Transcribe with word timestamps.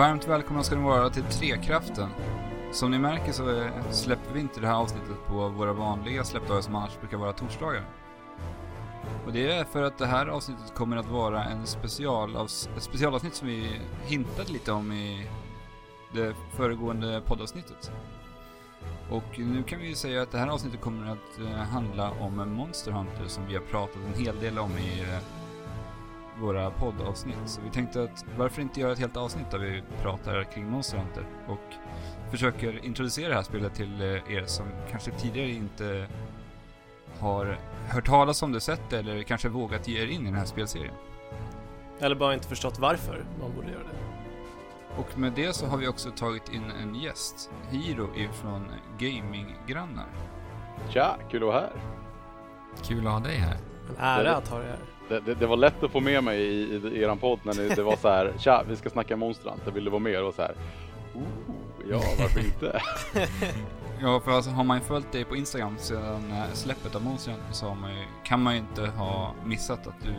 Varmt 0.00 0.28
välkomna 0.28 0.62
ska 0.62 0.76
ni 0.76 0.82
vara 0.82 1.10
till 1.10 1.22
Trekraften. 1.22 2.08
Som 2.72 2.90
ni 2.90 2.98
märker 2.98 3.32
så 3.32 3.60
eh, 3.60 3.90
släpper 3.90 4.34
vi 4.34 4.40
inte 4.40 4.60
det 4.60 4.66
här 4.66 4.74
avsnittet 4.74 5.26
på 5.26 5.48
våra 5.48 5.72
vanliga 5.72 6.24
släppdagar 6.24 6.60
som 6.60 6.74
annars 6.74 7.00
brukar 7.00 7.16
vara 7.16 7.32
torsdagar. 7.32 7.84
Och 9.26 9.32
det 9.32 9.52
är 9.52 9.64
för 9.64 9.82
att 9.82 9.98
det 9.98 10.06
här 10.06 10.26
avsnittet 10.26 10.74
kommer 10.74 10.96
att 10.96 11.08
vara 11.08 11.44
en 11.44 11.66
special, 11.66 12.36
ett 12.36 12.82
specialavsnitt 12.82 13.34
som 13.34 13.48
vi 13.48 13.80
hintade 14.04 14.52
lite 14.52 14.72
om 14.72 14.92
i 14.92 15.26
det 16.12 16.34
föregående 16.56 17.22
poddavsnittet. 17.26 17.92
Och 19.10 19.38
nu 19.38 19.62
kan 19.62 19.80
vi 19.80 19.88
ju 19.88 19.94
säga 19.94 20.22
att 20.22 20.32
det 20.32 20.38
här 20.38 20.48
avsnittet 20.48 20.80
kommer 20.80 21.12
att 21.12 21.38
eh, 21.40 21.46
handla 21.46 22.10
om 22.10 22.54
Monster 22.54 22.92
Hunter 22.92 23.26
som 23.26 23.46
vi 23.46 23.54
har 23.54 23.62
pratat 23.62 23.98
en 24.14 24.24
hel 24.24 24.40
del 24.40 24.58
om 24.58 24.78
i 24.78 25.00
eh, 25.00 25.39
våra 26.40 26.70
poddavsnitt. 26.70 27.36
Så 27.46 27.60
vi 27.60 27.70
tänkte 27.70 28.02
att 28.02 28.24
varför 28.36 28.62
inte 28.62 28.80
göra 28.80 28.92
ett 28.92 28.98
helt 28.98 29.16
avsnitt 29.16 29.50
där 29.50 29.58
vi 29.58 29.82
pratar 30.02 30.44
kring 30.44 30.70
Monster 30.70 30.98
Hunter 30.98 31.24
och 31.48 31.74
försöker 32.30 32.84
introducera 32.84 33.28
det 33.28 33.34
här 33.34 33.42
spelet 33.42 33.74
till 33.74 34.00
eh, 34.00 34.06
er 34.36 34.44
som 34.46 34.66
kanske 34.90 35.10
tidigare 35.10 35.50
inte 35.50 36.06
har 37.20 37.58
hört 37.88 38.06
talas 38.06 38.42
om 38.42 38.52
det, 38.52 38.60
sett 38.60 38.90
det 38.90 38.98
eller 38.98 39.22
kanske 39.22 39.48
vågat 39.48 39.88
ge 39.88 40.02
er 40.02 40.06
in 40.06 40.22
i 40.22 40.24
den 40.24 40.34
här 40.34 40.44
spelserien. 40.44 40.94
Eller 42.00 42.16
bara 42.16 42.34
inte 42.34 42.48
förstått 42.48 42.78
varför 42.78 43.24
man 43.40 43.54
borde 43.56 43.70
göra 43.70 43.82
det. 43.82 44.00
Och 45.00 45.18
med 45.18 45.32
det 45.32 45.52
så 45.52 45.66
har 45.66 45.76
vi 45.76 45.88
också 45.88 46.10
tagit 46.10 46.48
in 46.48 46.64
en 46.82 46.94
gäst, 46.94 47.50
Hiro 47.70 48.08
ifrån 48.16 48.66
Gaminggrannar. 48.98 50.08
Tja, 50.88 51.16
kul 51.30 51.42
att 51.42 51.48
vara 51.48 51.60
här. 51.60 51.72
Kul 52.82 53.06
att 53.06 53.12
ha 53.12 53.20
dig 53.20 53.36
här. 53.36 53.56
En 53.88 53.96
ära 53.98 54.36
att 54.36 54.48
ha 54.48 54.58
dig 54.58 54.68
här. 54.68 54.89
Det, 55.10 55.20
det, 55.20 55.34
det, 55.34 55.46
var 55.46 55.56
lätt 55.56 55.82
att 55.82 55.90
få 55.90 56.00
med 56.00 56.24
mig 56.24 56.40
i, 56.40 56.76
i 56.76 57.02
eran 57.02 57.18
podd 57.18 57.38
när 57.42 57.54
ni, 57.54 57.68
det 57.68 57.82
var 57.82 57.96
så 57.96 58.08
här, 58.08 58.32
tja, 58.38 58.64
vi 58.68 58.76
ska 58.76 58.90
snacka 58.90 59.16
Monstrant, 59.16 59.62
vill 59.74 59.84
du 59.84 59.90
vara 59.90 60.00
med? 60.00 60.22
Och 60.22 60.34
så 60.34 60.42
här, 60.42 60.54
oh, 61.14 61.54
ja, 61.90 62.00
varför 62.18 62.40
inte? 62.40 62.82
ja, 64.00 64.20
för 64.20 64.30
alltså, 64.30 64.50
har 64.50 64.64
man 64.64 64.78
ju 64.78 64.84
följt 64.84 65.12
dig 65.12 65.24
på 65.24 65.36
Instagram 65.36 65.78
sedan 65.78 66.30
eh, 66.30 66.52
släppet 66.52 66.94
av 66.94 67.04
Monstrant 67.04 67.40
så 67.52 67.74
man 67.74 67.90
ju, 67.90 68.04
kan 68.24 68.42
man 68.42 68.54
ju 68.54 68.60
inte 68.60 68.86
ha 68.86 69.34
missat 69.44 69.86
att 69.86 70.02
du 70.02 70.14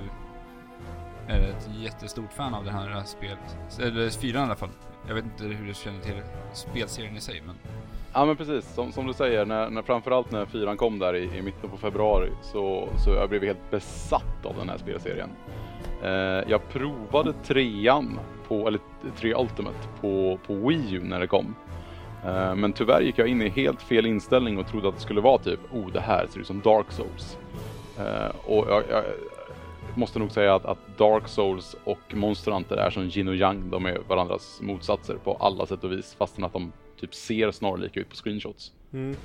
är 1.33 1.41
ett 1.41 1.69
jättestort 1.79 2.33
fan 2.33 2.53
av 2.53 2.65
det 2.65 2.71
här 2.71 3.03
spelet. 3.03 3.57
Eller 3.79 4.09
fyran 4.09 4.41
i 4.41 4.45
alla 4.45 4.55
fall. 4.55 4.69
Jag 5.07 5.15
vet 5.15 5.25
inte 5.25 5.43
hur 5.43 5.67
du 5.67 5.73
känner 5.73 6.01
till 6.01 6.21
spelserien 6.53 7.17
i 7.17 7.21
sig, 7.21 7.43
men... 7.45 7.55
Ja 8.13 8.25
men 8.25 8.35
precis, 8.35 8.73
som, 8.73 8.91
som 8.91 9.07
du 9.07 9.13
säger, 9.13 9.45
när, 9.45 9.69
när, 9.69 9.81
framförallt 9.81 10.31
när 10.31 10.45
fyran 10.45 10.77
kom 10.77 10.99
där 10.99 11.15
i, 11.15 11.37
i 11.37 11.41
mitten 11.41 11.69
på 11.69 11.77
februari 11.77 12.29
så, 12.41 12.89
så 13.05 13.09
jag 13.09 13.29
blev 13.29 13.43
helt 13.43 13.71
besatt 13.71 14.45
av 14.45 14.55
den 14.57 14.69
här 14.69 14.77
spelserien. 14.77 15.29
Eh, 16.03 16.49
jag 16.51 16.69
provade 16.69 17.33
trean, 17.33 18.19
på, 18.47 18.67
eller 18.67 18.79
tre 19.15 19.35
Ultimate, 19.35 19.77
på, 20.01 20.39
på 20.47 20.53
Wii 20.53 20.93
U 20.93 21.01
när 21.03 21.19
det 21.19 21.27
kom. 21.27 21.55
Eh, 22.25 22.55
men 22.55 22.73
tyvärr 22.73 23.01
gick 23.01 23.17
jag 23.17 23.27
in 23.27 23.41
i 23.41 23.49
helt 23.49 23.81
fel 23.81 24.05
inställning 24.05 24.57
och 24.57 24.67
trodde 24.67 24.89
att 24.89 24.95
det 24.95 25.01
skulle 25.01 25.21
vara 25.21 25.37
typ, 25.37 25.59
oh 25.71 25.91
det 25.91 26.01
här 26.01 26.27
ser 26.27 26.39
ut 26.39 26.47
som 26.47 26.61
Dark 26.61 26.91
Souls. 26.91 27.37
Eh, 27.97 28.35
och 28.45 28.65
jag, 28.69 28.83
jag, 28.89 29.03
måste 29.95 30.19
nog 30.19 30.31
säga 30.31 30.55
att, 30.55 30.65
att, 30.65 30.97
Dark 30.97 31.27
Souls 31.27 31.75
och 31.83 32.13
Monster 32.13 32.51
Hunter 32.51 32.77
är 32.77 32.89
som 32.89 33.03
yin 33.03 33.27
och 33.27 33.35
yang. 33.35 33.69
De 33.69 33.85
är 33.85 33.97
varandras 34.07 34.59
motsatser 34.61 35.15
på 35.23 35.33
alla 35.33 35.65
sätt 35.65 35.83
och 35.83 35.91
vis 35.91 36.15
fastän 36.19 36.43
att 36.43 36.53
de 36.53 36.71
typ 37.01 37.15
ser 37.15 37.51
snarlika 37.51 37.99
ut 37.99 38.09
på 38.09 38.15
screenshots. 38.15 38.71
Mm. 38.93 39.15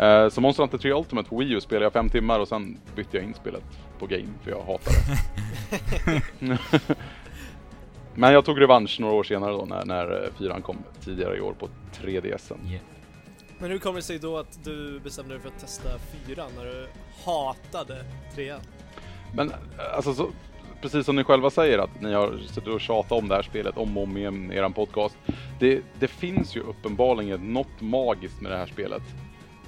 Uh, 0.00 0.28
så 0.28 0.40
Monster 0.40 0.62
Hunter 0.62 0.78
3 0.78 0.92
Ultimate 0.92 1.28
på 1.28 1.38
Wii 1.38 1.52
U 1.52 1.60
spelade 1.60 1.84
jag 1.84 1.92
fem 1.92 2.10
timmar 2.10 2.40
och 2.40 2.48
sen 2.48 2.78
bytte 2.96 3.16
jag 3.16 3.24
in 3.24 3.34
spelet 3.34 3.64
på 3.98 4.06
Game 4.06 4.28
för 4.42 4.50
jag 4.50 4.62
hatar 4.62 4.92
det. 6.40 6.58
Men 8.14 8.32
jag 8.32 8.44
tog 8.44 8.60
revansch 8.60 9.00
några 9.00 9.14
år 9.14 9.24
senare 9.24 9.52
då 9.52 9.64
när, 9.64 9.84
när 9.84 10.24
eh, 10.24 10.30
fyran 10.38 10.62
kom 10.62 10.78
tidigare 11.00 11.36
i 11.36 11.40
år 11.40 11.52
på 11.52 11.68
3DSen. 11.94 12.70
Yeah. 12.70 12.82
Men 13.58 13.70
hur 13.70 13.78
kommer 13.78 13.96
det 13.96 14.02
sig 14.02 14.18
då 14.18 14.38
att 14.38 14.64
du 14.64 15.00
bestämde 15.00 15.34
dig 15.34 15.42
för 15.42 15.48
att 15.48 15.60
testa 15.60 15.88
fyran 15.98 16.50
när 16.56 16.64
du 16.64 16.88
hatade 17.24 18.04
trean? 18.34 18.60
Men 19.34 19.52
alltså 19.94 20.14
så, 20.14 20.30
precis 20.86 21.06
som 21.06 21.16
ni 21.16 21.24
själva 21.24 21.50
säger 21.50 21.78
att 21.78 22.00
ni 22.00 22.12
har 22.12 22.38
suttit 22.46 22.68
och 22.68 22.80
tjatat 22.80 23.12
om 23.12 23.28
det 23.28 23.34
här 23.34 23.42
spelet 23.42 23.76
om 23.76 23.96
och 23.96 24.02
om 24.02 24.16
igen 24.16 24.52
i 24.52 24.56
er 24.56 24.68
podcast. 24.68 25.16
Det, 25.60 25.80
det 25.98 26.08
finns 26.08 26.56
ju 26.56 26.60
uppenbarligen 26.60 27.52
något 27.52 27.80
magiskt 27.80 28.40
med 28.40 28.52
det 28.52 28.56
här 28.56 28.66
spelet. 28.66 29.02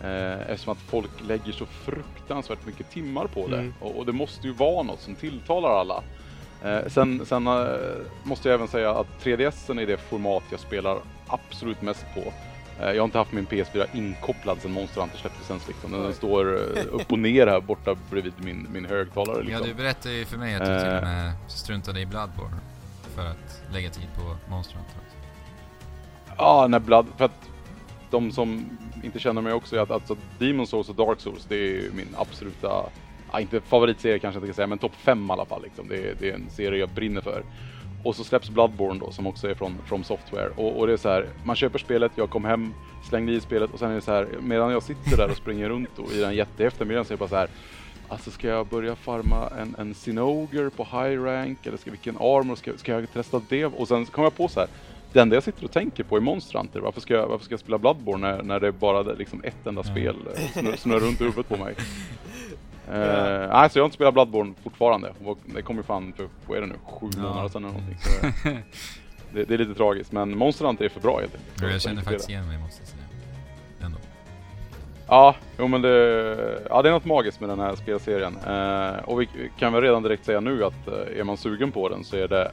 Eh, 0.02 0.50
eftersom 0.50 0.72
att 0.72 0.78
folk 0.78 1.10
lägger 1.28 1.52
så 1.52 1.66
fruktansvärt 1.66 2.66
mycket 2.66 2.90
timmar 2.90 3.26
på 3.26 3.46
det. 3.46 3.58
Mm. 3.58 3.74
Och, 3.80 3.96
och, 3.96 4.06
det 4.06 4.12
måste 4.12 4.46
ju 4.46 4.52
vara 4.52 4.82
något 4.82 5.00
som 5.00 5.14
tilltalar 5.14 5.70
alla. 5.70 6.02
Eh, 6.64 6.88
sen 6.88 7.26
sen 7.26 7.46
eh, 7.46 7.66
måste 8.22 8.48
jag 8.48 8.54
även 8.54 8.68
säga 8.68 8.90
att 8.90 9.24
3DS 9.24 9.80
är 9.80 9.86
det 9.86 9.96
format 9.96 10.42
jag 10.50 10.60
spelar 10.60 10.98
absolut 11.26 11.82
mest 11.82 12.06
på. 12.14 12.32
Eh, 12.80 12.90
jag 12.90 13.02
har 13.02 13.04
inte 13.04 13.18
haft 13.18 13.32
min 13.32 13.46
PS4 13.46 13.86
inkopplad 13.94 14.60
sedan 14.62 14.72
Monster 14.72 15.00
Hunter 15.00 15.18
släpptes 15.18 15.50
ens 15.50 15.68
liksom. 15.68 15.92
Den 15.92 16.12
står 16.12 16.54
eh, 16.78 16.84
upp 16.90 17.12
och 17.12 17.18
ner 17.18 17.46
här 17.46 17.60
borta 17.60 17.96
bredvid 18.10 18.32
min, 18.36 18.66
min 18.72 18.84
högtalare 18.84 19.42
liksom. 19.42 19.62
Ja, 19.62 19.68
du 19.68 19.74
berättade 19.74 20.14
ju 20.14 20.24
för 20.24 20.38
mig 20.38 20.54
att 20.54 20.60
du 20.60 20.78
till 20.78 20.88
och 20.88 20.94
eh. 20.94 21.02
med 21.02 21.32
struntade 21.48 22.00
i 22.00 22.06
Bloodborne 22.06 22.56
för 23.14 23.26
att 23.26 23.62
lägga 23.72 23.90
tid 23.90 24.08
på 24.14 24.50
Monster 24.50 24.74
Hunter. 24.76 24.94
Ja, 26.36 26.66
när 26.68 26.78
Blood... 26.78 27.06
För 27.16 27.24
att 27.24 27.50
de 28.10 28.32
som 28.32 28.78
inte 29.02 29.18
känner 29.18 29.42
mig 29.42 29.52
också 29.52 29.76
är 29.76 29.80
att 29.80 29.90
alltså 29.90 30.16
Demon 30.38 30.66
Souls 30.66 30.88
och 30.88 30.94
Dark 30.94 31.20
Souls, 31.20 31.44
det 31.48 31.56
är 31.56 31.90
min 31.92 32.08
absoluta... 32.16 32.82
Ja, 33.32 33.40
inte 33.40 33.60
favoritserie 33.60 34.18
kanske 34.18 34.36
jag 34.36 34.42
inte 34.42 34.46
kan 34.46 34.54
säga, 34.54 34.66
men 34.66 34.78
topp 34.78 34.94
5 34.94 35.26
i 35.26 35.32
alla 35.32 35.44
fall 35.44 35.62
liksom. 35.62 35.88
Det 35.88 35.96
är, 35.96 36.14
det 36.20 36.30
är 36.30 36.34
en 36.34 36.50
serie 36.50 36.80
jag 36.80 36.88
brinner 36.88 37.20
för. 37.20 37.42
Och 38.02 38.16
så 38.16 38.24
släpps 38.24 38.50
Bloodborne 38.50 39.00
då 39.00 39.10
som 39.10 39.26
också 39.26 39.48
är 39.48 39.54
från 39.54 39.78
From 39.86 40.04
Software. 40.04 40.48
Och, 40.56 40.78
och, 40.78 40.86
det 40.86 40.92
är 40.92 40.96
så 40.96 41.08
här, 41.08 41.26
man 41.44 41.56
köper 41.56 41.78
spelet, 41.78 42.12
jag 42.14 42.30
kom 42.30 42.44
hem, 42.44 42.74
slängde 43.08 43.32
i 43.32 43.40
spelet 43.40 43.72
och 43.72 43.78
sen 43.78 43.90
är 43.90 43.94
det 43.94 44.00
så 44.00 44.12
här, 44.12 44.28
medan 44.40 44.72
jag 44.72 44.82
sitter 44.82 45.16
där 45.16 45.30
och 45.30 45.36
springer 45.36 45.68
runt 45.68 45.90
då, 45.96 46.12
i 46.12 46.20
den 46.20 46.34
jättehäftiga 46.34 46.86
miljön 46.86 47.04
så 47.04 47.12
är 47.12 47.16
det 47.16 47.18
bara 47.18 47.28
så 47.28 47.36
här. 47.36 47.48
Alltså 48.08 48.30
ska 48.30 48.48
jag 48.48 48.66
börja 48.66 48.96
farma 48.96 49.48
en, 49.60 49.74
en 49.78 49.94
Sinoger 49.94 50.68
på 50.68 50.84
high 50.84 51.22
rank 51.22 51.66
eller 51.66 51.76
ska, 51.76 51.90
vilken 51.90 52.16
armor, 52.16 52.56
ska, 52.56 52.72
ska 52.76 52.92
jag 52.92 53.12
testa 53.12 53.42
det? 53.48 53.64
Och 53.64 53.88
sen 53.88 54.06
kom 54.06 54.24
jag 54.24 54.36
på 54.36 54.48
så 54.48 54.60
här, 54.60 54.68
det 55.12 55.20
enda 55.20 55.36
jag 55.36 55.42
sitter 55.42 55.64
och 55.64 55.72
tänker 55.72 56.04
på 56.04 56.16
är 56.16 56.20
Monster 56.20 56.58
Hunter. 56.58 56.80
Varför 56.80 57.00
ska 57.00 57.14
jag, 57.14 57.26
varför 57.26 57.44
ska 57.44 57.52
jag 57.52 57.60
spela 57.60 57.78
Bloodborne 57.78 58.30
när, 58.30 58.42
när 58.42 58.60
det 58.60 58.66
är 58.66 58.72
bara 58.72 59.02
liksom 59.02 59.40
ett 59.44 59.66
enda 59.66 59.82
spel 59.82 60.16
mm. 60.54 60.76
snurrar 60.76 61.00
runt 61.00 61.20
huvudet 61.20 61.48
på 61.48 61.56
mig? 61.56 61.74
Uh, 62.92 62.94
nej, 62.94 63.64
uh, 63.64 63.68
så 63.68 63.78
jag 63.78 63.82
har 63.82 63.84
inte 63.84 63.94
spelat 63.94 64.14
Bloodborne 64.14 64.54
fortfarande. 64.62 65.12
Det 65.44 65.62
kom 65.62 65.76
ju 65.76 65.82
fan 65.82 66.12
för, 66.12 66.28
vad 66.46 66.56
är 66.56 66.60
det 66.60 66.66
nu, 66.66 66.74
sju 66.84 67.10
ja. 67.16 67.22
månader 67.22 67.48
sedan 67.48 67.64
eller 67.64 67.72
någonting. 67.72 67.98
Så 67.98 68.48
det, 69.32 69.44
det, 69.44 69.54
är 69.54 69.58
lite 69.58 69.74
tragiskt, 69.74 70.12
men 70.12 70.38
Monster 70.38 70.64
Hunter 70.64 70.84
är 70.84 70.88
för 70.88 71.00
bra 71.00 71.20
helt 71.20 71.34
enkelt. 71.34 71.62
Jag, 71.62 71.72
jag 71.72 71.80
känner 71.80 72.02
faktiskt 72.02 72.28
igen 72.28 72.46
mig, 72.46 72.58
måste 72.58 72.82
jag 72.82 72.88
säga. 72.88 73.02
Ändå. 73.80 73.98
Ja, 75.08 75.34
jo 75.58 75.68
men 75.68 75.82
det, 75.82 75.88
ja, 76.70 76.82
det 76.82 76.88
är 76.88 76.92
något 76.92 77.04
magiskt 77.04 77.40
med 77.40 77.48
den 77.48 77.60
här 77.60 77.76
spelserien. 77.76 78.36
Uh, 78.36 78.98
och 79.04 79.20
vi 79.20 79.28
kan 79.58 79.72
väl 79.72 79.82
redan 79.82 80.02
direkt 80.02 80.24
säga 80.24 80.40
nu 80.40 80.64
att 80.64 80.88
uh, 80.88 81.18
är 81.18 81.24
man 81.24 81.36
sugen 81.36 81.72
på 81.72 81.88
den 81.88 82.04
så 82.04 82.16
är 82.16 82.28
det 82.28 82.52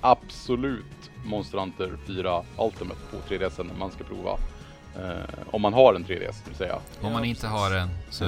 absolut 0.00 1.10
Monster 1.24 1.58
Hunter 1.58 1.92
4 2.06 2.42
Ultimate 2.58 3.00
på 3.10 3.34
3DS 3.34 3.78
man 3.78 3.90
ska 3.90 4.04
prova. 4.04 4.30
Uh, 4.98 5.24
om 5.50 5.62
man 5.62 5.72
har 5.72 5.94
en 5.94 6.04
3DS 6.04 6.46
vill 6.46 6.54
säga. 6.54 6.78
Om 7.00 7.12
man 7.12 7.24
inte 7.24 7.46
har 7.46 7.74
en 7.74 7.88
så... 8.10 8.24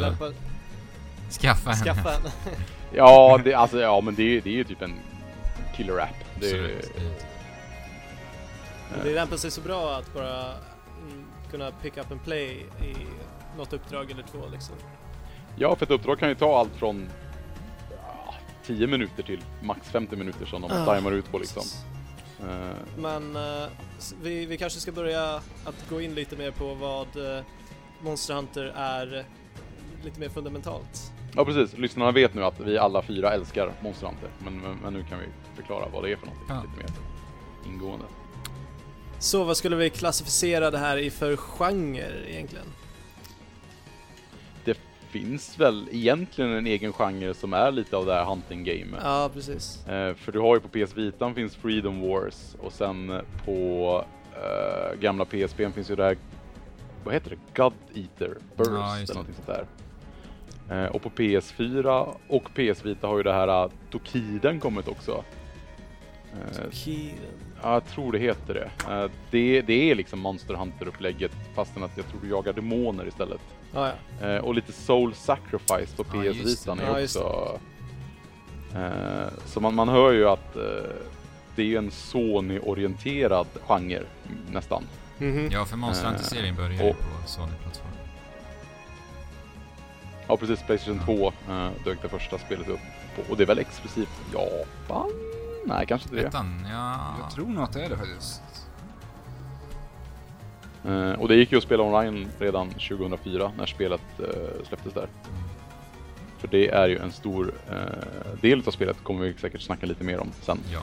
Skaffa 1.30 1.70
en. 1.70 1.76
Skaffa 1.76 2.14
en. 2.14 2.30
ja, 2.92 3.40
det, 3.44 3.54
alltså, 3.54 3.80
ja, 3.80 4.00
men 4.00 4.14
det, 4.14 4.40
det 4.40 4.50
är 4.50 4.54
ju 4.54 4.64
typ 4.64 4.82
en 4.82 4.94
killer 5.76 5.98
app. 5.98 6.40
Det, 6.40 6.46
Absolut. 6.46 6.92
det 9.04 9.14
lämpar 9.14 9.36
sig 9.36 9.50
så 9.50 9.60
bra 9.60 9.94
att 9.94 10.14
bara 10.14 10.44
mm, 11.02 11.26
kunna 11.50 11.70
pick 11.70 11.96
up 11.96 12.10
and 12.10 12.24
play 12.24 12.66
i 12.82 12.94
något 13.56 13.72
uppdrag 13.72 14.10
eller 14.10 14.22
två 14.22 14.38
liksom. 14.52 14.74
Ja, 15.56 15.76
för 15.76 15.86
ett 15.86 15.90
uppdrag 15.90 16.18
kan 16.18 16.28
ju 16.28 16.34
ta 16.34 16.58
allt 16.58 16.76
från 16.76 17.08
ja, 17.90 18.34
10 18.66 18.86
minuter 18.86 19.22
till 19.22 19.40
max 19.62 19.88
50 19.88 20.16
minuter 20.16 20.46
som 20.46 20.62
de 20.62 20.72
uh, 20.72 20.94
timar 20.94 21.12
ut 21.12 21.30
på 21.30 21.38
liksom. 21.38 21.62
Uh. 22.42 22.72
Men 22.98 23.36
uh, 23.36 23.68
vi, 24.22 24.46
vi 24.46 24.58
kanske 24.58 24.80
ska 24.80 24.92
börja 24.92 25.34
att 25.64 25.88
gå 25.90 26.00
in 26.00 26.14
lite 26.14 26.36
mer 26.36 26.50
på 26.50 26.74
vad 26.74 27.16
uh, 27.16 27.42
Monster 28.00 28.34
Hunter 28.34 28.72
är 28.76 29.24
lite 30.04 30.20
mer 30.20 30.28
fundamentalt. 30.28 31.12
Ja 31.34 31.44
precis, 31.44 31.78
lyssnarna 31.78 32.12
vet 32.12 32.34
nu 32.34 32.44
att 32.44 32.60
vi 32.60 32.78
alla 32.78 33.02
fyra 33.02 33.32
älskar 33.32 33.72
Monster 33.82 34.06
Hunter. 34.06 34.30
Men, 34.44 34.60
men, 34.60 34.78
men 34.82 34.92
nu 34.92 35.04
kan 35.08 35.18
vi 35.18 35.26
förklara 35.56 35.88
vad 35.92 36.04
det 36.04 36.12
är 36.12 36.16
för 36.16 36.26
någonting 36.26 36.46
ja. 36.48 36.62
lite 36.62 36.76
mer 36.76 37.00
ingående. 37.72 38.06
Så 39.18 39.44
vad 39.44 39.56
skulle 39.56 39.76
vi 39.76 39.90
klassificera 39.90 40.70
det 40.70 40.78
här 40.78 40.96
i 40.96 41.10
för 41.10 41.36
genre 41.36 42.28
egentligen? 42.28 42.66
Det 44.64 44.78
finns 45.10 45.60
väl 45.60 45.88
egentligen 45.92 46.52
en 46.52 46.66
egen 46.66 46.92
genre 46.92 47.34
som 47.34 47.52
är 47.52 47.72
lite 47.72 47.96
av 47.96 48.06
det 48.06 48.14
här 48.14 48.24
hunting 48.24 48.64
game. 48.64 48.96
Ja, 49.02 49.30
precis. 49.34 49.86
Eh, 49.86 50.14
för 50.14 50.32
du 50.32 50.40
har 50.40 50.54
ju 50.54 50.60
på 50.60 50.68
PS 50.68 50.96
Vita 50.96 51.34
finns 51.34 51.56
Freedom 51.56 52.00
Wars 52.00 52.56
och 52.60 52.72
sen 52.72 53.20
på 53.44 54.04
eh, 54.34 55.00
gamla 55.00 55.24
PSP 55.24 55.56
finns 55.74 55.90
ju 55.90 55.96
det 55.96 56.04
här 56.04 56.16
vad 57.06 57.14
heter 57.14 57.30
det? 57.30 57.62
God 57.62 57.72
Eater 57.94 58.36
Burst 58.56 58.70
ja, 58.70 58.96
eller 58.96 59.14
någonting 59.14 59.34
sånt 59.34 59.46
där. 59.46 59.66
Eh, 60.70 60.84
och 60.84 61.02
på 61.02 61.10
PS4 61.10 62.14
och 62.28 62.44
PS 62.54 62.84
Vita 62.84 63.06
har 63.06 63.16
ju 63.16 63.22
det 63.22 63.32
här 63.32 63.64
uh, 63.64 63.70
Tokiden 63.90 64.60
kommit 64.60 64.88
också. 64.88 65.24
Eh, 66.32 66.62
He- 66.70 67.12
Ja, 67.62 67.72
jag 67.72 67.86
tror 67.86 68.12
det 68.12 68.18
heter 68.18 68.54
det. 68.54 68.92
Eh, 68.94 69.10
det, 69.30 69.62
det 69.62 69.90
är 69.90 69.94
liksom 69.94 70.18
Monster 70.20 70.54
Hunter-upplägget 70.54 71.32
fastän 71.54 71.82
att 71.82 71.96
jag 71.96 72.06
tror 72.08 72.20
du 72.22 72.28
jagar 72.28 72.52
demoner 72.52 73.06
istället. 73.08 73.40
Ja, 73.74 73.92
ja. 74.20 74.26
Eh, 74.28 74.38
och 74.44 74.54
lite 74.54 74.72
Soul 74.72 75.14
Sacrifice 75.14 75.96
på 75.96 76.04
PS 76.04 76.36
Vitan 76.44 76.76
det. 76.78 76.84
är 76.84 77.02
också... 77.04 77.58
Eh, 78.74 79.28
så 79.46 79.60
man, 79.60 79.74
man 79.74 79.88
hör 79.88 80.12
ju 80.12 80.28
att 80.28 80.56
eh, 80.56 80.62
det 81.56 81.62
är 81.62 81.66
ju 81.66 81.76
en 81.76 81.90
Sony-orienterad 81.90 83.46
genre 83.66 83.96
mm, 83.96 84.06
nästan. 84.52 84.82
Mhm. 85.18 85.48
Ja, 85.52 85.64
för 85.64 85.76
Monster 85.76 86.04
Eh, 86.04 86.10
Hunter-serien 86.10 86.54
börjar 86.54 86.70
ju 86.70 86.78
på 86.78 86.94
Sony-plattform. 87.26 87.92
Ja 90.28 90.36
precis, 90.36 90.62
Playstation 90.62 91.00
2 91.04 91.32
eh, 91.48 91.70
dök 91.84 92.02
det 92.02 92.08
första 92.08 92.38
spelet 92.38 92.68
upp 92.68 92.80
på. 93.16 93.30
Och 93.30 93.36
det 93.36 93.44
är 93.44 93.46
väl 93.46 93.58
exklusivt 93.58 94.20
Japan? 94.34 95.10
Nej, 95.66 95.86
kanske 95.86 96.08
inte 96.08 96.22
det. 96.22 96.28
Ettan, 96.28 96.66
ja... 96.70 97.16
Jag 97.20 97.30
tror 97.30 97.46
nog 97.46 97.64
att 97.64 97.72
det 97.72 97.84
är 97.84 97.88
det 97.88 97.96
faktiskt. 97.96 98.42
Eh, 100.84 101.12
och 101.12 101.28
det 101.28 101.34
gick 101.34 101.52
ju 101.52 101.58
att 101.58 101.64
spela 101.64 101.82
online 101.82 102.28
redan 102.38 102.68
2004 102.70 103.52
när 103.58 103.66
spelet 103.66 104.02
eh, 104.18 104.66
släpptes 104.68 104.92
där. 104.92 105.08
Mm. 105.28 105.42
För 106.38 106.48
det 106.48 106.68
är 106.68 106.88
ju 106.88 106.98
en 106.98 107.12
stor 107.12 107.54
eh, 107.70 108.40
del 108.40 108.62
av 108.66 108.70
spelet, 108.70 109.04
kommer 109.04 109.24
vi 109.24 109.34
säkert 109.34 109.60
snacka 109.60 109.86
lite 109.86 110.04
mer 110.04 110.18
om 110.18 110.30
sen. 110.42 110.58
Ja. 110.72 110.80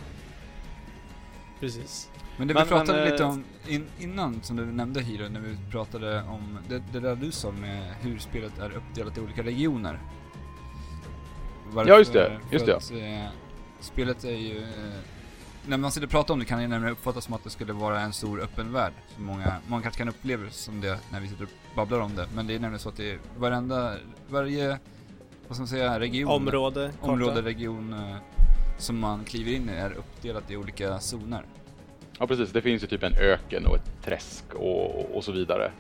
Precis. 1.59 2.09
Men 2.37 2.47
det 2.47 2.53
Men- 2.53 2.63
vi 2.63 2.69
pratade 2.69 2.99
men, 2.99 3.11
lite 3.11 3.23
eh, 3.23 3.29
om 3.29 3.43
in, 3.67 3.85
innan, 3.99 4.41
som 4.43 4.55
du 4.55 4.65
nämnde 4.65 5.01
Hiro, 5.01 5.29
när 5.29 5.39
vi 5.39 5.57
pratade 5.71 6.23
om 6.23 6.57
det, 6.69 6.83
det 6.91 6.99
där 6.99 7.15
du 7.15 7.31
sa 7.31 7.51
med 7.51 7.93
hur 8.01 8.19
spelet 8.19 8.59
är 8.59 8.71
uppdelat 8.71 9.17
i 9.17 9.21
olika 9.21 9.43
regioner. 9.43 9.99
Varför- 11.71 11.91
Ja, 11.91 11.97
just 11.97 12.13
det, 12.13 12.39
just 12.51 12.65
det. 12.65 12.75
Att, 12.75 12.91
eh, 12.91 13.31
spelet 13.79 14.23
är 14.23 14.31
ju... 14.31 14.57
Eh, 14.57 14.99
när 15.67 15.77
man 15.77 15.91
sitter 15.91 16.07
och 16.07 16.11
pratar 16.11 16.33
om 16.33 16.39
det 16.39 16.45
kan 16.45 16.59
det 16.59 16.67
nämligen 16.67 16.93
uppfattas 16.93 17.25
som 17.25 17.33
att 17.33 17.43
det 17.43 17.49
skulle 17.49 17.73
vara 17.73 17.99
en 17.99 18.13
stor 18.13 18.39
öppen 18.41 18.73
värld. 18.73 18.93
Som 19.15 19.23
många, 19.23 19.55
många 19.67 19.81
kanske 19.81 19.97
kan 19.97 20.09
uppleva 20.09 20.49
som 20.49 20.81
det 20.81 20.99
när 21.11 21.19
vi 21.19 21.27
sitter 21.27 21.43
och 21.43 21.49
babblar 21.75 21.99
om 21.99 22.15
det. 22.15 22.27
Men 22.35 22.47
det 22.47 22.55
är 22.55 22.59
nämligen 22.59 22.79
så 22.79 22.89
att 22.89 22.97
det 22.97 23.11
är 23.11 23.19
varenda, 23.37 23.95
varje, 24.29 24.67
vad 25.47 25.55
ska 25.55 25.61
man 25.61 25.67
säga, 25.67 25.99
region. 25.99 26.31
Område, 26.31 26.91
karta. 26.99 27.11
område, 27.11 27.41
region 27.41 27.93
eh, 27.93 28.15
som 28.77 28.99
man 28.99 29.23
kliver 29.23 29.51
in 29.51 29.69
i 29.69 29.73
är 29.73 29.91
uppdelat 29.93 30.51
i 30.51 30.57
olika 30.57 30.99
zoner. 30.99 31.45
Ja 32.23 32.27
precis, 32.27 32.51
det 32.51 32.61
finns 32.61 32.83
ju 32.83 32.87
typ 32.87 33.03
en 33.03 33.15
öken 33.17 33.65
och 33.65 33.75
ett 33.75 33.91
träsk 34.05 34.53
och, 34.53 35.15
och 35.15 35.23
så 35.23 35.31
vidare. 35.31 35.71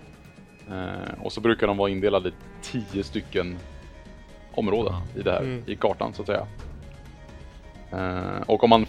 Eh, 0.69 1.21
och 1.23 1.31
så 1.31 1.41
brukar 1.41 1.67
de 1.67 1.77
vara 1.77 1.89
indelade 1.89 2.29
i 2.29 2.33
tio 2.61 3.03
stycken 3.03 3.57
områden 4.53 4.93
i 5.15 5.21
det 5.21 5.31
här, 5.31 5.39
Mm. 5.39 5.63
i 5.67 5.75
kartan 5.75 6.13
så 6.13 6.21
att 6.21 6.27
säga. 6.27 6.47
Eh, 7.91 8.41
och 8.45 8.63
om 8.63 8.69
man 8.69 8.85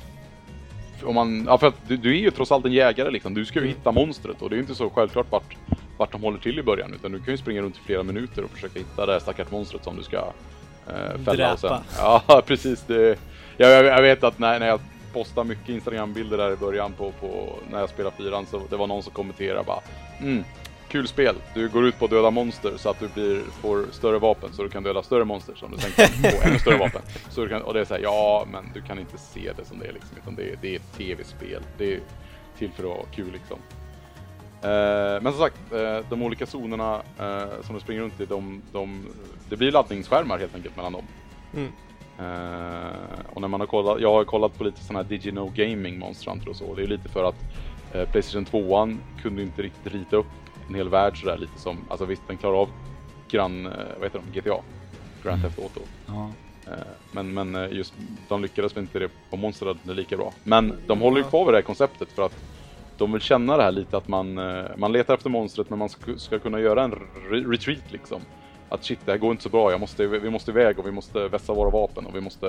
om 1.05 1.15
man, 1.15 1.45
ja 1.47 1.59
för 1.59 1.67
att 1.67 1.89
du, 1.89 1.97
du 1.97 2.11
är 2.11 2.21
ju 2.21 2.31
trots 2.31 2.53
allt 2.53 2.65
en 2.67 2.73
jägare 2.73 3.11
liksom. 3.11 3.35
Du 3.35 3.45
ska 3.45 3.59
ju 3.59 3.65
Mm. 3.65 3.77
hitta 3.77 3.93
monstret 3.93 4.43
och 4.43 4.51
det 4.51 4.55
är 4.55 4.57
ju 4.57 4.63
inte 4.63 4.75
så 4.75 4.91
självklart 4.91 5.31
vart, 5.31 5.57
vart 5.99 6.13
de 6.13 6.23
håller 6.23 6.39
till 6.39 6.59
i 6.59 6.63
början. 6.63 6.95
Utan 6.95 7.13
du 7.13 7.19
kan 7.19 7.31
ju 7.35 7.39
springa 7.39 7.63
runt 7.63 7.77
i 7.77 7.81
flera 7.87 8.03
minuter 8.03 8.45
och 8.45 8.51
försöka 8.51 8.79
hitta 8.79 9.07
det 9.07 9.13
här 9.13 9.21
stackars 9.21 9.51
monstret 9.51 9.85
som 9.85 9.97
du 9.97 10.03
ska 10.03 10.17
eh, 10.87 11.19
fälla. 11.25 11.53
Och 11.53 11.59
sen, 11.59 11.71
Dräpa. 11.71 11.83
ja 12.29 12.43
precis. 12.47 12.85
Det, 12.87 13.19
jag, 13.57 13.71
jag, 13.71 13.85
jag 13.85 14.03
vet 14.03 14.25
att 14.25 14.39
när, 14.39 14.61
när 14.61 14.67
jag 14.67 14.81
postade 15.15 15.49
mycket 15.49 15.69
Instagram-bilder 15.69 16.39
där 16.39 16.53
i 16.53 16.57
början 16.57 16.93
på, 16.93 17.13
på 17.21 17.59
när 17.71 17.81
jag 17.81 17.89
spelade 17.89 18.17
fyran 18.17 18.47
så 18.47 18.63
det 18.71 18.77
var 18.77 18.87
någon 18.87 19.03
som 19.03 19.13
kommenterade 19.13 19.65
bara 19.67 19.81
mm, 20.21 20.45
Kul 20.89 21.09
spel, 21.09 21.35
du 21.55 21.69
går 21.69 21.87
ut 21.87 21.99
på 21.99 22.05
att 22.05 22.11
döda 22.11 22.31
monster 22.31 22.73
så 22.77 22.91
att 22.91 23.01
du 23.01 23.09
blir, 23.09 23.43
får 23.61 23.87
större 23.93 24.19
vapen 24.19 24.53
så 24.53 24.63
du 24.63 24.69
kan 24.69 24.83
döda 24.83 25.03
större 25.03 25.25
monster 25.25 25.55
som 25.55 25.71
du 25.71 25.79
sen 25.79 25.91
kan 25.91 26.31
få 26.33 26.43
ännu 26.49 26.59
större 26.59 26.77
vapen. 26.77 27.03
Så 27.31 27.41
du 27.41 27.49
kan, 27.49 27.63
och 27.63 27.75
det 27.75 27.81
är 27.81 27.85
såhär, 27.85 28.01
ja 28.03 28.47
men 28.53 28.65
du 28.75 28.83
kan 28.83 28.99
inte 28.99 29.19
se 29.19 29.53
det 29.57 29.65
som 29.65 29.79
det 29.79 29.87
är 29.87 29.93
liksom, 29.93 30.17
utan 30.23 30.35
det, 30.35 30.43
är- 30.43 30.59
det 30.61 30.69
är 30.73 30.77
ett 30.77 30.93
tv-spel. 30.97 31.63
Det 31.79 31.95
är 31.95 32.01
till 32.59 32.71
för 32.71 32.83
att 32.83 32.89
vara 32.89 33.07
kul 33.15 33.33
liksom. 33.33 33.59
Eh, 34.63 35.23
men 35.23 35.33
som 35.33 35.39
sagt, 35.39 35.73
eh, 35.73 35.99
de 36.11 36.23
olika 36.23 36.47
zonerna 36.47 37.03
eh, 37.19 37.63
som 37.63 37.75
du 37.75 37.81
springer 37.81 38.03
runt 38.03 38.21
i, 38.21 38.27
de, 38.27 38.63
de, 38.73 39.07
det 39.49 39.57
blir 39.57 39.73
laddningsskärmar 39.73 40.39
helt 40.39 40.55
enkelt 40.55 40.77
mellan 40.77 40.93
dem. 40.93 41.05
Mm. 41.57 41.73
Eh, 42.19 43.21
och 43.29 43.41
när 43.41 43.49
man 43.49 43.61
har 43.61 43.67
kollat, 43.67 44.01
jag 44.01 44.13
har 44.13 44.25
kollat 44.25 44.59
på 44.59 44.65
lite 44.65 44.81
sådana 44.83 45.03
här 45.03 45.09
Digino 45.09 45.51
Gaming 45.51 45.99
Monster 45.99 46.31
Hunter 46.31 46.49
och 46.49 46.57
så. 46.57 46.75
Det 46.75 46.83
är 46.83 46.87
lite 46.87 47.09
för 47.09 47.25
att 47.25 47.45
eh, 47.91 48.05
Playstation 48.05 48.45
2 48.45 48.89
kunde 49.17 49.43
inte 49.43 49.63
riktigt 49.63 49.93
rita 49.93 50.17
upp 50.17 50.33
en 50.69 50.75
hel 50.75 50.89
värld 50.89 51.21
sådär 51.21 51.39
lite 51.39 51.59
som, 51.59 51.87
alltså 51.91 52.05
visst 52.05 52.27
den 52.27 52.39
klarar 52.39 52.57
av 52.57 52.71
Gran, 53.29 53.67
eh, 53.67 53.73
vad 53.97 54.05
heter 54.05 54.19
de, 54.19 54.33
GTA? 54.33 54.63
Grand 55.23 55.39
Mm. 55.39 55.41
Theft 55.43 55.59
Auto. 55.59 55.89
Eh, 56.67 56.73
Men, 57.11 57.35
men 57.35 57.71
just 57.73 57.95
de 58.29 58.43
lyckades 58.43 58.77
väl 58.77 58.83
inte 58.83 58.99
det 58.99 59.11
på 59.31 59.37
Monster 59.37 59.67
Hunter 59.67 59.95
lika 59.95 60.17
bra. 60.17 60.35
Men 60.43 60.87
de 60.87 61.01
håller 61.01 61.19
ju 61.19 61.25
kvar 61.25 61.45
vid 61.45 61.55
det 61.55 61.59
här 61.59 61.63
konceptet 61.63 62.13
för 62.13 62.23
att 62.23 62.45
de 62.97 63.13
vill 63.13 63.21
känna 63.21 63.57
det 63.57 63.63
här 63.63 63.73
lite 63.73 63.97
att 63.97 64.09
man, 64.09 64.35
man 64.77 64.93
letar 64.93 65.15
efter 65.15 65.31
monstret 65.31 65.71
men 65.71 65.79
man 65.79 65.89
ska, 65.89 66.17
ska 66.17 66.39
kunna 66.39 66.61
göra 66.61 66.83
en 66.85 66.93
re- 67.31 67.51
retreat 67.51 67.93
liksom. 67.93 68.23
Att 68.75 68.85
shit, 68.85 68.99
det 69.05 69.11
här 69.13 69.19
går 69.19 69.31
inte 69.31 69.43
så 69.43 69.49
bra, 69.49 69.71
jag 69.71 69.81
måste, 69.81 70.07
vi 70.07 70.31
måste 70.31 70.51
iväg 70.51 70.79
och 70.79 70.87
vi 70.87 70.91
måste 70.93 71.29
vässa 71.29 71.53
våra 71.55 71.71
vapen 71.71 72.07
och 72.07 72.15
vi 72.17 72.21
måste 72.21 72.47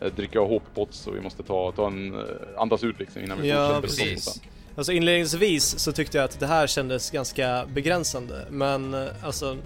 eh, 0.00 0.06
dricka 0.16 0.38
HP-pots 0.38 1.06
och 1.08 1.16
vi 1.16 1.20
måste 1.20 1.42
ta, 1.42 1.72
ta 1.72 1.86
en, 1.86 2.14
eh, 2.14 2.24
andas 2.58 2.84
ut 2.84 2.98
liksom 2.98 3.22
innan 3.22 3.40
vi 3.40 3.48
Ja, 3.48 3.80
fortsätter. 3.80 4.04
precis. 4.10 4.42
Alltså 4.76 4.92
inledningsvis 4.92 5.78
så 5.78 5.92
tyckte 5.92 6.16
jag 6.18 6.24
att 6.24 6.40
det 6.40 6.46
här 6.46 6.66
kändes 6.66 7.10
ganska 7.10 7.64
begränsande 7.68 8.46
men 8.50 8.94
eh, 8.94 9.06
alltså 9.22 9.56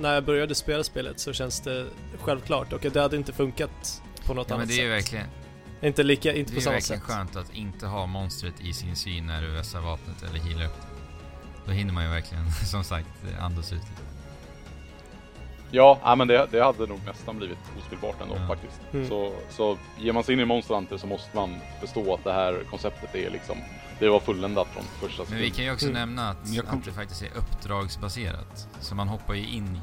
när 0.00 0.14
jag 0.14 0.24
började 0.24 0.54
spela 0.54 0.84
spelet 0.84 1.20
så 1.20 1.32
känns 1.32 1.60
det 1.60 1.86
självklart 2.20 2.72
och 2.72 2.80
det 2.92 3.00
hade 3.00 3.16
inte 3.16 3.32
funkat 3.32 4.02
på 4.26 4.34
något 4.34 4.46
Ja, 4.50 4.54
men 4.56 4.60
annat 4.60 4.68
det 4.68 4.74
är 4.74 4.84
ju 4.84 5.00
sätt. 5.00 5.12
verkligen, 5.12 5.26
Inte 5.82 6.02
lika, 6.02 6.32
inte 6.34 6.50
det 6.50 6.54
på 6.54 6.60
är 6.60 6.62
samma 6.64 6.74
verkligen 6.74 7.00
sätt. 7.00 7.10
skönt 7.10 7.36
att 7.36 7.54
inte 7.54 7.86
ha 7.86 8.06
monstret 8.06 8.54
i 8.60 8.72
sin 8.72 8.96
syn 8.96 9.26
när 9.26 9.42
du 9.42 9.50
vässar 9.50 9.80
vapnet 9.80 10.22
eller 10.30 10.38
healar 10.40 10.64
upp 10.66 10.76
det. 10.80 10.86
Då 11.66 11.72
hinner 11.72 11.92
man 11.92 12.04
ju 12.04 12.10
verkligen, 12.10 12.50
som 12.70 12.84
sagt, 12.84 13.08
andas 13.40 13.72
ut 13.72 13.78
lite. 13.80 14.02
Ja, 15.74 16.14
men 16.18 16.28
det, 16.28 16.46
det 16.50 16.64
hade 16.64 16.86
nog 16.86 17.00
nästan 17.06 17.36
blivit 17.38 17.58
ospelbart 17.78 18.20
ändå 18.22 18.36
Ja. 18.36 18.46
faktiskt. 18.46 18.80
Mm. 18.92 19.08
Så, 19.08 19.32
så 19.50 19.78
ger 19.98 20.12
man 20.12 20.24
sig 20.24 20.32
in 20.34 20.40
i 20.40 20.44
Monster 20.44 20.74
Hunter 20.74 20.96
så 20.96 21.06
måste 21.06 21.36
man 21.36 21.56
förstå 21.80 22.14
att 22.14 22.24
det 22.24 22.32
här 22.32 22.64
konceptet 22.70 23.14
är 23.14 23.30
liksom, 23.30 23.56
det 23.98 24.08
var 24.08 24.20
fulländat 24.20 24.68
från 24.68 24.84
första 25.08 25.22
Men 25.28 25.38
vi 25.38 25.50
kan 25.50 25.64
ju 25.64 25.72
också 25.72 25.86
Mm. 25.86 25.98
nämna 25.98 26.28
att, 26.30 26.44
kom- 26.66 26.78
att 26.78 26.84
det 26.84 26.92
faktiskt 26.92 27.22
är 27.22 27.30
uppdragsbaserat. 27.36 28.68
Så 28.80 28.94
man 28.94 29.08
hoppar 29.08 29.34
ju 29.34 29.46
in 29.48 29.80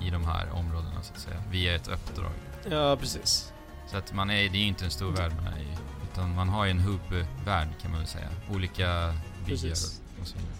i, 0.00 0.06
i 0.06 0.10
de 0.10 0.24
här 0.24 0.50
områdena 0.52 1.02
så 1.02 1.12
att 1.14 1.20
säga, 1.20 1.36
via 1.50 1.74
ett 1.74 1.88
uppdrag. 1.88 2.32
Ja, 2.70 2.96
precis. 2.96 3.52
Så 3.90 3.96
att 3.96 4.12
man 4.12 4.30
är, 4.30 4.34
det 4.34 4.58
är 4.58 4.60
ju 4.60 4.66
inte 4.66 4.84
en 4.84 4.90
stor 4.90 5.10
värld 5.10 5.32
man 5.36 5.46
är 5.52 5.58
i. 5.60 5.66
Utan 6.12 6.34
man 6.34 6.48
har 6.48 6.64
ju 6.64 6.70
en 6.70 6.78
hubbvärld 6.80 7.68
kan 7.82 7.90
man 7.90 8.00
väl 8.00 8.08
säga. 8.08 8.28
Olika 8.54 8.84
byar 8.86 9.14
Precis. 9.46 10.00
och 10.20 10.26
så 10.26 10.34
vidare. 10.38 10.52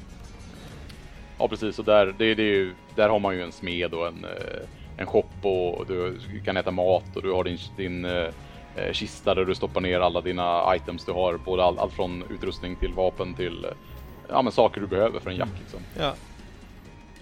Ja 1.38 1.48
precis, 1.48 1.78
och 1.78 1.84
där, 1.84 2.06
det, 2.18 2.34
det 2.34 2.42
är 2.42 2.46
ju, 2.54 2.74
där 2.94 3.08
har 3.08 3.18
man 3.18 3.34
ju 3.34 3.42
en 3.42 3.52
smed 3.52 3.94
och 3.94 4.06
en, 4.06 4.24
eh, 4.24 4.66
en 4.96 5.06
shop 5.06 5.24
och 5.42 5.86
du 5.86 6.18
kan 6.44 6.56
äta 6.56 6.70
mat 6.70 7.16
och 7.16 7.22
du 7.22 7.32
har 7.32 7.44
din, 7.44 7.58
din 7.76 8.04
eh, 8.04 8.28
eh, 8.76 8.92
kista 8.92 9.34
där 9.34 9.44
du 9.44 9.54
stoppar 9.54 9.80
ner 9.80 10.00
alla 10.00 10.20
dina 10.20 10.76
items 10.76 11.04
du 11.04 11.12
har. 11.12 11.36
Både 11.44 11.64
all, 11.64 11.78
allt 11.78 11.92
från 11.92 12.24
utrustning 12.30 12.76
till 12.76 12.92
vapen 12.92 13.34
till 13.34 13.66
ja, 14.28 14.42
men 14.42 14.52
saker 14.52 14.80
du 14.80 14.86
behöver 14.86 15.20
för 15.20 15.30
en 15.30 15.36
jakt 15.36 15.60
liksom. 15.60 15.80
Ja. 15.98 16.14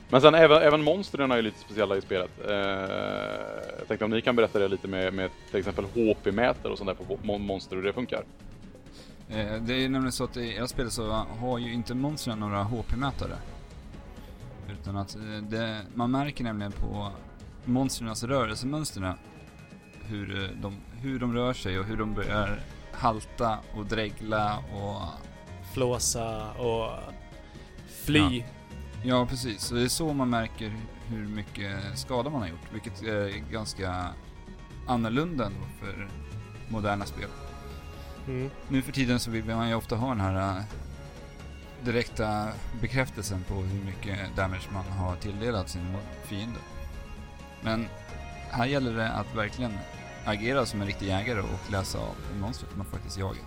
Men 0.08 0.20
sen 0.20 0.34
även, 0.34 0.62
även 0.62 0.82
monstren 0.82 1.30
är 1.32 1.36
ju 1.36 1.42
lite 1.42 1.58
speciella 1.58 1.96
i 1.96 2.00
spelet. 2.00 2.30
Eh, 2.48 2.54
jag 3.78 3.88
tänkte 3.88 4.04
om 4.04 4.10
ni 4.10 4.20
kan 4.20 4.36
berätta 4.36 4.58
det 4.58 4.68
lite 4.68 4.88
med, 4.88 5.14
med 5.14 5.30
till 5.50 5.58
exempel 5.58 5.84
HP-mätare 5.84 6.72
och 6.72 6.78
sånt 6.78 6.88
där 6.98 7.04
på 7.06 7.16
mon- 7.22 7.38
monster 7.46 7.76
hur 7.76 7.82
det 7.82 7.92
funkar. 7.92 8.24
Eh, 9.30 9.36
Det 9.60 9.74
är 9.84 9.88
nämligen 9.88 10.12
så 10.12 10.24
att 10.24 10.36
i 10.36 10.54
era 10.56 10.66
spel 10.66 10.90
så 10.90 11.10
har 11.40 11.58
ju 11.58 11.72
inte 11.74 11.94
monstren 11.94 12.40
några 12.40 12.62
HP-mätare. 12.62 13.36
Utan 14.80 14.96
att 14.96 15.16
eh, 15.16 15.22
det, 15.48 15.82
man 15.94 16.10
märker 16.10 16.44
nämligen 16.44 16.72
på 16.72 17.12
monstrens 17.64 18.24
rörelsemönstren 18.24 19.14
hur 20.02 20.42
eh, 20.42 20.50
de, 20.62 20.76
hur 20.92 21.18
de 21.18 21.34
rör 21.34 21.52
sig 21.52 21.78
och 21.78 21.84
hur 21.84 21.96
de 21.96 22.14
börjar 22.14 22.60
halta 22.92 23.58
och 23.74 23.86
dregla 23.86 24.58
och... 24.58 25.02
Flåsa 25.72 26.52
och 26.52 26.90
fly. 28.04 28.44
Ja, 29.04 29.26
precis. 29.26 29.60
Så 29.60 29.74
det 29.74 29.82
är 29.82 29.88
så 29.88 30.12
man 30.12 30.30
märker 30.30 30.76
hur 31.08 31.26
mycket 31.26 31.98
skada 31.98 32.30
man 32.30 32.40
har 32.40 32.48
gjort. 32.48 32.72
Vilket 32.72 33.02
är 33.02 33.50
ganska 33.52 34.08
annorlunda 34.86 35.50
för 35.80 36.08
moderna 36.68 37.04
spel. 37.04 37.28
Mm. 38.28 38.50
Nu 38.68 38.82
för 38.82 38.92
tiden 38.92 39.20
så 39.20 39.30
vill 39.30 39.44
man 39.44 39.68
ju 39.68 39.74
ofta 39.74 39.96
ha 39.96 40.08
den 40.08 40.20
här 40.20 40.62
direkta 41.84 42.48
bekräftelsen 42.80 43.44
på 43.48 43.54
hur 43.54 43.84
mycket 43.84 44.36
damage 44.36 44.68
man 44.72 44.84
har 44.84 45.16
tilldelat 45.16 45.68
sin 45.68 45.96
fiende. 46.22 46.58
Men 47.60 47.88
här 48.50 48.66
gäller 48.66 48.96
det 48.96 49.08
att 49.08 49.34
verkligen 49.34 49.78
agera 50.24 50.66
som 50.66 50.80
en 50.80 50.86
riktig 50.86 51.06
jägare 51.06 51.40
och 51.40 51.70
läsa 51.70 51.98
av 51.98 52.14
monstret 52.40 52.76
man 52.76 52.86
faktiskt 52.86 53.18
jagar. 53.18 53.42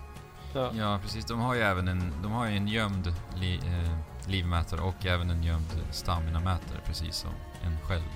Ja. 0.53 0.71
ja, 0.77 0.99
precis. 1.03 1.25
De 1.25 1.39
har 1.39 1.55
ju 1.55 1.61
även 1.61 1.87
en, 1.87 2.13
de 2.23 2.31
har 2.31 2.47
ju 2.47 2.57
en 2.57 2.67
gömd 2.67 3.13
li, 3.35 3.55
eh, 3.55 4.29
livmätare 4.29 4.81
och 4.81 5.05
även 5.05 5.29
en 5.29 5.43
gömd 5.43 5.81
staminamätare 5.91 6.79
precis 6.85 7.15
som 7.15 7.31
en 7.63 7.79
själv. 7.87 8.09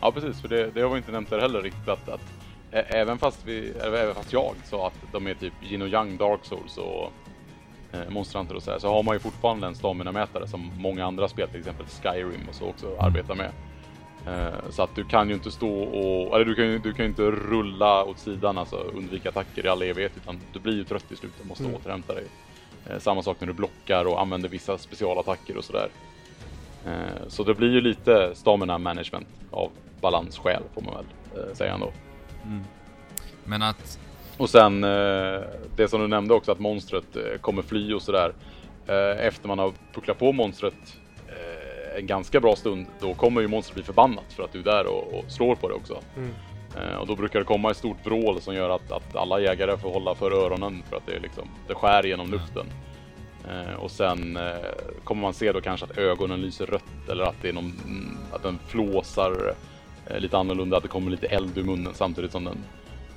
Ja, 0.00 0.12
precis. 0.12 0.40
För 0.40 0.48
det, 0.48 0.70
det 0.70 0.80
har 0.80 0.90
vi 0.90 0.96
inte 0.96 1.12
nämnt 1.12 1.30
där 1.30 1.40
heller 1.40 1.62
riktigt 1.62 1.88
att, 1.88 2.08
att 2.08 2.20
även, 2.70 3.18
fast 3.18 3.44
vi, 3.44 3.70
eller 3.70 3.98
även 3.98 4.14
fast 4.14 4.32
jag 4.32 4.54
sa 4.64 4.86
att 4.86 5.12
de 5.12 5.26
är 5.26 5.34
typ 5.34 5.52
yin 5.62 5.82
och 5.82 5.88
yang 5.88 6.16
dark 6.16 6.44
souls 6.44 6.76
och 6.78 7.12
Eh, 7.92 8.10
monstranter 8.10 8.56
och 8.56 8.62
så 8.62 8.70
här, 8.70 8.78
så 8.78 8.88
har 8.88 9.02
man 9.02 9.14
ju 9.14 9.18
fortfarande 9.18 9.66
en 9.66 9.74
stamina-mätare 9.74 10.46
som 10.46 10.70
många 10.76 11.06
andra 11.06 11.28
spel, 11.28 11.48
till 11.48 11.58
exempel 11.58 11.86
Skyrim 11.86 12.48
och 12.48 12.54
så 12.54 12.66
också 12.66 12.86
mm. 12.86 13.00
arbetar 13.00 13.34
med. 13.34 13.50
Eh, 14.26 14.70
så 14.70 14.82
att 14.82 14.94
du 14.94 15.04
kan 15.04 15.28
ju 15.28 15.34
inte 15.34 15.50
stå 15.50 15.82
och, 15.82 16.34
eller 16.34 16.44
du 16.44 16.54
kan 16.54 16.64
ju 16.64 16.78
du 16.78 16.92
kan 16.92 17.06
inte 17.06 17.22
rulla 17.22 18.04
åt 18.04 18.18
sidan, 18.18 18.58
alltså 18.58 18.76
undvika 18.76 19.28
attacker 19.28 19.66
i 19.66 19.68
all 19.68 19.82
evighet, 19.82 20.12
utan 20.16 20.40
du 20.52 20.60
blir 20.60 20.74
ju 20.74 20.84
trött 20.84 21.12
i 21.12 21.16
slutet 21.16 21.40
och 21.40 21.46
måste 21.46 21.64
mm. 21.64 21.76
återhämta 21.76 22.14
dig. 22.14 22.24
Eh, 22.86 22.98
samma 22.98 23.22
sak 23.22 23.36
när 23.40 23.46
du 23.46 23.52
blockar 23.52 24.04
och 24.04 24.20
använder 24.20 24.48
vissa 24.48 24.78
specialattacker 24.78 25.56
och 25.56 25.64
sådär. 25.64 25.88
Så 27.28 27.44
det 27.44 27.54
blir 27.54 27.72
ju 27.72 27.80
lite 27.80 28.34
stamina 28.34 28.78
management 28.78 29.28
av 29.50 29.70
balansskäl 30.00 30.62
får 30.74 30.82
man 30.82 30.94
väl 30.94 31.56
säga 31.56 31.74
ändå. 31.74 31.92
Mm. 32.44 32.64
Men 33.44 33.62
att 33.62 33.98
och 34.40 34.50
sen 34.50 34.84
eh, 34.84 35.40
det 35.76 35.88
som 35.88 36.00
du 36.00 36.08
nämnde 36.08 36.34
också 36.34 36.52
att 36.52 36.58
monstret 36.58 37.16
eh, 37.16 37.38
kommer 37.40 37.62
fly 37.62 37.94
och 37.94 38.02
sådär. 38.02 38.32
Eh, 38.86 39.26
efter 39.26 39.48
man 39.48 39.58
har 39.58 39.72
pucklat 39.92 40.18
på 40.18 40.32
monstret 40.32 40.74
en 41.98 42.06
ganska 42.06 42.40
bra 42.40 42.56
stund, 42.56 42.86
då 43.00 43.14
kommer 43.14 43.40
ju 43.40 43.48
monstret 43.48 43.74
bli 43.74 43.84
förbannat 43.84 44.32
för 44.32 44.42
att 44.42 44.52
du 44.52 44.58
är 44.58 44.64
där 44.64 44.86
och, 44.86 45.24
slår 45.28 45.54
på 45.54 45.68
det 45.68 45.74
också. 45.74 45.98
Mm. 46.16 46.98
Och 46.98 47.06
då 47.06 47.16
brukar 47.16 47.38
det 47.38 47.44
komma 47.44 47.70
ett 47.70 47.76
stort 47.76 48.06
vrål 48.06 48.40
som 48.40 48.54
gör 48.54 48.70
att, 48.70 48.92
att 48.92 49.16
alla 49.16 49.40
jägare 49.40 49.76
får 49.76 49.92
hålla 49.92 50.14
för 50.14 50.30
öronen 50.30 50.82
för 50.88 50.96
att 50.96 51.06
det, 51.06 51.18
liksom, 51.18 51.48
det 51.68 51.74
skär 51.74 52.02
genom 52.02 52.26
mm. 52.26 52.40
luften. 52.40 52.66
Och 53.78 53.90
sen 53.90 54.38
kommer 55.04 55.22
man 55.22 55.34
se 55.34 55.52
då 55.52 55.60
kanske 55.60 55.86
att 55.86 55.98
ögonen 55.98 56.40
lyser 56.40 56.66
rött 56.66 57.08
eller 57.08 57.24
att, 57.24 57.36
det 57.42 57.48
är 57.48 57.52
någon, 57.52 57.72
mm, 57.84 58.18
att 58.32 58.42
den 58.42 58.58
flåsar 58.68 59.54
lite 60.18 60.38
annorlunda, 60.38 60.76
att 60.76 60.82
det 60.82 60.88
kommer 60.88 61.10
lite 61.10 61.26
eld 61.26 61.58
ur 61.58 61.64
munnen 61.64 61.94
samtidigt 61.94 62.32
som 62.32 62.44
den 62.44 62.58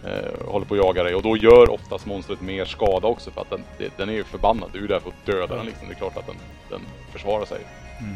eh, 0.05 0.47
håller 0.47 0.65
på 0.65 0.73
att 0.73 0.79
jaga 0.79 1.03
dig 1.03 1.15
och 1.15 1.21
då 1.21 1.37
gör 1.37 1.69
oftast 1.69 2.05
monstret 2.05 2.41
mer 2.41 2.65
skada 2.65 3.07
också 3.07 3.31
för 3.31 3.41
att 3.41 3.49
den, 3.49 3.63
den 3.97 4.09
är 4.09 4.13
ju 4.13 4.23
förbannad. 4.23 4.69
Du 4.71 4.77
är 4.77 4.81
ju 4.81 4.87
där 4.87 4.99
för 4.99 5.09
att 5.09 5.25
döda 5.25 5.55
den 5.55 5.65
liksom. 5.65 5.87
Det 5.87 5.93
är 5.93 5.97
klart 5.97 6.17
att 6.17 6.27
den, 6.27 6.35
den 6.69 6.81
försvarar 7.11 7.45
sig. 7.45 7.65
Mm. 7.99 8.15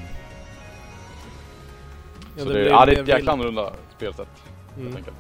Så 2.38 2.44
ja, 2.44 2.46
det, 2.46 2.54
det, 2.54 2.66
är, 2.66 2.70
ja, 2.70 2.86
det 2.86 2.92
är 2.92 3.02
ett 3.02 3.08
jäkla 3.08 3.32
annorlunda 3.32 3.74
spelsätt 3.96 4.28
mm. 4.76 4.86
helt 4.86 4.98
enkelt. 4.98 5.18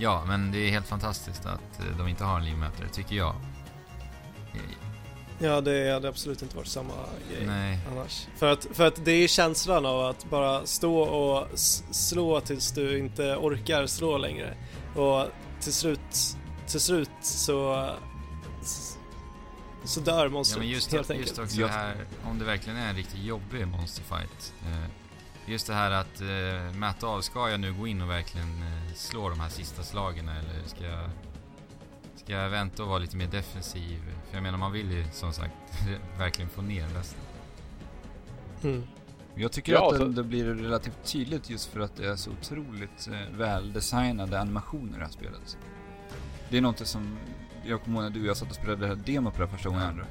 Ja, 0.00 0.24
men 0.26 0.52
det 0.52 0.58
är 0.58 0.70
helt 0.70 0.86
fantastiskt 0.86 1.46
att 1.46 1.80
eh, 1.80 1.98
de 1.98 2.08
inte 2.08 2.24
har 2.24 2.36
en 2.38 2.44
livmätare, 2.44 2.88
tycker 2.88 3.16
jag. 3.16 3.34
Eh, 4.54 4.87
Ja, 5.38 5.60
det 5.60 5.92
hade 5.92 6.08
absolut 6.08 6.42
inte 6.42 6.56
varit 6.56 6.68
samma 6.68 6.94
grej 7.30 7.46
Nej. 7.46 7.78
annars. 7.92 8.26
För 8.36 8.52
att, 8.52 8.66
för 8.72 8.86
att 8.86 9.04
det 9.04 9.12
är 9.12 9.28
känslan 9.28 9.86
av 9.86 10.06
att 10.06 10.30
bara 10.30 10.66
stå 10.66 10.98
och 11.00 11.48
slå 11.90 12.40
tills 12.40 12.72
du 12.72 12.98
inte 12.98 13.36
orkar 13.36 13.86
slå 13.86 14.18
längre. 14.18 14.56
Och 14.96 15.26
till 15.60 15.72
slut, 15.72 16.36
till 16.66 16.80
slut 16.80 17.10
så 17.20 17.88
så 19.84 20.00
dör 20.00 20.28
monstret 20.28 20.64
ja, 20.64 20.70
just, 20.70 20.92
helt 20.92 21.10
enkelt. 21.10 21.28
Just 21.28 21.38
också 21.38 21.60
det 21.60 21.68
här, 21.68 21.96
om 22.24 22.38
det 22.38 22.44
verkligen 22.44 22.78
är 22.78 22.88
en 22.88 22.96
riktigt 22.96 23.22
jobbig 23.22 23.66
monsterfight. 23.66 24.54
Eh, 24.62 24.90
just 25.46 25.66
det 25.66 25.74
här 25.74 25.90
att 25.90 26.20
eh, 26.20 26.78
mäta 26.78 27.06
av, 27.06 27.20
ska 27.20 27.50
jag 27.50 27.60
nu 27.60 27.72
gå 27.72 27.86
in 27.86 28.02
och 28.02 28.10
verkligen 28.10 28.62
eh, 28.62 28.94
slå 28.94 29.28
de 29.28 29.40
här 29.40 29.48
sista 29.48 29.82
slagen 29.82 30.28
eller 30.28 30.68
ska 30.68 30.84
jag 30.84 31.10
ska 32.28 32.48
vänta 32.48 32.82
och 32.82 32.88
vara 32.88 32.98
lite 32.98 33.16
mer 33.16 33.26
defensiv. 33.26 33.98
För 34.28 34.36
jag 34.36 34.42
menar, 34.42 34.58
man 34.58 34.72
vill 34.72 34.92
ju 34.92 35.04
som 35.12 35.32
sagt 35.32 35.52
verkligen 36.18 36.50
få 36.50 36.62
ner 36.62 36.88
västen. 36.88 37.20
Mm. 38.62 38.82
Jag 39.34 39.52
tycker 39.52 39.72
ja, 39.72 39.94
att 39.94 40.16
det 40.16 40.24
blir 40.24 40.44
relativt 40.44 41.04
tydligt 41.04 41.50
just 41.50 41.72
för 41.72 41.80
att 41.80 41.96
det 41.96 42.08
är 42.08 42.16
så 42.16 42.30
otroligt 42.30 43.08
eh, 43.12 43.36
väldesignade 43.36 44.40
animationer 44.40 44.94
i 44.94 44.98
det 44.98 45.04
här 45.04 45.12
spelet. 45.12 45.58
Det 46.48 46.56
är 46.56 46.60
någonting 46.60 46.86
som, 46.86 47.18
jag 47.64 47.82
kommer 47.82 47.96
ihåg 47.96 48.04
när 48.04 48.10
du 48.10 48.20
och 48.20 48.26
jag 48.26 48.36
satt 48.36 48.48
och 48.48 48.54
spelade 48.54 48.80
det 48.80 48.86
här 48.86 48.94
demot 48.94 49.34
på 49.34 49.40
det 49.40 49.46
här 49.46 49.56
första 49.56 49.68
gången 49.68 49.90
mm. 49.90 50.06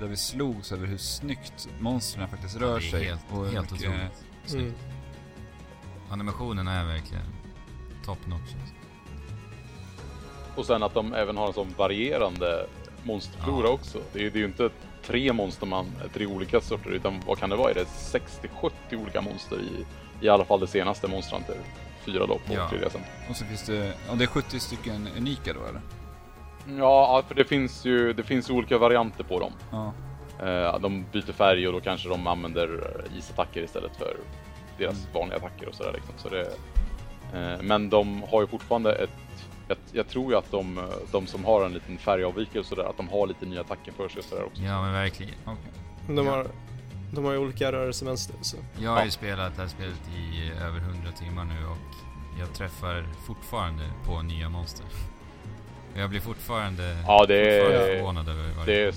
Där 0.00 0.06
vi 0.06 0.16
slogs 0.16 0.72
över 0.72 0.86
hur 0.86 0.98
snyggt 0.98 1.68
monstren 1.80 2.28
faktiskt 2.28 2.56
rör 2.56 2.80
sig. 2.80 3.04
Helt, 3.04 3.32
och 3.32 3.46
helt 3.46 3.72
otroligt. 3.72 4.24
snyggt. 4.44 4.64
mm. 4.64 4.74
Animationerna 6.10 6.72
är 6.72 6.84
verkligen 6.84 7.24
top 8.04 8.26
notch. 8.26 8.54
Alltså. 8.60 8.77
Och 10.58 10.66
sen 10.66 10.82
att 10.82 10.94
de 10.94 11.14
även 11.14 11.36
har 11.36 11.46
en 11.46 11.52
sån 11.52 11.74
varierande 11.76 12.66
monsterflora 13.02 13.66
ja. 13.66 13.72
också. 13.72 13.98
Det 14.12 14.26
är, 14.26 14.30
det 14.30 14.38
är 14.38 14.40
ju 14.40 14.46
inte 14.46 14.70
tre 15.02 15.32
monster 15.32 15.66
man, 15.66 15.86
tre 16.14 16.26
olika 16.26 16.60
sorter, 16.60 16.90
utan 16.90 17.20
vad 17.26 17.38
kan 17.38 17.50
det 17.50 17.56
vara? 17.56 17.70
Är 17.70 17.74
det 17.74 17.84
60-70 17.84 18.70
olika 19.02 19.20
monster 19.20 19.56
i, 19.56 19.86
i 20.26 20.28
alla 20.28 20.44
fall 20.44 20.60
det 20.60 20.66
senaste 20.66 21.08
Monster 21.08 21.40
Fyra 22.04 22.26
då, 22.26 22.34
på 22.34 22.54
ja. 22.54 22.68
3 22.70 22.78
Och 23.30 23.36
så 23.36 23.44
finns 23.44 23.66
det, 23.66 23.92
ja 24.08 24.14
det 24.14 24.24
är 24.24 24.28
70 24.28 24.60
stycken 24.60 25.08
unika 25.18 25.52
då 25.52 25.60
eller? 25.60 25.80
Ja, 26.78 27.22
för 27.28 27.34
det 27.34 27.44
finns 27.44 27.84
ju, 27.84 28.12
det 28.12 28.22
finns 28.22 28.50
olika 28.50 28.78
varianter 28.78 29.24
på 29.24 29.40
dem. 29.40 29.52
Ja. 29.70 29.92
Eh, 30.46 30.80
de 30.80 31.04
byter 31.12 31.32
färg 31.32 31.66
och 31.66 31.72
då 31.72 31.80
kanske 31.80 32.08
de 32.08 32.26
använder 32.26 32.68
eh, 32.68 33.18
isattacker 33.18 33.62
istället 33.62 33.96
för 33.96 34.16
deras 34.78 35.00
mm. 35.00 35.12
vanliga 35.14 35.36
attacker 35.36 35.68
och 35.68 35.74
sådär 35.74 35.92
liksom. 35.92 36.14
Så 36.16 36.28
det, 36.28 36.40
eh, 37.34 37.62
men 37.62 37.90
de 37.90 38.22
har 38.22 38.40
ju 38.40 38.46
fortfarande 38.46 38.92
ett 38.92 39.27
jag, 39.68 39.78
jag, 39.92 40.08
tror 40.08 40.32
ju 40.32 40.38
att 40.38 40.50
de, 40.50 40.78
eh, 40.78 40.84
de, 41.12 41.26
som 41.26 41.44
har 41.44 41.64
en 41.64 41.72
liten 41.72 41.98
färgavvikelse 41.98 42.74
där, 42.74 42.84
att 42.84 42.96
de 42.96 43.08
har 43.08 43.26
lite 43.26 43.46
nya 43.46 43.60
attacker 43.60 43.92
för 43.92 44.08
sig 44.08 44.22
sådär 44.22 44.44
också. 44.44 44.62
Ja 44.62 44.82
men 44.82 44.92
verkligen. 44.92 45.34
Okay. 45.42 46.16
De, 46.16 46.26
ja. 46.26 46.32
har, 46.32 46.46
de 47.14 47.24
har 47.24 47.32
ju 47.32 47.38
olika 47.38 47.72
rörelsemönster. 47.72 48.36
Så. 48.42 48.56
Jag 48.78 48.90
har 48.90 48.98
ja. 48.98 49.04
ju 49.04 49.10
spelat 49.10 49.56
det 49.56 49.62
här 49.62 49.68
spelet 49.68 50.00
i 50.16 50.48
eh, 50.48 50.66
över 50.66 50.78
100 50.78 51.12
timmar 51.12 51.44
nu 51.44 51.66
och 51.66 52.38
jag 52.40 52.54
träffar 52.54 53.04
fortfarande 53.26 53.84
på 54.06 54.22
nya 54.22 54.48
monster. 54.48 54.86
Jag 55.94 56.10
blir 56.10 56.20
fortfarande, 56.20 56.82
ja, 57.06 57.26
det 57.26 57.60
fortfarande 57.60 57.92
är, 57.92 57.96
förvånad 57.96 58.28
över 58.28 58.42
varje 58.56 58.74
det 58.74 58.88
är, 58.88 58.94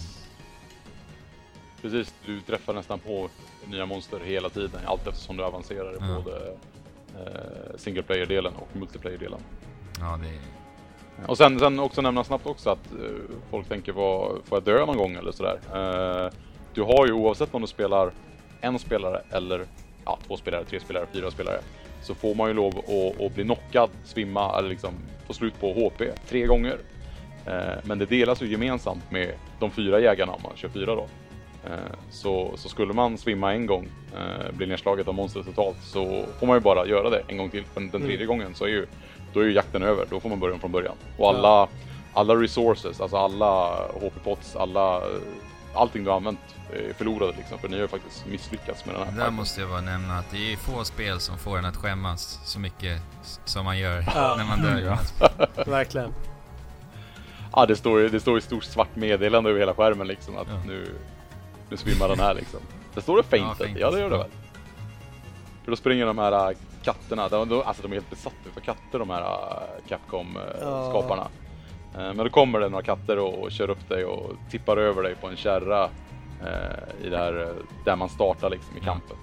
Precis, 1.82 2.14
du 2.26 2.42
träffar 2.42 2.74
nästan 2.74 3.00
på 3.00 3.30
nya 3.66 3.86
monster 3.86 4.20
hela 4.20 4.50
tiden 4.50 4.82
allt 4.86 5.08
eftersom 5.08 5.38
du 5.38 5.44
avancerar 5.44 5.94
i 5.94 5.98
ja. 6.00 6.22
både 6.24 6.56
eh, 7.16 7.78
single 7.78 8.04
player-delen 8.04 8.54
och 8.54 8.76
multiplayer-delen. 8.76 9.40
Ja, 10.00 10.20
det 10.22 10.30
är 10.30 10.61
och 11.28 11.38
sen, 11.38 11.60
sen 11.60 11.80
också 11.80 12.02
nämna 12.02 12.24
snabbt 12.24 12.46
också 12.48 12.70
att 12.70 12.94
uh, 13.00 13.10
folk 13.50 13.68
tänker 13.68 13.92
vad, 13.92 14.46
får 14.46 14.56
jag 14.56 14.64
dö 14.64 14.86
någon 14.86 14.98
gång 14.98 15.16
eller 15.16 15.32
sådär. 15.32 15.60
Uh, 15.76 16.32
du 16.74 16.82
har 16.82 17.08
ju 17.08 17.14
oavsett 17.14 17.56
om 17.56 17.62
du 17.62 17.68
spelar 17.68 18.12
en 18.62 18.80
spelare 18.80 19.22
eller 19.32 19.66
ja, 20.06 20.20
två 20.28 20.38
spelare, 20.38 20.64
tre 20.66 20.80
spelare, 20.80 21.06
fyra 21.14 21.32
spelare. 21.32 21.60
Så 22.02 22.16
får 22.16 22.36
man 22.36 22.48
ju 22.48 22.54
lov 22.54 22.78
att, 22.78 23.22
att 23.26 23.36
bli 23.36 23.44
knockad, 23.44 23.90
svimma 24.06 24.58
eller 24.58 24.70
liksom 24.70 24.94
få 25.28 25.34
slut 25.34 25.60
på 25.60 25.74
HP 25.74 26.04
tre 26.30 26.46
gånger. 26.46 26.78
Uh, 27.48 27.54
men 27.84 28.00
det 28.00 28.06
delas 28.06 28.42
ju 28.42 28.48
gemensamt 28.48 29.12
med 29.12 29.34
de 29.60 29.72
fyra 29.72 30.00
jägarna 30.00 30.32
om 30.32 30.42
man 30.44 30.52
kör 30.56 30.70
fyra 30.70 30.96
då. 30.96 31.08
Så, 32.10 32.52
så 32.56 32.70
skulle 32.70 32.94
man 32.94 33.18
svimma 33.18 33.54
en 33.54 33.66
gång, 33.66 33.88
bli 34.52 34.68
nedslaget 34.68 35.08
av 35.08 35.14
monstret 35.14 35.46
totalt, 35.46 35.78
så 35.84 36.26
får 36.40 36.48
man 36.48 36.56
ju 36.56 36.60
bara 36.60 36.88
göra 36.88 37.10
det 37.10 37.24
en 37.28 37.38
gång 37.38 37.50
till. 37.50 37.64
För 37.64 37.82
den 37.82 37.90
tredje 37.90 38.16
mm. 38.16 38.28
gången 38.28 38.56
så 38.56 38.64
är 38.64 38.70
ju 38.70 38.88
då 39.34 39.40
är 39.40 39.44
ju 39.44 39.52
jakten 39.52 39.84
över. 39.84 40.06
Då 40.10 40.20
får 40.20 40.30
man 40.30 40.40
börja 40.40 40.54
om 40.54 40.60
från 40.60 40.72
början. 40.72 40.96
Och 41.18 41.30
alla, 41.30 41.48
ja. 41.48 41.70
alla 42.14 42.36
resources, 42.36 43.02
alltså 43.02 43.18
alla 43.18 43.78
HP-pots, 44.02 44.56
alla, 44.56 45.02
allting 45.74 46.04
du 46.04 46.10
har 46.10 46.18
använt 46.18 46.40
är 46.74 46.94
förlorade 46.94 47.34
liksom. 47.38 47.58
För 47.60 47.68
ni 47.68 47.76
har 47.76 47.82
ju 47.82 47.88
faktiskt 47.88 48.26
misslyckats 48.26 48.86
med 48.86 48.96
den 48.96 49.04
här. 49.04 49.12
Det 49.12 49.18
Där 49.18 49.24
parken. 49.24 49.36
måste 49.36 49.62
jag 49.62 49.70
bara 49.70 49.82
nämna 49.82 50.18
att 50.18 50.32
det 50.32 50.54
är 50.54 50.58
få 50.58 50.84
spel 50.84 51.20
som 51.20 51.38
får 51.38 51.58
en 51.58 51.66
att 51.66 51.78
skämmas 51.78 52.40
så 52.46 52.60
mycket 52.60 53.02
som 53.46 53.66
man 53.66 53.80
gör 53.80 54.06
ja. 54.16 54.36
när 54.38 54.46
man 54.46 54.62
dör. 54.62 54.98
Ja. 55.20 55.30
Verkligen. 55.66 56.14
Ja, 57.54 57.66
det 57.66 57.76
står 57.76 58.00
ju 58.00 58.10
det 58.10 58.20
står 58.20 58.40
stort 58.40 58.64
svart 58.64 58.96
meddelande 58.96 59.50
över 59.50 59.60
hela 59.60 59.74
skärmen 59.74 60.08
liksom 60.08 60.38
att 60.38 60.48
ja. 60.48 60.62
nu, 60.68 60.96
nu 61.70 61.78
svimmar 61.78 62.08
den 62.08 62.20
här 62.20 62.34
liksom. 62.34 62.60
Det 62.94 63.02
står 63.02 63.18
det 63.18 63.24
fainted, 63.24 63.50
ja, 63.50 63.56
fainted. 63.56 63.82
ja 63.82 63.92
det 63.92 64.00
gör 64.00 64.10
det 64.10 64.18
väl. 64.18 64.32
För 65.64 65.72
då 65.72 65.78
springer 65.78 66.06
de 66.06 66.18
här 66.18 66.50
äh, 66.50 66.58
katterna. 66.84 67.30
De, 67.30 67.62
alltså 67.66 67.84
de 67.84 67.92
är 67.92 67.96
helt 67.96 68.10
besatta 68.10 68.50
av 68.56 68.60
katter 68.60 69.00
de 69.00 69.10
här 69.10 69.22
äh, 69.22 69.88
Capcom-skaparna. 69.88 71.28
Ja. 71.94 72.00
Eh, 72.00 72.14
men 72.14 72.18
då 72.18 72.30
kommer 72.30 72.60
det 72.60 72.70
några 72.70 72.84
katter 72.84 73.20
och 73.20 73.52
kör 73.52 73.70
upp 73.70 73.90
dig 73.90 74.06
och 74.06 74.32
tippar 74.50 74.78
över 74.78 75.04
dig 75.04 75.16
på 75.16 75.28
en 75.28 75.38
kärra 75.38 75.84
eh, 76.42 77.06
i 77.06 77.10
det 77.10 77.18
här, 77.18 77.42
eh, 77.42 77.66
där 77.86 77.96
man 77.96 78.10
startar 78.10 78.50
liksom 78.50 78.78
i 78.78 78.80
kampet 78.80 79.18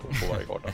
på, 0.00 0.08
på 0.08 0.32
varje 0.32 0.44
karta. 0.44 0.68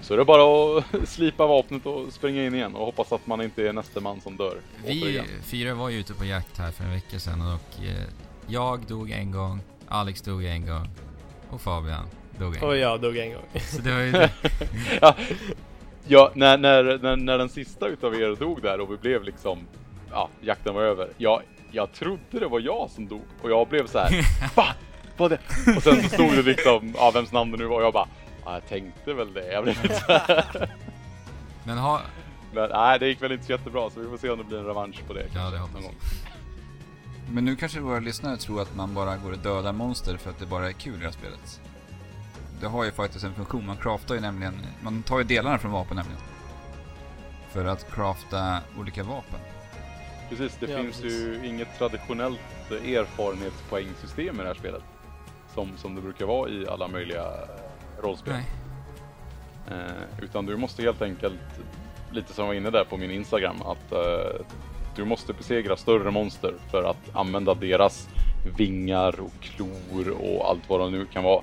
Så 0.00 0.16
det 0.16 0.22
är 0.22 0.24
bara 0.24 0.78
att 0.78 1.08
slipa 1.08 1.46
vapnet 1.46 1.86
och 1.86 2.12
springa 2.12 2.44
in 2.44 2.54
igen 2.54 2.74
och 2.74 2.86
hoppas 2.86 3.12
att 3.12 3.26
man 3.26 3.40
inte 3.40 3.68
är 3.68 3.72
nästa 3.72 4.00
man 4.00 4.20
som 4.20 4.36
dör. 4.36 4.56
Vi 4.86 5.22
fyra 5.42 5.74
var 5.74 5.88
ju 5.88 5.98
ute 5.98 6.14
på 6.14 6.24
jakt 6.24 6.58
här 6.58 6.70
för 6.70 6.84
en 6.84 6.90
vecka 6.90 7.18
sedan 7.18 7.40
och 7.54 7.84
jag 8.46 8.80
dog 8.86 9.10
en 9.10 9.30
gång, 9.30 9.60
Alex 9.88 10.22
dog 10.22 10.44
en 10.44 10.66
gång 10.66 10.88
och 11.50 11.60
Fabian. 11.60 12.06
Dog 12.38 12.54
en 12.54 12.60
gång. 12.60 12.70
Och 12.70 12.76
jag 12.76 13.00
dog 13.00 13.16
en 13.16 13.32
gång. 13.32 13.44
Så 13.60 13.80
det 13.80 13.92
var 13.92 14.00
ju... 14.00 14.12
ja, 15.00 15.16
ja 16.06 16.30
när, 16.34 16.58
när, 16.58 16.98
när, 16.98 17.16
när 17.16 17.38
den 17.38 17.48
sista 17.48 17.86
utav 17.88 18.14
er 18.14 18.36
dog 18.36 18.62
där 18.62 18.80
och 18.80 18.92
vi 18.92 18.96
blev 18.96 19.24
liksom... 19.24 19.58
Ja, 20.10 20.28
jakten 20.40 20.74
var 20.74 20.82
över. 20.82 21.08
Jag, 21.16 21.42
jag 21.70 21.92
trodde 21.92 22.40
det 22.40 22.48
var 22.48 22.60
jag 22.60 22.90
som 22.90 23.08
dog 23.08 23.22
och 23.42 23.50
jag 23.50 23.68
blev 23.68 23.86
så 23.86 23.98
här. 23.98 24.26
Va? 24.56 24.66
Vad 25.16 25.30
det? 25.30 25.38
Och 25.76 25.82
sen 25.82 26.02
så 26.02 26.08
stod 26.08 26.36
det 26.36 26.42
liksom, 26.42 26.94
ja 26.96 27.10
vems 27.10 27.32
namn 27.32 27.52
det 27.52 27.58
nu 27.58 27.64
var 27.64 27.76
och 27.76 27.84
jag 27.84 27.92
bara, 27.92 28.08
ja, 28.44 28.52
jag 28.52 28.68
tänkte 28.68 29.14
väl 29.14 29.32
det. 29.32 29.52
Jag 29.52 29.64
blev 29.64 29.74
så. 29.74 30.20
Men 31.64 31.78
har... 31.78 32.00
Men 32.54 32.70
nej, 32.70 32.98
det 32.98 33.08
gick 33.08 33.22
väl 33.22 33.32
inte 33.32 33.44
så 33.44 33.52
jättebra 33.52 33.90
så 33.90 34.00
vi 34.00 34.06
får 34.08 34.16
se 34.16 34.30
om 34.30 34.38
det 34.38 34.44
blir 34.44 34.58
en 34.58 34.66
revansch 34.66 35.06
på 35.06 35.12
det. 35.12 35.26
Ja, 35.34 35.50
det 35.50 35.58
hoppas 35.58 35.82
jag. 35.82 35.92
Men 37.30 37.44
nu 37.44 37.56
kanske 37.56 37.80
våra 37.80 38.00
lyssnare 38.00 38.36
tror 38.36 38.62
att 38.62 38.76
man 38.76 38.94
bara 38.94 39.16
går 39.16 39.32
och 39.32 39.38
dödar 39.38 39.72
monster 39.72 40.16
för 40.16 40.30
att 40.30 40.38
det 40.38 40.46
bara 40.46 40.68
är 40.68 40.72
kul 40.72 40.94
i 40.94 40.98
det 40.98 41.04
här 41.04 41.12
spelet. 41.12 41.60
Det 42.62 42.68
har 42.68 42.84
ju 42.84 42.90
faktiskt 42.92 43.24
en 43.24 43.34
funktion, 43.34 43.66
man 43.66 43.76
craftar 43.76 44.14
ju 44.14 44.20
nämligen, 44.20 44.54
man 44.80 45.02
tar 45.02 45.18
ju 45.18 45.24
delarna 45.24 45.58
från 45.58 45.72
vapen 45.72 45.96
nämligen. 45.96 46.20
För 47.50 47.64
att 47.64 47.94
crafta 47.94 48.58
olika 48.78 49.02
vapen. 49.02 49.38
Precis, 50.28 50.56
det 50.60 50.70
Ja, 50.70 50.76
finns 50.78 51.00
precis. 51.00 51.20
ju 51.20 51.46
inget 51.46 51.78
traditionellt 51.78 52.40
erfarenhetspoängsystem 52.70 54.34
i 54.40 54.42
det 54.42 54.48
här 54.48 54.54
spelet. 54.54 54.82
Som, 55.54 55.76
som 55.76 55.94
det 55.94 56.00
brukar 56.00 56.26
vara 56.26 56.50
i 56.50 56.66
alla 56.68 56.88
möjliga 56.88 57.22
eh, 57.22 58.02
rollspel. 58.02 58.32
Nej. 58.34 58.46
Eh, 59.70 60.24
utan 60.24 60.46
du 60.46 60.56
måste 60.56 60.82
helt 60.82 61.02
enkelt, 61.02 61.40
lite 62.12 62.32
som 62.34 62.42
jag 62.42 62.48
var 62.48 62.54
inne 62.54 62.70
där 62.70 62.84
på 62.84 62.96
min 62.96 63.10
Instagram, 63.10 63.62
att 63.62 63.92
eh, 63.92 64.44
du 64.96 65.04
måste 65.04 65.32
besegra 65.32 65.76
större 65.76 66.10
monster 66.10 66.54
för 66.70 66.82
att 66.84 67.16
använda 67.16 67.54
deras 67.54 68.08
vingar 68.56 69.20
och 69.20 69.32
klor 69.40 70.10
och 70.20 70.50
allt 70.50 70.68
vad 70.68 70.80
de 70.80 70.92
nu 70.92 71.06
kan 71.06 71.24
vara. 71.24 71.42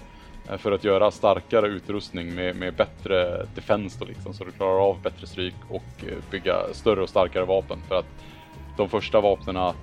Eh, 0.50 0.58
för 0.58 0.72
att 0.72 0.84
göra 0.84 1.12
starkare 1.12 1.68
utrustning 1.68 2.36
med, 2.36 2.56
med 2.56 2.74
bättre 2.74 3.46
defens 3.56 3.98
då 3.98 4.06
liksom, 4.06 4.34
så 4.34 4.44
du 4.44 4.52
klarar 4.52 4.80
av 4.80 5.02
bättre 5.02 5.28
stryk 5.28 5.56
och 5.70 6.04
eh, 6.08 6.18
bygga 6.32 6.74
större 6.74 7.02
och 7.02 7.10
starkare 7.10 7.46
vapen. 7.46 7.82
För 7.88 7.96
att 7.96 8.08
de 8.78 8.90
första 8.90 9.22
vapnen, 9.22 9.56
ja, 9.56 9.76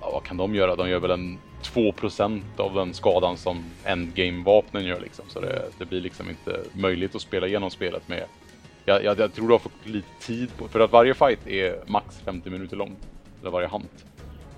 vad 0.00 0.22
kan 0.22 0.36
de 0.36 0.54
göra? 0.54 0.76
De 0.76 0.88
gör 0.88 1.00
väl 1.00 1.10
en 1.10 1.38
2% 1.62 2.42
av 2.56 2.74
den 2.74 2.94
skadan 2.94 3.36
som 3.36 3.64
endgame-vapnen 3.84 4.84
gör 4.84 5.00
liksom. 5.00 5.24
Så 5.28 5.40
det, 5.40 5.62
det 5.78 5.84
blir 5.84 6.00
liksom 6.00 6.30
inte 6.30 6.60
möjligt 6.72 7.14
att 7.14 7.22
spela 7.22 7.46
igenom 7.46 7.70
spelet 7.70 8.08
med... 8.08 8.24
Jag, 8.84 9.04
jag, 9.04 9.18
jag 9.18 9.34
tror 9.34 9.46
du 9.46 9.54
har 9.54 9.58
fått 9.58 9.86
lite 9.86 10.08
tid 10.20 10.50
på... 10.58 10.68
För 10.68 10.80
att 10.80 10.92
varje 10.92 11.14
fight 11.14 11.46
är 11.46 11.76
max 11.86 12.20
50 12.24 12.50
minuter 12.50 12.76
lång. 12.76 12.96
Eller 13.40 13.50
varje 13.50 13.68
hunt. 13.68 14.04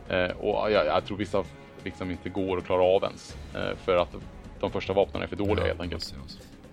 Eh, 0.09 0.30
och 0.30 0.71
jag, 0.71 0.87
jag 0.87 1.04
tror 1.04 1.16
vissa 1.16 1.44
liksom 1.85 2.11
inte 2.11 2.28
går 2.28 2.59
att 2.59 2.64
klara 2.64 2.83
av 2.83 3.02
ens. 3.04 3.37
Eh, 3.54 3.76
för 3.85 3.97
att 3.97 4.14
de 4.61 4.70
första 4.70 4.92
vapnen 4.92 5.23
är 5.23 5.26
för 5.26 5.37
dåliga 5.37 5.64
Ja, 5.64 5.66
helt 5.66 5.80
enkelt. 5.80 6.14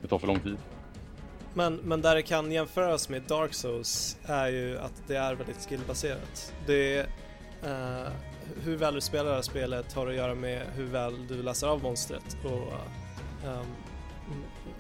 Det 0.01 0.07
tar 0.07 0.19
för 0.19 0.27
lång 0.27 0.39
tid. 0.39 0.57
Men, 1.53 1.75
men 1.75 2.01
där 2.01 2.15
det 2.15 2.21
kan 2.21 2.51
jämföras 2.51 3.09
med 3.09 3.21
Dark 3.21 3.53
Souls 3.53 4.17
är 4.23 4.47
ju 4.47 4.79
att 4.79 5.03
det 5.07 5.15
är 5.15 5.35
väldigt 5.35 5.69
skillbaserat. 5.69 6.53
Det 6.65 6.97
är, 6.97 7.05
eh, 7.63 8.11
hur 8.63 8.77
väl 8.77 8.93
du 8.93 9.01
spelar 9.01 9.29
det 9.29 9.35
här 9.35 9.41
spelet 9.41 9.93
har 9.93 10.07
att 10.07 10.15
göra 10.15 10.35
med 10.35 10.61
hur 10.75 10.85
väl 10.85 11.27
du 11.27 11.43
läser 11.43 11.67
av 11.67 11.83
monstret 11.83 12.38
och 12.43 12.73
ehm, 13.50 13.65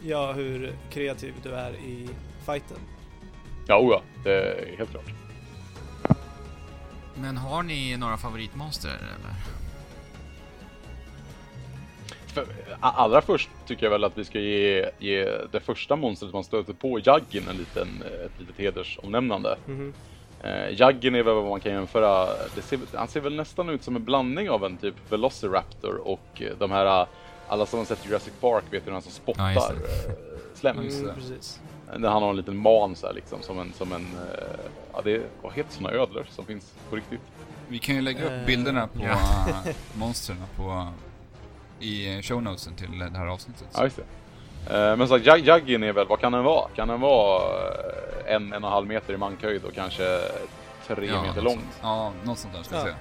ja, 0.01 0.31
hur 0.31 0.75
kreativ 0.89 1.33
du 1.43 1.51
är 1.51 1.73
i 1.73 2.09
fighten. 2.45 2.77
Ja, 3.67 3.79
oh 3.79 3.91
ja, 3.91 4.01
det 4.23 4.33
är 4.33 4.77
helt 4.77 4.89
klart. 4.89 5.11
Men 7.15 7.37
har 7.37 7.63
ni 7.63 7.97
några 7.97 8.17
favoritmonster 8.17 8.89
eller? 8.89 9.35
För, 12.33 12.45
allra 12.79 13.21
först 13.21 13.49
tycker 13.67 13.83
jag 13.85 13.91
väl 13.91 14.03
att 14.03 14.17
vi 14.17 14.25
ska 14.25 14.39
ge, 14.39 14.89
ge 14.99 15.25
det 15.51 15.59
första 15.59 15.95
monstret 15.95 16.33
man 16.33 16.43
stöter 16.43 16.73
på, 16.73 16.99
Jaggen, 17.03 17.43
en 17.49 17.57
liten, 17.57 18.03
eh, 18.05 18.25
ett 18.25 18.39
litet 18.39 18.57
hedersomnämnande. 18.57 19.57
Mhm. 19.65 19.93
Eh, 20.43 20.79
Jaggen 20.79 21.15
är 21.15 21.23
väl 21.23 21.35
vad 21.35 21.45
man 21.45 21.59
kan 21.59 21.71
jämföra, 21.71 22.27
det 22.55 22.61
ser, 22.61 22.79
han 22.93 23.07
ser 23.07 23.21
väl 23.21 23.35
nästan 23.35 23.69
ut 23.69 23.83
som 23.83 23.95
en 23.95 24.03
blandning 24.03 24.49
av 24.49 24.65
en 24.65 24.77
typ 24.77 24.95
Velociraptor 25.09 25.95
och 26.07 26.41
eh, 26.41 26.51
de 26.59 26.71
här, 26.71 27.05
alla 27.47 27.65
som 27.65 27.79
har 27.79 27.85
sett 27.85 28.05
Jurassic 28.05 28.33
Park 28.41 28.63
vet 28.71 28.85
den 28.85 28.93
här 28.93 29.01
som 29.01 29.11
Ja, 29.15 29.33
spottar 29.33 29.71
eh, 29.73 30.11
slem. 30.53 30.83
Just 30.83 31.03
Mm, 31.03 31.15
precis. 31.15 31.59
Där 31.97 32.09
han 32.09 32.23
har 32.23 32.29
en 32.29 32.35
liten 32.37 32.57
man 32.57 32.95
så 32.95 33.07
här, 33.07 33.13
liksom, 33.13 33.41
som 33.41 33.59
en, 33.59 33.73
som 33.73 33.93
en, 33.93 34.01
eh, 34.01 34.59
ja 34.93 35.01
det 35.03 35.15
är, 35.15 35.21
vad 35.41 35.53
heter 35.53 35.73
såna 35.73 35.91
ödlor 35.91 36.25
som 36.29 36.45
finns 36.45 36.73
på 36.89 36.95
riktigt? 36.95 37.21
Vi 37.67 37.79
kan 37.79 37.95
ju 37.95 38.01
lägga 38.01 38.25
upp 38.25 38.31
Eh, 38.31 38.45
bilderna 38.45 38.87
på 38.87 38.99
ja. 39.03 39.17
monstren 39.93 40.37
på, 40.57 40.87
i 41.81 42.21
shownotesen 42.23 42.75
till 42.75 42.99
det 42.99 43.17
här 43.17 43.27
avsnittet. 43.27 43.67
Ja, 43.73 43.83
just 43.83 43.99
det. 44.67 44.89
Eh, 44.91 44.95
men 44.97 45.07
så 45.07 45.17
Jag- 45.23 45.39
Jaggen 45.39 45.83
är 45.83 45.93
väl, 45.93 46.07
vad 46.07 46.19
kan 46.19 46.31
den 46.31 46.43
vara? 46.43 46.69
Kan 46.75 46.87
den 46.87 46.99
vara 47.01 47.41
eh, 47.43 48.35
en, 48.35 48.53
en 48.53 48.63
och 48.63 48.69
en 48.69 48.73
halv 48.73 48.87
meter 48.87 49.13
i 49.13 49.17
mankhöjd 49.17 49.63
och 49.63 49.73
kanske 49.73 50.19
tre 50.87 51.05
Ja, 51.07 51.21
meter 51.23 51.41
lång? 51.41 51.61
Ja, 51.81 52.11
något 52.23 52.37
sånt 52.39 52.53
där 52.53 52.63
ska 52.63 52.75
jag 52.75 52.87
Ja. 52.87 52.93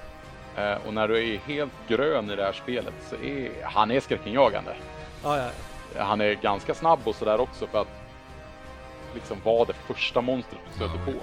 säga. 0.55 0.71
Eh, 0.73 0.87
och 0.87 0.93
när 0.93 1.07
du 1.07 1.33
är 1.33 1.37
helt 1.37 1.71
grön 1.87 2.29
i 2.31 2.35
det 2.35 2.43
här 2.43 2.53
spelet 2.53 2.93
så 3.09 3.15
är 3.15 3.51
han 3.63 3.91
är 3.91 3.99
skräckinjagande. 3.99 4.75
Ja, 5.23 5.37
ja. 5.37 5.49
Han 6.03 6.21
är 6.21 6.33
ganska 6.33 6.73
snabb 6.73 6.99
och 7.03 7.15
sådär 7.15 7.39
också 7.39 7.67
för 7.67 7.81
att 7.81 7.87
liksom 9.13 9.37
vara 9.43 9.65
det 9.65 9.73
första 9.73 10.21
monstret 10.21 10.61
du 10.67 10.75
stöter 10.75 10.99
Ja. 11.05 11.11
på. 11.11 11.17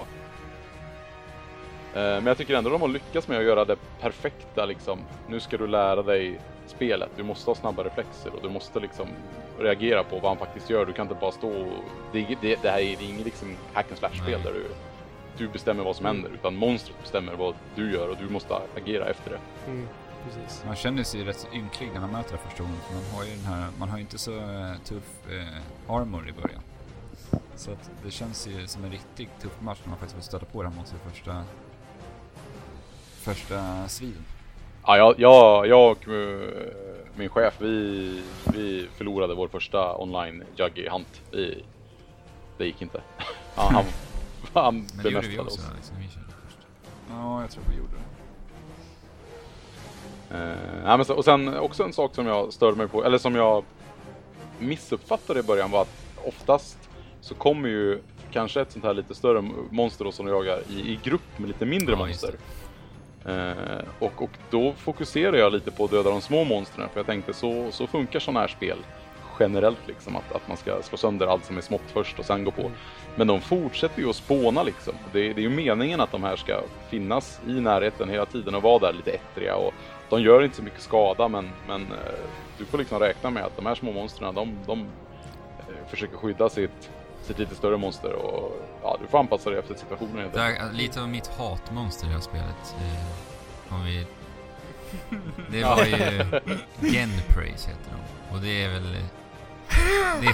Eh, 1.99 2.03
men 2.15 2.25
jag 2.25 2.37
tycker 2.37 2.55
ändå 2.55 2.69
de 2.69 2.81
har 2.81 2.87
lyckats 2.87 3.27
med 3.27 3.37
att 3.37 3.43
göra 3.43 3.65
det 3.65 3.75
perfekta 4.01 4.65
liksom. 4.65 4.99
Nu 5.27 5.39
ska 5.39 5.57
du 5.57 5.67
lära 5.67 6.03
dig 6.03 6.39
spelet. 6.69 7.09
Du 7.17 7.23
måste 7.23 7.49
ha 7.49 7.55
snabba 7.55 7.83
reflexer 7.83 8.33
och 8.35 8.41
du 8.43 8.49
måste 8.49 8.79
liksom 8.79 9.07
reagera 9.59 10.03
på 10.03 10.15
vad 10.19 10.31
han 10.31 10.37
faktiskt 10.37 10.69
gör. 10.69 10.85
Du 10.85 10.93
kan 10.93 11.05
inte 11.07 11.19
bara 11.21 11.31
stå 11.31 11.49
och... 11.49 11.83
Det, 12.13 12.37
det, 12.41 12.59
det 12.61 12.69
här 12.69 12.79
är 12.79 13.01
inget 13.09 13.25
liksom 13.25 13.55
hack 13.73 13.85
and 13.89 13.97
slash-spel 13.97 14.41
där 14.43 14.53
du, 14.53 14.65
du 15.37 15.47
bestämmer 15.47 15.83
vad 15.83 15.95
som 15.95 16.05
Mm. 16.05 16.15
händer. 16.15 16.31
Utan 16.39 16.55
monstret 16.55 17.01
bestämmer 17.01 17.33
vad 17.35 17.55
du 17.75 17.93
gör 17.93 18.09
och 18.09 18.17
du 18.17 18.29
måste 18.29 18.55
agera 18.77 19.05
efter 19.09 19.31
det. 19.31 19.39
Mm, 19.71 19.87
precis. 20.25 20.63
Man 20.65 20.75
känner 20.75 21.03
sig 21.03 21.23
rätt 21.23 21.37
så 21.39 21.47
ynklig 21.53 21.89
när 21.93 21.99
man 22.01 22.11
möter 22.11 22.31
det 22.31 22.37
första 22.49 22.63
gången. 22.63 22.77
För 22.87 22.93
man 22.95 23.03
har 23.15 23.23
ju 23.23 23.29
den 23.35 23.45
här, 23.45 23.67
man 23.79 23.89
har 23.89 23.97
ju 23.97 24.01
inte 24.01 24.17
så 24.17 24.31
eh, 24.39 24.75
tuff 24.85 25.27
eh, 25.31 25.93
armor 25.95 26.29
i 26.29 26.31
början. 26.41 26.61
Så 27.55 27.71
att 27.71 27.89
det 28.05 28.11
känns 28.11 28.47
ju 28.47 28.67
som 28.67 28.83
en 28.83 28.91
riktigt 28.91 29.29
tuff 29.41 29.61
match 29.61 29.77
när 29.83 29.89
man 29.89 29.97
faktiskt 29.99 30.15
får 30.15 30.23
stöta 30.23 30.45
på 30.45 30.61
det 30.63 30.69
här 30.69 30.75
monstret 30.75 31.01
första, 31.11 31.43
första 33.19 33.87
striden. 33.87 34.25
Ja, 34.85 34.97
jag, 34.97 35.15
jag, 35.19 35.67
jag 35.67 35.91
och 35.91 36.07
eh, 36.07 36.49
min 37.15 37.29
chef, 37.29 37.53
vi, 37.57 38.21
vi 38.53 38.87
förlorade 38.97 39.35
vår 39.35 39.47
första 39.47 39.97
online 39.97 40.43
Juggy 40.55 40.89
Hunt. 40.89 41.21
Vi, 41.31 41.63
det 42.57 42.65
gick 42.65 42.81
inte. 42.81 43.01
Han, 43.55 43.73
han, 43.75 43.85
han 44.53 44.75
Men 44.75 45.03
det 45.03 45.09
gjorde 45.09 45.27
vi 45.27 45.37
bemästrade 45.37 45.41
också 45.41 45.61
oss. 45.61 45.91
När 45.93 46.01
vi 46.01 46.07
körde 46.07 46.25
först. 46.45 46.57
Ja, 47.09 47.41
jag 47.41 47.51
tror 47.51 47.63
vi 47.69 47.77
gjorde 47.77 47.91
det. 47.91 48.03
Eh, 50.37 50.83
nej, 50.85 50.97
men 50.97 51.05
så, 51.05 51.13
och 51.13 51.25
sen 51.25 51.57
också 51.57 51.83
en 51.83 51.93
sak 51.93 52.15
som 52.15 52.25
jag 52.27 52.53
störde 52.53 52.77
mig 52.77 52.87
på, 52.87 53.03
eller 53.05 53.17
som 53.17 53.35
jag 53.35 53.63
missuppfattade 54.59 55.39
i 55.39 55.43
början 55.43 55.71
var 55.71 55.81
att 55.81 55.95
oftast 56.25 56.77
så 57.21 57.35
kommer 57.35 57.69
ju 57.69 58.01
kanske 58.31 58.61
ett 58.61 58.71
sånt 58.71 58.85
här 58.85 58.93
lite 58.93 59.15
större 59.15 59.41
monster 59.71 60.05
då 60.05 60.11
som 60.11 60.25
du 60.25 60.31
jagar 60.31 60.59
i, 60.69 60.79
i 60.79 60.99
grupp 61.03 61.37
med 61.39 61.47
lite 61.47 61.65
mindre 61.65 61.95
Ja, 61.95 62.07
just 62.07 62.23
monster. 62.23 62.39
Eh, 63.25 63.83
och, 63.99 64.23
och 64.23 64.29
då 64.51 64.73
fokuserar 64.73 65.37
jag 65.37 65.53
lite 65.53 65.71
på 65.71 65.85
att 65.85 65.91
döda 65.91 66.09
de 66.09 66.21
små 66.21 66.43
monstren 66.43 66.89
för 66.89 66.99
jag 66.99 67.07
tänkte 67.07 67.33
så, 67.33 67.71
så 67.71 67.87
funkar 67.87 68.19
sådana 68.19 68.39
här 68.39 68.47
spel 68.47 68.77
generellt 69.39 69.87
liksom 69.87 70.15
att, 70.15 70.31
att 70.31 70.47
man 70.47 70.57
ska 70.57 70.81
slå 70.81 70.97
sönder 70.97 71.27
allt 71.27 71.45
som 71.45 71.57
är 71.57 71.61
smått 71.61 71.91
först 71.93 72.19
och 72.19 72.25
sen 72.25 72.43
gå 72.43 72.51
på. 72.51 72.61
Mm. 72.61 72.73
Men 73.15 73.27
de 73.27 73.41
fortsätter 73.41 74.01
ju 74.01 74.09
att 74.09 74.15
spåna 74.15 74.63
liksom. 74.63 74.93
Det, 75.13 75.33
det 75.33 75.41
är 75.41 75.43
ju 75.43 75.49
meningen 75.49 76.01
att 76.01 76.11
de 76.11 76.23
här 76.23 76.35
ska 76.35 76.61
finnas 76.89 77.41
i 77.47 77.51
närheten 77.51 78.09
hela 78.09 78.25
tiden 78.25 78.55
och 78.55 78.61
vara 78.63 78.79
där 78.79 78.93
lite 78.93 79.11
ettriga 79.11 79.55
och 79.55 79.73
de 80.09 80.21
gör 80.21 80.43
inte 80.43 80.55
så 80.55 80.63
mycket 80.63 80.81
skada 80.81 81.27
men, 81.27 81.49
men 81.67 81.81
eh, 81.81 81.97
du 82.57 82.65
får 82.65 82.77
liksom 82.77 82.99
räkna 82.99 83.29
med 83.29 83.43
att 83.43 83.55
de 83.55 83.65
här 83.65 83.75
små 83.75 83.91
monstren 83.91 84.35
de, 84.35 84.63
de 84.65 84.79
eh, 85.59 85.87
försöker 85.87 86.17
skydda 86.17 86.49
sitt, 86.49 86.89
sitt 87.29 87.39
lite 87.39 87.55
större 87.55 87.77
monster 87.77 88.13
och 88.13 88.61
ja, 88.83 88.97
du 89.01 89.07
får 89.07 89.19
anpassa 89.19 89.49
dig 89.49 89.59
efter 89.59 89.75
situationen 89.75 90.17
helt 90.17 90.33
Det 90.33 90.41
är 90.41 90.71
lite 90.71 91.01
av 91.01 91.09
mitt 91.09 91.27
hatmonster 91.27 92.05
i 92.05 92.07
det 92.07 92.13
här 92.13 92.21
spelet. 92.21 92.75
Eh, 92.81 93.73
om 93.73 93.85
vi... 93.85 94.05
Det 95.51 95.63
var 95.63 95.85
ju 95.85 95.95
Genpraise 96.91 97.69
heter 97.69 97.91
de. 97.91 98.35
Och 98.35 98.41
det 98.41 98.63
är 98.63 98.69
väl... 98.69 98.95
eh, 98.95 99.01
Det 100.21 100.27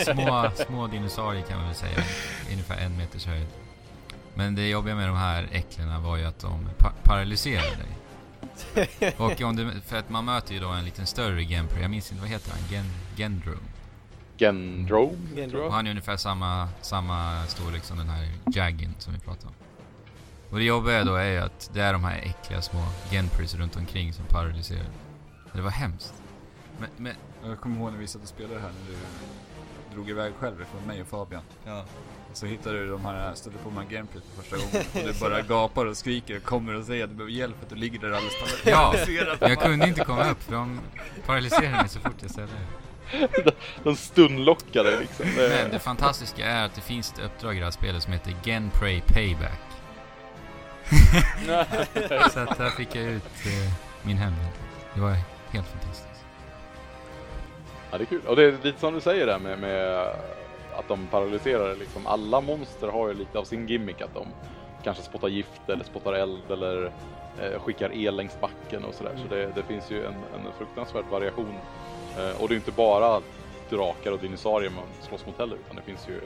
är 0.00 0.14
små, 0.14 0.50
små 0.66 0.86
dinosaurier 0.86 1.42
kan 1.42 1.56
man 1.58 1.66
väl 1.66 1.74
säga. 1.76 1.98
Ungefär 2.52 2.76
en 2.78 2.96
meters 2.96 3.26
höjd. 3.26 3.46
Men 4.34 4.54
det 4.54 4.68
jobbiga 4.68 4.94
med 4.94 5.08
de 5.08 5.16
här 5.16 5.48
äcklena 5.52 5.98
var 6.00 6.16
ju 6.16 6.24
att 6.24 6.38
de 6.40 6.68
pa 6.78 6.92
paralyserar 7.02 7.62
dig. 7.76 9.12
Och 9.18 9.40
om 9.42 9.56
du, 9.56 9.70
för 9.86 9.96
att 9.96 10.10
man 10.10 10.24
möter 10.24 10.54
ju 10.54 10.60
då 10.60 10.68
en 10.68 10.84
liten 10.84 11.06
större 11.06 11.44
Genprey. 11.44 11.82
Jag 11.82 11.90
minns 11.90 12.10
inte, 12.12 12.20
vad 12.22 12.30
heter 12.30 12.50
han? 12.50 12.60
Gen, 12.70 12.84
Gendro. 13.16 13.54
Gendro, 14.46 15.16
Gendro. 15.36 15.68
han 15.70 15.86
är 15.86 15.90
ungefär 15.90 16.16
samma, 16.16 16.68
samma 16.80 17.46
storlek 17.46 17.84
som 17.84 17.98
den 17.98 18.08
här 18.08 18.28
Jaggen 18.52 18.94
som 18.98 19.12
vi 19.12 19.18
pratade 19.18 19.46
om. 19.46 19.52
Och 20.50 20.58
det 20.58 20.64
jobbiga 20.64 21.04
då 21.04 21.14
är 21.14 21.30
ju 21.30 21.38
att 21.38 21.70
det 21.74 21.80
är 21.80 21.92
de 21.92 22.04
här 22.04 22.18
äckliga 22.18 22.62
små 22.62 22.80
Genpris 23.10 23.54
runt 23.54 23.76
omkring 23.76 24.12
som 24.12 24.24
paralyserar. 24.24 24.86
Det 25.52 25.60
var 25.60 25.70
hemskt. 25.70 26.14
Men, 26.78 26.88
men 26.96 27.14
Jag 27.50 27.60
kommer 27.60 27.76
ihåg 27.76 27.92
när 27.92 27.98
vi 27.98 28.06
satt 28.06 28.22
och 28.22 28.28
spelade 28.28 28.60
här 28.60 28.68
när 28.68 28.90
du 28.92 28.96
drog 29.94 30.10
iväg 30.10 30.32
själv 30.40 30.64
från 30.72 30.86
mig 30.86 31.00
och 31.00 31.06
Fabian. 31.06 31.42
ja. 31.64 31.84
Och 32.30 32.36
så 32.36 32.46
hittade 32.46 32.78
du 32.78 32.90
de 32.90 33.04
här, 33.04 33.34
stötte 33.34 33.56
på 33.58 33.68
de 33.70 33.76
här 33.76 33.84
gameplay 33.84 34.22
för 34.34 34.42
första 34.42 34.56
gången. 34.56 34.86
Och 35.08 35.14
du 35.14 35.20
bara 35.20 35.42
gapar 35.42 35.86
och 35.86 35.96
skriker 35.96 36.36
och 36.36 36.42
kommer 36.42 36.74
och 36.74 36.84
säger 36.84 37.04
att 37.04 37.10
du 37.10 37.16
behöver 37.16 37.32
hjälp 37.32 37.56
att 37.62 37.68
du 37.68 37.74
ligger 37.76 37.98
där 37.98 38.06
alldeles 38.10 38.34
Ja, 38.64 38.76
paralyserad. 38.92 39.38
jag 39.40 39.60
kunde 39.60 39.88
inte 39.88 40.04
komma 40.04 40.30
upp 40.30 40.42
för 40.42 40.52
de 40.52 40.80
paralyserade 41.26 41.70
mig 41.76 41.88
så 41.88 42.00
fort 42.00 42.14
jag 42.20 42.30
ställde 42.30 42.52
mig. 42.52 42.62
De 43.82 43.96
stunlockade 43.96 45.00
liksom. 45.00 45.26
Men 45.36 45.70
det 45.70 45.78
fantastiska 45.78 46.46
är 46.46 46.64
att 46.64 46.74
det 46.74 46.80
finns 46.80 47.12
ett 47.12 47.18
uppdrag 47.24 47.56
i 47.56 47.58
det 47.58 47.64
här 47.64 47.70
spelet 47.70 48.02
som 48.02 48.12
heter 48.12 48.34
Genpray 48.44 49.00
Payback. 49.00 49.60
Så 52.32 52.40
att 52.40 52.58
där 52.58 52.70
fick 52.70 52.94
jag 52.94 53.04
ut 53.04 53.46
eh, 53.46 53.72
min 54.02 54.16
hemlighet. 54.16 54.54
Det 54.94 55.00
var 55.00 55.16
helt 55.50 55.66
fantastiskt. 55.66 56.24
Ja, 57.90 57.98
det 57.98 58.04
är 58.04 58.06
kul. 58.06 58.20
Och 58.26 58.36
det 58.36 58.44
är 58.44 58.54
lite 58.62 58.80
som 58.80 58.94
du 58.94 59.00
säger 59.00 59.26
där 59.26 59.38
med, 59.38 59.58
med 59.58 60.06
att 60.78 60.88
de 60.88 61.06
paralyserar 61.06 61.76
liksom. 61.76 62.06
Alla 62.06 62.40
monster 62.40 62.88
har 62.88 63.08
ju 63.08 63.14
lite 63.14 63.38
av 63.38 63.44
sin 63.44 63.68
gimmick 63.68 64.00
att 64.00 64.14
de 64.14 64.26
kanske 64.84 65.02
spottar 65.02 65.28
gift 65.28 65.68
eller 65.68 65.84
spottar 65.84 66.12
eld 66.12 66.50
eller 66.50 66.92
eh, 67.40 67.60
skickar 67.60 67.92
el 67.94 68.16
längs 68.16 68.40
backen 68.40 68.84
och 68.84 68.94
sådär. 68.94 69.12
Så 69.22 69.34
det, 69.34 69.46
det 69.54 69.62
finns 69.62 69.90
ju 69.90 70.06
en, 70.06 70.14
en 70.14 70.52
fruktansvärd 70.58 71.04
variation. 71.10 71.54
Eh, 72.18 72.40
och 72.42 72.48
det 72.48 72.54
är 72.54 72.56
inte 72.56 72.72
bara 72.72 73.20
drakar 73.70 74.12
och 74.12 74.18
dinosaurier 74.18 74.70
man 74.70 74.84
slåss 75.08 75.26
mot 75.26 75.38
heller 75.38 75.56
utan 75.56 75.76
det 75.76 75.82
finns 75.82 76.08
ju 76.08 76.20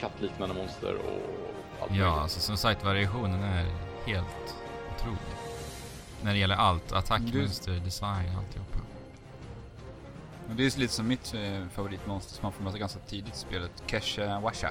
kattliknande 0.00 0.54
monster 0.54 0.94
och 0.94 1.82
allt 1.82 1.90
Ja, 1.94 2.20
alltså 2.20 2.40
som 2.40 2.56
sagt 2.56 2.84
variationen 2.84 3.42
är 3.42 3.66
helt 4.06 4.54
otrolig. 4.96 5.18
När 6.22 6.32
det 6.32 6.38
gäller 6.38 6.56
allt. 6.56 6.92
Attack, 6.92 7.20
Du- 7.24 7.38
mönster, 7.38 7.72
design, 7.72 8.28
alltihopa. 8.38 8.78
Och 10.48 10.54
det 10.54 10.66
är 10.66 10.78
lite 10.78 10.92
som 10.94 11.08
mitt 11.08 11.34
eh, 11.34 11.66
favoritmonster 11.74 12.34
som 12.34 12.42
man 12.42 12.52
får 12.52 12.64
möta 12.64 12.78
ganska 12.78 12.98
tidigt 13.00 13.34
i 13.34 13.38
spelet. 13.38 13.70
Kesha 13.86 14.40
Washa. 14.40 14.70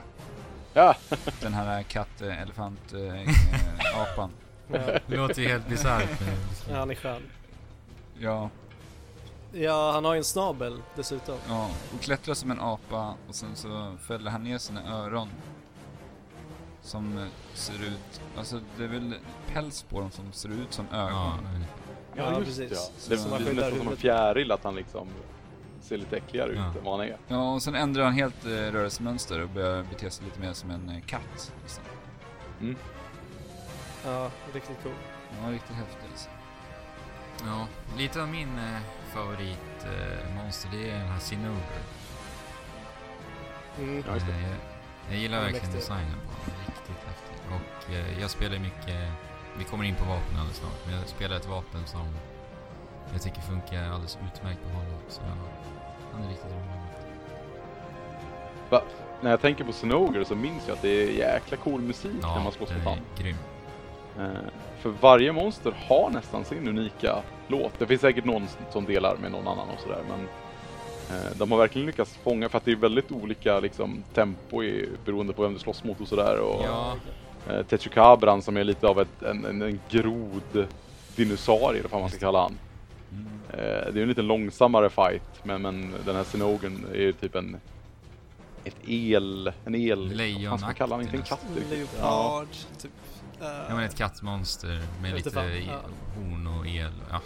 Ja, 0.74 0.96
Den 1.42 1.54
här 1.54 1.84
katt, 1.84 2.22
eh, 2.22 2.42
elefant, 2.42 2.94
eh, 2.94 3.30
apan. 4.02 4.32
Ja, 4.68 4.80
Det 5.08 5.18
låter 5.18 5.42
ju 5.42 5.48
helt 5.48 5.68
bisarrt. 5.68 6.20
men- 6.20 6.74
ja, 6.74 6.80
han 6.80 6.92
är 6.92 6.96
skön. 6.96 7.22
Ja, 8.20 8.50
Ja, 9.56 9.92
han 9.92 10.06
har 10.06 10.14
ju 10.14 10.18
en 10.18 10.24
snabel 10.24 10.82
dessutom. 10.96 11.38
ja. 11.48 11.70
Och 11.96 12.02
klättrar 12.02 12.34
som 12.34 12.52
en 12.52 12.60
apa 12.62 13.14
och 13.28 13.36
sen 13.36 13.56
så 13.56 13.96
fäller 14.08 14.32
han 14.32 14.44
ner 14.44 14.58
sina 14.58 14.94
öron. 14.98 15.30
Som 16.82 17.18
eh, 17.18 17.28
ser 17.54 17.74
ut, 17.84 18.22
alltså 18.38 18.60
det 18.78 18.84
är 18.84 18.88
väl 18.88 19.16
päls 19.54 19.84
på 19.84 20.00
dem 20.00 20.12
som 20.12 20.32
ser 20.32 20.50
ut 20.50 20.74
som 20.74 20.86
ögon. 20.92 21.12
Ja, 21.16 21.38
Ja, 22.16 22.40
just 22.40 22.46
precis. 22.46 22.92
Ja. 23.10 23.16
Det 23.16 23.18
skyddar 23.18 23.54
nästan 23.54 23.80
som 23.80 23.88
en 23.88 23.98
fjäril 23.98 24.52
att 24.52 24.64
han 24.64 24.76
liksom 24.76 25.08
ser 25.82 25.98
lite 25.98 26.18
äckligare 26.18 26.50
ut 26.52 26.58
Ja. 26.58 26.64
än 26.78 26.84
vad 26.84 26.98
han 27.00 27.08
är. 27.08 27.18
Ja, 27.28 27.54
och 27.54 27.62
sen 27.64 27.76
ändrar 27.76 28.04
han 28.04 28.14
helt 28.14 28.46
eh, 28.46 28.50
rörelsemönster 28.50 29.40
och 29.42 29.50
börjar 29.50 29.84
bete 29.84 30.10
sig 30.10 30.26
lite 30.26 30.40
mer 30.40 30.54
som 30.54 30.70
en 30.72 30.90
eh, 30.90 31.02
katt. 31.02 31.54
Liksom. 31.62 31.84
Ja, 34.06 34.30
riktigt 34.54 34.78
cool. 34.84 34.92
Ja, 35.44 35.52
riktigt 35.52 35.76
häftigt 35.76 36.04
alltså. 36.12 36.30
ja, 37.46 37.68
lite 37.98 38.22
av 38.22 38.28
min 38.28 38.58
eh, 38.60 38.80
favoritmonster 39.14 40.26
eh, 40.30 40.36
monster, 40.44 40.70
det 40.72 40.90
är 40.90 41.00
den 41.00 41.08
här 41.08 41.20
Sinover. 41.20 41.80
Mm. 43.80 44.04
Ja. 44.08 44.16
Eh, 44.16 44.44
jag, 44.50 44.56
jag 45.10 45.18
gillar 45.20 45.38
Ja, 45.38 45.44
verkligen 45.44 45.72
designen 45.76 46.20
på 46.28 46.50
den. 46.52 46.56
Riktigt 46.68 47.08
häftig. 47.08 47.36
Och 47.58 47.94
eh, 47.94 48.22
jag 48.22 48.30
spelar 48.30 48.60
mycket, 48.60 49.12
vi 49.58 49.64
kommer 49.64 49.84
in 49.84 49.96
på 49.96 50.06
vapen 50.06 50.38
alldeles 50.38 50.58
snart, 50.58 50.86
men 50.86 50.96
jag 50.96 51.08
spelar 51.08 51.36
ett 51.36 51.48
vapen 51.48 51.82
som 51.86 52.08
jag 53.12 53.22
tycker 53.22 53.42
funkar 53.42 53.84
alldeles 53.90 54.18
utmärkt 54.34 54.60
på 54.64 54.70
honom. 54.70 55.00
Så 55.10 55.22
ja, 55.28 55.34
han 56.14 56.24
är 56.24 56.30
riktigt 56.30 56.52
rolig. 56.52 56.70
När 59.22 59.30
jag 59.30 59.42
tänker 59.42 59.64
på 59.64 59.74
Snoger 59.74 60.24
så 60.24 60.36
minns 60.36 60.68
jag 60.68 60.76
att 60.76 60.82
det 60.82 60.90
är 61.04 61.12
jäkla 61.12 61.58
cool 61.58 61.82
musik 61.82 62.12
när 62.22 62.30
Ja, 62.30 62.44
man 62.44 62.52
slåss 62.54 62.70
den 62.70 62.78
mot 62.78 62.86
är 62.88 62.90
honom. 62.90 63.06
grym. 63.18 63.36
Eh, 64.20 64.26
för 64.84 64.90
varje 65.02 65.32
monster 65.32 65.74
har 65.88 66.10
nästan 66.10 66.46
sin 66.46 66.68
unika 66.68 67.18
låt. 67.48 67.80
Det 67.80 67.88
finns 67.88 68.02
säkert 68.02 68.26
någon 68.26 68.48
som 68.72 68.86
delar 68.86 69.18
med 69.22 69.32
någon 69.32 69.48
annan 69.48 69.70
och 69.70 69.80
sådär 69.80 70.02
men 70.10 70.20
eh, 71.18 71.38
de 71.38 71.52
har 71.52 71.60
verkligen 71.60 71.86
lyckats 71.86 72.18
fånga 72.24 72.50
för 72.50 72.58
att 72.58 72.66
det 72.66 72.72
är 72.72 72.76
väldigt 72.76 73.12
olika 73.12 73.60
liksom, 73.60 74.04
tempo 74.14 74.64
i, 74.64 74.90
beroende 75.06 75.34
på 75.34 75.42
vem 75.42 75.54
du 75.54 75.60
slåss 75.60 75.84
mot 75.84 76.02
och 76.02 76.08
sådär. 76.08 76.40
Och, 76.40 76.62
Ja, 76.66 76.96
eh, 77.50 77.66
Techukabran 77.66 78.42
som 78.42 78.58
är 78.58 78.64
lite 78.64 78.88
av 78.88 79.02
ett, 79.02 79.24
en, 79.24 79.46
en, 79.46 79.62
en 79.62 79.80
grod 79.90 80.68
dinosaurie 81.16 81.80
eller 81.80 81.90
vad 81.90 82.02
man 82.02 82.10
ska 82.10 82.20
kalla 82.20 82.42
han. 82.42 82.58
Mm. 83.12 83.28
Eh, 83.50 83.94
det 83.94 84.00
är 84.00 84.04
en 84.04 84.10
lite 84.10 84.22
långsammare 84.22 84.90
fight 84.90 85.44
men, 85.44 85.62
men 85.62 85.94
den 86.06 86.16
här 86.16 86.24
Sinogen 86.24 86.86
är 86.94 87.00
ju 87.00 87.14
typ 87.14 87.36
en 87.36 87.58
ett 88.66 88.76
el, 88.88 89.54
en 89.66 89.76
el, 89.76 90.10
vad 90.50 90.50
fan 90.50 90.58
ska 90.60 90.66
man 90.68 90.76
kalla 90.76 90.96
han? 90.96 91.04
Inte 91.04 91.18
en 91.18 91.24
katt. 91.24 91.46
Ja. 91.56 91.76
Leopard, 91.76 92.48
typ. 92.82 92.92
Eh, 93.42 93.48
ja 93.48 93.76
men 93.76 93.80
ett 93.84 93.96
kattmonster 93.98 94.82
med 95.02 95.14
lite 95.14 95.32
fan, 95.32 95.46
ja. 95.68 95.82
horn 96.16 96.48
och 96.48 96.68
el. 96.68 96.92
Ja. 97.10 97.22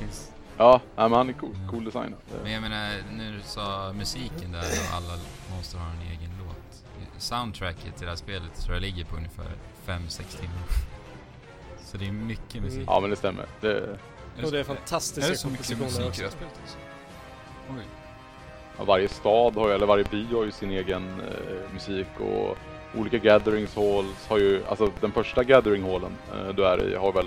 Finns- 0.00 0.32
Ja, 0.58 0.80
men 0.96 1.12
han 1.12 1.28
är 1.28 1.32
cool, 1.32 1.56
cool 1.70 1.84
design. 1.84 2.14
Men 2.42 2.52
jag 2.52 2.62
menar, 2.62 2.90
när 3.12 3.32
du 3.32 3.40
sa 3.42 3.92
musiken 3.92 4.52
där 4.52 4.60
och 4.60 4.96
alla 4.96 5.18
monster 5.54 5.78
har 5.78 5.86
en 5.90 6.00
egen 6.10 6.30
låt. 6.46 6.84
Soundtracket 7.18 7.96
till 7.96 8.04
det 8.04 8.08
här 8.10 8.16
spelet 8.16 8.60
tror 8.62 8.74
jag 8.76 8.80
ligger 8.82 9.04
på 9.04 9.16
ungefär 9.16 9.50
5-6 9.86 10.40
timmar. 10.40 10.62
Så 11.84 11.96
det 11.96 12.06
är 12.08 12.12
mycket 12.12 12.62
musik. 12.62 12.84
Ja 12.86 13.00
men 13.00 13.10
det 13.10 13.16
stämmer. 13.16 13.46
Det, 13.60 13.80
och 14.44 14.50
det 14.50 14.56
är 14.58 14.60
Är 14.60 14.64
fantastiska 14.64 15.30
det 15.30 15.36
så 15.36 15.48
mycket 15.48 15.66
kompositioner 15.68 16.06
musik 16.06 16.18
i 16.18 16.22
det 16.22 16.28
också. 16.28 16.38
här 16.38 16.48
spelet 16.50 16.58
alltså? 16.62 16.78
Oj. 17.70 17.84
Ja, 18.78 18.84
varje 18.84 19.08
stad 19.08 19.54
har 19.54 19.68
ju, 19.68 19.74
eller 19.74 19.86
varje 19.86 20.04
by 20.04 20.26
har 20.34 20.44
ju 20.44 20.50
sin 20.50 20.70
egen 20.70 21.20
eh, 21.20 21.72
musik 21.74 22.06
och 22.20 22.56
olika 23.00 23.18
gatherings 23.18 23.76
halls 23.76 24.26
har 24.28 24.38
ju, 24.38 24.62
alltså 24.68 24.90
den 25.00 25.12
första 25.12 25.44
gathering 25.44 25.82
hallen 25.82 26.16
eh, 26.34 26.54
du 26.54 26.66
är 26.66 26.92
i 26.92 26.94
har 26.96 27.12
väl 27.12 27.26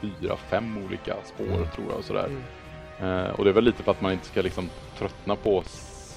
fyra, 0.00 0.36
fem 0.36 0.78
olika 0.86 1.16
spår 1.24 1.44
Mm. 1.44 1.68
tror 1.74 1.86
jag 1.88 1.98
och 1.98 2.04
sådär. 2.04 2.28
Mm. 3.00 3.24
Eh, 3.24 3.30
och 3.30 3.44
det 3.44 3.50
är 3.50 3.54
väl 3.54 3.64
lite 3.64 3.82
för 3.82 3.90
att 3.90 4.00
man 4.00 4.12
inte 4.12 4.26
ska 4.26 4.42
liksom 4.42 4.68
tröttna 4.98 5.36
på 5.36 5.62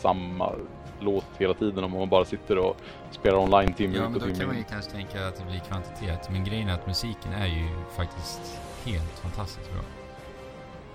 samma 0.02 0.52
låt 1.00 1.26
hela 1.38 1.54
tiden 1.54 1.84
om 1.84 1.92
man 1.92 2.10
bara 2.10 2.26
sitter 2.26 2.58
och 2.58 2.78
spelar 3.12 3.38
online 3.38 3.74
timme 3.74 3.94
Ja, 3.98 4.04
ut 4.04 4.10
men 4.10 4.14
och 4.14 4.20
då 4.20 4.26
timme 4.26 4.38
kan 4.40 4.48
man 4.48 4.56
in. 4.56 4.62
ju 4.62 4.68
kanske 4.70 4.92
tänka 4.92 5.28
att 5.28 5.36
det 5.36 5.44
blir 5.46 5.60
kvantitet. 5.60 6.30
Men 6.32 6.44
grejen 6.44 6.70
är 6.70 6.74
att 6.74 6.88
musiken 6.88 7.34
är 7.34 7.48
ju 7.48 7.68
faktiskt 7.98 8.60
helt 8.86 9.20
fantastiskt 9.20 9.72
bra. 9.74 9.82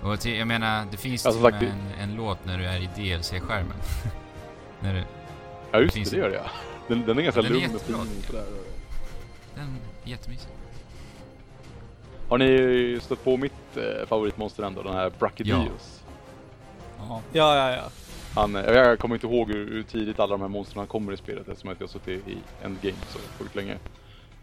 Och 0.03 0.21
till, 0.21 0.38
jag 0.38 0.49
menar, 0.49 0.87
det 0.91 0.97
finns 0.97 1.27
Alltså, 1.27 1.51
till 1.59 1.69
en, 1.69 2.11
en 2.11 2.15
låt 2.17 2.45
när 2.45 2.59
du 2.59 2.65
är 2.65 2.79
i 2.81 2.88
DLC-skärmen. 2.97 3.77
när 4.81 4.95
du, 4.95 5.03
Ja 5.73 5.81
just 5.81 5.95
det, 5.95 6.11
det 6.11 6.17
gör 6.17 6.29
det 6.31 6.35
ja. 6.37 6.51
Den, 6.88 7.07
den 7.07 7.19
är 7.19 7.23
ganska 7.23 7.43
Den 7.43 7.53
är 7.53 7.61
lugn 7.61 7.75
och 7.75 7.81
fin 7.81 8.23
sådär. 8.27 8.45
den 9.55 9.65
är 9.65 10.11
jättemysig. 10.11 10.49
Har 12.29 12.38
ni 12.38 12.99
stött 13.03 13.25
på 13.25 13.37
mitt 13.37 13.77
eh, 13.77 14.07
favoritmonster 14.07 14.62
ändå? 14.62 14.83
Den 14.83 14.95
här 14.95 15.12
Brachydios? 15.19 16.03
Ja. 16.99 17.23
Ja, 17.33 17.57
ja, 17.57 17.77
ja. 17.77 17.83
Han, 18.35 18.57
eh, 18.57 18.73
jag 18.73 18.99
kommer 18.99 19.15
inte 19.15 19.27
ihåg 19.27 19.49
hur, 19.51 19.71
hur 19.71 19.83
tidigt 19.83 20.21
alla 20.21 20.31
de 20.33 20.41
här 20.41 20.49
monstren 20.49 20.87
kommer 20.87 21.12
i 21.12 21.17
spelet 21.17 21.49
eftersom 21.49 21.69
jag 21.69 21.75
inte 21.75 21.85
har 21.85 21.88
suttit 21.88 22.29
i 22.29 22.37
Endgame 22.62 22.97
så 23.09 23.19
sjukt 23.38 23.55
länge. 23.55 23.77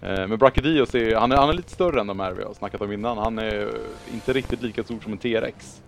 Eh, 0.01 0.27
men 0.27 0.37
Brachydios 0.37 0.95
är, 0.95 1.15
han 1.15 1.31
är, 1.31 1.35
han 1.35 1.49
är 1.49 1.53
lite 1.53 1.71
större 1.71 2.01
än 2.01 2.07
de 2.07 2.19
här 2.19 2.31
vi 2.31 2.43
har 2.43 2.53
snackat 2.53 2.81
om 2.81 2.91
innan. 2.91 3.17
Han 3.17 3.39
är 3.39 3.71
inte 4.13 4.33
riktigt 4.33 4.61
lika 4.61 4.83
stor 4.83 4.99
som 4.99 5.11
en 5.11 5.17
T-Rex. 5.17 5.81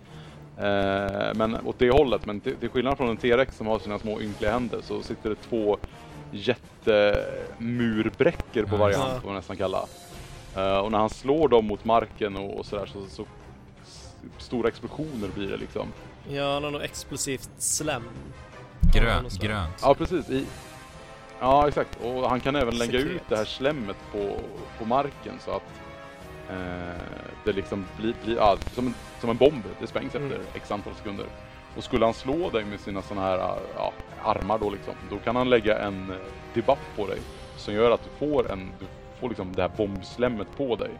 Eh, 0.58 1.34
men 1.34 1.66
åt 1.66 1.78
det 1.78 1.90
hållet, 1.90 2.26
men 2.26 2.40
till, 2.40 2.56
till 2.56 2.68
skillnad 2.68 2.96
från 2.96 3.08
en 3.08 3.16
T-Rex 3.16 3.56
som 3.56 3.66
har 3.66 3.78
sina 3.78 3.98
små 3.98 4.20
ynkliga 4.20 4.52
händer 4.52 4.80
så 4.82 5.02
sitter 5.02 5.30
det 5.30 5.36
två 5.36 5.78
jättemurbräckor 6.30 8.62
på 8.64 8.74
Ja, 8.74 8.78
varje 8.78 8.96
hand 8.96 9.20
får 9.20 9.28
man 9.28 9.36
nästan 9.36 9.56
kalla. 9.56 9.86
Eh, 10.56 10.78
och 10.78 10.92
när 10.92 10.98
han 10.98 11.10
slår 11.10 11.48
dem 11.48 11.66
mot 11.66 11.84
marken 11.84 12.36
och, 12.36 12.58
och 12.58 12.66
sådär 12.66 12.86
så, 12.86 13.06
så 13.08 13.26
stora 14.38 14.68
explosioner 14.68 15.28
blir 15.34 15.48
det 15.48 15.56
liksom. 15.56 15.86
Ja, 16.28 16.54
han 16.54 16.64
har 16.64 16.70
något 16.70 16.82
explosivt 16.82 17.50
slem. 17.58 18.02
Grön, 18.94 19.24
grönt. 19.40 19.74
Ja 19.82 19.94
precis. 19.94 20.30
I, 20.30 20.46
ja 21.42 21.68
exakt. 21.68 21.98
Och 22.02 22.28
han 22.30 22.40
kan 22.40 22.56
även 22.56 22.74
lägga 22.78 22.92
Sekret. 22.98 23.06
ut 23.16 23.22
det 23.28 23.36
här 23.36 23.44
slemmet 23.44 23.96
på, 24.12 24.36
på 24.78 24.84
marken 24.84 25.34
så 25.44 25.50
att 25.50 25.62
eh, 26.50 27.02
det 27.44 27.52
liksom 27.52 27.86
blir, 27.96 28.14
blir 28.24 28.36
ja, 28.36 28.56
som, 28.74 28.86
en, 28.86 28.94
som 29.20 29.30
en 29.30 29.36
bomb. 29.36 29.62
Det 29.80 29.86
sprängs 29.86 30.14
Mm. 30.14 30.32
efter 30.32 30.44
x 30.54 30.70
antal 30.70 30.94
sekunder. 30.94 31.26
Och 31.76 31.84
skulle 31.84 32.04
han 32.04 32.14
slå 32.14 32.50
dig 32.50 32.64
med 32.64 32.80
sina 32.80 33.02
såna 33.02 33.20
här 33.20 33.38
ja, 33.76 33.92
armar 34.22 34.58
då 34.58 34.70
liksom, 34.70 34.94
då 35.10 35.18
kan 35.18 35.36
han 35.36 35.50
lägga 35.50 35.78
en 35.78 36.10
eh, 36.10 36.16
debuff 36.54 36.78
på 36.96 37.06
dig 37.06 37.18
som 37.56 37.74
gör 37.74 37.90
att 37.90 38.00
du 38.04 38.26
får 38.26 38.52
en, 38.52 38.70
du 38.80 38.86
får 39.20 39.28
liksom 39.28 39.52
det 39.54 39.62
här 39.62 39.70
bombslemmet 39.76 40.46
på 40.56 40.76
dig. 40.76 40.90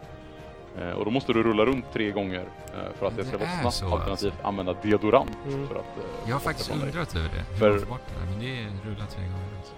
Eh, 0.78 0.90
och 0.90 1.04
då 1.04 1.10
måste 1.10 1.32
du 1.32 1.42
rulla 1.42 1.64
runt 1.64 1.84
tre 1.92 2.10
gånger 2.10 2.44
eh, 2.66 2.92
för 2.98 3.06
att 3.06 3.16
det 3.16 3.22
Det 3.22 3.28
ska 3.28 3.38
vara 3.38 3.48
snabbt 3.60 3.74
så, 3.76 3.94
alternativt 3.94 4.34
använda 4.42 4.74
deodorant 4.82 5.36
Mm. 5.46 5.68
för 5.68 5.74
att 5.74 5.96
eh, 5.98 6.04
Jag 6.26 6.34
har 6.34 6.40
faktiskt 6.40 6.70
undrat 6.70 7.16
över 7.16 7.28
det. 7.28 7.44
Hur 7.52 7.58
För- 7.58 7.70
man 7.70 7.78
får 7.80 7.86
bort 7.86 8.00
det 8.08 8.20
där, 8.20 8.30
men 8.30 8.40
det 8.40 8.46
är 8.62 8.90
rullat 8.90 9.10
tre 9.10 9.22
gånger. 9.24 9.56
Alltså. 9.58 9.72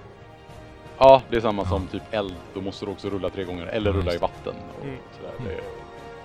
Ja, 0.98 1.22
det 1.30 1.36
är 1.36 1.40
samma 1.40 1.62
Ja. 1.62 1.68
som 1.68 1.86
typ 1.86 2.02
eld. 2.10 2.34
Då 2.54 2.60
måste 2.60 2.84
du 2.84 2.90
också 2.90 3.10
rulla 3.10 3.30
tre 3.30 3.44
gånger. 3.44 3.66
Eller 3.66 3.90
Ja, 3.90 3.96
rulla 3.96 4.14
i 4.14 4.18
vatten. 4.18 4.54
Och 4.78 4.84
Mm. 4.84 4.96
sådär. 5.16 5.32
Mm. 5.38 5.48
Det, 5.48 5.60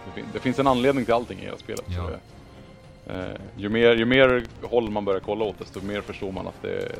det, 0.05 0.11
fin- 0.15 0.29
det 0.33 0.39
finns 0.39 0.59
en 0.59 0.67
anledning 0.67 1.05
till 1.05 1.13
allting 1.13 1.39
i 1.39 1.45
hela 1.45 1.57
spelet. 1.57 1.83
Ja. 1.87 2.03
Så 2.03 2.09
det, 2.09 3.19
eh, 3.29 3.35
ju, 3.57 3.69
mer, 3.69 3.95
ju 3.95 4.05
mer 4.05 4.43
håll 4.63 4.89
man 4.89 5.05
börjar 5.05 5.19
kolla 5.19 5.45
åt 5.45 5.59
desto 5.59 5.81
mer 5.81 6.01
förstår 6.01 6.31
man 6.31 6.47
att 6.47 6.61
det, 6.61 6.91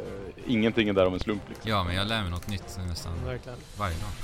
ingenting 0.47 0.89
är 0.89 0.93
där 0.93 1.05
av 1.05 1.13
en 1.13 1.19
slump. 1.19 1.41
Liksom. 1.49 1.71
Ja, 1.71 1.83
men 1.83 1.95
jag 1.95 2.07
lär 2.07 2.21
mig 2.21 2.31
något 2.31 2.47
nytt 2.47 2.79
nästan 2.87 3.13
Verkligen. 3.25 3.57
varje 3.77 3.95
dag. 3.95 4.09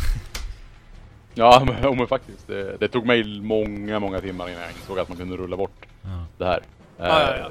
Ja, 1.38 1.64
men, 1.82 1.98
men 1.98 2.08
faktiskt. 2.08 2.48
Det, 2.48 2.78
det 2.80 2.88
tog 2.88 3.06
mig 3.06 3.40
många, 3.42 4.00
många 4.00 4.22
timmar 4.22 4.50
innan 4.50 4.62
jag 4.62 4.72
insåg 4.72 5.00
att 5.00 5.10
man 5.10 5.18
kunde 5.18 5.38
rulla 5.38 5.58
bort 5.58 5.86
Ja. 6.02 6.10
det 6.38 6.46
här. 6.46 6.60
Ja, 6.98 7.06
ja, 7.08 7.38
ja. 7.38 7.50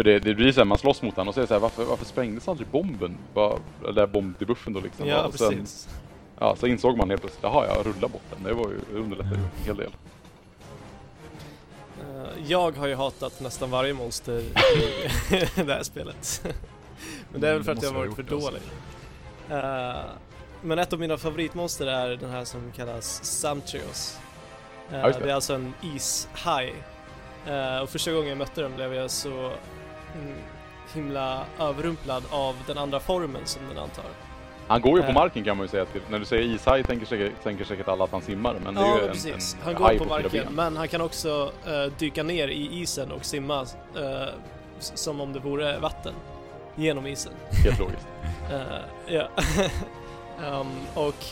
För 0.00 0.04
det, 0.04 0.18
det 0.18 0.34
blir 0.34 0.52
så 0.52 0.60
här, 0.60 0.64
man 0.64 0.78
slåss 0.78 1.02
mot 1.02 1.16
honom 1.16 1.28
och 1.28 1.34
det 1.34 1.46
så 1.46 1.54
här, 1.54 1.60
varför, 1.60 1.84
varför 1.84 2.04
sprängdes 2.04 2.48
aldrig 2.48 2.68
bomben? 2.68 3.16
Bara, 3.34 3.58
eller 3.88 4.06
bombdebuffen 4.06 4.72
då 4.72 4.80
liksom. 4.80 5.06
Ja, 5.08 5.24
och 5.26 5.34
sen, 5.34 5.48
precis. 5.48 5.88
ja, 6.38 6.56
så 6.56 6.66
insåg 6.66 6.96
man 6.96 7.10
helt 7.10 7.22
plötsligt, 7.22 7.42
jaha 7.42 7.66
jag 7.66 7.86
rullar 7.86 8.08
bort 8.08 8.22
den. 8.34 8.42
Det 8.42 8.52
var 8.52 8.68
ju 8.68 8.80
det 8.92 8.98
underlättade 8.98 9.36
ju 9.36 9.42
en 9.42 9.64
hel 9.66 9.76
del. 9.76 9.90
Eh, 12.00 12.28
Jag 12.46 12.76
har 12.76 12.86
ju 12.86 12.94
hatat 12.94 13.40
nästan 13.40 13.70
varje 13.70 13.94
monster 13.94 14.38
i 14.40 14.52
det 15.62 15.72
här 15.74 15.82
spelet. 15.82 16.46
Men 17.32 17.40
det 17.40 17.48
är 17.48 17.54
väl 17.54 17.64
för 17.64 17.72
att 17.72 17.76
Måste 17.76 17.86
jag 17.86 17.92
har 17.92 18.00
ha 18.06 18.14
varit 18.14 18.28
för 18.28 18.34
också. 18.34 18.50
dålig. 18.50 18.62
Eh, 19.50 20.00
Men 20.62 20.78
ett 20.78 20.92
av 20.92 21.00
mina 21.00 21.16
favoritmonster 21.16 21.86
är 21.86 22.16
den 22.16 22.30
här 22.30 22.44
som 22.44 22.72
kallas 22.76 23.24
Samtrios. 23.24 24.18
Eh, 24.92 25.02
det. 25.02 25.30
Är 25.30 25.34
alltså 25.34 25.54
en 25.54 25.74
ishaj. 25.82 26.74
Och 27.82 27.90
första 27.90 28.12
gången 28.12 28.28
jag 28.28 28.38
mötte 28.38 28.62
den 28.62 28.76
blev 28.76 28.94
jag 28.94 29.10
så 29.10 29.28
mm, 29.30 29.52
himla 30.94 31.44
överrumplad 31.60 32.22
av 32.30 32.56
den 32.66 32.78
andra 32.78 33.00
formen 33.00 33.40
som 33.44 33.62
den 33.68 33.78
antar. 33.78 34.04
Han 34.68 34.80
går 34.80 34.96
ju 34.98 35.02
på 35.02 35.08
Eh. 35.08 35.14
marken 35.14 35.44
kan 35.44 35.56
man 35.56 35.64
ju 35.64 35.68
säga. 35.70 35.84
Till, 35.84 36.00
när 36.10 36.18
du 36.18 36.24
säger 36.24 36.42
ishaj 36.42 36.84
tänker 36.84 37.06
säkert, 37.06 37.42
tänker 37.42 37.64
säkert 37.64 37.88
alla 37.88 38.04
att 38.04 38.12
han 38.12 38.22
simmar. 38.22 38.56
Men 38.64 38.74
det 38.74 38.80
är 38.80 38.84
ja, 38.84 38.88
ju 38.94 38.94
men 39.00 39.04
en, 39.08 39.12
precis. 39.12 39.54
en 39.54 39.60
han 39.64 39.74
går 39.74 39.88
på 39.88 39.94
fyra 40.04 40.08
marken, 40.08 40.46
men 40.54 40.76
han 40.76 40.88
kan 40.88 41.00
också 41.00 41.52
eh, 41.66 41.92
dyka 41.98 42.22
ner 42.22 42.48
i 42.48 42.80
isen 42.82 43.10
och 43.12 43.24
simma 43.24 43.62
s- 43.62 44.92
som 44.94 45.20
om 45.20 45.32
det 45.32 45.38
vore 45.38 45.78
vatten 45.78 46.14
genom 46.76 47.06
isen. 47.06 47.32
Helt 47.64 47.78
logiskt. 47.78 48.06
Ja. 49.06 49.28
Ehm, 50.46 50.66
och 50.94 51.24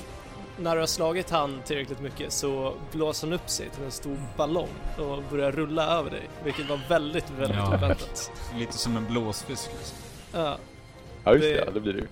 när 0.60 0.74
du 0.74 0.80
har 0.80 0.86
slagit 0.86 1.30
han 1.30 1.60
tillräckligt 1.64 2.00
mycket 2.00 2.32
så 2.32 2.74
blåser 2.92 3.26
han 3.26 3.34
upp 3.34 3.48
sig 3.50 3.68
till 3.70 3.84
en 3.84 3.90
stor 3.90 4.16
ballong 4.36 4.68
och 4.98 5.22
börjar 5.30 5.52
rulla 5.52 5.98
över 5.98 6.10
dig, 6.10 6.28
vilket 6.44 6.68
var 6.68 6.80
väldigt, 6.88 7.30
väldigt 7.30 7.56
Ja. 7.58 7.68
oväntat. 7.74 8.32
Lite 8.58 8.72
som 8.78 8.96
en 8.96 9.06
blåsfisk 9.06 9.70
liksom. 9.78 9.98
Ja, 10.32 10.56
Ja 11.24 11.32
just 11.32 11.42
Det- 11.44 11.52
det, 11.54 11.64
ja, 11.64 11.70
det 11.74 11.80
blir 11.80 11.92
det 11.92 11.98
ju. 11.98 12.06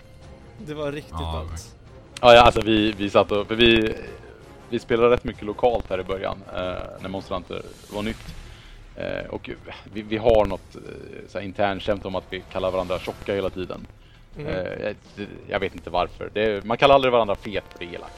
det 0.58 0.74
var 0.74 0.92
riktigt 0.92 1.12
Ja, 1.12 1.32
ballt. 1.48 1.74
Ja, 2.20 2.34
ja 2.34 2.40
alltså 2.40 2.60
vi, 2.60 2.92
vi 2.92 3.10
satt 3.10 3.32
och, 3.32 3.46
för 3.46 3.54
vi, 3.54 3.94
vi 4.70 4.78
spelade 4.78 5.10
rätt 5.14 5.24
mycket 5.24 5.42
lokalt 5.42 5.90
här 5.90 6.00
i 6.00 6.04
början 6.04 6.38
eh, 6.54 6.62
när 7.00 7.08
Monster 7.08 7.34
Hunter 7.34 7.62
var 7.90 8.02
nytt. 8.02 8.34
Eh, 8.96 9.26
och 9.30 9.50
vi, 9.92 10.02
vi 10.02 10.16
har 10.16 10.44
något 10.46 10.76
eh, 11.34 11.44
internskämt 11.44 12.04
om 12.04 12.14
att 12.14 12.24
vi 12.30 12.42
kallar 12.52 12.70
varandra 12.70 12.98
tjocka 12.98 13.34
hela 13.34 13.50
tiden. 13.50 13.86
Mm. 14.38 14.46
Eh, 14.52 14.72
jag, 14.82 14.94
jag 15.48 15.60
vet 15.60 15.74
inte 15.74 15.90
varför. 15.90 16.30
Det, 16.32 16.64
man 16.64 16.76
kallar 16.76 16.94
aldrig 16.94 17.12
varandra 17.12 17.34
fet 17.34 17.64
för 17.70 17.78
det 17.78 17.84
är 17.84 17.94
elakt. 17.94 18.14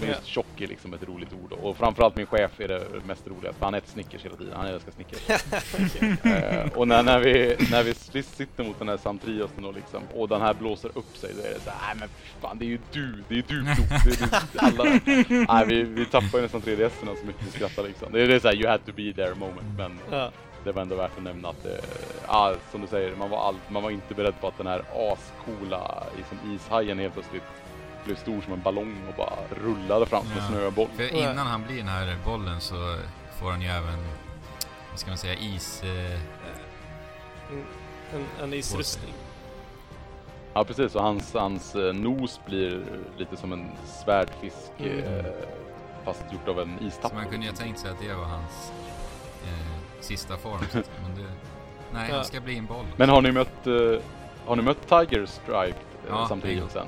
Men 0.00 0.08
just 0.08 0.26
tjock 0.26 0.60
är 0.60 0.66
liksom 0.66 0.94
ett 0.94 1.02
roligt 1.02 1.32
ord. 1.32 1.52
Och 1.52 1.76
framförallt 1.76 2.16
min 2.16 2.26
chef 2.26 2.60
är 2.60 2.68
det 2.68 2.82
mest 3.06 3.26
roliga. 3.26 3.52
För 3.52 3.64
han 3.64 3.74
äter 3.74 3.88
Snickers 3.88 4.24
hela 4.24 4.36
tiden. 4.36 4.52
Han 4.56 4.66
älskar 4.66 4.92
Snickers. 4.92 5.18
Eh, 6.28 6.72
och 6.74 6.88
när, 6.88 7.02
när, 7.02 7.18
vi, 7.18 7.56
när 7.70 7.82
vi 7.82 8.22
sitter 8.22 8.64
mot 8.64 8.78
den 8.78 8.88
här 8.88 8.96
samtriosten 8.96 9.64
och 9.64 9.74
liksom, 9.74 10.02
och 10.14 10.28
den 10.28 10.40
här 10.40 10.54
blåser 10.54 10.90
upp 10.94 11.16
sig, 11.16 11.30
då 11.36 11.42
är 11.42 11.54
det 11.54 11.60
så 11.60 11.70
här, 11.70 11.94
nej 11.94 11.96
men 12.00 12.08
fan 12.40 12.58
det 12.58 12.64
är 12.64 12.66
ju 12.66 12.78
du, 12.92 13.24
det 13.28 13.34
är 13.34 13.36
ju 13.36 13.42
du 13.42 13.62
Blom, 13.62 13.76
det 14.04 14.10
är 14.10 14.28
du, 14.52 14.58
alla. 14.58 14.84
Nej 15.54 15.66
vi, 15.66 15.82
vi 15.82 16.06
tappar 16.06 16.38
ju 16.38 16.42
nästan 16.42 16.60
3DS-erna 16.60 17.16
så 17.20 17.26
mycket 17.26 17.46
vi 17.46 17.50
skrattar 17.50 17.82
liksom. 17.82 18.12
Det 18.12 18.22
är, 18.22 18.28
det 18.28 18.34
är 18.34 18.40
såhär, 18.40 18.56
you 18.56 18.68
had 18.68 18.86
to 18.86 18.92
be 18.96 19.12
there 19.12 19.34
moment, 19.34 19.78
men 19.78 19.98
Ja, 20.10 20.30
det 20.64 20.72
var 20.72 20.82
ändå 20.82 20.96
värt 20.96 21.16
att 21.16 21.22
nämna 21.22 21.48
att, 21.48 21.66
ja 22.26 22.54
som 22.70 22.80
du 22.80 22.86
säger, 22.86 23.16
man 23.16 23.30
var, 23.30 23.48
all, 23.48 23.56
man 23.68 23.82
var 23.82 23.90
inte 23.90 24.14
beredd 24.14 24.40
på 24.40 24.48
att 24.48 24.58
den 24.58 24.66
här 24.66 24.82
ascoola 24.94 26.04
liksom, 26.16 26.38
ishajen 26.54 26.98
helt 26.98 27.14
plötsligt 27.14 27.42
blev 28.08 28.16
stor 28.16 28.40
som 28.40 28.52
en 28.52 28.60
ballong 28.62 28.96
och 29.08 29.14
bara 29.14 29.36
rullade 29.62 30.06
framför 30.06 30.36
Ja. 30.36 30.42
en 30.42 30.48
snöboll. 30.52 30.88
För 30.96 31.14
innan 31.14 31.46
han 31.46 31.62
blir 31.62 31.76
den 31.76 31.88
här 31.88 32.16
bollen 32.24 32.60
så 32.60 32.96
får 33.40 33.50
han 33.50 33.60
ju 33.62 33.68
även, 33.68 33.98
vad 34.90 34.98
ska 34.98 35.08
man 35.10 35.18
säga, 35.18 35.34
is... 35.34 35.82
Eh, 35.84 36.20
en, 37.50 37.64
en, 38.14 38.26
en 38.44 38.54
isrustning. 38.54 39.12
Ja 40.54 40.64
precis, 40.64 40.94
och 40.94 41.02
hans, 41.02 41.34
hans 41.34 41.74
eh, 41.74 41.92
nos 41.94 42.40
blir 42.46 42.84
lite 43.18 43.36
som 43.36 43.52
en 43.52 43.70
svärdfisk 44.04 44.56
Mm. 44.78 44.98
eh, 44.98 45.24
fast 46.04 46.24
gjort 46.32 46.48
av 46.48 46.60
en 46.60 46.78
så 46.78 46.84
istapp. 46.84 47.14
man 47.14 47.26
kunde 47.28 47.46
ju 47.46 47.52
ha 47.52 47.56
tänkt 47.58 47.78
sig 47.80 47.90
att 47.90 48.00
det 48.00 48.14
var 48.14 48.24
hans 48.24 48.72
eh, 49.44 50.00
sista 50.00 50.36
form. 50.36 50.58
så 50.72 50.76
Men 51.02 51.14
det, 51.16 51.30
nej, 51.92 52.06
Ja. 52.10 52.16
han 52.16 52.24
ska 52.24 52.40
bli 52.40 52.58
en 52.58 52.66
boll. 52.66 52.86
Men 52.96 53.08
har 53.08 53.22
ni 53.22 53.32
mött, 53.32 53.66
eh, 53.66 54.00
har 54.46 54.56
ni 54.56 54.62
mött 54.62 54.88
Tiger 54.88 55.26
Stripe 55.26 55.58
eh, 55.68 56.08
Ja, 56.08 56.26
samtidigt 56.28 56.70
sen? 56.72 56.86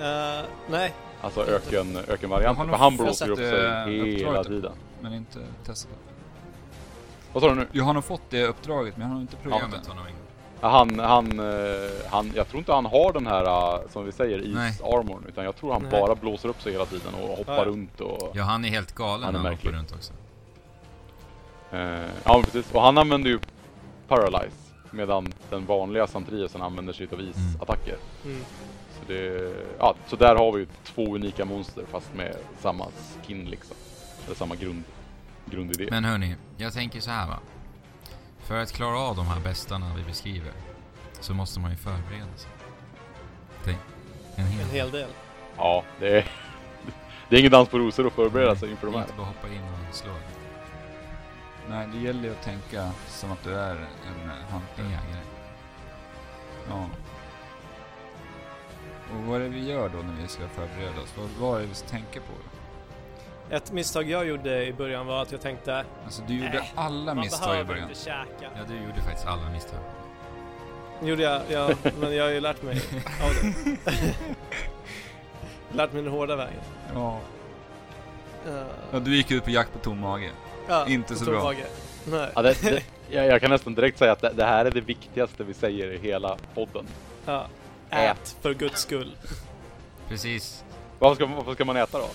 Eh, 0.00 0.44
nej, 0.70 0.94
Alltså 1.20 1.46
öken, 1.46 1.96
ökenvarianten, 2.08 2.68
har 2.68 2.76
för 2.76 2.84
han 2.84 2.96
blåser 2.96 3.30
upp 3.30 3.38
sig 3.38 3.66
eh, 3.66 4.26
hela 4.28 4.44
tiden. 4.44 4.72
Men 5.00 5.14
inte 5.14 5.38
testat. 5.64 5.92
Vad 7.32 7.42
sa 7.42 7.48
du 7.48 7.54
nu? 7.54 7.66
Jag 7.72 7.84
har 7.84 7.94
nog 7.94 8.04
fått 8.04 8.22
det 8.30 8.44
uppdraget 8.46 8.96
men 8.96 9.02
jag 9.02 9.08
har 9.08 9.14
nog 9.14 9.22
inte 9.22 9.36
det. 9.42 9.48
gång. 9.50 9.60
Ja, 10.60 10.68
Han, 10.68 10.98
han, 10.98 11.38
eh, 11.40 11.90
han, 12.10 12.32
jag 12.34 12.48
tror 12.48 12.58
inte 12.58 12.72
han 12.72 12.86
har 12.86 13.12
den 13.12 13.26
här, 13.26 13.78
som 13.92 14.04
vi 14.04 14.12
säger, 14.12 14.38
is-armorn. 14.38 15.24
Utan 15.28 15.44
jag 15.44 15.56
tror 15.56 15.72
han 15.72 15.82
Nej. 15.82 15.90
bara 16.00 16.14
blåser 16.14 16.48
upp 16.48 16.62
sig 16.62 16.72
hela 16.72 16.86
tiden 16.86 17.14
och 17.14 17.36
hoppar 17.36 17.56
Ja, 17.56 17.64
runt 17.64 18.00
och... 18.00 18.30
Ja, 18.34 18.42
han 18.44 18.64
är 18.64 18.68
helt 18.68 18.92
galen 18.94 19.24
Han 19.24 19.34
är 19.34 19.38
när 19.38 19.44
han 19.44 19.52
märklig. 19.52 19.70
hoppar 19.70 19.78
runt 19.78 19.92
också. 19.92 20.12
Eh, 21.72 22.10
ja 22.24 22.32
men 22.34 22.42
precis, 22.42 22.72
och 22.74 22.82
han 22.82 22.98
använder 22.98 23.30
ju 23.30 23.38
Paralyze. 24.08 24.56
Medan 24.90 25.32
den 25.50 25.66
vanliga 25.66 26.06
Santriosen 26.06 26.62
använder 26.62 26.92
sig 26.92 27.08
av 27.12 27.20
isattacker. 27.20 27.96
mm. 28.24 28.44
Så, 28.98 29.12
det, 29.12 29.54
ja, 29.78 29.94
så 30.06 30.16
där 30.16 30.36
har 30.36 30.52
vi 30.52 30.66
två 30.84 31.14
unika 31.14 31.44
monster 31.44 31.84
fast 31.90 32.14
med 32.14 32.36
samma 32.58 32.86
skin 33.26 33.50
liksom. 33.50 33.76
Eller 34.26 34.34
samma 34.36 34.54
grund, 34.54 34.82
grundidé. 35.46 35.88
Men 35.90 36.04
hörni, 36.04 36.34
jag 36.56 36.72
tänker 36.72 37.00
så 37.00 37.10
här 37.10 37.26
va. 37.28 37.38
För 38.38 38.56
att 38.62 38.72
klara 38.72 38.98
av 38.98 39.16
de 39.16 39.26
här 39.26 39.40
bästarna 39.40 39.94
vi 39.96 40.02
beskriver 40.02 40.52
så 41.20 41.34
måste 41.34 41.60
man 41.60 41.70
ju 41.70 41.76
förbereda 41.76 42.36
sig. 42.36 42.50
Tänk, 43.64 43.78
en 44.36 44.46
hel 44.46 44.60
en 44.66 44.70
hel 44.70 44.90
del. 44.90 45.08
Ja, 45.56 45.84
det 46.00 46.08
är, 46.18 46.30
det 47.28 47.36
är 47.36 47.40
ingen 47.40 47.52
dans 47.52 47.68
på 47.68 47.78
rosor 47.78 48.06
att 48.06 48.12
förbereda 48.12 48.56
sig 48.56 48.70
inför 48.70 48.86
de 48.86 48.94
här. 48.94 49.02
Inte 49.02 49.14
bara 49.16 49.26
hoppa 49.26 49.48
in 49.48 49.60
och 49.90 49.94
slå. 49.94 50.12
Nej, 51.68 51.88
det 51.92 51.98
gäller 51.98 52.22
ju 52.22 52.30
att 52.30 52.42
tänka 52.42 52.90
som 53.08 53.32
att 53.32 53.44
du 53.44 53.54
är 53.54 53.74
en 53.76 54.30
eh, 54.30 54.36
En 54.36 54.52
hunter. 54.52 54.82
jägare. 54.82 55.22
Ja. 56.68 56.86
Och 59.12 59.22
vad 59.26 59.36
är 59.40 59.44
det 59.44 59.48
vi 59.50 59.68
gör 59.70 59.88
då 59.88 59.98
när 59.98 60.22
vi 60.22 60.28
ska 60.28 60.48
förbereda 60.48 61.00
oss? 61.02 61.14
Vad, 61.18 61.28
vad 61.48 61.56
är 61.58 61.62
det 61.62 61.68
vi 61.68 61.74
ska 61.74 61.88
tänka 61.88 62.20
på? 62.20 62.32
Då? 63.50 63.56
Ett 63.56 63.72
misstag 63.72 64.10
jag 64.10 64.26
gjorde 64.26 64.66
i 64.66 64.72
början 64.72 65.06
var 65.06 65.22
att 65.22 65.32
jag 65.32 65.40
tänkte 65.40 65.84
Alltså 66.04 66.22
du 66.26 66.34
gjorde 66.34 66.58
Äh, 66.58 66.64
alla 66.74 67.14
man 67.14 67.24
misstag 67.24 67.44
i 67.48 67.50
behöver 67.50 67.64
början. 67.68 67.88
inte 67.88 68.00
käka. 68.00 68.26
Ja, 68.56 68.60
du 68.68 68.74
gjorde 68.74 69.00
faktiskt 69.02 69.26
alla 69.26 69.50
misstag. 69.50 69.78
gjorde 71.02 71.22
jag, 71.22 71.42
ja, 71.48 71.70
men 72.00 72.14
jag 72.16 72.24
har 72.24 72.30
ju 72.30 72.40
lärt 72.40 72.62
mig 72.62 72.80
av 73.24 73.30
det. 73.42 73.76
lärt 75.76 75.92
mig 75.92 76.02
den 76.02 76.12
hårda 76.12 76.36
vägen. 76.36 76.60
Ja. 76.94 77.20
Uh, 78.48 78.62
ja. 78.92 78.98
Du 78.98 79.16
gick 79.16 79.30
ut 79.30 79.44
på 79.44 79.50
jakt 79.50 79.72
på 79.72 79.78
tom 79.78 80.00
mage. 80.00 80.30
ja, 80.68 80.86
inte 80.88 81.12
på 81.12 81.18
så 81.18 81.24
tom 81.24 81.34
bra. 81.34 81.42
mage. 81.44 81.66
Nej. 82.04 82.30
Ja, 82.34 82.42
det, 82.42 82.62
det, 82.62 82.82
jag, 83.10 83.26
jag 83.26 83.40
kan 83.40 83.50
nästan 83.50 83.74
direkt 83.74 83.98
säga 83.98 84.12
att 84.12 84.20
det, 84.20 84.32
det 84.34 84.44
här 84.44 84.64
är 84.64 84.70
det 84.70 84.80
viktigaste 84.80 85.44
vi 85.44 85.54
säger 85.54 85.90
i 85.92 85.98
hela 85.98 86.36
podden. 86.54 86.86
Ja. 87.26 87.46
Ät 87.90 88.36
för 88.40 88.54
guds 88.54 88.80
skull. 88.80 89.16
Precis. 90.08 90.64
Varför 90.98 91.14
ska, 91.14 91.34
varför 91.34 91.54
ska 91.54 91.64
man 91.64 91.76
äta 91.76 91.98
då? 91.98 92.08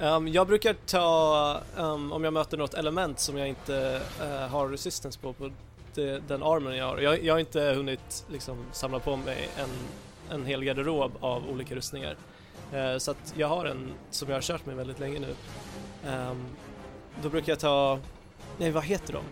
Um, 0.00 0.28
jag 0.28 0.46
brukar 0.46 0.74
ta, 0.86 1.60
um, 1.76 2.12
om 2.12 2.24
jag 2.24 2.32
möter 2.32 2.56
något 2.56 2.74
element 2.74 3.20
som 3.20 3.38
jag 3.38 3.48
inte 3.48 4.00
uh, 4.22 4.26
har 4.28 4.68
resistance 4.68 5.18
på, 5.18 5.32
på 5.32 5.50
det, 5.94 6.28
den 6.28 6.42
armen 6.42 6.76
jag 6.76 6.86
har. 6.86 6.98
Jag, 6.98 7.24
jag 7.24 7.34
har 7.34 7.38
inte 7.38 7.60
hunnit 7.60 8.26
liksom, 8.28 8.64
samla 8.72 8.98
på 8.98 9.16
mig 9.16 9.48
en, 9.58 9.70
en 10.36 10.46
hel 10.46 10.64
garderob 10.64 11.12
av 11.20 11.50
olika 11.50 11.74
rustningar. 11.74 12.16
Uh, 12.74 12.98
så 12.98 13.10
att 13.10 13.34
jag 13.36 13.48
har 13.48 13.64
en 13.64 13.92
som 14.10 14.28
jag 14.28 14.36
har 14.36 14.42
kört 14.42 14.66
med 14.66 14.76
väldigt 14.76 14.98
länge 14.98 15.18
nu. 15.18 15.34
Um, 16.10 16.46
då 17.22 17.28
brukar 17.28 17.52
jag 17.52 17.60
ta, 17.60 17.98
nej 18.58 18.70
vad 18.70 18.84
heter 18.84 19.12
de? 19.12 19.22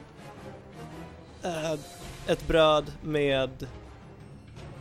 Uh, 1.49 1.81
ett 2.27 2.47
bröd 2.47 2.93
med, 3.03 3.67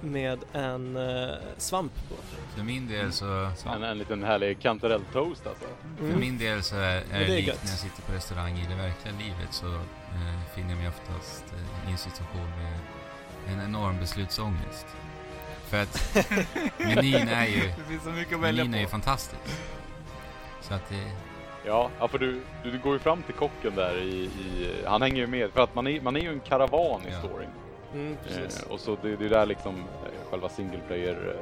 med 0.03 0.39
en 0.53 0.97
uh, 0.97 1.35
svamp 1.57 1.91
på. 2.09 2.15
För 2.55 2.63
min 2.63 2.87
del 2.87 3.11
så... 3.11 3.49
En, 3.75 3.83
en 3.83 3.97
liten 3.97 4.23
härlig 4.23 4.59
kantarelltoast 4.59 5.47
alltså. 5.47 5.65
För 5.97 6.05
Mm. 6.05 6.19
min 6.19 6.37
del 6.37 6.63
så 6.63 6.75
är, 6.75 6.81
är 6.81 7.01
det, 7.01 7.03
det 7.11 7.23
är 7.23 7.27
likt 7.27 7.47
gött. 7.47 7.63
när 7.63 7.69
jag 7.71 7.79
sitter 7.79 8.01
på 8.01 8.11
restaurang 8.13 8.57
i 8.57 8.65
det 8.69 8.75
verkliga 8.75 9.13
livet 9.19 9.47
så 9.53 9.65
eh, 9.67 10.55
finner 10.55 10.69
jag 10.69 10.77
mig 10.77 10.87
oftast 10.87 11.43
eh, 11.53 11.89
i 11.89 11.91
en 11.91 11.97
situation 11.97 12.49
med 12.57 12.79
en 13.53 13.61
enorm 13.69 13.99
beslutsångest. 13.99 14.85
För 15.67 15.81
att 15.81 16.17
menyn 16.77 17.27
är 17.27 17.45
ju, 17.45 17.61
Det 17.77 17.83
finns 17.89 18.03
så 18.03 18.09
mycket 18.09 18.33
att 18.35 18.39
menyn 18.41 18.73
är 18.73 18.79
ju 18.79 18.87
fantastisk. 18.87 19.41
Så 20.61 20.73
att 20.73 20.89
det, 20.89 21.11
Ja, 21.65 21.89
ja 21.99 22.07
för 22.07 22.17
du, 22.19 22.41
du, 22.63 22.71
du 22.71 22.79
går 22.79 22.93
ju 22.93 22.99
fram 22.99 23.23
till 23.23 23.33
kocken 23.35 23.75
där 23.75 23.97
i, 24.01 24.15
i 24.23 24.75
han 24.85 25.01
hänger 25.01 25.17
ju 25.17 25.27
med, 25.27 25.51
för 25.51 25.63
att 25.63 25.75
man 25.75 25.87
är, 25.87 26.01
man 26.01 26.15
är 26.15 26.19
ju 26.19 26.29
en 26.29 26.39
karavan 26.39 27.01
i 27.07 27.11
Ja. 27.11 27.19
storyn. 27.19 27.49
Mm. 27.93 28.17
Eh, 28.27 28.71
och 28.71 28.79
så 28.79 28.97
det, 29.01 29.15
det 29.15 29.25
är 29.25 29.29
där 29.29 29.45
liksom 29.45 29.75
eh, 29.75 30.29
själva 30.31 30.49
single 30.49 30.79
player 30.87 31.35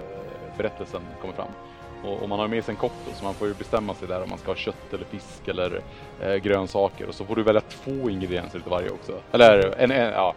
berättelsen 0.58 1.02
kommer 1.22 1.34
fram. 1.34 1.52
Och, 2.04 2.22
och 2.22 2.30
man 2.30 2.40
har 2.40 2.48
med 2.48 2.66
sig 2.66 2.72
en 2.72 2.78
kock 2.78 2.92
då, 3.06 3.14
så 3.16 3.24
man 3.24 3.34
får 3.34 3.48
ju 3.48 3.54
bestämma 3.54 3.94
sig 3.94 4.08
där 4.08 4.24
om 4.24 4.30
man 4.30 4.40
ska 4.40 4.52
ha 4.52 4.56
kött 4.56 4.94
eller 4.94 5.06
fisk 5.06 5.48
eller 5.48 5.82
eh, 6.22 6.36
grönsaker. 6.36 7.08
Och 7.08 7.16
så 7.16 7.26
får 7.26 7.36
du 7.36 7.44
välja 7.44 7.62
två 7.62 8.10
ingredienser 8.10 8.58
utav 8.58 8.72
varje 8.72 8.90
också. 8.90 9.20
Eller 9.32 9.76
en, 9.78 9.92
en 9.92 10.12
ja. 10.14 10.34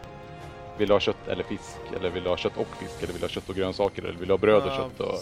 vill 0.78 0.88
du 0.88 0.94
ha 0.94 1.00
kött 1.00 1.28
eller 1.28 1.44
fisk? 1.44 1.78
Eller 1.96 2.10
vill 2.10 2.22
du 2.22 2.28
ha 2.28 2.36
kött 2.36 2.56
och 2.56 2.66
fisk? 2.66 3.02
Eller 3.02 3.12
vill 3.12 3.20
du 3.20 3.24
ha 3.24 3.30
kött 3.30 3.48
och 3.48 3.54
grönsaker? 3.54 4.02
Eller 4.02 4.18
vill 4.18 4.28
du 4.28 4.32
ha 4.32 4.38
bröd 4.38 4.62
och 4.62 4.76
kött? 4.76 5.00
Och 5.00 5.14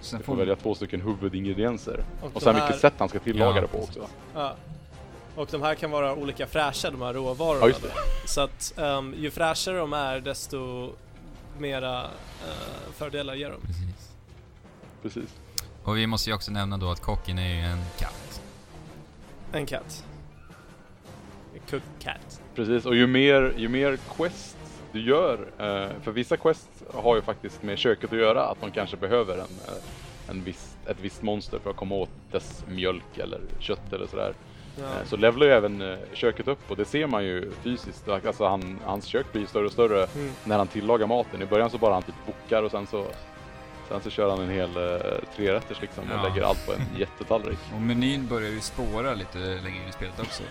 Sen 0.00 0.18
du 0.18 0.24
får 0.24 0.32
får 0.32 0.38
välja 0.38 0.56
två 0.56 0.74
stycken 0.74 1.00
huvudingredienser. 1.00 2.04
Och 2.22 2.30
Och 2.34 2.42
sen 2.42 2.54
här- 2.54 2.62
vilket 2.62 2.80
sätt 2.80 2.94
han 2.98 3.08
ska 3.08 3.18
tillaga 3.18 3.54
Ja, 3.54 3.60
det 3.60 3.68
på 3.68 3.78
också. 3.78 4.00
Ja. 4.34 4.54
Och 5.34 5.48
de 5.50 5.62
här 5.62 5.74
kan 5.74 5.90
vara 5.90 6.14
olika 6.14 6.46
fräscha, 6.46 6.90
de 6.90 7.02
här 7.02 7.14
råvarorna. 7.14 7.74
Ja. 7.82 7.90
Så 8.26 8.40
att 8.40 8.78
ehm, 8.78 9.14
ju 9.18 9.30
fräschare 9.30 9.76
de 9.76 9.92
är, 9.92 10.20
desto 10.20 10.90
mera 11.58 12.02
eh, 12.02 12.92
fördelar 12.96 13.34
ger 13.34 13.50
de. 13.50 13.60
Precis. 13.60 14.12
Precis. 15.02 15.34
Och 15.84 15.96
vi 15.96 16.06
måste 16.06 16.30
ju 16.30 16.36
också 16.36 16.52
nämna 16.52 16.76
då 16.76 16.90
att 16.90 17.00
kocken 17.00 17.38
är 17.38 17.54
ju 17.54 17.60
en 17.60 17.82
katt. 17.98 18.42
En 19.52 19.66
katt. 19.66 20.04
En 21.54 21.60
cooked 21.60 21.82
cat. 21.98 22.40
Precis, 22.54 22.86
och 22.86 22.96
ju 22.96 23.06
mer, 23.06 23.54
ju 23.56 23.68
mer 23.68 23.98
quest 24.16 24.56
du 24.92 25.00
gör, 25.00 25.38
eh, 25.58 26.02
för 26.02 26.12
vissa 26.12 26.36
quest 26.36 26.68
har 26.94 27.16
ju 27.16 27.22
faktiskt 27.22 27.62
med 27.62 27.78
köket 27.78 28.12
att 28.12 28.18
göra, 28.18 28.44
att 28.46 28.60
man 28.60 28.70
kanske 28.70 28.96
behöver 28.96 29.34
en, 29.34 29.40
eh, 29.40 30.30
en 30.30 30.44
viss, 30.44 30.76
ett 30.86 31.00
visst 31.00 31.22
monster 31.22 31.58
för 31.58 31.70
att 31.70 31.76
komma 31.76 31.94
åt 31.94 32.10
dess 32.30 32.64
mjölk 32.68 33.18
eller 33.18 33.40
kött 33.58 33.92
eller 33.92 34.06
sådär. 34.06 34.34
Ja. 34.76 34.84
Eh, 34.84 35.04
Så 35.06 35.16
levlar 35.16 35.46
ju 35.46 35.52
även 35.52 35.82
eh, 35.92 35.98
köket 36.12 36.48
upp 36.48 36.70
och 36.70 36.76
det 36.76 36.84
ser 36.84 37.06
man 37.06 37.24
ju 37.24 37.52
fysiskt. 37.62 38.08
Alltså 38.08 38.46
han, 38.48 38.78
hans 38.84 39.04
kök 39.06 39.32
blir 39.32 39.46
större 39.46 39.66
och 39.66 39.72
större 39.72 40.06
Mm. 40.14 40.32
när 40.44 40.58
han 40.58 40.66
tillagar 40.68 41.06
maten. 41.06 41.42
I 41.42 41.46
början 41.46 41.70
så 41.70 41.78
bara 41.78 41.94
han 41.94 42.02
typ 42.02 42.14
bokar 42.26 42.62
och 42.62 42.70
sen 42.70 42.86
så 42.86 43.06
Sen 43.88 44.00
så 44.00 44.10
kör 44.10 44.30
han 44.30 44.40
en 44.40 44.50
hel 44.50 44.76
uh, 44.76 44.98
trerätters 45.36 45.80
liksom 45.80 46.04
och 46.04 46.16
Ja. 46.18 46.22
lägger 46.28 46.42
allt 46.42 46.66
på 46.66 46.72
en 46.72 46.80
jättetallrik. 46.98 47.58
Och 47.74 47.80
menyn 47.80 48.26
börjar 48.28 48.50
ju 48.50 48.60
spåra 48.60 49.14
lite 49.14 49.38
längre 49.38 49.68
in 49.82 49.88
i 49.88 49.92
spelet 49.92 50.20
också. 50.20 50.42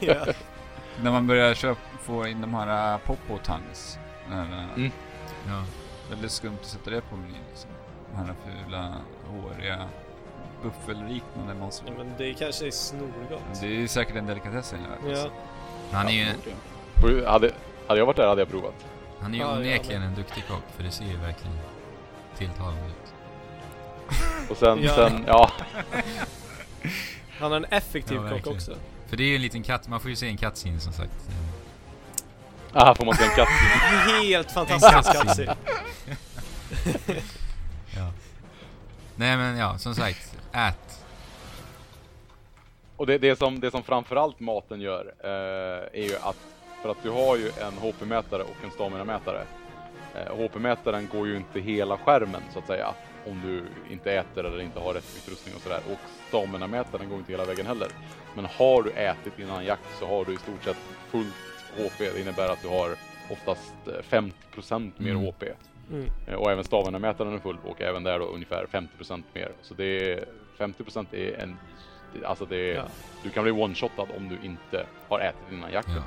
ja. 0.00 0.14
När 1.02 1.10
man 1.10 1.26
börjar 1.26 1.54
köpa, 1.54 1.80
få 2.02 2.26
in 2.26 2.40
de 2.40 2.54
här 2.54 2.94
uh, 2.94 3.00
popo 3.00 3.38
tongues. 3.38 3.98
Den 4.28 4.38
här, 4.38 4.44
uh, 4.64 4.74
Mm. 4.76 4.90
Ja. 5.48 5.62
Väldigt 6.10 6.32
skumt 6.32 6.56
att 6.60 6.66
sätta 6.66 6.90
det 6.90 7.00
på 7.00 7.16
menyn 7.16 7.36
liksom. 7.50 7.70
De 8.12 8.16
här 8.16 8.34
fula, 8.64 8.94
håriga, 9.26 9.88
buffelliknande 10.62 11.52
ja, 11.52 11.54
monstren. 11.54 11.94
men 11.98 12.12
det 12.18 12.34
kanske 12.34 12.66
är 12.66 12.70
snorgott. 12.70 13.60
Det 13.60 13.82
är 13.82 13.86
säkert 13.86 14.16
en 14.16 14.26
delikatess 14.26 14.74
ja. 15.04 15.10
Ja. 15.10 15.30
Men 15.90 15.96
han 15.98 16.08
är 16.08 16.12
ju, 16.12 17.24
Hade, 17.26 17.52
hade 17.88 17.98
jag 18.00 18.06
varit 18.06 18.16
där 18.16 18.28
hade 18.28 18.40
jag 18.40 18.48
provat. 18.50 18.74
han 19.20 19.34
är 19.34 19.38
ju 19.38 19.44
Ja, 19.44 19.50
ja, 19.52 19.56
onekligen 19.58 20.02
en 20.02 20.14
duktig 20.14 20.44
kock, 20.48 20.62
för 20.76 20.82
det 20.82 20.90
ser 20.90 21.04
ju 21.04 21.16
verkligen 21.16 21.56
tilltalande 22.38 22.80
ut. 22.86 23.14
Och 24.50 24.56
sen, 24.56 24.82
Ja. 24.82 24.94
sen 24.94 25.24
ja, 25.26 25.50
Han 27.38 27.52
är 27.52 27.56
en 27.56 27.64
effektiv 27.64 28.16
Ja, 28.16 28.22
kock 28.22 28.32
verkligen. 28.32 28.56
också. 28.56 28.74
För 29.06 29.16
det 29.16 29.22
är 29.22 29.28
ju 29.28 29.36
en 29.36 29.42
liten 29.42 29.62
katt, 29.62 29.88
man 29.88 30.00
får 30.00 30.10
ju 30.10 30.16
se 30.16 30.28
en 30.28 30.36
kattscene 30.36 30.80
som 30.80 30.92
sagt. 30.92 31.12
aha, 32.72 32.94
får 32.94 33.04
man 33.04 33.14
se 33.14 33.24
en 33.24 33.30
katt. 33.36 33.48
Helt 34.22 34.50
fantastisk 34.52 35.12
katt. 35.12 35.26
cutscene. 35.26 35.56
Nej 39.20 39.36
men 39.36 39.56
ja, 39.56 39.78
som 39.78 39.94
sagt, 39.94 40.36
ät. 40.52 41.04
Och 42.96 43.06
det, 43.06 43.18
det, 43.18 43.36
som, 43.38 43.60
det 43.60 43.70
som 43.70 43.82
framförallt 43.82 44.40
maten 44.40 44.80
gör 44.80 45.14
eh, 45.24 46.00
är 46.02 46.08
ju 46.08 46.16
att, 46.16 46.36
för 46.82 46.88
att 46.88 47.02
du 47.02 47.10
har 47.10 47.36
ju 47.36 47.48
en 47.48 47.72
HP-mätare 47.78 48.42
och 48.42 48.64
en 48.64 48.70
stamina-mätare. 48.70 49.42
Eh, 50.14 50.36
HP-mätaren 50.36 51.08
går 51.12 51.26
ju 51.26 51.36
inte 51.36 51.60
hela 51.60 51.98
skärmen 51.98 52.42
så 52.52 52.58
att 52.58 52.66
säga, 52.66 52.94
om 53.26 53.40
du 53.44 53.64
inte 53.92 54.12
äter 54.12 54.44
eller 54.44 54.60
inte 54.60 54.80
har 54.80 54.94
rätt 54.94 55.16
utrustning 55.16 55.54
och 55.54 55.62
sådär. 55.62 55.80
Och 55.92 55.98
stamina-mätaren 56.28 57.08
går 57.08 57.18
inte 57.18 57.32
hela 57.32 57.44
vägen 57.44 57.66
heller. 57.66 57.88
Men 58.34 58.44
har 58.44 58.82
du 58.82 58.90
ätit 58.90 59.38
innan 59.38 59.64
jakt 59.64 59.98
så 59.98 60.06
har 60.06 60.24
du 60.24 60.34
i 60.34 60.36
stort 60.36 60.64
sett 60.64 60.78
fullt 61.10 61.34
HP. 61.76 61.98
Det 61.98 62.20
innebär 62.20 62.48
att 62.48 62.62
du 62.62 62.68
har 62.68 62.90
oftast 63.30 63.74
eh, 63.86 64.20
50% 64.62 64.92
mer 64.96 65.10
Mm. 65.10 65.24
HP. 65.26 65.44
Mm. 65.90 66.10
Eh, 66.26 66.34
Och 66.34 66.50
även 66.50 66.64
stamina-mätaren 66.64 67.34
är 67.34 67.38
full 67.38 67.58
och 67.64 67.80
även 67.80 68.02
där 68.02 68.18
då 68.18 68.24
ungefär 68.24 68.66
50% 68.70 69.22
mer. 69.34 69.52
Så 69.62 69.74
det 69.74 70.12
är 70.12 70.24
50% 70.58 71.06
är 71.14 71.38
en, 71.42 71.56
alltså 72.24 72.44
det 72.46 72.56
är, 72.70 72.74
Ja, 72.74 72.84
du 73.22 73.30
kan 73.30 73.42
bli 73.42 73.52
one-shotad 73.52 74.16
om 74.16 74.28
du 74.28 74.38
inte 74.46 74.86
har 75.08 75.20
ätit 75.20 75.52
innan 75.52 75.72
jakt 75.72 75.88
Ja. 75.96 76.02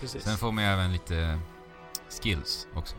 precis. 0.00 0.22
Sen 0.24 0.36
får 0.36 0.52
man 0.52 0.64
ju 0.64 0.70
även 0.70 0.92
lite 0.92 1.38
skills 2.22 2.68
också. 2.74 2.96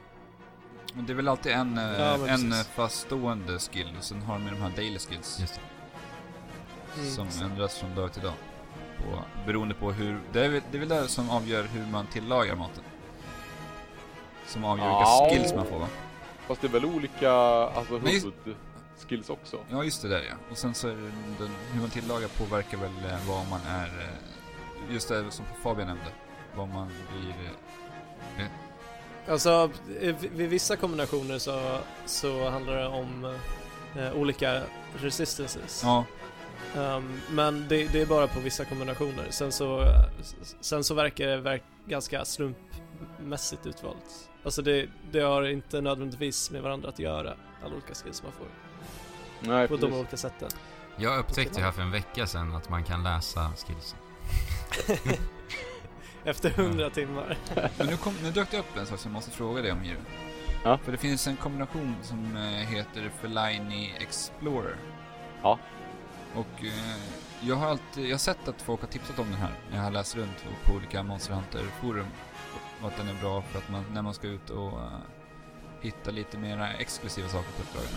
Men 0.93 1.05
det 1.05 1.13
är 1.13 1.15
väl 1.15 1.27
alltid 1.27 1.51
en, 1.51 1.77
eh, 1.77 1.83
Ja, 1.99 2.27
en 2.27 2.51
eh, 2.51 2.57
faststående 2.57 3.59
skill 3.59 3.95
och 3.97 4.03
sen 4.03 4.21
har 4.21 4.33
de 4.33 4.43
ju 4.43 4.49
de 4.49 4.61
här 4.61 4.69
daily 4.75 4.99
skills. 4.99 5.37
Just 5.39 5.53
det. 5.55 5.61
Mm. 7.01 7.09
Som 7.11 7.27
ändras 7.51 7.79
från 7.79 7.95
dag 7.95 8.13
till 8.13 8.21
dag. 8.21 8.33
På, 8.97 9.19
beroende 9.45 9.73
på 9.75 9.91
hur, 9.91 10.19
det 10.33 10.45
är, 10.45 10.49
väl, 10.49 10.61
det 10.71 10.77
är 10.77 10.79
väl 10.79 10.89
det 10.89 11.07
som 11.07 11.29
avgör 11.29 11.63
hur 11.63 11.85
man 11.91 12.07
tillagar 12.07 12.55
maten. 12.55 12.83
Som 14.51 14.63
avgör 14.65 14.85
Ja. 14.85 15.27
vilka 15.29 15.35
skills 15.41 15.55
man 15.55 15.65
får 15.65 15.79
va? 15.79 15.87
Fast 16.47 16.61
det 16.61 16.67
är 16.67 16.71
väl 16.71 16.85
olika 16.85 17.31
alltså, 17.31 17.97
huvudskills 17.97 19.29
också? 19.29 19.57
Ja 19.69 19.83
just 19.83 20.01
det 20.01 20.07
där 20.07 20.21
ja. 20.29 20.35
Och 20.51 20.57
sen 20.57 20.73
så 20.73 20.87
är 20.87 20.91
det 20.95 21.11
den, 21.39 21.49
hur 21.73 21.81
man 21.81 21.89
tillagar 21.89 22.27
påverkar 22.27 22.77
väl 22.77 23.11
eh, 23.11 23.27
vad 23.27 23.47
man 23.49 23.59
är, 23.69 23.85
eh, 23.85 24.93
just 24.93 25.09
det 25.09 25.31
som 25.31 25.45
Fabian 25.63 25.87
nämnde. 25.87 26.11
Vad 26.55 26.67
man 26.69 26.87
blir, 26.87 27.29
eh, 28.45 28.45
Alltså, 29.29 29.69
eh, 30.01 30.15
vid 30.19 30.31
vid 30.31 30.49
vissa 30.49 30.75
kombinationer 30.75 31.39
så, 31.39 31.77
så 32.05 32.49
handlar 32.49 32.75
det 32.75 32.87
om 32.87 33.37
eh, 33.97 34.13
olika 34.13 34.61
resistances. 34.95 35.81
ja, 35.83 36.05
Ehm, 36.77 37.21
men 37.29 37.65
det, 37.69 37.87
det 37.87 38.01
är 38.01 38.05
bara 38.05 38.27
på 38.27 38.39
vissa 38.39 38.65
kombinationer. 38.65 39.25
Sen 39.29 39.51
så, 39.51 39.85
sen 40.61 40.83
så 40.83 40.93
verkar 40.93 41.27
det 41.27 41.37
verk, 41.37 41.63
ganska 41.85 42.25
slumpmässigt 42.25 43.65
utvalt. 43.65 44.29
Alltså 44.43 44.61
det, 44.61 44.89
det 45.11 45.19
har 45.19 45.43
inte 45.43 45.81
nödvändigtvis 45.81 46.51
med 46.51 46.61
varandra 46.61 46.89
att 46.89 46.99
göra, 46.99 47.33
alla 47.63 47.73
olika 47.73 47.93
skills 47.93 48.23
man 48.23 48.31
får. 48.31 48.47
Nej, 49.39 49.67
På 49.67 49.75
de 49.75 49.81
precis. 49.81 49.97
olika 49.99 50.17
sätten. 50.17 50.49
Jag 50.97 51.19
upptäckte 51.19 51.59
ju 51.59 51.65
här 51.65 51.71
för 51.71 51.81
en 51.81 51.91
vecka 51.91 52.27
sedan 52.27 52.55
att 52.55 52.69
man 52.69 52.83
kan 52.83 53.03
läsa 53.03 53.51
skillsen. 53.67 53.99
Efter 56.23 56.49
hundra 56.49 56.89
timmar. 56.89 57.37
men 57.77 57.87
nu, 57.87 57.97
kom, 57.97 58.13
nu 58.23 58.31
dök 58.31 58.51
det 58.51 58.59
upp 58.59 58.77
en 58.77 58.85
sak 58.85 58.99
som 58.99 59.11
jag 59.11 59.13
måste 59.13 59.31
fråga 59.31 59.61
dig 59.61 59.71
om 59.71 59.85
Jiru. 59.85 59.97
Ja. 60.63 60.77
För 60.77 60.91
det 60.91 60.97
finns 60.97 61.27
en 61.27 61.35
kombination 61.37 61.95
som 62.01 62.35
eh, 62.37 62.41
heter 62.43 63.11
Fellaini 63.21 63.93
Explorer. 63.99 64.75
Ja. 65.41 65.59
Och 66.35 66.63
eh, 66.63 67.01
jag 67.41 67.55
har 67.55 67.67
alltid, 67.67 68.05
jag 68.05 68.13
har 68.13 68.17
sett 68.17 68.47
att 68.47 68.61
folk 68.61 68.81
har 68.81 68.87
tipsat 68.87 69.19
om 69.19 69.29
den 69.29 69.39
här 69.39 69.51
när 69.69 69.77
jag 69.77 69.83
har 69.83 69.91
läst 69.91 70.15
runt 70.15 70.45
på 70.65 70.73
olika 70.73 71.03
Monster 71.03 71.33
Hunter-forum. 71.33 72.07
Och 72.81 72.87
att 72.87 72.97
den 72.97 73.07
är 73.07 73.21
bra 73.21 73.41
för 73.41 73.59
att 73.59 73.69
man, 73.69 73.83
när 73.93 74.01
man 74.01 74.13
ska 74.13 74.27
ut 74.27 74.49
och 74.49 74.67
eh, 74.67 74.99
hitta 75.81 76.11
lite 76.11 76.37
mera 76.37 76.73
exklusiva 76.73 77.27
saker 77.27 77.51
på 77.51 77.61
uppdragen. 77.61 77.89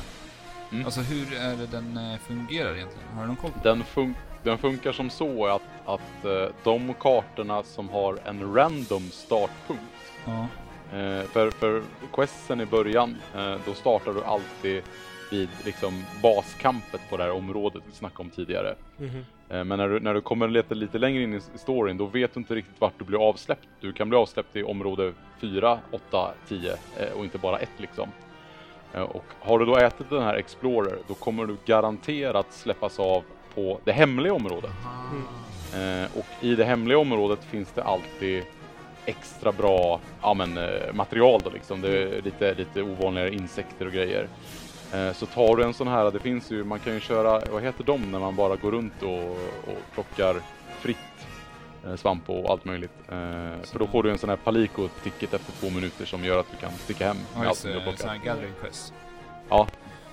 Mm. 0.72 0.84
Alltså 0.84 1.00
hur 1.00 1.34
är 1.34 1.56
det 1.56 1.66
den 1.66 1.96
eh, 1.96 2.18
fungerar 2.18 2.74
egentligen? 2.74 3.08
Har 3.14 3.22
du 3.22 3.26
någon 3.26 3.36
koll 3.36 3.50
på 3.50 3.68
Den, 3.68 3.84
fun 3.84 4.14
den 4.42 4.58
funkar 4.58 4.92
som 4.92 5.10
så 5.10 5.46
att, 5.46 5.62
att 5.84 6.24
eh, 6.24 6.54
de 6.64 6.94
kartorna 6.94 7.62
som 7.62 7.88
har 7.88 8.18
en 8.24 8.54
random 8.54 9.10
startpunkt 9.10 9.82
Ja. 10.26 10.46
För, 11.32 11.50
för 11.50 11.82
questen 12.12 12.60
i 12.60 12.66
början, 12.66 13.16
då 13.66 13.74
startar 13.74 14.12
du 14.12 14.24
alltid 14.24 14.82
vid 15.30 15.48
liksom 15.64 16.04
baskampet 16.22 17.00
på 17.10 17.16
det 17.16 17.22
här 17.22 17.30
området 17.30 17.82
vi 17.86 17.92
snackade 17.92 18.22
om 18.22 18.30
tidigare. 18.30 18.74
Mhm. 18.96 19.16
Eh, 19.16 19.43
Eh, 19.48 19.64
men 19.64 19.78
när 19.78 19.88
du, 19.88 20.00
när 20.00 20.14
du 20.14 20.20
kommer 20.20 20.48
lite, 20.48 20.74
lite 20.74 20.98
längre 20.98 21.22
in 21.22 21.34
i 21.34 21.40
storyn, 21.58 21.96
då 21.96 22.06
vet 22.06 22.34
du 22.34 22.40
inte 22.40 22.54
riktigt 22.54 22.80
vart 22.80 22.98
du 22.98 23.04
blir 23.04 23.28
avsläppt. 23.28 23.68
Du 23.80 23.92
kan 23.92 24.08
bli 24.08 24.18
avsläppt 24.18 24.56
i 24.56 24.62
område 24.62 25.12
4, 25.40 25.78
8, 25.90 26.34
10 26.48 26.76
och 27.14 27.24
inte 27.24 27.38
bara 27.38 27.58
ett 27.58 27.70
liksom. 27.76 28.08
Eh, 28.94 29.02
och 29.02 29.24
har 29.40 29.58
du 29.58 29.64
då 29.64 29.76
ätit 29.76 30.10
den 30.10 30.22
här 30.22 30.34
Explorer, 30.34 30.98
då 31.08 31.14
kommer 31.14 31.46
du 31.46 31.56
garanterat 31.66 32.52
släppas 32.52 32.98
av 32.98 33.24
på 33.54 33.80
det 33.84 33.92
hemliga 33.92 34.34
området. 34.34 34.70
Mm. 35.74 36.08
och 36.14 36.44
i 36.44 36.54
det 36.54 36.64
hemliga 36.64 36.98
området 36.98 37.44
finns 37.44 37.72
det 37.72 37.82
alltid 37.82 38.44
extra 39.04 39.52
bra 39.52 40.00
ja, 40.22 40.34
men, 40.34 40.58
material 40.92 41.40
då 41.44 41.50
liksom. 41.50 41.80
Det 41.80 42.02
är 42.02 42.22
lite, 42.22 42.54
lite 42.54 42.82
ovanligare 42.82 43.34
insekter 43.34 43.86
och 43.86 43.92
grejer. 43.92 44.28
Eh, 44.94 45.12
så 45.12 45.26
tar 45.26 45.56
du 45.56 45.64
en 45.64 45.74
sån 45.74 45.88
här, 45.88 46.10
det 46.10 46.20
finns 46.20 46.50
ju, 46.50 46.64
man 46.64 46.78
kan 46.78 46.94
ju 46.94 47.00
köra, 47.00 47.40
vad 47.52 47.62
heter 47.62 47.84
de 47.84 48.12
när 48.12 48.18
man 48.18 48.36
bara 48.36 48.56
går 48.56 48.70
runt 48.70 49.02
och, 49.02 49.30
och 49.72 49.78
plockar 49.94 50.36
fritt 50.80 50.96
eh, 51.86 51.96
svamp 51.96 52.30
och 52.30 52.50
allt 52.50 52.64
möjligt. 52.64 52.92
Eh, 53.08 53.62
för 53.64 53.78
då 53.78 53.86
får 53.86 54.02
du 54.02 54.10
en 54.10 54.18
sån 54.18 54.28
här 54.28 54.36
Palico-ticket 54.36 55.34
efter 55.34 55.52
två 55.52 55.70
minuter 55.70 56.04
som 56.04 56.24
gör 56.24 56.40
att 56.40 56.50
du 56.50 56.56
kan 56.56 56.72
sticka 56.72 57.06
hem 57.06 57.16
Ja 57.32 57.38
med 57.38 57.48
allt 57.48 57.58
som 57.58 57.70
du 57.70 57.80
plockat. 57.80 58.00
sån 58.00 58.10
här 58.10 58.18
gathering 58.18 58.52
quest. 58.60 58.94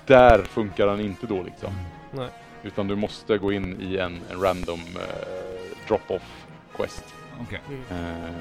Där 0.06 0.42
funkar 0.42 0.86
den 0.86 1.00
inte 1.00 1.26
då 1.26 1.42
liksom. 1.42 1.72
Mm. 1.72 1.84
Nej. 2.10 2.28
Utan 2.62 2.88
du 2.88 2.96
måste 2.96 3.38
gå 3.38 3.52
in 3.52 3.80
i 3.80 3.96
en, 3.96 4.20
en 4.30 4.40
random 4.40 4.80
drop-off 5.88 6.46
quest. 6.76 7.04
Okej. 7.40 7.60
Mm. 7.90 8.34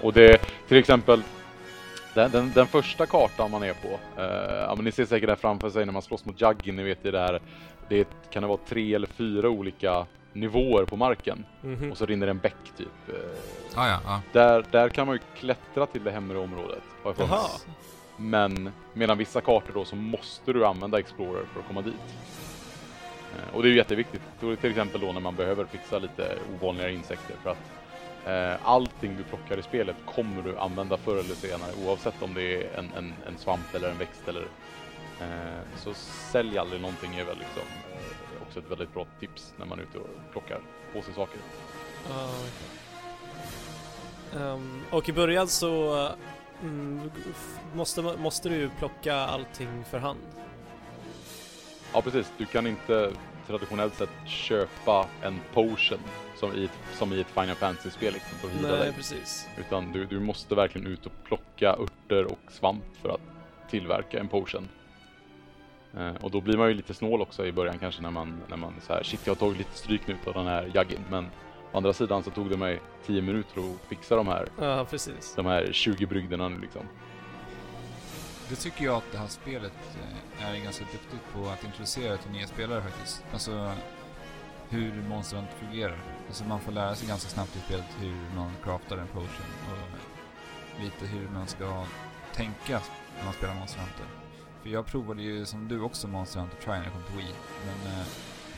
Och 0.00 0.12
det, 0.12 0.38
till 0.68 0.76
exempel, 0.76 1.22
den, 2.14 2.30
den, 2.30 2.52
den 2.54 2.66
första 2.66 3.06
kartan 3.06 3.50
man 3.50 3.62
är 3.62 3.74
på, 3.74 4.20
eh, 4.22 4.54
ja, 4.56 4.72
men 4.76 4.84
ni 4.84 4.92
ser 4.92 5.04
säkert 5.04 5.28
där 5.28 5.36
framför 5.36 5.70
sig 5.70 5.86
när 5.86 5.92
man 5.92 6.02
slåss 6.02 6.24
mot 6.24 6.40
Juggin, 6.40 6.76
ni 6.76 6.82
vet 6.82 7.02
det 7.02 7.10
där, 7.10 7.40
det 7.88 8.08
kan 8.30 8.42
det 8.42 8.48
vara 8.48 8.58
tre 8.68 8.94
eller 8.94 9.06
fyra 9.06 9.48
olika 9.48 10.06
nivåer 10.32 10.84
på 10.84 10.96
marken. 10.96 11.44
Mhm. 11.60 11.90
Och 11.90 11.96
så 11.98 12.06
rinner 12.06 12.26
en 12.26 12.38
bäck 12.38 12.56
typ. 12.76 12.88
Eh, 13.08 13.14
Ja, 13.76 13.88
ja, 13.88 14.00
ja. 14.04 14.20
Där, 14.32 14.64
där 14.70 14.88
kan 14.88 15.06
man 15.06 15.16
ju 15.16 15.20
klättra 15.40 15.86
till 15.86 16.04
det 16.04 16.10
hemre 16.10 16.38
området. 16.38 16.82
har 17.02 17.14
jag. 17.18 17.48
Men 18.16 18.72
medan 18.92 19.18
vissa 19.18 19.40
kartor 19.40 19.72
då 19.74 19.84
så 19.84 19.96
måste 19.96 20.52
du 20.52 20.66
använda 20.66 20.98
Explorer 20.98 21.44
för 21.52 21.60
att 21.60 21.66
komma 21.66 21.82
dit. 21.82 21.94
Eh, 23.32 23.54
Och 23.56 23.62
det 23.62 23.68
är 23.68 23.70
ju 23.70 23.76
jätteviktigt. 23.76 24.22
Till 24.40 24.70
exempel 24.70 25.00
då 25.00 25.12
när 25.12 25.20
man 25.20 25.34
behöver 25.34 25.64
fixa 25.64 25.98
lite 25.98 26.36
ovanligare 26.54 26.92
insekter 26.92 27.36
för 27.42 27.50
att 27.50 27.58
allting 28.62 29.16
du 29.16 29.24
plockar 29.24 29.58
i 29.58 29.62
spelet 29.62 29.96
kommer 30.06 30.42
du 30.42 30.58
använda 30.58 30.96
förr 30.96 31.16
eller 31.16 31.34
senare 31.34 31.72
oavsett 31.86 32.22
om 32.22 32.34
det 32.34 32.56
är 32.56 32.78
en, 32.78 32.92
en, 32.96 33.14
en 33.26 33.38
svamp 33.38 33.74
eller 33.74 33.90
en 33.90 33.98
växt 33.98 34.28
eller 34.28 34.42
eh, 35.20 35.76
så 35.76 35.94
sälj 36.30 36.58
aldrig 36.58 36.80
någonting 36.80 37.14
är 37.14 37.24
väl 37.24 37.38
liksom 37.38 37.62
eh, 37.92 38.42
också 38.42 38.58
ett 38.58 38.70
väldigt 38.70 38.94
bra 38.94 39.06
tips 39.20 39.54
när 39.56 39.66
man 39.66 39.78
är 39.78 39.82
ute 39.82 39.98
och 39.98 40.08
plockar 40.32 40.60
på 40.92 41.02
sig 41.02 41.14
saker. 41.14 41.40
Ja, 42.08 42.30
okej. 42.38 42.78
Ehm, 44.42 44.82
och 44.90 45.08
i 45.08 45.12
början 45.12 45.48
så 45.48 46.08
mm, 46.62 47.10
måste, 47.74 48.02
måste 48.02 48.48
du 48.48 48.70
plocka 48.78 49.14
allting 49.14 49.84
för 49.90 49.98
hand. 49.98 50.20
Ja 51.92 52.02
precis, 52.02 52.32
du 52.38 52.46
kan 52.46 52.66
inte 52.66 53.12
traditionellt 53.46 53.94
sett 53.94 54.10
köpa 54.26 55.06
en 55.22 55.40
potion 55.54 55.98
som 56.42 56.56
i 56.56 56.64
ett, 56.64 56.78
som 56.98 57.12
i 57.12 57.20
ett 57.20 57.26
Final 57.26 57.54
Fantasy-spel 57.56 58.12
liksom, 58.12 58.38
för 58.38 58.48
att 58.48 58.54
hila 58.54 58.68
Nej, 58.68 58.78
dig. 58.78 58.92
precis. 58.92 59.48
Utan 59.58 59.92
du, 59.92 60.04
du 60.04 60.20
måste 60.20 60.54
verkligen 60.54 60.86
ut 60.86 61.06
och 61.06 61.12
plocka 61.24 61.68
örter 61.70 62.24
och 62.24 62.38
svamp 62.52 62.84
för 63.02 63.08
att 63.08 63.20
tillverka 63.70 64.20
en 64.20 64.28
potion. 64.28 64.68
Eh, 65.96 66.14
och 66.20 66.30
då 66.30 66.40
blir 66.40 66.56
man 66.58 66.68
ju 66.68 66.74
lite 66.74 66.94
snål 66.94 67.20
också 67.22 67.46
i 67.46 67.52
början 67.52 67.78
kanske 67.78 68.02
när 68.02 68.10
man, 68.10 68.42
när 68.48 68.56
man 68.56 68.74
så 68.86 68.92
här, 68.92 69.02
shit 69.02 69.20
jag 69.24 69.30
har 69.30 69.38
tagit 69.38 69.58
lite 69.58 69.78
stryk 69.78 70.06
nu 70.06 70.16
av 70.26 70.32
den 70.34 70.46
här 70.46 70.70
jaggin. 70.74 71.04
Men 71.10 71.24
å 71.72 71.76
andra 71.76 71.92
sidan 71.92 72.22
så 72.22 72.30
tog 72.30 72.50
det 72.50 72.56
mig 72.56 72.80
10 73.06 73.22
minuter 73.22 73.60
att 73.60 73.88
fixa 73.88 74.16
de 74.16 74.26
här, 74.26 74.48
Ja, 74.60 74.86
precis. 74.90 75.34
de 75.36 75.46
här 75.46 75.68
20 75.72 76.06
brygderna 76.06 76.48
nu 76.48 76.58
liksom. 76.60 76.82
Det 78.48 78.56
tycker 78.56 78.84
jag 78.84 78.94
att 78.96 79.12
det 79.12 79.18
här 79.18 79.26
spelet 79.26 79.72
eh, 80.40 80.48
är 80.50 80.64
ganska 80.64 80.84
duktigt 80.84 81.32
på 81.34 81.48
att 81.48 81.64
introducera 81.64 82.16
till 82.16 82.30
nya 82.30 82.46
spelare 82.46 82.82
faktiskt. 82.82 83.24
Alltså 83.32 83.72
hur 84.68 84.92
Monster 85.08 85.36
Hunter 85.36 85.54
fungerar. 85.66 85.96
Alltså 86.32 86.44
man 86.44 86.60
får 86.60 86.72
lära 86.72 86.94
sig 86.94 87.08
ganska 87.08 87.28
snabbt 87.30 87.56
i 87.56 87.60
spelet 87.60 87.86
hur 88.00 88.16
man 88.36 88.50
craftar 88.64 88.96
en 88.98 89.06
potion 89.06 89.46
och 89.70 90.82
lite 90.82 91.06
hur 91.06 91.28
man 91.28 91.46
ska 91.46 91.84
tänka 92.34 92.80
när 93.18 93.24
man 93.24 93.32
spelar 93.34 93.54
Monster 93.54 93.80
Hunter. 93.80 94.06
För 94.62 94.68
jag 94.68 94.86
provade 94.86 95.22
ju 95.22 95.46
som 95.46 95.68
du 95.68 95.80
också 95.80 96.08
Monster 96.08 96.40
Hunter 96.40 96.56
Try 96.56 96.72
när 96.72 96.84
jag 96.84 96.92
kom 96.92 97.02
till 97.02 97.16
Wii, 97.16 97.34
men 97.66 97.92
eh, 97.92 98.06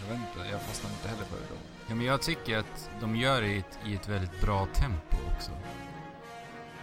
jag 0.01 0.09
vet 0.14 0.18
inte, 0.18 0.51
jag 0.51 0.62
fastnade 0.62 0.95
inte 0.95 1.09
heller 1.09 1.25
för 1.25 1.37
det 1.37 1.47
då. 1.51 1.55
Ja, 1.89 1.95
men 1.95 2.07
jag 2.07 2.22
tycker 2.22 2.59
att 2.59 2.91
de 3.01 3.16
gör 3.16 3.43
det 3.43 3.49
i 3.49 3.59
ett, 3.59 3.79
i 3.87 3.95
ett 3.95 4.09
väldigt 4.09 4.41
bra 4.41 4.66
tempo 4.75 5.16
också. 5.35 5.51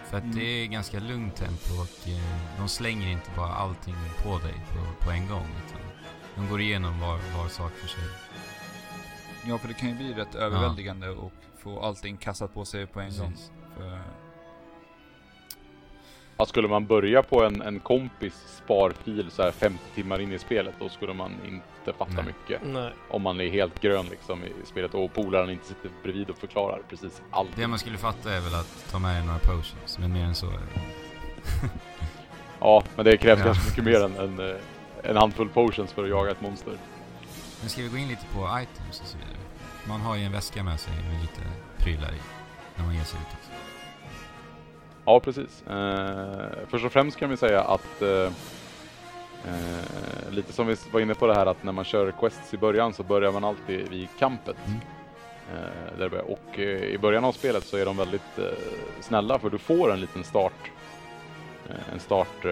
För 0.04 0.16
att 0.16 0.24
Mm. 0.24 0.36
det 0.36 0.44
är 0.44 0.66
ganska 0.66 0.98
lugnt 1.00 1.36
tempo 1.36 1.74
och 1.80 2.08
eh, 2.08 2.56
de 2.58 2.68
slänger 2.68 3.08
inte 3.08 3.30
bara 3.36 3.54
allting 3.54 3.96
på 4.22 4.38
dig 4.38 4.54
på, 4.70 5.04
på 5.04 5.10
en 5.10 5.28
gång. 5.28 5.48
Utan 5.66 5.80
de 6.34 6.48
går 6.50 6.60
igenom 6.60 7.00
var, 7.00 7.18
var 7.38 7.48
sak 7.48 7.72
för 7.72 7.88
sig. 7.88 8.04
Ja, 9.48 9.58
för 9.58 9.68
det 9.68 9.74
kan 9.74 9.88
ju 9.88 9.94
bli 9.94 10.12
rätt 10.14 10.34
överväldigande 10.34 11.08
och 11.10 11.32
få 11.58 11.80
allting 11.80 12.16
kastat 12.16 12.54
på 12.54 12.64
sig 12.64 12.86
på 12.86 13.00
en 13.00 13.18
gång. 13.18 13.34
För, 13.76 13.98
Ja, 16.36 16.46
skulle 16.46 16.68
man 16.68 16.86
börja 16.86 17.22
på 17.22 17.44
en, 17.44 17.62
en 17.62 17.80
kompis 17.80 18.60
sparfil 18.64 19.30
så 19.30 19.42
här 19.42 19.50
50 19.52 19.78
timmar 19.94 20.20
in 20.20 20.32
i 20.32 20.38
spelet 20.38 20.74
då 20.78 20.88
skulle 20.88 21.14
man 21.14 21.32
inte 21.46 21.98
fatta 21.98 22.12
Nej. 22.12 22.24
mycket. 22.24 22.60
Nej. 22.66 22.92
Om 23.10 23.22
man 23.22 23.40
är 23.40 23.48
helt 23.50 23.80
grön 23.80 24.06
liksom 24.10 24.44
i 24.44 24.52
spelet 24.66 24.94
och 24.94 25.12
polaren 25.12 25.50
inte 25.50 25.66
sitter 25.66 25.90
bredvid 26.02 26.30
och 26.30 26.36
förklarar 26.38 26.82
precis 26.88 27.22
allt. 27.30 27.48
Det 27.56 27.66
man 27.66 27.78
skulle 27.78 27.98
fatta 27.98 28.32
är 28.32 28.40
väl 28.40 28.54
att 28.54 28.86
ta 28.90 28.98
med 28.98 29.16
dig 29.16 29.26
några 29.26 29.38
potions, 29.38 29.98
men 29.98 30.12
mer 30.12 30.24
än 30.24 30.34
så 30.34 30.46
är 30.46 30.52
det. 30.52 30.80
Ja, 32.60 32.82
men 32.96 33.04
det 33.04 33.16
krävs 33.16 33.38
Ja. 33.40 33.44
ganska 33.46 33.64
mycket 33.70 33.84
mer 33.84 34.04
än 34.04 34.16
en, 34.16 34.50
eh, 34.50 34.56
en 35.02 35.16
handfull 35.16 35.48
potions 35.48 35.92
för 35.92 36.04
att 36.04 36.10
jaga 36.10 36.30
ett 36.30 36.40
monster. 36.40 36.74
Men 37.60 37.70
ska 37.70 37.82
vi 37.82 37.88
gå 37.88 37.96
in 37.96 38.08
lite 38.08 38.26
på 38.34 38.38
items 38.62 39.00
och 39.00 39.06
så 39.06 39.18
vidare? 39.18 39.31
Man 39.88 40.00
har 40.00 40.16
ju 40.16 40.22
en 40.24 40.32
väska 40.32 40.62
med 40.62 40.80
sig 40.80 40.92
med 41.10 41.20
lite 41.22 41.40
prylar 41.78 42.08
i 42.12 42.20
när 42.76 42.84
man 42.84 42.94
ger 42.94 43.04
sig 43.04 43.20
ut 43.20 43.26
också. 43.38 43.50
Ja, 45.04 45.20
precis. 45.20 45.62
Eh, 45.66 46.46
först 46.68 46.84
och 46.84 46.92
främst 46.92 47.18
kan 47.18 47.30
vi 47.30 47.36
säga 47.36 47.60
att 47.60 48.02
eh, 48.02 48.32
eh, 49.46 50.30
lite 50.30 50.52
som 50.52 50.66
vi 50.66 50.76
var 50.92 51.00
inne 51.00 51.14
på 51.14 51.26
det 51.26 51.34
här 51.34 51.46
att 51.46 51.62
när 51.64 51.72
man 51.72 51.84
kör 51.84 52.10
quests 52.20 52.54
i 52.54 52.56
början 52.58 52.92
så 52.92 53.02
börjar 53.02 53.32
man 53.32 53.44
alltid 53.44 53.88
vid 53.88 54.08
campet. 54.18 54.56
Mm. 54.66 54.80
Eh, 55.52 55.98
där 55.98 56.30
och 56.30 56.58
eh, 56.58 56.64
i 56.82 56.98
början 56.98 57.24
av 57.24 57.32
spelet 57.32 57.64
så 57.64 57.76
är 57.76 57.84
de 57.84 57.96
väldigt 57.96 58.38
eh, 58.38 58.44
snälla 59.00 59.38
för 59.38 59.50
du 59.50 59.58
får 59.58 59.92
en 59.92 60.00
liten 60.00 60.24
start. 60.24 60.70
En 61.92 62.00
start... 62.00 62.42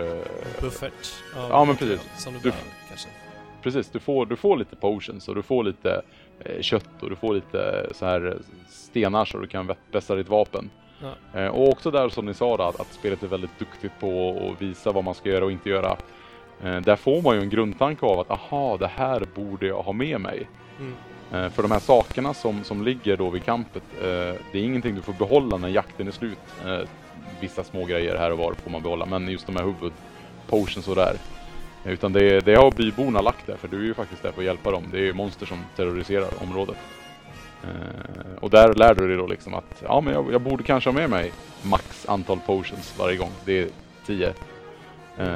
Buffert. 0.60 1.22
av 1.36 1.50
Ja, 1.50 1.64
men 1.64 1.76
precis. 1.76 2.00
Som 2.16 2.32
du 2.32 2.38
Du- 2.38 2.50
behöver 2.50 2.70
kanske. 2.88 3.08
Precis, 3.62 3.88
du 3.90 4.00
får, 4.00 4.26
du 4.26 4.36
får 4.36 4.56
lite 4.56 4.76
potions 4.76 5.28
och 5.28 5.34
du 5.34 5.42
får 5.42 5.64
lite 5.64 6.02
kött 6.60 7.02
och 7.02 7.10
du 7.10 7.16
får 7.16 7.34
lite 7.34 7.86
så 7.94 8.06
här 8.06 8.26
eh, 8.26 8.32
stenar 8.68 9.24
så 9.24 9.38
du 9.38 9.46
kan 9.46 9.70
vä- 9.70 9.76
vässa 9.92 10.14
ditt 10.14 10.28
vapen. 10.28 10.70
Ja. 11.02 11.40
Eh, 11.40 11.46
och 11.48 11.68
också 11.68 11.90
där 11.90 12.08
som 12.08 12.26
ni 12.26 12.34
sa 12.34 12.56
då, 12.56 12.62
att, 12.62 12.80
att 12.80 12.92
spelet 12.92 13.22
är 13.22 13.26
väldigt 13.26 13.58
duktigt 13.58 13.92
på 14.00 14.38
att 14.52 14.62
visa 14.62 14.92
vad 14.92 15.04
man 15.04 15.14
ska 15.14 15.28
göra 15.28 15.44
och 15.44 15.52
inte 15.52 15.68
göra. 15.70 15.96
Eh, 16.64 16.80
där 16.80 16.96
får 16.96 17.22
man 17.22 17.36
ju 17.36 17.42
en 17.42 17.50
grundtanke 17.50 18.06
av 18.06 18.20
att 18.20 18.30
aha, 18.30 18.76
det 18.76 18.86
här 18.86 19.26
borde 19.34 19.66
jag 19.66 19.82
ha 19.82 19.92
med 19.92 20.20
mig. 20.20 20.48
Mm. 20.78 20.94
Eh, 21.32 21.50
för 21.50 21.62
de 21.62 21.70
här 21.70 21.78
sakerna 21.78 22.34
som, 22.34 22.64
som 22.64 22.84
ligger 22.84 23.16
då 23.16 23.30
vid 23.30 23.44
campet, 23.44 23.82
eh, 24.00 24.06
det 24.52 24.58
är 24.58 24.62
ingenting 24.62 24.94
du 24.94 25.02
får 25.02 25.12
behålla 25.12 25.56
när 25.56 25.68
jakten 25.68 26.08
är 26.08 26.12
slut. 26.12 26.38
Eh, 26.66 26.78
vissa 27.40 27.64
små 27.64 27.84
grejer 27.84 28.16
här 28.16 28.32
och 28.32 28.38
var 28.38 28.54
får 28.54 28.70
man 28.70 28.82
behålla, 28.82 29.06
men 29.06 29.28
just 29.28 29.46
de 29.46 29.56
här 29.56 29.64
huvudpotions 29.64 30.88
och 30.88 30.96
där. 30.96 31.16
Utan 31.84 32.12
det, 32.12 32.40
det 32.40 32.54
har 32.54 32.70
byborna 32.70 33.20
lagt 33.20 33.46
där, 33.46 33.56
för 33.56 33.68
du 33.68 33.76
är 33.80 33.84
ju 33.84 33.94
faktiskt 33.94 34.22
där 34.22 34.32
för 34.32 34.40
att 34.40 34.44
hjälpa 34.46 34.70
dem. 34.70 34.84
Det 34.92 34.98
är 34.98 35.02
ju 35.02 35.12
monster 35.14 35.46
som 35.46 35.58
terroriserar 35.76 36.28
området. 36.42 36.76
Eh, 37.64 38.34
och 38.40 38.50
där 38.50 38.74
lär 38.74 38.94
du 38.94 39.08
dig 39.08 39.16
då 39.16 39.26
liksom 39.26 39.54
att 39.54 39.82
ja, 39.82 40.00
men 40.00 40.14
jag, 40.14 40.32
jag 40.32 40.40
borde 40.40 40.62
kanske 40.62 40.90
ha 40.90 40.94
med 40.94 41.10
mig 41.10 41.32
max 41.62 42.08
antal 42.08 42.38
potions 42.46 42.94
varje 42.98 43.16
gång. 43.16 43.30
Det 43.44 43.58
är 43.62 43.68
10. 44.06 44.32
Eh, 45.18 45.26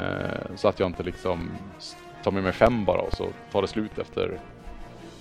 så 0.56 0.68
att 0.68 0.80
jag 0.80 0.86
inte 0.88 1.02
liksom 1.02 1.50
tar 2.24 2.30
med 2.30 2.42
mig 2.42 2.52
fem 2.52 2.84
bara 2.84 3.00
och 3.00 3.12
så 3.14 3.26
tar 3.52 3.62
det 3.62 3.68
slut 3.68 3.98
efter 3.98 4.38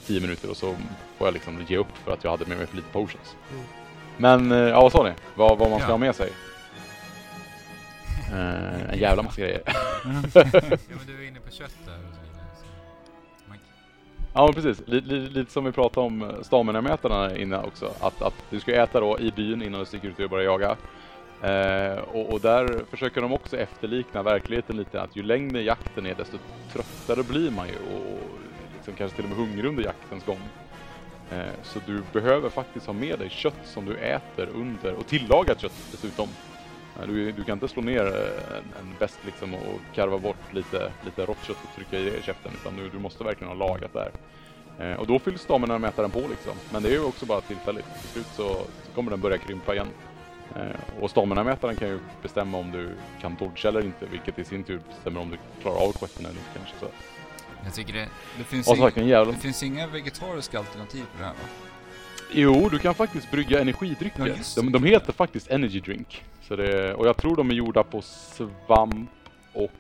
10 0.06 0.22
minuter 0.22 0.50
och 0.50 0.58
så 0.58 0.76
får 1.18 1.28
jag 1.28 1.34
liksom 1.34 1.66
ge 1.68 1.78
upp 1.78 1.98
för 2.06 2.12
att 2.14 2.24
jag 2.24 2.32
hade 2.32 2.46
med 2.46 2.58
mig 2.58 2.68
för 2.68 2.76
lite 2.76 2.90
potions. 2.92 3.36
Mm. 3.52 3.64
Men 4.18 4.52
eh, 4.52 4.58
ja, 4.70 4.82
vad 4.82 4.92
sa 4.92 5.04
ni? 5.04 5.12
Vad, 5.36 5.58
vad 5.58 5.70
man 5.70 5.80
ska 5.80 5.88
Ja. 5.90 5.94
ha 5.94 5.98
med 5.98 6.16
sig? 6.16 6.30
Eh, 8.34 8.94
en 8.94 9.00
jävla 9.00 9.24
massa 9.24 9.42
grejer. 9.42 9.62
Ja, 10.34 10.44
men 10.90 11.08
du 11.08 11.24
är 11.24 11.28
inne 11.28 11.40
på 11.40 11.52
kött 11.52 11.78
där 11.86 11.94
och 11.94 12.16
så 12.16 12.22
vidare. 12.22 12.46
Så 12.56 12.66
man, 13.48 13.58
Ja 14.34 14.46
men 14.46 14.54
precis, 14.54 14.88
lite, 14.88 15.08
lite, 15.08 15.34
lite 15.34 15.52
som 15.52 15.66
vi 15.66 15.72
pratade 15.72 16.08
om 16.08 16.22
eh, 16.22 16.42
stamina-mätarna 16.42 17.38
innan 17.38 17.66
också. 17.66 17.94
Att, 18.00 18.22
att 18.22 18.34
du 18.50 18.60
ska 18.60 18.76
äta 18.76 19.00
då 19.00 19.20
i 19.20 19.32
byn 19.32 19.62
innan 19.62 19.80
du 19.80 19.86
sticker 19.86 20.08
ut 20.08 20.20
och 20.20 20.30
börjar 20.30 20.46
jaga. 20.46 20.78
Eh, 21.44 22.00
och, 22.00 22.34
och 22.34 22.42
där 22.42 22.86
försöker 22.90 23.22
de 23.22 23.34
också 23.34 23.58
efterlikna 23.58 24.24
verkligheten 24.24 24.78
lite. 24.78 25.02
Att 25.02 25.16
ju 25.16 25.24
längre 25.24 25.62
jakten 25.62 26.06
är 26.06 26.16
desto 26.16 26.38
tröttare 26.74 27.24
blir 27.24 27.52
man 27.52 27.68
ju 27.68 27.76
och 27.76 28.30
liksom 28.76 28.94
kanske 28.94 29.16
till 29.16 29.26
och 29.26 29.30
med 29.30 29.48
hungrig 29.48 29.66
under 29.66 29.84
jaktens 29.84 30.26
gång. 30.26 30.40
Eh, 31.32 31.54
så 31.64 31.80
du 31.86 32.04
behöver 32.14 32.50
faktiskt 32.50 32.86
ha 32.86 32.94
med 32.94 33.20
dig 33.20 33.30
kött 33.30 33.62
som 33.66 33.86
du 33.86 33.98
äter 33.98 34.50
under, 34.56 34.94
och 34.94 35.08
tillagat 35.08 35.62
kött 35.62 35.88
dessutom. 35.92 36.28
Du, 37.08 37.32
du 37.32 37.44
kan 37.44 37.54
inte 37.54 37.68
slå 37.68 37.82
ner 37.82 38.06
eh, 38.06 38.58
en, 38.58 38.64
en 38.80 38.96
väst 39.00 39.20
liksom 39.26 39.54
och 39.54 39.80
karva 39.94 40.18
bort 40.18 40.54
lite, 40.54 40.92
lite 41.06 41.26
rått 41.26 41.44
kött 41.44 41.58
och 41.64 41.76
trycka 41.76 41.98
i 41.98 42.22
käften. 42.22 42.52
Utan 42.62 42.78
du, 42.78 42.90
du 42.90 43.00
måste 43.00 43.24
verkligen 43.24 43.58
ha 43.58 43.68
lagat 43.68 43.94
där. 43.94 44.12
Eh, 44.80 45.00
och 45.00 45.08
då 45.08 45.20
fylls 45.20 45.42
stamina-mätaren 45.42 46.10
på 46.12 46.20
liksom. 46.20 46.54
Men 46.72 46.84
det 46.84 46.90
är 46.90 46.94
ju 46.94 47.04
också 47.04 47.26
bara 47.26 47.42
tillfälligt. 47.42 47.86
Till 48.02 48.10
slut 48.10 48.28
så, 48.36 48.48
så 48.86 48.92
kommer 48.96 49.12
den 49.12 49.22
börja 49.22 49.38
krympa 49.38 49.74
igen. 49.74 49.88
Eh, 50.56 51.02
och 51.04 51.10
stamina-mätaren 51.10 51.76
kan 51.76 51.88
ju 51.88 52.00
bestämma 52.22 52.58
om 52.58 52.72
du 52.72 52.96
kan 53.22 53.36
dodge 53.36 53.66
eller 53.66 53.86
inte. 53.86 54.06
Vilket 54.06 54.40
i 54.40 54.44
sin 54.44 54.64
tur 54.64 54.82
bestämmer 54.90 55.22
om 55.22 55.30
du 55.30 55.38
klarar 55.62 55.88
av 55.88 55.92
questen 55.92 56.26
eller 56.26 56.38
inte 56.38 56.50
kanske. 56.56 56.76
Så. 56.80 56.86
jag 57.64 57.74
tycker 57.74 57.94
det... 57.94 58.08
det, 58.38 58.44
finns 58.44 58.68
inga, 58.68 59.26
det 59.26 59.34
finns 59.34 59.64
inga 59.64 59.88
vegetariska 59.88 60.60
alternativ 60.60 61.04
på 61.14 61.18
det 61.20 61.26
här 61.26 61.34
va? 61.34 61.73
Jo, 62.36 62.70
du 62.70 62.80
kan 62.80 62.94
faktiskt 62.96 63.32
brygga 63.32 63.62
energidrycker. 63.62 64.28
Ja, 64.28 64.36
de, 64.56 64.72
de 64.72 64.84
heter 64.84 65.14
faktiskt 65.14 65.52
energy 65.52 65.80
drink. 65.80 66.24
Så 66.42 66.56
det, 66.56 66.94
och 66.94 67.08
jag 67.08 67.18
tror 67.18 67.36
de 67.36 67.50
är 67.50 67.54
gjorda 67.54 67.84
på 67.84 68.02
svamp 68.02 69.10
och... 69.54 69.72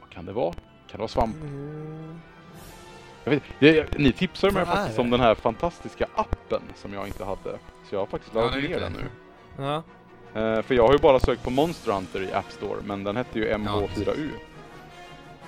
Vad 0.00 0.10
kan 0.10 0.26
det 0.26 0.32
vara? 0.32 0.52
Kan 0.52 0.62
det 0.92 0.98
vara 0.98 1.08
svamp? 1.08 1.36
Mm. 1.36 2.20
Jag 3.24 3.30
vet, 3.30 3.42
det, 3.58 3.98
ni 3.98 4.12
tipsade 4.12 4.52
mig 4.52 4.66
faktiskt 4.66 4.98
om 4.98 5.10
den 5.10 5.20
här 5.20 5.34
fantastiska 5.34 6.06
appen 6.14 6.62
som 6.76 6.92
jag 6.92 7.06
inte 7.06 7.24
hade. 7.24 7.58
Så 7.88 7.94
jag 7.94 7.98
har 7.98 8.06
faktiskt 8.06 8.34
Ja, 8.34 8.40
laddat 8.40 8.56
är 8.56 8.68
ner 8.68 8.80
den 8.80 8.92
nu. 8.92 9.04
Ja. 9.64 9.82
Eh, 10.40 10.62
för 10.62 10.74
jag 10.74 10.86
har 10.86 10.92
ju 10.92 10.98
bara 10.98 11.20
sökt 11.20 11.42
på 11.42 11.50
Monster 11.50 11.92
Hunter 11.92 12.22
i 12.22 12.32
App 12.32 12.52
Store, 12.52 12.78
men 12.84 13.04
den 13.04 13.16
hette 13.16 13.38
ju 13.38 13.48
Ja, 13.48 13.56
MH4U. 13.56 14.30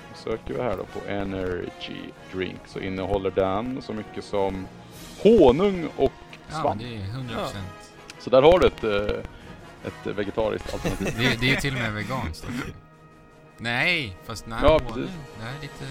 Då 0.09 0.15
söker 0.15 0.53
vi 0.53 0.61
här 0.61 0.77
då 0.77 0.83
på 0.99 1.07
Energy 1.07 2.11
Drink, 2.33 2.59
så 2.65 2.79
innehåller 2.79 3.31
den 3.31 3.81
så 3.81 3.93
mycket 3.93 4.23
som 4.23 4.67
honung 5.23 5.89
och 5.97 6.11
Ja, 6.49 6.61
svamp. 6.61 6.81
det 6.81 6.95
är 6.95 6.99
100%. 6.99 7.47
Så 8.19 8.29
där 8.29 8.41
har 8.41 8.59
du 8.59 8.67
ett, 8.67 8.83
eh, 8.83 9.17
ett 9.87 10.17
vegetariskt 10.17 10.73
alternativ. 10.73 11.13
Det, 11.17 11.39
det 11.39 11.45
är 11.45 11.49
ju 11.49 11.55
till 11.55 11.73
och 11.75 11.79
med 11.81 11.93
veganskt 11.93 12.43
också. 12.43 12.71
Nej, 13.57 14.17
fast 14.25 14.45
nej. 14.47 14.59
Ja, 14.63 14.79
honung. 14.87 15.09
Det 15.39 15.45
är 15.45 15.61
lite... 15.61 15.85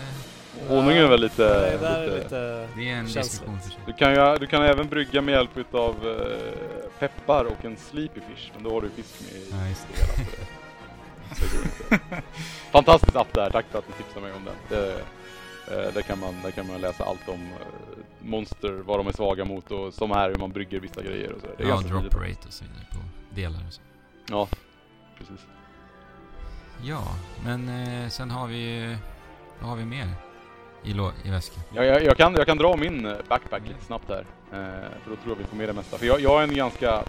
Honung 0.69 0.97
är 0.97 1.07
väl 1.07 1.21
lite... 1.21 1.43
Nej, 1.43 1.79
det 1.81 1.87
är 1.87 2.01
lite... 2.07 2.17
lite... 2.25 2.69
Det 2.77 2.89
är 2.91 2.95
en 2.95 3.09
Känsligt. 3.09 3.25
diskussion 3.25 3.61
för 3.61 3.71
sig. 3.71 3.79
Du 3.87 3.93
kan, 3.93 4.13
ju, 4.15 4.37
du 4.39 4.47
kan 4.47 4.63
även 4.63 4.89
brygga 4.89 5.23
med 5.23 5.33
hjälp 5.33 5.57
utav 5.57 5.95
eh, 6.09 6.91
peppar 6.99 7.45
och 7.45 7.65
en 7.65 7.77
sleepy 7.77 8.21
fish, 8.21 8.51
men 8.55 8.63
då 8.65 8.71
har 8.75 8.81
du 8.81 8.91
fisk 8.91 9.21
med 9.21 9.41
i 9.41 9.47
Ja, 9.51 9.69
just 9.69 9.87
det 9.89 10.01
hela. 10.03 10.13
Så 10.13 10.21
det, 11.35 11.37
så 11.37 11.45
det 11.45 11.57
går 11.57 11.65
inte. 11.65 12.23
Fantastisk 12.71 13.17
app 13.17 13.33
där, 13.35 13.51
tack 13.51 13.67
för 13.71 13.79
att 13.79 13.89
ni 13.89 13.95
tipsade 13.95 14.21
mig 14.27 14.33
om 14.33 14.45
den. 14.45 14.55
Det, 14.79 15.03
där, 15.77 16.03
kan 16.03 16.19
man, 16.19 16.35
där 16.43 16.51
kan 16.51 16.67
man 16.67 16.81
läsa 16.81 17.05
allt 17.05 17.29
om 17.29 17.43
eh, 17.43 17.67
monster, 18.21 18.73
vad 18.73 18.99
de 18.99 19.07
är 19.07 19.13
svaga 19.13 19.45
mot 19.45 19.71
och 19.71 19.95
som 19.95 20.11
här 20.11 20.29
hur 20.29 20.37
man 20.37 20.51
brygger 20.53 20.81
vissa 20.81 21.03
grejer 21.03 21.33
och 21.33 21.41
så. 21.41 21.47
Det 21.59 21.65
är 21.65 21.69
Ja, 21.69 21.77
drop 21.77 22.15
rate 22.15 22.47
och 22.47 22.53
så 22.53 22.65
vidare 22.65 22.87
på 22.91 22.99
delar 23.35 23.61
och 23.67 23.73
så. 23.73 23.81
Ja, 24.31 24.49
precis. 25.19 25.47
Ja, 26.83 27.03
men 27.45 27.69
eh, 27.69 28.09
sen 28.09 28.31
har 28.31 28.47
vi 28.47 28.57
ju... 28.57 28.97
Vad 29.61 29.69
har 29.69 29.77
vi 29.77 29.85
mer 29.85 30.09
i, 30.85 30.91
i 31.25 31.31
väskan? 31.31 31.63
Ja, 31.75 31.85
jag, 31.85 32.05
jag, 32.05 32.17
kan, 32.17 32.35
jag 32.35 32.47
kan 32.47 32.59
dra 32.59 32.77
min 32.77 33.07
eh, 33.07 33.17
backpack 33.29 33.63
lite 33.69 33.85
snabbt 33.85 34.09
här. 34.09 34.25
Eh, 34.53 34.91
för 35.03 35.11
då 35.11 35.17
tror 35.17 35.29
jag 35.29 35.37
vi 35.37 35.45
får 35.45 35.57
med 35.57 35.69
det 35.69 35.73
mesta. 35.73 35.99
För 35.99 36.07
jag, 36.07 36.21
jag 36.21 36.43
är 36.43 36.49
en 36.49 36.55
ganska, 36.55 37.03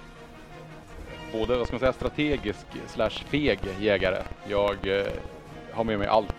både 1.32 1.56
vad 1.58 1.68
ska 1.68 1.74
man 1.76 1.80
säga, 1.80 1.94
strategisk 1.94 2.66
slash 2.88 3.10
feg 3.10 3.60
jägare. 3.80 4.24
Jag 4.48 4.88
eh, 4.88 5.08
har 5.72 5.84
med 5.84 6.00
mig 6.00 6.08
allt 6.08 6.36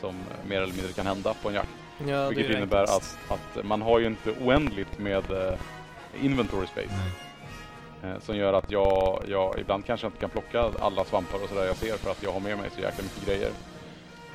som 0.00 0.14
mer 0.48 0.56
eller 0.62 0.74
mindre 0.74 0.92
kan 0.92 1.06
hända 1.06 1.34
på 1.42 1.48
en 1.48 1.54
jakt. 1.54 1.68
Ja, 2.06 2.28
Vilket 2.28 2.56
innebär 2.56 2.82
att, 2.82 3.18
att 3.28 3.64
man 3.64 3.82
har 3.82 3.98
ju 3.98 4.06
inte 4.06 4.30
oändligt 4.40 4.98
med 4.98 5.30
eh, 5.30 5.54
inventory 6.22 6.66
space. 6.66 6.94
Eh, 8.02 8.18
som 8.20 8.36
gör 8.36 8.52
att 8.52 8.70
jag, 8.70 9.22
jag 9.28 9.58
ibland 9.58 9.84
kanske 9.86 10.06
inte 10.06 10.18
kan 10.18 10.30
plocka 10.30 10.70
alla 10.80 11.04
svampar 11.04 11.42
och 11.42 11.48
sådär 11.48 11.64
jag 11.66 11.76
ser 11.76 11.96
för 11.96 12.10
att 12.10 12.22
jag 12.22 12.32
har 12.32 12.40
med 12.40 12.58
mig 12.58 12.70
så 12.74 12.80
jäkla 12.80 13.02
mycket 13.04 13.26
grejer. 13.26 13.50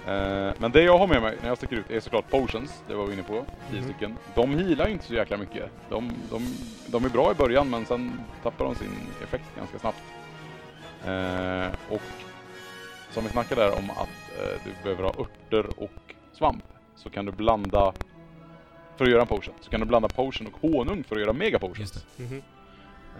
Eh, 0.07 0.53
men 0.57 0.71
det 0.71 0.81
jag 0.83 0.97
har 0.97 1.07
med 1.07 1.21
mig 1.21 1.37
när 1.41 1.47
jag 1.49 1.57
sticker 1.57 1.75
ut 1.75 1.91
är 1.91 1.99
såklart 1.99 2.29
potions, 2.29 2.83
det 2.87 2.95
var 2.95 3.05
vi 3.05 3.13
inne 3.13 3.23
på, 3.23 3.45
10 3.71 3.79
Mhm. 3.81 3.89
stycken. 3.89 4.17
De 4.35 4.57
healar 4.59 4.87
ju 4.87 4.93
inte 4.93 5.05
så 5.05 5.13
jäkla 5.13 5.37
mycket. 5.37 5.69
De, 5.89 6.11
de, 6.29 6.47
de 6.87 7.05
är 7.05 7.09
bra 7.09 7.31
i 7.31 7.35
början 7.35 7.69
men 7.69 7.85
sen 7.85 8.19
tappar 8.43 8.65
de 8.65 8.75
sin 8.75 8.91
effekt 9.23 9.45
ganska 9.57 9.79
snabbt. 9.79 10.01
Eh, 11.05 11.67
och 11.89 12.01
som 13.11 13.23
vi 13.23 13.29
snackade 13.29 13.61
där 13.61 13.77
om 13.77 13.89
att 13.89 14.09
du 14.63 14.71
behöver 14.83 15.03
ha 15.03 15.13
örter 15.19 15.65
och 15.77 16.15
svamp 16.33 16.63
så 16.95 17.09
kan 17.09 17.25
du 17.25 17.31
blanda 17.31 17.93
för 18.97 19.05
att 19.05 19.11
göra 19.11 19.21
en 19.21 19.27
potion. 19.27 19.53
Så 19.61 19.69
kan 19.69 19.79
du 19.79 19.85
blanda 19.85 20.07
potion 20.09 20.47
och 20.47 20.69
honung 20.69 21.03
för 21.03 21.15
att 21.15 21.21
göra 21.21 21.33
mega 21.33 21.59
potions. 21.59 22.05
Mhm. 22.17 22.41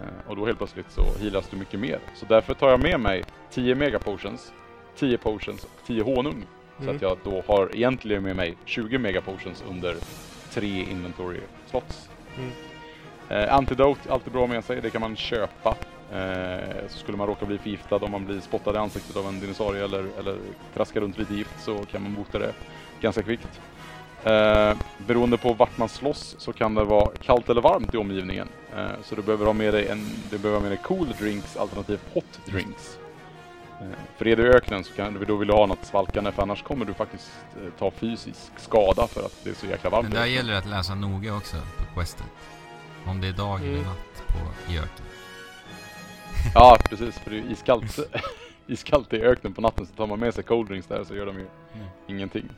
Eh, 0.02 0.30
Och 0.30 0.36
då 0.36 0.46
helt 0.46 0.58
plötsligt 0.58 0.90
så 0.90 1.02
healas 1.20 1.48
du 1.48 1.56
mycket 1.56 1.80
mer. 1.80 1.98
Så 2.14 2.26
därför 2.26 2.54
tar 2.54 2.70
jag 2.70 2.80
med 2.80 3.00
mig 3.00 3.24
10 3.50 3.74
mega 3.74 3.98
potions, 3.98 4.52
10 4.96 5.18
potions 5.18 5.64
och 5.64 5.86
10 5.86 6.02
honung. 6.02 6.44
Så 6.76 6.82
Mm. 6.82 6.96
att 6.96 7.02
jag 7.02 7.18
då 7.24 7.42
har 7.46 7.76
egentligen 7.76 8.22
med 8.22 8.36
mig 8.36 8.54
20 8.64 8.98
mega 8.98 9.20
potions 9.20 9.64
under 9.70 9.96
tre 10.50 10.82
inventory 10.90 11.40
slots. 11.66 12.08
Mm. 12.38 12.50
Eh, 13.28 13.54
antidote, 13.54 14.12
alltid 14.12 14.32
bra 14.32 14.46
med 14.46 14.64
sig. 14.64 14.80
Det 14.80 14.90
kan 14.90 15.00
man 15.00 15.16
köpa. 15.16 15.76
Eh, 16.12 16.88
så 16.88 16.98
skulle 16.98 17.18
man 17.18 17.26
råka 17.26 17.46
bli 17.46 17.58
förgiftad 17.58 17.96
om 17.96 18.10
man 18.10 18.24
blir 18.26 18.40
spottad 18.40 18.74
i 18.74 18.78
ansiktet 18.78 19.16
av 19.16 19.26
en 19.28 19.40
dinosaurie 19.40 19.84
eller, 19.84 20.06
eller 20.18 20.38
traskar 20.74 21.00
runt 21.00 21.18
lite 21.18 21.34
gift 21.34 21.54
så 21.64 21.78
kan 21.84 22.02
man 22.02 22.14
bota 22.14 22.38
det 22.38 22.52
ganska 23.00 23.22
kvickt. 23.22 23.60
Eh, 24.24 24.74
beroende 25.06 25.36
på 25.38 25.52
vart 25.52 25.78
man 25.78 25.88
slåss 25.88 26.34
så 26.38 26.52
kan 26.52 26.74
det 26.74 26.84
vara 26.84 27.10
kallt 27.22 27.48
eller 27.48 27.60
varmt 27.62 27.94
i 27.94 27.96
omgivningen. 27.96 28.48
Eh, 28.76 28.86
så 29.04 29.14
du 29.14 29.22
behöver 29.22 29.46
ha 29.46 29.52
med 29.52 29.74
dig 29.74 29.88
en, 29.88 30.06
du 30.30 30.38
behöver 30.38 30.60
ha 30.60 30.62
med 30.68 30.70
dig 30.72 30.80
cool 30.84 31.08
drinks 31.18 31.56
alternativt 31.56 32.00
hot 32.14 32.40
drinks. 32.44 32.98
Eh, 33.80 33.86
för 34.16 34.28
är 34.28 34.36
du 34.36 34.46
i 34.46 34.50
öknen 34.54 34.84
så 34.84 34.92
kan 34.92 35.24
då 35.28 35.36
vill 35.36 35.48
du 35.48 35.54
ha 35.54 35.66
något 35.66 35.84
svalkande 35.86 36.32
för 36.32 36.42
annars 36.42 36.62
kommer 36.62 36.84
du 36.84 36.94
faktiskt 36.94 37.30
eh, 37.56 37.70
ta 37.78 37.90
fysisk 37.90 38.52
skada 38.56 39.06
för 39.06 39.20
att 39.26 39.44
det 39.44 39.50
är 39.50 39.54
så 39.54 39.66
jäkla 39.66 39.90
varmt. 39.90 40.02
Men 40.02 40.12
där 40.12 40.18
öknen. 40.20 40.34
gäller 40.34 40.52
det 40.52 40.58
att 40.58 40.66
läsa 40.66 40.94
noga 40.94 41.34
också 41.36 41.56
på 41.78 42.00
questet. 42.00 42.26
Om 43.06 43.20
det 43.20 43.28
är 43.28 43.32
dag 43.32 43.60
eller 43.60 43.70
Mm. 43.72 43.82
natt 43.84 44.24
på 44.26 44.72
i 44.72 44.78
öken. 44.78 45.05
Ja 46.54 46.76
precis, 46.88 47.18
för 47.18 47.30
det 47.30 47.36
är 47.38 47.52
iskallt, 47.52 47.98
iskallt 48.66 49.12
i 49.12 49.20
öknen 49.22 49.54
på 49.54 49.60
natten 49.60 49.86
så 49.86 49.92
tar 49.94 50.06
man 50.06 50.18
med 50.20 50.34
sig 50.34 50.44
cold 50.44 50.68
drinks 50.68 50.86
där 50.86 51.04
så 51.04 51.14
gör 51.14 51.26
de 51.26 51.36
ju 51.38 51.46
Mm. 51.74 51.86
ingenting. 52.06 52.48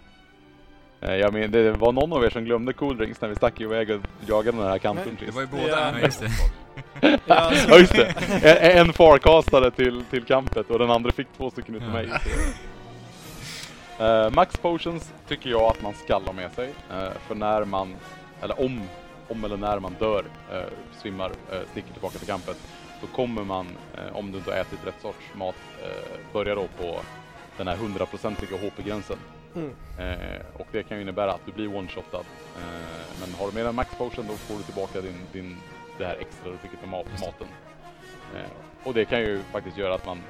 Eh, 1.00 1.14
Jag 1.16 1.32
men, 1.32 1.50
det 1.50 1.72
var 1.72 1.92
någon 1.92 2.12
av 2.12 2.24
er 2.24 2.30
som 2.30 2.44
glömde 2.44 2.72
cool 2.72 2.96
drinks 2.96 3.20
när 3.20 3.28
vi 3.28 3.34
stack 3.36 3.60
iväg 3.60 3.90
och 3.90 4.00
jagade 4.28 4.58
den 4.58 4.66
här 4.68 4.78
kanten 4.78 5.16
Nej, 5.20 5.26
Det 5.26 5.34
var 5.34 5.42
ju 5.42 5.48
Ja. 5.52 5.56
båda 5.62 5.92
Ja, 5.98 5.98
just 6.04 6.20
det. 6.20 6.30
Ja, 7.26 7.52
Ja 7.68 7.78
just 7.78 7.92
det, 7.96 8.14
en, 8.42 8.86
en 8.86 8.92
farkastare 8.92 9.70
till, 9.70 10.04
till 10.10 10.24
campet 10.24 10.70
och 10.70 10.78
den 10.78 10.90
andra 10.90 11.12
fick 11.12 11.26
två 11.36 11.50
stycken 11.50 11.74
utav 11.74 11.88
Ja. 11.88 11.92
mig. 11.92 12.08
Eh, 13.98 14.30
max 14.30 14.56
potions 14.56 15.12
tycker 15.28 15.50
jag 15.50 15.62
att 15.62 15.82
man 15.82 15.94
skall 15.94 16.22
ha 16.26 16.32
med 16.32 16.52
sig. 16.52 16.70
eh, 16.90 17.08
för 17.26 17.34
när 17.34 17.64
man, 17.64 17.96
eller 18.42 18.60
om, 18.64 18.82
om 19.28 19.44
eller 19.44 19.56
när 19.56 19.78
man 19.80 19.96
dör, 19.98 20.24
eh, 20.52 20.60
svimmar, 21.02 21.28
uh, 21.30 21.58
sticker 21.70 21.92
tillbaka 21.92 22.18
till 22.18 22.26
campet. 22.26 22.56
Då 23.00 23.06
kommer 23.06 23.44
man, 23.44 23.66
eh, 23.94 24.16
om 24.16 24.32
du 24.32 24.38
inte 24.38 24.50
har 24.50 24.58
ätit 24.58 24.86
rätt 24.86 25.00
sorts 25.02 25.34
mat, 25.34 25.54
eh, 25.82 26.32
börja 26.32 26.54
då 26.54 26.68
på 26.78 27.00
den 27.56 27.68
här 27.68 27.76
hundraprocentiga 27.76 28.56
HP-gränsen. 28.58 29.18
mm. 29.54 29.72
Eh, 29.98 30.40
och 30.54 30.66
det 30.72 30.82
kan 30.82 30.96
ju 30.96 31.02
innebära 31.02 31.32
att 31.32 31.46
du 31.46 31.52
blir 31.52 31.68
one-shotad. 31.68 32.24
Men 33.20 33.34
har 33.34 33.46
du 33.46 33.52
med 33.54 33.66
en 33.66 33.74
max 33.74 33.90
potion 33.98 34.26
då 34.28 34.34
får 34.34 34.54
du 34.54 34.62
tillbaka 34.62 35.00
din, 35.00 35.20
din, 35.32 35.56
det 35.98 36.04
här 36.04 36.16
extra 36.16 36.50
du 36.50 36.58
fick 36.58 36.70
det. 36.80 36.86
maten. 36.86 37.46
Och 38.84 38.94
det 38.94 39.04
kan 39.04 39.20
ju 39.20 39.42
faktiskt 39.42 39.76
göra 39.78 39.94
att 39.94 40.06
man 40.06 40.22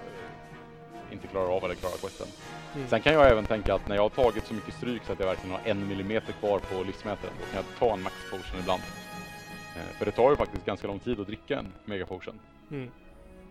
inte 1.13 1.27
klarar 1.27 1.57
av 1.57 1.65
eller 1.65 1.75
klarar 1.75 1.97
questen. 1.97 2.27
Mm. 2.75 2.89
Sen 2.89 3.01
kan 3.01 3.13
jag 3.13 3.31
även 3.31 3.45
tänka 3.45 3.75
att 3.75 3.89
när 3.89 3.97
jag 3.97 4.03
har 4.03 4.09
tagit 4.09 4.47
så 4.47 4.55
mycket 4.55 4.75
stryk 4.75 5.03
så 5.07 5.13
att 5.13 5.21
jag 5.21 5.27
verkligen 5.27 5.57
har 5.57 5.61
en 5.65 5.89
millimeter 5.89 6.33
kvar 6.33 6.59
på 6.59 6.83
livsmätaren, 6.83 7.35
då 7.41 7.47
kan 7.47 7.65
jag 7.67 7.79
ta 7.79 7.95
en 7.95 8.03
max 8.03 8.17
potion 8.31 8.61
ibland. 8.61 8.83
För 9.99 10.05
det 10.05 10.13
tar 10.13 10.31
ju 10.31 10.37
faktiskt 10.37 10.67
ganska 10.67 10.87
lång 10.87 10.99
tid 10.99 11.21
att 11.21 11.27
dricka 11.27 11.59
en 11.59 11.73
mega 11.85 12.07
potion. 12.07 12.39
Mm. 12.71 12.91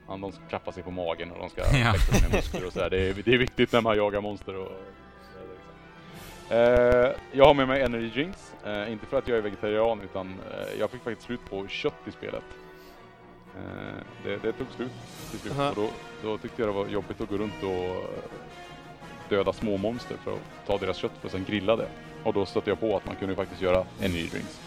Ja, 0.07 0.17
de 0.17 0.31
ska 0.31 0.41
klappa 0.49 0.71
sig 0.71 0.83
på 0.83 0.91
magen 0.91 1.31
och 1.31 1.39
de 1.39 1.49
ska 1.49 1.61
Ja. 1.77 1.91
växa 1.91 2.13
sina 2.13 2.35
muskler 2.35 2.65
och 2.65 2.73
sådär. 2.73 2.89
Det 2.89 3.09
är, 3.09 3.13
det 3.25 3.33
är 3.33 3.37
viktigt 3.37 3.71
när 3.71 3.81
man 3.81 3.97
jagar 3.97 4.21
monster 4.21 4.55
och... 4.55 4.71
Eh, 6.53 7.11
jag 7.31 7.45
har 7.45 7.53
med 7.53 7.67
mig 7.67 7.81
energy 7.81 8.09
drinks. 8.09 8.53
Eh, 8.65 8.91
inte 8.91 9.05
för 9.05 9.17
att 9.17 9.27
jag 9.27 9.37
är 9.37 9.41
vegetarian 9.41 10.01
utan 10.01 10.27
eh, 10.51 10.79
jag 10.79 10.89
fick 10.91 11.01
faktiskt 11.03 11.25
slut 11.25 11.39
på 11.49 11.67
kött 11.67 11.93
i 12.07 12.11
spelet. 12.11 12.43
Eh, 13.55 13.97
det, 14.23 14.37
det 14.37 14.51
tog 14.51 14.67
slut 14.75 14.91
till 15.31 15.39
slut 15.39 15.53
Aha. 15.59 15.69
och 15.69 15.75
då, 15.75 15.89
då 16.23 16.37
tyckte 16.37 16.61
jag 16.61 16.69
det 16.69 16.73
var 16.73 16.87
jobbigt 16.87 17.21
att 17.21 17.29
gå 17.29 17.37
runt 17.37 17.63
och 17.63 17.69
eh, 17.69 18.01
döda 19.29 19.53
små 19.53 19.77
monster 19.77 20.17
för 20.23 20.33
att 20.33 20.67
ta 20.67 20.77
deras 20.77 20.97
kött 20.97 21.11
för 21.19 21.27
att 21.27 21.31
sen 21.31 21.45
grilla 21.47 21.75
det. 21.75 21.87
Och 22.23 22.33
då 22.33 22.45
stötte 22.45 22.69
jag 22.69 22.79
på 22.79 22.97
att 22.97 23.05
man 23.05 23.15
kunde 23.15 23.35
faktiskt 23.35 23.61
göra 23.61 23.85
energy 24.01 24.27
drinks. 24.27 24.61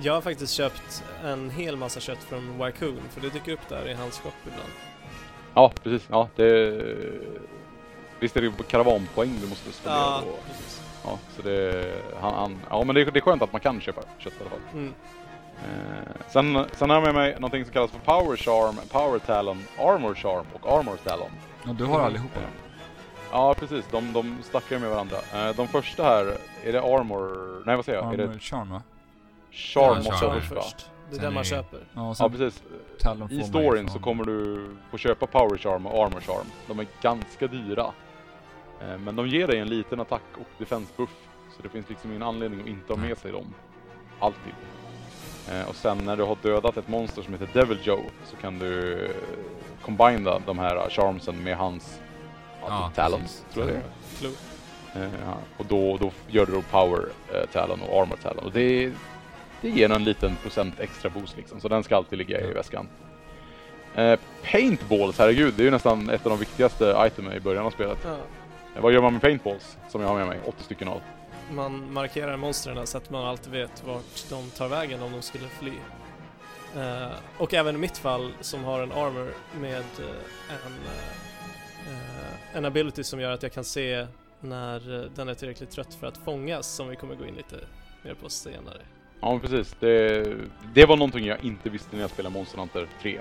Jag 0.00 0.12
har 0.14 0.20
faktiskt 0.20 0.52
köpt 0.52 1.04
en 1.24 1.50
hel 1.50 1.76
massa 1.76 2.00
kött 2.00 2.18
från 2.22 2.58
Wycoon, 2.64 3.00
för 3.10 3.20
det 3.20 3.28
dyker 3.30 3.52
upp 3.52 3.68
där 3.68 3.88
i 3.88 3.94
hans 3.94 4.18
shop 4.18 4.30
ibland. 4.46 4.70
Ja, 5.54 5.72
precis. 5.82 6.08
Ja, 6.10 6.28
det... 6.36 6.82
Visst 8.20 8.36
är 8.36 8.40
det 8.42 8.52
karavanpoäng 8.68 9.38
du 9.40 9.46
måste 9.48 9.72
spendera 9.72 10.00
Ja, 10.00 10.22
på? 10.24 10.48
precis. 10.52 10.82
Ja, 11.04 11.18
så 11.36 11.42
det... 11.42 11.94
Han, 12.20 12.34
han, 12.34 12.60
ja, 12.70 12.84
men 12.84 12.94
det, 12.94 13.00
är- 13.00 13.10
det 13.10 13.18
är 13.18 13.20
skönt 13.20 13.42
att 13.42 13.52
man 13.52 13.60
kan 13.60 13.80
köpa 13.80 14.02
kött 14.18 14.32
i 14.32 14.36
alla 14.40 14.50
fall. 14.50 14.58
Mm. 14.72 14.94
Eh, 15.64 16.22
sen, 16.28 16.64
sen 16.76 16.90
har 16.90 16.96
jag 16.96 17.04
med 17.04 17.14
mig 17.14 17.32
någonting 17.34 17.64
som 17.64 17.72
kallas 17.72 17.90
för 17.90 17.98
Power 17.98 18.36
Charm, 18.36 18.76
Power 18.90 19.18
Talon, 19.18 19.64
Armor 19.78 20.14
Charm 20.14 20.46
och 20.52 20.78
Armor 20.78 20.96
Talon. 20.96 21.30
Ja, 21.64 21.72
du 21.72 21.84
har 21.84 22.00
allihopa. 22.00 22.40
Eh, 22.40 22.46
Ja, 23.32 23.54
precis. 23.54 23.84
De, 23.90 24.12
de 24.12 24.36
stackar 24.42 24.78
med 24.78 24.90
varandra. 24.90 25.16
Eh, 25.34 25.56
de 25.56 25.68
första 25.68 26.02
här, 26.04 26.36
är 26.64 26.72
det 26.72 26.80
Armor... 26.82 27.62
Nej, 27.66 27.76
vad 27.76 27.84
säger 27.84 27.98
jag? 27.98 28.12
Är 28.12 28.16
det 28.16 28.24
Armor 28.24 28.38
Charm 28.38 28.70
va? 28.70 28.82
Charm 29.56 29.84
Ja, 29.88 29.94
måste 29.94 30.12
Charm 30.12 30.40
först 30.40 30.62
först. 30.64 30.90
Det 31.10 31.16
är 31.16 31.20
den 31.20 31.34
man 31.34 31.44
köper. 31.44 31.80
Ja, 31.94 32.14
Ja, 32.18 32.28
precis. 32.28 32.62
I 33.30 33.42
storyn 33.42 33.88
så 33.88 33.98
kommer 33.98 34.24
du 34.24 34.66
få 34.90 34.98
köpa 34.98 35.26
Power 35.26 35.58
Charm 35.58 35.86
och 35.86 36.04
Armor 36.06 36.20
Charm. 36.20 36.46
De 36.68 36.78
är 36.78 36.86
ganska 37.02 37.46
dyra. 37.46 37.86
Eh, 38.80 38.98
Men 38.98 39.16
de 39.16 39.28
ger 39.28 39.46
dig 39.46 39.58
en 39.58 39.68
liten 39.68 40.00
attack 40.00 40.22
och 40.34 40.46
defense 40.58 40.92
buff. 40.96 41.10
Så 41.56 41.62
det 41.62 41.68
finns 41.68 41.88
liksom 41.88 42.10
ingen 42.10 42.22
anledning 42.22 42.60
att 42.60 42.66
inte 42.66 42.92
ha 42.92 43.00
med 43.00 43.18
sig 43.18 43.32
dem. 43.32 43.54
Alltid. 44.20 44.52
Eh, 45.50 45.68
Och 45.68 45.74
sen 45.74 45.98
när 45.98 46.16
du 46.16 46.22
har 46.24 46.36
dödat 46.42 46.76
ett 46.76 46.88
monster 46.88 47.22
som 47.22 47.32
heter 47.32 47.48
Devil 47.52 47.78
Joe 47.82 48.02
så 48.24 48.36
kan 48.36 48.58
du 48.58 49.04
eh, 49.04 49.10
combina 49.82 50.38
de 50.46 50.58
här 50.58 50.90
charmsen 50.90 51.42
med 51.44 51.56
hans 51.56 52.00
ja, 52.60 52.66
Ja, 52.68 52.90
talons, 52.94 53.22
precis. 53.22 53.54
tror 53.54 53.66
jag 53.66 53.74
det 53.74 53.78
är. 55.00 55.10
Ja. 55.26 55.34
Och 55.56 55.66
då, 55.66 55.96
då 55.96 56.10
gör 56.28 56.46
du 56.46 56.52
då 56.52 56.62
Power 56.62 57.04
eh, 57.34 57.46
Talon 57.52 57.80
och 57.82 58.02
Armor 58.02 58.16
Talon. 58.22 58.44
Och 58.44 58.52
det, 58.52 58.92
det 59.66 59.78
ger 59.78 59.90
en 59.90 60.04
liten 60.04 60.36
procent 60.36 60.80
extra 60.80 61.10
boost 61.10 61.36
liksom. 61.36 61.60
Så 61.60 61.68
den 61.68 61.84
ska 61.84 61.96
alltid 61.96 62.18
ligga 62.18 62.40
i 62.40 62.52
väskan. 62.52 62.88
Eh, 63.94 64.18
paintballs, 64.50 65.18
herregud, 65.18 65.54
det 65.56 65.62
är 65.62 65.64
ju 65.64 65.70
nästan 65.70 66.10
ett 66.10 66.26
av 66.26 66.30
de 66.30 66.38
viktigaste 66.38 66.96
itemen 67.06 67.32
i 67.32 67.40
början 67.40 67.66
av 67.66 67.70
spelet. 67.70 67.98
Ja. 68.04 68.16
Eh, 68.76 68.82
vad 68.82 68.92
gör 68.92 69.02
man 69.02 69.12
med 69.12 69.22
paintballs? 69.22 69.76
Som 69.88 70.00
jag 70.00 70.08
har 70.08 70.18
med 70.18 70.26
mig, 70.26 70.40
80 70.44 70.62
stycken 70.62 70.88
av. 70.88 71.00
man 71.50 71.92
markerar 71.92 72.36
monstren 72.36 72.86
så 72.86 72.98
att 72.98 73.10
man 73.10 73.26
alltid 73.26 73.52
vet 73.52 73.84
vart 73.86 74.30
de 74.30 74.50
tar 74.50 74.68
vägen 74.68 75.02
om 75.02 75.12
de 75.12 75.22
skulle 75.22 75.48
fly. 75.48 75.72
Eh, 76.76 77.12
och 77.38 77.54
även 77.54 77.74
i 77.74 77.78
mitt 77.78 77.98
fall 77.98 78.32
som 78.40 78.64
har 78.64 78.80
en 78.82 78.92
armor 78.92 79.34
med 79.60 79.84
eh, 79.98 80.66
en, 80.66 80.72
eh, 81.92 82.56
en 82.56 82.64
ability 82.64 83.04
som 83.04 83.20
gör 83.20 83.30
att 83.30 83.42
jag 83.42 83.52
kan 83.52 83.64
se 83.64 84.06
när 84.40 85.02
eh, 85.04 85.10
den 85.14 85.28
är 85.28 85.34
tillräckligt 85.34 85.70
trött 85.70 85.94
för 85.94 86.06
att 86.06 86.16
fångas 86.16 86.66
som 86.66 86.88
vi 86.88 86.96
kommer 86.96 87.14
gå 87.14 87.26
in 87.26 87.34
lite 87.34 87.56
mer 88.02 88.14
på 88.14 88.28
senare. 88.28 88.80
Ja 89.20 89.38
precis. 89.38 89.76
Det, 89.80 90.24
det 90.74 90.84
var 90.86 90.96
någonting 90.96 91.26
jag 91.26 91.44
inte 91.44 91.70
visste 91.70 91.96
när 91.96 92.02
jag 92.02 92.10
spelade 92.10 92.34
Monster 92.34 92.58
Hunter 92.58 92.86
3. 93.02 93.18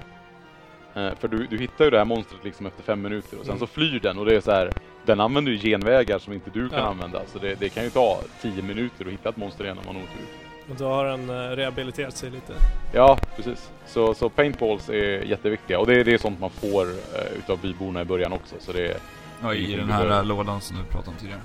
Eh, 0.95 1.11
för 1.19 1.27
du, 1.27 1.47
du 1.47 1.57
hittar 1.57 1.85
ju 1.85 1.91
det 1.91 1.97
här 1.97 2.05
monstret 2.05 2.43
liksom 2.43 2.65
efter 2.65 2.83
fem 2.83 3.01
minuter 3.01 3.39
och 3.39 3.45
sen 3.45 3.51
Mm. 3.55 3.59
så 3.59 3.67
flyr 3.67 3.99
den 3.99 4.17
och 4.17 4.25
det 4.25 4.35
är 4.35 4.41
så 4.41 4.51
här. 4.51 4.71
Den 5.05 5.19
använder 5.19 5.51
ju 5.51 5.57
genvägar 5.57 6.19
som 6.19 6.33
inte 6.33 6.49
du 6.49 6.69
kan 6.69 6.79
Ja. 6.79 6.85
använda. 6.85 7.21
Så 7.27 7.39
det, 7.39 7.55
det 7.59 7.69
kan 7.69 7.83
ju 7.83 7.89
ta 7.89 8.19
tio 8.41 8.61
minuter 8.63 9.05
att 9.05 9.11
hitta 9.11 9.29
ett 9.29 9.37
monster 9.37 9.63
igen 9.63 9.77
om 9.77 9.83
man 9.85 9.95
har 9.95 10.01
otur. 10.03 10.25
Och 10.69 10.75
då 10.75 10.85
har 10.87 11.05
den 11.05 11.29
eh, 11.29 11.33
rehabiliterat 11.55 12.17
sig 12.17 12.29
lite. 12.31 12.53
Ja, 12.93 13.17
precis. 13.35 13.71
Så, 13.85 14.13
så 14.13 14.29
paintballs 14.29 14.89
är 14.89 15.21
jätteviktiga 15.23 15.79
och 15.79 15.87
det, 15.87 16.03
det 16.03 16.13
är 16.13 16.17
sånt 16.17 16.39
man 16.39 16.49
får 16.49 16.85
uh, 16.85 17.37
utav 17.37 17.59
byborna 17.61 18.01
i 18.01 18.05
början 18.05 18.33
också. 18.33 18.55
Så 18.59 18.71
det, 18.71 18.97
Ja, 19.41 19.53
i 19.53 19.75
den 19.75 19.89
här 19.89 20.23
lådan 20.23 20.61
som 20.61 20.77
du 20.77 20.83
pratade 20.83 21.09
om 21.11 21.15
tidigare. 21.17 21.39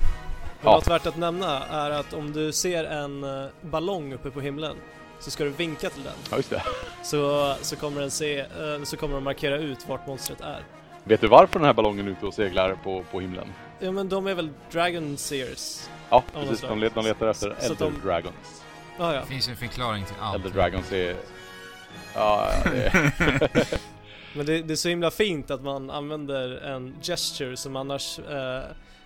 Men 0.62 0.70
Ja. 0.70 0.76
Något 0.76 0.88
värt 0.88 1.06
att 1.06 1.16
nämna 1.16 1.64
är 1.66 1.90
att 1.90 2.12
om 2.12 2.32
du 2.32 2.52
ser 2.52 2.84
en 2.84 3.24
eh, 3.24 3.46
ballong 3.62 4.12
uppe 4.12 4.30
på 4.30 4.40
himlen 4.40 4.76
så 5.20 5.30
ska 5.30 5.44
du 5.44 5.50
vinka 5.50 5.90
till 5.90 6.02
den. 6.02 6.12
ja 6.30 6.36
just 6.36 6.50
det. 6.50 6.62
Så, 7.02 7.54
så 7.62 7.76
kommer 7.76 8.00
den 8.00 8.11
se, 8.11 8.38
eh, 8.40 8.46
så 8.84 8.96
kommer 8.96 9.14
den 9.14 9.24
markera 9.24 9.56
ut 9.58 9.88
vart 9.88 10.06
monstret 10.06 10.40
är. 10.40 10.62
Vet 11.04 11.20
du 11.20 11.28
varför 11.28 11.58
den 11.58 11.66
här 11.66 11.72
ballongen 11.74 12.06
är 12.06 12.11
ute 12.11 12.26
och 12.26 12.34
seglar 12.34 12.74
på, 12.84 13.04
på 13.11 13.20
himlen? 13.20 13.46
Ja 13.78 13.92
men 13.92 14.08
de 14.08 14.26
är 14.26 14.34
väl 14.34 14.50
Dragon 14.72 15.16
Seers? 15.16 15.88
Ja, 16.11 16.24
precis. 16.34 16.61
De, 16.61 16.78
let, 16.80 16.94
de 16.94 17.04
letar 17.04 17.26
efter 17.28 17.56
Så- 17.61 17.72
Elder 17.72 17.84
de- 18.02 18.08
Dragons. 18.08 18.62
Ah, 18.98 19.12
ja. 19.14 19.20
Det 19.20 19.26
finns 19.26 19.48
ju 19.48 19.50
en 19.50 19.56
förklaring 19.56 20.04
till 20.04 20.14
allt. 20.20 20.36
Elder 20.36 20.50
Dragons 20.50 20.92
är... 20.92 21.16
Ja, 22.14 22.50
ja, 22.64 22.70
det 22.70 22.86
är... 22.86 23.78
Men 24.36 24.46
det, 24.46 24.62
det 24.62 24.74
är 24.74 24.76
så 24.76 24.88
himla 24.88 25.11
fint 25.11 25.50
att 25.50 25.62
man 25.62 25.90
använder 25.90 26.50
en 26.61 26.94
gesture 27.02 27.56
som 27.56 27.76
annars 27.76 28.18
eh, 28.18 28.61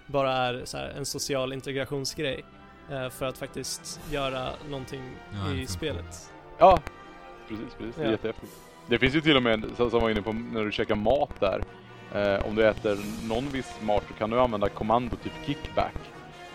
bara 0.06 0.32
är 0.32 0.62
så 0.64 0.76
här, 0.78 0.88
en 0.96 1.06
social 1.06 1.52
integrationsgrej. 1.52 2.44
Eh, 2.90 3.10
för 3.10 3.26
att 3.26 3.38
faktiskt 3.38 4.00
göra 4.10 4.48
någonting 4.68 5.02
Ja, 5.32 5.54
i 5.54 5.66
spelet. 5.66 6.30
Ja, 6.58 6.78
precis, 7.48 7.74
precis. 7.78 7.94
Det 7.96 8.02
är 8.02 8.06
Ja. 8.06 8.10
jättehäftigt. 8.10 8.52
Det 8.86 8.98
finns 8.98 9.14
ju 9.14 9.20
till 9.20 9.36
och 9.36 9.42
med, 9.42 9.64
som 9.76 9.90
var 9.90 10.10
inne 10.10 10.22
på 10.22 10.32
när 10.32 10.64
du 10.64 10.72
käkar 10.72 10.94
mat 10.94 11.30
där. 11.40 11.62
Eh, 12.14 12.46
om 12.46 12.54
du 12.54 12.68
äter 12.68 12.98
någon 13.28 13.48
viss 13.48 13.72
mat 13.82 14.04
så 14.08 14.14
kan 14.14 14.30
du 14.30 14.40
använda 14.40 14.68
kommando 14.68 15.16
typ 15.16 15.32
kickback. 15.46 15.94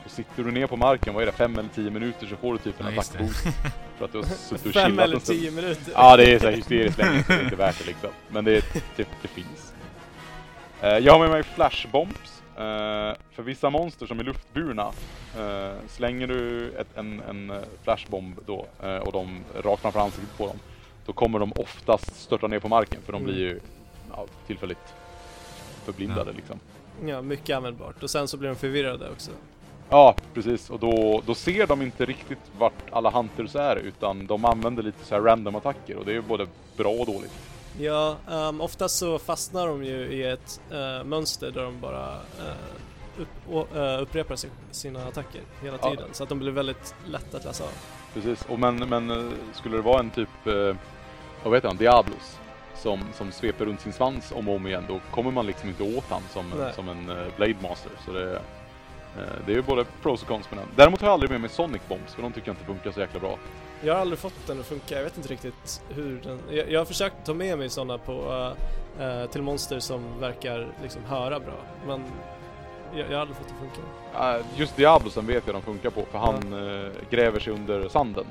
Och 0.05 0.11
sitter 0.11 0.43
du 0.43 0.51
ner 0.51 0.67
på 0.67 0.77
marken, 0.77 1.13
vad 1.13 1.23
är 1.23 1.25
det, 1.25 1.31
fem 1.31 1.53
eller 1.59 1.69
tio 1.69 1.91
minuter 1.91 2.27
så 2.27 2.35
får 2.35 2.53
du 2.53 2.59
typ 2.59 2.79
en 2.81 2.93
Ja, 2.93 3.01
attackboost. 3.01 3.43
För 3.97 4.05
att 4.05 4.11
du 4.11 4.17
har 4.17 4.25
suttit 4.25 4.65
och 4.65 4.73
Fem 4.73 4.91
chillat 4.91 5.05
eller 5.05 5.19
tio 5.19 5.51
minuter. 5.51 5.93
Ja, 5.95 6.17
det 6.17 6.33
är 6.33 6.39
så 6.39 6.45
här 6.45 6.53
hysteriskt 6.53 6.97
länge 6.97 7.23
så 7.23 7.31
det 7.31 7.39
är 7.39 7.43
inte 7.43 7.55
värt 7.55 7.79
det 7.79 7.85
liksom. 7.85 8.09
Men 8.27 8.45
det, 8.45 8.65
det, 8.95 9.07
det 9.21 9.27
finns. 9.27 9.73
Eh, 10.81 10.97
jag 10.97 11.13
har 11.13 11.19
med 11.19 11.29
mig 11.29 11.43
flashbombs. 11.43 12.38
Eh, 12.59 13.15
för 13.31 13.43
vissa 13.43 13.69
monster 13.69 14.05
som 14.05 14.19
är 14.19 14.23
luftburna 14.23 14.91
eh, 15.37 15.73
slänger 15.87 16.27
du 16.27 16.71
ett, 16.71 16.87
en, 16.97 17.21
en 17.29 17.49
eh, 17.49 17.57
flashbomb 17.83 18.39
då 18.45 18.65
och 19.01 19.11
de 19.11 19.39
rakt 19.63 19.81
framför 19.81 19.99
ansiktet 19.99 20.37
på 20.37 20.47
dem. 20.47 20.59
Då 21.05 21.13
kommer 21.13 21.39
de 21.39 21.51
oftast 21.55 22.15
störta 22.21 22.47
ner 22.47 22.59
på 22.59 22.67
marken 22.67 23.01
för 23.05 23.11
de 23.13 23.21
Mm. 23.21 23.33
blir 23.33 23.45
ju 23.45 23.59
ja, 24.15 24.25
tillfälligt 24.47 24.93
förblindade 25.85 26.31
Ja. 26.31 26.35
liksom. 26.35 26.59
Ja, 27.05 27.21
mycket 27.21 27.57
användbart. 27.57 28.03
Och 28.03 28.09
sen 28.09 28.27
så 28.27 28.37
blir 28.37 28.49
de 28.49 28.55
förvirrade 28.55 29.09
också. 29.09 29.31
Ja, 29.89 30.15
precis. 30.33 30.69
Och 30.69 30.79
då, 30.79 31.21
då 31.25 31.35
ser 31.35 31.67
de 31.67 31.81
inte 31.81 32.05
riktigt 32.05 32.39
vart 32.57 32.73
alla 32.91 33.09
hunters 33.09 33.55
är 33.55 33.75
utan 33.75 34.25
de 34.27 34.45
använder 34.45 34.83
lite 34.83 35.05
så 35.05 35.15
här 35.15 35.21
random 35.21 35.55
attacker 35.55 35.95
och 35.97 36.05
det 36.05 36.11
är 36.11 36.15
ju 36.15 36.21
både 36.21 36.47
bra 36.77 36.89
och 36.91 37.05
dåligt. 37.05 37.48
Ja, 37.81 38.17
um, 38.27 38.61
oftast 38.61 38.97
så 38.97 39.19
fastnar 39.19 39.67
de 39.67 39.83
ju 39.83 39.95
i 40.05 40.23
ett 40.23 40.61
eh, 40.71 41.03
mönster 41.03 41.51
där 41.51 41.63
de 41.63 41.79
bara 41.79 42.13
eh, 42.13 43.21
upp, 43.21 43.75
eh, 43.75 44.01
upprepar 44.01 44.35
sin, 44.35 44.49
sina 44.71 45.05
attacker 45.07 45.41
hela 45.61 45.77
Ja. 45.81 45.89
tiden. 45.89 46.09
Så 46.11 46.23
att 46.23 46.29
de 46.29 46.39
blir 46.39 46.51
väldigt 46.51 46.95
lätta 47.05 47.37
att 47.37 47.45
läsa 47.45 47.63
av. 47.63 47.69
Precis, 48.13 48.45
och 48.49 48.59
men, 48.59 48.75
men 48.75 49.33
skulle 49.53 49.75
det 49.77 49.81
vara 49.81 49.99
en 49.99 50.09
typ, 50.09 50.29
vad 51.43 51.51
vet 51.53 51.63
han, 51.63 51.77
Diablos 51.77 52.39
som, 52.75 52.99
som 53.13 53.31
sveper 53.31 53.65
runt 53.65 53.81
sin 53.81 53.93
svans 53.93 54.31
om 54.35 54.49
och 54.49 54.55
om 54.55 54.67
igen, 54.67 54.83
då 54.87 54.99
kommer 55.11 55.31
man 55.31 55.45
liksom 55.45 55.69
inte 55.69 55.83
åt 55.97 56.03
han 56.09 56.21
som, 56.33 56.53
Nej. 56.59 56.73
som 56.73 56.89
en 56.89 57.05
Blade 57.37 57.55
Master. 57.61 57.91
Så 58.05 58.11
det, 58.11 58.41
det 59.45 59.51
är 59.51 59.55
ju 59.55 59.61
både 59.61 59.85
pros 60.01 60.21
och 60.21 60.27
cons 60.27 60.51
med 60.51 60.59
den. 60.59 60.67
Däremot 60.75 61.01
har 61.01 61.07
jag 61.07 61.13
aldrig 61.13 61.31
med 61.31 61.41
mig 61.41 61.49
Sonic 61.49 61.81
Bombs, 61.87 62.13
för 62.13 62.21
de 62.21 62.31
tycker 62.31 62.47
jag 62.47 62.53
inte 62.53 62.65
funkar 62.65 62.91
så 62.91 62.99
jäkla 62.99 63.19
bra. 63.19 63.37
Jag 63.83 63.93
har 63.93 64.01
aldrig 64.01 64.19
fått 64.19 64.47
den 64.47 64.59
att 64.59 64.65
funka, 64.65 64.95
jag 64.95 65.03
vet 65.03 65.17
inte 65.17 65.29
riktigt 65.29 65.81
hur 65.89 66.21
den... 66.23 66.39
Jag, 66.51 66.71
jag 66.71 66.79
har 66.79 66.85
försökt 66.85 67.15
ta 67.25 67.33
med 67.33 67.57
mig 67.57 67.69
sådana 67.69 67.97
på, 67.97 68.51
eh, 68.99 69.25
till 69.25 69.41
monster 69.41 69.79
som 69.79 70.19
verkar 70.19 70.67
liksom 70.81 71.03
höra 71.03 71.39
bra, 71.39 71.57
men 71.87 72.03
jag, 72.95 73.05
jag 73.09 73.13
har 73.13 73.21
aldrig 73.21 73.37
fått 73.37 73.47
det 73.47 73.53
att 73.53 73.59
funka. 74.13 74.49
Just 74.55 74.75
Diablosen 74.75 75.25
vet 75.27 75.43
jag 75.45 75.55
de 75.55 75.61
funkar 75.61 75.89
på, 75.89 76.03
för 76.11 76.17
han 76.17 76.35
eh, 76.85 76.91
gräver 77.09 77.39
sig 77.39 77.53
under 77.53 77.89
sanden. 77.89 78.25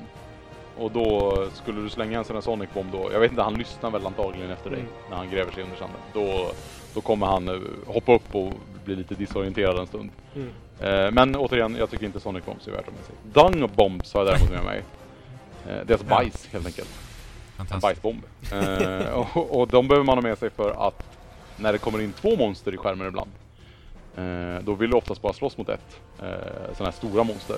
Och 0.77 0.91
då 0.91 1.33
skulle 1.53 1.81
du 1.81 1.89
slänga 1.89 2.17
en 2.17 2.23
sån 2.25 2.35
här 2.35 2.41
Sonic 2.41 2.69
Bomb 2.73 2.91
då, 2.91 3.09
jag 3.13 3.19
vet 3.19 3.31
inte, 3.31 3.43
han 3.43 3.53
lyssnar 3.53 3.89
väl 3.91 4.05
antagligen 4.05 4.51
efter 4.51 4.69
dig 4.69 4.79
Mm. 4.79 4.91
när 5.09 5.17
han 5.17 5.29
gräver 5.29 5.51
sig 5.51 5.63
under 5.63 5.77
sanden. 5.77 6.01
Då, 6.13 6.51
då 6.93 7.01
kommer 7.01 7.25
han 7.25 7.65
hoppa 7.87 8.13
upp 8.15 8.35
och 8.35 8.53
bli 8.85 8.95
lite 8.95 9.15
disorienterad 9.15 9.79
en 9.79 9.87
stund. 9.87 10.09
Mm. 10.35 10.49
Eh, 10.79 11.11
men 11.11 11.35
återigen, 11.35 11.75
jag 11.75 11.89
tycker 11.89 12.05
inte 12.05 12.19
Sonic 12.19 12.45
Bombs 12.45 12.67
är 12.67 12.71
värt 12.71 12.87
att 12.87 12.93
med 12.93 13.03
sig. 13.05 13.15
Dung 13.33 13.69
Bombs 13.75 14.13
har 14.13 14.25
jag 14.25 14.33
däremot 14.33 14.51
med 14.51 14.63
mig. 14.63 14.83
Eh, 15.69 15.75
det 15.85 15.89
är 15.89 15.91
alltså 15.93 16.05
Ja. 16.09 16.15
bajs 16.15 16.47
helt 16.51 16.65
enkelt. 16.65 16.89
En 17.71 17.79
bajsbomb. 17.79 18.23
Eh, 18.51 19.09
och, 19.09 19.59
och 19.59 19.67
de 19.67 19.87
behöver 19.87 20.05
man 20.05 20.17
ha 20.17 20.21
med 20.21 20.37
sig 20.37 20.49
för 20.49 20.87
att 20.87 21.03
när 21.57 21.71
det 21.71 21.77
kommer 21.77 22.01
in 22.01 22.13
två 22.13 22.35
monster 22.35 22.73
i 22.73 22.77
skärmen 22.77 23.07
ibland. 23.07 23.31
Eh, 24.15 24.63
då 24.63 24.73
vill 24.73 24.89
du 24.89 24.95
oftast 24.97 25.21
bara 25.21 25.33
slåss 25.33 25.57
mot 25.57 25.69
ett. 25.69 25.99
Eh, 26.19 26.25
sådana 26.73 26.85
här 26.85 26.91
stora 26.91 27.23
monster. 27.23 27.57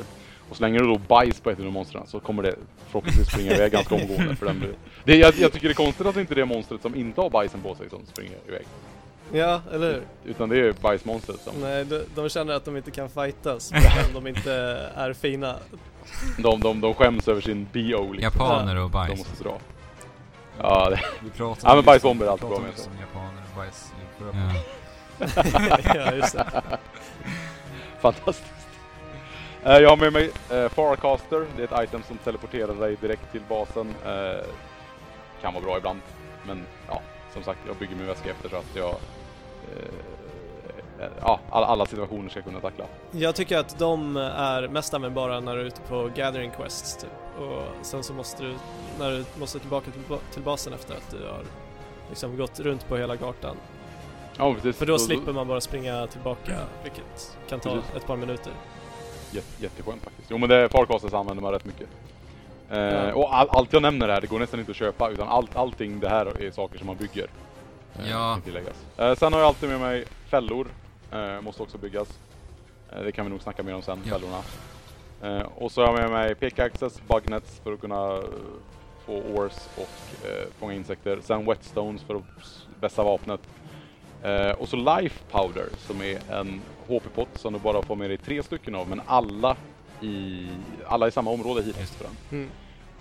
Och 0.49 0.57
slänger 0.57 0.79
du 0.79 0.87
då 0.87 0.97
bajs 0.97 1.39
på 1.39 1.49
ett 1.49 1.59
av 1.59 1.65
de 1.65 1.71
monstren 1.73 2.07
så 2.07 2.19
kommer 2.19 2.43
det 2.43 2.55
förhoppningsvis 2.87 3.27
springa 3.27 3.51
iväg 3.55 3.71
ganska 3.71 3.95
omgående. 3.95 4.35
För 4.35 4.45
den 4.45 4.59
blir... 4.59 4.73
det, 5.03 5.15
jag, 5.17 5.33
jag 5.37 5.53
tycker 5.53 5.67
det 5.67 5.71
är 5.71 5.85
konstigt 5.85 6.07
att 6.07 6.15
det 6.15 6.21
inte 6.21 6.33
är 6.33 6.35
det 6.35 6.45
monstret 6.45 6.81
som 6.81 6.95
inte 6.95 7.21
har 7.21 7.29
bajsen 7.29 7.61
på 7.61 7.75
sig 7.75 7.89
som 7.89 8.05
springer 8.05 8.37
iväg. 8.47 8.65
Ja, 9.33 9.61
eller 9.71 9.93
hur? 9.93 10.03
Utan 10.25 10.49
det 10.49 10.59
är 10.59 10.73
bajsmonstret 10.73 11.39
som... 11.41 11.53
Nej, 11.61 11.85
de, 11.85 12.03
de 12.15 12.29
känner 12.29 12.53
att 12.53 12.65
de 12.65 12.77
inte 12.77 12.91
kan 12.91 13.09
fightas, 13.09 13.71
men 14.05 14.13
de 14.13 14.27
inte 14.27 14.53
är 14.95 15.13
fina. 15.13 15.55
De, 16.37 16.59
de, 16.59 16.81
de 16.81 16.93
skäms 16.93 17.27
över 17.27 17.41
sin 17.41 17.67
BO 17.73 18.13
liksom. 18.13 18.19
Japaner 18.19 18.75
och 18.75 18.81
De 18.81 18.91
bajs. 18.91 19.17
måste 19.17 19.43
dra. 19.43 19.57
Ja, 20.61 20.89
det, 20.89 20.99
Vi 21.23 21.29
pratade 21.29 21.67
Ja, 21.71 21.75
men 21.75 21.85
bajsbomber 21.85 22.25
är 22.25 22.29
alltid 22.29 22.47
bra 22.49 22.59
med 22.59 22.69
just 22.71 22.83
sig. 22.83 22.91
om 22.91 22.99
japaner 22.99 23.41
och 23.51 23.57
bajs 23.57 23.93
Ja. 24.19 25.91
ja, 26.05 26.13
just 26.15 26.33
det. 26.33 26.61
Fantastiskt. 28.01 28.53
Eh, 29.63 29.77
jag 29.77 29.89
har 29.89 29.97
med 29.97 30.13
mig 30.13 30.31
uh, 30.53 30.69
Farcaster. 30.69 31.45
Det 31.57 31.63
är 31.63 31.65
ett 31.81 31.89
item 31.89 32.03
som 32.07 32.17
teleporterar 32.17 32.73
dig 32.73 32.97
direkt 33.01 33.31
till 33.31 33.41
basen. 33.49 33.95
Eh, 34.05 34.45
kan 35.41 35.53
vara 35.53 35.63
bra 35.63 35.77
ibland. 35.77 35.99
Men 36.47 36.65
ja, 36.87 37.01
som 37.33 37.43
sagt, 37.43 37.59
jag 37.67 37.75
bygger 37.75 37.95
min 37.95 38.07
väska 38.07 38.29
efter 38.31 38.49
så 38.49 38.55
att 38.55 38.75
jag 38.75 38.89
eh, 38.89 38.91
eh, 38.93 38.97
ja, 41.21 41.39
alla, 41.49 41.85
situationer 41.85 42.29
ska 42.29 42.41
kunna 42.41 42.59
tackla. 42.59 42.85
Jag 43.11 43.35
tycker 43.35 43.57
att 43.57 43.79
de 43.79 44.17
är 44.17 44.67
mest 44.67 44.93
användbara 44.93 45.39
när 45.39 45.55
du 45.55 45.61
är 45.61 45.65
ute 45.65 45.81
på 45.81 46.09
gathering 46.15 46.51
quests 46.51 46.97
typ. 46.97 47.09
Och 47.39 47.85
sen 47.85 48.03
så 48.03 48.13
måste 48.13 48.43
du, 48.43 48.53
när 48.99 49.11
du 49.11 49.25
måste 49.39 49.59
tillbaka 49.59 49.91
till, 49.91 50.01
ba- 50.09 50.19
till 50.33 50.41
basen 50.41 50.73
efter 50.73 50.93
att 50.95 51.11
du 51.11 51.17
har 51.27 51.41
liksom 52.09 52.37
gått 52.37 52.59
runt 52.59 52.87
på 52.87 52.97
hela 52.97 53.15
gatan. 53.15 53.55
Ja, 54.37 54.53
precis. 54.53 54.75
För 54.77 54.85
då 54.85 54.97
Så- 54.99 55.05
slipper 55.05 55.33
man 55.33 55.47
bara 55.47 55.61
springa 55.61 56.07
tillbaka, 56.07 56.53
vilket 56.83 57.37
kan 57.49 57.59
ta 57.59 57.69
Precis. 57.69 57.95
ett 57.95 58.07
par 58.07 58.15
minuter. 58.17 58.53
Jätte, 59.31 59.63
jätteskönt 59.63 60.03
faktiskt. 60.03 60.27
Jo 60.31 60.37
men 60.37 60.49
det, 60.49 60.69
Farcasters 60.69 61.13
använder 61.13 61.43
man 61.43 61.51
rätt 61.51 61.65
mycket. 61.65 61.87
Eh. 62.71 63.09
Och 63.09 63.35
all, 63.35 63.47
allt 63.49 63.73
jag 63.73 63.81
nämner 63.81 64.09
här, 64.09 64.21
det 64.21 64.27
går 64.27 64.39
nästan 64.39 64.59
inte 64.59 64.71
att 64.71 64.77
köpa 64.77 65.09
utan 65.09 65.27
allt, 65.27 65.55
allting 65.55 65.99
det 65.99 66.09
här 66.09 66.41
är 66.41 66.51
saker 66.51 66.77
som 66.77 66.87
man 66.87 66.95
bygger. 66.95 67.27
Eh, 67.99 68.09
Ja. 68.09 68.39
Eh, 68.97 69.15
sen 69.15 69.33
har 69.33 69.39
jag 69.39 69.47
alltid 69.47 69.69
med 69.69 69.79
mig 69.79 70.05
fällor. 70.29 70.67
Eh, 71.11 71.41
måste 71.41 71.63
också 71.63 71.77
byggas. 71.77 72.19
Eh, 72.91 73.01
det 73.03 73.11
kan 73.11 73.25
vi 73.25 73.31
nog 73.31 73.41
snacka 73.41 73.63
mer 73.63 73.75
om 73.75 73.81
sen, 73.81 73.99
Ja. 74.05 74.11
fällorna. 74.13 74.41
Eh, 75.21 75.47
och 75.55 75.71
så 75.71 75.81
har 75.85 75.87
jag 75.93 76.01
med 76.01 76.11
mig 76.11 76.35
pickaxes, 76.35 77.01
bugnets 77.07 77.59
för 77.63 77.73
att 77.73 77.81
kunna 77.81 78.13
eh, 78.13 78.23
få 79.05 79.13
ores 79.13 79.69
och 79.75 80.25
eh, 80.29 80.47
fånga 80.59 80.73
insekter. 80.73 81.19
Sen 81.23 81.45
whetstones 81.45 82.03
för 82.03 82.15
att 82.15 82.23
vässa 82.79 83.03
vapnet. 83.03 83.41
Eh, 84.23 84.51
och 84.51 84.69
så 84.69 84.75
life 84.75 85.19
powder 85.31 85.65
som 85.77 86.01
är 86.01 86.19
en 86.31 86.61
HP-pott 86.87 87.29
som 87.35 87.53
du 87.53 87.59
bara 87.59 87.81
får 87.81 87.95
med 87.95 88.09
dig 88.09 88.17
tre 88.17 88.43
stycken 88.43 88.75
av 88.75 88.89
men 88.89 89.01
alla 89.05 89.55
i, 90.01 90.47
alla 90.87 91.07
i 91.07 91.11
samma 91.11 91.31
område 91.31 91.61
hittills 91.63 91.91
för 91.91 92.03
den. 92.03 92.13
Mm. 92.39 92.49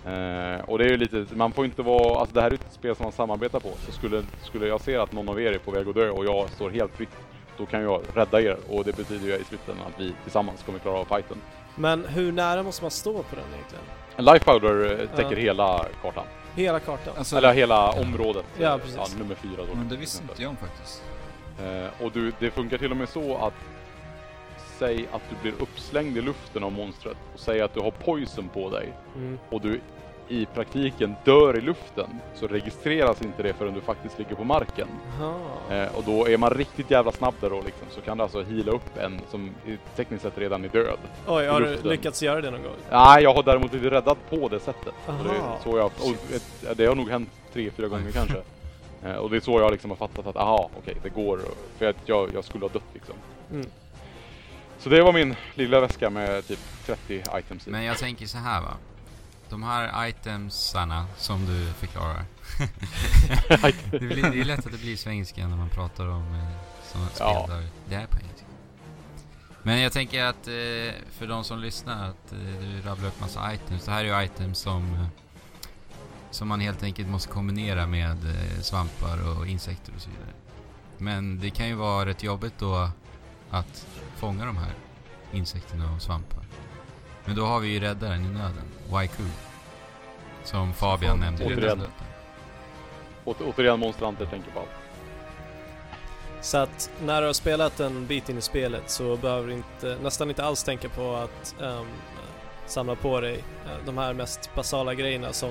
Eh, 0.05 0.59
och 0.69 0.77
det 0.77 0.85
är 0.85 0.89
ju 0.89 0.97
lite, 0.97 1.25
man 1.35 1.51
får 1.51 1.65
inte 1.65 1.81
vara, 1.81 2.19
alltså 2.19 2.35
det 2.35 2.41
här 2.41 2.49
är 2.49 2.53
ett 2.53 2.67
spel 2.73 2.95
som 2.95 3.03
man 3.03 3.11
samarbetar 3.11 3.59
på. 3.59 3.69
Så 3.85 3.91
skulle, 3.91 4.23
skulle 4.43 4.67
jag 4.67 4.81
se 4.81 4.95
att 4.97 5.11
någon 5.11 5.29
av 5.29 5.41
er 5.41 5.51
är 5.51 5.57
på 5.57 5.71
väg 5.71 5.87
att 5.89 5.95
dö 5.95 6.09
och 6.09 6.25
jag 6.25 6.49
står 6.49 6.69
helt 6.69 6.95
fritt, 6.95 7.09
då 7.57 7.65
kan 7.65 7.81
jag 7.81 8.01
rädda 8.15 8.41
er 8.41 8.57
och 8.69 8.83
det 8.83 8.95
betyder 8.97 9.27
ju 9.27 9.35
i 9.35 9.43
slutändan 9.43 9.85
att 9.87 10.01
vi 10.01 10.13
tillsammans 10.23 10.63
kommer 10.63 10.79
klara 10.79 10.97
av 10.97 11.05
fighten. 11.05 11.37
Men 11.75 12.05
hur 12.05 12.31
nära 12.31 12.63
måste 12.63 12.83
man 12.83 12.91
stå 12.91 13.13
på 13.13 13.35
den 13.35 13.45
egentligen? 13.53 13.83
Life 14.17 14.45
Powder 14.45 14.91
eh, 15.01 15.07
täcker 15.15 15.31
Ja. 15.31 15.37
hela 15.41 15.85
kartan. 16.01 16.23
Hela 16.55 16.79
kartan? 16.79 17.13
Alltså, 17.17 17.37
Eller 17.37 17.53
hela 17.53 17.89
området. 17.91 18.45
Ja, 18.59 18.77
precis. 18.83 19.17
nummer 19.17 19.35
fyra 19.35 19.57
då. 19.69 19.75
men 19.75 19.89
det 19.89 19.95
visste 19.95 20.23
inte 20.23 20.41
jag 20.41 20.49
om 20.49 20.55
faktiskt. 20.57 21.03
Eh, 21.59 22.05
och 22.05 22.11
du, 22.11 22.31
det 22.39 22.51
funkar 22.51 22.77
till 22.77 22.91
och 22.91 22.97
med 22.97 23.09
så 23.09 23.37
att 23.37 23.53
Säg 24.81 25.07
att 25.11 25.21
du 25.29 25.35
blir 25.41 25.61
uppslängd 25.61 26.17
i 26.17 26.21
luften 26.21 26.63
av 26.63 26.71
monstret 26.71 27.17
och 27.33 27.39
säg 27.39 27.61
att 27.61 27.73
du 27.73 27.79
har 27.79 27.91
poison 27.91 28.49
på 28.53 28.69
dig 28.69 28.93
Mm. 29.15 29.39
och 29.49 29.61
du 29.61 29.79
i 30.27 30.45
praktiken 30.45 31.15
dör 31.23 31.57
i 31.57 31.61
luften 31.61 32.09
så 32.35 32.47
registreras 32.47 33.21
inte 33.21 33.43
det 33.43 33.53
förrän 33.53 33.73
du 33.73 33.81
faktiskt 33.81 34.19
ligger 34.19 34.35
på 34.35 34.43
marken. 34.43 34.87
Eh, 35.69 35.95
och 35.97 36.03
då 36.05 36.27
är 36.27 36.37
man 36.37 36.49
riktigt 36.49 36.91
jävla 36.91 37.11
snabb 37.11 37.33
där 37.41 37.49
då 37.49 37.61
liksom, 37.65 37.87
så 37.89 38.01
kan 38.01 38.17
du 38.17 38.23
alltså 38.23 38.43
heala 38.43 38.71
upp 38.71 38.97
en 38.97 39.21
som 39.31 39.51
tekniskt 39.95 40.23
sett 40.23 40.37
redan 40.37 40.63
är 40.65 40.69
död. 40.69 40.97
Oj, 41.27 41.45
har 41.45 41.61
du 41.61 41.69
luften. 41.71 41.89
lyckats 41.89 42.23
göra 42.23 42.41
det 42.41 42.51
någon 42.51 42.63
gång? 42.63 42.75
Nej, 42.91 43.23
jag 43.23 43.33
har 43.33 43.43
däremot 43.43 43.71
blivit 43.71 43.91
räddad 43.91 44.17
på 44.29 44.47
det 44.47 44.59
sättet. 44.59 44.93
Det, 45.07 45.63
så 45.63 45.77
jag, 45.77 45.85
och 46.69 46.75
det 46.75 46.85
har 46.85 46.95
nog 46.95 47.09
hänt 47.09 47.29
tre, 47.53 47.71
fyra 47.71 47.87
gånger 47.87 48.11
kanske. 48.11 48.37
Eh, 49.05 49.15
och 49.15 49.29
det 49.29 49.35
är 49.35 49.41
så 49.41 49.59
jag 49.59 49.71
liksom 49.71 49.89
har 49.91 49.97
fattat 49.97 50.27
att 50.27 50.35
aha, 50.35 50.69
okej, 50.77 50.95
det 51.03 51.09
går. 51.09 51.39
För 51.77 51.85
att 51.89 51.95
jag, 52.05 52.29
jag 52.33 52.43
skulle 52.43 52.63
ha 52.65 52.69
dött 52.69 52.83
liksom. 52.93 53.15
Mm. 53.51 53.65
Så 54.81 54.89
det 54.89 55.01
var 55.01 55.13
min 55.13 55.35
lilla 55.55 55.79
väska 55.79 56.09
med 56.09 56.47
typ 56.47 56.59
30 56.85 57.23
items 57.39 57.67
i. 57.67 57.69
Men 57.71 57.83
jag 57.83 57.97
tänker 57.97 58.25
så 58.25 58.37
här 58.37 58.61
va. 58.61 58.73
De 59.49 59.63
här 59.63 60.07
itemsarna 60.07 61.05
som 61.17 61.45
du 61.45 61.73
förklarar. 61.73 62.25
det, 63.91 63.99
blir, 63.99 64.31
det 64.31 64.41
är 64.41 64.45
lätt 64.45 64.65
att 64.65 64.71
det 64.71 64.77
blir 64.77 64.97
svenska 64.97 65.47
när 65.47 65.57
man 65.57 65.69
pratar 65.69 66.07
om 66.07 66.33
eh, 66.33 66.47
sådana 66.91 67.09
spel 67.09 67.27
Ja. 67.27 67.45
där 67.49 67.67
det 67.89 67.95
är 67.95 68.05
på 68.07 68.17
engelska. 68.19 68.45
Men 69.63 69.79
jag 69.81 69.91
tänker 69.93 70.23
att 70.23 70.47
eh, 70.47 70.93
för 71.11 71.27
de 71.27 71.43
som 71.43 71.59
lyssnar 71.59 72.09
att 72.09 72.31
eh, 72.31 72.37
du 72.61 72.81
rabblar 72.81 73.07
upp 73.07 73.19
massa 73.19 73.53
items. 73.53 73.85
Det 73.85 73.91
här 73.91 74.05
är 74.05 74.19
ju 74.19 74.25
items 74.25 74.59
som 74.59 75.07
som 76.31 76.47
man 76.47 76.59
helt 76.59 76.83
enkelt 76.83 77.09
måste 77.09 77.29
kombinera 77.29 77.87
med 77.87 78.17
svampar 78.61 79.37
och 79.37 79.47
insekter 79.47 79.93
och 79.95 80.01
så 80.01 80.09
vidare. 80.09 80.33
Men 80.97 81.39
det 81.39 81.49
kan 81.49 81.67
ju 81.67 81.73
vara 81.73 82.05
rätt 82.05 82.23
jobbigt 82.23 82.53
då 82.59 82.89
att 83.51 83.87
fånga 84.15 84.45
de 84.45 84.57
här 84.57 84.73
insekterna 85.31 85.93
och 85.95 86.01
svampar. 86.01 86.43
Men 87.25 87.35
då 87.35 87.45
har 87.45 87.59
vi 87.59 87.67
ju 87.67 87.79
räddaren 87.79 88.25
i 88.25 88.29
nöden, 88.29 88.65
Waiku. 88.89 89.23
Som 90.43 90.73
Fabian 90.73 91.19
nämnde. 91.19 91.45
återigen. 91.45 91.81
Åter, 93.23 93.45
återigen 93.49 93.79
Monster 93.79 94.25
tänker 94.25 94.51
på 94.51 94.59
allt. 94.59 94.69
Så 96.41 96.57
att 96.57 96.91
när 97.03 97.21
du 97.21 97.27
har 97.27 97.33
spelat 97.33 97.79
en 97.79 98.07
bit 98.07 98.29
in 98.29 98.37
i 98.37 98.41
spelet 98.41 98.89
så 98.89 99.15
behöver 99.15 99.47
du 99.47 99.53
inte, 99.53 99.97
nästan 100.03 100.29
inte 100.29 100.43
alls 100.43 100.63
tänka 100.63 100.89
på 100.89 101.15
att 101.15 101.55
ehm, 101.61 101.87
samla 102.65 102.95
på 102.95 103.21
dig 103.21 103.33
eh, 103.65 103.85
de 103.85 103.97
här 103.97 104.13
mest 104.13 104.55
basala 104.55 104.93
grejerna 104.93 105.33
som 105.33 105.49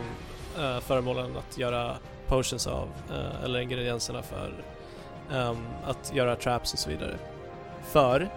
uh, 0.58 0.80
föremålen 0.80 1.36
att 1.36 1.58
göra 1.58 1.96
potions 2.26 2.66
av 2.66 2.88
eh, 3.10 3.44
eller 3.44 3.60
ingredienserna 3.60 4.22
för 4.22 4.64
ehm, 5.32 5.66
att 5.84 6.12
göra 6.14 6.36
traps 6.36 6.72
och 6.72 6.78
så 6.78 6.90
vidare. 6.90 7.18
För 7.92 8.28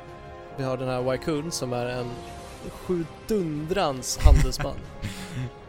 vi 0.57 0.63
har 0.63 0.77
den 0.77 0.87
här 0.87 1.01
Waikun 1.01 1.51
som 1.51 1.73
är 1.73 1.85
en 1.85 2.11
sjudundrans 2.69 4.17
handelsman. 4.17 4.75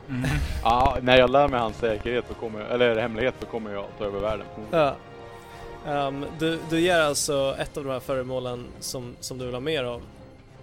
Mm. 0.08 0.30
Ja, 0.62 0.98
när 1.02 1.18
jag 1.18 1.30
lär 1.30 1.48
mig 1.48 1.60
hans 1.60 1.76
säkerhet 1.76 2.24
så 2.28 2.34
kommer, 2.34 2.60
eller 2.60 3.00
hemlighet 3.00 3.34
så 3.40 3.46
kommer 3.46 3.72
jag 3.72 3.86
ta 3.98 4.04
över 4.04 4.20
världen. 4.20 4.46
Ja. 4.70 4.96
Ehm, 5.86 6.26
du, 6.38 6.58
du 6.70 6.80
ger 6.80 7.00
alltså 7.00 7.56
ett 7.58 7.76
av 7.76 7.84
de 7.84 7.90
här 7.90 8.00
föremålen 8.00 8.66
som, 8.80 9.16
som 9.20 9.38
du 9.38 9.44
vill 9.44 9.54
ha 9.54 9.60
mer 9.60 9.84
av 9.84 10.02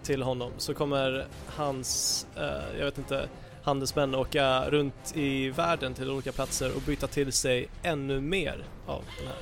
till 0.04 0.24
honom 0.24 0.52
så 0.58 0.74
kommer 0.74 1.26
hans, 1.56 2.28
eh, 2.36 2.78
jag 2.78 2.86
vet 2.86 2.98
inte, 2.98 3.28
handelsmän 3.64 4.16
åka 4.16 4.70
runt 4.70 5.16
i 5.16 5.50
världen 5.50 5.94
till 5.94 6.12
olika 6.12 6.32
platser 6.32 6.76
och 6.76 6.82
byta 6.82 7.08
till 7.08 7.32
sig 7.32 7.68
ännu 7.84 8.22
mer 8.22 8.66
av 8.88 9.04
den 9.18 9.28
här. 9.28 9.38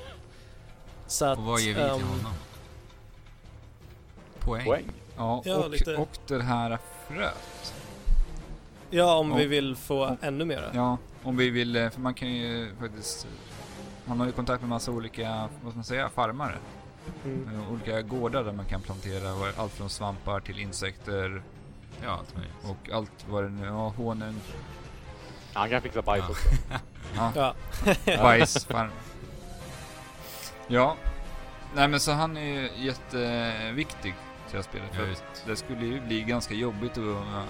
Så 1.07 1.25
att, 1.25 1.38
Och 1.38 1.43
vad 1.43 1.59
ger 1.59 1.67
vi 1.67 1.73
till 1.75 1.84
ehm, 1.84 1.89
honom? 1.89 2.34
Poäng. 4.39 4.65
Poäng. 4.65 4.85
Ja, 5.17 5.41
Ja, 5.45 5.55
och, 5.57 5.69
lite. 5.69 5.95
och 5.95 6.09
det 6.27 6.43
här 6.43 6.77
fröet. 7.07 7.73
Ja, 8.89 9.15
om 9.17 9.35
vi 9.35 9.47
Och- 9.47 9.51
vill 9.51 9.75
få 9.75 9.99
och- 10.05 10.17
ännu 10.23 10.45
mera. 10.45 10.65
Ja, 10.73 10.97
om 11.23 11.37
vi 11.37 11.49
vill, 11.49 11.75
eh, 11.75 11.89
för 11.89 11.99
man 12.01 12.13
kan 12.13 12.29
ju 12.29 12.75
faktiskt... 12.79 13.27
Han 14.07 14.19
har 14.19 14.25
ju 14.25 14.31
kontakt 14.31 14.61
med 14.61 14.69
massa 14.69 14.91
olika, 14.91 15.49
vad 15.63 15.71
ska 15.71 15.77
man 15.77 15.83
säga, 15.83 16.09
farmare. 16.09 16.55
Mm. 17.25 17.49
Eh, 17.55 17.71
Olika 17.73 18.01
gårdar 18.01 18.43
där 18.43 18.51
man 18.51 18.65
kan 18.65 18.81
plantera 18.81 19.29
allt 19.57 19.71
från 19.73 19.89
svampar 19.89 20.39
till 20.39 20.59
insekter 20.59 21.41
Ja, 22.03 22.09
allt 22.09 22.35
möjligt. 22.35 22.53
och 22.63 22.89
allt 22.93 23.25
vad 23.29 23.43
det 23.43 23.49
nu 23.49 23.65
ja, 23.65 23.93
honung, 23.97 24.35
Han 25.53 25.69
kan 25.69 25.81
fixa 25.81 26.01
bajs 26.01 26.23
Ja. 26.27 26.29
också. 26.31 26.49
ja, 27.35 27.53
Ja. 28.05 28.17
bajsfarm. 28.23 28.89
Ja. 30.67 30.95
Nej 31.75 31.87
men 31.87 31.99
så 31.99 32.11
han 32.11 32.37
är 32.37 32.41
ju 32.41 32.69
jätteviktig 32.75 34.15
till 34.49 34.57
det 34.57 34.63
här 34.63 34.89
spelet. 34.93 35.15
För 35.15 35.49
det 35.49 35.55
skulle 35.55 35.85
ju 35.85 36.01
bli 36.01 36.21
ganska 36.21 36.53
jobbigt 36.53 36.91
att, 36.91 36.97
eh, 36.97 37.43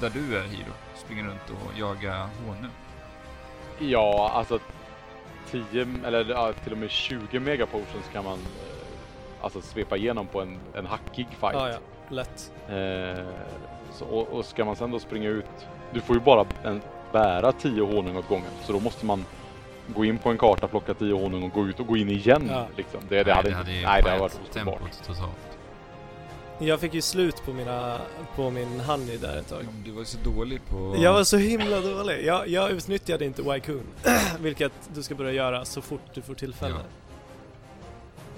där 0.00 0.10
du 0.10 0.36
är 0.38 0.42
Hiro, 0.42 0.72
springa 0.94 1.22
runt 1.22 1.50
och 1.50 1.78
jaga 1.78 2.28
honung. 2.46 2.70
Ja, 3.78 4.30
alltså 4.34 4.58
10 5.50 5.86
eller 6.06 6.30
ja, 6.30 6.52
till 6.52 6.72
och 6.72 6.78
med 6.78 6.90
20 6.90 7.40
mega 7.40 7.66
potions 7.66 8.08
kan 8.12 8.24
man 8.24 8.38
eh, 8.38 9.44
alltså 9.44 9.60
svepa 9.60 9.96
igenom 9.96 10.26
på 10.26 10.40
en, 10.40 10.58
en 10.74 10.86
hackig 10.86 11.26
fight. 11.40 11.54
ja, 11.54 11.68
ja, 11.68 11.78
lätt. 12.08 12.52
Eh, 12.68 13.24
så, 13.92 14.04
och, 14.04 14.28
och 14.28 14.44
ska 14.44 14.64
man 14.64 14.76
sen 14.76 14.90
då 14.90 15.00
springa 15.00 15.28
ut, 15.28 15.66
du 15.92 16.00
får 16.00 16.16
ju 16.16 16.22
bara 16.22 16.46
en, 16.62 16.80
bära 17.12 17.52
10 17.52 17.82
honung 17.82 18.16
åt 18.16 18.28
gången 18.28 18.50
så 18.64 18.72
då 18.72 18.80
måste 18.80 19.06
man 19.06 19.24
gå 19.86 20.04
in 20.04 20.18
på 20.18 20.30
en 20.30 20.38
karta, 20.38 20.68
plocka 20.68 20.94
10 20.94 21.14
honung 21.14 21.42
och 21.42 21.52
gå 21.52 21.66
ut 21.66 21.80
och 21.80 21.86
gå 21.86 21.96
in 21.96 22.08
igen. 22.08 22.46
Ja. 22.50 22.66
Liksom. 22.76 23.00
Det, 23.08 23.22
det, 23.22 23.32
hade, 23.32 23.48
inte, 23.48 23.72
ju 23.72 23.82
nej, 23.86 24.02
det 24.02 24.08
hade 24.08 24.20
varit 24.20 24.40
ostoppbart. 24.44 24.80
Jag 26.62 26.80
fick 26.80 26.94
ju 26.94 27.02
slut 27.02 27.34
på, 27.44 27.52
mina, 27.52 27.98
på 28.36 28.50
min 28.50 28.80
honey 28.80 29.16
där 29.16 29.36
ett 29.36 29.48
tag. 29.48 29.62
Ja, 29.62 29.68
Du 29.84 29.90
var 29.90 30.04
så 30.04 30.18
dålig 30.24 30.60
på... 30.68 30.96
Jag 30.98 31.12
var 31.12 31.24
så 31.24 31.36
himla 31.36 31.80
dålig. 31.80 32.24
Jag, 32.26 32.48
jag 32.48 32.70
utnyttjade 32.70 33.24
inte 33.24 33.42
Waikun, 33.42 33.82
vilket 34.40 34.72
du 34.94 35.02
ska 35.02 35.14
börja 35.14 35.32
göra 35.32 35.64
så 35.64 35.82
fort 35.82 36.00
du 36.14 36.22
får 36.22 36.34
tillfälle. 36.34 36.74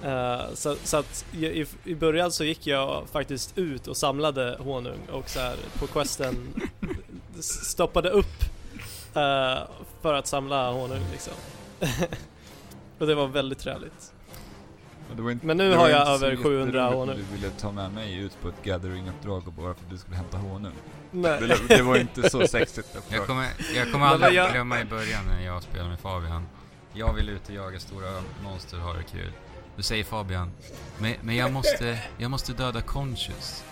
Eh, 0.03 0.41
så, 0.53 0.75
så 0.83 0.97
att 0.97 1.25
i, 1.33 1.65
i- 1.83 1.95
början 1.95 2.31
så 2.31 2.43
gick 2.43 2.67
jag 2.67 3.03
faktiskt 3.11 3.57
ut 3.57 3.87
och 3.87 3.97
samlade 3.97 4.57
honung 4.59 4.99
och 5.11 5.29
så 5.29 5.39
här 5.39 5.55
på 5.79 5.87
questen 5.87 6.61
stoppade 7.39 8.09
upp 8.09 8.41
eh, 9.15 9.57
för 10.01 10.13
att 10.13 10.27
samla 10.27 10.71
honung 10.71 11.01
liksom. 11.11 11.33
och 12.99 13.07
det 13.07 13.15
var 13.15 13.27
väldigt 13.27 13.59
trevligt. 13.59 14.13
Inte, 15.11 15.45
Men 15.45 15.57
nu 15.57 15.75
har 15.75 15.89
jag 15.89 16.07
över 16.07 16.35
700 16.35 16.55
jätteroligt 16.55 16.73
när 16.75 16.93
honung. 16.93 17.15
Du 17.15 17.35
ville 17.35 17.49
ta 17.49 17.71
med 17.71 17.91
mig 17.91 18.17
ut 18.17 18.41
på 18.41 18.49
ett 18.49 18.63
gathering-uppdrag 18.63 19.47
och 19.47 19.53
bara 19.53 19.73
för 19.73 19.83
att 19.83 19.89
du 19.89 19.97
skulle 19.97 20.15
hämta 20.17 20.37
honung. 20.37 20.73
Nej. 21.11 21.39
Det, 21.41 21.75
det 21.75 21.81
var 21.81 21.97
inte 21.97 22.29
så 22.29 22.47
sexigt 22.47 22.97
Jag 23.09 23.27
kommer, 23.27 23.47
jag 23.75 23.91
kommer 23.91 24.05
Men 24.05 24.13
aldrig 24.13 24.33
jag- 24.33 24.51
glömma 24.51 24.81
i 24.81 24.85
början 24.85 25.25
när 25.27 25.45
jag 25.45 25.63
spelade 25.63 25.89
med 25.89 25.99
Fabian. 25.99 26.45
Jag 26.93 27.13
vill 27.13 27.29
ut 27.29 27.49
och 27.49 27.55
jaga 27.55 27.79
stora 27.79 28.07
monster 28.43 28.77
och 28.77 28.83
ha 28.83 28.93
det 28.93 29.03
kul. 29.03 29.31
Då 29.75 29.81
säger 29.83 30.03
Fabian, 30.03 30.51
men, 30.97 31.13
men 31.21 31.35
jag, 31.35 31.51
måste, 31.51 31.99
jag 32.17 32.31
måste 32.31 32.53
döda 32.53 32.81
Conscious. 32.81 33.63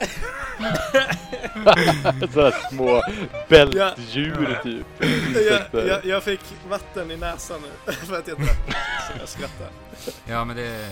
Sådär 2.32 2.68
små 2.70 3.02
bältdjur 3.48 4.48
Ja. 4.56 4.62
typ. 4.62 4.86
jag, 5.72 5.86
jag, 5.88 6.04
jag 6.04 6.22
fick 6.22 6.40
vatten 6.68 7.10
i 7.10 7.16
näsan 7.16 7.60
nu 7.86 7.92
för 7.92 8.18
att 8.18 8.28
jag 8.28 8.36
drack 8.38 8.76
så 9.06 9.12
jag 9.20 9.28
skrattar. 9.28 9.68
Ja 10.28 10.44
men 10.44 10.56
det... 10.56 10.88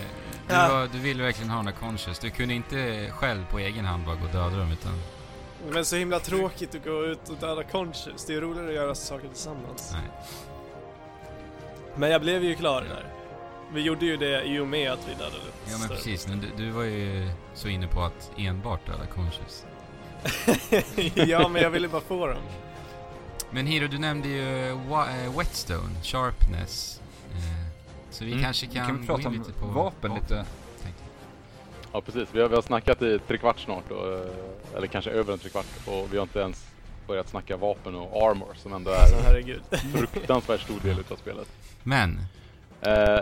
Du, 0.48 0.54
Ja. 0.54 0.68
var, 0.68 0.88
du 0.92 0.98
ville 0.98 1.22
verkligen 1.22 1.50
ha 1.50 1.56
den 1.56 1.64
där 1.66 1.72
Conscious. 1.72 2.18
Du 2.18 2.30
kunde 2.30 2.54
inte 2.54 3.08
själv 3.12 3.44
på 3.50 3.58
egen 3.58 3.84
hand 3.84 4.04
bara 4.06 4.16
gå 4.16 4.24
och 4.24 4.32
döda 4.32 4.56
dem 4.56 4.72
utan... 4.72 4.92
Men 5.70 5.84
så 5.84 5.96
himla 5.96 6.20
tråkigt 6.20 6.74
att 6.74 6.84
gå 6.84 7.04
ut 7.04 7.28
och 7.28 7.36
döda 7.40 7.62
conscious. 7.62 8.24
Det 8.26 8.34
är 8.34 8.40
roligare 8.40 8.68
att 8.68 8.74
göra 8.74 8.94
saker 8.94 9.28
tillsammans. 9.28 9.90
Nej. 9.92 10.02
Men 11.96 12.10
jag 12.10 12.20
blev 12.20 12.44
ju 12.44 12.54
klar 12.54 12.80
där. 12.82 13.04
Vi 13.74 13.80
gjorde 13.80 14.06
ju 14.06 14.16
det 14.16 14.42
i 14.44 14.58
och 14.58 14.66
med 14.68 14.90
att 14.92 15.08
vi 15.08 15.14
dödade 15.14 15.36
Ja 15.70 15.78
men 15.78 15.88
precis, 15.88 16.28
men 16.28 16.40
du, 16.40 16.46
du 16.64 16.70
var 16.70 16.82
ju 16.82 17.28
så 17.54 17.68
inne 17.68 17.86
på 17.86 18.02
att 18.02 18.30
enbart 18.36 18.86
döda 18.86 19.06
Conscious. 19.06 19.66
ja, 21.28 21.48
men 21.48 21.62
jag 21.62 21.70
ville 21.70 21.88
bara 21.88 22.00
få 22.00 22.26
dem. 22.26 22.36
Men 23.50 23.66
Hiro, 23.66 23.86
du 23.88 23.98
nämnde 23.98 24.28
ju 24.28 24.44
wa- 24.72 25.24
eh, 25.24 25.38
Whetstone, 25.38 26.02
Sharpness. 26.02 27.00
Eh, 27.32 27.38
så 28.10 28.24
vi 28.24 28.30
Mm. 28.32 28.42
kanske 28.44 28.66
Vi 28.66 28.74
kan, 28.74 28.86
kan 28.86 29.00
gå 29.00 29.06
prata 29.06 29.20
in 29.20 29.26
om 29.26 29.32
lite 29.32 29.52
på 29.52 29.66
vapen 29.66 30.14
lite. 30.14 30.26
tänkte 30.82 31.02
jag. 31.04 31.90
Ja 31.92 32.00
precis, 32.00 32.28
vi 32.32 32.40
har, 32.40 32.48
vi 32.48 32.54
har 32.54 32.62
snackat 32.62 33.02
i 33.02 33.18
tre 33.28 33.38
kvart 33.38 33.60
snart, 33.60 33.90
och, 33.90 34.12
eh, 34.12 34.76
eller 34.76 34.86
kanske 34.86 35.10
över 35.10 35.32
en 35.32 35.38
tre 35.38 35.50
kvart 35.50 35.66
och 35.86 36.12
vi 36.12 36.16
har 36.16 36.22
inte 36.22 36.38
ens 36.40 36.66
börjat 37.06 37.28
snacka 37.28 37.56
vapen 37.56 37.94
och 37.94 38.30
armor 38.30 38.54
som 38.56 38.72
ändå 38.72 38.90
är 38.90 39.36
en 39.38 39.92
fruktansvärt 39.92 40.60
stor 40.60 40.80
del 40.80 40.98
utav 41.00 41.16
spelet. 41.16 41.48
Men, 41.82 42.20
Eh, 42.80 43.18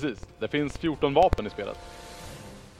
precis, 0.00 0.28
det 0.38 0.48
finns 0.48 0.78
14 0.78 1.14
vapen 1.14 1.46
i 1.46 1.50
spelet. 1.50 1.78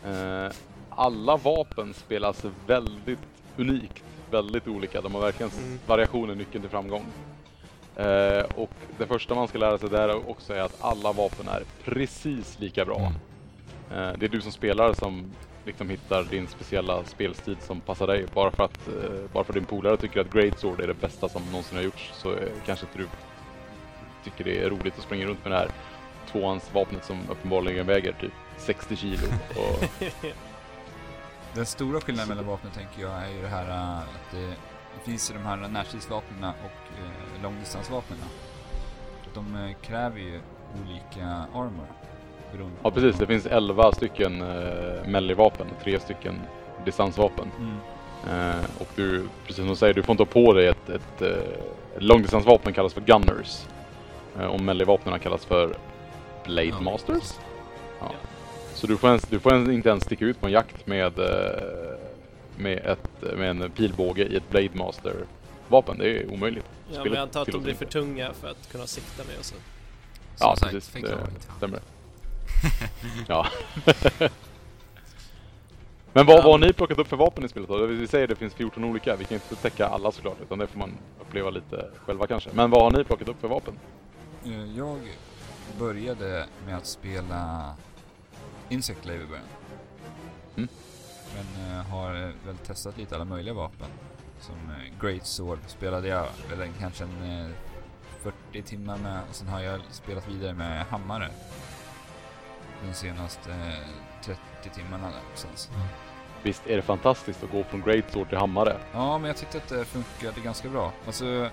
Eh, 0.05 0.53
alla 0.91 1.37
vapen 1.37 1.95
spelas 1.95 2.45
väldigt 2.67 3.19
unikt. 3.57 4.05
Väldigt 4.31 4.69
olika. 4.69 5.01
De 5.01 5.15
har 5.15 5.21
verkligen 5.21 5.53
Mm. 5.53 5.79
variation 5.87 6.31
är 6.31 6.35
nyckeln 6.35 6.63
till 6.63 6.71
framgång. 6.71 7.05
Eh, 7.97 8.45
och 8.55 8.71
det 8.99 9.07
första 9.07 9.35
man 9.35 9.49
ska 9.49 9.59
lära 9.59 9.79
sig 9.79 9.89
där 9.89 10.31
också 10.31 10.55
är 10.55 10.61
att 10.61 10.77
alla 10.81 11.13
vapen 11.13 11.49
är 11.49 11.63
precis 11.85 12.59
lika 12.61 12.85
bra. 12.85 12.99
Mm. 12.99 13.13
Eh, 13.91 14.19
det 14.19 14.27
är 14.27 14.31
du 14.31 14.41
som 14.41 14.53
spelare 14.53 14.95
som 14.95 15.33
liksom 15.65 15.91
hittar 15.91 16.25
din 16.25 16.49
speciella 16.49 17.05
spelstil 17.05 17.57
som 17.61 17.81
passar 17.81 18.07
dig. 18.07 18.27
Bara 18.35 18.51
för 18.51 18.65
att 18.65 18.89
bara 19.33 19.45
för 19.45 19.53
din 19.53 19.65
polare 19.65 19.97
tycker 19.97 20.21
att 20.21 20.33
Great 20.33 20.61
Sword 20.61 20.81
är 20.81 20.87
det 20.87 21.01
bästa 21.01 21.29
som 21.29 21.43
någonsin 21.43 21.77
har 21.77 21.85
gjorts 21.85 22.11
så 22.15 22.37
kanske 22.67 22.87
inte 22.87 22.99
du 22.99 23.09
tycker 24.25 24.45
det 24.45 24.65
är 24.65 24.71
roligt 24.71 24.99
att 24.99 25.05
springa 25.05 25.27
runt 25.27 25.45
med 25.45 25.53
det 25.53 25.59
här 25.59 25.71
tvåans 26.33 26.75
vapnet 26.75 27.05
som 27.05 27.19
uppenbarligen 27.31 27.87
väger 27.87 28.13
typ 28.13 28.33
60 28.57 28.97
kilo. 28.97 29.27
Och, 29.51 29.85
Den 31.55 31.67
stora 31.67 32.01
skillnaden 32.01 32.29
mellan 32.29 32.47
vapnen 32.47 32.73
tänker 32.73 33.03
jag 33.03 33.13
är 33.13 33.29
ju 33.29 33.43
det 33.43 33.49
här 33.49 33.69
äh, 33.69 33.99
att 33.99 34.31
det, 34.31 34.47
det 34.47 35.11
finns 35.11 35.31
ju 35.31 35.35
de 35.35 35.45
här 35.45 35.57
närstridsvapnen 35.57 36.45
och 36.45 36.99
eh, 36.99 37.43
långdistansvapnen. 37.43 38.19
De 39.35 39.57
eh, 39.57 39.77
kräver 39.83 40.19
ju 40.21 40.41
olika 40.85 41.27
armor. 41.55 41.87
ja 42.83 42.91
precis, 42.91 43.17
det 43.17 43.27
finns 43.27 43.47
11 43.47 43.93
stycken 43.93 44.43
eh, 44.43 45.09
melee-vapen, 45.09 45.67
tre 45.83 46.01
stycken 46.01 46.41
distansvapen. 46.85 47.51
Mm. 47.59 47.77
Eh, 48.31 48.65
och 48.79 48.89
du, 48.97 49.29
precis 49.43 49.57
som 49.57 49.69
du 49.69 49.77
säger, 49.77 49.95
du 49.95 50.03
får 50.03 50.13
inte 50.13 50.23
ha 50.23 50.45
på 50.47 50.53
dig 50.53 50.67
ett, 50.67 50.89
ett, 50.89 51.23
ett 51.23 52.03
långdistansvapen 52.03 52.73
kallas 52.73 52.95
för 52.95 53.01
Gunners. 53.01 53.67
Eh, 54.39 54.47
och 54.47 54.61
melee-vapnen 54.61 55.19
kallas 55.19 55.45
för 55.45 55.77
Blade 56.47 56.69
Ja, 56.69 56.81
Masters. 56.81 57.33
Ja. 58.01 58.13
Så 58.75 58.87
du 58.87 58.97
får, 58.97 59.09
ens, 59.09 59.23
du 59.23 59.41
får 59.41 59.53
ens 59.55 59.69
inte 59.69 59.89
ens 59.89 60.05
sticka 60.05 60.25
ut 60.25 60.41
på 60.41 60.47
en 60.47 60.53
jakt 60.53 60.87
med, 60.87 61.19
eh, 61.19 61.99
med, 62.57 62.79
ett, 62.87 63.37
med 63.37 63.51
en 63.51 63.71
pilbåge 63.71 64.23
i 64.25 64.37
ett 64.37 64.51
Blade 64.51 64.71
Master 64.73 65.15
vapen. 65.69 65.99
Det 65.99 66.09
är 66.19 66.33
omöjligt. 66.33 66.65
Ja, 66.69 66.83
men 66.93 67.01
Spelet 67.01 67.17
jag 67.17 67.23
antar 67.23 67.43
att 67.43 67.49
de 67.53 67.63
blir 67.63 67.75
för 67.75 67.85
tunga 67.85 68.33
för 68.33 68.49
att 68.51 68.73
kunna 68.73 68.87
sikta 68.87 69.23
med 69.25 69.39
och 69.39 69.45
så. 69.45 69.55
Som 69.55 69.65
Ja, 70.39 70.57
sagt, 70.57 70.73
precis. 70.73 70.93
Det 71.03 71.19
stämmer. 71.57 71.81
ja. 73.29 73.47
Men 76.13 76.27
vad, 76.27 76.45
vad 76.45 76.53
har 76.53 76.59
ni 76.59 76.73
plockat 76.73 76.99
upp 76.99 77.09
för 77.09 77.17
vapen 77.17 77.45
i 77.45 77.49
spelet 77.49 77.69
då? 77.69 77.87
Vi 77.87 78.07
säger 78.07 78.25
att 78.25 78.31
det 78.31 78.37
finns 78.37 78.55
14 78.55 78.85
olika. 78.85 79.17
Vi 79.17 79.25
kan 79.25 79.35
inte 79.35 79.57
täcka 79.57 79.87
alla 79.87 80.13
såklart, 80.13 80.37
utan 80.43 80.59
det 80.59 80.67
får 80.67 80.79
man 80.79 80.93
uppleva 81.21 81.51
lite 81.51 81.91
själva 82.07 82.27
kanske. 82.27 82.51
Men 82.53 82.71
vad 82.71 82.83
har 82.83 82.91
ni 82.99 83.05
plockat 83.05 83.29
upp 83.29 83.41
för 83.41 83.49
vapen? 83.49 83.75
Eh, 84.45 84.65
Jag 84.77 84.99
började 85.79 86.47
med 86.67 86.77
att 86.77 86.87
spela 86.87 87.75
Insect 88.69 89.03
Glaive 89.03 89.25
i 89.25 89.27
början. 89.27 89.45
Mm. 90.57 90.69
Men 91.35 91.71
eh, 91.71 91.85
har 91.85 92.15
eh, 92.15 92.31
väl 92.47 92.57
testat 92.57 92.99
lite 92.99 93.15
alla 93.15 93.25
möjliga 93.25 93.55
vapen. 93.55 93.89
Som 94.41 94.55
eh, 94.55 95.01
Great 95.01 95.27
Sword 95.27 95.59
spelade 95.67 96.09
jag 96.09 96.27
väl 96.51 96.69
kanske 96.81 97.05
en 97.05 97.41
eh, 97.45 97.51
40 98.51 98.63
timmar 98.63 98.99
med 98.99 99.21
och 99.29 99.35
sen 99.35 99.49
har 99.49 99.61
jag 99.61 99.81
spelat 99.91 100.29
vidare 100.29 100.55
med 100.55 100.87
hammare. 100.87 101.31
De 102.87 102.95
senaste 102.95 103.51
eh, 103.51 104.25
30 104.25 104.41
timmarna 104.75 105.07
där 105.07 105.23
någonstans. 105.23 105.71
Visst 106.43 106.67
är 106.67 106.77
det 106.77 106.83
fantastiskt 106.83 107.45
att 107.45 107.51
gå 107.51 107.65
från 107.65 107.83
Great 107.83 108.11
Sword 108.13 108.29
till 108.29 108.39
hammare? 108.39 108.77
Ja, 108.93 109.19
men 109.19 109.29
jag 109.29 109.37
tyckte 109.37 109.59
att 109.59 109.69
det 109.69 109.85
funkade 109.85 110.41
ganska 110.41 110.69
bra. 110.69 110.93
Alltså, 111.07 111.51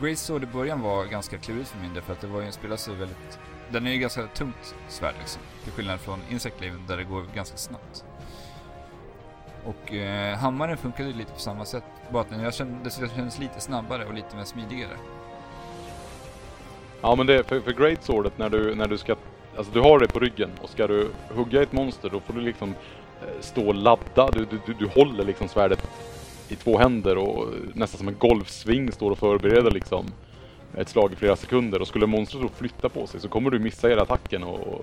Grace 0.00 0.16
Sword 0.16 0.42
i 0.42 0.46
början 0.46 0.80
var 0.80 1.04
ganska 1.04 1.38
klurigt 1.38 1.68
för 1.68 1.78
min 1.78 1.94
del 1.94 2.02
för 2.02 2.12
att 2.12 2.20
det 2.20 2.26
var 2.26 2.40
ju 2.40 2.46
en 2.46 2.52
spelare 2.52 2.78
så 2.78 2.92
väldigt... 2.92 3.38
Den 3.70 3.86
är 3.86 3.90
ju 3.90 3.98
ganska 3.98 4.26
tungt 4.26 4.74
svärd 4.88 5.14
liksom. 5.18 5.42
Till 5.64 5.72
skillnad 5.72 6.00
från 6.00 6.20
Insect 6.30 6.58
Glaive 6.58 6.78
där 6.88 6.96
det 6.96 7.04
går 7.04 7.24
ganska 7.34 7.56
snabbt. 7.56 8.04
Och 9.64 9.94
eh, 9.94 10.36
hammaren 10.36 10.76
funkade 10.76 11.08
ju 11.08 11.14
lite 11.14 11.32
på 11.32 11.38
samma 11.38 11.64
sätt. 11.64 11.84
Bara 12.10 12.22
att 12.22 12.30
den 12.30 12.40
jag 12.40 12.54
kände, 12.54 12.90
kändes 12.90 13.38
lite 13.38 13.60
snabbare 13.60 14.04
och 14.04 14.14
lite 14.14 14.36
mer 14.36 14.44
smidigare. 14.44 14.96
Ja 17.00 17.14
men 17.14 17.26
det, 17.26 17.44
för, 17.44 17.60
för 17.60 17.72
Great 17.72 18.04
Swordet 18.04 18.38
när 18.38 18.50
du, 18.50 18.74
när 18.74 18.88
du 18.88 18.98
ska, 18.98 19.16
alltså 19.56 19.72
du 19.72 19.80
har 19.80 19.98
det 19.98 20.08
på 20.08 20.18
ryggen 20.18 20.50
och 20.62 20.70
ska 20.70 20.86
du 20.86 21.10
hugga 21.28 21.62
ett 21.62 21.72
monster 21.72 22.10
då 22.10 22.20
får 22.20 22.34
du 22.34 22.40
liksom 22.40 22.68
eh, 23.22 23.40
stå 23.40 23.68
och 23.68 23.74
ladda. 23.74 24.30
Du, 24.30 24.44
du, 24.44 24.60
du, 24.66 24.74
du 24.74 24.86
håller 24.86 25.24
liksom 25.24 25.48
svärdet 25.48 25.88
i 26.48 26.56
två 26.56 26.78
händer 26.78 27.18
och 27.18 27.48
nästan 27.74 27.98
som 27.98 28.08
en 28.08 28.16
golfsving 28.18 28.92
står 28.92 29.10
och 29.10 29.18
förbereder 29.18 29.70
liksom 29.70 30.06
ett 30.76 30.88
slag 30.88 31.12
i 31.12 31.16
flera 31.16 31.36
sekunder 31.36 31.80
och 31.80 31.88
skulle 31.88 32.06
monstret 32.06 32.42
då 32.42 32.48
flytta 32.48 32.88
på 32.88 33.06
sig 33.06 33.20
så 33.20 33.28
kommer 33.28 33.50
du 33.50 33.58
missa 33.58 33.88
hela 33.88 34.02
attacken 34.02 34.44
och, 34.44 34.80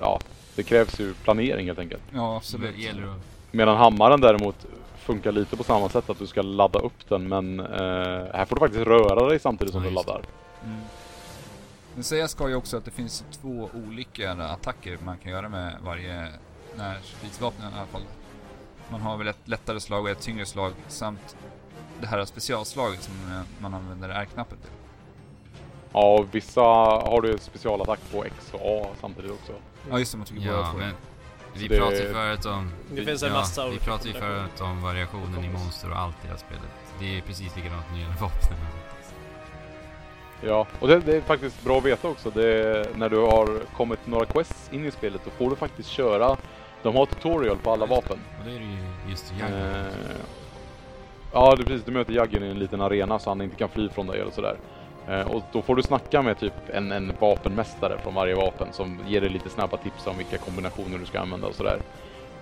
ja, 0.00 0.20
det 0.56 0.62
krävs 0.62 1.00
ju 1.00 1.14
planering 1.14 1.66
helt 1.66 1.78
enkelt. 1.78 2.02
Ja, 2.10 2.18
Så 2.18 2.36
absolut. 2.56 2.76
det 2.76 2.82
gäller 2.82 3.02
att... 3.02 3.20
Medan 3.50 3.76
hammaren 3.76 4.20
däremot 4.20 4.66
funkar 4.98 5.32
lite 5.32 5.56
på 5.56 5.64
samma 5.64 5.88
sätt 5.88 6.10
att 6.10 6.18
du 6.18 6.26
ska 6.26 6.42
ladda 6.42 6.78
upp 6.78 7.08
den 7.08 7.28
men 7.28 7.60
eh, 7.60 7.66
här 8.34 8.44
får 8.44 8.56
du 8.56 8.60
faktiskt 8.60 8.86
röra 8.86 9.28
dig 9.28 9.38
samtidigt 9.38 9.72
som 9.72 9.82
Ja, 9.84 9.88
du 9.88 9.94
laddar. 9.94 10.20
Mm. 10.64 10.80
Men 11.94 12.04
säga 12.04 12.28
ska 12.28 12.48
ju 12.48 12.54
också 12.54 12.76
att 12.76 12.84
det 12.84 12.90
finns 12.90 13.24
två 13.40 13.68
olika 13.86 14.32
attacker 14.32 14.98
man 15.04 15.16
kan 15.18 15.32
göra 15.32 15.48
med 15.48 15.76
varje 15.84 16.28
närstridsvapen 16.76 17.62
i 17.62 17.66
alla 17.76 17.86
fall. 17.86 18.02
Man 18.90 19.00
har 19.00 19.16
väl 19.16 19.28
ett 19.28 19.38
lättare 19.48 19.80
slag 19.80 20.02
och 20.04 20.10
ett 20.10 20.20
tyngre 20.20 20.46
slag 20.46 20.72
samt 20.88 21.36
det 22.00 22.06
här 22.06 22.24
specialslaget 22.24 23.02
som 23.02 23.14
eh, 23.32 23.40
man 23.58 23.74
använder 23.74 24.08
R-knappen 24.08 24.58
till. 24.58 24.70
Ja, 25.92 26.18
och 26.18 26.34
vissa 26.34 26.60
har 26.60 27.20
du 27.22 27.38
specialattack 27.38 28.00
på 28.12 28.24
X 28.24 28.34
och 28.52 28.60
A 28.64 28.86
samtidigt 29.00 29.30
också. 29.30 29.52
Ja 29.90 29.98
just 29.98 30.12
det, 30.12 30.18
man 30.18 30.26
trycker 30.26 30.46
båda 30.46 30.58
Ja, 30.58 30.70
två. 30.72 30.78
men 30.78 30.92
vi 31.54 31.68
det- 31.68 31.78
pratade 31.78 32.02
ju 32.02 32.12
förut 32.12 32.46
om... 32.46 32.70
Det 32.90 33.04
finns 33.04 33.22
en 33.22 33.32
massa 33.32 33.60
ja, 33.60 33.64
vi 33.66 33.70
olika 33.70 33.84
pratade 33.84 34.08
ju 34.08 34.14
förut 34.14 34.60
om 34.60 34.82
variationen 34.82 35.44
i 35.44 35.48
monster 35.48 35.90
och 35.90 35.98
allt 35.98 36.16
i 36.16 36.18
det 36.22 36.28
här 36.28 36.36
spelet. 36.36 36.70
Det 36.98 37.18
är 37.18 37.20
precis 37.22 37.56
likadant 37.56 37.84
när 37.90 37.96
det 37.96 38.02
gäller 38.02 38.16
vapnen. 38.20 38.58
Ja, 40.40 40.66
och 40.80 40.88
det, 40.88 41.00
det 41.00 41.16
är 41.16 41.20
faktiskt 41.20 41.64
bra 41.64 41.78
att 41.78 41.84
veta 41.84 42.08
också. 42.08 42.30
Det, 42.30 42.88
när 42.96 43.08
du 43.08 43.18
har 43.18 43.60
kommit 43.76 44.06
några 44.06 44.24
quests 44.26 44.68
in 44.72 44.86
i 44.86 44.90
spelet 44.90 45.20
då 45.24 45.30
får 45.30 45.50
du 45.50 45.56
faktiskt 45.56 45.88
köra. 45.88 46.36
De 46.84 46.96
har 46.96 47.06
tutorial 47.06 47.56
på 47.56 47.70
alla 47.70 47.86
vapen. 47.86 48.18
Och 48.38 48.44
då 48.44 48.50
är 48.50 48.58
det 48.58 48.64
ju 48.64 49.10
just 49.10 49.32
Jagger. 49.40 49.78
Eh, 49.80 50.16
ja, 51.32 51.54
det 51.56 51.62
är 51.62 51.66
precis. 51.66 51.84
Du 51.84 51.92
möter 51.92 52.12
Jaggen 52.12 52.44
i 52.44 52.48
en 52.50 52.58
liten 52.58 52.80
arena 52.80 53.18
så 53.18 53.30
han 53.30 53.40
inte 53.42 53.56
kan 53.56 53.68
fly 53.68 53.88
från 53.88 54.06
dig 54.06 54.20
eller 54.20 54.30
sådär. 54.30 54.56
Eh, 55.08 55.20
och 55.30 55.42
då 55.52 55.62
får 55.62 55.76
du 55.76 55.82
snacka 55.82 56.22
med 56.22 56.38
typ 56.38 56.52
en, 56.72 56.92
en 56.92 57.12
vapenmästare 57.20 57.98
från 58.02 58.14
varje 58.14 58.34
vapen 58.34 58.68
som 58.72 58.98
ger 59.06 59.20
dig 59.20 59.30
lite 59.30 59.48
snabba 59.50 59.76
tips 59.76 60.06
om 60.06 60.16
vilka 60.16 60.38
kombinationer 60.38 60.98
du 60.98 61.06
ska 61.06 61.20
använda 61.20 61.46
och 61.46 61.54
sådär. 61.54 61.78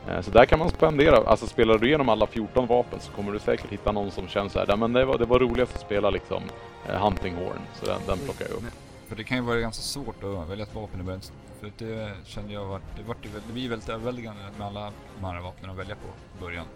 Eh, 0.08 0.20
Så 0.20 0.30
där 0.30 0.44
kan 0.44 0.58
man 0.58 0.70
spendera, 0.70 1.16
alltså 1.16 1.46
spelar 1.46 1.78
du 1.78 1.86
igenom 1.86 2.08
alla 2.08 2.26
14 2.26 2.66
vapen 2.66 3.00
så 3.00 3.12
kommer 3.12 3.32
du 3.32 3.38
säkert 3.38 3.70
hitta 3.72 3.92
någon 3.92 4.10
som 4.10 4.28
känns 4.28 4.52
såhär, 4.52 4.66
"Ja, 4.68 4.76
men 4.76 4.92
det 4.92 5.04
var, 5.04 5.18
det 5.18 5.24
var 5.24 5.38
roligast 5.38 5.74
att 5.74 5.80
spela 5.80 6.10
liksom 6.10 6.42
Hunting 6.86 7.34
Horn, 7.34 7.58
så 7.80 7.86
den, 7.86 8.00
den 8.06 8.18
plockar 8.18 8.44
jag 8.48 8.54
upp. 8.56 8.64
För 9.12 9.16
det 9.16 9.24
kan 9.24 9.36
ju 9.36 9.42
vara 9.42 9.60
ganska 9.60 9.82
svårt 9.82 10.24
att 10.24 10.48
välja 10.48 10.64
ett 10.64 10.74
vapen 10.74 11.00
i 11.00 11.02
början. 11.02 11.20
För 11.60 11.72
det 11.78 12.12
kände 12.24 12.52
jag 12.52 12.64
var, 12.64 12.80
det, 12.96 13.02
var, 13.02 13.16
det 13.46 13.52
blir 13.52 13.68
väldigt 13.68 13.88
överväldigande 13.88 14.42
med 14.58 14.66
alla 14.66 14.92
de 15.20 15.24
här 15.24 15.40
vapnen 15.40 15.70
att 15.70 15.76
välja 15.76 15.94
på 15.94 16.08
i 16.38 16.40
början. 16.40 16.66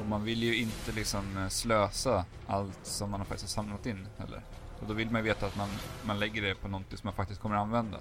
Och 0.00 0.06
man 0.06 0.24
vill 0.24 0.42
ju 0.42 0.56
inte 0.56 0.92
liksom 0.92 1.38
eh, 1.38 1.48
slösa 1.48 2.24
allt 2.46 2.78
som 2.82 3.10
man 3.10 3.20
har 3.20 3.24
faktiskt 3.24 3.52
samlat 3.52 3.86
in 3.86 4.06
heller. 4.18 4.42
Och 4.80 4.86
då 4.88 4.94
vill 4.94 5.10
man 5.10 5.20
ju 5.20 5.28
veta 5.28 5.46
att 5.46 5.56
man, 5.56 5.68
man 6.02 6.18
lägger 6.18 6.42
det 6.42 6.54
på 6.54 6.68
någonting 6.68 6.98
som 6.98 7.06
man 7.06 7.14
faktiskt 7.14 7.40
kommer 7.40 7.56
att 7.56 7.62
använda. 7.62 7.98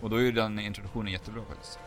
Och 0.00 0.10
då 0.10 0.16
är 0.16 0.20
ju 0.20 0.32
den 0.32 0.58
introduktionen 0.58 1.12
jättebra 1.12 1.42
faktiskt. 1.48 1.78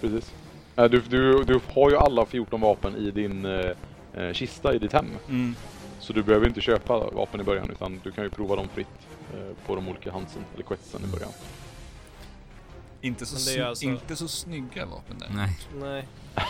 Precis. 0.00 0.32
Eh, 0.76 0.84
Du, 0.84 1.00
du, 1.00 1.44
du 1.44 1.60
har 1.74 1.90
ju 1.90 1.96
alla 1.96 2.26
14 2.26 2.60
vapen 2.60 2.96
i 2.96 3.10
din 3.10 3.44
eh, 3.44 3.70
eh, 4.14 4.32
kista 4.32 4.74
i 4.74 4.78
ditt 4.78 4.92
hem. 4.92 5.06
Mm. 5.28 5.54
Så 5.98 6.12
du 6.12 6.22
behöver 6.22 6.48
inte 6.48 6.60
köpa 6.60 7.10
vapen 7.10 7.40
i 7.40 7.44
början 7.44 7.70
utan 7.70 8.00
du 8.04 8.12
kan 8.12 8.24
ju 8.24 8.30
prova 8.30 8.56
dem 8.56 8.68
fritt 8.74 8.88
på 9.66 9.74
de 9.74 9.88
olika 9.88 10.12
handsen 10.12 10.44
eller 10.54 10.64
questsen 10.64 11.04
i 11.04 11.06
början. 11.06 11.32
Inte, 13.00 13.26
så 13.26 13.64
alltså- 13.66 13.84
inte 13.84 14.16
så 14.16 14.28
snygga 14.28 14.86
vapen 14.86 15.18
där. 15.18 15.28
Nej, 15.34 15.58
Nej. 15.80 16.08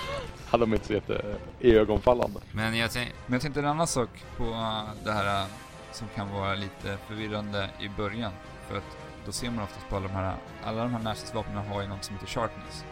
Ja, 0.53 0.59
de 0.59 0.73
är 0.73 0.77
inte 0.77 0.87
så 0.87 0.93
jätte 0.93 1.37
ögonfallande. 1.61 2.41
men 2.53 2.77
jag. 2.77 2.91
Men 2.95 3.33
jag 3.33 3.41
tänkte 3.43 3.61
en 3.61 3.67
annan 3.67 3.87
sak 3.87 4.09
på 4.37 4.45
äh, 4.45 5.05
det 5.05 5.13
här 5.13 5.47
som 5.93 6.09
kan 6.15 6.31
vara 6.31 6.55
lite 6.55 6.99
förvirrande 7.09 7.71
i 7.81 7.89
början. 7.89 8.33
För 8.69 8.77
att 8.77 8.97
då 9.27 9.33
ser 9.33 9.51
man 9.51 9.65
oftast 9.65 9.89
på 9.89 9.97
alla 9.97 10.07
de 10.07 10.13
här, 10.15 10.37
alla 10.65 10.83
de 10.83 10.93
här 10.95 11.03
närstridsvapnen 11.03 11.67
har 11.67 11.83
ju 11.83 11.89
något 11.89 12.05
som 12.05 12.15
heter 12.15 12.27
sharpness. 12.27 12.85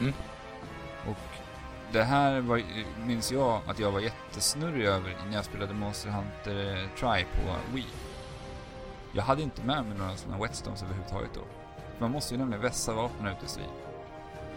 Mm. 0.00 0.12
Och 1.06 1.16
det 1.92 2.02
här 2.02 2.40
var, 2.40 2.62
minns 3.06 3.32
jag 3.32 3.60
att 3.66 3.78
jag 3.78 3.90
var 3.92 4.00
jättesnurrig 4.00 4.86
över 4.86 5.16
när 5.28 5.36
jag 5.36 5.44
spelade 5.44 5.74
Monster 5.74 6.10
Hunter 6.10 6.76
eh, 6.76 6.88
Try 6.98 7.24
på 7.24 7.74
Wii. 7.74 7.86
Jag 9.12 9.22
hade 9.22 9.42
inte 9.42 9.62
med 9.62 9.84
mig 9.84 9.98
några 9.98 10.16
sådana 10.16 10.42
whetstones 10.42 10.82
överhuvudtaget 10.82 11.30
då. 11.34 11.40
Man 11.98 12.10
måste 12.10 12.34
ju 12.34 12.38
nämligen 12.38 12.62
vässa 12.62 12.94
vapnen 12.94 13.32
ute 13.36 13.46
i 13.46 13.48
strid. 13.48 13.66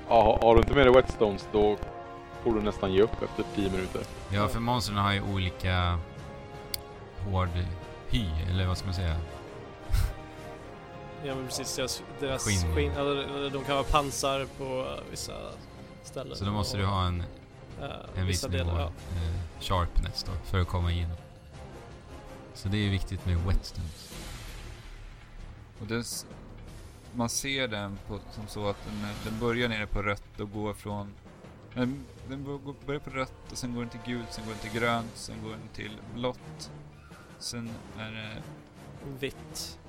Ja, 0.10 0.40
har- 0.42 0.56
du 0.56 0.62
inte 0.62 0.74
med 0.76 0.86
dig 0.86 0.94
whetstones 0.94 1.48
då 1.52 1.78
får 2.44 2.54
du 2.54 2.62
nästan 2.62 2.94
ge 2.94 3.02
upp 3.02 3.22
efter 3.24 3.44
10 3.56 3.70
minuter. 3.70 4.02
Ja, 4.30 4.48
för 4.48 4.60
monstren 4.60 4.98
har 4.98 5.14
ju 5.14 5.22
olika 5.34 6.00
hård 7.32 7.50
hy, 8.10 8.26
eller 8.50 8.68
vad 8.68 8.78
ska 8.78 8.86
man 8.88 8.96
säga? 8.96 9.16
Ja 11.24 11.36
men 11.36 11.46
precis, 11.48 11.76
deras, 11.76 12.04
deras 12.20 12.44
Skinn. 12.46 12.76
skinn, 12.76 12.92
eller, 12.92 13.16
eller 13.16 13.50
de 13.50 13.64
kan 13.64 13.76
ha 13.78 13.84
pansar 13.84 14.48
på 14.58 14.88
vissa 15.12 15.34
ställen. 16.04 16.36
Så 16.38 16.46
då 16.46 16.52
måste 16.52 16.78
du 16.78 16.86
ha 16.86 17.06
en 17.06 17.24
eh, 17.82 17.86
en 18.16 18.26
viss 18.28 18.44
vissa 18.44 18.48
nivå 18.48 18.64
delar. 18.64 18.80
Ja. 18.80 18.86
eh, 18.88 19.62
sharpness 19.62 20.24
då, 20.24 20.32
för 20.46 20.60
att 20.62 20.68
komma 20.68 20.92
in. 20.92 21.08
Så 22.54 22.68
det 22.68 22.78
är 22.78 22.82
ju 22.82 22.90
viktigt 22.90 23.26
med 23.26 23.38
wetstones. 23.38 24.11
Och 25.82 25.88
det, 25.88 25.98
s- 25.98 26.26
man 27.16 27.30
ser 27.30 27.68
den 27.68 27.98
på, 28.08 28.20
som 28.32 28.48
så 28.48 28.68
att 28.70 28.78
den, 28.86 29.08
den 29.24 29.40
börjar 29.40 29.70
nere 29.70 29.88
på 29.88 30.02
rött 30.02 30.40
och 30.40 30.52
går 30.52 30.74
från... 30.74 31.14
Den, 31.74 32.06
den 32.30 32.44
börjar 32.86 33.00
på 33.00 33.10
rött 33.10 33.52
och 33.52 33.58
sen 33.58 33.74
går 33.76 33.82
den 33.82 33.90
till 33.90 34.00
gult, 34.14 34.34
sen 34.34 34.44
går 34.46 34.52
den 34.52 34.60
till 34.72 34.80
grönt, 34.82 35.12
sen 35.16 35.36
går 35.44 35.50
den 35.52 35.68
till 35.74 35.98
blått. 36.16 36.72
Sen 37.40 37.70
är 37.98 38.12
det, 38.12 38.42
Vitt. 39.20 39.80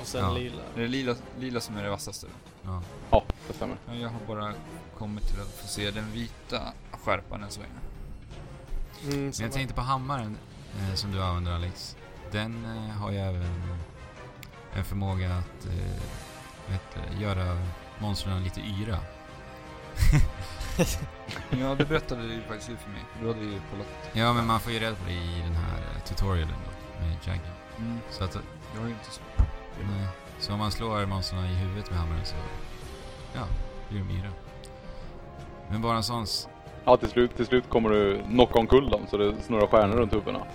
Och 0.00 0.06
sen 0.06 0.20
Ja. 0.24 0.32
lila. 0.34 0.62
är 0.76 0.80
det 0.80 0.88
lila, 0.88 1.14
lila 1.38 1.60
som 1.60 1.76
är 1.76 1.82
det 1.82 1.90
vassaste. 1.90 2.26
Ja. 2.62 2.82
Ja, 3.10 3.24
det 3.48 3.52
stämmer. 3.54 3.76
Ja, 3.86 3.94
Jag 3.94 4.08
har 4.08 4.20
bara 4.26 4.54
kommit 4.98 5.26
till 5.28 5.40
att 5.40 5.48
få 5.60 5.66
se 5.68 5.90
den 5.90 6.10
vita 6.12 6.72
skärpan 6.92 7.42
än 7.42 7.50
så 7.50 7.60
länge. 7.60 7.72
Mm, 9.16 9.32
jag 9.40 9.52
tänkte 9.52 9.74
på 9.74 9.80
hammaren 9.80 10.36
eh, 10.78 10.94
som 10.94 11.12
du 11.12 11.22
använder 11.22 11.52
Alex. 11.52 11.96
Den 12.30 12.64
eh, 12.64 12.90
har 12.96 13.10
ju 13.10 13.18
även 13.18 13.44
en 14.74 14.84
förmåga 14.84 15.34
att 15.34 15.66
eh, 15.66 16.02
det, 16.66 17.22
göra 17.22 17.58
monstren 17.98 18.44
lite 18.44 18.60
yra. 18.60 18.98
Ja, 21.50 21.74
det 21.74 21.84
berättade 21.84 22.22
du 22.22 22.34
ju 22.34 22.42
faktiskt 22.42 22.66
för 22.66 22.90
mig. 22.90 23.02
Du 23.20 23.26
hade 23.26 23.40
ju 23.40 23.60
kollat. 23.70 23.86
Ja, 24.12 24.32
men 24.32 24.46
man 24.46 24.60
får 24.60 24.72
ju 24.72 24.78
reda 24.78 24.94
på 24.94 25.04
det 25.06 25.12
i 25.12 25.42
den 25.44 25.54
här 25.54 25.78
eh, 25.78 26.02
tutorialen 26.04 26.54
då, 26.64 27.04
med 27.04 27.16
Jaggen. 27.24 27.52
Mm. 27.78 27.98
Så 28.10 28.24
att, 28.24 28.38
Jag 28.74 28.80
har 28.80 28.88
ju 28.88 28.94
inte 28.94 29.10
så... 29.10 29.20
nej. 29.78 30.08
Så 30.38 30.52
om 30.52 30.58
man 30.58 30.70
slår 30.70 31.06
monstren 31.06 31.44
i 31.44 31.54
huvudet 31.54 31.90
med 31.90 31.98
hammaren 31.98 32.24
så, 32.24 32.34
ja, 33.34 33.46
blir 33.88 33.98
de 33.98 34.10
yra. 34.10 34.30
Men 35.70 35.82
bara 35.82 35.96
en 35.96 36.02
sån... 36.02 36.26
Ja, 36.84 36.96
till 36.96 37.08
slut, 37.08 37.36
till 37.36 37.46
slut 37.46 37.68
kommer 37.68 37.90
du 37.90 38.22
knocka 38.22 38.58
omkull 38.58 38.90
dem 38.90 39.06
så 39.10 39.16
det 39.16 39.34
snurrar 39.42 39.66
stjärnor 39.66 39.96
runt 39.96 40.12
huvudena. 40.12 40.46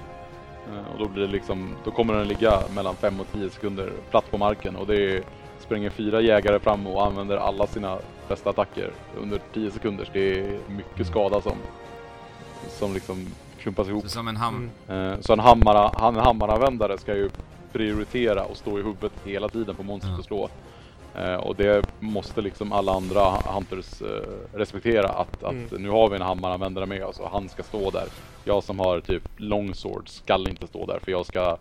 Eh, 0.74 0.94
Och 0.94 1.00
då 1.00 1.08
blir 1.08 1.28
det 1.28 1.32
liksom, 1.32 1.76
då 1.86 1.92
kommer 1.92 2.14
den 2.14 2.28
ligga 2.28 2.60
mellan 2.76 2.96
5 2.96 3.20
och 3.20 3.28
10 3.34 3.50
sekunder 3.50 3.92
platt 4.12 4.32
på 4.32 4.38
marken 4.38 4.76
och 4.76 4.88
det 4.88 4.96
är, 5.16 5.24
springer 5.60 5.90
fyra 5.90 6.22
jägare 6.22 6.60
fram 6.60 6.88
och 6.88 7.06
använder 7.06 7.38
alla 7.38 7.68
sina 7.68 7.98
bästa 8.28 8.50
attacker 8.50 8.92
under 9.22 9.40
10 9.54 9.72
sekunder. 9.72 10.10
Det 10.14 10.40
är 10.40 10.60
mycket 10.68 11.08
skada 11.08 11.42
som, 11.42 11.58
som 12.70 12.94
liksom 12.94 13.28
klumpas 13.60 13.88
ihop. 13.88 14.04
Så 14.04 14.10
som 14.10 14.28
en 14.28 14.38
ham... 14.38 14.70
Mm. 14.88 15.12
Eh, 15.12 15.20
Så 15.20 15.34
en, 15.34 15.40
hammara, 15.40 15.92
han, 15.96 16.16
en 16.16 16.22
hammaranvändare 16.22 16.98
ska 16.98 17.16
ju 17.16 17.30
prioritera 17.74 18.44
och 18.44 18.58
stå 18.58 18.80
i 18.80 18.82
huvudet 18.84 19.12
hela 19.26 19.50
tiden 19.50 19.76
på 19.76 19.84
monstret 19.84 20.20
att 20.20 20.26
slå. 20.26 20.50
Eh, 21.18 21.34
Och 21.36 21.56
det 21.56 21.86
måste 22.00 22.42
liksom 22.42 22.72
alla 22.72 22.92
andra 22.94 23.30
hunters 23.30 24.02
eh, 24.02 24.08
respektera 24.54 25.10
att, 25.10 25.44
att 25.44 25.52
Mm. 25.54 25.82
nu 25.84 25.90
har 25.90 26.10
vi 26.10 26.16
en 26.16 26.22
hammaranvändare 26.22 26.86
med 26.86 27.04
oss 27.06 27.20
och 27.20 27.30
han 27.32 27.50
ska 27.50 27.64
stå 27.64 27.92
där. 27.92 28.08
Jag 28.44 28.64
som 28.64 28.80
har 28.80 29.00
typ 29.00 29.24
longsword 29.38 30.10
skall 30.10 30.48
inte 30.50 30.68
stå 30.68 30.86
där 30.86 31.00
för 31.04 31.12
jag 31.12 31.26
ska 31.26 31.58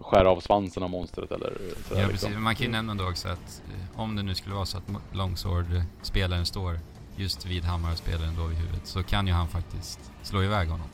skära 0.00 0.30
av 0.30 0.40
svansen 0.40 0.82
av 0.82 0.90
monstret 0.90 1.32
eller 1.32 1.52
sådär 1.88 2.00
Ja, 2.00 2.06
liksom. 2.08 2.10
precis. 2.10 2.28
Men 2.28 2.42
man 2.42 2.54
kan 2.54 2.66
ju 2.66 2.72
nämna 2.72 2.94
då 2.94 3.08
också 3.08 3.28
att 3.28 3.62
eh, 3.68 4.00
om 4.00 4.16
det 4.16 4.22
nu 4.22 4.34
skulle 4.34 4.54
vara 4.54 4.66
så 4.66 4.78
att 4.78 4.84
Longsword-spelaren 5.12 6.46
står 6.46 6.78
just 7.16 7.46
vid 7.46 7.64
hammarspelaren 7.64 8.36
då 8.36 8.44
vid 8.46 8.58
huvudet 8.58 8.86
så 8.86 9.02
kan 9.02 9.26
ju 9.26 9.32
han 9.32 9.48
faktiskt 9.48 10.00
slå 10.22 10.42
iväg 10.42 10.68
honom. 10.68 10.86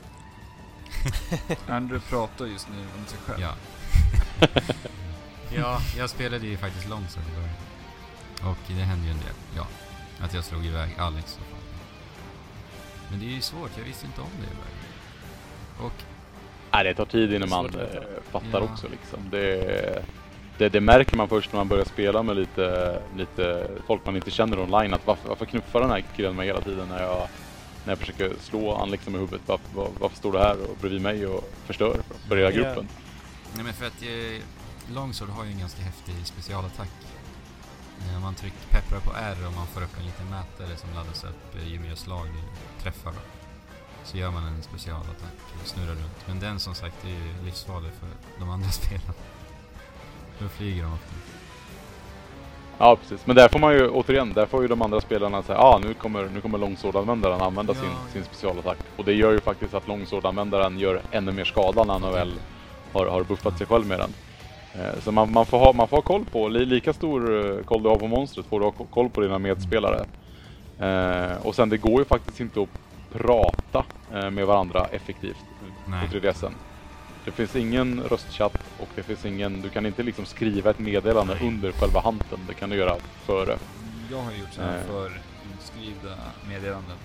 Andrew 1.67 2.09
pratar 2.09 2.45
just 2.45 2.67
nu 2.69 2.75
om 2.99 3.05
sig 3.05 3.19
själv. 3.25 3.41
Ja. 3.41 3.51
ja, 5.55 5.79
jag 5.97 6.09
spelade 6.09 6.47
ju 6.47 6.57
faktiskt 6.57 6.89
Longsword 6.89 7.23
i 7.31 7.35
början. 7.35 7.55
Och 8.45 8.57
det 8.67 8.73
hände 8.73 9.05
ju 9.05 9.11
en 9.11 9.17
del. 9.17 9.33
Ja, 9.55 9.67
att 10.25 10.33
jag 10.33 10.43
slog 10.43 10.65
iväg 10.65 10.89
Alex. 10.97 11.37
och 11.41 11.45
fan. 11.51 11.59
Men 13.09 13.19
det 13.19 13.25
är 13.25 13.29
ju 13.29 13.41
svårt, 13.41 13.71
jag 13.77 13.83
visste 13.85 14.05
inte 14.05 14.21
om 14.21 14.27
det 14.39 14.43
i 14.43 14.55
början. 14.55 15.87
Och 15.87 16.03
Nej, 16.71 16.83
det 16.83 16.93
tar 16.93 17.05
tid 17.05 17.33
innan 17.33 17.49
man 17.49 17.65
eh, 17.65 18.01
fattar 18.31 18.49
Ja. 18.51 18.59
också 18.59 18.87
liksom. 18.87 19.19
Det, 19.31 20.03
det, 20.57 20.69
det 20.69 20.81
märker 20.81 21.17
man 21.17 21.27
först 21.27 21.51
när 21.53 21.57
man 21.59 21.67
börjar 21.67 21.85
spela 21.85 22.23
med 22.23 22.35
lite, 22.35 22.99
lite 23.17 23.67
folk 23.87 24.05
man 24.05 24.15
inte 24.15 24.31
känner 24.31 24.59
online. 24.59 24.93
Att 24.93 25.07
varför, 25.07 25.29
varför 25.29 25.45
knuffar 25.45 25.81
den 25.81 25.89
här 25.89 26.03
killen 26.15 26.35
mig 26.35 26.47
hela 26.47 26.61
tiden 26.61 26.87
när 26.89 27.01
jag, 27.03 27.27
när 27.85 27.91
jag 27.91 27.99
försöker 27.99 28.33
slå 28.41 28.77
han 28.77 28.91
liksom 28.91 29.15
i 29.15 29.19
huvudet? 29.19 29.41
Varför, 29.45 29.75
var, 29.75 29.89
varför 29.99 30.15
står 30.17 30.31
du 30.31 30.39
här 30.39 30.57
och 30.69 30.77
bredvid 30.81 31.01
mig 31.01 31.27
och 31.27 31.51
förstör 31.65 31.97
för 32.27 32.37
hela 32.37 32.51
gruppen? 32.51 32.87
Nej 33.55 33.63
men 33.63 33.73
för 33.73 33.85
att 33.87 34.01
eh, 34.01 34.41
Longsword 34.95 35.29
har 35.29 35.43
ju 35.45 35.51
en 35.51 35.59
ganska 35.59 35.81
häftig 35.81 36.15
specialattack. 36.23 36.89
Eh, 38.01 38.19
man 38.21 38.35
trycker, 38.35 38.67
pepprar 38.69 38.99
på 38.99 39.11
R 39.11 39.37
och 39.47 39.53
man 39.53 39.67
får 39.67 39.81
upp 39.81 39.97
en 39.99 40.05
liten 40.05 40.29
mätare 40.29 40.77
som 40.77 40.89
laddas 40.95 41.23
upp 41.23 41.55
eh, 41.55 41.67
ju 41.73 41.79
mer 41.79 41.95
slag 41.95 42.27
du 42.33 42.41
träffar 42.83 43.11
då. 43.11 43.19
Så 44.03 44.17
gör 44.17 44.31
man 44.31 44.43
en 44.43 44.63
specialattack 44.63 45.37
och 45.61 45.67
snurrar 45.67 45.95
runt. 45.95 46.27
Men 46.27 46.39
den 46.39 46.59
som 46.59 46.75
sagt 46.75 47.05
är 47.05 47.09
ju 47.09 47.45
livsfarlig 47.45 47.91
för 47.99 48.07
de 48.39 48.49
andra 48.49 48.69
spelarna. 48.81 49.13
Då 50.39 50.47
flyger 50.47 50.83
de 50.83 50.93
ofta. 50.93 51.15
Ja 52.77 52.95
precis, 52.95 53.25
men 53.25 53.35
där 53.35 53.47
får 53.49 53.59
man 53.59 53.73
ju 53.73 53.89
återigen, 53.89 54.33
där 54.33 54.45
får 54.45 54.61
ju 54.61 54.67
de 54.67 54.81
andra 54.81 55.01
spelarna 55.01 55.43
säga 55.43 55.59
ah, 55.59 55.79
nu 55.83 55.93
kommer, 55.93 56.29
nu 56.29 56.41
kommer 56.41 56.57
longsword-användaren 56.57 57.41
använda 57.41 57.73
Ja, 57.73 57.81
sin, 57.81 58.13
sin 58.13 58.23
specialattack. 58.23 58.77
Och 58.97 59.05
det 59.05 59.13
gör 59.13 59.31
ju 59.31 59.39
faktiskt 59.39 59.73
att 59.73 59.87
longsword-användaren 59.87 60.79
gör 60.79 61.01
ännu 61.11 61.31
mer 61.31 61.45
skada 61.45 61.83
när 61.83 61.93
han 61.93 62.13
väl 62.13 62.33
har, 62.93 63.05
har 63.05 63.23
buffat 63.23 63.57
sig 63.57 63.67
själv 63.67 63.85
med 63.85 63.99
den. 63.99 64.13
Eh, 64.79 64.99
Så 65.01 65.11
man, 65.11 65.31
man, 65.33 65.45
får 65.45 65.57
ha, 65.59 65.73
man 65.73 65.87
får 65.87 65.97
ha 65.97 66.01
koll 66.01 66.25
på, 66.25 66.47
li, 66.47 66.65
lika 66.65 66.93
stor 66.93 67.45
eh, 67.57 67.63
koll 67.65 67.83
du 67.83 67.89
har 67.89 67.95
på 67.95 68.07
monstret 68.07 68.45
får 68.45 68.59
du 68.59 68.65
ha 68.65 68.71
ko- 68.71 68.87
koll 68.93 69.09
på 69.09 69.21
dina 69.21 69.39
medspelare. 69.39 70.05
Eh, 70.79 71.37
och 71.45 71.55
sen 71.55 71.69
det 71.69 71.77
går 71.77 71.99
ju 72.01 72.05
faktiskt 72.05 72.39
inte 72.39 72.61
att 72.61 72.69
prata 73.11 73.85
eh, 74.13 74.29
med 74.29 74.47
varandra 74.47 74.85
effektivt 74.91 75.37
Nej. 75.87 76.07
på 76.09 76.15
3DSen. 76.17 76.51
Det 77.25 77.31
finns 77.31 77.55
ingen 77.55 78.01
röstchatt 78.09 78.57
och 78.79 78.87
det 78.95 79.03
finns 79.03 79.25
ingen, 79.25 79.61
du 79.61 79.69
kan 79.69 79.85
inte 79.85 80.03
liksom 80.03 80.25
skriva 80.25 80.69
ett 80.69 80.79
meddelande 80.79 81.37
under 81.41 81.71
själva 81.71 81.99
hanten. 81.99 82.39
Det 82.47 82.53
kan 82.53 82.69
du 82.69 82.75
göra 82.75 82.95
före. 83.25 83.57
Jag 84.11 84.17
har 84.21 84.31
gjort 84.31 84.53
sådana 84.53 84.75
Eh. 84.75 84.81
för 84.87 85.11
inskrivna 85.53 86.15
meddelanden 86.49 86.97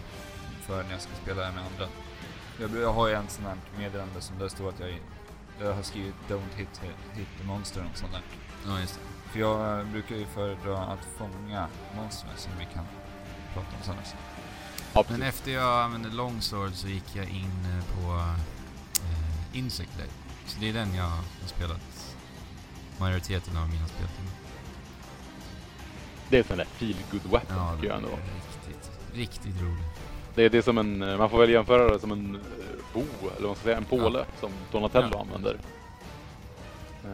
för 0.67 0.83
när 0.83 0.91
jag 0.93 1.01
ska 1.01 1.13
spela 1.23 1.37
med 1.41 1.49
andra. 1.73 1.87
Jag, 2.61 2.83
jag 2.83 2.93
har 2.93 3.09
ju 3.09 3.15
en 3.15 3.29
sån 3.29 3.45
här 3.45 3.55
meddelande 3.79 4.21
som 4.21 4.39
där 4.39 4.49
står 4.49 4.69
att 4.69 4.81
jag, 4.81 4.89
jag 5.61 5.75
har 5.75 5.83
skrivit 5.83 6.15
Don't 6.29 6.57
hit, 6.57 6.81
hit 7.15 7.29
the 7.39 7.45
monster 7.45 7.85
och 7.93 7.99
sånt 7.99 8.13
där. 8.13 8.23
Ja, 8.67 8.81
just 8.81 8.95
det. 8.95 9.01
För 9.33 9.41
jag 9.41 9.87
brukar 9.87 10.17
ju 10.17 10.27
föredra 10.27 10.79
att 10.79 11.05
fånga 11.19 11.67
monstren 11.97 12.33
som 12.37 12.53
vi 12.59 12.65
kan 12.75 12.85
prata 13.55 13.69
om 13.77 13.83
sen 13.83 13.95
också. 14.01 14.17
Ja, 14.95 15.05
Men 15.09 15.23
efter 15.23 15.51
jag 15.53 15.83
använde 15.85 16.09
Longsword 16.09 16.73
så 16.73 16.89
gick 16.89 17.17
jag 17.17 17.29
in 17.29 17.67
eh, 17.79 17.85
på 17.95 18.13
eh, 19.03 19.59
Insect 19.59 19.95
Blade. 19.97 20.11
Så 20.47 20.61
det 20.61 20.69
är 20.69 20.73
den 20.73 20.95
jag 20.95 21.05
har 21.05 21.23
spelat 21.47 22.17
majoriteten 22.99 23.57
av 23.57 23.69
mina 23.69 23.87
speltimmar. 23.87 24.33
Det 26.29 26.37
är 26.37 26.41
ett 26.41 26.47
sånt 26.47 26.59
där 26.59 26.67
feel 26.67 26.97
good 27.11 27.23
weapon 27.33 27.57
Ja, 27.57 27.73
tycker 27.75 27.83
det 27.83 27.87
jag 27.89 28.03
är 28.03 28.07
ändå. 28.07 28.19
riktigt, 28.19 28.91
riktigt 29.15 29.63
roligt. 29.63 30.01
Det 30.35 30.45
är, 30.45 30.51
det 30.51 30.59
är 30.59 30.63
som 30.63 30.79
en, 30.79 31.03
eh, 31.03 31.19
man 31.19 31.31
får 31.31 31.39
väl 31.39 31.51
jämföra 31.51 31.93
det 31.93 31.99
som 32.01 32.13
en 32.13 32.35
eh, 32.35 32.41
bo, 32.93 33.01
eller 33.01 33.31
vad 33.41 33.43
man 33.43 33.55
ska 33.57 33.65
säga, 33.65 33.77
en 33.77 33.85
påle 33.85 34.25
som 34.41 34.51
Donatello 34.73 35.11
Ja. 35.13 35.21
använder. 35.21 35.59
Eh, 37.05 37.09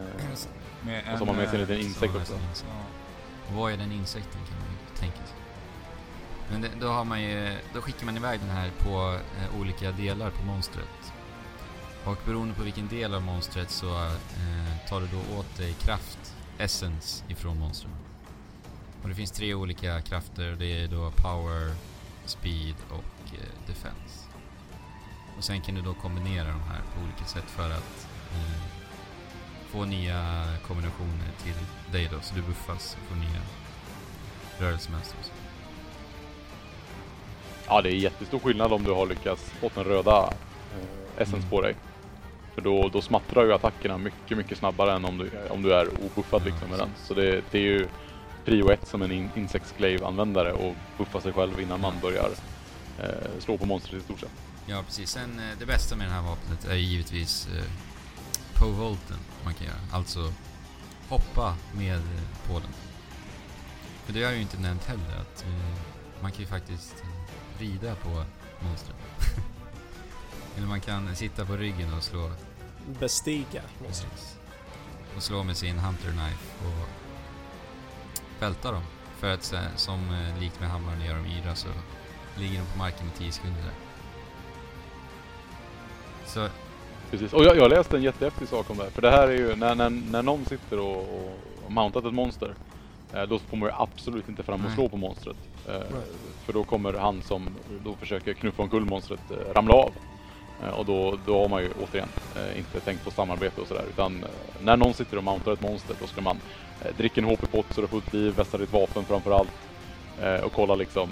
Med 0.85 1.03
Och 1.13 1.19
så 1.19 1.25
har 1.25 1.25
man 1.25 1.35
med 1.35 1.49
sig 1.49 1.61
en 1.61 1.63
eh, 1.63 1.69
liten 1.69 1.85
insekt 1.87 2.13
Så 2.13 2.19
också. 2.19 2.33
ja, 2.69 3.55
Vad 3.55 3.71
är 3.73 3.77
den 3.77 3.91
insekten 3.91 4.41
kan 4.49 4.57
man 4.59 4.67
ju 4.71 4.99
tänka 4.99 5.17
sig. 5.17 5.35
Men 6.51 6.61
det, 6.61 6.69
då, 6.81 6.87
har 6.87 7.03
man 7.05 7.21
ju, 7.21 7.57
då 7.73 7.81
skickar 7.81 8.05
man 8.05 8.17
iväg 8.17 8.39
den 8.39 8.49
här 8.49 8.71
på 8.79 9.19
eh, 9.39 9.59
olika 9.59 9.91
delar 9.91 10.29
på 10.29 10.45
monstret. 10.45 11.13
Och 12.05 12.17
beroende 12.25 12.53
på 12.53 12.63
vilken 12.63 12.87
del 12.87 13.13
av 13.13 13.21
monstret 13.21 13.69
så 13.71 14.05
eh, 14.05 14.87
tar 14.89 14.99
du 15.01 15.07
då 15.07 15.39
åt 15.39 15.57
dig 15.57 15.73
kraft, 15.73 16.33
essence, 16.57 17.23
ifrån 17.27 17.59
monstren. 17.59 17.91
Och 19.03 19.09
det 19.09 19.15
finns 19.15 19.31
tre 19.31 19.53
olika 19.53 20.01
krafter. 20.01 20.55
Det 20.59 20.83
är 20.83 20.87
då 20.87 21.11
power, 21.15 21.73
speed 22.25 22.75
och 22.89 23.33
eh, 23.33 23.67
defense. 23.67 24.26
Och 25.37 25.43
sen 25.43 25.61
kan 25.61 25.75
du 25.75 25.81
då 25.81 25.93
kombinera 25.93 26.47
de 26.47 26.61
här 26.69 26.81
på 26.95 27.01
olika 27.03 27.25
sätt 27.25 27.43
för 27.49 27.65
att 27.71 28.07
eh, 28.31 28.63
få 29.71 29.85
nya 29.85 30.45
kombinationer 30.67 31.29
till 31.43 31.53
dig 31.91 32.09
då, 32.11 32.17
så 32.21 32.35
du 32.35 32.41
buffas 32.41 32.97
och 33.01 33.07
får 33.07 33.15
nya 33.15 33.41
rörelsemönster. 34.59 35.17
och 35.19 35.25
så. 35.25 35.31
Ja, 37.67 37.81
det 37.81 37.89
är 37.89 37.95
jättestor 37.95 38.39
skillnad 38.39 38.73
om 38.73 38.83
du 38.83 38.91
har 38.91 39.05
lyckats 39.05 39.43
fått 39.49 39.75
den 39.75 39.83
röda 39.83 40.33
eh, 40.73 41.21
essence 41.21 41.37
Mm. 41.37 41.49
på 41.49 41.61
dig. 41.61 41.75
För 42.55 42.61
då, 42.61 42.89
då 42.89 43.01
smattrar 43.01 43.43
ju 43.45 43.53
attackerna 43.53 43.97
mycket, 43.97 44.37
mycket 44.37 44.57
snabbare 44.57 44.93
än 44.93 45.05
om 45.05 45.17
du, 45.17 45.31
om 45.49 45.61
du 45.61 45.73
är 45.73 45.87
obuffad 46.05 46.41
Ja, 46.41 46.45
liksom 46.45 46.69
med 46.69 46.79
den. 46.79 46.89
Så 47.03 47.13
det, 47.13 47.43
det 47.51 47.57
är 47.57 47.61
ju 47.61 47.87
prio 48.45 48.69
ett 48.71 48.87
som 48.87 49.01
en 49.01 49.11
in, 49.11 49.29
insect 49.35 49.67
slave-användare 49.77 50.51
och 50.51 50.75
buffa 50.97 51.21
sig 51.21 51.33
själv 51.33 51.59
innan 51.61 51.81
man 51.81 51.93
börjar 52.01 52.29
eh, 52.99 53.39
slå 53.39 53.57
på 53.57 53.65
monstret 53.65 54.01
i 54.01 54.03
stort 54.05 54.19
sett. 54.19 54.31
Ja, 54.69 54.83
precis. 54.83 55.09
Sen 55.09 55.39
eh, 55.39 55.57
det 55.59 55.65
bästa 55.65 55.95
med 55.95 56.07
det 56.07 56.13
här 56.13 56.21
vapnet 56.21 56.65
är 56.65 56.75
givetvis 56.75 57.47
eh, 57.47 57.63
pole-volten 58.53 59.17
man 59.43 59.53
kan 59.53 59.67
göra. 59.67 59.79
Alltså 59.91 60.33
hoppa 61.09 61.55
med 61.73 61.95
eh, 61.95 62.47
pålen. 62.47 62.69
För 64.05 64.13
det 64.13 64.19
har 64.19 64.25
jag 64.25 64.35
ju 64.35 64.41
inte 64.41 64.59
nämnt 64.59 64.85
heller 64.85 65.17
att 65.21 65.43
eh, 65.43 65.81
man 66.21 66.31
kan 66.31 66.39
ju 66.41 66.47
faktiskt 66.47 67.03
eh, 67.03 67.59
rida 67.59 67.95
på 67.95 68.23
monstret. 68.59 68.95
Eller 70.57 70.67
man 70.67 70.81
kan 70.81 71.15
sitta 71.15 71.45
på 71.45 71.57
ryggen 71.57 71.93
och 71.93 72.03
slå, 72.03 72.31
Bestiga 72.99 73.61
monstret. 73.83 74.37
och 75.15 75.23
slå 75.23 75.43
med 75.43 75.57
sin 75.57 75.79
hunter 75.79 76.11
knife 76.11 76.65
och 76.65 76.87
välta 78.39 78.71
dem. 78.71 78.83
För 79.19 79.33
att 79.33 79.53
som 79.75 80.29
likt 80.39 80.59
med 80.59 80.69
hammaren 80.69 81.01
gör 81.01 81.15
de 81.15 81.25
yra 81.25 81.55
så 81.55 81.67
ligger 82.37 82.59
de 82.59 82.65
på 82.65 82.77
marken 82.77 83.07
i 83.07 83.17
10 83.17 83.31
sekunder. 83.31 83.71
Så 86.27 86.47
Precis, 87.11 87.33
och 87.33 87.45
jag, 87.45 87.57
jag 87.57 87.69
läste 87.69 87.97
en 87.97 88.03
jättehäftig 88.03 88.47
sak 88.47 88.69
om 88.69 88.77
det 88.77 88.83
här. 88.83 88.89
För 88.89 89.01
det 89.01 89.11
här 89.11 89.27
är 89.27 89.37
ju, 89.37 89.55
när, 89.55 89.75
när, 89.75 89.89
när 89.89 90.23
någon 90.23 90.45
sitter 90.45 90.79
och, 90.79 90.97
och, 90.97 91.39
och 91.65 91.71
mountat 91.71 92.05
ett 92.05 92.13
monster, 92.13 92.53
eh, 93.13 93.23
då 93.23 93.39
får 93.39 93.57
man 93.57 93.69
absolut 93.73 94.29
inte 94.29 94.43
fram 94.43 94.65
och 94.65 94.71
slå 94.71 94.89
på 94.89 94.97
monstret. 94.97 95.37
Eh, 95.67 95.81
för 96.45 96.53
då 96.53 96.63
kommer 96.63 96.93
han 96.93 97.21
som 97.21 97.49
då 97.85 97.95
försöker 97.95 98.33
knuffa 98.33 98.63
omkull 98.63 98.85
monstret 98.85 99.19
eh, 99.31 99.53
ramla 99.53 99.73
av. 99.73 99.91
Eh, 100.63 100.69
och 100.69 100.85
då, 100.85 101.19
då 101.25 101.41
har 101.41 101.49
man 101.49 101.61
ju 101.61 101.69
återigen 101.83 102.09
eh, 102.35 102.57
inte 102.57 102.79
tänkt 102.79 103.03
på 103.03 103.11
samarbete 103.11 103.61
och 103.61 103.67
sådär. 103.67 103.85
Utan 103.89 104.23
eh, 104.23 104.29
när 104.61 104.77
någon 104.77 104.93
sitter 104.93 105.17
och 105.17 105.23
mountar 105.23 105.53
ett 105.53 105.61
monster, 105.61 105.95
då 106.01 106.07
ska 106.07 106.21
man 106.21 106.37
dricka 106.97 107.21
en 107.21 107.27
HP-pott 107.27 107.65
så 107.71 107.81
du 107.81 107.87
får 107.87 107.97
ett 107.97 108.13
liv, 108.13 108.35
vässa 108.35 108.57
ditt 108.57 108.73
vapen 108.73 109.05
framförallt. 109.05 109.51
Eh, 110.21 110.43
och 110.43 110.51
kolla 110.51 110.75
liksom 110.75 111.09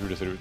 hur 0.00 0.08
det 0.08 0.16
ser 0.16 0.26
ut. 0.26 0.40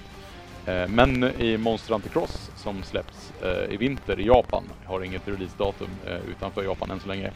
Eh, 0.66 0.88
Men 0.88 1.24
i 1.24 1.58
Monster 1.58 1.94
Hunter 1.94 2.10
Cross 2.10 2.52
som 2.56 2.84
släpps 2.84 3.32
eh, 3.42 3.74
i 3.74 3.78
vinter 3.78 4.20
i 4.20 4.26
Japan, 4.26 4.64
har 4.86 5.04
inget 5.04 5.28
releasedatum 5.28 5.90
eh, 6.08 6.16
utanför 6.16 6.64
Japan 6.64 6.92
än 6.92 7.00
så 7.00 7.08
länge. 7.08 7.32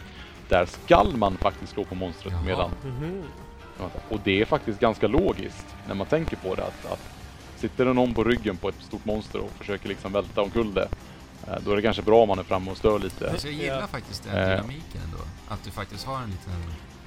Där 0.49 0.65
skall 0.65 1.17
man 1.17 1.38
faktiskt 1.38 1.73
slå 1.73 1.84
på 1.84 1.95
monstret 1.95 2.34
Jaha. 2.34 2.43
medan 2.45 2.71
Mhm. 2.84 3.23
och 4.09 4.19
det 4.23 4.41
är 4.41 4.45
faktiskt 4.45 4.80
ganska 4.80 5.07
logiskt 5.07 5.65
när 5.88 5.95
man 5.95 6.07
tänker 6.07 6.36
på 6.38 6.55
det 6.55 6.63
att, 6.63 6.86
att 6.91 6.99
sitter 7.57 7.86
det 7.86 7.93
någon 7.93 8.13
på 8.13 8.23
ryggen 8.23 8.57
på 8.57 8.69
ett 8.69 8.82
stort 8.82 9.05
monster 9.05 9.39
och 9.39 9.51
försöker 9.51 9.88
liksom 9.89 10.11
välta 10.13 10.41
omkull 10.41 10.73
det 10.73 10.88
då 11.59 11.71
är 11.71 11.76
det 11.76 11.82
kanske 11.82 12.01
bra 12.01 12.21
om 12.21 12.28
man 12.28 12.39
är 12.39 12.43
framme 12.43 12.71
och 12.71 12.78
stör 12.78 12.99
lite. 12.99 13.30
alltså 13.32 13.47
jag 13.47 13.55
gillar 13.55 13.80
Ja. 13.82 13.88
faktiskt 13.88 14.23
den 14.23 14.49
dynamiken 14.49 15.01
ändå. 15.05 15.17
Att 15.47 15.63
du 15.63 15.71
faktiskt 15.71 16.05
har 16.05 16.17
en 16.21 16.30
liten, 16.30 16.53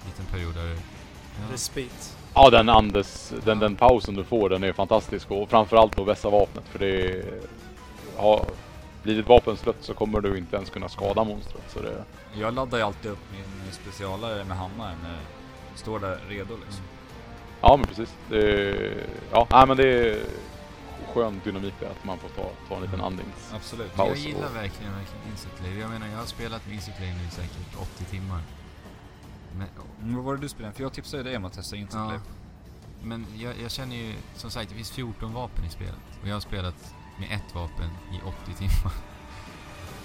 liten 0.06 0.24
period 0.26 0.54
där 0.54 0.62
du... 0.62 0.70
Ja, 0.74 1.52
Respit. 1.52 2.16
Ja, 2.34 2.50
den 2.50 2.68
andes, 2.68 3.32
den, 3.44 3.58
den 3.58 3.76
pausen 3.76 4.14
du 4.14 4.24
får 4.24 4.48
den 4.48 4.64
är 4.64 4.72
fantastisk 4.72 5.30
och 5.30 5.50
framförallt 5.50 5.98
att 5.98 6.06
vässa 6.06 6.30
vapnet 6.30 6.64
för 6.68 6.78
det 6.78 7.00
är, 7.10 7.24
ha, 8.16 8.44
blir 9.02 9.14
ditt 9.16 9.28
vapen 9.28 9.56
slött 9.56 9.76
så 9.80 9.94
kommer 9.94 10.20
du 10.20 10.38
inte 10.38 10.56
ens 10.56 10.70
kunna 10.70 10.88
skada 10.88 11.24
monstret. 11.24 11.62
Så 11.68 11.80
det, 11.80 12.04
Jag 12.40 12.54
laddar 12.54 12.78
ju 12.78 12.84
alltid 12.84 13.10
upp 13.10 13.18
min 13.32 13.72
specialare 13.72 14.44
med 14.44 14.56
hammaren 14.56 14.96
när 15.02 15.10
jag 15.70 15.78
står 15.78 15.98
där 15.98 16.18
redo 16.28 16.56
liksom. 16.64 16.84
ja 17.60 17.76
men 17.76 17.86
precis. 17.86 18.14
Det, 18.30 18.94
ja, 19.32 19.46
nej, 19.50 19.66
men 19.66 19.76
det 19.76 19.88
är 20.08 20.20
skön 21.14 21.40
dynamik 21.44 21.74
där 21.80 21.86
att 21.86 22.04
man 22.04 22.18
får 22.18 22.28
ta, 22.28 22.50
ta 22.68 22.76
en 22.76 22.82
liten 22.82 23.00
andnings... 23.00 23.52
Absolut. 23.54 23.92
Jag 23.96 24.10
och- 24.10 24.16
gillar 24.16 24.40
verkligen, 24.48 24.92
verkligen 24.92 25.26
Insect 25.30 25.54
Lave. 25.64 25.80
Jag 25.80 25.90
menar, 25.90 26.06
jag 26.08 26.18
har 26.18 26.24
spelat 26.26 26.66
med 26.66 26.74
Insect 26.74 27.00
Lave 27.00 27.12
nu 27.12 27.26
i 27.28 27.30
säkert 27.30 27.76
80 27.80 28.04
timmar. 28.04 28.40
Men, 29.58 29.66
Men 30.02 30.16
vad 30.16 30.24
var 30.24 30.34
det 30.34 30.40
du 30.40 30.48
spelade? 30.48 30.74
För 30.74 30.82
jag 30.82 30.92
tipsade 30.92 31.22
dig 31.22 31.36
om 31.36 31.44
att 31.44 31.52
testa 31.52 31.76
Instant 31.76 32.10
ja, 32.10 32.12
Life. 32.12 32.24
men 33.02 33.26
jag, 33.38 33.54
jag 33.62 33.70
känner 33.70 33.96
ju, 33.96 34.14
som 34.36 34.50
sagt, 34.50 34.68
det 34.70 34.74
finns 34.76 34.90
14 34.90 35.32
vapen 35.32 35.64
i 35.64 35.70
spelet. 35.70 35.94
Och 36.22 36.28
jag 36.28 36.34
har 36.34 36.40
spelat 36.40 36.94
med 37.20 37.28
ett 37.32 37.54
vapen 37.54 37.90
i 38.12 38.20
80 38.44 38.54
timmar. 38.58 38.92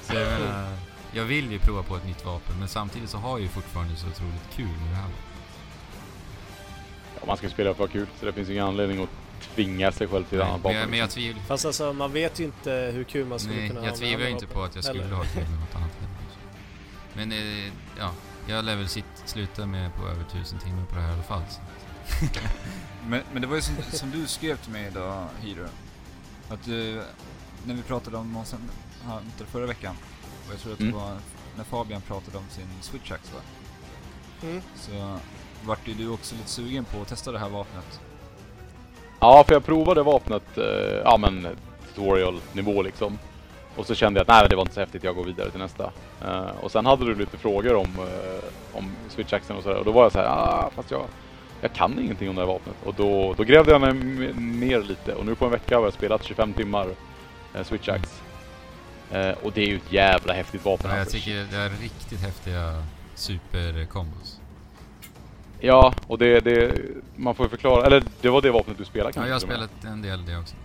Så 0.01 0.13
jag 0.15 0.39
menar, 0.39 0.77
jag 1.13 1.23
vill 1.25 1.51
ju 1.51 1.59
prova 1.59 1.83
på 1.83 1.95
ett 1.95 2.05
nytt 2.05 2.25
vapen, 2.25 2.55
men 2.59 2.67
samtidigt 2.67 3.09
så 3.09 3.17
har 3.17 3.29
jag 3.29 3.41
ju 3.41 3.47
fortfarande 3.47 3.95
så 3.95 4.07
otroligt 4.07 4.49
kul 4.55 4.65
med 4.67 4.89
det 4.89 4.95
här. 4.95 5.09
Ja, 7.19 7.21
man 7.27 7.37
ska 7.37 7.49
spela 7.49 7.73
för 7.73 7.87
kul 7.87 8.07
så 8.19 8.25
det 8.25 8.33
finns 8.33 8.49
ingen 8.49 8.65
anledning 8.67 9.03
att 9.03 9.09
tvinga 9.55 9.91
sig 9.91 10.07
själv 10.07 10.23
till 10.23 10.37
ett 10.39 10.43
Nej, 10.45 10.49
annat 10.53 10.63
men, 10.63 10.63
vapen. 10.63 10.79
jag, 10.79 10.89
men 10.89 10.99
jag 10.99 11.09
tvivlar 11.09 11.43
Fast 11.43 11.65
alltså 11.65 11.93
man 11.93 12.11
vet 12.11 12.39
ju 12.39 12.43
inte 12.43 12.71
hur 12.93 13.03
kul 13.03 13.25
man 13.27 13.39
skulle 13.39 13.55
Nej, 13.59 13.67
kunna 13.67 13.79
ha 13.79 13.85
jag 13.87 13.91
med 13.91 13.99
tvivlar 13.99 14.15
andra 14.15 14.27
ju 14.27 14.33
inte 14.33 14.45
vapen. 14.45 14.57
på 14.59 14.63
att 14.65 14.75
jag 14.75 14.83
skulle 14.83 15.03
Eller- 15.03 15.15
ha 15.15 15.23
kul 15.23 15.41
med 15.49 15.59
något 15.59 15.75
annat. 15.75 15.91
Men 17.13 17.31
eh, 17.31 17.71
ja, 17.99 18.11
jag 18.47 18.65
lär 18.65 18.75
väl 18.75 18.87
sitt, 18.87 19.05
sluta 19.25 19.65
med 19.65 19.95
på 19.95 20.07
över 20.07 20.23
tusen 20.23 20.59
timmar 20.59 20.85
på 20.85 20.95
det 20.95 21.01
här 21.01 21.09
i 21.09 21.13
alla 21.13 21.23
fall. 21.23 21.41
Så. 21.49 21.59
Men, 23.07 23.21
men 23.33 23.41
det 23.41 23.47
var 23.47 23.55
ju 23.55 23.61
som, 23.61 23.75
som 23.91 24.11
du 24.11 24.27
skrev 24.27 24.57
till 24.57 24.71
mig 24.71 24.87
idag, 24.87 25.27
Hiro. 25.41 25.65
Att 26.49 26.63
du, 26.65 27.03
när 27.65 27.75
vi 27.75 27.81
pratade 27.81 28.17
om 28.17 28.27
Monster 28.29 28.57
Hunter 29.05 29.45
förra 29.45 29.65
veckan, 29.65 29.95
och 30.47 30.53
jag 30.53 30.59
tror 30.59 30.71
att 30.73 30.77
det 30.79 30.83
Mm. 30.83 30.95
var 30.97 31.17
när 31.57 31.63
Fabian 31.63 32.01
pratade 32.01 32.37
om 32.37 32.43
sin 32.49 32.67
Switch 32.81 33.11
Axe 33.11 33.31
va? 33.33 33.39
Mm. 34.43 34.61
Så 34.75 35.17
vart 35.63 35.87
ju 35.87 35.93
du 35.93 36.07
också 36.09 36.35
lite 36.35 36.49
sugen 36.49 36.85
på 36.85 37.01
att 37.01 37.07
testa 37.07 37.31
det 37.31 37.39
här 37.39 37.49
vapnet. 37.49 37.99
Ja, 39.19 39.43
för 39.47 39.53
jag 39.53 39.65
provade 39.65 40.03
vapnet, 40.03 40.57
eh, 40.57 40.63
ja 41.03 41.17
men 41.17 41.47
tutorial-nivå 41.87 42.81
liksom. 42.81 43.19
Och 43.76 43.86
så 43.86 43.95
kände 43.95 44.19
jag 44.19 44.21
att 44.21 44.28
nej, 44.28 44.49
det 44.49 44.55
var 44.55 44.61
inte 44.61 44.74
så 44.74 44.80
häftigt, 44.80 45.03
jag 45.03 45.15
går 45.15 45.24
vidare 45.24 45.49
till 45.51 45.59
nästa. 45.59 45.91
Eh, 46.26 46.49
och 46.61 46.71
sen 46.71 46.86
hade 46.86 47.05
du 47.05 47.15
lite 47.15 47.38
frågor 47.38 47.76
om, 47.76 47.88
eh, 47.99 48.78
om 48.78 48.91
switch-axeln 49.09 49.57
och 49.57 49.63
sådär. 49.63 49.78
Och 49.78 49.86
då 49.86 49.91
var 49.91 50.03
jag 50.03 50.11
så 50.11 50.19
här, 50.19 50.28
ah, 50.28 50.71
fast 50.76 50.91
jag, 50.91 51.05
jag 51.61 51.74
kan 51.74 51.99
ingenting 51.99 52.30
om 52.30 52.36
det 52.36 52.41
här 52.41 52.47
vapnet. 52.47 52.76
Och 52.84 52.93
då, 52.93 53.34
då 53.38 53.43
grävde 53.43 53.71
jag 53.71 53.82
mig 53.82 53.93
ner 54.34 54.82
lite. 54.82 55.13
Och 55.13 55.26
nu 55.26 55.36
på 55.36 55.45
en 55.45 55.51
vecka 55.51 55.78
har 55.78 55.84
jag 55.84 55.93
spelat 55.93 56.24
25 56.24 56.53
timmar 56.53 56.88
eh, 57.53 57.61
switch-ax. 57.61 58.21
Eh, 59.11 59.36
och 59.43 59.51
det 59.51 59.61
är 59.61 59.67
ju 59.67 59.76
ett 59.76 59.91
jävla 59.91 60.34
häftigt 60.34 60.65
vapen. 60.65 60.91
Ja, 60.91 60.97
jag 60.97 61.09
tycker 61.09 61.47
det 61.51 61.57
är 61.57 61.69
riktigt 61.69 62.21
häftiga 62.21 62.84
superkombos. 63.15 64.39
Ja, 65.59 65.93
och 66.07 66.17
det, 66.17 66.39
det, 66.39 66.76
man 67.15 67.36
får 67.36 67.45
ju 67.45 67.49
förklara, 67.49 67.86
eller 67.86 68.03
det 68.21 68.30
var 68.30 68.41
det 68.41 68.51
vapnet 68.51 68.78
du 68.78 68.86
spelade 68.86 69.09
Ja, 69.09 69.13
kanske? 69.13 69.30
jag 69.30 69.36
har 69.36 69.39
spelat 69.39 69.93
en 69.93 70.01
del 70.01 70.26
det 70.26 70.38
också. 70.38 70.55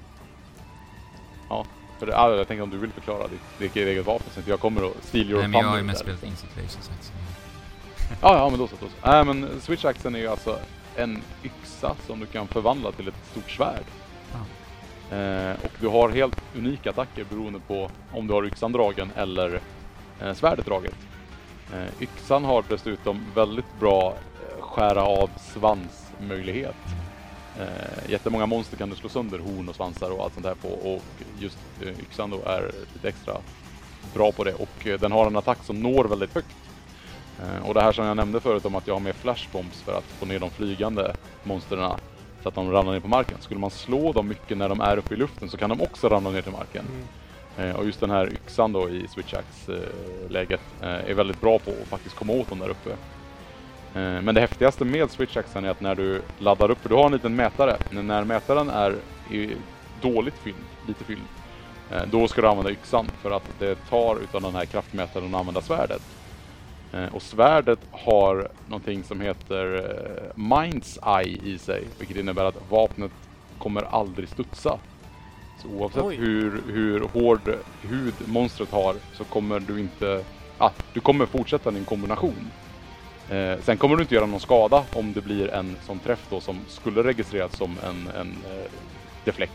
För 1.99 2.07
ja, 2.07 2.34
jag 2.34 2.49
tänkte 2.49 2.62
om 2.62 2.70
du 2.70 2.78
vill 2.78 2.92
förklara 2.92 3.28
ditt, 3.28 3.59
ditt 3.59 3.76
eget 3.76 4.07
vapen 4.07 4.26
så 4.32 4.40
inte 4.40 4.51
jag 4.51 4.61
kommer 4.61 4.84
och 4.84 4.94
steal 5.01 5.30
your 5.30 5.40
Nej, 5.40 5.49
men 5.49 5.61
jag 5.61 5.68
har 5.68 5.76
ju 5.76 5.82
mest 5.82 6.01
spelat 6.01 6.20
som 6.20 6.82
sagt. 6.82 7.05
Så. 7.05 7.12
Ja, 8.22 8.36
ja, 8.38 8.51
men 8.51 8.59
då 8.59 8.68
så. 8.68 8.74
Då 8.80 8.86
så. 8.86 9.11
Nej, 9.11 9.24
men 9.24 9.61
switch-axeln 9.61 10.14
är 10.14 10.18
ju 10.18 10.28
alltså 10.28 10.59
en 10.97 11.22
yxa 11.44 11.97
som 12.06 12.20
du 12.20 12.27
kan 12.27 12.48
förvandla 12.48 12.93
till 12.93 13.09
ett 13.09 13.27
stort 13.31 13.51
svärd. 13.51 13.85
Eh, 15.10 15.64
och 15.64 15.72
du 15.81 15.89
har 15.89 16.09
helt 16.09 16.43
unika 16.56 16.90
attacker 16.90 17.24
beroende 17.24 17.60
på 17.60 17.90
om 18.12 18.27
du 18.27 18.35
har 18.35 18.47
yxan 18.47 18.72
dragen 18.72 19.10
eller 19.16 19.60
eh, 20.20 20.35
svärdet 20.35 20.66
draget. 20.66 20.97
Eh, 21.72 22.02
yxan 22.02 22.44
har 22.44 22.64
dessutom 22.68 23.24
väldigt 23.35 23.81
bra 23.81 24.14
eh, 24.16 24.62
skära 24.62 25.02
av 25.02 25.31
svansmöjlighet. 25.39 26.77
Eh, 27.59 28.10
jättemånga 28.10 28.47
monster 28.47 28.76
kan 28.76 28.90
du 28.90 28.97
slå 28.97 29.09
sönder 29.09 29.39
horn 29.39 29.68
och 29.68 29.74
svansar 29.74 30.10
och 30.10 30.22
allt 30.22 30.35
sånt 30.35 30.47
där 30.47 30.55
på 30.55 30.68
och 30.68 31.02
just 31.40 31.59
eh, 31.82 32.01
yxan 32.01 32.30
då 32.30 32.43
är 32.43 32.72
lite 32.94 33.09
extra 33.09 33.36
bra 34.14 34.32
på 34.32 34.44
det 34.44 34.55
och 34.55 34.86
eh, 34.86 35.01
den 35.01 35.12
har 35.12 35.26
en 35.26 35.36
attack 35.36 35.59
som 35.64 35.80
når 35.80 36.05
väldigt 36.05 36.35
högt. 36.35 36.56
Eh, 37.39 37.68
och 37.68 37.74
det 37.74 37.82
här 37.82 37.93
som 37.93 38.05
jag 38.05 38.16
nämnde 38.16 38.40
förut 38.40 38.64
om 38.64 38.74
att 38.74 38.86
jag 38.86 38.94
har 38.94 39.01
med 39.01 39.14
flashbombs 39.14 39.82
för 39.82 39.93
att 39.93 40.05
få 40.05 40.26
ner 40.26 40.39
de 40.39 40.51
flygande 40.51 41.14
monstren 41.43 41.93
så 42.43 42.48
att 42.48 42.55
de 42.55 42.72
ramlar 42.72 42.93
ner 42.93 43.01
på 43.01 43.09
marken. 43.09 43.36
Skulle 43.40 43.60
man 43.60 43.70
slå 43.70 44.12
dem 44.12 44.28
mycket 44.28 44.59
när 44.59 44.68
de 44.68 44.80
är 44.80 44.97
uppe 44.97 45.14
i 45.14 45.16
luften 45.16 45.48
så 45.48 45.56
kan 45.56 45.70
de 45.70 45.80
också 45.80 46.09
ramla 46.09 46.30
ner 46.30 46.43
till 46.43 46.52
marken. 46.52 46.86
Mm. 46.86 47.70
Eh, 47.70 47.76
och 47.76 47.86
just 47.86 48.01
den 48.01 48.10
här 48.10 48.32
yxan 48.32 48.72
då 48.72 48.90
i 48.90 49.09
switch 49.09 49.35
axe 49.35 49.72
läget 50.28 50.60
eh, 50.80 50.89
är 50.89 51.14
väldigt 51.14 51.40
bra 51.40 51.59
på 51.59 51.70
att 51.70 51.89
faktiskt 51.89 52.16
komma 52.16 52.32
åt 52.32 52.48
dem 52.48 52.59
där 52.59 52.68
uppe. 52.68 52.97
Eh, 53.94 54.23
men 54.23 54.35
det 54.35 54.40
häftigaste 54.40 54.85
med 54.85 55.10
switch 55.10 55.36
axen 55.36 55.65
är 55.65 55.69
att 55.70 55.81
när 55.81 55.94
du 55.94 56.23
laddar 56.39 56.70
upp, 56.70 56.82
för 56.82 56.89
du 56.89 56.94
har 56.94 57.06
en 57.06 57.12
liten 57.12 57.36
mätare, 57.36 57.77
när 57.90 58.24
mätaren 58.24 58.70
är 58.70 58.94
dåligt 60.02 60.35
fylld, 60.35 60.89
lite 60.89 61.05
fylld, 61.05 61.28
eh, 61.90 62.02
då 62.06 62.28
ska 62.28 62.40
du 62.43 62.48
använda 62.48 62.70
yxan 62.70 63.06
för 63.23 63.31
att 63.31 63.59
det 63.59 63.74
tar 63.89 64.16
utav 64.16 64.43
den 64.43 64.55
här 64.55 64.65
kraftmätaren 64.65 65.35
att 65.35 65.40
använda 65.40 65.60
svärdet. 65.60 66.02
Eh, 66.93 67.06
och 67.15 67.23
svärdet 67.23 67.78
har 67.90 68.48
någonting 68.66 69.05
som 69.05 69.20
heter 69.20 69.82
Minds 70.36 70.98
Eye 71.06 71.39
i 71.43 71.59
sig, 71.59 71.85
vilket 71.98 72.16
innebär 72.16 72.44
att 72.44 72.70
vapnet 72.70 73.12
kommer 73.59 73.82
aldrig 73.82 74.28
studsa. 74.28 74.78
Så 75.62 75.69
oavsett 75.69 76.05
Oj. 76.05 76.16
hur, 76.16 76.62
hur 76.73 77.01
hård 77.01 77.55
hud 77.81 78.28
monstret 78.28 78.70
har 78.70 78.94
så 79.12 79.24
kommer 79.24 79.60
du 79.60 79.81
inte... 79.81 80.24
Ah, 80.59 80.70
du 80.93 81.01
kommer 81.01 81.27
fortsätta 81.27 81.70
din 81.70 81.85
kombination. 81.85 82.51
Eh, 83.30 83.59
sen 83.62 83.76
kommer 83.76 83.96
du 83.96 84.02
inte 84.02 84.14
göra 84.14 84.26
någon 84.26 84.40
skada 84.40 84.84
om 84.92 85.12
det 85.12 85.20
blir 85.20 85.48
en 85.50 85.76
sån 85.86 85.98
träff 85.98 86.26
då 86.30 86.40
som 86.40 86.60
skulle 86.68 87.02
registreras 87.02 87.56
som 87.56 87.76
en, 87.84 88.09
en 88.20 88.28
eh, 88.28 88.70
deflekt. 89.24 89.52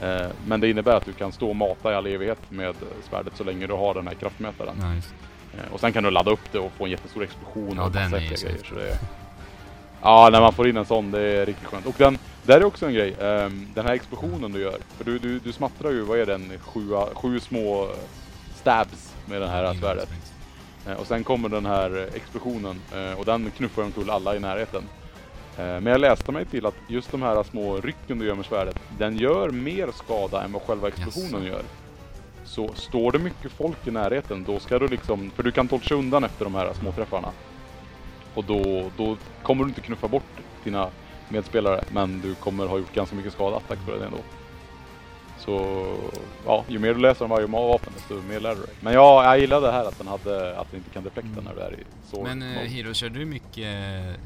Eh, 0.00 0.26
men 0.46 0.60
det 0.60 0.70
innebär 0.70 0.96
att 0.96 1.04
du 1.04 1.12
kan 1.12 1.32
stå 1.32 1.48
och 1.48 1.56
mata 1.56 1.92
i 1.92 1.94
all 1.94 2.06
evighet 2.06 2.50
med 2.50 2.74
svärdet 3.10 3.36
så 3.36 3.44
länge 3.44 3.66
du 3.66 3.72
har 3.72 3.94
den 3.94 4.06
här 4.06 4.14
kraftmätaren. 4.14 4.94
Nice. 4.94 5.08
Eh, 5.54 5.72
och 5.72 5.80
sen 5.80 5.92
kan 5.92 6.04
du 6.04 6.10
ladda 6.10 6.30
upp 6.30 6.52
det 6.52 6.58
och 6.58 6.72
få 6.72 6.84
en 6.84 6.90
jättestor 6.90 7.22
explosion 7.22 7.72
Ja, 7.76 7.84
och 7.84 7.92
den 7.92 8.14
är 8.14 8.20
ju 8.20 8.26
grejer. 8.28 8.58
Så 8.68 8.74
det 8.74 8.90
är... 8.90 8.96
Ja, 10.02 10.28
när 10.32 10.40
man 10.40 10.52
får 10.52 10.68
in 10.68 10.76
en 10.76 10.84
sån, 10.84 11.10
det 11.10 11.20
är 11.20 11.46
riktigt 11.46 11.66
skönt. 11.66 11.86
Och 11.86 11.94
den, 11.98 12.18
där 12.42 12.60
är 12.60 12.64
också 12.64 12.86
en 12.86 12.94
grej. 12.94 13.16
ehm, 13.20 13.68
den 13.74 13.86
här 13.86 13.94
explosionen 13.94 14.52
du 14.52 14.60
gör. 14.60 14.78
För 14.96 15.04
du, 15.04 15.18
du, 15.18 15.38
du 15.38 15.52
smattrar 15.52 15.90
ju, 15.90 16.00
vad 16.00 16.18
är 16.18 16.26
den, 16.26 16.52
sju, 16.60 16.88
sju 17.14 17.40
små 17.40 17.88
stabs 18.54 19.14
med 19.26 19.40
det 19.40 19.48
här 19.48 19.74
svärdet. 19.74 20.10
Eh, 20.10 20.16
Och 20.98 21.06
sen 21.06 21.24
kommer 21.24 21.48
den 21.48 21.66
här 21.66 22.08
explosionen 22.14 22.80
eh, 22.94 23.18
och 23.18 23.24
den 23.24 23.50
knuffar 23.50 23.82
omkull 23.82 24.10
alla 24.10 24.36
i 24.36 24.40
närheten. 24.40 24.88
Eh, 25.58 25.64
Men 25.64 25.86
jag 25.86 26.00
läste 26.00 26.32
mig 26.32 26.44
till 26.44 26.66
att 26.66 26.74
just 26.88 27.10
de 27.10 27.22
här 27.22 27.42
små 27.42 27.80
rycken 27.80 28.18
du 28.18 28.26
gör 28.26 28.34
med 28.34 28.46
svärdet, 28.46 28.76
den 28.98 29.16
gör 29.16 29.50
mer 29.50 29.88
skada 29.92 30.42
än 30.42 30.52
vad 30.52 30.62
själva 30.62 30.88
explosionen 30.88 31.44
Jaså. 31.44 31.46
gör. 31.46 31.62
Så 32.44 32.74
står 32.74 33.12
det 33.12 33.18
mycket 33.18 33.52
folk 33.52 33.86
i 33.86 33.90
närheten, 33.90 34.44
då 34.44 34.58
ska 34.58 34.78
du 34.78 34.88
liksom, 34.88 35.30
för 35.30 35.42
du 35.42 35.52
kan 35.52 35.68
torcha 35.68 35.94
undan 35.94 36.24
efter 36.24 36.44
de 36.44 36.54
här 36.54 36.72
små 36.72 36.92
träffarna. 36.92 37.32
Och 38.34 38.44
då, 38.44 38.90
då 38.96 39.16
kommer 39.42 39.64
du 39.64 39.68
inte 39.68 39.80
knuffa 39.80 40.08
bort 40.08 40.40
dina 40.64 40.90
medspelare, 41.28 41.84
men 41.88 42.20
du 42.20 42.34
kommer 42.34 42.66
ha 42.66 42.78
gjort 42.78 42.94
ganska 42.94 43.16
mycket 43.16 43.32
skada 43.32 43.60
tack 43.68 43.78
vare 43.86 43.98
det 43.98 44.04
ändå. 44.04 44.18
Så 45.44 45.96
ja, 46.46 46.64
ju 46.68 46.78
mer 46.78 46.94
du 46.94 47.00
läser 47.00 47.24
om 47.24 47.30
varje 47.30 47.46
vapen 47.46 47.92
desto 47.96 48.14
mer 48.22 48.40
lär 48.40 48.54
du 48.54 48.60
dig. 48.60 48.74
Men 48.80 48.92
ja, 48.92 49.24
jag 49.24 49.38
gillade 49.38 49.66
det 49.66 49.72
här 49.72 49.84
att 49.84 49.98
den 49.98 50.06
hade, 50.06 50.58
att 50.58 50.70
den 50.70 50.78
inte 50.80 50.90
kan 50.90 51.04
deflekta 51.04 51.40
när 51.40 51.54
du 51.54 51.60
är 51.60 51.72
i 51.72 51.84
så 52.10 52.22
Men 52.22 52.42
eh, 52.42 52.48
Hiro, 52.60 52.94
kör 52.94 53.08
du 53.08 53.24
mycket 53.24 53.66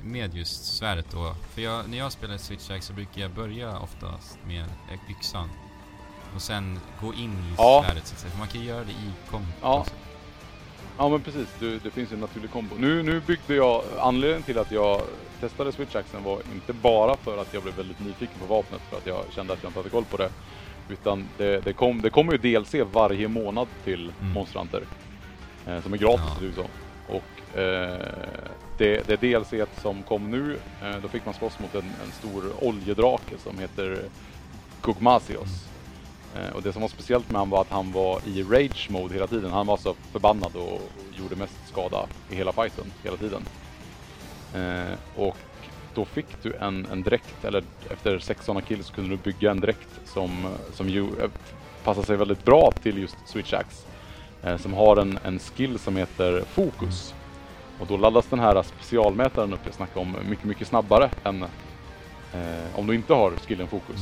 med 0.04 0.34
just 0.34 0.76
svärdet 0.76 1.06
då? 1.10 1.34
För 1.54 1.62
jag, 1.62 1.88
när 1.88 1.98
jag 1.98 2.12
spelar 2.12 2.36
Switch 2.36 2.70
Axe 2.70 2.86
så 2.86 2.92
brukar 2.92 3.20
jag 3.20 3.30
börja 3.30 3.78
oftast 3.78 4.38
med 4.46 4.64
eh, 4.92 5.10
yxan. 5.10 5.48
Och 6.34 6.42
sen 6.42 6.80
gå 7.00 7.14
in 7.14 7.30
i 7.32 7.54
Ja. 7.58 7.84
svärdet 7.86 8.06
så 8.06 8.14
att 8.14 8.20
säga. 8.20 8.30
För 8.30 8.38
man 8.38 8.48
kan 8.48 8.64
göra 8.64 8.84
det 8.84 8.92
i 8.92 9.10
komp. 9.30 9.44
Ja. 9.62 9.78
också. 9.80 9.92
Ja 10.98 11.08
men 11.08 11.20
precis, 11.20 11.48
du, 11.60 11.78
det 11.78 11.90
finns 11.90 12.12
ju 12.12 12.14
en 12.14 12.20
naturlig 12.20 12.50
kombo. 12.50 12.74
Nu, 12.78 13.02
nu 13.02 13.20
byggde 13.20 13.54
jag, 13.54 13.82
anledningen 13.98 14.42
till 14.42 14.58
att 14.58 14.72
jag 14.72 15.00
testade 15.40 15.72
Switch 15.72 15.94
Axen 15.96 16.22
var 16.24 16.42
inte 16.54 16.72
bara 16.72 17.16
för 17.16 17.38
att 17.38 17.54
jag 17.54 17.62
blev 17.62 17.74
väldigt 17.74 18.00
nyfiken 18.00 18.38
på 18.40 18.46
vapnet 18.54 18.80
för 18.90 18.96
att 18.96 19.06
jag 19.06 19.24
kände 19.34 19.52
att 19.52 19.62
jag 19.62 19.68
inte 19.70 19.78
hade 19.78 19.90
koll 19.90 20.04
på 20.04 20.16
det. 20.16 20.30
Utan 20.88 21.28
det, 21.36 21.60
det, 21.64 21.72
kom, 21.72 22.02
det 22.02 22.10
kommer 22.10 22.32
ju 22.32 22.38
DLC 22.38 22.74
varje 22.92 23.28
månad 23.28 23.68
till 23.84 24.12
Mm. 24.20 24.32
Monster 24.32 24.58
Hunter. 24.58 24.82
Eh, 25.66 25.82
som 25.82 25.92
är 25.92 25.98
gratis 25.98 26.24
Ja. 26.40 26.42
i 26.42 26.48
USA. 26.48 26.66
Och 27.06 27.58
eh, 27.58 27.98
det, 28.78 29.08
det 29.08 29.16
DLC 29.16 29.52
som 29.80 30.02
kom 30.02 30.30
nu, 30.30 30.58
eh, 30.82 30.96
då 31.02 31.08
fick 31.08 31.24
man 31.24 31.34
slåss 31.34 31.58
mot 31.58 31.74
en, 31.74 31.84
en 32.02 32.12
stor 32.12 32.64
oljedrake 32.64 33.38
som 33.38 33.58
heter 33.58 33.98
Gugmasios. 34.82 35.68
Eh, 36.36 36.54
och 36.54 36.62
det 36.62 36.72
som 36.72 36.82
var 36.82 36.88
speciellt 36.88 37.30
med 37.30 37.38
han 37.40 37.50
var 37.50 37.60
att 37.60 37.70
han 37.70 37.92
var 37.92 38.20
i 38.28 38.42
rage 38.42 38.90
mode 38.90 39.14
hela 39.14 39.26
tiden. 39.26 39.50
Han 39.50 39.66
var 39.66 39.76
så 39.76 39.94
förbannad 40.12 40.56
och 40.56 40.80
gjorde 41.18 41.36
mest 41.36 41.68
skada 41.68 42.06
i 42.30 42.34
hela 42.34 42.52
fighten 42.52 42.84
hela 43.04 43.16
tiden. 43.16 43.42
Eh, 44.54 44.94
och 45.16 45.36
då 45.98 46.04
fick 46.04 46.42
du 46.42 46.52
en, 46.60 46.86
en 46.92 47.02
dräkt, 47.02 47.44
eller 47.44 47.62
efter 47.90 48.18
sex 48.18 48.44
sådana 48.44 48.60
kills 48.60 48.86
så 48.86 48.94
kunde 48.94 49.10
du 49.10 49.16
bygga 49.16 49.50
en 49.50 49.60
dräkt 49.60 50.00
som, 50.04 50.30
som 50.72 50.88
ju 50.88 51.02
eh, 51.02 51.30
passar 51.84 52.02
sig 52.02 52.16
väldigt 52.16 52.44
bra 52.44 52.72
till 52.82 52.98
just 52.98 53.16
Switch 53.26 53.52
Axe. 53.52 53.86
Eh, 54.42 54.56
som 54.56 54.74
har 54.74 54.96
en, 54.96 55.18
en 55.24 55.38
skill 55.38 55.78
som 55.78 55.96
heter 55.96 56.40
Fokus. 56.40 57.14
Och 57.80 57.86
då 57.86 57.96
laddas 57.96 58.26
den 58.26 58.38
här 58.38 58.62
specialmätaren 58.62 59.52
upp 59.52 59.60
jag 59.64 59.74
snackade 59.74 60.00
om 60.00 60.16
mycket, 60.28 60.44
mycket 60.44 60.68
snabbare 60.68 61.10
än 61.24 61.42
eh, 61.42 62.78
om 62.78 62.86
du 62.86 62.94
inte 62.94 63.14
har 63.14 63.30
skillen 63.30 63.68
Fokus. 63.68 64.00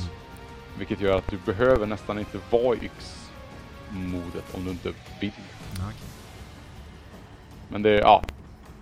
Vilket 0.79 1.01
gör 1.01 1.19
att 1.19 1.31
du 1.31 1.39
behöver 1.45 1.87
nästan 1.87 2.19
inte 2.19 2.39
vara 2.51 2.77
i 2.77 2.79
yx-modet 2.85 4.55
om 4.55 4.65
du 4.65 4.71
inte 4.71 4.93
vill. 5.21 5.33
Men 7.69 7.83
det, 7.83 7.91
ja. 7.91 8.23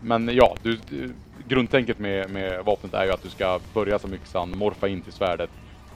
Men 0.00 0.28
ja, 0.34 0.56
du, 0.62 0.78
du, 0.88 1.14
grundtänket 1.48 1.98
med, 1.98 2.30
med 2.30 2.64
vapnet 2.64 2.94
är 2.94 3.04
ju 3.04 3.10
att 3.12 3.22
du 3.22 3.30
ska 3.30 3.60
börja 3.74 3.98
som 3.98 4.14
yxan, 4.14 4.58
morfa 4.58 4.88
in 4.88 5.02
till 5.02 5.12
svärdet, 5.12 5.50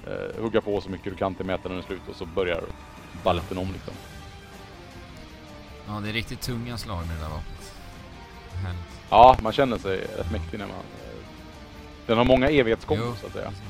eh, 0.07 0.43
hugga 0.43 0.61
på 0.61 0.81
så 0.81 0.91
mycket 0.91 1.12
du 1.12 1.16
kan 1.16 1.35
till 1.35 1.47
mätaren 1.47 1.79
är 1.79 1.83
slut 1.83 2.01
och 2.11 2.16
så 2.16 2.27
börjar 2.27 2.62
balletten 3.25 3.59
om 3.59 3.73
liksom. 3.73 3.95
ja, 5.87 5.93
det 6.03 6.09
är 6.09 6.12
riktigt 6.12 6.41
tunga 6.41 6.79
slag 6.79 7.07
med 7.07 7.16
det 7.16 7.23
där 7.23 7.29
vapnet. 7.31 7.73
Härligt. 8.55 9.01
Ja, 9.11 9.37
man 9.43 9.53
känner 9.53 9.79
sig 9.79 9.99
rätt 10.19 10.33
mäktig 10.33 10.59
när 10.59 10.66
man... 10.66 10.77
Eh, 10.77 11.19
den 12.07 12.19
har 12.19 12.25
många 12.25 12.49
evighetskombos 12.49 13.07
Jo, 13.09 13.15
så 13.20 13.27
att 13.27 13.33
säga. 13.33 13.49
precis. 13.49 13.65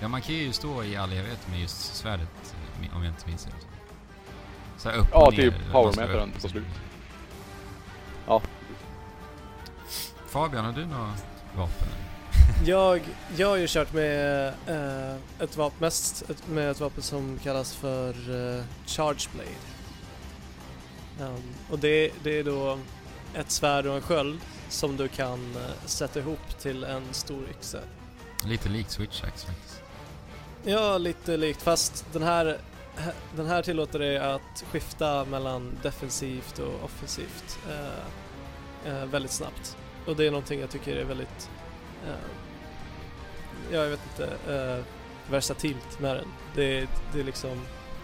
Ja, 0.00 0.08
man 0.08 0.20
kan 0.22 0.34
ju 0.34 0.52
stå 0.52 0.84
i 0.84 0.96
all 0.96 1.12
evighet 1.12 1.48
med 1.50 1.60
just 1.60 1.94
svärdet, 1.96 2.54
eh, 2.82 2.96
om 2.96 3.04
jag 3.04 3.12
inte 3.12 3.28
minns 3.28 3.44
helt. 3.46 3.66
Så 4.76 4.88
här 4.90 4.98
upp 4.98 5.06
Ja, 5.12 5.26
och 5.26 5.32
ner. 5.32 5.42
typ 5.42 5.54
powermätaren 5.72 6.30
på 6.42 6.48
slut. 6.48 6.64
Ja, 8.26 8.42
Fabian, 10.26 10.64
har 10.64 10.72
du 10.72 10.86
några 10.86 11.12
vapen? 11.56 11.88
Jag, 12.64 13.00
jag 13.36 13.48
har 13.48 13.56
ju 13.56 13.66
kört 13.68 13.92
med 13.92 14.46
eh, 14.66 15.16
ett 15.40 15.56
vapen, 15.56 15.78
mest 15.80 16.30
ett, 16.30 16.48
med 16.48 16.70
ett 16.70 16.80
vapen 16.80 17.02
som 17.02 17.38
kallas 17.42 17.74
för 17.74 18.08
eh, 18.08 18.64
Charge 18.86 19.28
Blade. 19.32 19.50
Um, 21.20 21.42
och 21.70 21.78
det, 21.78 22.12
det 22.22 22.38
är 22.38 22.44
då 22.44 22.78
ett 23.34 23.50
svärd 23.50 23.86
och 23.86 23.94
en 23.94 24.02
sköld 24.02 24.40
som 24.68 24.96
du 24.96 25.08
kan 25.08 25.56
eh, 25.56 25.86
sätta 25.86 26.18
ihop 26.18 26.58
till 26.58 26.84
en 26.84 27.02
stor 27.10 27.42
yxa. 27.50 27.78
Lite 28.44 28.68
likt 28.68 28.90
Switch 28.90 29.22
Axe 29.24 29.46
faktiskt. 29.46 29.82
Ja, 30.64 30.98
lite 30.98 31.36
likt 31.36 31.62
fast 31.62 32.06
den 32.12 32.22
här, 32.22 32.58
den 33.36 33.46
här 33.46 33.62
tillåter 33.62 33.98
dig 33.98 34.18
att 34.18 34.64
skifta 34.70 35.24
mellan 35.24 35.78
defensivt 35.82 36.58
och 36.58 36.84
offensivt 36.84 37.58
eh, 37.70 38.92
eh, 38.92 39.04
väldigt 39.06 39.32
snabbt. 39.32 39.76
Och 40.06 40.16
det 40.16 40.26
är 40.26 40.30
någonting 40.30 40.60
jag 40.60 40.70
tycker 40.70 40.96
är 40.96 41.04
väldigt, 41.04 41.50
eh, 42.06 42.14
ja 43.72 43.78
jag 43.82 43.90
vet 43.90 44.00
inte, 44.12 44.54
eh, 44.54 44.84
versatilt 45.30 46.00
med 46.00 46.16
den. 46.16 46.28
Det, 46.54 46.78
är- 46.78 46.88
det 47.12 47.20
är 47.20 47.24
liksom, 47.24 47.60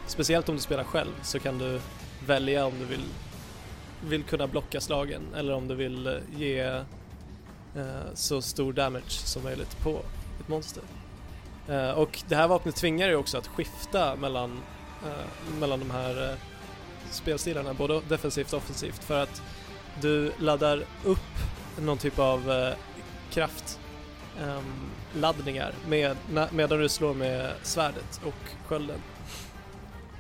speciellt 0.07 0.49
om 0.49 0.55
du 0.57 0.61
spelar 0.63 0.85
själv 0.85 1.13
så 1.23 1.39
kan 1.39 1.59
du 1.59 1.81
välja 2.27 2.67
om 2.67 2.73
du 2.79 2.85
vill, 2.85 3.05
vill 4.05 4.23
kunna 4.25 4.47
blocka 4.47 4.81
slagen 4.81 5.23
eller 5.37 5.55
om 5.55 5.69
du 5.69 5.75
vill 5.75 6.07
eh, 6.07 6.13
ge 6.37 6.83
så 8.15 8.43
stor 8.43 8.73
damage 8.73 9.11
som 9.11 9.43
möjligt 9.43 9.79
på 9.83 10.03
ett 10.41 10.49
monster. 10.49 10.83
Och 11.97 12.23
det 12.29 12.37
här 12.37 12.49
vapnet 12.49 12.77
tvingar 12.77 13.09
ju 13.09 13.17
också 13.17 13.39
att 13.39 13.47
skifta 13.47 14.17
mellan, 14.17 14.61
mellan 15.61 15.79
de 15.81 15.91
här 15.91 16.37
spelstilarna, 17.11 17.75
både 17.75 18.01
defensivt 18.09 18.53
och 18.53 18.57
offensivt, 18.59 19.05
för 19.05 19.23
att 19.23 19.43
du 20.01 20.33
laddar 20.39 20.85
upp 21.05 21.19
någon 21.81 21.99
typ 21.99 22.19
av 22.19 22.51
eh, 22.51 22.75
kraft 23.31 23.81
ehm, 24.41 24.91
laddningar 25.15 25.75
med, 25.89 26.17
medan 26.51 26.79
du 26.79 26.89
slår 26.89 27.15
med 27.15 27.53
svärdet 27.63 28.21
och 28.25 28.69
skölden. 28.69 28.99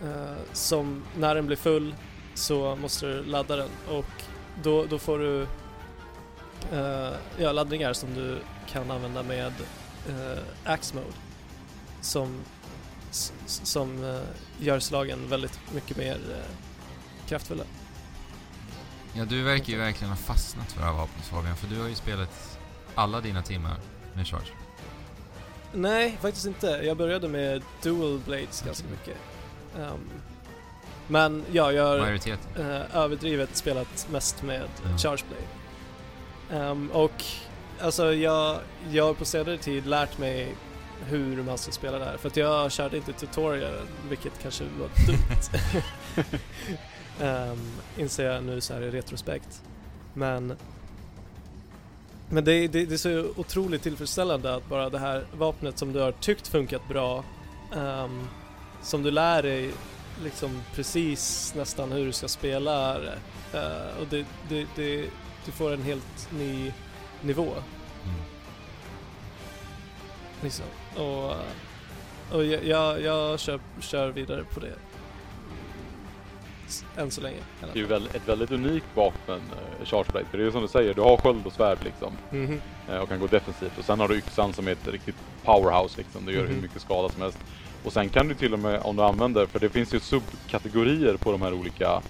Eh, 0.02 0.36
som 0.52 1.02
när 1.18 1.34
den 1.34 1.46
blir 1.46 1.56
full 1.56 1.94
så 2.34 2.76
måste 2.76 3.06
du 3.06 3.24
ladda 3.24 3.56
den 3.56 3.68
och 3.88 4.22
då, 4.62 4.84
då 4.84 4.98
får 4.98 5.18
du 5.18 5.42
eh, 6.72 7.12
ja, 7.38 7.52
laddningar 7.52 7.92
som 7.92 8.14
du 8.14 8.38
kan 8.68 8.90
använda 8.90 9.22
med 9.22 9.52
uh, 10.08 10.38
Axe 10.64 10.94
Mode 10.96 11.16
som, 12.00 12.40
som 13.46 14.04
eh, 14.04 14.20
gör 14.58 14.78
slagen 14.78 15.28
väldigt 15.28 15.60
mycket 15.74 15.96
mer 15.96 16.18
kraftfulla. 17.28 17.64
Ja, 19.14 19.24
du 19.24 19.42
verkar 19.42 19.72
ju 19.72 19.78
verkligen 19.78 20.10
ha 20.10 20.16
fastnat 20.16 20.72
för 20.72 20.80
det 20.80 20.86
här 20.86 20.92
vapnet 20.92 21.24
Fabian, 21.24 21.56
för 21.56 21.66
du 21.66 21.80
har 21.80 21.88
ju 21.88 21.94
spelat 21.94 22.58
alla 22.94 23.20
dina 23.20 23.42
timmar 23.42 23.76
med 24.14 24.26
Charge. 24.26 24.46
Nej, 25.72 26.18
faktiskt 26.20 26.46
inte. 26.46 26.66
Jag 26.66 26.96
började 26.96 27.28
med 27.28 27.62
Dual 27.82 28.18
Blades 28.26 28.62
ganska 28.62 28.86
mycket. 28.88 29.16
Ehm, 29.78 30.10
men 31.08 31.44
ja, 31.52 31.72
jag 31.72 31.84
har 31.86 31.98
eh, 32.56 32.96
överdrivet 32.96 33.56
spelat 33.56 34.06
mest 34.10 34.42
med 34.42 34.68
Ja. 34.82 34.98
Charge 34.98 35.22
Blade. 35.28 36.64
Ehm, 36.64 36.90
och 36.90 37.24
alltså 37.80 38.14
jag, 38.14 38.58
jag 38.90 39.04
har 39.04 39.14
på 39.14 39.24
senare 39.24 39.58
tid 39.58 39.86
lärt 39.86 40.18
mig 40.18 40.54
hur 41.06 41.42
man 41.42 41.58
ska 41.58 41.72
spela 41.72 41.98
där. 41.98 42.16
För 42.16 42.28
att 42.28 42.36
jag 42.36 42.72
körde 42.72 42.96
inte 42.96 43.12
tutorialen, 43.12 43.86
vilket 44.08 44.42
kanske 44.42 44.64
var 44.64 44.88
dumt. 45.06 45.82
um, 47.20 47.72
inser 47.98 48.24
jag 48.24 48.44
nu 48.44 48.60
så 48.60 48.74
här 48.74 48.82
i 48.82 48.90
retrospekt. 48.90 49.62
Men 50.14 50.56
men 52.32 52.44
det, 52.44 52.68
det, 52.68 52.84
det 52.86 52.94
är 52.94 52.98
så 52.98 53.26
otroligt 53.36 53.82
tillfredsställande 53.82 54.54
att 54.54 54.68
bara 54.68 54.90
det 54.90 54.98
här 54.98 55.24
vapnet 55.32 55.78
som 55.78 55.92
du 55.92 56.00
har 56.00 56.12
tyckt 56.12 56.48
funkat 56.48 56.88
bra, 56.88 57.24
ehm, 57.76 58.28
som 58.82 59.02
du 59.02 59.10
lär 59.10 59.42
dig 59.42 59.70
liksom 60.24 60.62
precis 60.74 61.54
nästan 61.56 61.92
hur 61.92 62.06
du 62.06 62.12
ska 62.12 62.28
spela. 62.28 62.96
Eh, 63.52 64.00
och 64.00 64.06
det, 64.10 64.26
det, 64.48 64.66
det, 64.76 65.10
du 65.44 65.52
får 65.52 65.72
en 65.72 65.82
helt 65.82 66.32
ny 66.32 66.72
nivå. 67.20 67.48
Mm. 68.04 68.16
Liksom. 70.42 70.66
Och, 70.96 71.32
och 72.36 72.44
jag, 72.44 72.64
jag, 72.64 73.02
jag 73.02 73.40
kör, 73.40 73.60
kör 73.80 74.08
vidare 74.08 74.44
på 74.44 74.60
det. 74.60 74.74
Än 76.96 77.10
så 77.10 77.20
länge. 77.20 77.38
det 77.60 77.66
är 77.66 77.76
ju 77.76 77.86
väl, 77.86 78.06
ett 78.14 78.28
väldigt 78.28 78.50
unikt 78.50 78.86
vapen, 78.94 79.42
eh, 79.80 79.84
Charge 79.84 80.04
Blade. 80.12 80.26
För 80.26 80.38
det 80.38 80.44
är 80.46 80.50
som 80.50 80.62
du 80.62 80.68
säger, 80.68 80.94
du 80.94 81.00
har 81.00 81.16
sköld 81.16 81.46
och 81.46 81.52
svärd 81.52 81.78
liksom. 81.84 82.18
Mhm. 82.30 82.60
eh, 82.88 82.96
och 82.96 83.08
kan 83.08 83.20
gå 83.20 83.26
defensivt. 83.26 83.78
Och 83.78 83.84
sen 83.84 84.00
har 84.00 84.08
du 84.08 84.16
yxan 84.16 84.52
som 84.52 84.68
är 84.68 84.72
ett 84.72 84.88
riktigt 84.88 85.16
powerhouse 85.42 85.98
liksom. 85.98 86.26
Du 86.26 86.32
gör 86.32 86.42
Mhm. 86.44 86.54
hur 86.54 86.62
mycket 86.62 86.82
skada 86.82 87.08
som 87.08 87.22
helst. 87.22 87.38
Och 87.82 87.92
sen 87.92 88.08
kan 88.08 88.28
du 88.28 88.34
till 88.34 88.52
och 88.52 88.58
med, 88.58 88.80
om 88.80 88.96
du 88.96 89.02
använder, 89.02 89.46
för 89.46 89.60
det 89.60 89.70
finns 89.70 89.94
ju 89.94 90.00
subkategorier 90.00 91.16
på 91.16 91.32
de 91.32 91.42
här 91.42 91.52
olika 91.52 92.02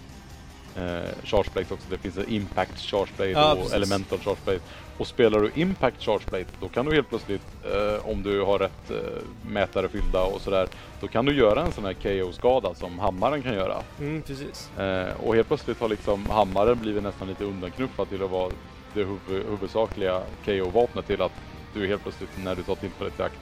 eh, 0.74 0.82
charge 1.24 1.50
plate 1.52 1.74
också. 1.74 1.88
Det 1.90 1.98
finns 1.98 2.16
en 2.16 2.28
impact 2.28 2.78
charge 2.78 3.06
plate 3.16 3.30
Ja, 3.30 3.52
och 3.52 3.58
precis. 3.58 3.72
elemental 3.74 4.18
charge 4.20 4.36
plate. 4.44 4.60
Och 4.96 5.06
spelar 5.06 5.40
du 5.40 5.50
impact 5.54 6.02
charge 6.02 6.26
plate 6.28 6.46
då 6.60 6.68
kan 6.68 6.86
du 6.86 6.94
helt 6.94 7.08
plötsligt, 7.08 7.42
eh, 7.64 8.06
om 8.08 8.22
du 8.22 8.40
har 8.42 8.58
rätt 8.58 8.90
eh, 8.90 8.96
mätare 9.44 9.88
fyllda 9.88 10.22
och 10.22 10.40
sådär, 10.40 10.66
då 11.00 11.08
kan 11.08 11.26
du 11.26 11.36
göra 11.36 11.62
en 11.62 11.72
sån 11.72 11.84
här 11.84 11.94
KO-skada 11.94 12.74
som 12.74 12.98
hammaren 12.98 13.42
kan 13.42 13.54
göra. 13.54 13.84
Mm, 13.98 14.22
precis. 14.22 14.72
Eh, 14.72 15.14
och 15.14 15.34
helt 15.34 15.48
plötsligt 15.48 15.80
har 15.80 15.88
liksom 15.88 16.30
hammaren 16.30 16.78
blivit 16.80 17.02
nästan 17.02 17.28
lite 17.28 17.44
undanknuffad 17.44 18.08
till 18.08 18.22
att 18.22 18.30
vara 18.30 18.52
det 18.92 19.04
huv- 19.04 19.50
huvudsakliga 19.50 20.26
KO-vapnet 20.44 21.06
till 21.06 21.22
att 21.22 21.32
du 21.72 21.86
helt 21.86 22.02
plötsligt 22.02 22.36
när 22.36 22.54
du 22.56 22.62
tar 22.62 22.76
tillfället 22.76 23.18
i 23.18 23.22
akt 23.22 23.40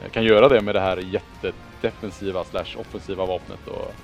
eh, 0.00 0.10
kan 0.10 0.24
göra 0.24 0.48
det 0.48 0.60
med 0.62 0.74
det 0.74 0.80
här 0.80 0.96
jättedefensiva 0.96 2.44
slash 2.44 2.76
offensiva 2.76 3.26
vapnet. 3.26 3.66
Och, 3.66 3.94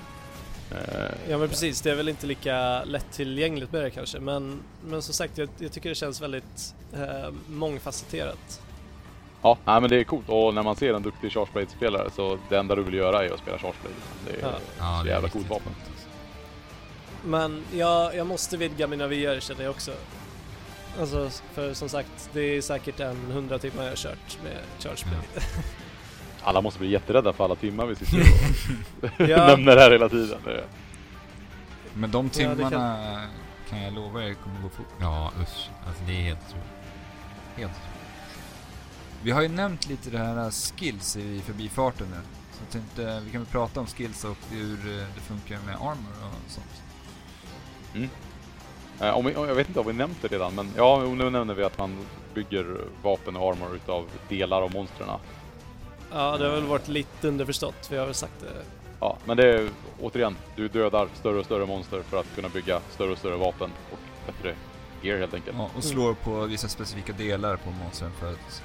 Ja 1.29 1.37
men 1.37 1.49
precis, 1.49 1.81
det 1.81 1.91
är 1.91 1.95
väl 1.95 2.09
inte 2.09 2.27
lika 2.27 2.83
lättillgängligt 2.83 3.71
med 3.71 3.81
det 3.81 3.89
kanske 3.89 4.19
men, 4.19 4.59
men 4.85 5.01
som 5.01 5.13
sagt 5.13 5.37
jag, 5.37 5.49
jag 5.57 5.71
tycker 5.71 5.89
det 5.89 5.95
känns 5.95 6.21
väldigt 6.21 6.75
eh, 6.93 7.31
mångfacetterat. 7.47 8.61
ja, 9.41 9.57
nej, 9.65 9.81
men 9.81 9.89
det 9.89 9.95
är 9.99 10.03
coolt 10.03 10.29
och 10.29 10.53
när 10.53 10.63
man 10.63 10.75
ser 10.75 10.93
en 10.93 11.03
duktig 11.03 11.31
Charge 11.31 11.47
Blade-spelare 11.53 12.09
så 12.15 12.37
det 12.49 12.57
enda 12.57 12.75
du 12.75 12.83
vill 12.83 12.93
göra 12.93 13.25
är 13.25 13.33
att 13.33 13.39
spela 13.39 13.57
Charge 13.57 13.75
Blade. 13.81 13.95
Det 14.25 14.47
är 14.47 14.51
Ja. 14.51 14.59
Ja, 14.77 14.97
så 14.99 15.03
det 15.03 15.09
är 15.09 15.13
jävla 15.13 15.29
coolt 15.29 15.49
vapen. 15.49 15.71
alltså. 15.91 16.07
Men 17.25 17.63
jag, 17.73 18.15
jag 18.15 18.27
måste 18.27 18.57
vidga 18.57 18.87
mina 18.87 19.07
vyer 19.07 19.39
känner 19.39 19.63
jag 19.63 19.71
också. 19.71 19.91
Alltså 20.99 21.29
för 21.53 21.73
som 21.73 21.89
sagt, 21.89 22.29
det 22.33 22.41
är 22.41 22.61
säkert 22.61 22.99
en 22.99 23.31
100 23.31 23.59
timmar 23.59 23.83
jag 23.83 23.91
har 23.91 23.95
kört 23.95 24.39
med 24.43 24.57
Charge 24.79 25.03
Ja. 25.35 25.41
Alla 26.47 26.61
måste 26.61 26.79
bli 26.79 26.89
jätterädda 26.89 27.33
för 27.33 27.43
alla 27.43 27.55
timmar 27.55 27.85
vi 27.85 27.95
sitter 27.95 28.19
och 28.19 29.09
Ja. 29.29 29.47
nämner 29.47 29.75
det 29.75 29.81
här 29.81 29.91
hela 29.91 30.09
tiden. 30.09 30.39
Men 31.93 32.11
de 32.11 32.29
Ja, 32.33 32.49
det 32.49 32.61
kan- 32.61 32.69
timmarna 32.71 33.21
kan... 33.69 33.81
jag 33.81 33.93
lova 33.93 34.23
er 34.23 34.33
kommer 34.33 34.61
gå 34.61 34.69
fort. 34.69 34.85
Ja, 34.99 35.31
usch. 35.41 35.69
Alltså 35.87 36.03
det 36.07 36.11
är 36.11 36.21
helt 36.21 36.39
otroligt. 36.49 36.67
Helt 37.55 37.71
Vi 39.23 39.31
har 39.31 39.41
ju 39.41 39.47
nämnt 39.47 39.87
lite 39.89 40.09
det 40.09 40.17
här 40.17 40.51
skills 40.51 41.17
i 41.17 41.41
förbifarten 41.45 42.07
nu. 42.09 42.17
Så 42.51 42.63
jag 42.63 42.69
tänkte, 42.71 43.21
vi 43.25 43.31
kan 43.31 43.41
väl 43.41 43.51
prata 43.51 43.79
om 43.79 43.85
skills 43.87 44.23
och 44.23 44.37
hur 44.51 44.73
eh, 44.99 45.05
det 45.15 45.21
funkar 45.21 45.59
med 45.65 45.75
armor 45.75 46.11
och 46.23 46.51
sånt. 46.51 46.81
Eh, 49.01 49.09
om 49.17 49.25
vi, 49.25 49.33
jag 49.33 49.55
vet 49.55 49.67
inte 49.67 49.79
om 49.79 49.87
vi 49.87 49.93
nämnt 49.93 50.17
det 50.21 50.27
redan, 50.27 50.55
men 50.55 50.71
ja, 50.75 51.03
nu 51.17 51.29
nämner 51.29 51.53
vi 51.53 51.63
att 51.63 51.77
man 51.77 51.97
bygger 52.33 52.77
vapen 53.03 53.35
och 53.35 53.51
armor 53.51 53.75
utav 53.75 54.05
delar 54.29 54.61
av 54.61 54.73
monstren. 54.73 55.09
Ja, 56.11 56.37
det 56.37 56.45
har 56.45 56.51
väl 56.51 56.63
varit 56.63 56.87
lite 56.87 57.27
underförstått, 57.27 57.87
vi 57.91 57.97
har 57.97 58.05
väl 58.05 58.13
sagt 58.13 58.39
det. 58.39 58.47
Ja, 58.99 59.17
men 59.25 59.37
det 59.37 59.53
är 59.53 59.69
återigen, 60.01 60.35
du 60.55 60.67
dödar 60.67 61.07
större 61.13 61.39
och 61.39 61.45
större 61.45 61.65
monster 61.65 62.01
för 62.01 62.19
att 62.19 62.35
kunna 62.35 62.49
bygga 62.49 62.81
större 62.89 63.11
och 63.11 63.17
större 63.17 63.37
vapen 63.37 63.69
och 63.91 63.99
bättre 64.25 64.55
gear 65.01 65.17
helt 65.17 65.33
enkelt. 65.33 65.57
Ja, 65.59 65.69
och 65.77 65.83
slår 65.83 66.13
på 66.13 66.45
vissa 66.45 66.67
specifika 66.67 67.13
delar 67.13 67.55
på 67.55 67.71
monstren 67.71 68.11
för 68.19 68.31
att... 68.31 68.63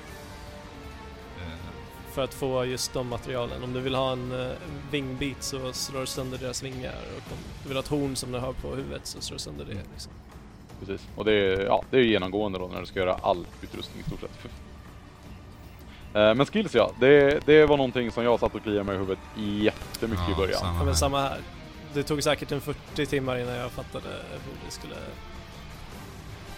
Eh, 1.39 2.13
För 2.13 2.25
att 2.25 2.35
få 2.35 2.65
just 2.65 2.93
de 2.93 3.09
materialen. 3.09 3.65
Om 3.65 3.73
du 3.73 3.81
vill 3.81 3.95
ha 3.95 4.13
en 4.13 4.33
uh, 4.33 4.53
vingbit 4.91 5.43
så 5.43 5.73
slår 5.73 6.01
du 6.01 6.07
sönder 6.07 6.39
deras 6.39 6.63
vingar 6.63 6.95
och 7.17 7.33
om 7.33 7.39
du 7.63 7.69
vill 7.69 7.77
ha 7.77 7.83
ett 7.83 7.89
horn 7.89 8.17
som 8.17 8.33
du 8.33 8.39
har 8.39 8.53
på 8.53 8.69
huvudet 8.69 9.07
så 9.07 9.21
slår 9.21 9.35
du 9.35 9.39
sönder 9.39 9.65
det. 9.65 9.75
Liksom. 9.93 10.13
Precis. 10.81 11.09
Och 11.17 11.25
det 11.25 11.33
är, 11.33 11.61
ja, 11.61 11.83
det 11.91 11.97
är 11.97 12.03
genomgående 12.03 12.59
då 12.59 12.69
när 12.69 12.81
du 12.81 12.87
ska 12.87 13.01
göra 13.01 13.15
all 13.15 13.47
utrustning 13.63 14.05
i 14.07 14.09
stort 14.09 14.21
sett. 14.21 14.51
Eh, 16.15 16.35
Men 16.35 16.47
skills 16.47 16.75
ja, 16.75 16.91
det, 17.01 17.47
det 17.47 17.67
var 17.67 17.77
någonting 17.77 18.11
som 18.11 18.25
jag 18.25 18.41
satt 18.41 18.55
och 18.55 18.63
kliade 18.63 18.85
mig 18.85 18.95
i 18.95 18.99
huvudet 18.99 19.19
jättemycket 19.37 20.29
i 20.29 20.31
Ja, 20.31 20.37
början. 20.37 20.59
samma 20.61 20.73
Ja, 20.73 20.79
men 20.79 20.87
här. 20.87 20.95
samma 20.95 21.21
här. 21.21 21.39
Det 21.95 22.03
tog 22.03 22.23
säkert 22.23 22.53
en 22.53 22.61
40 22.61 23.07
timmar 23.07 23.39
innan 23.39 23.55
jag 23.55 23.71
fattade 23.71 24.09
hur 24.33 24.55
det 24.67 24.71
skulle, 24.71 24.95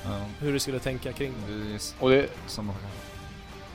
ja, 0.05 0.10
hur 0.40 0.52
det 0.52 0.60
skulle 0.60 0.78
tänka 0.78 1.12
kring 1.12 1.32
det. 1.48 1.94
Och 2.01 2.10
det, 2.10 2.26
samma 2.47 2.72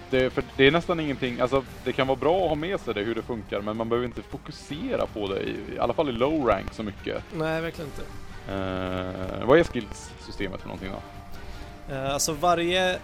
det, 0.10 0.30
för 0.30 0.43
det 0.57 0.68
är 0.68 0.72
nästan 0.72 0.99
ingenting, 0.99 1.39
alltså 1.39 1.64
det 1.84 1.93
kan 1.93 2.07
vara 2.07 2.15
bra 2.19 2.43
att 2.43 2.49
ha 2.49 2.56
med 2.56 2.80
sig 2.80 2.93
det 2.93 3.01
hur 3.01 3.15
det 3.15 3.22
funkar 3.22 3.61
men 3.61 3.77
man 3.77 3.89
behöver 3.89 4.06
inte 4.07 4.22
fokusera 4.22 5.06
på 5.14 5.27
det, 5.27 5.39
i, 5.39 5.56
i 5.76 5.80
alla 5.80 5.93
fall 5.93 6.10
i 6.10 6.11
low 6.11 6.45
rank 6.47 6.73
så 6.73 6.84
mycket. 6.84 7.23
Nej, 7.34 7.61
verkligen 7.61 7.89
inte. 7.91 8.01
Eh, 8.53 9.45
vad 9.47 9.60
är 9.60 9.64
skills-systemet 9.64 10.61
för 10.61 10.68
någonting 10.68 10.89
då? 10.91 11.93
Eh, 11.95 12.14
alltså 12.14 12.34
varje, 12.34 12.99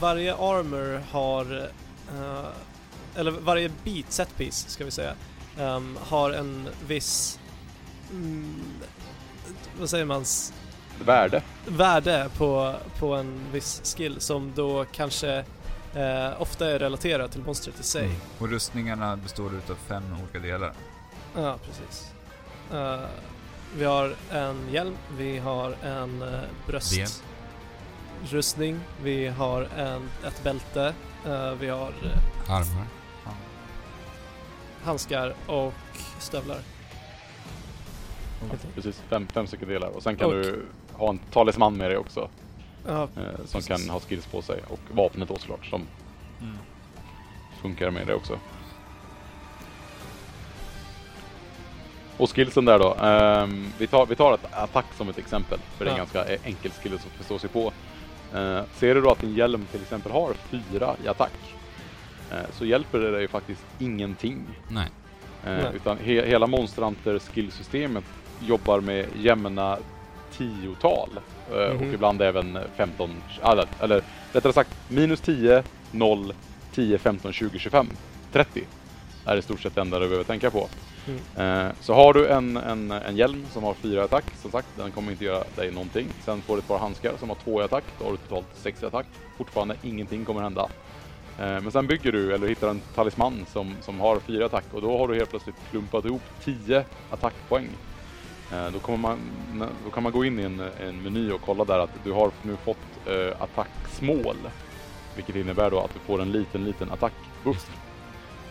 varje 0.00 0.34
armor 0.34 1.02
har, 1.10 1.70
eh, 2.08 2.48
eller 3.14 3.30
varje 3.30 3.70
beat 3.84 4.12
set 4.12 4.36
piece 4.36 4.70
ska 4.70 4.84
vi 4.84 4.90
säga, 4.90 5.14
ehm, 5.58 5.98
har 6.00 6.30
en 6.30 6.68
viss, 6.86 7.38
mm, 8.10 8.64
vad 9.80 9.90
säger 9.90 10.04
man, 10.04 10.24
Värde? 11.04 11.42
värde 11.66 12.30
på, 12.36 12.74
på 12.98 13.14
en 13.14 13.40
viss 13.52 13.96
skill 13.96 14.20
som 14.20 14.52
då 14.54 14.84
kanske 14.92 15.44
eh, 15.94 16.42
ofta 16.42 16.70
är 16.70 16.78
relaterad 16.78 17.30
till 17.30 17.42
monstret 17.42 17.80
i 17.80 17.82
sig. 17.82 18.04
Mm. 18.04 18.16
Och 18.38 18.48
rustningarna 18.48 19.16
består 19.16 19.54
utav 19.54 19.76
fem 19.88 20.02
olika 20.22 20.38
delar. 20.38 20.72
Ja, 21.36 21.58
precis. 21.66 22.10
Eh, 22.72 23.00
vi 23.76 23.84
har 23.84 24.14
en 24.32 24.68
hjälm, 24.70 24.96
vi 25.18 25.38
har 25.38 25.76
en 25.82 26.22
uh, 26.22 26.40
bröstrustning, 28.20 28.80
vi 29.02 29.26
har 29.28 29.62
en, 29.76 30.08
ett 30.26 30.42
bälte, 30.44 30.94
eh, 31.26 31.50
vi 31.52 31.68
har 31.68 31.88
uh, 31.88 32.50
Armar. 32.52 32.86
handskar 34.84 35.34
och 35.46 35.74
stövlar. 36.18 36.58
Precis, 38.74 39.02
fem, 39.08 39.26
fem 39.32 39.46
stycken 39.46 39.68
delar. 39.68 39.88
Och 39.88 40.02
sen 40.02 40.16
kan 40.16 40.26
Och- 40.26 40.32
du 40.34 40.66
ha 40.92 41.08
en 41.08 41.18
talisman 41.18 41.74
med 41.76 41.90
dig 41.90 41.96
också. 41.98 42.28
Ja, 42.86 43.02
Eh, 43.02 43.08
som 43.36 43.46
Precis. 43.52 43.66
kan 43.66 43.90
ha 43.90 44.00
skills 44.00 44.26
på 44.26 44.42
sig. 44.42 44.60
Och 44.68 44.80
vapnet 44.90 45.28
då 45.28 45.36
såklart 45.38 45.66
som 45.66 45.82
Mm. 46.40 46.56
funkar 47.62 47.90
med 47.90 48.06
det 48.06 48.14
också. 48.14 48.38
Och 52.16 52.30
skillsen 52.30 52.64
där 52.64 52.78
då. 52.78 52.94
ehm, 52.94 53.72
vi, 53.78 53.86
tar, 53.86 54.06
vi 54.06 54.16
tar 54.16 54.34
ett 54.34 54.46
attack 54.54 54.86
som 54.96 55.08
ett 55.08 55.18
exempel. 55.18 55.58
För 55.76 55.84
det 55.84 55.90
är 55.90 55.94
en 55.94 55.98
Ja. 55.98 56.04
ganska 56.04 56.34
eh, 56.34 56.40
enkel 56.44 56.70
skill 56.70 56.94
att 56.94 57.00
förstå 57.00 57.38
sig 57.38 57.50
på. 57.50 57.72
Eh, 58.34 58.60
ser 58.74 58.94
du 58.94 59.00
då 59.00 59.10
att 59.10 59.20
din 59.20 59.34
hjälm 59.34 59.66
till 59.70 59.82
exempel 59.82 60.12
har 60.12 60.34
fyra 60.34 60.96
i 61.04 61.08
attack. 61.08 61.32
eh, 62.32 62.38
så 62.52 62.64
hjälper 62.64 62.98
det 62.98 63.10
dig 63.10 63.28
faktiskt 63.28 63.64
ingenting. 63.78 64.46
Nej. 64.68 64.88
Eh, 65.44 65.50
Nej. 65.52 65.70
utan 65.74 65.98
he 65.98 66.26
hela 66.26 66.46
Monster 66.46 66.82
Hunter 66.82 67.18
skillsystemet 67.18 68.04
jobbar 68.40 68.80
med 68.80 69.06
jämna 69.16 69.78
tiotal. 70.36 71.08
Eh, 71.52 71.74
Mhm. 71.74 71.88
Och 71.88 71.94
ibland 71.94 72.22
även 72.22 72.58
15, 72.76 73.22
eller, 73.42 73.66
eller 73.80 74.02
rättare 74.32 74.52
sagt 74.52 74.70
minus 74.88 75.20
10, 75.20 75.62
0, 75.90 76.32
10, 76.74 76.98
15, 76.98 77.32
20, 77.32 77.58
25, 77.58 77.88
30. 78.32 78.64
är 79.26 79.36
i 79.36 79.42
stort 79.42 79.60
sett 79.60 79.74
det 79.74 79.80
enda 79.80 79.98
du 79.98 80.06
behöver 80.06 80.24
tänka 80.24 80.50
på. 80.50 80.68
Mm. 81.06 81.66
Eh, 81.66 81.72
så 81.80 81.94
har 81.94 82.12
du 82.12 82.28
en, 82.28 82.56
en, 82.56 82.90
en 82.90 83.16
hjälm 83.16 83.46
som 83.52 83.64
har 83.64 83.74
fyra 83.74 84.00
i 84.00 84.04
attack, 84.04 84.24
som 84.42 84.50
sagt, 84.50 84.68
den 84.76 84.90
kommer 84.90 85.12
inte 85.12 85.24
göra 85.24 85.44
dig 85.56 85.70
någonting. 85.70 86.08
Sen 86.24 86.42
får 86.42 86.56
du 86.56 86.60
ett 86.60 86.68
par 86.68 86.78
handskar 86.78 87.12
som 87.18 87.28
har 87.28 87.36
två 87.44 87.60
i 87.60 87.64
attack, 87.64 87.84
då 87.98 88.04
har 88.04 88.12
du 88.12 88.16
totalt 88.16 88.46
sex 88.54 88.82
i 88.82 88.86
attack. 88.86 89.06
Fortfarande 89.36 89.76
ingenting 89.82 90.24
kommer 90.24 90.42
hända. 90.42 90.68
Eh, 91.38 91.60
men 91.60 91.72
sen 91.72 91.86
bygger 91.86 92.12
du, 92.12 92.34
eller 92.34 92.48
hittar 92.48 92.68
en 92.68 92.80
talisman 92.94 93.46
som, 93.52 93.74
som 93.80 94.00
har 94.00 94.18
fyra 94.18 94.42
i 94.42 94.44
attack 94.44 94.64
och 94.72 94.82
då 94.82 94.98
har 94.98 95.08
du 95.08 95.14
helt 95.14 95.30
plötsligt 95.30 95.56
klumpat 95.70 96.04
ihop 96.04 96.22
10 96.44 96.84
attackpoäng. 97.10 97.68
Eh, 98.52 98.70
då, 98.72 98.78
kommer 98.78 98.98
man, 98.98 99.18
då 99.84 99.90
kan 99.90 100.02
man 100.02 100.12
gå 100.12 100.24
in 100.24 100.38
i 100.38 100.42
en, 100.42 100.60
en 100.80 101.02
meny 101.02 101.30
och 101.30 101.40
kolla 101.40 101.64
där 101.64 101.78
att 101.78 102.04
du 102.04 102.12
har 102.12 102.30
nu 102.42 102.56
fått 102.56 103.06
eh, 103.06 103.42
attacksmål. 103.42 104.36
Vilket 105.16 105.36
innebär 105.36 105.70
då 105.70 105.80
att 105.80 105.94
du 105.94 105.98
får 105.98 106.22
en 106.22 106.32
liten, 106.32 106.64
liten 106.64 106.90
attackbuff. 106.90 107.70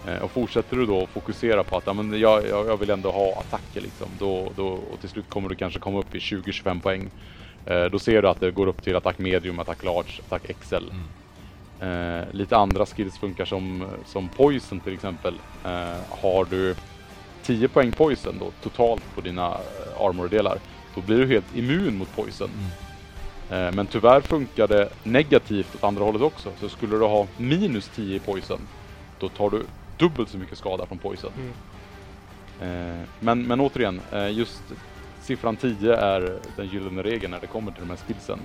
Eh, 0.08 0.24
och 0.24 0.32
fortsätter 0.32 0.78
du 0.78 0.86
då 0.86 1.08
fokusera 1.08 1.64
på 1.64 1.78
att 1.78 1.88
ja, 1.88 1.94
men 1.94 2.20
jag, 2.20 2.48
jag, 2.48 2.78
vill 2.78 2.90
ändå 2.90 3.12
ha 3.12 3.40
attacker 3.40 3.82
liksom, 3.82 4.08
då, 4.20 4.52
då, 4.56 4.68
och 4.68 5.00
till 5.00 5.10
slut 5.10 5.30
kommer 5.30 5.50
du 5.50 5.56
kanske 5.56 5.80
komma 5.80 6.00
upp 6.00 6.16
i 6.16 6.20
20-25 6.20 6.82
poäng. 6.82 7.10
Eh, 7.66 7.86
då 7.86 8.00
ser 8.00 8.22
du 8.22 8.28
att 8.28 8.40
det 8.40 8.52
går 8.52 8.68
upp 8.68 8.84
till 8.84 8.96
attack 8.96 9.18
medium, 9.18 9.60
attack 9.60 9.84
large, 9.84 10.22
attack 10.26 10.52
XL. 10.60 10.76
Mm. 10.76 11.02
Eh, 11.80 12.26
lite 12.32 12.58
andra 12.58 12.86
skills 12.86 13.18
funkar 13.18 13.46
som, 13.46 13.86
som 14.06 14.30
poison 14.30 14.80
till 14.80 14.94
exempel. 14.94 15.34
Eh, 15.66 15.98
har 16.10 16.46
du 16.46 16.76
10 17.44 17.68
poäng 17.68 17.92
poison 17.92 18.36
då 18.40 18.52
totalt 18.64 19.16
på 19.16 19.22
dina 19.22 19.48
eh, 19.48 20.02
armor-delar, 20.02 20.60
då 20.96 21.02
blir 21.02 21.18
du 21.18 21.28
helt 21.28 21.56
immun 21.56 21.98
mot 21.98 22.16
poison. 22.16 22.50
Mm. 22.50 23.68
Eh, 23.68 23.76
men 23.76 23.88
tyvärr 23.88 24.22
funkar 24.22 24.68
det 24.68 24.90
negativt 25.04 25.76
åt 25.76 25.84
andra 25.84 26.04
hållet 26.04 26.22
också. 26.22 26.50
Så 26.60 26.70
skulle 26.70 26.98
du 26.98 27.06
ha 27.06 27.28
minus 27.38 27.90
10 27.96 28.16
i 28.16 28.20
poison, 28.20 28.60
då 29.20 29.30
tar 29.30 29.50
du 29.50 29.64
dubbelt 29.98 30.30
så 30.30 30.38
mycket 30.38 30.58
skada 30.58 30.86
från 30.86 30.98
poison. 30.98 31.32
Mm. 31.38 31.54
Eh, 32.62 33.02
men, 33.20 33.44
men 33.48 33.60
återigen, 33.60 34.02
eh, 34.12 34.30
just 34.32 34.62
siffran 35.24 35.56
10 35.58 35.96
är 35.96 36.40
den 36.56 36.68
gyllene 36.68 37.04
regeln 37.04 37.32
när 37.32 37.40
det 37.40 37.48
kommer 37.48 37.72
till 37.72 37.82
de 37.82 37.90
här 37.90 37.98
skillsen. 38.08 38.40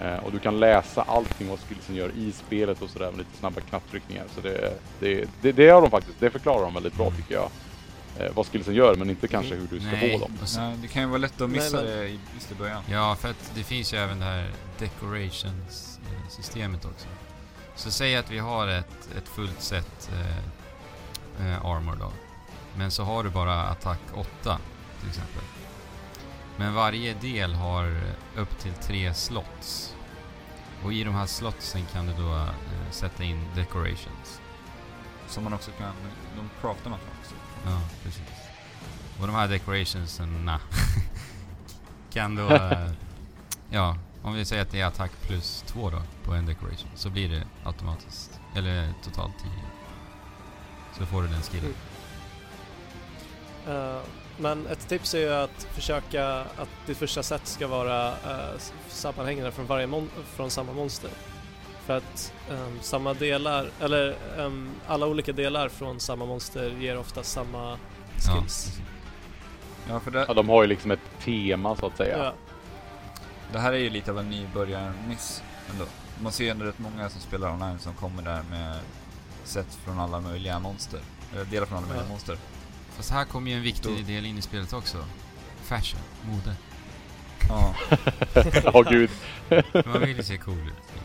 Eh, 0.00 0.16
och 0.16 0.32
du 0.32 0.38
kan 0.38 0.60
läsa 0.60 1.02
allting 1.02 1.48
vad 1.48 1.58
skillsen 1.60 1.94
gör 1.94 2.10
i 2.16 2.32
spelet 2.32 2.82
och 2.82 2.90
sådär 2.90 3.10
med 3.10 3.18
lite 3.18 3.36
snabba 3.36 3.60
knapptryckningar. 3.60 4.24
Så 4.34 4.40
det, 4.40 4.74
det, 5.00 5.28
det, 5.40 5.52
det 5.52 5.64
gör 5.64 5.82
de 5.82 5.90
faktiskt, 5.90 6.20
det 6.20 6.30
förklarar 6.30 6.62
de 6.64 6.74
väldigt 6.74 6.94
bra 6.96 7.10
tycker 7.10 7.34
jag. 7.34 7.50
eh, 8.18 8.32
vad 8.34 8.46
skillsen 8.46 8.74
gör, 8.74 8.94
men 8.94 9.10
inte 9.10 9.28
kanske 9.28 9.54
hur 9.54 9.66
du 9.70 9.80
ska 9.80 9.90
Nej. 9.90 10.12
få 10.12 10.18
dem. 10.26 10.32
Så- 10.44 10.60
Nej, 10.60 10.76
det 10.82 10.88
kan 10.88 11.02
ju 11.02 11.08
vara 11.08 11.18
lätt 11.18 11.40
att 11.40 11.50
missa 11.50 11.76
Nej, 11.76 11.84
men- 11.86 11.96
det 11.98 12.08
i, 12.08 12.18
just 12.34 12.52
i 12.52 12.54
början. 12.54 12.82
Ja, 12.90 13.16
för 13.20 13.30
att 13.30 13.52
det 13.54 13.62
finns 13.62 13.94
ju 13.94 13.98
även 13.98 14.18
det 14.18 14.24
här 14.24 14.50
decorations-systemet 14.78 16.84
också. 16.84 17.06
Så 17.76 17.90
säg 17.90 18.16
att 18.16 18.30
vi 18.30 18.38
har 18.38 18.68
ett, 18.68 19.08
ett 19.18 19.28
fullt 19.28 19.62
set 19.62 20.10
eh, 20.12 20.36
eh, 21.40 21.64
armor 21.64 21.96
då. 21.96 22.12
Men 22.76 22.90
så 22.90 23.04
har 23.04 23.24
du 23.24 23.30
bara 23.30 23.62
attack 23.62 24.00
8 24.14 24.58
till 25.00 25.08
exempel. 25.08 25.42
Men 26.56 26.74
varje 26.74 27.14
del 27.14 27.54
har 27.54 27.86
eh, 27.86 28.40
upp 28.40 28.58
till 28.58 28.72
tre 28.72 29.14
slots. 29.14 29.94
Och 30.84 30.92
i 30.92 31.04
de 31.04 31.14
här 31.14 31.26
slotsen 31.26 31.82
kan 31.92 32.06
du 32.06 32.12
då 32.12 32.34
eh, 32.36 32.90
sätta 32.90 33.24
in 33.24 33.44
decorations. 33.54 34.40
Som 35.28 35.44
man 35.44 35.52
också 35.52 35.70
kan, 35.70 35.92
de 36.36 36.50
craftar 36.60 36.90
man 36.90 36.98
också. 37.20 37.34
Ja, 37.64 37.80
precis. 38.02 38.22
Och 39.20 39.26
de 39.26 39.36
här 39.36 39.48
decorationsen 39.48 40.50
kan 42.12 42.36
då... 42.36 42.50
eh, 42.50 42.90
ja, 43.70 43.96
om 44.22 44.34
vi 44.34 44.44
säger 44.44 44.62
att 44.62 44.70
det 44.70 44.80
är 44.80 44.86
attack 44.86 45.10
plus 45.22 45.64
två 45.66 45.90
då 45.90 46.02
på 46.24 46.34
en 46.34 46.46
decoration 46.46 46.90
så 46.94 47.10
blir 47.10 47.28
det 47.28 47.44
automatiskt, 47.64 48.40
eller 48.56 48.92
totalt 49.04 49.38
10. 49.38 49.50
Så 50.98 51.06
får 51.06 51.22
du 51.22 51.28
den 51.28 51.42
skillen. 51.42 51.74
Eh, 53.68 54.00
men 54.38 54.66
ett 54.66 54.88
tips 54.88 55.14
är 55.14 55.18
ju 55.18 55.32
att 55.34 55.66
försöka 55.74 56.26
att 56.40 56.68
ditt 56.86 56.98
första 56.98 57.22
set 57.22 57.46
ska 57.46 57.66
vara 57.66 58.08
uh, 58.10 58.58
sammanhängande 58.88 59.52
från, 59.52 59.66
varje 59.66 59.86
mon- 59.86 60.08
från 60.36 60.50
samma 60.50 60.72
monster. 60.72 61.10
För 61.86 61.96
att 61.96 62.32
ehm, 62.50 62.78
samma 62.80 63.14
delar, 63.14 63.70
eller 63.80 64.16
ehm, 64.38 64.70
alla 64.86 65.06
olika 65.06 65.32
delar 65.32 65.68
från 65.68 66.00
samma 66.00 66.26
monster 66.26 66.70
ger 66.70 66.98
ofta 66.98 67.22
samma 67.22 67.70
Ja, 67.70 67.76
skills. 68.34 68.64
precis. 68.66 68.80
Ja, 69.88 70.00
för 70.00 70.10
det, 70.10 70.24
Ja, 70.28 70.34
de 70.34 70.48
har 70.48 70.62
ju 70.62 70.68
liksom 70.68 70.90
ett 70.90 71.00
tema 71.24 71.76
så 71.76 71.86
att 71.86 71.96
säga. 71.96 72.18
Ja. 72.18 72.32
det 73.52 73.58
här 73.58 73.72
är 73.72 73.76
ju 73.78 73.90
lite 73.90 74.10
av 74.10 74.18
en 74.18 74.30
nybörjarmiss 74.30 75.42
ändå. 75.72 75.84
Man 76.22 76.32
ser 76.32 76.44
ju 76.44 76.50
ändå 76.50 76.64
rätt 76.64 76.78
många 76.78 77.08
som 77.10 77.20
spelar 77.20 77.50
online 77.52 77.78
som 77.78 77.94
kommer 77.94 78.22
där 78.22 78.42
med 78.50 78.78
set 79.44 79.66
från 79.84 79.98
alla 80.00 80.20
möjliga 80.20 80.58
monster. 80.58 81.00
Eller 81.34 81.44
delar 81.44 81.66
från 81.66 81.78
alla 81.78 81.86
möjliga 81.86 82.04
Ja. 82.06 82.12
monster. 82.12 82.36
Fast 82.96 83.10
här 83.10 83.24
kommer 83.24 83.50
ju 83.50 83.56
en 83.56 83.62
viktig 83.62 83.92
Då- 83.98 84.06
del 84.12 84.26
in 84.26 84.38
i 84.38 84.42
spelet 84.42 84.72
också. 84.72 84.96
Fashion, 85.62 86.00
mode. 86.30 86.54
Ja. 87.48 87.74
Ja, 88.74 88.82
gud. 88.82 89.10
Man 89.86 90.00
vill 90.00 90.16
ju 90.16 90.22
se 90.22 90.36
cool 90.38 90.58
ut. 90.58 91.02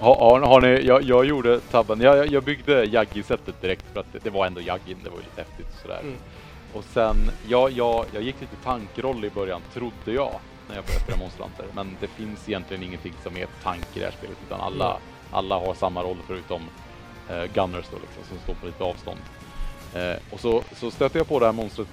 Har, 0.00 0.14
har, 0.16 0.40
har 0.40 0.60
ni, 0.60 0.86
jag, 0.86 1.02
jag 1.02 1.24
gjorde 1.24 1.60
tabben, 1.60 2.00
jag, 2.00 2.26
jag- 2.32 2.42
byggde 2.44 2.84
Jaggi-sättet 2.84 3.60
direkt 3.62 3.84
för 3.92 4.00
att 4.00 4.12
det, 4.12 4.18
det 4.22 4.30
var 4.30 4.46
ändå 4.46 4.60
Jaggin, 4.60 4.98
det 5.04 5.10
var 5.10 5.16
ju 5.16 5.22
lite 5.22 5.40
häftigt 5.42 5.66
och 5.74 5.80
sådär. 5.82 6.00
Mm. 6.00 6.16
Och 6.72 6.84
sen, 6.92 7.16
jag, 7.48 7.70
jag, 7.70 8.04
jag 8.12 8.22
gick 8.22 8.40
lite 8.40 8.56
tankroll 8.64 9.24
i 9.24 9.30
början, 9.30 9.60
trodde 9.74 10.12
jag, 10.12 10.40
när 10.68 10.74
jag 10.76 10.84
började 10.84 11.02
spela 11.04 11.18
Monster 11.18 11.42
Hunter. 11.42 11.66
Men 11.74 11.96
det 12.00 12.06
finns 12.06 12.48
egentligen 12.48 12.82
ingenting 12.82 13.14
som 13.22 13.36
är 13.36 13.46
tank 13.62 13.84
i 13.94 13.98
det 13.98 14.04
här 14.04 14.12
spelet, 14.18 14.36
utan 14.46 14.60
alla, 14.60 14.90
Mm. 14.90 15.00
alla 15.30 15.54
har 15.58 15.74
samma 15.74 16.02
roll 16.02 16.16
förutom 16.26 16.62
eh, 17.30 17.44
Gunners 17.54 17.86
då 17.90 17.96
liksom, 17.98 18.22
som 18.28 18.38
står 18.44 18.54
på 18.54 18.66
lite 18.66 18.84
avstånd. 18.84 19.18
Eh, 19.94 20.16
och 20.30 20.40
så, 20.40 20.62
så 20.76 20.90
stötte 20.90 21.18
jag 21.18 21.28
på 21.28 21.38
det 21.40 21.46
här 21.46 21.52
monstret 21.52 21.88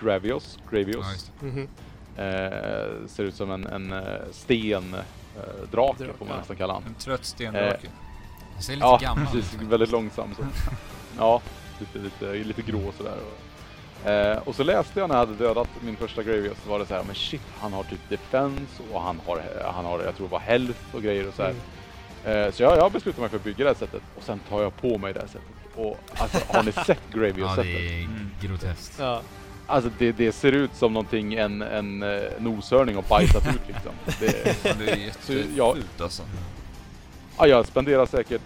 Gravios, 0.00 0.58
Gravios. 0.70 1.12
Just 1.12 1.32
det. 1.40 1.46
Mhm. 1.46 1.68
Eh, 2.16 3.06
ser 3.08 3.24
ut 3.24 3.34
som 3.34 3.50
en, 3.50 3.66
en 3.66 3.92
eh, 3.92 4.02
sten 4.32 4.94
eh, 4.94 5.00
drake 5.72 6.04
Drak, 6.04 6.16
får 6.18 6.26
man 6.26 6.38
nästan 6.38 6.56
kalla 6.56 6.72
han. 6.72 6.82
En 6.86 6.94
trött 6.94 7.24
stendrake. 7.24 7.88
Det 8.56 8.62
ser 8.62 8.72
lite 8.72 8.86
Ja, 8.86 8.98
gammal 9.02 9.26
precis. 9.26 9.54
ut. 9.54 9.60
Väldigt 9.60 9.90
långsam. 9.90 10.34
Så. 10.36 10.42
Ja, 11.18 11.40
lite, 11.78 11.98
lite, 11.98 12.32
lite 12.48 12.62
grå 12.62 12.92
sådär. 12.96 13.16
Och, 14.02 14.10
eh, 14.10 14.38
och 14.38 14.54
så 14.54 14.64
läste 14.64 15.00
jag 15.00 15.08
när 15.08 15.14
jag 15.16 15.26
hade 15.26 15.38
dödat 15.44 15.68
min 15.80 15.96
första 15.96 16.22
Gravius 16.22 16.58
så 16.64 16.70
var 16.70 16.78
det 16.78 16.86
så 16.86 16.94
här, 16.94 17.04
men 17.04 17.14
shit, 17.14 17.42
han 17.58 17.72
har 17.72 17.82
typ 17.82 18.08
defense 18.08 18.82
och 18.92 19.00
han 19.02 19.20
har, 19.26 19.42
han 19.74 19.84
har 19.84 20.00
jag 20.00 20.16
tror 20.16 20.26
det 20.26 20.32
var 20.32 20.40
health 20.40 20.78
och 20.94 21.02
grejer 21.02 21.28
och 21.28 21.34
så 21.34 21.42
här. 21.42 21.50
Mm. 21.50 21.62
Eh, 22.24 22.50
så 22.52 22.62
jag, 22.62 22.76
jag 22.78 22.92
beslutade 22.92 23.20
mig 23.20 23.30
för 23.30 23.36
att 23.36 23.44
bygga 23.44 23.64
det 23.64 23.70
här 23.70 23.74
sättet 23.78 24.02
och 24.16 24.22
sen 24.22 24.38
tar 24.48 24.62
jag 24.62 24.76
på 24.76 24.98
mig 24.98 25.12
det 25.12 25.20
här 25.20 25.26
sättet. 25.26 25.48
Och 25.76 25.98
alltså, 26.16 26.38
har 26.48 26.62
ni 26.62 26.72
sett 26.72 26.86
Ja, 27.12 27.18
Gravius-sättet? 27.18 27.64
det 27.64 27.88
är 27.88 28.04
Mm. 28.04 28.30
groteskt. 28.42 28.96
Ja. 28.98 29.22
Alltså 29.66 29.90
det, 29.98 30.12
det 30.12 30.32
ser 30.32 30.52
ut 30.52 30.70
som 30.74 30.92
någonting 30.92 31.34
en, 31.34 31.62
en 31.62 32.02
eh, 32.02 32.20
noshörning 32.38 32.94
har 32.94 33.02
bajsat 33.08 33.46
ut 33.54 33.60
liksom. 33.66 33.92
Det, 34.20 34.56
Ja, 34.64 34.72
det 34.78 34.90
är 34.90 34.96
jättefult 34.96 36.00
alltså. 36.00 36.22
Ja, 37.38 37.46
jag 37.46 37.66
spenderar 37.66 38.06
säkert 38.06 38.42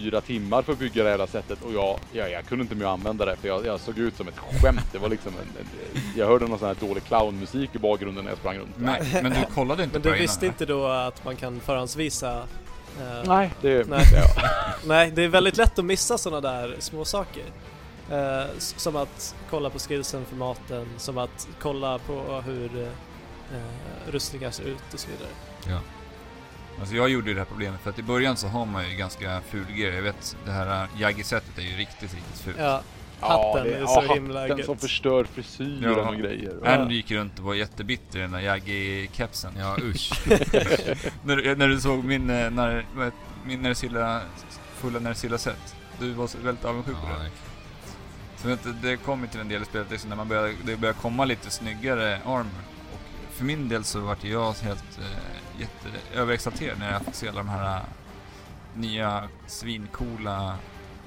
fyra 0.00 0.20
timmar 0.20 0.62
för 0.62 0.72
att 0.72 0.78
bygga 0.78 1.04
det 1.04 1.10
här 1.10 1.26
sättet 1.26 1.62
och 1.62 1.72
jag, 1.72 1.98
jag, 2.12 2.30
jag 2.30 2.46
kunde 2.46 2.62
inte 2.62 2.74
mer 2.74 2.86
använda 2.86 3.24
det 3.24 3.36
för 3.36 3.48
jag, 3.48 3.66
jag 3.66 3.80
såg 3.80 3.98
ut 3.98 4.16
som 4.16 4.28
ett 4.28 4.38
skämt. 4.62 4.86
Det 4.92 4.98
var 4.98 5.08
liksom 5.08 5.32
en, 5.32 5.60
en, 5.60 6.02
jag 6.16 6.26
hörde 6.26 6.46
någon 6.46 6.58
sån 6.58 6.68
här 6.68 6.76
dålig 6.80 7.04
clownmusik 7.04 7.70
i 7.74 7.78
bakgrunden 7.78 8.24
när 8.24 8.30
jag 8.30 8.38
sprang 8.38 8.58
runt. 8.58 8.76
Men, 8.76 8.96
men 9.22 9.32
du 9.32 9.54
kollade 9.54 9.82
inte 9.84 9.98
Men 9.98 10.12
du 10.12 10.18
visste 10.18 10.46
innan, 10.46 10.54
inte 10.54 10.66
då 10.66 10.86
att 10.86 11.24
man 11.24 11.36
kan 11.36 11.60
förhandsvisa? 11.60 12.36
eh, 13.00 13.22
Nej, 13.26 13.50
det... 13.60 13.88
Nej. 13.88 14.04
Ja. 14.14 14.42
Nej, 14.86 15.10
det 15.10 15.22
är 15.24 15.28
väldigt 15.28 15.56
lätt 15.56 15.78
att 15.78 15.84
missa 15.84 16.18
sådana 16.18 16.40
där 16.40 16.76
små 16.78 17.04
saker. 17.04 17.44
S- 18.56 18.74
som 18.76 18.96
att 18.96 19.34
kolla 19.50 19.70
på 19.70 19.78
skillsen 19.78 20.24
för 20.24 20.36
maten, 20.36 20.86
som 20.98 21.18
att 21.18 21.48
kolla 21.62 21.98
på 21.98 22.42
hur 22.46 22.82
eh, 22.82 24.12
rustningar 24.12 24.50
ser 24.50 24.64
ut 24.64 24.94
och 24.94 25.00
så 25.00 25.08
vidare. 25.10 25.30
Ja. 25.68 25.80
Alltså 26.82 26.96
jag 26.96 27.08
gjorde 27.08 27.28
ju 27.28 27.34
det 27.34 27.40
här 27.40 27.46
problemet 27.46 27.80
för 27.80 27.90
att 27.90 27.98
i 27.98 28.02
början 28.02 28.36
så 28.36 28.48
har 28.48 28.66
man 28.66 28.90
ju 28.90 28.96
ganska 28.96 29.40
ful 29.40 29.64
gear. 29.76 29.92
Jag 29.92 30.02
vet, 30.02 30.36
det 30.44 30.50
här 30.50 30.86
Jaggi-sättet 30.98 31.58
är 31.58 31.62
ju 31.62 31.76
riktigt, 31.76 32.14
riktigt 32.14 32.40
fult. 32.40 32.56
Ja, 32.58 32.82
Ja, 33.20 33.28
hatten 33.52 33.66
det- 33.66 33.76
är 33.76 33.80
ja, 33.80 33.86
så 33.86 34.14
himla 34.14 34.40
hatten 34.40 34.56
gött. 34.56 34.66
som 34.66 34.78
förstör 34.78 35.24
frisyren 35.24 35.82
Ja. 35.96 36.08
och 36.08 36.16
grejer. 36.16 36.54
Ja. 36.64 36.70
Andy 36.70 36.94
gick 36.94 37.10
runt 37.10 37.38
och 37.38 37.44
var 37.44 37.54
jättebitter 37.54 38.18
i 38.18 38.22
den 38.22 38.30
där 38.32 38.40
Jaggi-kepsen. 38.40 39.52
Ja, 39.58 39.76
usch. 39.82 40.12
när, 41.24 41.36
du- 41.36 41.56
när 41.56 41.68
du 41.68 41.80
såg 41.80 42.04
min, 42.04 42.30
eh, 42.30 42.50
när, 42.50 42.84
min 43.46 43.62
Nersilla, 43.62 44.20
fulla 44.76 44.98
Nersilla-set. 44.98 45.74
Du 45.98 46.10
var 46.12 46.26
så 46.26 46.38
väldigt 46.38 46.64
avundsjuk 46.64 46.96
på 46.96 47.08
Ja, 47.18 47.24
det. 47.24 47.30
Så 48.42 48.48
vet 48.48 48.62
du, 48.64 48.72
det 48.72 48.96
kom 48.96 49.20
ju 49.22 49.26
till 49.28 49.40
en 49.40 49.48
del 49.48 49.62
i 49.62 49.64
spelet 49.64 49.90
liksom, 49.90 50.08
när 50.10 50.16
man 50.16 50.28
började, 50.28 50.52
det 50.64 50.76
började 50.76 50.98
komma 50.98 51.24
lite 51.24 51.50
snyggare 51.50 52.16
armor. 52.24 52.62
Och 52.92 53.34
för 53.34 53.44
min 53.44 53.68
del 53.68 53.84
så 53.84 54.00
vart 54.00 54.24
jag 54.24 54.52
helt 54.52 54.98
eh, 54.98 55.51
jätte, 55.62 55.88
överexalterad 56.14 56.78
när 56.78 56.92
jag 56.92 57.02
fick 57.02 57.14
se 57.14 57.28
alla 57.28 57.38
de 57.38 57.48
här 57.48 57.76
eh, 57.76 57.82
nya 58.74 59.28
svincoola 59.46 60.56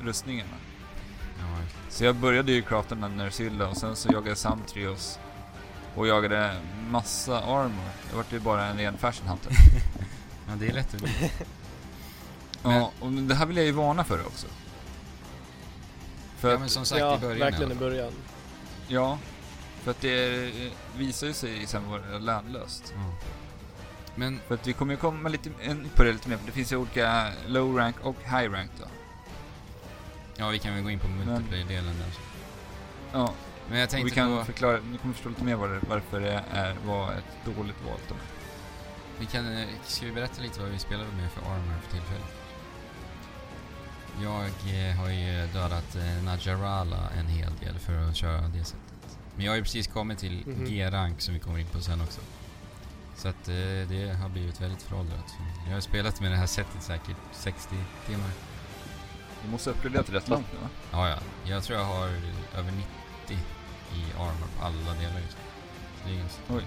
rustningarna. 0.01 0.57
Ja. 1.39 1.45
Så 1.89 2.03
jag 2.05 2.15
började 2.15 2.51
ju 2.51 2.61
crafta 2.61 2.95
den 2.95 3.03
här 3.03 3.09
Nersilla 3.09 3.67
och 3.67 3.77
sen 3.77 3.95
så 3.95 4.07
jagade 4.09 4.29
jag 4.29 4.37
Samtrios 4.37 5.19
och 5.95 6.07
jagade 6.07 6.61
massa 6.89 7.39
armor. 7.41 7.89
Det 8.09 8.15
vart 8.15 8.33
ju 8.33 8.39
bara 8.39 8.65
en 8.65 8.77
ren 8.77 8.97
fashion 8.97 9.27
hunter. 9.27 9.51
ja, 10.47 10.53
det 10.55 10.67
är 10.67 10.73
lätt 10.73 10.95
att 10.95 11.01
bli. 11.01 11.31
Ja, 12.63 12.91
och 12.99 13.11
det 13.11 13.35
här 13.35 13.45
vill 13.45 13.57
jag 13.57 13.65
ju 13.65 13.71
varna 13.71 14.03
för 14.03 14.25
också. 14.27 14.47
För 16.37 16.47
Ja, 16.47 16.53
att, 16.53 16.59
men 16.59 16.69
som 16.69 16.85
sagt 16.85 16.99
ja, 16.99 17.17
i 17.17 17.19
början 17.19 17.39
verkligen 17.39 17.71
i 17.71 17.75
början. 17.75 18.11
ja, 18.87 19.17
för 19.83 19.91
att 19.91 20.01
det 20.01 20.45
eh, 20.65 20.71
visar 20.97 21.27
ju 21.27 21.33
sig 21.33 21.67
sen 21.67 21.89
vara 21.89 22.19
lönlöst. 22.19 22.93
Ja. 22.95 23.13
Men, 24.15 24.39
För 24.47 24.55
att 24.55 24.67
vi 24.67 24.73
kommer 24.73 24.93
ju 24.93 24.97
komma 24.97 25.29
lite 25.29 25.49
in 25.63 25.89
på 25.95 26.03
det 26.03 26.11
lite 26.13 26.29
mer, 26.29 26.37
för 26.37 26.45
det 26.45 26.51
finns 26.51 26.71
ju 26.71 26.75
olika 26.77 27.31
low 27.47 27.77
rank 27.77 27.95
och 28.03 28.15
high 28.23 28.51
rank 28.51 28.71
då. 28.79 28.85
ja 30.37 30.49
vi 30.49 30.59
kan 30.59 30.73
väl 30.73 30.83
gå 30.83 30.89
in 30.89 30.99
på 30.99 31.07
multiplayer-delen 31.07 31.95
där. 31.99 32.13
Ja, 33.13 33.33
Men 33.69 33.77
jag 33.79 33.85
och 33.87 33.93
vi 33.93 33.97
tänkte 34.01 34.15
kan 34.15 34.37
på, 34.37 34.45
förklara, 34.45 34.79
ni 34.91 34.97
kommer 34.97 35.13
förstå 35.13 35.29
lite 35.29 35.43
mer 35.43 35.55
det, 35.67 35.79
varför 35.89 36.21
det 36.21 36.43
är, 36.51 36.75
var 36.85 37.11
ett 37.13 37.45
dåligt 37.55 37.83
val 37.85 37.99
då. 38.09 38.15
vi 39.19 39.25
kan, 39.25 39.57
eh, 39.57 39.67
ska 39.83 40.05
vi 40.05 40.11
berätta 40.11 40.41
lite 40.41 40.61
vad 40.61 40.69
vi 40.71 40.79
spelade 40.79 41.11
med 41.11 41.31
för 41.31 41.41
armor 41.41 41.73
för 41.83 41.91
tillfället? 41.91 42.33
Jag 44.21 44.43
eh, 44.89 44.95
har 44.95 45.09
ju 45.09 45.47
dödat 45.53 45.95
eh, 45.95 46.23
Najarala 46.23 47.09
en 47.19 47.27
hel 47.27 47.51
del 47.63 47.79
för 47.79 48.09
att 48.09 48.15
köra 48.15 48.41
det 48.41 48.63
sättet. 48.63 49.17
Men 49.35 49.45
jag 49.45 49.51
har 49.51 49.57
ju 49.57 49.63
precis 49.63 49.87
kommit 49.87 50.19
till 50.19 50.43
Mhm. 50.47 50.65
G-rank 50.65 51.21
som 51.21 51.33
vi 51.33 51.39
kommer 51.39 51.59
in 51.59 51.67
på 51.67 51.81
sen 51.81 52.01
också. 52.01 52.21
Så 53.15 53.27
att 53.27 53.47
eh, 53.47 53.55
det 53.89 54.17
har 54.21 54.29
blivit 54.29 54.61
väldigt 54.61 54.81
föråldrat. 54.81 55.33
Jag 55.67 55.73
har 55.73 55.81
spelat 55.81 56.21
med 56.21 56.31
det 56.31 56.37
här 56.37 56.45
sättet 56.45 56.83
säkert 56.83 57.17
60 57.31 57.75
timmar. 58.07 58.29
Du 59.43 59.51
måste 59.51 59.69
uppgradera 59.69 60.03
till 60.03 60.13
rätt 60.13 60.29
långt 60.29 60.47
nu 60.53 60.59
va? 60.59 60.69
Ja, 60.91 61.09
ja. 61.09 61.17
Jag 61.43 61.63
tror 61.63 61.79
jag 61.79 61.85
har 61.85 62.07
över 62.57 62.71
90 62.71 63.37
i 63.93 64.13
armor 64.17 64.47
på 64.59 64.65
alla 64.65 64.99
delar 64.99 65.19
just 65.19 65.37
nu. 65.37 66.11
Det 66.11 66.15
är 66.15 66.19
ganska... 66.19 66.41
Oj. 66.49 66.63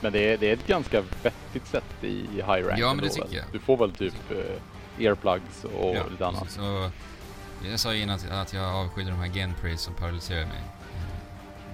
Men 0.00 0.12
det 0.12 0.32
är, 0.32 0.38
det 0.38 0.48
är 0.48 0.52
ett 0.52 0.66
ganska 0.66 1.02
vettigt 1.22 1.66
sätt 1.66 2.04
i 2.04 2.26
high 2.34 2.66
rank. 2.66 2.78
Ja, 2.78 2.94
men 2.94 3.04
det 3.04 3.10
tycker 3.10 3.26
väl? 3.26 3.36
jag. 3.36 3.44
Du 3.52 3.58
får 3.58 3.76
väl 3.76 3.92
typ 3.92 4.30
eh, 4.30 5.04
earplugs 5.06 5.64
och 5.64 5.96
Ja, 5.96 6.02
lite 6.10 6.26
annat. 6.26 6.58
Och 6.58 6.90
jag 7.70 7.80
sa 7.80 7.94
innan 7.94 8.16
att, 8.16 8.30
att 8.30 8.52
jag 8.52 8.64
avskydde 8.64 9.10
de 9.10 9.18
här 9.20 9.28
genprays 9.28 9.80
som 9.80 9.94
paralyserar 9.94 10.46
mig. 10.46 10.62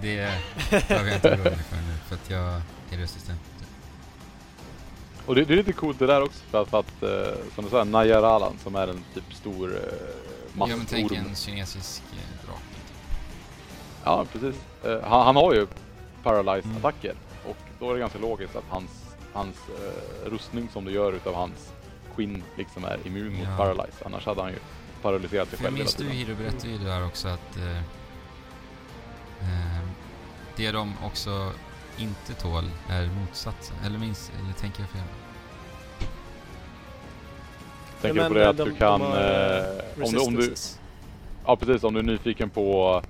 Eh, 0.04 0.32
Det 0.70 0.88
behöver 0.88 1.08
jag 1.10 1.16
inte 1.16 1.28
oroa 1.28 1.44
mig 1.44 1.58
för 1.70 1.76
nu, 1.76 1.94
för 2.08 2.14
att 2.14 2.30
jag 2.30 2.60
är 2.90 2.96
resistent. 3.02 3.40
Och 5.26 5.34
det, 5.34 5.44
det 5.44 5.52
är 5.54 5.56
lite 5.56 5.72
coolt 5.72 5.98
det 5.98 6.06
där 6.06 6.22
också 6.22 6.40
för 6.50 6.62
att, 6.62 6.68
för 6.68 6.80
att 6.80 7.02
eh, 7.02 7.34
som 7.54 7.64
du 7.64 7.70
säger, 7.70 7.84
Najaralan 7.84 8.58
som 8.62 8.74
är 8.76 8.88
en 8.88 9.04
typ 9.14 9.34
stor 9.34 9.68
uh, 9.68 9.76
Ja 10.58 10.66
men 10.66 10.86
tänk 10.86 11.12
en 11.12 11.34
kinesisk 11.34 12.02
eh, 12.12 12.46
drake. 12.46 12.62
Ja, 14.04 14.24
precis. 14.32 14.60
Eh, 14.84 15.00
han, 15.08 15.26
han 15.26 15.36
har 15.36 15.54
ju 15.54 15.66
paralyzed 16.22 16.64
Mm. 16.64 16.76
attacker 16.76 17.14
och 17.48 17.56
då 17.80 17.90
är 17.90 17.94
det 17.94 18.00
ganska 18.00 18.18
logiskt 18.18 18.56
att 18.56 18.64
hans, 18.68 18.90
hans 19.32 19.56
eh, 19.68 20.30
rustning 20.30 20.68
som 20.72 20.84
du 20.84 20.90
gör 20.92 21.12
utav 21.12 21.34
hans 21.34 21.72
skinn 22.14 22.42
liksom 22.56 22.84
är 22.84 22.98
immun 23.04 23.32
mot 23.36 23.48
Ja. 23.50 23.56
paralyze. 23.56 24.04
Annars 24.06 24.26
hade 24.26 24.42
han 24.42 24.50
ju 24.50 24.58
paralyserat 25.02 25.48
sig 25.48 25.58
För 25.58 25.64
jag 25.64 25.72
själv 25.72 25.76
hela 25.76 25.84
minns 25.84 25.94
du 25.94 26.04
tiden. 26.04 26.16
Hiro 26.16 26.36
berättade 26.36 26.72
ju 26.72 26.78
där 26.78 27.06
också 27.06 27.28
att 27.28 27.56
eh, 27.56 27.76
eh, 27.76 27.82
det 30.56 30.70
de 30.70 30.92
också 31.04 31.52
inte 31.98 32.34
tål 32.34 32.64
är 32.90 33.06
motsatsen. 33.20 33.76
Eller 33.86 33.98
minns, 33.98 34.30
eller 34.42 34.52
tänker 34.52 34.80
jag 34.80 34.90
fel? 34.90 35.02
Tänker 38.00 38.22
du 38.22 38.28
på 38.28 38.34
det 38.34 38.48
att 38.48 38.56
de- 38.56 38.64
du 38.64 38.70
de 38.70 38.76
kan... 38.78 39.00
har, 39.00 39.08
eh, 39.58 40.04
om, 40.04 40.12
du, 40.12 40.18
om 40.18 40.34
du, 40.34 40.54
ja 41.46 41.56
precis, 41.56 41.84
om 41.84 41.94
du 41.94 42.00
är 42.00 42.04
nyfiken 42.04 42.50
på 42.50 43.02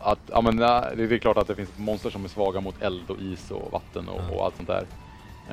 att, 0.00 0.18
ja 0.26 0.40
men 0.40 0.56
det 0.56 0.64
är 0.64 1.18
klart 1.18 1.36
att 1.36 1.46
det 1.46 1.54
finns 1.54 1.70
monster 1.76 2.10
som 2.10 2.24
är 2.24 2.28
svaga 2.28 2.60
mot 2.60 2.82
eld 2.82 3.10
och 3.10 3.18
is 3.20 3.50
och 3.50 3.72
vatten 3.72 4.08
och, 4.08 4.20
Ja. 4.28 4.34
och 4.34 4.44
allt 4.44 4.56
sånt 4.56 4.68
där. 4.68 4.86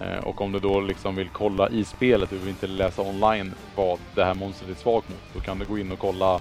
Eh, 0.02 0.24
och 0.24 0.42
om 0.42 0.52
du 0.52 0.60
då 0.60 0.82
liksom 0.82 1.16
vill 1.16 1.30
kolla 1.30 1.70
i 1.70 1.84
spelet, 1.84 2.30
du 2.30 2.38
vill 2.38 2.50
inte 2.50 2.68
läsa 2.68 3.02
online 3.02 3.54
vad 3.76 4.00
det 4.16 4.24
här 4.26 4.34
monstret 4.34 4.70
är 4.70 4.76
svagt 4.82 5.10
mot, 5.10 5.18
då 5.34 5.40
kan 5.40 5.60
du 5.60 5.66
gå 5.66 5.78
in 5.78 5.92
och 5.92 6.00
kolla 6.00 6.40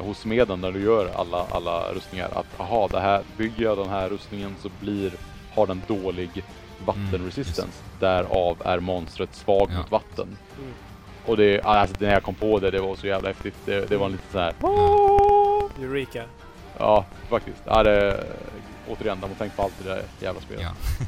hos 0.00 0.18
smeden 0.18 0.60
där 0.60 0.72
du 0.72 0.80
gör 0.82 1.10
alla, 1.16 1.46
alla 1.50 1.92
rustningar. 1.92 2.28
Att 2.34 2.60
aha, 2.60 2.88
det 2.90 3.00
här, 3.00 3.22
bygger 3.36 3.64
jag 3.64 3.78
den 3.78 3.88
här 3.88 4.08
rustningen 4.08 4.54
så 4.62 4.70
blir, 4.80 5.12
har 5.54 5.66
den 5.66 5.82
dålig 5.86 6.44
vattenresistance. 6.86 7.82
Därav 8.00 8.62
är 8.64 8.80
monstret 8.80 9.34
svag 9.34 9.68
Ja. 9.72 9.78
mot 9.78 9.90
vatten. 9.90 10.36
Mm. 10.58 10.72
Och 11.26 11.36
det, 11.36 11.60
alltså 11.62 11.96
när 11.98 12.12
jag 12.12 12.22
kom 12.22 12.34
på 12.34 12.58
det, 12.58 12.70
det 12.70 12.80
var 12.80 12.96
så 12.96 13.06
jävla 13.06 13.28
häftigt. 13.28 13.54
Det, 13.64 13.88
det 13.88 13.96
var 13.96 14.08
lite 14.08 14.32
så 14.32 14.38
här. 14.38 14.54
Eureka. 15.82 16.24
Ja, 16.78 17.04
faktiskt. 17.28 17.62
Ja, 17.64 17.82
det, 17.82 18.24
återigen, 18.88 19.20
de 19.20 19.30
har 19.30 19.36
tänkt 19.36 19.56
på 19.56 19.62
allt 19.62 19.80
i 19.80 19.84
det 19.84 19.90
där 19.94 20.02
jävla 20.20 20.40
spelet. 20.40 20.62
Ja. 20.62 21.06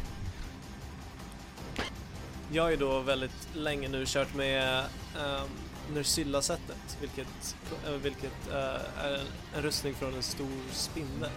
Jag 2.53 2.63
har 2.63 2.71
ju 2.71 2.77
då 2.77 3.01
väldigt 3.01 3.49
länge 3.55 3.89
nu 3.89 4.05
kört 4.07 4.35
med 4.35 4.79
um, 5.15 5.49
Nursilla-sättet, 5.95 6.99
vilket, 7.01 7.57
eh, 7.87 7.93
vilket 7.93 8.49
eh, 8.51 9.05
är 9.05 9.15
en, 9.15 9.27
en 9.57 9.63
rustning 9.63 9.95
från 9.95 10.15
en 10.15 10.23
stor 10.23 10.73
spindel. 10.73 11.31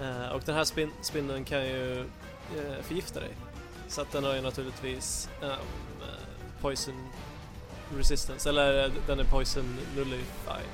Eh, 0.00 0.28
och 0.28 0.42
den 0.44 0.54
här 0.54 0.64
spin, 0.64 0.90
spindeln 1.00 1.44
kan 1.44 1.66
ju 1.66 2.04
förgifta 2.82 3.20
dig. 3.20 3.30
Så 3.88 4.00
att 4.00 4.12
den 4.12 4.24
har 4.24 4.34
ju 4.34 4.40
naturligtvis 4.40 5.28
poison 6.60 7.08
resistance, 7.96 8.48
eller 8.48 8.92
den 9.06 9.20
är 9.20 9.24
poison 9.24 9.78
nullified. 9.96 10.70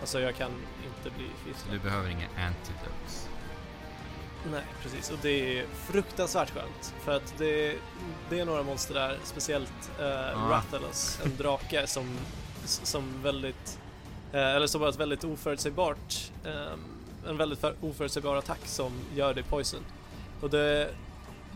Alltså 0.00 0.20
jag 0.20 0.36
kan 0.36 0.50
inte 0.50 1.16
bli 1.16 1.26
förgiftad. 1.42 1.72
du 1.72 1.78
behöver 1.78 2.08
inga 2.08 2.26
antidote. 2.26 2.99
Nej, 4.50 4.62
precis. 4.82 5.10
Och 5.10 5.18
det 5.22 5.58
är 5.58 5.66
fruktansvärt 5.86 6.50
skönt. 6.50 6.94
För 7.04 7.16
att 7.16 7.34
det, 7.38 7.76
det 8.30 8.40
är 8.40 8.44
några 8.44 8.62
monster 8.62 8.94
där, 8.94 9.18
speciellt 9.24 9.90
uh, 10.00 10.06
Rathalos, 10.48 11.20
en 11.24 11.36
drake 11.36 11.86
som, 11.86 12.18
som 12.64 13.22
väldigt, 13.22 13.78
eh, 14.32 14.40
eller 14.56 14.66
som 14.66 14.80
har 14.80 14.88
ett 14.88 14.96
väldigt 15.00 15.24
oförutsägbart, 15.24 16.30
ehm, 16.46 16.80
en 17.28 17.36
väldigt 17.36 17.58
för, 17.58 17.74
oförutsägbar 17.80 18.36
attack 18.36 18.60
som 18.64 18.92
gör 19.14 19.34
dig 19.34 19.42
poison. 19.44 19.84
Och 20.40 20.50
det, 20.50 20.90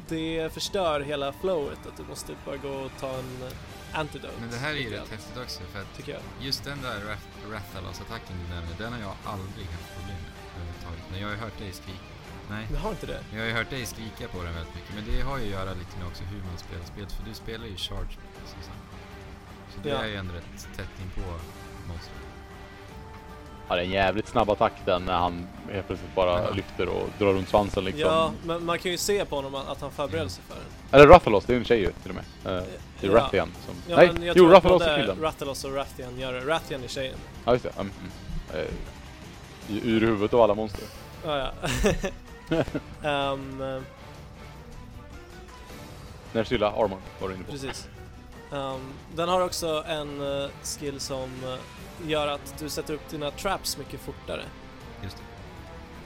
det 0.09 0.53
förstör 0.55 1.01
hela 1.01 1.33
flowet, 1.33 1.79
att 1.89 1.97
du 1.97 2.03
måste 2.03 2.33
bara 2.45 2.57
gå 2.57 2.69
och 2.69 2.91
ta 3.01 3.09
en 3.11 3.49
antidote. 3.93 4.33
Men 4.41 4.51
det 4.51 4.57
här 4.57 4.71
är 4.71 4.77
ju 4.79 4.91
rätt 4.91 5.09
häftigt 5.11 5.37
också 5.43 5.61
för 5.73 5.81
att 5.81 5.97
Tycker 5.97 6.13
jag. 6.13 6.21
just 6.41 6.65
den 6.65 6.83
där 6.83 6.97
Rath- 6.97 7.53
Rathalos-attacken 7.53 8.37
du 8.49 8.55
nämnde, 8.55 8.75
den 8.79 8.93
har 8.93 9.01
jag 9.01 9.15
aldrig 9.25 9.67
haft 9.67 9.95
problem 9.97 10.17
med 10.23 10.33
överhuvudtaget. 10.57 11.05
Men 11.11 11.21
jag 11.21 11.29
har 11.29 11.35
ju 11.35 11.41
hört 11.41 11.59
dig 11.59 11.73
skrika. 11.73 12.14
Nej. 12.51 12.67
Men 12.71 12.81
har 12.81 12.91
inte 12.91 13.07
det? 13.07 13.21
Jag 13.33 13.39
har 13.41 13.47
ju 13.47 13.53
hört 13.53 13.71
dig 13.71 13.87
skrika 13.87 14.29
på 14.29 14.43
den 14.43 14.55
väldigt 14.55 14.75
mycket, 14.75 14.95
men 14.95 15.05
det 15.15 15.21
har 15.23 15.39
ju 15.39 15.45
att 15.45 15.51
göra 15.51 15.71
lite 15.75 15.99
med 15.99 16.07
också 16.07 16.23
hur 16.25 16.39
man 16.39 16.59
spelar 16.59 16.85
spelet, 16.85 17.13
för 17.13 17.25
du 17.25 17.35
spelar 17.35 17.67
ju 17.67 17.77
charge 17.77 18.15
som 18.47 18.63
sagt. 18.63 18.79
Så 19.75 19.81
det 19.83 19.89
Ja. 19.89 19.97
är 19.97 20.07
ju 20.07 20.17
ändå 20.17 20.35
rätt 20.35 20.69
tätt 20.77 21.01
in 21.03 21.11
på 21.15 21.31
monstret. 21.89 22.17
Ja, 23.69 23.75
det 23.75 23.81
är 23.81 23.85
en 23.85 23.91
jävligt 23.91 24.29
snabb 24.29 24.51
attack 24.51 24.73
den 24.85 25.05
när 25.05 25.13
han 25.19 25.47
helt 25.73 25.87
plötsligt 25.87 26.15
bara 26.15 26.43
Ja. 26.43 26.51
lyfter 26.51 26.89
och 26.89 27.09
drar 27.19 27.33
runt 27.33 27.49
svansen 27.49 27.85
liksom. 27.85 28.01
Ja, 28.01 28.33
men 28.45 28.65
man 28.65 28.79
kan 28.79 28.91
ju 28.93 28.99
se 28.99 29.25
på 29.25 29.37
honom 29.37 29.55
att 29.55 29.81
han 29.81 29.91
förbereder 29.91 30.29
sig 30.29 30.45
för 30.49 30.55
den. 30.55 30.65
Eller 31.01 31.07
Rathalos, 31.13 31.45
det 31.45 31.53
är 31.55 31.57
en 31.59 31.65
tjej 31.65 31.81
ju 31.81 31.93
till 32.03 32.11
och 32.11 32.15
med. 32.17 32.25
Eh, 32.59 32.65
det 33.01 33.07
är 33.07 33.11
Ja. 33.11 33.17
Rathian 33.17 33.53
som... 33.67 33.75
Ja, 33.89 33.97
Nej, 33.97 34.27
jag 34.27 34.37
jo 34.37 34.49
Rathalos 34.49 34.83
är 34.83 34.97
killen. 35.01 35.21
Rathalos 35.21 35.65
och 35.65 35.75
Rathian 35.75 36.19
gör 36.19 36.33
det. 36.33 36.41
Rathian 36.41 36.85
är 36.85 36.89
tjejen. 36.89 37.19
Ja 37.45 37.53
just 37.53 37.65
det. 37.65 37.71
Mm, 37.81 37.93
mm. 38.53 38.67
Eh, 38.67 39.87
ur 39.89 40.01
huvudet 40.01 40.35
av 40.35 40.41
alla 40.41 40.55
monster. 40.55 40.85
Ja, 41.25 41.39
ja. 41.39 41.51
Ehm, 43.03 43.61
eh, 43.63 43.83
Nersilla 46.33 46.67
Armor 46.71 46.99
var 47.21 47.29
du 47.29 47.35
inne 47.35 47.45
på. 47.45 47.51
precis. 47.53 47.89
Ehm, 48.53 48.93
den 49.15 49.29
har 49.29 49.41
också 49.41 49.85
en 49.89 50.43
eh, 50.43 50.51
skill 50.63 51.01
som 51.01 51.31
eh, 51.45 52.11
gör 52.11 52.29
att 52.29 52.55
du 52.59 52.69
sätter 52.69 52.95
upp 52.95 53.09
dina 53.09 53.31
traps 53.31 53.79
mycket 53.79 54.01
fortare. 54.01 54.43
Just 55.03 55.17
det. 55.17 55.23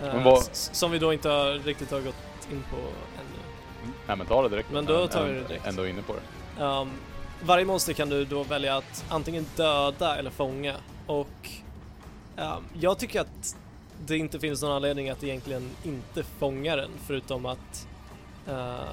Men 0.07 0.25
vad- 0.25 0.45
Som 0.53 0.91
vi 0.91 0.99
då 0.99 1.13
inte 1.13 1.29
har, 1.29 1.53
riktigt 1.53 1.91
har 1.91 2.01
gått 2.01 2.49
in 2.53 2.65
på 2.71 2.77
ännu. 2.77 3.93
Nej 4.07 4.17
men 4.17 4.27
ta 4.27 4.43
det 4.43 4.49
direkt. 4.49 4.71
Men 4.71 4.85
då 4.87 5.09
tar 5.09 5.25
vi 5.27 5.33
det 5.33 5.41
direkt. 5.49 5.67
Ändå 5.67 5.87
inne 5.87 6.03
på 6.03 6.13
det. 6.15 6.65
Ehm, 6.65 6.91
varje 7.43 7.65
monster 7.65 7.93
kan 7.93 8.09
du 8.09 8.25
då 8.25 8.43
välja 8.43 8.77
att 8.77 9.05
antingen 9.09 9.47
döda 9.57 10.17
eller 10.17 10.31
fånga 10.31 10.75
och 11.07 11.51
jag 12.81 12.99
tycker 12.99 13.21
att 13.21 13.57
det 14.07 14.17
inte 14.17 14.41
finns 14.41 14.63
någon 14.63 14.73
anledning 14.73 15.11
att 15.11 15.25
egentligen 15.25 15.71
inte 15.83 16.23
fånga 16.23 16.77
den 16.77 16.91
förutom 17.07 17.47
att 17.47 17.87
eh, 18.47 18.89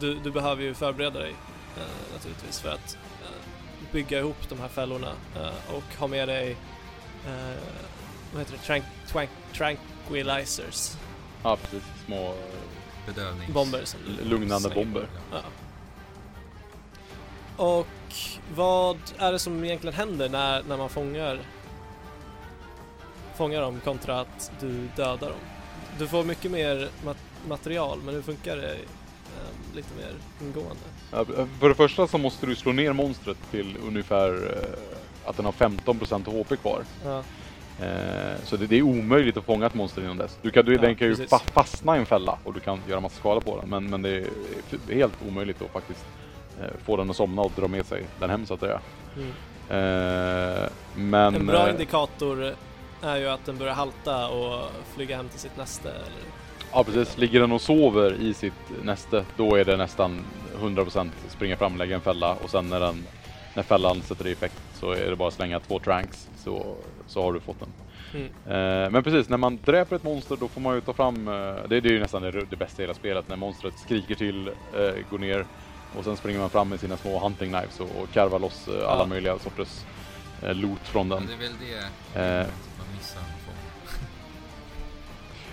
du, 0.00 0.14
du 0.14 0.30
behöver 0.30 0.62
ju 0.62 0.74
förbereda 0.74 1.18
dig 1.20 1.34
eh, 1.76 2.12
naturligtvis 2.14 2.60
för 2.60 2.68
att 2.68 2.98
eh, 3.22 3.92
bygga 3.92 4.18
ihop 4.18 4.48
de 4.48 4.60
här 4.60 4.68
fällorna 4.68 5.12
och 5.68 5.98
ha 5.98 6.06
med 6.06 6.28
dig 6.28 6.56
vad 8.32 8.40
heter 8.42 8.52
det? 8.52 8.58
Trank, 8.58 8.84
trank, 9.06 9.30
tranquilizers, 9.52 10.92
Ja 11.42 11.56
precis. 11.56 11.82
Små... 12.06 12.34
Bedövnings... 13.06 13.52
bomber 13.52 13.84
som 13.84 14.00
L- 14.06 14.18
lugnande 14.22 14.68
bomber. 14.70 15.06
Ja. 15.32 15.40
Och 17.56 17.86
vad 18.54 18.98
är 19.18 19.32
det 19.32 19.38
som 19.38 19.64
egentligen 19.64 19.94
händer 19.94 20.28
när, 20.28 20.62
när 20.62 20.76
man 20.76 20.88
fångar 20.88 21.38
fångar 23.36 23.60
dem 23.60 23.80
kontra 23.84 24.20
att 24.20 24.52
du 24.60 24.88
dödar 24.96 25.28
dem? 25.28 25.38
Du 25.98 26.06
får 26.08 26.24
mycket 26.24 26.50
mer 26.50 26.88
mat- 27.04 27.48
material 27.48 27.98
men 28.04 28.14
hur 28.14 28.22
funkar 28.22 28.56
det 28.56 28.72
ehm, 28.72 29.74
lite 29.74 29.88
mer 29.96 30.12
ingående? 30.46 31.46
För 31.60 31.68
det 31.68 31.74
första 31.74 32.06
så 32.06 32.18
måste 32.18 32.46
du 32.46 32.56
slå 32.56 32.72
ner 32.72 32.92
monstret 32.92 33.36
till 33.50 33.76
ungefär 33.86 34.28
eh, 34.30 35.28
att 35.28 35.36
den 35.36 35.44
har 35.44 35.52
15% 35.52 36.42
HP 36.44 36.56
kvar. 36.56 36.82
Ja, 37.04 37.22
Eh, 37.80 38.34
så 38.44 38.56
det, 38.56 38.66
det 38.66 38.76
är 38.78 38.82
omöjligt 38.82 39.36
att 39.36 39.44
fånga 39.44 39.66
ett 39.66 39.74
monster 39.74 40.02
innan 40.02 40.16
dess. 40.16 40.38
Du 40.42 40.50
kan, 40.50 40.64
du, 40.64 40.74
Ja, 40.74 40.80
den 40.80 40.96
kan 40.96 41.08
ju 41.08 41.14
fa- 41.14 41.50
fastna 41.52 41.96
i 41.96 41.98
en 42.00 42.06
fälla 42.06 42.38
och 42.44 42.52
du 42.54 42.60
kan 42.60 42.80
göra 42.88 43.00
massa 43.00 43.16
skada 43.16 43.40
på 43.40 43.60
den. 43.60 43.70
Men, 43.70 43.90
men 43.90 44.02
det 44.02 44.10
är 44.90 44.94
helt 44.94 45.12
omöjligt 45.28 45.62
att 45.62 45.70
faktiskt 45.70 46.04
eh, 46.60 46.66
få 46.84 46.96
den 46.96 47.10
att 47.10 47.16
somna 47.16 47.42
och 47.42 47.52
dra 47.56 47.68
med 47.68 47.86
sig 47.86 48.06
den 48.20 48.30
hem 48.30 48.46
så 48.46 48.54
att 48.54 48.60
säga. 48.60 48.80
mm. 49.16 49.32
Men... 50.94 51.34
En 51.34 51.46
bra 51.46 51.70
indikator 51.70 52.54
är 53.04 53.16
ju 53.16 53.28
att 53.28 53.46
den 53.46 53.58
börjar 53.58 53.74
halta 53.74 54.28
och 54.28 54.70
flyga 54.94 55.16
hem 55.16 55.28
till 55.28 55.40
sitt 55.40 55.56
näste 55.56 55.88
eller 55.88 56.22
Ja 56.72 56.84
precis, 56.84 57.18
ligger 57.18 57.40
den 57.40 57.52
och 57.52 57.60
sover 57.60 58.14
i 58.20 58.34
sitt 58.34 58.52
näste 58.84 59.24
då 59.36 59.56
är 59.56 59.64
det 59.64 59.76
nästan 59.76 60.24
100% 60.60 61.10
springa 61.28 61.56
fram, 61.56 61.76
lägga 61.76 61.94
en 61.94 62.00
fälla 62.00 62.34
och 62.34 62.50
sen 62.50 62.68
när, 62.68 62.80
den, 62.80 63.06
när 63.54 63.62
fällan 63.62 64.02
sätter 64.02 64.26
i 64.26 64.32
effekt 64.32 64.62
så 64.74 64.90
är 64.92 65.10
det 65.10 65.16
bara 65.16 65.28
att 65.28 65.34
slänga 65.34 65.60
två 65.60 65.78
tranks 65.78 66.28
så, 66.36 66.76
så 67.06 67.22
har 67.22 67.32
du 67.32 67.40
fått 67.40 67.56
den. 67.60 67.68
mm. 68.14 68.26
Eh, 68.84 68.90
men 68.90 69.02
precis, 69.02 69.28
när 69.28 69.36
man 69.36 69.58
dräper 69.64 69.96
ett 69.96 70.02
monster 70.02 70.36
då 70.40 70.48
får 70.48 70.60
man 70.60 70.74
ju 70.74 70.80
ta 70.80 70.92
fram, 70.92 71.28
eh, 71.28 71.34
det, 71.68 71.80
det 71.80 71.88
är 71.88 71.92
ju 71.92 72.00
nästan 72.00 72.22
det, 72.22 72.30
det 72.50 72.56
bästa 72.56 72.82
i 72.82 72.84
hela 72.84 72.94
spelet, 72.94 73.28
när 73.28 73.36
monstret 73.36 73.78
skriker 73.78 74.14
till, 74.14 74.48
eh, 74.48 75.08
går 75.10 75.18
ner 75.18 75.46
och 75.98 76.04
sen 76.04 76.16
springer 76.16 76.40
man 76.40 76.50
fram 76.50 76.68
med 76.68 76.80
sina 76.80 76.96
små 76.96 77.18
hunting 77.18 77.50
knives 77.50 77.80
och, 77.80 78.02
och 78.02 78.12
karvar 78.12 78.38
loss 78.38 78.68
alla 78.68 78.82
Ja. 78.98 79.06
möjliga 79.06 79.38
sorters 79.38 79.84
loot 80.42 80.80
från 80.88 81.08
den. 81.08 81.26
det 81.26 81.32
är 81.32 81.38
väl 81.38 81.52
det 82.12 82.46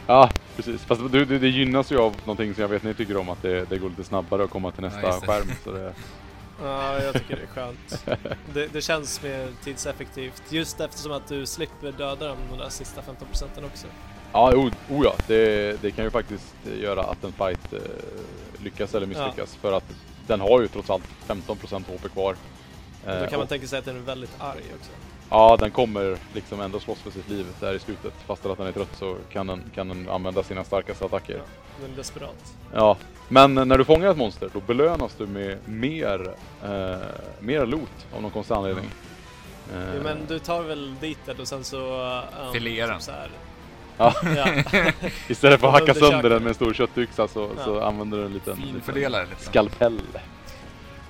Ja, 0.07 0.29
precis. 0.55 0.81
Fast 0.81 1.01
det, 1.11 1.25
det, 1.25 1.39
det 1.39 1.47
gynnas 1.49 1.91
ju 1.91 1.97
av 1.99 2.15
någonting 2.25 2.53
som 2.53 2.61
jag 2.61 2.67
vet 2.69 2.83
ni 2.83 2.93
tycker 2.93 3.17
om, 3.17 3.29
att 3.29 3.41
det, 3.41 3.65
det 3.69 3.77
går 3.77 3.89
lite 3.89 4.03
snabbare 4.03 4.43
att 4.43 4.49
komma 4.49 4.71
till 4.71 4.83
nästa 4.83 5.01
det. 5.19 5.27
skärm. 5.27 5.51
Så 5.63 5.71
det, 5.71 5.93
Ja, 6.63 7.01
jag 7.03 7.13
tycker 7.13 7.35
det 7.35 7.41
är 7.41 7.47
skönt. 7.47 8.05
Det, 8.53 8.67
det 8.73 8.81
känns 8.81 9.23
mer 9.23 9.47
tidseffektivt 9.63 10.43
just 10.49 10.79
eftersom 10.79 11.11
att 11.11 11.27
du 11.27 11.45
slipper 11.45 11.91
döda 11.91 12.27
dem 12.27 12.37
de 12.51 12.57
där 12.57 12.69
sista 12.69 13.01
15 13.01 13.27
procenten 13.27 13.63
också. 13.65 13.87
ja, 14.33 14.55
o, 14.55 14.71
o 14.89 15.01
ja, 15.03 15.13
det, 15.27 15.81
det 15.81 15.91
kan 15.91 16.05
ju 16.05 16.11
faktiskt 16.11 16.55
göra 16.81 17.03
att 17.03 17.23
en 17.23 17.31
fight 17.33 17.73
eh, 17.73 17.79
lyckas 18.63 18.95
eller 18.95 19.07
misslyckas. 19.07 19.55
För 19.55 19.73
att 19.73 19.83
den 20.27 20.39
har 20.41 20.61
ju 20.61 20.67
trots 20.67 20.89
allt 20.89 21.03
15% 21.27 21.83
HP 21.87 22.09
kvar. 22.13 22.35
Då 23.05 23.11
Eh, 23.11 23.21
kan 23.21 23.31
man 23.31 23.41
och- 23.43 23.49
tänka 23.49 23.67
sig 23.67 23.79
att 23.79 23.85
den 23.85 23.95
är 23.95 23.99
väldigt 24.01 24.35
arg 24.39 24.63
också. 24.79 24.91
Ja, 25.31 25.57
den 25.59 25.71
kommer 25.71 26.17
liksom 26.33 26.61
ändå 26.61 26.79
slåss 26.79 26.99
för 26.99 27.11
sitt 27.11 27.29
liv 27.29 27.45
där 27.59 27.73
i 27.73 27.79
slutet. 27.79 28.13
Fast 28.27 28.45
att 28.45 28.57
den 28.57 28.67
är 28.67 28.71
trött 28.71 28.95
så 28.95 29.15
kan 29.31 29.47
den, 29.47 29.63
kan 29.75 29.87
den 29.87 30.09
använda 30.09 30.43
sina 30.43 30.63
starkaste 30.63 31.05
attacker. 31.05 31.33
Ja, 31.33 31.43
den 31.81 31.91
är 31.93 31.97
desperat. 31.97 32.53
Ja, 32.73 32.97
men 33.29 33.53
när 33.53 33.77
du 33.77 33.85
fångar 33.85 34.11
ett 34.11 34.17
monster 34.17 34.49
då 34.53 34.59
belönas 34.59 35.15
du 35.17 35.27
med 35.27 35.57
mer, 35.65 36.33
eh, 36.63 36.95
mer 37.39 37.65
loot 37.65 38.07
av 38.15 38.21
någon 38.21 38.31
konstig 38.31 38.55
anledning. 38.55 38.85
Eh, 39.73 40.03
men 40.03 40.17
du 40.27 40.39
tar 40.39 40.61
väl 40.61 40.95
dit 41.01 41.19
det 41.25 41.39
och 41.39 41.47
sen 41.47 41.63
så... 41.63 42.03
Um, 42.45 42.53
Filerar 42.53 42.87
den. 42.87 42.95
typ 42.97 43.05
så 43.05 43.11
här. 43.11 43.29
Ja. 43.97 44.13
Istället 45.27 45.59
för 45.59 45.67
att 45.67 45.73
hacka 45.73 45.93
sönder 45.93 46.29
den 46.29 46.43
med 46.43 46.49
en 46.49 46.55
stor 46.55 46.73
köttyxa 46.73 47.27
så, 47.27 47.49
Ja. 47.57 47.65
så 47.65 47.81
använder 47.81 48.17
du 48.17 48.25
en 48.25 48.33
liten, 48.33 48.57
liten 48.73 49.25
skalpell. 49.37 49.99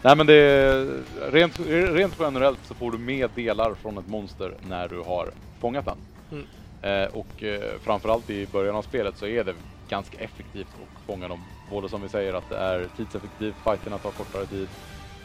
Nej 0.04 0.16
men 0.18 0.28
det 0.28 0.34
är, 0.34 1.06
rent, 1.32 1.60
rent 1.96 2.16
generellt 2.20 2.66
så 2.66 2.76
får 2.76 2.92
du 2.92 2.98
med 2.98 3.30
delar 3.32 3.74
från 3.76 3.98
ett 3.98 4.08
monster 4.08 4.58
när 4.62 4.88
du 4.88 5.00
har 5.02 5.32
fångat 5.60 5.86
den. 5.86 5.98
Mm. 6.32 6.48
Eh, 6.82 7.10
och 7.10 7.44
eh, 7.44 7.80
framförallt 7.80 8.30
i 8.30 8.48
början 8.48 8.76
av 8.76 8.82
spelet 8.82 9.18
så 9.18 9.28
är 9.28 9.44
det 9.44 9.56
ganska 9.88 10.18
effektivt 10.18 10.74
att 10.74 11.02
fånga 11.06 11.28
dem. 11.28 11.46
Både 11.70 11.90
som 11.90 12.02
vi 12.02 12.10
säger 12.10 12.34
att 12.34 12.50
det 12.50 12.58
är 12.58 12.88
tidseffektivt, 12.88 13.56
fighterna 13.64 14.00
tar 14.00 14.12
kortare 14.12 14.46
tid. 14.48 14.70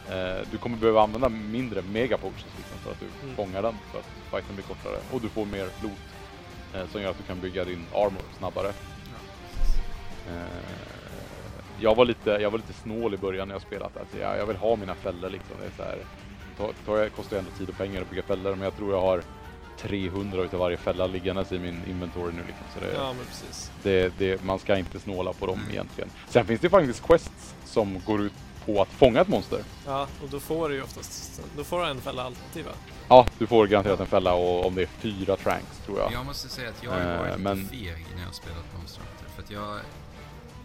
Eh, 0.05 0.41
du 0.47 0.59
kommer 0.59 0.77
behöva 0.79 1.03
använda 1.03 1.29
mindre 1.29 1.83
megapotions 1.83 2.57
liksom 2.57 2.81
för 2.81 2.93
att 2.93 3.01
du 3.01 3.07
Mm. 3.23 3.37
fångar 3.37 3.63
den 3.63 3.79
för 3.91 3.99
att 3.99 4.07
fighten 4.31 4.57
blir 4.57 4.65
kortare. 4.65 5.01
Och 5.11 5.21
du 5.21 5.31
får 5.31 5.47
mer 5.47 5.71
loot 5.77 6.15
eh, 6.73 6.87
som 6.87 7.03
gör 7.03 7.11
att 7.11 7.19
du 7.19 7.25
kan 7.25 7.41
bygga 7.41 7.65
din 7.65 7.89
armor 7.93 8.23
snabbare. 8.33 8.75
Eh, 10.27 10.96
jag, 11.81 11.95
var 11.95 12.05
lite, 12.05 12.31
jag 12.31 12.51
var 12.51 12.59
lite 12.59 12.73
snål 12.73 13.15
i 13.15 13.17
början 13.17 13.49
när 13.49 13.55
jag 13.55 13.63
spelat. 13.63 13.97
Alltså 13.97 14.19
jag, 14.19 14.39
jag 14.39 14.47
vill 14.47 14.57
ha 14.57 14.77
mina 14.77 14.95
fällor 14.95 15.31
liksom. 15.31 15.57
Det 15.61 15.67
är 15.67 15.71
så 15.77 15.83
här, 15.83 15.99
ta, 16.57 16.71
ta, 16.87 17.09
kostar 17.17 17.37
ju 17.37 17.39
ändå 17.39 17.51
tid 17.59 17.69
och 17.69 17.77
pengar 17.77 18.03
att 18.03 18.11
bygga 18.11 18.23
fällor 18.23 18.51
men 18.55 18.61
jag 18.65 18.77
tror 18.77 18.93
jag 18.93 19.01
har 19.01 19.23
300 19.79 20.43
utav 20.43 20.61
varje 20.61 20.77
fälla 20.77 21.07
liggandes 21.07 21.53
i 21.53 21.59
min 21.59 21.83
inventory 21.89 22.33
nu 22.33 22.43
liksom. 22.47 22.67
Så 22.75 22.81
det, 22.81 22.93
ja, 22.95 23.13
men 23.13 23.27
precis. 23.27 23.71
det, 23.83 24.13
det, 24.19 24.43
man 24.45 24.59
ska 24.59 24.77
inte 24.79 25.01
snåla 25.01 25.33
på 25.33 25.47
dem 25.47 25.59
Mm. 25.59 25.71
egentligen. 25.71 26.11
Sen 26.29 26.47
finns 26.47 26.61
det 26.61 26.71
faktiskt 26.71 27.03
quests 27.07 27.55
som 27.65 28.01
går 28.07 28.21
ut 28.23 28.33
på 28.67 28.83
att 28.83 28.89
fånga 28.89 29.21
ett 29.21 29.29
monster. 29.29 29.61
Ja, 29.87 30.07
och 30.23 30.29
då 30.29 30.41
får 30.41 30.69
du 30.69 30.75
ju 30.75 30.83
oftast... 30.83 31.43
Då 31.57 31.65
får 31.65 31.81
du 31.81 31.87
en 31.87 32.01
fälla 32.01 32.23
alltid 32.23 32.65
va? 32.65 32.71
Ja, 33.09 33.27
du 33.39 33.47
får 33.47 33.67
garanterat 33.67 34.01
en 34.01 34.07
fälla 34.07 34.35
och 34.35 34.67
om 34.67 34.75
det 34.75 34.83
är 34.83 34.87
fyra 34.87 35.37
tranks 35.37 35.79
tror 35.87 35.99
jag. 35.99 36.13
Jag 36.13 36.27
måste 36.27 36.49
säga 36.49 36.69
att 36.69 36.83
jag 36.85 36.91
har 36.91 37.01
Eh, 37.01 37.19
varit 37.19 37.27
lite 37.29 37.39
men- 37.39 37.69
feg 37.69 38.07
när 38.15 38.21
jag 38.21 38.27
har 38.27 38.33
spelat 38.33 38.65
Monster 38.79 39.01
Hunter. 39.03 39.35
För 39.35 39.43
att 39.43 39.51
jag... 39.51 39.79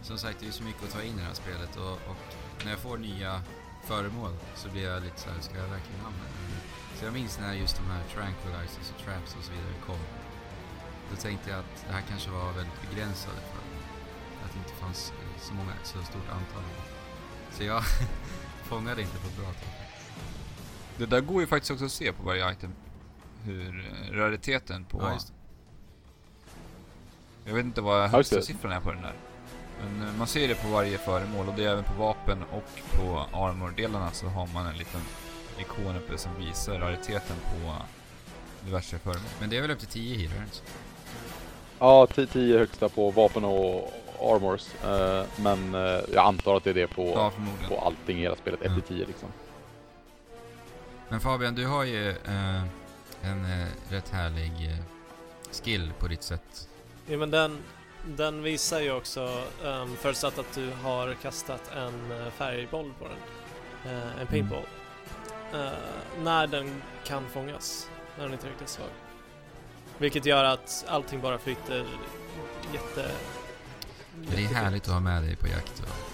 Som 0.02 0.18
sagt, 0.18 0.40
det 0.40 0.46
är 0.46 0.50
så 0.50 0.62
mycket 0.62 0.82
att 0.82 0.90
ta 0.90 1.02
in 1.02 1.14
i 1.14 1.16
det 1.16 1.22
här 1.22 1.34
spelet 1.34 1.76
och, 1.76 1.92
och 1.92 2.22
när 2.64 2.70
jag 2.70 2.80
får 2.80 2.98
nya 2.98 3.42
föremål 3.84 4.32
så 4.54 4.68
blir 4.68 4.82
jag 4.82 5.02
lite 5.02 5.20
så 5.20 5.30
här, 5.30 5.40
ska 5.40 5.56
jag 5.56 5.68
verkligen 5.68 6.00
använda 6.00 6.38
det? 6.50 6.98
Så 6.98 7.04
jag 7.04 7.14
minns 7.14 7.38
när 7.40 7.54
just 7.54 7.76
de 7.76 7.84
här 7.90 8.02
tranquilizers 8.14 8.90
och 8.90 9.04
traps 9.04 9.36
och 9.38 9.44
så 9.44 9.52
vidare 9.52 9.74
kom. 9.86 10.02
Då 11.10 11.16
tänkte 11.16 11.50
jag 11.50 11.58
att 11.58 11.84
det 11.86 11.92
här 11.92 12.02
kanske 12.08 12.30
var 12.30 12.52
väldigt 12.52 12.90
begränsade 12.90 13.36
för 13.36 13.62
att 14.44 14.52
det 14.52 14.58
inte 14.58 14.74
fanns 14.80 15.12
så 15.40 15.54
många, 15.54 15.72
så 15.82 16.02
stort 16.02 16.28
antal. 16.30 16.62
Så 17.50 17.64
jag 17.64 17.82
fångade 18.62 19.02
inte 19.02 19.18
på 19.18 19.26
ett 19.26 19.36
bra 19.36 19.46
tag. 19.46 19.72
Det 20.96 21.06
där 21.06 21.20
går 21.20 21.40
ju 21.40 21.46
faktiskt 21.46 21.70
också 21.70 21.84
att 21.84 21.92
se 21.92 22.12
på 22.12 22.22
varje 22.22 22.52
item. 22.52 22.72
Hur 23.44 23.90
eh, 23.92 24.12
rariteten 24.16 24.84
på... 24.84 25.02
Ja. 25.02 25.18
Jag 27.44 27.54
vet 27.54 27.64
inte 27.64 27.80
vad 27.80 28.10
högsta 28.10 28.42
siffran 28.42 28.72
är 28.72 28.80
på 28.80 28.92
den 28.92 29.02
där. 29.02 29.14
Men 29.82 30.08
eh, 30.08 30.14
man 30.18 30.26
ser 30.26 30.48
det 30.48 30.54
på 30.54 30.68
varje 30.68 30.98
föremål 30.98 31.48
och 31.48 31.54
det 31.54 31.64
är 31.64 31.68
även 31.68 31.84
på 31.84 31.92
vapen 31.94 32.42
och 32.42 32.98
på 32.98 33.26
armordelarna 33.38 34.10
så 34.10 34.26
har 34.26 34.46
man 34.46 34.66
en 34.66 34.76
liten 34.76 35.00
ikon 35.58 35.96
uppe 35.96 36.18
som 36.18 36.30
visar 36.38 36.78
rariteten 36.78 37.36
på 37.44 37.72
diverse 38.64 38.98
föremål. 38.98 39.28
Men 39.40 39.50
det 39.50 39.56
är 39.56 39.60
väl 39.62 39.70
upp 39.70 39.78
till 39.78 39.88
10 39.88 40.16
healers? 40.28 40.62
Ja, 41.78 42.06
10 42.32 42.58
högsta 42.58 42.88
på 42.88 43.10
vapen 43.10 43.44
och 43.44 43.92
armors. 44.20 44.66
Eh, 44.84 45.24
men 45.42 45.74
eh, 45.74 46.00
jag 46.14 46.26
antar 46.26 46.56
att 46.56 46.64
det 46.64 46.70
är 46.70 46.74
det 46.74 46.86
på, 46.86 47.06
Ja, 47.08 47.32
på 47.68 47.80
allting 47.80 48.18
i 48.18 48.22
hela 48.22 48.36
spelet. 48.36 48.62
1 48.62 48.66
Ja. 48.70 48.74
till 48.74 48.96
10 48.96 49.06
liksom. 49.06 49.28
Men 51.08 51.20
Fabian, 51.20 51.54
du 51.54 51.66
har 51.66 51.84
ju 51.84 52.10
eh, 52.10 52.62
en 53.22 53.44
eh, 53.60 53.66
rätt 53.88 54.08
härlig 54.08 54.52
eh, 54.70 54.76
skill 55.62 55.92
på 55.98 56.08
ditt 56.08 56.22
sätt. 56.22 56.68
Ja, 57.06 57.16
men 57.18 57.30
den, 57.30 57.58
den 58.06 58.42
visar 58.42 58.80
ju 58.80 58.92
också, 58.92 59.44
um, 59.64 59.96
förutsatt 59.96 60.38
att 60.38 60.54
du 60.54 60.70
har 60.82 61.14
kastat 61.14 61.70
en 61.76 62.12
eh, 62.12 62.32
färgboll 62.32 62.92
på 62.98 63.08
den, 63.08 63.92
eh, 63.92 64.20
en 64.20 64.26
paintball, 64.26 64.66
eh, 65.52 65.70
när 66.22 66.46
den 66.46 66.82
kan 67.04 67.28
fångas, 67.28 67.90
när 68.16 68.24
den 68.24 68.32
är 68.32 68.36
tillräckligt 68.38 68.68
svag. 68.68 68.88
Vilket 69.98 70.26
gör 70.26 70.44
att 70.44 70.84
allting 70.88 71.20
bara 71.20 71.38
flyter 71.38 71.86
jätte... 72.72 73.10
Det 74.14 74.44
är 74.44 74.54
härligt 74.54 74.82
att 74.82 74.92
ha 74.92 75.00
med 75.00 75.22
dig 75.22 75.36
på 75.36 75.46
jakt. 75.46 75.80
Och, 75.80 76.11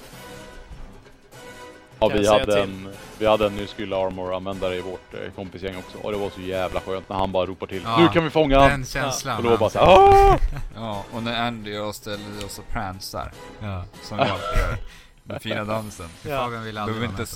Ja, 2.00 2.08
vi 2.08 2.24
jag 2.24 2.38
hade, 2.38 2.62
en, 2.62 2.88
vi 3.18 3.26
hade 3.26 3.46
en 3.46 3.56
ny 3.56 3.66
Skylla 3.66 3.96
Armor-användare 4.06 4.76
i 4.76 4.80
vårt 4.80 5.14
eh, 5.14 5.32
kompisgäng 5.36 5.76
också. 5.76 5.98
Och 5.98 6.12
det 6.12 6.18
var 6.18 6.30
så 6.30 6.40
jävla 6.40 6.80
skönt 6.80 7.08
när 7.08 7.16
han 7.16 7.32
bara 7.32 7.46
ropar 7.46 7.66
till. 7.66 7.82
Ja, 7.84 8.00
nu 8.00 8.08
kan 8.08 8.24
vi 8.24 8.30
fånga 8.30 8.60
han! 8.60 8.70
den 8.70 8.84
känslan. 8.84 9.36
Och 9.36 9.42
då 9.42 9.56
bara 9.56 9.70
så 9.70 9.78
"Ah!" 9.78 10.38
Ja, 10.74 11.04
och 11.12 11.22
när 11.22 11.46
Andy 11.46 11.78
och 11.78 11.86
jag 11.86 11.94
ställer 11.94 12.44
oss 12.44 12.58
och 12.58 12.68
pransar, 12.68 13.32
Ja. 13.60 13.84
som 14.02 14.20
alltid 14.20 14.34
gör. 14.60 14.76
Den 15.24 15.40
fina 15.40 15.64
dansen. 15.64 16.08
Ja. 16.22 16.38
Fabian 16.38 16.64
vill 16.64 16.78
aldrig 16.78 16.96
vara 16.96 17.06
inte 17.10 17.18
med 17.18 17.28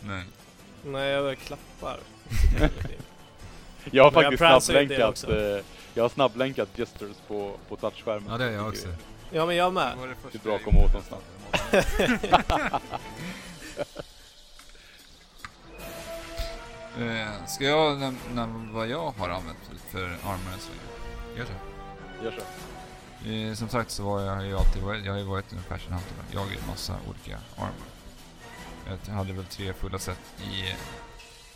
Nej. 0.00 0.24
Nej, 0.84 1.10
jag 1.10 1.38
klappar. 1.38 1.98
Jag. 2.60 2.70
Jag 3.90 4.04
har 4.04 4.10
Men 4.12 4.22
jag 4.22 4.38
faktiskt 4.38 4.38
det 4.38 4.60
snabblänkat, 4.60 5.24
eh, 5.28 5.64
jag 5.94 6.04
har 6.04 6.08
snabblänkat 6.08 6.68
gestures 6.76 7.16
på, 7.28 7.52
på 7.68 7.76
touchskärmen. 7.76 8.24
Ja, 8.30 8.38
det 8.38 8.44
har 8.44 8.50
jag 8.50 8.60
Jag 8.60 8.68
också. 8.68 8.88
Ja, 9.30 9.46
men 9.46 9.56
jag 9.56 9.72
med. 9.72 9.92
Det 10.02 10.06
det 10.32 10.38
är 10.38 10.42
bra 10.44 10.52
jag 10.52 10.58
att 10.58 10.64
komma 10.64 10.80
åt 10.84 10.94
gjorde. 10.94 11.18
Eh, 16.98 17.46
Ska 17.46 17.64
jag 17.64 17.98
nämna 17.98 18.46
vad 18.72 18.88
jag 18.88 19.10
har 19.10 19.28
använt 19.28 19.58
för 19.90 20.04
armor 20.04 20.52
än 20.52 20.58
så 20.60 20.70
länge? 20.70 21.38
Gör 21.38 21.46
så. 21.46 22.24
Gör 22.24 22.32
så. 22.40 23.28
Eh, 23.30 23.54
Som 23.54 23.68
sagt 23.68 23.90
så 23.90 24.02
var 24.04 24.20
jag 24.20 24.46
ju 24.46 24.56
alltid 24.56 24.82
varit, 24.82 25.04
jag 25.04 25.12
har 25.12 25.18
ju 25.18 25.24
varit 25.24 25.52
en 25.52 25.62
fashion 25.62 25.92
hunter. 25.92 26.14
Jag 26.32 26.40
har 26.40 26.46
ju 26.50 26.56
massa 26.68 26.96
olika 27.08 27.38
armor. 27.56 27.72
Jag 29.06 29.14
hade 29.14 29.32
väl 29.32 29.44
tre 29.46 29.72
fulla 29.72 29.98
set 29.98 30.18
i 30.44 30.70
eh, 30.70 30.76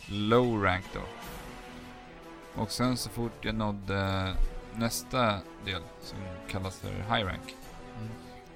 low 0.07 0.63
rank 0.63 0.85
då. 0.93 1.01
Och 2.61 2.71
sen 2.71 2.97
så 2.97 3.09
fort 3.09 3.45
jag 3.45 3.55
nådde 3.55 4.33
nästa 4.75 5.39
del 5.65 5.81
som 6.03 6.17
kallas 6.49 6.79
för 6.79 6.89
high 6.89 7.25
rank. 7.25 7.55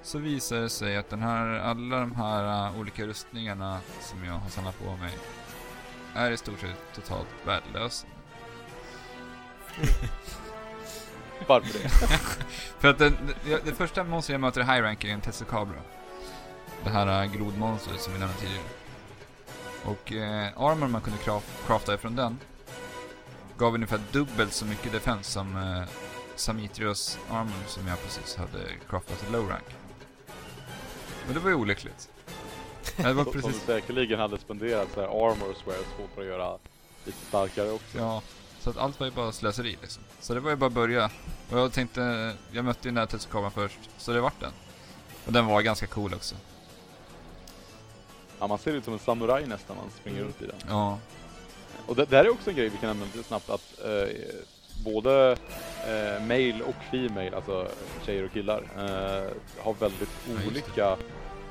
Så 0.02 0.18
visade 0.18 0.60
det 0.60 0.68
sig 0.68 0.96
att 0.96 1.10
den 1.10 1.22
här, 1.22 1.46
alla 1.46 2.00
de 2.00 2.14
här 2.14 2.68
uh, 2.70 2.80
olika 2.80 3.06
rustningarna 3.06 3.80
som 4.00 4.24
jag 4.24 4.32
har 4.32 4.48
samlat 4.48 4.78
på 4.78 4.96
mig 4.96 5.12
är 6.14 6.30
i 6.30 6.36
stort 6.36 6.60
sett 6.60 6.94
totalt 6.94 7.28
värdelösa. 7.46 8.06
Varför 11.46 11.78
det? 11.78 11.88
För 12.78 12.88
att 12.88 12.98
den, 12.98 13.16
det, 13.44 13.64
det 13.64 13.74
första 13.74 14.04
monstret 14.04 14.34
jag 14.34 14.40
möter 14.40 14.60
i 14.60 14.64
high 14.64 14.82
rank 14.82 15.04
är 15.04 15.08
en 15.08 15.20
Tessocabra. 15.20 15.82
Det 16.84 16.90
här 16.90 17.24
uh, 17.24 17.32
grodmonstret 17.32 18.00
som 18.00 18.12
vi 18.12 18.18
nämnde 18.18 18.36
tidigare. 18.36 18.64
Och 19.84 20.12
eh, 20.12 20.62
armor 20.62 20.88
man 20.88 21.00
kunde 21.00 21.18
craft, 21.18 21.66
crafta 21.66 21.94
ifrån 21.94 22.16
den 22.16 22.38
gav 23.58 23.74
ungefär 23.74 24.00
dubbelt 24.12 24.52
så 24.52 24.66
mycket 24.66 24.92
defense 24.92 25.30
som 25.30 25.56
eh, 25.56 25.88
Samitrios 26.34 27.18
armor 27.30 27.66
som 27.66 27.86
jag 27.86 28.02
precis 28.02 28.36
hade 28.36 28.58
craftat 28.90 29.24
i 29.28 29.32
low 29.32 29.48
rank. 29.48 29.64
Men 31.24 31.34
det 31.34 31.40
var 31.40 31.48
ju 31.50 31.56
olyckligt. 31.56 32.08
Det 32.96 33.12
var 33.12 33.24
Som 33.24 33.32
som 33.32 33.42
precis... 33.42 33.62
säkerligen 33.62 34.18
hade 34.20 34.38
spenderat 34.38 34.88
så 34.94 35.00
här 35.00 35.08
armor 35.08 35.54
swears 35.64 35.86
för 36.14 36.20
att 36.22 36.28
göra 36.28 36.58
lite 37.04 37.26
starkare 37.28 37.70
också. 37.70 37.98
Ja, 37.98 38.22
så 38.60 38.70
att 38.70 38.76
allt 38.76 39.00
var 39.00 39.06
ju 39.06 39.12
bara 39.12 39.32
slöseri 39.32 39.76
liksom. 39.82 40.02
Så 40.20 40.34
det 40.34 40.40
var 40.40 40.50
ju 40.50 40.56
bara 40.56 40.66
att 40.66 40.72
börja. 40.72 41.10
Och 41.50 41.58
jag 41.58 41.72
tänkte, 41.72 42.32
jag 42.52 42.64
mötte 42.64 42.88
ju 42.88 43.06
Tetsukabran 43.06 43.50
först, 43.50 43.78
så 43.98 44.12
det 44.12 44.20
vart 44.20 44.40
den. 44.40 44.52
Och 45.26 45.32
den 45.32 45.46
var 45.46 45.62
ganska 45.62 45.86
cool 45.86 46.14
också. 46.14 46.34
Ja, 48.38 48.46
man 48.46 48.58
ser 48.58 48.72
ut 48.72 48.84
som 48.84 48.92
en 48.92 48.98
samuraj 48.98 49.46
nästan 49.46 49.76
när 49.76 49.82
man 49.82 49.92
springer 50.00 50.18
Mm. 50.20 50.28
runt 50.28 50.42
i 50.42 50.46
den. 50.46 50.56
Ja. 50.68 50.98
Och 51.86 51.96
det, 51.96 52.04
det 52.04 52.16
här 52.16 52.24
är 52.24 52.30
också 52.30 52.50
en 52.50 52.56
grej 52.56 52.68
vi 52.68 52.76
kan 52.78 52.88
nämna 52.88 53.04
lite 53.04 53.22
snabbt 53.28 53.50
att 53.50 53.78
eh, 53.84 54.08
både 54.84 55.36
eh, 55.86 56.22
male 56.22 56.62
och 56.62 56.74
female, 56.90 57.36
alltså 57.36 57.68
tjejer 58.06 58.24
och 58.24 58.32
killar, 58.32 58.62
eh, 58.76 59.32
har 59.64 59.74
väldigt 59.74 60.10
olika 60.48 60.96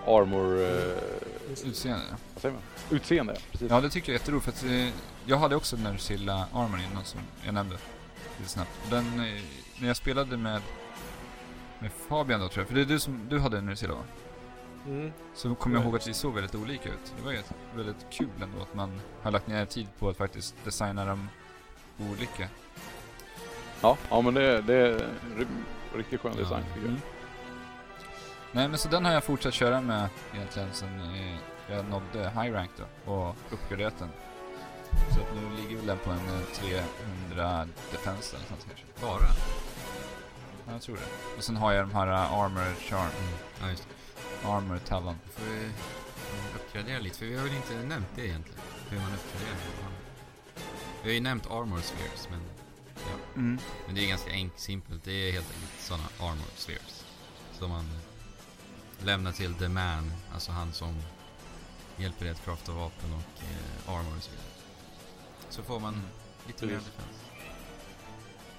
armor... 0.07 0.61
Eh, 0.61 1.67
Utseende. 1.67 2.05
vad 2.33 2.41
säger 2.41 2.53
man? 2.53 2.63
Utseende, 2.89 3.37
precis. 3.51 3.71
Ja, 3.71 3.81
det 3.81 3.89
tycker 3.89 4.11
jag 4.11 4.15
är 4.15 4.19
jätteroligt 4.19 4.45
för 4.45 4.51
att 4.51 4.73
eh, 4.73 4.93
jag 5.25 5.37
hade 5.37 5.55
också 5.55 5.75
den 5.75 5.85
där 5.85 5.97
Silla 5.97 6.47
Armor 6.53 6.79
innan 6.91 7.05
som 7.05 7.19
jag 7.45 7.53
nämnde 7.53 7.77
lite 8.37 8.49
snabbt. 8.49 8.71
Den, 8.89 9.05
eh, 9.05 9.41
när 9.79 9.87
jag 9.87 9.97
spelade 9.97 10.37
med, 10.37 10.61
med 11.79 11.91
Fabian 11.91 12.39
då 12.39 12.47
tror 12.47 12.61
jag, 12.61 12.67
för 12.67 12.75
det 12.75 12.81
är 12.81 12.85
du 12.85 12.99
som, 12.99 13.27
du 13.29 13.39
hade 13.39 13.57
en 13.57 13.77
Silla 13.77 13.93
va? 13.93 14.03
Mm. 14.85 15.11
Så 15.35 15.55
kommer 15.55 15.75
jag 15.75 15.85
ihåg 15.85 15.95
att 15.95 16.05
det 16.05 16.13
såg 16.13 16.33
väldigt 16.33 16.55
olika 16.55 16.89
ut. 16.89 17.13
Det 17.17 17.23
var 17.23 17.31
ju 17.31 17.41
väldigt 17.75 18.05
kul 18.09 18.29
ändå 18.41 18.61
att 18.61 18.75
man 18.75 19.01
har 19.21 19.31
lagt 19.31 19.47
ner 19.47 19.65
tid 19.65 19.87
på 19.99 20.09
att 20.09 20.17
faktiskt 20.17 20.55
designa 20.63 21.05
dem 21.05 21.29
olika. 21.99 22.47
Ja, 23.81 23.97
ja 24.09 24.21
men 24.21 24.33
det, 24.33 24.61
det 24.61 24.73
är 24.75 24.97
ri- 25.37 25.63
riktigt 25.95 26.21
skön 26.21 26.35
design 26.35 26.63
tycker 26.63 26.79
jag. 26.79 26.87
Mm. 26.87 27.01
Nej 28.51 28.67
men 28.67 28.77
så 28.77 28.89
den 28.89 29.05
har 29.05 29.13
jag 29.13 29.23
fortsatt 29.23 29.53
köra 29.53 29.81
med 29.81 30.09
egentligen 30.33 30.69
sen 30.73 31.01
eh, 31.01 31.37
jag 31.75 31.85
nådde 31.89 32.29
high 32.29 32.53
rank 32.53 32.71
då 32.77 33.11
och 33.13 33.35
uppgraderat 33.51 33.93
den. 33.99 34.09
Så 35.15 35.19
att 35.21 35.35
nu 35.35 35.61
ligger 35.61 35.75
väl 35.77 35.85
den 35.85 35.97
på 35.97 36.09
en 36.11 36.17
eh, 36.17 36.41
300 37.29 37.67
defense 37.91 38.35
eller 38.35 38.45
sånt 38.47 38.65
kanske. 38.67 38.85
Bara? 39.01 39.27
Ja, 40.67 40.71
jag 40.73 40.81
tror 40.81 40.95
det. 40.95 41.35
Och 41.37 41.43
sen 41.43 41.55
har 41.57 41.71
jag 41.73 41.87
de 41.87 41.95
här 41.95 42.07
eh, 42.07 42.33
armor 42.33 42.73
charm, 42.79 42.99
Mm. 43.19 43.33
Ja, 43.61 43.69
just 43.69 43.87
det. 44.43 44.47
armor 44.47 44.77
talon. 44.77 45.15
Då 45.25 45.31
får 45.31 45.51
vi 45.51 45.57
mm, 45.59 45.71
uppgradera 46.55 46.99
lite, 46.99 47.17
för 47.19 47.25
vi 47.25 47.35
har 47.37 47.43
väl 47.43 47.55
inte 47.55 47.73
nämnt 47.73 48.07
det 48.15 48.25
egentligen. 48.27 48.59
Hur 48.89 48.97
man 48.99 49.13
uppgraderar. 49.13 49.57
Vi 51.03 51.09
har 51.09 51.13
ju 51.13 51.21
nämnt 51.21 51.51
armor 51.51 51.79
spheres, 51.81 52.27
men, 52.31 52.39
Mm. 53.35 53.59
men 53.85 53.95
det 53.95 54.03
är 54.03 54.07
ganska 54.07 54.31
enkelt, 54.31 54.59
simpelt. 54.59 55.03
Det 55.03 55.29
är 55.29 55.31
helt 55.31 55.53
enkelt 55.53 55.79
sådana 55.79 56.03
armor 56.19 56.45
spheres. 56.55 57.05
Som 57.51 57.69
man 57.69 57.85
lämnar 59.05 59.31
till 59.31 59.53
the 59.53 59.67
man, 59.67 60.11
alltså 60.33 60.51
han 60.51 60.73
som 60.73 60.95
hjälper 61.97 62.25
dig 62.25 62.31
att 62.31 62.45
crafta 62.45 62.71
vapen 62.71 63.13
och 63.13 63.43
eh, 63.43 63.93
armor 63.93 64.17
och 64.17 64.23
så 64.23 64.31
vidare. 64.31 64.47
Så 65.49 65.63
får 65.63 65.79
man 65.79 66.01
lite 66.47 66.65
mer 66.65 66.73
defense. 66.73 67.19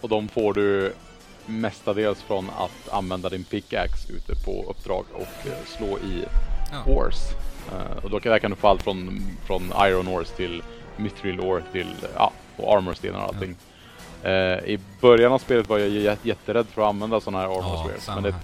Och 0.00 0.08
de 0.08 0.28
får 0.28 0.54
du 0.54 0.94
mestadels 1.46 2.22
från 2.22 2.50
att 2.50 2.88
använda 2.88 3.28
din 3.28 3.44
pickaxe 3.44 4.12
ute 4.12 4.34
på 4.44 4.64
uppdrag 4.70 5.04
och 5.12 5.46
eh, 5.46 5.64
slå 5.66 5.98
i 5.98 6.24
Ja, 6.72 6.92
ores. 6.92 7.30
Eh, 7.72 8.04
och 8.04 8.10
då 8.10 8.20
kan, 8.20 8.32
där 8.32 8.38
kan 8.38 8.50
du 8.50 8.56
få 8.56 8.68
allt 8.68 8.82
från, 8.82 9.22
från 9.44 9.72
iron 9.76 10.08
ores 10.08 10.32
till 10.36 10.62
mithril 10.96 11.40
ore 11.40 11.62
till 11.72 11.96
ja, 12.14 12.32
och 12.56 12.76
armorstenar 12.76 13.18
och 13.18 13.34
allting. 13.34 13.50
Eh, 13.50 13.56
I 14.66 14.78
början 15.00 15.32
av 15.32 15.38
spelet 15.38 15.68
var 15.68 15.78
jag 15.78 15.88
jä- 15.90 16.16
jätterädd 16.22 16.66
för 16.66 16.82
att 16.82 16.88
använda 16.88 17.20
sådana 17.20 17.38
här 17.38 17.58
armor 17.58 17.92
ja 18.06 18.14
men 18.14 18.22
det 18.22 18.34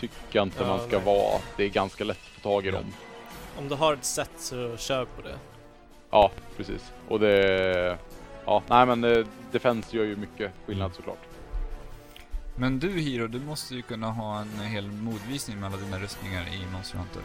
tycker 0.00 0.16
jag 0.30 0.42
inte 0.46 0.62
Ja, 0.62 0.68
man 0.68 0.78
ska 0.88 0.96
nej. 0.96 1.06
vara. 1.06 1.40
Det 1.56 1.64
är 1.64 1.68
ganska 1.68 2.04
lätt 2.04 2.16
att 2.16 2.42
få 2.42 2.48
tag 2.50 2.64
i 2.66 2.68
Ja. 2.68 2.74
dem. 2.74 2.92
Om 3.58 3.68
du 3.68 3.74
har 3.74 3.92
ett 3.94 4.04
sätt 4.04 4.30
så 4.38 4.76
kör 4.76 5.04
på 5.04 5.22
det. 5.22 5.34
Ja, 6.10 6.30
precis. 6.56 6.92
Och 7.08 7.20
det... 7.20 7.98
Ja, 8.46 8.62
nej 8.66 8.86
men 8.86 9.04
eh, 9.04 9.26
Defense 9.52 9.96
gör 9.96 10.04
ju 10.04 10.16
mycket 10.16 10.52
skillnad 10.66 10.94
såklart. 10.94 11.18
Men 12.56 12.78
du 12.78 13.00
Hiro, 13.00 13.26
du 13.26 13.40
måste 13.40 13.74
ju 13.74 13.82
kunna 13.82 14.10
ha 14.10 14.40
en 14.40 14.60
hel 14.60 14.86
modvisning 14.90 15.60
med 15.60 15.66
alla 15.72 15.76
dina 15.82 15.98
rustningar 15.98 16.42
i 16.42 16.66
Monster 16.72 16.98
Hunter. 16.98 17.22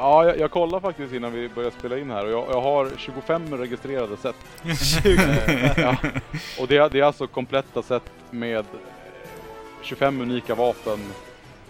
Ja, 0.00 0.24
jag, 0.26 0.38
jag 0.38 0.50
kollade 0.50 0.80
faktiskt 0.80 1.12
innan 1.14 1.32
vi 1.32 1.48
började 1.48 1.76
spela 1.78 1.98
in 1.98 2.10
här 2.10 2.24
och 2.24 2.30
jag, 2.30 2.46
jag 2.50 2.60
har 2.60 2.90
25 2.96 3.56
registrerade 3.58 4.16
set. 4.16 4.36
Eh, 5.04 5.80
ja. 5.80 5.96
Och 6.60 6.66
det, 6.68 6.76
är- 6.76 6.88
det 6.90 7.00
är 7.00 7.04
alltså 7.04 7.26
kompletta 7.26 7.82
set 7.82 8.02
med 8.30 8.56
eh, 8.58 8.64
25 9.82 10.20
unika 10.20 10.54
vapen 10.54 10.98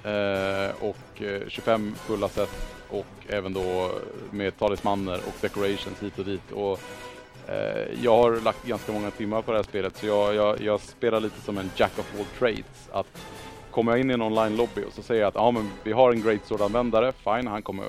eh, 0.05 0.70
och 0.80 1.22
eh, 1.22 1.48
25 1.48 1.94
fulla 2.06 2.28
set 2.28 2.50
och 2.90 3.06
även 3.28 3.52
då 3.52 3.90
med 4.30 4.59
talismaner 4.59 5.14
och 5.26 5.34
decorations 5.40 6.02
hit 6.02 6.18
och 6.18 6.24
dit. 6.24 6.52
Och, 6.52 6.80
eh, 7.48 7.86
jag 8.02 8.16
har 8.16 8.40
lagt 8.40 8.64
ganska 8.66 8.92
många 8.92 9.10
timmar 9.10 9.42
på 9.42 9.50
det 9.52 9.59
här 9.59 9.64
spelet 9.64 9.96
så 9.96 10.06
jag, 10.06 10.34
jag, 10.34 10.60
jag 10.60 10.80
spelar 10.80 11.20
lite 11.20 11.40
som 11.40 11.59
en 11.59 11.70
jack 11.76 11.98
of 11.98 12.06
all 12.18 12.24
trades. 12.38 12.88
Att 12.92 13.06
kommer 13.78 13.92
jag 13.92 14.00
in 14.00 14.10
i 14.10 14.14
en 14.14 14.22
online-lobby 14.22 14.84
och 14.84 14.92
så 14.92 15.02
säger 15.02 15.20
jag 15.20 15.28
att 15.28 15.34
ja, 15.34 15.50
men 15.50 15.70
vi 15.84 15.92
har 15.92 16.12
en 16.12 16.22
Great 16.22 16.46
Sword-användare, 16.46 17.12
fine, 17.24 17.46
han 17.46 17.62
kommer 17.62 17.86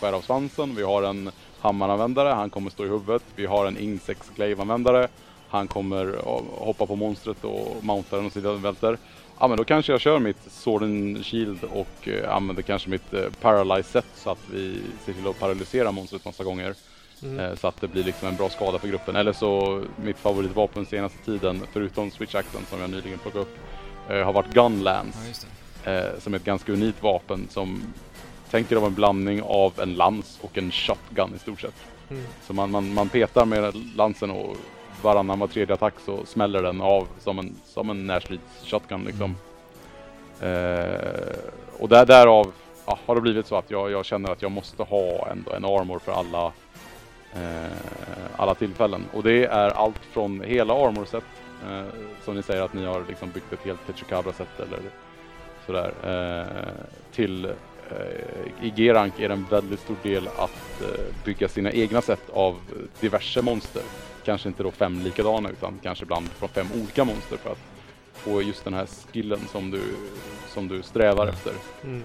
skära 0.00 0.16
av 0.16 0.20
svansen. 0.20 0.74
Vi 0.74 0.82
har 0.82 1.02
en 1.02 1.30
hammaranvändare, 1.60 2.28
han 2.28 2.50
kommer 2.50 2.70
stå 2.70 2.84
i 2.84 2.88
huvudet. 2.88 3.22
Vi 3.36 3.46
har 3.46 3.66
en 3.66 3.78
Insects 3.78 4.30
Glaive-användare, 4.36 5.08
han 5.48 5.68
kommer 5.68 6.16
hoppa 6.58 6.86
på 6.86 6.96
monstret 6.96 7.44
och 7.44 7.84
mounta 7.84 8.16
den 8.16 8.26
och 8.26 8.32
sida 8.32 8.52
välter. 8.52 8.98
Ja 9.38 9.48
men 9.48 9.56
då 9.56 9.64
kanske 9.64 9.92
jag 9.92 10.00
kör 10.00 10.18
mitt 10.18 10.52
Sword 10.52 10.82
and 10.82 11.24
Shield 11.24 11.64
och 11.64 12.08
eh, 12.08 12.34
använder 12.36 12.62
kanske 12.62 12.90
mitt 12.90 13.14
eh, 13.14 13.24
Paralyze 13.40 13.88
set 13.88 14.06
så 14.14 14.30
att 14.30 14.50
vi 14.52 14.80
ser 15.04 15.12
till 15.12 15.26
att 15.26 15.40
paralysera 15.40 15.92
monstret 15.92 16.24
massa 16.24 16.44
gånger. 16.44 16.74
Mm. 17.22 17.38
Eh, 17.38 17.54
så 17.54 17.68
att 17.68 17.80
det 17.80 17.88
blir 17.88 18.04
liksom 18.04 18.28
en 18.28 18.36
bra 18.36 18.48
skada 18.48 18.78
för 18.78 18.88
gruppen. 18.88 19.16
Eller 19.16 19.32
så 19.32 19.82
mitt 19.96 20.18
favoritvapen 20.18 20.86
senaste 20.86 21.24
tiden, 21.24 21.62
förutom 21.72 22.10
Switch 22.10 22.34
Axen 22.34 22.60
som 22.70 22.80
jag 22.80 22.90
nyligen 22.90 23.18
plockade 23.18 23.42
upp, 23.42 23.58
har 24.08 24.32
varit 24.32 24.54
Gunlance. 24.54 25.46
Ja. 25.84 25.90
Eh, 25.92 26.18
som 26.18 26.34
är 26.34 26.38
ett 26.38 26.44
ganska 26.44 26.72
unikt 26.72 27.02
vapen 27.02 27.46
som 27.50 27.82
tänker 28.50 28.76
vara 28.76 28.86
en 28.86 28.94
blandning 28.94 29.42
av 29.42 29.72
en 29.80 29.94
lans 29.94 30.38
och 30.42 30.58
en 30.58 30.70
shotgun 30.70 31.34
i 31.36 31.38
stort 31.38 31.60
sett. 31.60 31.74
Mm. 32.10 32.24
Så 32.46 32.52
man, 32.52 32.70
man, 32.70 32.94
man 32.94 33.08
petar 33.08 33.44
med 33.44 33.74
lansen 33.96 34.30
och 34.30 34.56
varannan 35.02 35.38
var 35.38 35.46
tredje 35.46 35.74
attack 35.74 35.94
så 36.04 36.26
smäller 36.26 36.62
den 36.62 36.80
av 36.80 37.08
som 37.18 37.38
en, 37.38 37.54
som 37.66 37.90
en 37.90 38.06
närstrids 38.06 38.64
shotgun 38.64 39.04
liksom. 39.04 39.36
Eh, 40.40 41.36
och 41.78 41.88
där, 41.88 42.06
därav 42.06 42.52
ja, 42.86 42.98
har 43.06 43.14
det 43.14 43.20
blivit 43.20 43.46
så 43.46 43.56
att 43.56 43.70
jag, 43.70 43.90
jag 43.90 44.04
känner 44.04 44.30
att 44.30 44.42
jag 44.42 44.50
måste 44.50 44.82
ha 44.82 45.28
ändå 45.30 45.52
en 45.52 45.64
armor 45.64 45.98
för 45.98 46.12
alla 46.12 46.52
eh, 47.34 47.72
alla 48.36 48.54
tillfällen. 48.54 49.04
Och 49.12 49.22
det 49.22 49.44
är 49.44 49.70
allt 49.70 50.04
från 50.12 50.40
hela 50.40 50.74
armor-set 50.74 51.24
eh, 51.64 51.84
som 52.24 52.34
ni 52.36 52.42
säger 52.42 52.62
att 52.62 52.72
ni 52.72 52.84
har 52.84 53.04
liksom 53.08 53.30
byggt 53.30 53.52
ett 53.52 53.62
helt 53.64 53.86
Techukabra-set 53.86 54.60
eller 54.60 54.78
sådär 55.66 55.92
eh, 56.04 56.84
till 57.12 57.44
eh, 57.44 58.66
i 58.66 58.70
G-rank 58.76 59.20
är 59.20 59.28
det 59.28 59.34
en 59.34 59.46
väldigt 59.50 59.80
stor 59.80 59.96
del 60.02 60.28
att 60.28 60.82
eh, 60.82 61.04
bygga 61.24 61.48
sina 61.48 61.72
egna 61.72 62.02
set 62.02 62.30
av 62.30 62.56
diverse 63.00 63.42
monster. 63.42 63.82
Kanske 64.24 64.48
inte 64.48 64.62
då 64.62 64.70
fem 64.70 65.00
likadana 65.00 65.50
utan 65.50 65.78
kanske 65.82 66.04
ibland 66.04 66.28
från 66.28 66.48
fem 66.48 66.66
olika 66.74 67.04
monster 67.04 67.36
för 67.36 67.50
att 67.50 67.58
få 68.12 68.42
just 68.42 68.64
den 68.64 68.74
här 68.74 68.86
skillen 69.12 69.40
som 69.52 69.70
du, 69.70 69.80
som 70.48 70.68
du 70.68 70.82
strävar 70.82 71.26
Ja. 71.26 71.32
efter. 71.32 71.52
Mm. 71.84 72.02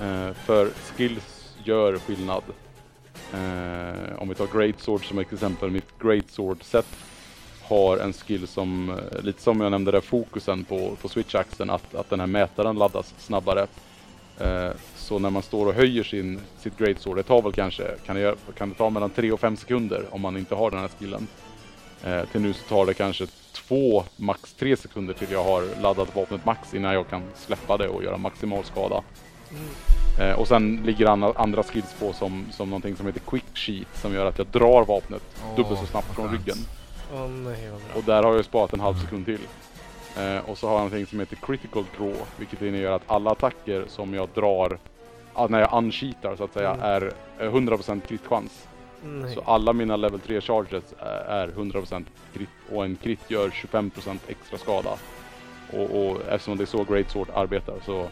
Eh, 0.00 0.34
för 0.34 0.66
skills 0.96 1.56
gör 1.64 1.98
skillnad. 1.98 2.42
Eh, 3.32 4.18
om 4.22 4.28
vi 4.28 4.34
tar 4.34 4.58
Great 4.58 4.80
Sword 4.80 5.08
som 5.08 5.18
exempel. 5.18 5.70
Mitt 5.70 5.98
Great 6.02 6.30
Sword 6.30 6.62
set 6.62 6.86
har 7.68 7.98
en 7.98 8.12
skill 8.12 8.46
som, 8.46 8.90
eh, 8.90 9.22
lite 9.22 9.42
som 9.42 9.60
jag 9.60 9.70
nämnde 9.70 9.90
där, 9.90 10.00
fokusen 10.00 10.64
på, 10.64 10.96
på 11.02 11.08
switch-axeln, 11.08 11.74
att, 11.74 11.94
att 11.94 12.10
den 12.10 12.20
här 12.20 12.26
mätaren 12.26 12.76
laddas 12.76 13.14
snabbare. 13.18 13.66
Eh, 14.38 14.70
så 14.96 15.18
när 15.18 15.30
man 15.30 15.42
står 15.42 15.66
och 15.66 15.74
höjer 15.74 16.02
sin, 16.02 16.40
sitt 16.58 16.78
Great 16.78 17.00
Sword, 17.00 17.16
det 17.16 17.22
tar 17.22 17.42
väl 17.42 17.52
kanske, 17.52 17.94
kan 18.06 18.16
det, 18.16 18.34
kan 18.58 18.68
det 18.68 18.74
ta 18.74 18.90
mellan 18.90 19.10
3 19.10 19.32
och 19.32 19.40
5 19.40 19.56
sekunder 19.56 20.04
om 20.10 20.20
man 20.20 20.36
inte 20.36 20.54
har 20.54 20.70
den 20.70 20.80
här 20.80 20.90
skillen. 20.98 21.26
Eh, 22.04 22.24
till 22.32 22.40
nu 22.40 22.52
så 22.52 22.64
tar 22.68 22.86
det 22.86 22.94
kanske 22.94 23.26
två, 23.52 24.04
max 24.16 24.54
3 24.54 24.76
sekunder 24.76 25.14
till 25.14 25.30
jag 25.30 25.44
har 25.44 25.82
laddat 25.82 26.16
vapnet 26.16 26.44
max 26.44 26.74
innan 26.74 26.94
jag 26.94 27.08
kan 27.08 27.22
släppa 27.36 27.76
det 27.76 27.88
och 27.88 28.04
göra 28.04 28.16
maximal 28.16 28.64
skada. 28.64 29.02
Mm. 29.50 30.30
Eh, 30.30 30.38
och 30.40 30.48
sen 30.48 30.82
ligger 30.84 31.06
andra, 31.06 31.32
andra 31.36 31.62
skills 31.62 31.94
på 32.00 32.12
som, 32.12 32.46
som 32.52 32.70
någonting 32.70 32.96
som 32.96 33.06
heter 33.06 33.20
Quick 33.20 33.44
Sheet 33.54 33.88
som 33.94 34.14
gör 34.14 34.26
att 34.26 34.38
jag 34.38 34.46
drar 34.46 34.84
vapnet 34.84 35.22
Åh, 35.42 35.56
dubbelt 35.56 35.80
så 35.80 35.86
snabbt 35.86 36.14
från 36.14 36.32
ryggen. 36.32 36.56
Åh 37.14 37.28
nej. 37.28 37.70
Och 37.96 38.04
där 38.04 38.22
har 38.22 38.34
jag 38.34 38.44
sparat 38.44 38.72
en 38.72 38.80
halv 38.80 38.94
sekund 38.94 39.24
till. 39.24 39.40
Eh, 40.18 40.38
och 40.50 40.58
så 40.58 40.66
har 40.66 40.74
jag 40.74 40.78
någonting 40.80 41.06
som 41.06 41.20
heter 41.20 41.36
Critical 41.36 41.84
Draw, 41.98 42.16
vilket 42.36 42.62
innebär 42.62 42.90
att 42.90 43.02
alla 43.06 43.30
attacker 43.30 43.84
som 43.88 44.14
jag 44.14 44.28
drar, 44.34 44.78
när 45.48 45.60
jag 45.60 45.74
uncheatar 45.74 46.36
så 46.36 46.44
att 46.44 46.52
säga, 46.52 46.70
Mm. 46.74 46.84
är 46.84 47.12
eh, 47.38 47.50
100% 47.52 48.00
crit-chans. 48.08 48.66
Nej. 49.04 49.34
Så 49.34 49.40
alla 49.40 49.72
mina 49.72 49.96
level 49.96 50.20
3 50.20 50.40
charges 50.40 50.94
är- 50.98 51.06
är 51.28 51.48
100% 51.48 52.06
crit 52.34 52.48
och 52.72 52.84
en 52.84 52.96
crit 52.96 53.30
gör 53.30 53.50
25% 53.50 54.18
extra 54.28 54.58
skada. 54.58 54.90
Och, 55.72 55.82
och 56.10 56.20
eftersom 56.28 56.56
det 56.56 56.64
är 56.64 56.66
så 56.66 56.84
Great 56.84 57.10
Sword 57.10 57.28
arbetar 57.34 57.74
så, 57.86 58.06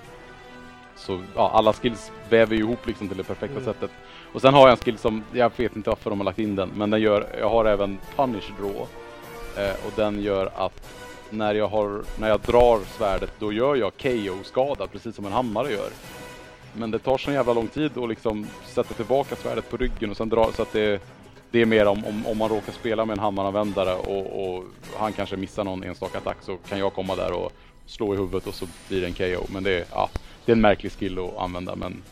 så 0.97 1.20
ja, 1.35 1.51
alla 1.55 1.73
skills 1.73 2.12
väver 2.28 2.56
ihop 2.56 2.86
liksom 2.86 3.09
till 3.09 3.16
det 3.16 3.24
perfekta 3.24 3.52
Mm. 3.60 3.64
sättet. 3.64 3.90
Och 4.32 4.40
sen 4.40 4.55
har 4.55 4.61
jag 4.61 4.70
en 4.70 4.77
skill 4.77 4.98
som, 4.98 5.24
jag 5.32 5.53
vet 5.57 5.77
inte 5.77 5.90
varför 5.90 6.11
de 6.11 6.20
har 6.20 6.24
lagt 6.24 6.39
in 6.39 6.57
den, 6.57 6.70
men 6.74 6.90
den 6.90 7.01
gör, 7.01 7.27
jag 7.39 7.51
har 7.51 7.65
även 7.65 7.98
Punish 8.16 8.53
Draw. 8.59 8.86
Eh, 9.57 9.86
och 9.86 9.93
den 9.97 10.23
gör 10.23 10.51
att 10.55 10.89
när 11.31 11.55
jag, 11.55 11.69
har, 11.69 12.03
när 12.19 12.28
jag 12.28 12.40
drar 12.40 12.81
svärdet 12.98 13.32
då 13.39 13.53
gör 13.53 13.77
jag 13.77 13.93
KO-skada 13.97 14.86
precis 14.86 15.16
som 15.16 15.27
en 15.27 15.32
hammare 15.32 15.73
gör. 15.73 15.90
Men 16.73 16.90
det 16.90 16.98
tar 16.98 17.19
så 17.19 17.32
jävla 17.32 17.53
lång 17.53 17.69
tid 17.69 17.98
att 17.98 18.09
liksom 18.09 18.47
sätta 18.65 18.94
tillbaka 18.94 19.36
svärdet 19.36 19.70
på 19.70 19.77
ryggen 19.77 20.11
och 20.11 20.16
sen 20.16 20.28
dra 20.28 20.53
så 20.53 20.62
att 20.62 20.73
det, 20.73 21.03
det 21.51 21.62
är 21.62 21.66
mer 21.66 21.86
om, 21.86 22.05
om, 22.05 22.27
om 22.27 22.39
man 22.39 22.48
råkar 22.48 22.73
spela 22.73 23.05
med 23.05 23.15
en 23.15 23.20
hammaranvändare 23.20 23.94
och, 23.94 24.57
och 24.57 24.65
han 24.97 25.12
kanske 25.12 25.36
missar 25.36 25.65
någon 25.65 25.82
enstaka 25.82 26.19
attack 26.19 26.36
så 26.40 26.57
kan 26.57 26.78
jag 26.78 26.93
komma 26.93 27.16
där 27.16 27.32
och 27.32 27.53
slå 27.86 28.15
i 28.15 28.16
huvudet 28.16 28.47
och 28.47 28.55
så 28.55 28.66
blir 28.89 29.01
det 29.01 29.07
en 29.07 29.12
KO. 29.12 29.47
Men 29.53 29.62
det 29.62 29.70
är, 29.70 29.85
ja, 29.90 30.09
det 30.44 30.53
är 30.53 30.57
en 30.57 30.61
märklig 30.61 30.93
skill 30.93 31.19
att 31.19 31.39
använda 31.39 31.77
men 31.77 32.03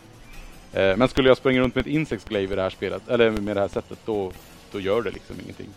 men 0.75 1.09
skulle 1.09 1.29
jag 1.29 1.37
springa 1.37 1.61
runt 1.61 1.75
med 1.75 1.83
ett 1.83 1.93
Insects 1.93 2.25
Glaive 2.25 2.53
i 2.53 2.57
det 2.57 2.63
här 2.63 2.71
spelet, 2.71 3.09
eller 3.09 3.31
med 3.31 3.57
det 3.57 3.61
här 3.61 3.69
sättet, 3.69 3.99
då, 4.05 4.33
då 4.73 4.81
gör 4.81 5.03
det 5.03 5.11
liksom 5.11 5.37
ingenting. 5.43 5.69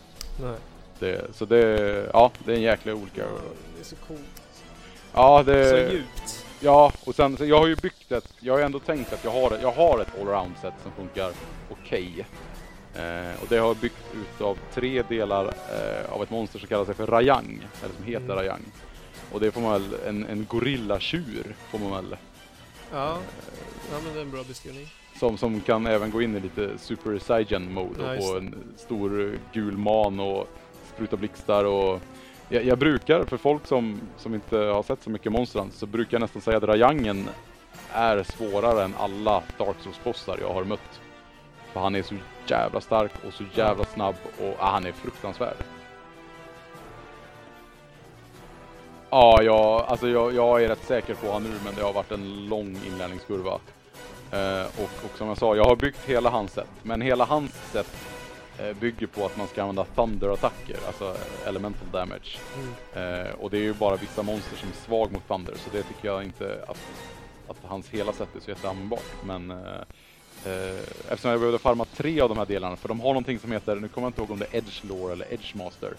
Nej. 0.42 0.56
Det, 1.00 1.36
så 1.36 1.46
det, 1.46 2.10
ja, 2.14 2.32
det 2.46 2.52
är 2.52 2.56
en 2.56 2.62
jäkla 2.62 2.94
olika... 2.94 3.24
Det 3.76 3.80
är 3.80 3.84
så 3.84 3.96
coolt. 3.96 4.22
Ja, 5.14 5.44
Så 5.46 5.52
det... 5.52 5.92
djupt. 5.92 6.46
Ja, 6.60 6.92
och 7.06 7.16
sen 7.16 7.38
så 7.38 7.46
jag 7.46 7.60
har 7.60 7.68
ju 7.68 7.76
byggt 7.76 8.12
ett, 8.12 8.34
jag 8.40 8.54
har 8.54 8.60
ju 8.60 8.66
ändå 8.66 8.80
tänkt 8.80 9.14
att 9.14 9.24
jag 9.24 9.32
har, 9.32 9.58
jag 9.62 9.72
har 9.72 10.00
ett 10.00 10.22
allround 10.22 10.52
set 10.62 10.74
som 10.84 10.92
funkar 10.92 11.32
okej. 11.70 12.26
Eh, 12.96 13.42
och 13.42 13.48
det 13.50 13.58
har 13.58 13.68
jag 13.68 13.78
byggt 13.78 14.04
utav 14.36 14.58
tre 14.74 15.04
delar 15.10 15.46
eh, 15.46 16.14
av 16.14 16.24
ett 16.24 16.30
monster 16.30 16.60
som 16.60 16.68
kallar 16.68 16.86
sig 16.86 16.96
för 16.96 17.08
Rayang, 17.08 17.68
eller 17.84 17.96
som 17.96 18.06
heter 18.06 18.26
Mm. 18.26 18.38
Rayang. 18.38 18.62
Och 19.32 19.40
det 19.40 19.52
får 19.52 19.62
man 19.62 19.72
väl, 19.72 20.00
en, 20.08 20.26
en 20.26 20.46
gorillatjur 20.46 21.56
får 21.72 21.80
man 21.80 21.92
väl, 21.92 22.18
Ja, 22.92 23.18
ja 23.92 24.00
men 24.04 24.14
det 24.14 24.20
är 24.20 24.24
en 24.24 24.32
bra 24.32 24.44
beskrivning. 24.48 24.88
som, 25.20 25.38
som 25.38 25.62
kan 25.62 25.88
även 25.88 26.12
gå 26.12 26.22
in 26.22 26.36
i 26.36 26.40
lite 26.40 26.78
Super 26.78 27.20
Saiyan 27.20 27.74
mode 27.74 28.04
och 28.04 28.16
just 28.16 28.28
få 28.28 28.38
en 28.38 28.56
stor 28.78 29.34
eh, 29.34 29.40
gul 29.54 29.78
man 29.78 30.20
och 30.20 30.48
spruta 30.94 31.18
blixtar 31.18 31.66
och 31.66 32.02
jag, 32.50 32.64
jag 32.64 32.78
brukar, 32.78 33.24
för 33.24 33.38
folk 33.38 33.68
som, 33.68 34.02
som 34.18 34.34
inte 34.34 34.58
har 34.58 34.84
sett 34.84 35.04
så 35.04 35.10
mycket 35.10 35.32
Monsterhunter, 35.32 35.78
så 35.78 35.86
brukar 35.86 36.16
jag 36.16 36.22
nästan 36.22 36.42
säga 36.42 36.58
att 36.58 36.64
Rayangen 36.64 37.30
är 37.92 38.24
svårare 38.24 38.84
än 38.84 38.96
alla 38.98 39.44
Dark 39.58 39.76
Souls-bossar 39.84 40.38
jag 40.42 40.54
har 40.54 40.64
mött. 40.64 41.02
För 41.74 41.80
han 41.80 41.96
är 41.96 42.02
så 42.04 42.16
jävla 42.48 42.82
stark 42.82 43.12
och 43.28 43.34
så 43.34 43.44
jävla 43.54 43.86
snabb 43.86 44.16
och 44.40 44.56
ah, 44.60 44.72
han 44.72 44.86
är 44.86 44.92
fruktansvärd. 44.92 45.58
Ja, 49.10 49.42
jag, 49.44 49.86
alltså 49.88 50.10
jag, 50.10 50.36
jag 50.36 50.64
är 50.64 50.68
rätt 50.68 50.86
säker 50.88 51.14
på 51.14 51.32
han 51.32 51.44
nu 51.44 51.52
men 51.66 51.76
det 51.76 51.82
har 51.82 51.94
varit 51.94 52.12
en 52.12 52.46
lång 52.46 52.80
inlärningskurva. 52.88 53.60
Eh, 54.32 54.66
och, 54.66 55.06
och 55.06 55.18
som 55.18 55.28
jag 55.28 55.38
sa, 55.38 55.56
jag 55.56 55.64
har 55.64 55.76
byggt 55.76 56.06
hela 56.06 56.30
hans 56.30 56.52
set. 56.52 56.70
Men 56.84 57.02
hela 57.02 57.26
hans 57.26 57.52
set 57.72 57.88
eh, 58.60 58.74
bygger 58.74 59.08
på 59.08 59.26
att 59.26 59.38
man 59.38 59.48
ska 59.48 59.62
använda 59.62 59.86
thunder-attacker, 59.96 60.78
alltså 60.88 61.16
elemental 61.46 61.92
damage. 61.92 62.40
Mm. 62.56 63.26
Eh, 63.26 63.32
och 63.34 63.50
det 63.50 63.58
är 63.58 63.62
ju 63.62 63.74
bara 63.74 63.96
vissa 63.96 64.24
monster 64.24 64.58
som 64.58 64.70
är 64.70 64.74
svag 64.74 65.12
mot 65.12 65.28
thunder, 65.28 65.54
så 65.56 65.70
det 65.72 65.84
tycker 65.84 66.08
jag 66.08 66.24
inte 66.24 66.66
att, 66.68 66.80
att 67.48 67.58
hans 67.64 67.90
hela 67.90 68.14
set 68.14 68.36
är 68.36 68.40
så 68.40 68.50
jätteanvändbart. 68.50 69.24
Men 69.26 69.52
eh, 69.52 69.58
eh, 70.46 70.80
eftersom 71.10 71.32
jag 71.32 71.40
behövde 71.40 71.60
farma 71.60 71.86
tre 71.86 72.22
av 72.22 72.30
de 72.30 72.38
här 72.38 72.46
delarna, 72.46 72.76
för 72.76 72.88
de 72.88 73.00
har 73.00 73.08
någonting 73.08 73.40
som 73.40 73.52
heter, 73.52 73.76
nu 73.76 73.88
kommer 73.88 74.06
jag 74.06 74.10
inte 74.10 74.22
ihåg 74.22 74.32
om 74.32 74.40
det 74.40 74.48
är 74.52 74.58
Edge 74.58 74.84
Lore 74.84 75.14
eller 75.14 75.34
Edge 75.34 75.56
Master. 75.56 75.94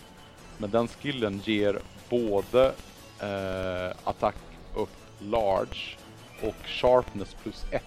Men 0.59 0.70
den 0.70 0.89
skillen 0.89 1.40
ger 1.44 1.78
både 2.09 2.72
eh, 3.20 3.96
attack 4.04 4.34
upp 4.74 4.90
large 5.18 5.96
och 6.42 6.66
sharpness 6.66 7.36
plus 7.42 7.64
1. 7.70 7.82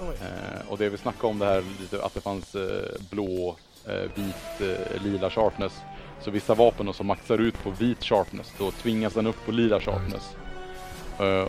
Oj. 0.00 0.16
Eh, 0.22 0.70
och 0.70 0.78
det 0.78 0.88
vi 0.88 0.96
snackade 0.96 1.26
om 1.26 1.38
det 1.38 1.46
här 1.46 1.64
lite 1.80 2.04
att 2.04 2.14
det 2.14 2.20
fanns 2.20 2.54
eh, 2.54 3.00
blå, 3.10 3.56
eh, 3.86 4.10
vit, 4.14 4.60
eh, 4.60 5.02
lila 5.02 5.30
sharpness. 5.30 5.72
Så 6.20 6.30
vissa 6.30 6.54
vapen 6.54 6.86
då 6.86 6.92
som 6.92 7.06
maxar 7.06 7.38
ut 7.38 7.62
på 7.62 7.70
vit 7.70 8.04
sharpness, 8.04 8.52
då 8.58 8.70
tvingas 8.70 9.14
den 9.14 9.26
upp 9.26 9.46
på 9.46 9.52
lila 9.52 9.80
sharpness. 9.80 10.36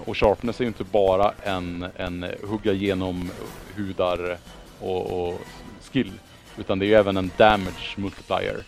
Och 0.06 0.18
sharpness 0.18 0.60
är 0.60 0.64
ju 0.64 0.68
inte 0.68 0.84
bara 0.84 1.34
en, 1.44 1.88
en 1.96 2.26
hugga 2.44 2.74
igenom 2.74 3.32
hudar 3.76 4.38
och, 4.80 5.28
och 5.28 5.40
skill. 5.82 6.12
Utan 6.58 6.80
det 6.80 6.86
är 6.86 6.88
ju 6.88 6.96
även 6.96 7.18
en 7.18 7.32
damage 7.38 7.96
multiplier. 7.98 8.64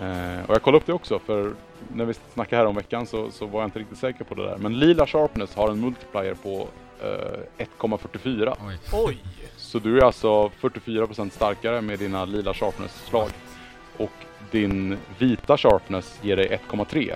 Eh, 0.00 0.44
och 0.46 0.54
jag 0.54 0.62
kollade 0.62 0.76
upp 0.76 0.86
det 0.86 0.92
också 0.92 1.18
för 1.18 1.54
när 1.94 2.04
vi 2.04 2.14
snackade 2.34 2.62
här 2.62 2.66
om 2.66 2.74
veckan 2.76 3.06
så, 3.06 3.30
så 3.30 3.46
var 3.46 3.60
jag 3.60 3.66
inte 3.66 3.78
riktigt 3.78 3.98
säker 3.98 4.24
på 4.24 4.34
det 4.34 4.42
där. 4.42 4.56
Men 4.58 4.78
lila 4.78 5.06
sharpness 5.06 5.54
har 5.54 5.70
en 5.70 5.80
multiplier 5.80 6.34
på 6.34 6.68
eh, 7.02 7.64
1,44. 7.80 8.56
Oj. 8.68 8.78
Oj! 8.92 9.18
Så 9.56 9.78
du 9.78 9.98
är 9.98 10.04
alltså 10.04 10.50
44% 10.60 11.30
starkare 11.30 11.80
med 11.80 11.98
dina 11.98 12.24
lila 12.24 12.54
sharpness-slag. 12.54 13.28
Och 13.96 14.12
din 14.50 14.96
vita 15.18 15.56
sharpness 15.56 16.18
ger 16.22 16.36
dig 16.36 16.60
1,3. 16.70 17.10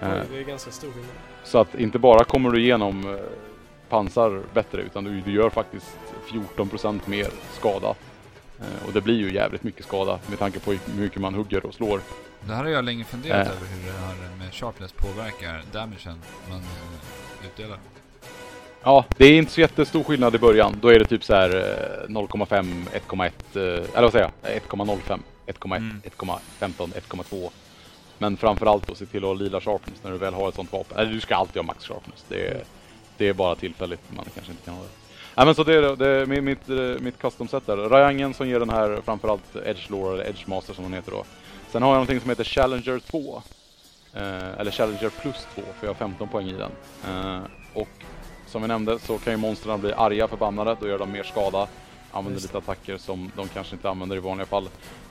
Eh, 0.00 0.08
Oj, 0.12 0.26
det 0.30 0.38
är 0.38 0.42
ganska 0.44 0.70
stor 0.70 0.88
skillnad. 0.92 1.10
så 1.44 1.58
att 1.58 1.74
inte 1.74 1.98
bara 1.98 2.24
kommer 2.24 2.50
du 2.50 2.60
igenom 2.60 3.14
eh, 3.14 3.20
pansar 3.88 4.42
bättre 4.54 4.82
utan 4.82 5.04
du, 5.04 5.20
du 5.20 5.32
gör 5.32 5.50
faktiskt 5.50 5.96
14% 6.56 7.00
mer 7.04 7.26
skada. 7.52 7.94
Eh, 8.80 8.86
och 8.86 8.92
det 8.92 9.00
blir 9.00 9.14
ju 9.18 9.34
jävligt 9.34 9.62
mycket 9.62 9.84
skada 9.86 10.18
med 10.26 10.38
tanke 10.38 10.60
på 10.60 10.72
hur 10.72 10.80
mycket 11.02 11.20
man 11.20 11.34
hugger 11.34 11.66
och 11.66 11.74
slår. 11.74 12.00
Det 12.46 12.52
här 12.54 12.62
har 12.64 12.70
jag 12.70 12.84
länge 12.84 13.04
funderat 13.04 13.46
Äh. 13.46 13.52
över 13.52 13.66
hur 13.66 13.92
det 13.92 13.98
här 13.98 14.36
med 14.38 14.54
sharpness 14.54 14.92
påverkar 14.92 15.62
damagen 15.72 16.22
man 16.50 16.58
eh, 16.58 17.46
utdelar. 17.46 17.78
Ja, 18.82 19.04
det 19.16 19.26
är 19.26 19.32
inte 19.38 19.52
så 19.52 19.60
jättestor 19.60 20.04
skillnad 20.04 20.34
i 20.34 20.38
början. 20.38 20.76
Då 20.80 20.88
är 20.88 20.98
det 20.98 21.04
typ 21.04 21.24
så 21.24 21.34
här 21.34 21.50
eh, 21.56 22.08
0,5, 22.08 22.84
1,1, 23.08 23.30
eh, 23.54 23.62
eller 23.62 24.02
vad 24.02 24.12
säger 24.12 24.30
jag? 24.42 24.52
1,05, 24.62 25.18
1,1, 25.46 25.76
Mm. 25.76 26.00
1,15, 26.04 26.92
1,2. 26.94 27.50
Men 28.18 28.36
framförallt 28.36 28.86
då 28.86 28.94
se 28.94 29.06
till 29.06 29.18
att 29.24 29.28
ha 29.28 29.34
lila 29.34 29.60
sharpness 29.60 29.98
när 30.02 30.10
du 30.10 30.18
väl 30.18 30.34
har 30.34 30.48
ett 30.48 30.54
sånt 30.54 30.72
vapen. 30.72 30.98
Eller 30.98 31.12
du 31.12 31.20
ska 31.20 31.34
alltid 31.36 31.56
ha 31.56 31.62
max 31.62 31.84
sharpness. 31.84 32.24
Det 32.28 32.46
är, 32.48 32.64
det 33.16 33.28
är 33.28 33.32
bara 33.32 33.54
tillfälligt 33.54 34.00
man 34.16 34.24
kanske 34.34 34.52
inte 34.52 34.64
kan 34.64 34.74
ha 34.74 34.82
det. 34.82 34.88
Nej 35.36 35.46
men 35.46 35.54
så 35.54 35.64
det 35.64 35.74
är, 35.74 35.96
det 35.96 36.08
är 36.08 36.26
mitt, 36.26 36.44
mitt, 36.44 36.68
eh, 36.68 37.00
mitt 37.00 37.18
custom 37.18 37.48
set 37.48 37.66
där. 37.66 37.76
Rayangen 37.76 38.34
som 38.34 38.48
ger 38.48 38.60
den 38.60 38.70
här 38.70 39.00
framförallt 39.04 39.56
Edge 39.64 39.90
Lore 39.90 40.14
eller 40.14 40.28
Edge 40.28 40.48
Master 40.48 40.74
som 40.74 40.84
den 40.84 40.92
heter 40.92 41.10
då. 41.12 41.24
Sen 41.70 41.82
har 41.82 41.88
jag 41.88 41.94
någonting 41.94 42.20
som 42.20 42.30
heter 42.30 42.44
Challenger 42.44 42.98
2. 42.98 43.42
Eh, 44.14 44.60
eller 44.60 44.70
Challenger 44.70 45.08
plus 45.08 45.46
2 45.54 45.62
för 45.78 45.86
jag 45.86 45.88
har 45.88 45.94
15 45.94 46.28
poäng 46.28 46.48
i 46.48 46.52
den. 46.52 46.70
Eh, 47.08 47.42
och 47.74 47.88
som 48.46 48.62
vi 48.62 48.68
nämnde 48.68 48.98
så 48.98 49.18
kan 49.18 49.32
ju 49.32 49.36
monstren 49.36 49.80
bli 49.80 49.92
arga, 49.92 50.28
förbannade, 50.28 50.76
då 50.80 50.88
gör 50.88 50.98
de 50.98 51.12
mer 51.12 51.22
skada. 51.22 51.68
Använder 52.12 52.40
lite 52.40 52.58
attacker 52.58 52.96
som 52.96 53.32
de 53.36 53.48
kanske 53.48 53.74
inte 53.74 53.90
använder 53.90 54.16
i 54.16 54.20
vanliga 54.20 54.46
fall. 54.46 54.68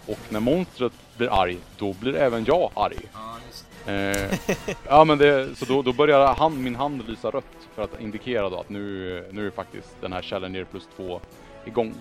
Och 0.08 0.20
när 0.30 0.40
monstret 0.40 0.94
blir 1.18 1.42
arg, 1.42 1.58
då 1.78 1.94
blir 1.94 2.16
även 2.16 2.46
jag 2.46 2.72
arg. 2.74 3.00
Ja, 3.14 3.36
just 3.48 3.73
Eh, 3.86 4.40
ja 4.88 5.04
men 5.04 5.18
det, 5.18 5.56
så 5.56 5.66
då, 5.66 5.82
då 5.82 5.94
börjar 5.94 6.34
hand, 6.34 6.64
min 6.64 6.76
hand 6.76 7.08
lysa 7.08 7.30
rött 7.30 7.68
för 7.76 7.84
att 7.84 8.02
indikera 8.02 8.50
då 8.50 8.60
att 8.60 8.70
nu, 8.70 9.26
nu 9.32 9.48
är 9.48 9.52
faktiskt 9.52 9.96
den 10.02 10.14
här 10.14 10.22
Challenger 10.22 10.64
plus 10.64 10.88
2 10.96 11.20
igång. 11.66 11.94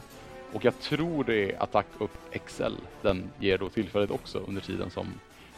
Och 0.52 0.64
jag 0.64 0.80
tror 0.80 1.24
det 1.24 1.52
är 1.52 1.62
attack 1.62 1.86
upp 1.98 2.18
XL 2.46 2.74
den 3.02 3.30
ger 3.38 3.58
då 3.58 3.68
tillfället 3.68 4.10
också 4.10 4.38
under 4.48 4.62
tiden 4.62 4.90
som 4.90 5.06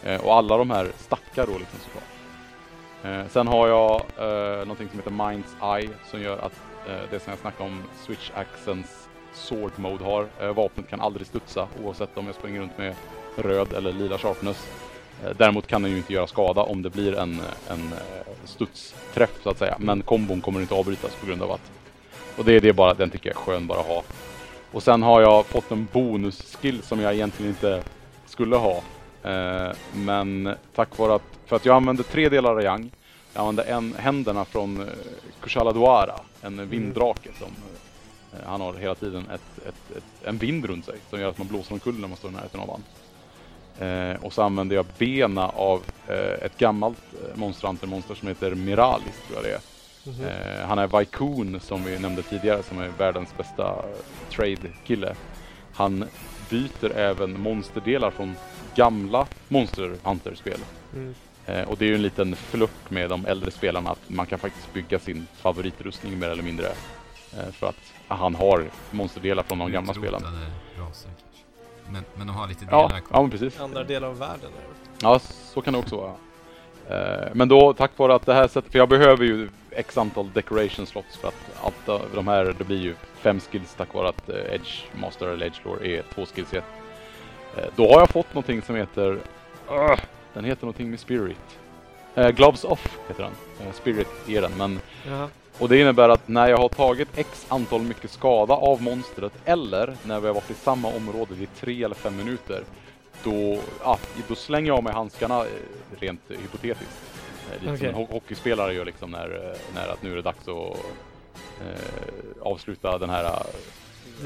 eh, 0.02 0.24
och 0.24 0.34
alla 0.34 0.56
de 0.56 0.70
här 0.70 0.88
stackar 0.96 1.46
då 1.46 1.58
liksom 1.58 1.78
såklart. 1.80 2.04
Eh, 3.02 3.28
sen 3.28 3.46
har 3.46 3.68
jag 3.68 4.02
eh, 4.18 4.58
någonting 4.58 4.88
som 4.88 4.98
heter 4.98 5.10
Mind's 5.10 5.76
Eye 5.78 5.90
som 6.10 6.20
gör 6.20 6.38
att 6.38 6.60
eh, 6.88 7.10
det 7.10 7.20
som 7.20 7.30
jag 7.30 7.38
snackade 7.38 7.70
om 7.70 7.82
Switch 8.06 8.30
Accents 8.34 9.08
Sword 9.34 9.72
Mode 9.76 10.04
har. 10.04 10.26
Eh, 10.40 10.54
vapnet 10.54 10.88
kan 10.88 11.00
aldrig 11.00 11.26
studsa 11.26 11.68
oavsett 11.84 12.18
om 12.18 12.26
jag 12.26 12.34
springer 12.34 12.60
runt 12.60 12.78
med 12.78 12.94
röd 13.36 13.72
eller 13.72 13.92
lila 13.92 14.18
sharpness. 14.18 14.68
Eh, 15.24 15.30
Däremot 15.36 15.66
kan 15.66 15.82
den 15.82 15.90
ju 15.90 15.96
inte 15.96 16.12
göra 16.12 16.26
skada 16.26 16.62
om 16.62 16.82
det 16.82 16.90
blir 16.90 17.14
en, 17.18 17.40
en 17.68 17.92
eh, 17.92 18.34
studsträff 18.44 19.42
så 19.42 19.50
att 19.50 19.58
säga. 19.58 19.76
Men 19.78 20.02
kombon 20.02 20.40
kommer 20.40 20.60
inte 20.60 20.74
avbrytas 20.74 21.14
på 21.14 21.26
grund 21.26 21.42
av 21.42 21.52
att... 21.52 21.72
Och 22.36 22.44
det, 22.44 22.60
det 22.60 22.68
är 22.68 22.72
bara, 22.72 22.94
den 22.94 23.10
tycker 23.10 23.30
jag 23.30 23.36
är 23.36 23.40
skön 23.40 23.66
bara 23.66 23.80
att 23.80 23.86
ha. 23.86 24.02
Och 24.72 24.82
sen 24.82 25.02
har 25.02 25.20
jag 25.20 25.46
fått 25.46 25.70
en 25.70 25.88
bonusskill 25.92 26.82
som 26.82 27.00
jag 27.00 27.14
egentligen 27.14 27.52
inte 27.52 27.82
skulle 28.26 28.56
ha. 28.56 28.82
Eh, 29.22 29.72
men 29.94 30.54
tack 30.74 30.98
vare 30.98 31.14
att, 31.14 31.38
för 31.46 31.56
att 31.56 31.66
jag 31.66 31.76
använde 31.76 32.02
tre 32.02 32.28
delar 32.28 32.54
Rayang. 32.54 32.90
Jag 33.34 33.40
använde 33.40 33.62
en, 33.62 33.94
händerna 33.98 34.44
från 34.44 34.90
Kushala 35.40 35.72
Duara, 35.72 36.20
en 36.42 36.68
vinddrake 36.68 37.30
som 37.38 37.48
han 38.46 38.60
har 38.60 38.74
hela 38.74 38.94
tiden 38.94 39.24
ett, 39.34 39.68
ett, 39.68 39.96
ett, 39.96 40.04
en 40.24 40.38
vind 40.38 40.64
runt 40.64 40.84
sig 40.84 40.94
som 41.10 41.20
gör 41.20 41.28
att 41.28 41.38
man 41.38 41.46
blåser 41.46 41.72
omkull 41.72 41.98
när 41.98 42.08
man 42.08 42.16
står 42.16 42.30
i 42.30 42.34
närheten 42.34 42.60
av 42.60 42.66
honom. 42.66 42.82
Eh, 43.78 44.24
och 44.24 44.32
så 44.32 44.42
använder 44.42 44.76
jag 44.76 44.86
bena 44.98 45.48
av 45.48 45.82
eh, 46.08 46.44
ett 46.46 46.58
gammalt 46.58 46.98
eh, 47.12 47.36
Monster 47.38 47.68
Hunter-monster 47.68 48.14
som 48.14 48.28
heter 48.28 48.54
Miralis 48.54 49.22
tror 49.26 49.36
jag 49.36 49.44
det 49.44 49.54
är. 49.54 49.60
Mhm. 50.06 50.26
Eh, 50.26 50.66
han 50.66 50.78
är 50.78 50.86
Vaikun 50.86 51.60
som 51.60 51.84
vi 51.84 51.98
nämnde 51.98 52.22
tidigare 52.22 52.62
som 52.62 52.78
är 52.78 52.88
världens 52.98 53.36
bästa 53.36 53.84
trade-kille. 54.30 55.14
Han 55.74 56.04
byter 56.50 56.96
även 56.96 57.40
monsterdelar 57.40 58.10
från 58.10 58.34
gamla 58.74 59.26
Monster 59.48 59.96
Hunter-spel. 60.02 60.58
Mm. 60.94 61.14
Eh, 61.46 61.62
och 61.62 61.78
det 61.78 61.84
är 61.84 61.88
ju 61.88 61.94
en 61.94 62.02
liten 62.02 62.36
flört 62.36 62.90
med 62.90 63.10
de 63.10 63.26
äldre 63.26 63.50
spelarna 63.50 63.90
att 63.90 64.08
man 64.10 64.26
kan 64.26 64.38
faktiskt 64.38 64.72
bygga 64.72 64.98
sin 64.98 65.26
favoritrustning 65.36 66.18
mer 66.18 66.28
eller 66.28 66.42
mindre. 66.42 66.66
Eh, 67.32 67.52
för 67.52 67.66
att 67.66 67.92
han 68.08 68.34
har 68.34 68.64
monsterdelar 68.90 69.42
från 69.42 69.58
de 69.58 69.72
gamla 69.72 69.94
spelen. 69.94 70.22
Raser. 70.78 71.10
Men, 71.90 72.04
men 72.14 72.26
de 72.26 72.36
har 72.36 72.48
lite 72.48 72.64
Ja, 72.70 72.82
delar 72.82 72.96
ja 73.00 73.00
kvar. 73.06 73.22
men 73.22 73.30
precis. 73.30 73.60
Andra 73.60 73.84
delar 73.84 74.08
av 74.08 74.18
världen. 74.18 74.50
Ja, 75.02 75.18
så 75.18 75.60
kan 75.60 75.72
det 75.72 75.78
också 75.78 75.96
vara. 75.96 76.12
Eh, 76.88 77.28
Men 77.34 77.48
då 77.48 77.72
tack 77.72 77.98
vare 77.98 78.14
att 78.14 78.26
det 78.26 78.34
här 78.34 78.48
sättet, 78.48 78.72
för 78.72 78.78
jag 78.78 78.88
behöver 78.88 79.24
ju 79.24 79.48
x 79.70 79.98
antal 79.98 80.32
decoration 80.32 80.86
slots 80.86 81.16
för 81.16 81.28
att 81.28 81.50
allt 81.62 81.88
av 81.88 82.00
de 82.14 82.28
här, 82.28 82.54
det 82.58 82.64
blir 82.64 82.80
ju 82.80 82.94
fem 83.14 83.40
skills 83.40 83.74
tack 83.74 83.94
vare 83.94 84.08
att 84.08 84.28
eh, 84.28 84.54
Edge 84.54 84.84
Master 85.00 85.26
eller 85.28 85.46
Edge 85.46 85.60
Lore 85.64 85.86
är 85.98 86.02
två 86.14 86.26
skills 86.26 86.54
i 86.54 86.56
ett. 86.56 86.64
Eh, 87.56 87.64
Då 87.76 87.92
har 87.92 88.00
jag 88.00 88.08
fått 88.10 88.34
någonting 88.34 88.62
som 88.62 88.76
heter, 88.76 89.18
Ugh, 89.70 89.98
den 90.34 90.44
heter 90.44 90.62
någonting 90.62 90.90
med 90.90 91.00
Spirit. 91.00 91.58
Gloves 92.34 92.64
Off 92.64 92.98
heter 93.08 93.22
den. 93.22 93.72
Spirit 93.72 94.08
är 94.28 94.40
den, 94.42 94.52
men 94.58 94.80
Jaha. 95.06 95.28
Och 95.58 95.68
det 95.68 95.80
innebär 95.80 96.08
att 96.08 96.28
när 96.28 96.48
jag 96.48 96.58
har 96.58 96.68
tagit 96.68 97.08
x 97.18 97.46
antal 97.48 97.82
mycket 97.82 98.10
skada 98.10 98.54
av 98.54 98.82
monstret 98.82 99.32
eller 99.44 99.96
när 100.02 100.20
vi 100.20 100.26
har 100.26 100.34
varit 100.34 100.50
i 100.50 100.54
samma 100.54 100.88
område 100.88 101.34
i 101.34 101.46
tre 101.46 101.84
eller 101.84 101.94
fem 101.94 102.16
minuter 102.16 102.62
då, 103.24 103.58
ja, 103.84 103.98
då 104.28 104.34
slänger 104.34 104.68
jag 104.68 104.76
av 104.76 104.84
mig 104.84 104.92
handskarna 104.92 105.40
eh, 105.40 105.46
rent 106.00 106.20
hypotetiskt. 106.28 106.90
Eh, 107.52 107.60
lite 107.60 107.72
Okej. 107.74 107.78
som 107.78 107.86
en 107.88 107.94
ho- 108.06 108.12
hockeyspelare 108.12 108.74
gör 108.74 108.84
liksom 108.84 109.10
när, 109.10 109.50
eh, 109.50 109.56
när 109.74 109.88
att 109.88 110.02
nu 110.02 110.12
är 110.12 110.16
det 110.16 110.22
dags 110.22 110.48
att 110.48 110.76
eh, 111.60 112.42
avsluta 112.42 112.98
den 112.98 113.10
här 113.10 113.24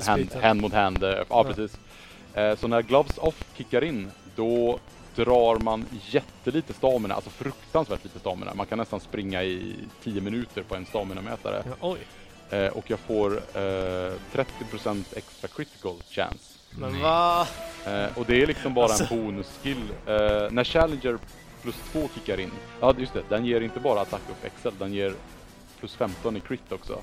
hand, 0.07 0.35
hand 0.43 0.61
mot 0.61 0.73
hand. 0.73 1.03
eh, 1.05 1.11
Ja, 1.11 1.25
Ja. 1.29 1.45
precis. 1.45 1.79
Eh, 2.35 2.57
så 2.57 2.69
när 2.69 2.83
Gloves 2.83 3.19
Off 3.19 3.45
kickar 3.57 3.85
in, 3.85 4.11
då 4.37 4.79
drar 5.25 5.59
man 5.59 5.87
jättelite 6.11 6.73
stamina, 6.73 7.15
alltså 7.15 7.31
fruktansvärt 7.31 8.05
lite 8.05 8.19
stamina. 8.19 8.55
Man 8.55 8.67
kan 8.67 8.79
nästan 8.79 9.01
springa 9.01 9.43
i 9.43 9.75
10 10.03 10.21
minuter 10.21 10.63
på 10.63 10.75
en 10.77 10.87
staminamätare. 10.87 11.63
Ja, 11.67 11.73
oj, 11.81 11.99
Eh, 12.51 12.67
och 12.67 12.91
jag 12.91 12.99
får 12.99 13.37
eh, 13.37 14.13
30% 14.33 15.05
extra 15.17 15.49
critical 15.49 15.95
chance. 16.11 16.59
men 16.79 17.01
va? 17.03 17.47
Eh, 17.87 18.19
och 18.19 18.25
det 18.27 18.43
är 18.43 18.47
liksom 18.47 18.75
bara 18.75 18.85
Alltså. 18.85 19.15
en 19.15 19.25
bonusskill. 19.25 19.83
Eh, 20.07 20.15
när 20.51 20.65
Challenger 20.65 21.19
plus 21.63 21.75
2 21.93 22.09
kickar 22.15 22.41
in, 22.41 22.51
ja 22.81 22.95
just 22.99 23.13
det, 23.13 23.23
den 23.29 23.45
ger 23.45 23.61
inte 23.61 23.81
bara 23.81 24.01
attack 24.01 24.21
upp 24.31 24.51
XL, 24.61 24.69
den 24.79 24.93
ger 24.93 25.15
plus 25.79 25.95
15 25.95 26.37
i 26.37 26.41
crit 26.41 26.73
också. 26.73 26.99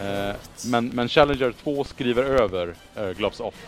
Eh, 0.00 0.34
men, 0.66 0.88
men 0.88 1.08
Challenger 1.08 1.52
2 1.62 1.84
skriver 1.84 2.22
över 2.24 2.74
eh, 2.96 3.10
Gloves 3.10 3.40
Off. 3.40 3.66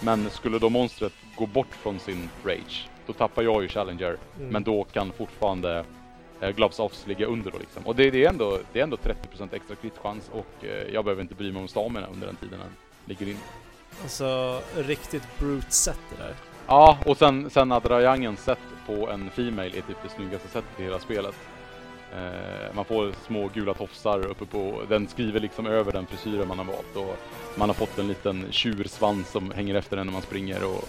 Men 0.00 0.30
skulle 0.30 0.58
då 0.58 0.68
monstret 0.70 1.12
gå 1.36 1.46
bort 1.46 1.74
från 1.82 2.00
sin 2.00 2.28
rage, 2.44 2.88
då 3.06 3.12
tappar 3.12 3.42
jag 3.42 3.62
ju 3.62 3.68
Challenger. 3.68 4.16
Mm. 4.38 4.48
Men 4.48 4.62
då 4.62 4.84
kan 4.84 5.12
fortfarande 5.12 5.84
eh, 6.40 6.50
Gloves 6.50 6.78
Offs 6.78 7.06
ligga 7.06 7.26
under 7.26 7.50
då 7.50 7.58
liksom. 7.58 7.86
Och 7.86 7.96
det, 7.96 8.10
det, 8.10 8.24
är, 8.24 8.28
ändå, 8.28 8.58
det 8.72 8.78
är 8.78 8.84
ändå 8.84 8.96
30% 8.96 9.54
extra 9.54 9.76
crit-chans 9.76 10.30
och 10.32 10.64
eh, 10.64 10.94
jag 10.94 11.04
behöver 11.04 11.22
inte 11.22 11.34
bry 11.34 11.52
mig 11.52 11.62
om 11.62 11.68
stamina 11.68 12.06
under 12.06 12.26
den 12.26 12.36
tiden 12.36 12.58
den 12.58 12.76
ligger 13.04 13.28
in. 13.28 13.38
Alltså, 14.02 14.60
riktigt 14.76 15.38
brute 15.38 15.72
set 15.72 16.00
det 16.10 16.22
där. 16.22 16.34
Ja, 16.66 16.98
och 17.06 17.16
sen, 17.16 17.50
sen 17.50 17.72
att 17.72 17.86
Rayangen 17.86 18.36
sett 18.36 18.58
på 18.86 19.10
en 19.10 19.30
Female 19.30 19.68
är 19.68 19.70
typ 19.70 19.96
det 20.02 20.08
snyggaste 20.08 20.48
sättet 20.48 20.80
i 20.80 20.82
hela 20.82 20.98
spelet. 20.98 21.34
Eh, 22.12 22.74
man 22.74 22.84
får 22.84 23.12
små 23.26 23.50
gula 23.54 23.74
tofsar 23.74 24.26
uppe 24.26 24.46
på, 24.46 24.82
den 24.88 25.08
skriver 25.08 25.40
liksom 25.40 25.66
över 25.66 25.92
den 25.92 26.06
frisyren 26.06 26.48
man 26.48 26.58
har 26.58 26.64
valt 26.64 26.96
och 26.96 27.18
man 27.56 27.68
har 27.68 27.74
fått 27.74 27.98
en 27.98 28.08
liten 28.08 28.46
tjursvans 28.50 29.30
som 29.30 29.50
hänger 29.50 29.74
efter 29.74 29.96
en 29.96 30.06
när 30.06 30.12
man 30.12 30.22
springer 30.22 30.64
och 30.64 30.88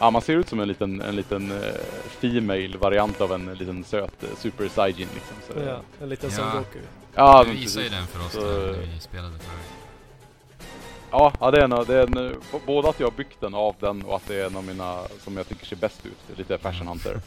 ja, 0.00 0.10
man 0.10 0.22
ser 0.22 0.32
ut 0.36 0.48
som 0.48 0.60
en 0.60 0.68
liten, 0.68 1.00
en 1.00 1.16
liten 1.16 1.50
eh, 1.50 1.74
Female 2.20 2.76
variant 2.78 3.20
av 3.20 3.32
en 3.32 3.54
liten 3.54 3.84
söt 3.84 4.22
eh, 4.22 4.28
Super 4.38 4.68
Saiyajin 4.68 5.08
liksom. 5.14 5.36
Så, 5.48 5.68
Ja, 5.68 5.80
en 6.02 6.08
liten 6.08 6.30
Ja. 6.30 6.36
Son 6.36 6.50
Goku. 6.58 6.78
ja, 7.14 7.44
du 7.44 7.50
visade 7.52 7.84
ju 7.84 7.90
den 7.90 8.06
för 8.06 8.20
oss 8.26 8.32
Så- 8.32 8.40
när 8.40 8.72
vi 8.94 9.00
spelade 9.00 9.30
förut. 9.38 10.66
Ja, 11.10 11.32
ja 11.40 11.50
det 11.50 11.58
är, 11.58 11.64
en, 11.64 11.70
det 11.86 11.94
är 11.96 12.18
en, 12.18 12.34
både 12.66 12.88
att 12.88 13.00
jag 13.00 13.06
har 13.06 13.16
byggt 13.16 13.40
den 13.40 13.54
av 13.54 13.74
den 13.80 14.02
och 14.02 14.16
att 14.16 14.26
det 14.28 14.40
är 14.40 14.46
en 14.46 14.56
av 14.56 14.64
mina 14.64 14.98
som 15.20 15.36
jag 15.36 15.48
tycker 15.48 15.66
ser 15.66 15.76
bäst 15.76 16.06
ut. 16.06 16.38
Lite 16.38 16.58
Fashion 16.58 16.86
Hunter. 16.86 17.20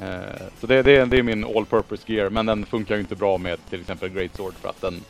Eh, 0.00 0.18
så 0.60 0.66
det, 0.66 0.82
det, 0.82 0.96
är, 0.96 1.06
det 1.06 1.18
är 1.18 1.22
min 1.22 1.44
all 1.44 1.66
purpose 1.66 2.12
gear, 2.12 2.30
men 2.30 2.46
den 2.46 2.66
funkar 2.66 2.94
ju 2.94 3.00
inte 3.00 3.14
bra 3.16 3.38
med 3.38 3.58
till 3.70 3.80
exempel 3.80 4.08
Great 4.08 4.36
Sword 4.36 4.54
för 4.54 4.68
att 4.68 4.80
den, 4.80 5.00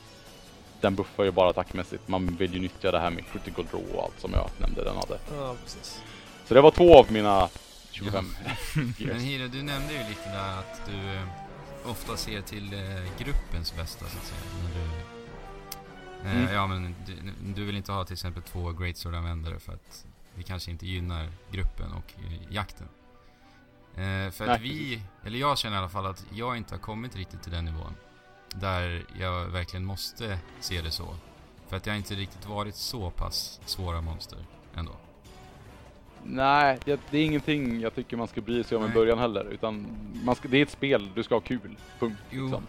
den 0.80 0.94
buffar 0.94 1.24
ju 1.24 1.30
bara 1.30 1.50
attackmässigt. 1.50 2.08
Man 2.08 2.26
vill 2.26 2.54
ju 2.54 2.60
nyttja 2.60 2.90
det 2.90 2.98
här 2.98 3.10
med 3.10 3.24
critical 3.32 3.64
draw 3.70 3.96
och 3.96 4.04
allt 4.04 4.20
som 4.20 4.32
jag 4.32 4.50
nämnde 4.58 4.84
den 4.84 4.96
hade. 4.96 5.18
Ja, 5.38 5.54
precis. 5.64 6.00
Så 6.44 6.54
det 6.54 6.60
var 6.60 6.70
två 6.70 6.98
av 6.98 7.12
mina 7.12 7.48
25 7.90 8.24
Men 8.74 8.94
gears. 8.98 9.22
Hiro, 9.22 9.48
du 9.48 9.62
nämnde 9.62 9.92
ju 9.92 9.98
lite 9.98 10.28
där 10.32 10.58
att 10.58 10.86
du 10.86 11.14
eh, 11.14 11.90
ofta 11.90 12.16
ser 12.16 12.40
till 12.40 12.72
eh, 12.72 13.18
gruppens 13.18 13.76
bästa 13.76 14.06
så 14.06 14.18
att 14.18 14.24
säga. 14.24 14.40
När 14.62 14.74
du, 14.74 14.80
eh, 14.80 15.04
Mm. 16.24 16.54
Ja 16.54 16.66
men 16.66 16.94
du, 17.06 17.14
du 17.54 17.64
vill 17.64 17.76
inte 17.76 17.92
ha 17.92 18.04
till 18.04 18.12
exempel 18.12 18.42
två 18.42 18.72
Great 18.72 18.96
Sword-användare 18.96 19.58
för 19.58 19.72
att 19.72 20.06
det 20.34 20.42
kanske 20.42 20.70
inte 20.70 20.86
gynnar 20.86 21.28
gruppen 21.50 21.92
och 21.92 22.14
eh, 22.18 22.52
jakten. 22.54 22.88
Eh, 23.94 24.30
för 24.30 24.44
att 24.48 24.60
Nej, 24.60 24.60
vi, 24.62 25.02
eller 25.24 25.38
jag 25.38 25.58
känner 25.58 25.76
i 25.76 25.78
alla 25.78 25.88
fall 25.88 26.06
att 26.06 26.26
jag 26.32 26.56
inte 26.56 26.74
har 26.74 26.80
kommit 26.80 27.16
riktigt 27.16 27.42
till 27.42 27.52
den 27.52 27.64
nivån. 27.64 27.94
Där 28.54 29.04
jag 29.20 29.44
verkligen 29.44 29.84
måste 29.84 30.38
se 30.60 30.80
det 30.82 30.90
så. 30.90 31.16
För 31.68 31.76
att 31.76 31.86
jag 31.86 31.96
inte 31.96 32.14
riktigt 32.14 32.46
varit 32.46 32.74
så 32.76 33.10
pass 33.10 33.60
svåra 33.66 34.00
monster 34.00 34.38
ändå. 34.74 34.92
Nej, 36.26 36.78
det, 36.84 37.00
det 37.10 37.18
är 37.18 37.24
ingenting 37.24 37.80
jag 37.80 37.94
tycker 37.94 38.16
man 38.16 38.28
ska 38.28 38.40
bry 38.40 38.64
sig 38.64 38.78
om 38.78 38.84
i 38.84 38.88
början 38.88 39.18
heller. 39.18 39.46
Utan 39.50 39.86
man 40.24 40.34
ska, 40.34 40.48
det 40.48 40.58
är 40.58 40.62
ett 40.62 40.70
spel, 40.70 41.08
du 41.14 41.22
ska 41.22 41.34
ha 41.34 41.40
kul. 41.40 41.76
Punkt. 41.98 42.16
Liksom. 42.30 42.62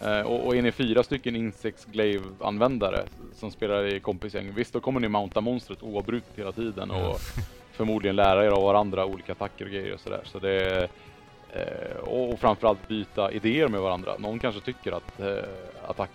Eh, 0.00 0.20
och, 0.20 0.46
och 0.46 0.56
är 0.56 0.62
ni 0.62 0.72
fyra 0.72 1.02
stycken 1.02 1.36
Insects 1.36 1.84
Glaive-användare 1.84 3.02
som 3.34 3.50
spelar 3.50 3.84
i 3.86 4.00
kompisgäng, 4.00 4.52
visst 4.54 4.72
då 4.72 4.80
kommer 4.80 5.00
ni 5.00 5.08
mounta 5.08 5.40
monstret 5.40 5.82
oavbrutet 5.82 6.38
hela 6.38 6.52
tiden 6.52 6.88
Ja. 6.92 7.08
och 7.08 7.20
förmodligen 7.72 8.16
lära 8.16 8.44
er 8.44 8.50
av 8.50 8.62
varandra 8.62 9.06
olika 9.06 9.32
attacker 9.32 9.64
och 9.64 9.70
grejer 9.70 9.94
och 9.94 10.00
sådär. 10.00 10.20
Så 10.24 10.38
det 10.38 10.88
eh, 11.52 11.96
och, 12.02 12.32
och 12.32 12.40
framförallt 12.40 12.88
byta 12.88 13.32
idéer 13.32 13.68
med 13.68 13.80
varandra. 13.80 14.12
Någon 14.18 14.38
kanske 14.38 14.60
tycker 14.60 14.92
att 14.92 15.20
eh, 15.20 15.26
attack 15.90 16.10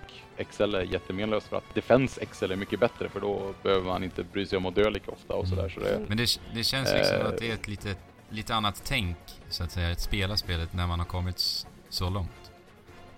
XL 0.52 0.76
är 0.76 0.82
jättemenlöst 0.82 1.48
för 1.48 1.58
att 1.58 1.74
Defense 1.74 2.26
XL 2.26 2.52
är 2.52 2.56
mycket 2.56 2.80
bättre 2.80 3.10
för 3.10 3.20
då 3.20 3.54
behöver 3.64 3.86
man 3.86 4.04
inte 4.04 4.24
bry 4.24 4.46
sig 4.46 4.58
om 4.58 4.66
att 4.66 4.76
dö 4.76 4.90
lika 4.90 5.12
ofta 5.12 5.34
och 5.34 5.48
sådär. 5.48 5.70
Så 5.70 5.80
det, 5.80 6.02
Men 6.08 6.18
det, 6.18 6.40
det 6.54 6.64
känns 6.64 6.94
liksom 6.94 7.16
Eh. 7.18 7.26
att 7.28 7.38
det 7.38 7.50
är 7.50 7.54
ett 7.54 7.68
lite, 7.68 7.96
lite 8.30 8.56
annat 8.56 8.82
tänk, 8.86 9.18
så 9.50 9.64
att 9.64 9.72
säga, 9.72 9.92
att 9.92 10.00
spela 10.00 10.38
spelet 10.38 10.74
när 10.74 10.88
man 10.88 11.00
har 11.00 11.06
kommit 11.06 11.66
så 11.90 12.10
långt. 12.10 12.52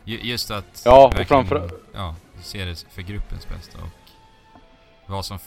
Ju, 0.03 0.19
just 0.21 0.51
att 0.51 0.81
Ja, 0.85 1.05
och 1.07 1.13
verkligen, 1.19 1.45
framför- 1.45 1.77
ja, 1.93 2.15
se 2.41 2.65
det 2.65 2.85
för 2.89 3.01
gruppens 3.01 3.47
bästa 3.49 3.77
och 3.77 3.89
vad 5.09 5.25
som... 5.25 5.39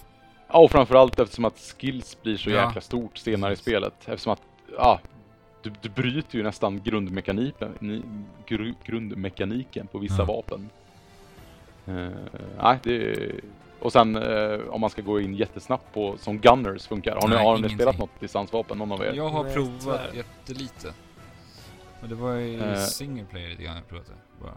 Ja, 0.48 0.58
och 0.58 0.70
framförallt 0.70 1.18
eftersom 1.20 1.44
att 1.44 1.58
skills 1.78 2.22
blir 2.22 2.36
så 2.36 2.50
Ja. 2.50 2.66
jäkla 2.66 2.80
stort 2.80 3.18
senare 3.18 3.52
i 3.52 3.56
spelet. 3.56 3.94
Eftersom 4.04 4.32
att, 4.32 4.42
ja, 4.76 5.00
du, 5.62 5.72
du 5.80 5.88
bryter 5.88 6.38
ju 6.38 6.42
nästan 6.44 6.82
grundmekaniken, 6.82 7.74
ni, 7.80 8.02
gru, 8.46 8.74
grundmekaniken 8.84 9.86
på 9.86 9.98
vissa 9.98 10.16
Ja. 10.18 10.24
vapen. 10.24 10.70
Eh, 11.88 12.08
nej, 12.62 12.78
det 12.82 13.16
och 13.80 13.92
sen 13.92 14.16
eh, 14.16 14.58
om 14.68 14.80
man 14.80 14.90
ska 14.90 15.02
gå 15.02 15.20
in 15.20 15.34
jättesnabbt 15.34 15.94
på 15.94 16.16
som 16.18 16.38
Gunners 16.38 16.86
funkar. 16.86 17.14
Har 17.20 17.28
ni, 17.28 17.34
Nej, 17.34 17.44
har 17.44 17.58
ni 17.58 17.68
spelat 17.68 17.98
något 17.98 18.20
distansvapen, 18.20 18.78
någon 18.78 18.92
av 18.92 19.02
er? 19.02 19.12
Jag 19.12 19.28
har 19.28 19.44
Nej, 19.44 19.54
provat 19.54 19.80
tyvärr. 19.80 20.10
jättelite. 20.14 20.92
Men 22.00 22.08
det 22.10 22.14
var 22.16 22.34
i 22.36 22.54
Eh. 22.54 22.74
single 22.76 23.24
player 23.24 23.48
lite 23.48 23.62
grann 23.62 23.74
jag 23.76 23.88
provade. 23.88 24.10
Bara. 24.42 24.52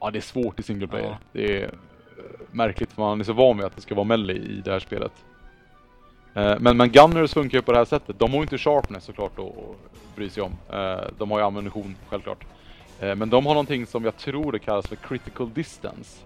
Ja, 0.00 0.10
det 0.10 0.18
är 0.18 0.20
svårt 0.20 0.60
i 0.60 0.62
single 0.62 0.86
player. 0.88 1.06
Ja. 1.10 1.18
Det 1.32 1.62
är 1.62 1.64
eh, 1.64 1.70
märkligt 2.50 2.92
för 2.92 3.02
man 3.02 3.20
är 3.20 3.24
så 3.24 3.32
van 3.32 3.56
vid 3.56 3.66
att 3.66 3.76
det 3.76 3.82
ska 3.82 3.94
vara 3.94 4.04
melee 4.04 4.36
i 4.36 4.60
det 4.64 4.70
här 4.72 4.80
spelet. 4.80 5.12
Eh, 6.34 6.56
Men, 6.60 6.76
men 6.76 6.90
Gunners 6.90 7.34
funkar 7.34 7.58
ju 7.58 7.62
på 7.62 7.72
det 7.72 7.78
här 7.78 7.84
sättet. 7.84 8.18
De 8.18 8.30
har 8.30 8.36
ju 8.36 8.42
inte 8.42 8.58
sharpness 8.58 9.04
såklart 9.04 9.38
att 9.38 9.54
bry 10.16 10.30
sig 10.30 10.42
om. 10.42 10.52
Eh, 10.72 11.00
De 11.18 11.30
har 11.30 11.38
ju 11.38 11.44
ammunition 11.44 11.96
självklart. 12.08 12.44
Men 13.00 13.30
de 13.30 13.46
har 13.46 13.54
någonting 13.54 13.86
som 13.86 14.04
jag 14.04 14.16
tror 14.16 14.52
det 14.52 14.58
kallas 14.58 14.86
för 14.86 14.96
critical 14.96 15.52
distance. 15.52 16.24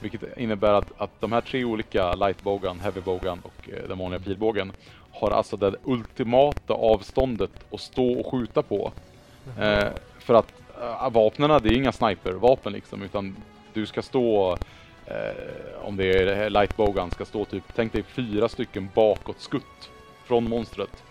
Vilket 0.00 0.38
innebär 0.38 0.72
att, 0.72 0.92
att 0.98 1.20
de 1.20 1.32
här 1.32 1.40
tre 1.40 1.64
olika 1.64 2.14
lightbågen, 2.14 2.80
heavybågen 2.80 3.38
och 3.42 3.68
eh, 3.68 3.88
den 3.88 3.98
vanliga 3.98 4.20
pilbågen 4.20 4.72
har 5.12 5.30
alltså 5.30 5.56
det 5.56 5.74
ultimata 5.84 6.74
avståndet 6.74 7.50
att 7.72 7.80
stå 7.80 8.20
och 8.20 8.32
skjuta 8.32 8.62
på. 8.62 8.92
Eh, 9.58 9.88
för 10.18 10.34
att 10.34 10.52
eh, 10.80 11.10
vapnen, 11.10 11.60
det 11.62 11.68
är 11.68 11.76
inga 11.76 11.92
snipervapen 11.92 12.72
liksom, 12.72 13.02
utan 13.02 13.36
du 13.72 13.86
ska 13.86 14.02
stå, 14.02 14.52
eh, 15.06 15.82
om 15.82 15.96
det 15.96 16.04
är 16.04 16.50
det 16.50 17.10
ska 17.10 17.24
stå 17.24 17.44
typ, 17.44 17.64
tänk 17.74 17.92
dig 17.92 18.02
fyra 18.02 18.48
stycken 18.48 18.88
bakåt 18.94 19.40
skutt 19.40 19.90
från 20.24 20.48
monstret. 20.48 21.04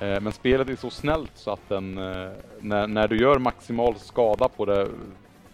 Eh, 0.00 0.20
men 0.20 0.32
spelet 0.32 0.68
är 0.68 0.76
så 0.76 0.90
snällt 0.90 1.32
så 1.34 1.50
att 1.50 1.68
den, 1.68 1.98
eh, 1.98 2.30
när, 2.60 2.86
när 2.86 3.08
du 3.08 3.16
gör 3.20 3.38
maximal 3.38 3.98
skada 3.98 4.48
på 4.48 4.64
det 4.64 4.88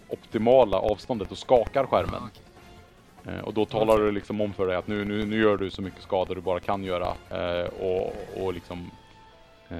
optimala 0.08 0.78
avståndet, 0.78 1.28
då 1.28 1.34
skakar 1.34 1.86
skärmen. 1.86 2.22
Ah, 2.22 2.26
okay. 2.26 2.45
Eh, 3.26 3.38
och 3.40 3.54
då 3.54 3.64
talar 3.64 3.98
du 3.98 4.12
liksom 4.12 4.40
om 4.40 4.52
för 4.52 4.66
dig 4.66 4.76
att 4.76 4.86
nu, 4.86 5.04
nu, 5.04 5.26
nu 5.26 5.40
gör 5.40 5.56
du 5.56 5.70
så 5.70 5.82
mycket 5.82 6.02
skada 6.02 6.34
du 6.34 6.40
bara 6.40 6.60
kan 6.60 6.84
göra 6.84 7.14
eh, 7.30 7.66
och, 7.66 8.14
och 8.36 8.54
liksom 8.54 8.90
eh, 9.68 9.78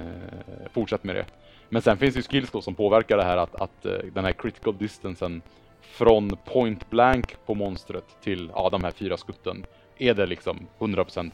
fortsätt 0.73 1.03
med 1.03 1.15
det. 1.15 1.25
Men 1.69 1.81
sen 1.81 1.97
finns 1.97 2.13
det 2.13 2.19
ju 2.19 2.23
skills 2.23 2.51
då 2.51 2.61
som 2.61 2.75
påverkar 2.75 3.17
det 3.17 3.23
här 3.23 3.37
att, 3.37 3.55
att 3.55 3.85
eh, 3.85 3.91
den 4.13 4.25
här 4.25 4.31
critical 4.33 4.77
distancen 4.77 5.41
från 5.81 6.37
point 6.45 6.89
blank 6.89 7.35
på 7.45 7.55
monstret 7.55 8.05
till 8.21 8.51
ja, 8.55 8.69
de 8.69 8.83
här 8.83 8.91
fyra 8.91 9.17
skutten 9.17 9.65
är 9.97 10.13
det 10.13 10.25
liksom 10.25 10.67
100% 10.79 11.31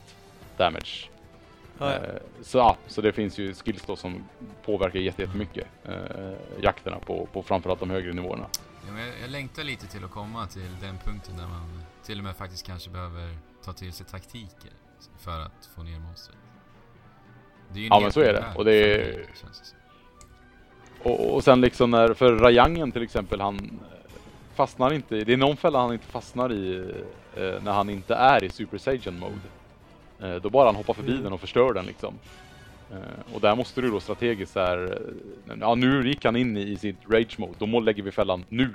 damage. 0.57 1.09
Ja, 1.79 1.91
ja. 1.91 1.95
Eh, 1.95 2.01
så, 2.41 2.57
ja, 2.57 2.77
så 2.87 3.01
det 3.01 3.11
finns 3.11 3.37
ju 3.37 3.53
skills 3.53 3.85
då 3.85 3.95
som 3.95 4.23
påverkar 4.65 4.99
jätte- 4.99 5.21
jättemycket 5.21 5.67
eh, 5.85 5.93
jakterna 6.61 6.99
på, 6.99 7.27
på 7.33 7.43
framförallt 7.43 7.79
de 7.79 7.89
högre 7.89 8.13
nivåerna. 8.13 8.45
Ja, 8.87 8.93
men 8.93 9.01
jag, 9.07 9.13
jag 9.23 9.29
längtar 9.29 9.63
lite 9.63 9.87
till 9.87 10.03
att 10.03 10.11
komma 10.11 10.47
till 10.47 10.75
den 10.81 10.97
punkten 11.05 11.37
där 11.37 11.47
man 11.47 11.83
till 12.05 12.17
och 12.17 12.23
med 12.23 12.35
faktiskt 12.35 12.65
kanske 12.67 12.89
behöver 12.89 13.37
ta 13.65 13.73
till 13.73 13.93
sig 13.93 14.05
taktiker 14.05 14.71
för 15.19 15.39
att 15.39 15.69
få 15.75 15.83
ner 15.83 15.99
monstret. 15.99 16.37
Det 17.69 17.79
är 17.79 17.81
ju 17.81 17.85
en 17.85 17.89
Ja, 17.93 17.99
men 17.99 18.11
så 18.11 18.19
är 18.19 18.33
det. 18.33 18.45
Och 18.55 18.65
det 18.65 18.73
är-. 18.73 19.25
Och, 21.03 21.33
och 21.35 21.43
sen 21.43 21.61
liksom 21.61 21.91
när, 21.91 22.13
för 22.13 22.35
Rayangen 22.35 22.91
till 22.91 23.03
exempel, 23.03 23.41
han 23.41 23.79
fastnar 24.55 24.93
inte, 24.93 25.15
i- 25.17 25.23
det 25.23 25.33
är 25.33 25.37
någon 25.37 25.57
fälla 25.57 25.79
han 25.81 25.93
inte 25.93 26.05
fastnar 26.07 26.51
i 26.53 26.91
eh, 27.35 27.63
när 27.63 27.71
han 27.71 27.89
inte 27.89 28.15
är 28.15 28.43
i 28.43 28.49
Super 28.49 28.77
Saiyan 28.77 29.19
mode. 29.19 29.39
Eh, 30.19 30.35
då 30.41 30.49
bara 30.49 30.65
han 30.65 30.75
hoppar 30.75 30.93
förbi 30.93 31.11
Mm. 31.11 31.23
den 31.23 31.33
och 31.33 31.39
förstör 31.41 31.73
den 31.73 31.85
liksom. 31.85 32.13
Eh, 32.91 33.33
och 33.35 33.41
där 33.41 33.55
måste 33.55 33.81
du 33.81 33.91
då 33.91 33.99
strategiskt 33.99 34.53
så 34.53 34.59
här, 34.59 34.99
eh, 35.47 35.55
ja 35.59 35.75
nu 35.75 36.07
gick 36.07 36.25
han 36.25 36.35
in 36.35 36.57
i, 36.57 36.61
i 36.61 36.77
sitt 36.77 36.97
rage 37.09 37.39
mode, 37.39 37.53
då 37.59 37.79
lägger 37.79 38.03
vi 38.03 38.11
fällan 38.11 38.45
nu. 38.49 38.73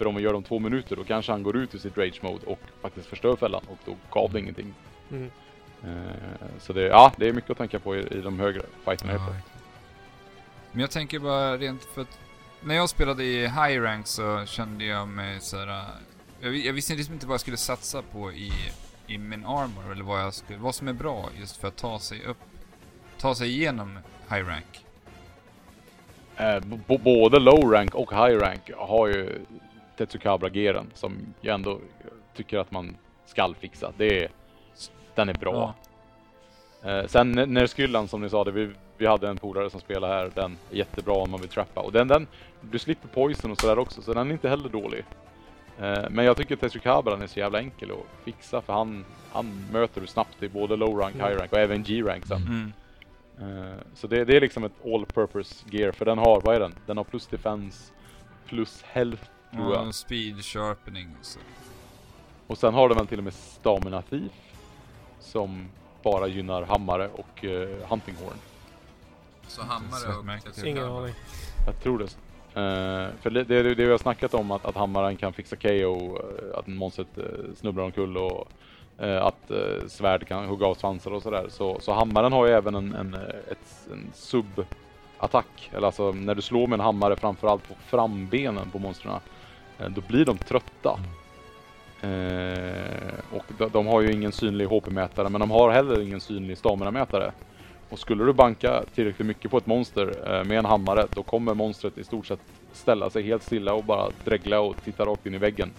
För 0.00 0.06
om 0.06 0.14
vi 0.14 0.22
gör 0.22 0.30
det 0.30 0.36
om 0.36 0.42
två 0.42 0.58
minuter 0.58 0.96
då 0.96 1.04
kanske 1.04 1.32
han 1.32 1.42
går 1.42 1.56
ut 1.56 1.74
ur 1.74 1.78
sitt 1.78 1.98
rage 1.98 2.22
mode 2.22 2.46
och 2.46 2.60
faktiskt 2.82 3.06
förstör 3.06 3.36
fällan 3.36 3.62
och 3.68 3.78
då 3.84 3.96
gav 4.10 4.32
det 4.32 4.38
ingenting. 4.38 4.74
Mm. 5.10 5.30
Eh, 5.84 6.48
så 6.58 6.72
det, 6.72 6.82
ja, 6.82 7.12
det 7.16 7.28
är 7.28 7.32
mycket 7.32 7.50
att 7.50 7.58
tänka 7.58 7.78
på 7.78 7.96
i, 7.96 8.00
i 8.00 8.20
de 8.20 8.38
högre 8.38 8.62
fighterna. 8.84 9.12
Ja. 9.12 9.34
Men 10.72 10.80
jag 10.80 10.90
tänker 10.90 11.18
bara 11.18 11.56
rent 11.56 11.84
för 11.84 12.02
att 12.02 12.18
när 12.60 12.74
jag 12.74 12.88
spelade 12.88 13.24
i 13.24 13.40
high 13.46 13.80
rank 13.80 14.06
så 14.06 14.44
kände 14.46 14.84
jag 14.84 15.08
mig 15.08 15.40
såhär... 15.40 15.68
äh, 15.68 15.84
Jag, 16.40 16.56
jag 16.56 16.72
visste 16.72 16.94
liksom 16.94 17.14
inte 17.14 17.26
vad 17.26 17.34
jag 17.34 17.40
skulle 17.40 17.56
satsa 17.56 18.02
på 18.02 18.32
i, 18.32 18.52
i 19.06 19.18
min 19.18 19.44
armor 19.44 19.92
eller 19.92 20.04
vad 20.04 20.20
jag 20.20 20.34
skulle, 20.34 20.58
vad 20.58 20.74
som 20.74 20.88
är 20.88 20.92
bra 20.92 21.28
just 21.40 21.56
för 21.56 21.68
att 21.68 21.76
ta 21.76 21.98
sig 21.98 22.24
upp, 22.24 22.40
ta 23.18 23.34
sig 23.34 23.48
igenom 23.48 23.98
high 24.30 24.46
rank. 24.46 24.84
Eh, 26.36 26.60
både 27.04 27.38
low 27.38 27.70
rank 27.70 27.94
och 27.94 28.10
high 28.10 28.38
rank 28.38 28.70
har 28.76 29.08
ju 29.08 29.40
Tetsukabra-geren 30.00 30.90
som 30.94 31.34
jag 31.40 31.54
ändå 31.54 31.78
tycker 32.34 32.58
att 32.58 32.70
man 32.70 32.96
skall 33.26 33.54
fixa. 33.54 33.92
Det 33.96 34.24
är, 34.24 34.30
den 35.14 35.28
är 35.28 35.34
bra. 35.34 35.74
Eh, 36.82 37.06
sen 37.06 37.38
n- 37.38 37.54
när 37.54 37.66
skyllan 37.66 38.08
som 38.08 38.20
ni 38.22 38.28
sa, 38.30 38.44
det, 38.44 38.50
vi, 38.50 38.70
vi 38.98 39.06
hade 39.06 39.28
en 39.28 39.36
polare 39.38 39.70
som 39.70 39.80
spelade 39.80 40.14
här, 40.14 40.30
den 40.34 40.56
är 40.70 40.76
jättebra 40.76 41.14
om 41.14 41.30
man 41.30 41.40
vill 41.40 41.48
trappa. 41.48 41.80
Och 41.80 41.92
den, 41.92 42.08
den, 42.08 42.26
du 42.60 42.78
slipper 42.78 43.08
poison 43.08 43.50
och 43.50 43.58
sådär 43.58 43.78
också, 43.78 44.02
så 44.02 44.14
den 44.14 44.28
är 44.28 44.32
inte 44.32 44.48
heller 44.48 44.68
dålig. 44.68 45.04
Eh, 45.80 46.04
men 46.10 46.24
jag 46.24 46.36
tycker 46.36 46.56
Tetsukabran 46.56 47.22
är 47.22 47.26
så 47.26 47.38
jävla 47.38 47.58
enkel 47.58 47.90
att 47.90 48.24
fixa 48.24 48.60
för 48.60 48.72
han, 48.72 49.04
han 49.32 49.64
möter 49.72 50.00
du 50.00 50.06
snabbt 50.06 50.42
i 50.42 50.48
både 50.48 50.76
low 50.76 50.98
rank, 50.98 51.14
high 51.16 51.36
rank 51.38 51.52
och 51.52 51.58
även 51.58 51.82
G-rank 51.82 52.26
sen. 52.26 52.42
Mm. 52.42 52.72
Eh, 53.68 53.74
Så 53.94 54.06
det, 54.06 54.24
det 54.24 54.36
är 54.36 54.40
liksom 54.40 54.64
ett 54.64 54.84
all 54.84 55.06
purpose 55.06 55.64
gear 55.70 55.92
för 55.92 56.04
den 56.04 56.18
har, 56.18 56.40
vad 56.40 56.54
är 56.54 56.60
den? 56.60 56.74
Den 56.86 56.96
har 56.96 57.04
plus 57.04 57.26
defense, 57.26 57.92
plus 58.46 58.82
health 58.82 59.22
tror 59.52 59.74
jag. 59.74 59.86
Och 59.86 59.94
speed 59.94 60.44
sharpening 60.44 61.08
och 61.20 61.26
så. 61.26 61.38
Och 62.46 62.58
sen 62.58 62.74
har 62.74 62.88
den 62.88 62.98
väl 62.98 63.06
till 63.06 63.18
och 63.18 63.24
med 63.24 63.34
stamina 63.34 64.02
thief 64.02 64.32
som 65.20 65.68
bara 66.02 66.26
gynnar 66.26 66.62
hammare 66.62 67.08
och 67.08 67.44
uh, 67.44 67.68
hunting 67.88 68.14
horn. 68.24 68.36
Så 69.46 69.62
hammare 69.62 70.16
och 70.18 70.24
märkligt. 70.24 70.54
Tetsuya. 70.54 70.70
Ingen 70.70 70.84
aning. 70.84 71.14
Jag 71.66 71.80
tror 71.82 71.98
det. 71.98 72.16
Eh, 72.54 73.08
för 73.22 73.30
det, 73.30 73.44
det, 73.44 73.62
det 73.62 73.84
vi 73.84 73.90
har 73.90 73.98
snackat 73.98 74.34
om 74.34 74.50
att, 74.50 74.64
att 74.64 74.74
hammaren 74.74 75.16
kan 75.16 75.32
fixa 75.32 75.56
KO, 75.56 76.16
eh, 76.16 76.58
att 76.58 76.66
monstret 76.66 77.18
uh, 77.18 77.24
snubblar 77.56 77.84
omkull 77.84 78.16
och 78.16 78.48
eh, 78.98 79.22
att 79.26 79.50
uh, 79.50 79.88
svärd 79.88 80.26
kan 80.26 80.46
hugga 80.46 80.66
av 80.66 80.74
svansar 80.74 81.10
och 81.10 81.22
sådär. 81.22 81.46
Så, 81.48 81.80
så 81.80 81.92
hammaren 81.92 82.32
har 82.32 82.46
ju 82.46 82.52
även 82.52 82.74
en, 82.74 82.94
en, 82.94 83.14
ett, 83.50 83.88
en 83.92 84.10
sub-attack. 84.14 85.70
Eller 85.72 85.86
alltså 85.86 86.12
när 86.12 86.34
du 86.34 86.42
slår 86.42 86.66
med 86.66 86.76
en 86.76 86.84
hammare 86.84 87.16
framförallt 87.16 87.68
på 87.68 87.74
frambenen 87.86 88.70
på 88.70 88.78
monstren. 88.78 89.20
Eh, 89.80 89.88
då 89.90 90.00
blir 90.08 90.24
de 90.24 90.38
trötta. 90.38 90.98
Eh, 92.02 93.14
och 93.32 93.44
de, 93.58 93.68
de 93.72 93.86
har 93.86 94.00
ju 94.00 94.12
ingen 94.12 94.32
synlig 94.32 94.66
HP-mätare 94.66 95.28
men 95.28 95.40
de 95.40 95.50
har 95.50 95.70
heller 95.70 96.00
ingen 96.00 96.20
synlig 96.20 96.58
stamina-mätare. 96.58 97.32
Och 97.88 97.98
skulle 97.98 98.24
du 98.24 98.32
banka 98.32 98.84
tillräckligt 98.94 99.26
mycket 99.26 99.50
på 99.50 99.58
ett 99.58 99.66
monster 99.66 100.14
eh, 100.26 100.44
med 100.44 100.58
en 100.58 100.64
hammare 100.64 101.06
då 101.14 101.22
kommer 101.22 101.54
monstret 101.54 101.98
i 101.98 102.04
stort 102.04 102.26
sett 102.26 102.40
ställa 102.72 103.10
sig 103.10 103.22
helt 103.22 103.42
stilla 103.42 103.74
och 103.74 103.84
bara 103.84 104.10
dregla 104.24 104.60
och 104.60 104.76
titta 104.84 105.06
rakt 105.06 105.26
in 105.26 105.34
i 105.34 105.38
väggen. 105.38 105.70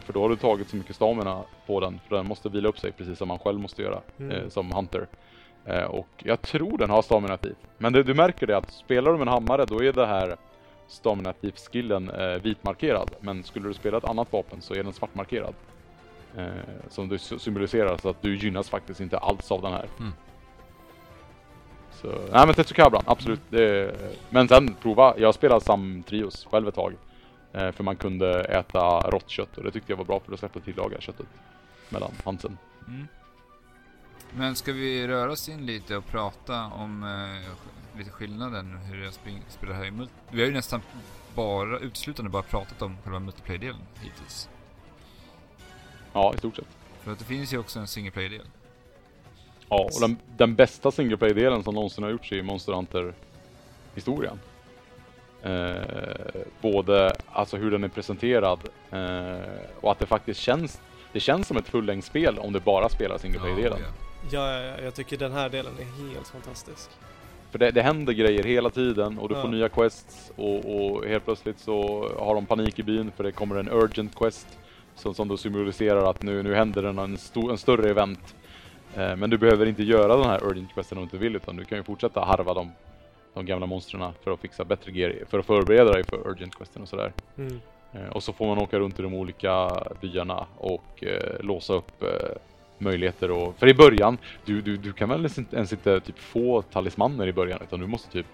För 0.00 0.12
då 0.12 0.22
har 0.22 0.28
du 0.28 0.36
tagit 0.36 0.68
så 0.68 0.76
mycket 0.76 0.96
stamina 0.96 1.42
på 1.66 1.80
den 1.80 2.00
för 2.08 2.16
den 2.16 2.26
måste 2.26 2.48
vila 2.48 2.68
upp 2.68 2.78
sig 2.78 2.92
precis 2.92 3.18
som 3.18 3.28
man 3.28 3.38
själv 3.38 3.60
måste 3.60 3.82
göra 3.82 4.00
Mm. 4.18 4.30
eh, 4.36 4.48
som 4.48 4.72
hunter. 4.72 5.06
Eh, 5.64 5.84
och 5.84 6.08
jag 6.18 6.42
tror 6.42 6.78
den 6.78 6.90
har 6.90 7.02
stamina 7.02 7.36
thief. 7.36 7.56
Men 7.78 7.92
det, 7.92 8.02
du 8.02 8.14
märker 8.14 8.46
det 8.46 8.56
att 8.56 8.70
spelar 8.70 9.12
du 9.12 9.18
med 9.18 9.26
en 9.26 9.32
hammare 9.32 9.64
då 9.64 9.82
är 9.84 9.92
det 9.92 10.06
här 10.06 10.36
stamina 10.90 11.32
thief 11.32 11.58
skillen 11.58 12.10
eh, 12.10 12.42
vitmarkerad. 12.42 13.10
Men 13.20 13.44
skulle 13.44 13.68
du 13.68 13.74
spela 13.74 13.98
ett 13.98 14.04
annat 14.04 14.32
vapen 14.32 14.60
så 14.60 14.74
är 14.74 14.82
den 14.84 14.92
svartmarkerad. 14.92 15.54
Eh, 16.36 16.46
som 16.88 17.08
du 17.08 17.18
sy- 17.18 17.38
symboliserar 17.38 17.96
så 17.96 18.08
att 18.08 18.22
du 18.22 18.36
gynnas 18.36 18.70
faktiskt 18.70 19.00
inte 19.00 19.18
alls 19.18 19.50
av 19.52 19.62
den 19.62 19.72
här. 19.72 19.86
Mm. 19.98 20.12
Så, 21.92 22.06
nej 22.06 22.46
men 22.46 22.54
Tetsukabran, 22.54 23.02
absolut. 23.06 23.40
Det, 23.48 23.94
men 24.30 24.48
sen 24.48 24.74
prova, 24.82 25.14
jag 25.18 25.34
spelade 25.34 25.60
Sam 25.64 26.02
Trios 26.08 26.44
själv 26.50 26.68
ett 26.68 26.74
tag. 26.74 26.94
Eh, 27.52 27.70
för 27.72 27.84
man 27.84 27.96
kunde 27.96 28.44
äta 28.44 29.00
rått 29.00 29.28
kött 29.30 29.58
och 29.58 29.64
det 29.64 29.70
tyckte 29.70 29.92
jag 29.92 29.96
var 29.96 30.04
bra 30.04 30.20
för 30.20 30.36
släppte 30.36 30.58
jag 30.58 30.64
tillaga 30.64 31.00
köttet. 31.00 31.26
Mellan 31.88 32.10
Hansen. 32.24 32.58
Mm. 32.88 33.08
Men 34.36 34.56
ska 34.56 34.72
vi 34.72 35.06
röra 35.06 35.32
oss 35.32 35.48
in 35.48 35.66
lite 35.66 35.96
och 35.96 36.06
prata 36.06 36.64
om 36.64 37.02
eh, 37.02 37.98
lite 37.98 38.10
skillnaden 38.10 38.76
hur 38.76 39.04
jag 39.04 39.14
spring, 39.14 39.42
spelar 39.48 39.74
här 39.74 39.84
i 39.84 39.90
multi... 39.90 40.12
Vi 40.30 40.40
har 40.40 40.46
ju 40.48 40.54
nästan 40.54 40.80
bara, 41.34 41.78
uteslutande 41.78 42.30
bara 42.30 42.42
pratat 42.42 42.82
om 42.82 42.96
själva 43.04 43.18
multiplayer-delen 43.18 43.80
hittills. 44.00 44.48
Ja, 46.12 46.34
i 46.34 46.38
stort 46.38 46.56
sett. 46.56 46.68
För 47.00 47.12
att 47.12 47.18
det 47.18 47.24
finns 47.24 47.52
ju 47.52 47.58
också 47.58 47.78
en 47.78 47.86
single 47.86 48.10
player-del. 48.10 48.46
Ja, 49.68 49.90
och 49.94 50.00
den, 50.00 50.16
den 50.36 50.54
bästa 50.54 50.90
single 50.90 51.16
player-delen 51.16 51.62
som 51.62 51.74
någonsin 51.74 52.04
har 52.04 52.10
gjorts 52.10 52.32
i 52.32 52.42
Monster 52.42 52.72
Hunter-historien. 52.72 54.40
Eh, 55.42 56.42
både 56.60 57.16
alltså 57.32 57.56
hur 57.56 57.70
den 57.70 57.84
är 57.84 57.88
presenterad 57.88 58.60
eh, 58.90 59.40
och 59.80 59.92
att 59.92 59.98
det 59.98 60.06
faktiskt 60.06 60.40
känns 60.40 60.80
det 61.12 61.20
känns 61.20 61.48
som 61.48 61.56
ett 61.56 61.68
fullängdsspel 61.68 62.38
om 62.38 62.52
det 62.52 62.60
bara 62.60 62.88
spelar 62.88 63.18
single 63.18 63.38
player-delen. 63.38 63.78
Ja, 63.80 63.86
Ja, 63.86 64.09
ja, 64.30 64.60
ja, 64.60 64.80
jag 64.82 64.94
tycker 64.94 65.16
den 65.16 65.32
här 65.32 65.48
delen 65.48 65.72
är 65.78 66.12
helt 66.14 66.28
fantastisk. 66.28 66.90
För 67.50 67.58
det, 67.58 67.70
det 67.70 67.82
händer 67.82 68.12
grejer 68.12 68.42
hela 68.44 68.70
tiden 68.70 69.18
och 69.18 69.28
du 69.28 69.34
Ja. 69.34 69.42
får 69.42 69.48
nya 69.48 69.68
quests 69.68 70.32
och, 70.36 70.56
och 70.74 71.04
helt 71.06 71.24
plötsligt 71.24 71.58
så 71.58 72.08
har 72.18 72.34
de 72.34 72.46
panik 72.46 72.78
i 72.78 72.82
byn 72.82 73.12
för 73.16 73.24
det 73.24 73.32
kommer 73.32 73.56
en 73.56 73.68
urgent 73.68 74.14
quest 74.16 74.58
som, 74.94 75.14
som 75.14 75.28
då 75.28 75.36
symboliserar 75.36 76.10
att 76.10 76.22
nu, 76.22 76.42
nu 76.42 76.54
händer 76.54 76.82
det 76.82 76.88
en, 77.02 77.18
stor, 77.18 77.50
en 77.50 77.58
större 77.58 77.90
event. 77.90 78.34
Eh, 78.96 79.16
men 79.16 79.30
du 79.30 79.38
behöver 79.38 79.66
inte 79.66 79.82
göra 79.82 80.16
den 80.16 80.26
här 80.26 80.44
urgent 80.44 80.74
questen 80.74 80.98
om 80.98 81.02
du 81.02 81.06
inte 81.06 81.16
vill 81.18 81.36
utan 81.36 81.56
du 81.56 81.64
kan 81.64 81.78
ju 81.78 81.84
fortsätta 81.84 82.20
harva 82.24 82.54
de, 82.54 82.72
de 83.34 83.46
gamla 83.46 83.66
monstren 83.66 84.12
för 84.24 84.30
att 84.30 84.40
fixa 84.40 84.64
bättre 84.64 84.92
gear, 84.92 85.14
för 85.28 85.38
att 85.38 85.46
förbereda 85.46 85.92
dig 85.92 86.04
för 86.04 86.28
urgent 86.28 86.54
questen 86.56 86.82
och 86.82 86.88
sådär. 86.88 87.12
Mm. 87.38 87.60
Eh, 87.92 88.08
och 88.08 88.22
så 88.22 88.32
får 88.32 88.46
man 88.46 88.58
åka 88.58 88.78
runt 88.78 88.98
i 88.98 89.02
de 89.02 89.14
olika 89.14 89.70
byarna 90.00 90.46
och 90.56 91.04
eh, 91.04 91.40
låsa 91.40 91.74
upp 91.74 92.02
eh, 92.02 92.08
möjligheter 92.80 93.30
och... 93.30 93.54
För 93.58 93.68
i 93.68 93.74
början, 93.74 94.18
du, 94.44 94.60
du, 94.60 94.76
du 94.76 94.92
kan 94.92 95.08
väl 95.08 95.28
ens 95.52 95.72
inte, 95.72 96.00
typ 96.00 96.18
få 96.18 96.62
talismaner 96.62 97.26
i 97.26 97.32
början 97.32 97.60
utan 97.62 97.80
du 97.80 97.86
måste 97.86 98.10
typ 98.10 98.26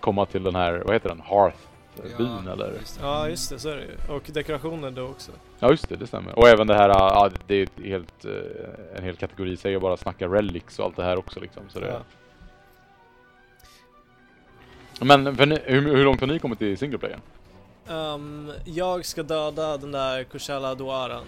komma 0.00 0.26
till 0.26 0.42
den 0.42 0.54
här, 0.54 0.82
vad 0.84 0.94
heter 0.94 1.08
den, 1.08 1.20
Hearth-byn 1.20 2.52
eller? 2.52 2.72
just. 2.72 2.98
Ja, 3.02 3.28
just 3.28 3.50
det, 3.50 3.58
så 3.58 3.68
är 3.68 3.76
det 3.76 3.82
ju. 3.82 4.14
Och 4.14 4.22
dekorationer 4.32 4.90
då 4.90 5.02
också. 5.02 5.32
Ja 5.58 5.70
just 5.70 5.88
det, 5.88 5.96
det 5.96 6.06
stämmer. 6.06 6.38
Och 6.38 6.48
även 6.48 6.66
det 6.66 6.74
här, 6.74 6.88
ja 6.88 7.30
det 7.46 7.54
är 7.54 7.68
helt, 7.84 8.24
eh, 8.24 8.32
en 8.96 9.04
hel 9.04 9.16
kategori 9.16 9.76
att 9.76 9.82
bara 9.82 9.96
snacka 9.96 10.28
relics 10.28 10.78
och 10.78 10.84
allt 10.84 10.96
det 10.96 11.04
här 11.04 11.18
också 11.18 11.40
liksom. 11.40 11.62
Så 11.68 11.80
det... 11.80 11.86
Ja. 11.88 12.00
Men 15.00 15.24
ni, 15.24 15.58
hur, 15.64 15.96
hur 15.96 16.04
långt 16.04 16.20
har 16.20 16.26
ni 16.26 16.38
kommit 16.38 16.62
i 16.62 16.76
single 16.76 16.98
player? 16.98 17.18
Ehm, 17.88 18.52
jag 18.64 19.04
ska 19.04 19.22
döda 19.22 19.76
den 19.76 19.92
där 19.92 20.24
Kurshala 20.24 20.74
Doaran. 20.74 21.24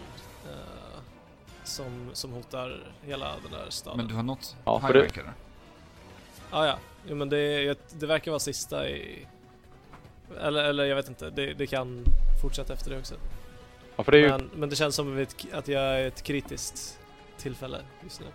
Som, 1.66 2.10
som 2.12 2.32
hotar 2.32 2.93
hela 3.02 3.32
den 3.43 3.52
där 3.52 3.66
staden. 3.70 3.97
Men 3.97 4.09
du 4.09 4.14
har 4.14 4.22
nått 4.22 4.56
Ja, 4.64 4.80
för 4.80 4.86
high 4.86 4.94
det- 4.97 5.02
rank 5.02 5.16
eller? 5.16 5.32
Ah, 6.51 6.66
ja, 6.66 6.78
jo, 7.09 7.16
men 7.16 7.28
det, 7.28 7.78
det 8.01 8.06
verkar 8.06 8.30
vara 8.30 8.38
sista 8.38 8.88
i... 8.88 9.26
Eller, 10.40 10.64
eller 10.64 10.84
jag 10.84 10.97
vet 10.97 11.09
inte, 11.09 11.30
det, 11.30 11.55
det 11.55 11.66
kan 11.66 12.05
fortsätta 12.43 12.72
efter 12.72 12.90
det 12.90 12.98
också. 12.98 13.14
Ja 13.97 14.05
för 14.05 14.12
det 14.12 14.18
är 14.18 14.22
ju, 14.22 14.28
Men, 14.28 14.51
men 14.55 14.68
det 14.70 14.76
känns 14.76 14.94
som 14.94 15.18
ett, 15.18 15.36
att 15.52 15.68
jag 15.68 15.82
är 15.82 16.06
ett 16.06 16.22
kritiskt 16.22 16.98
tillfälle 17.38 17.78
just 18.02 18.20
nu. 18.20 18.26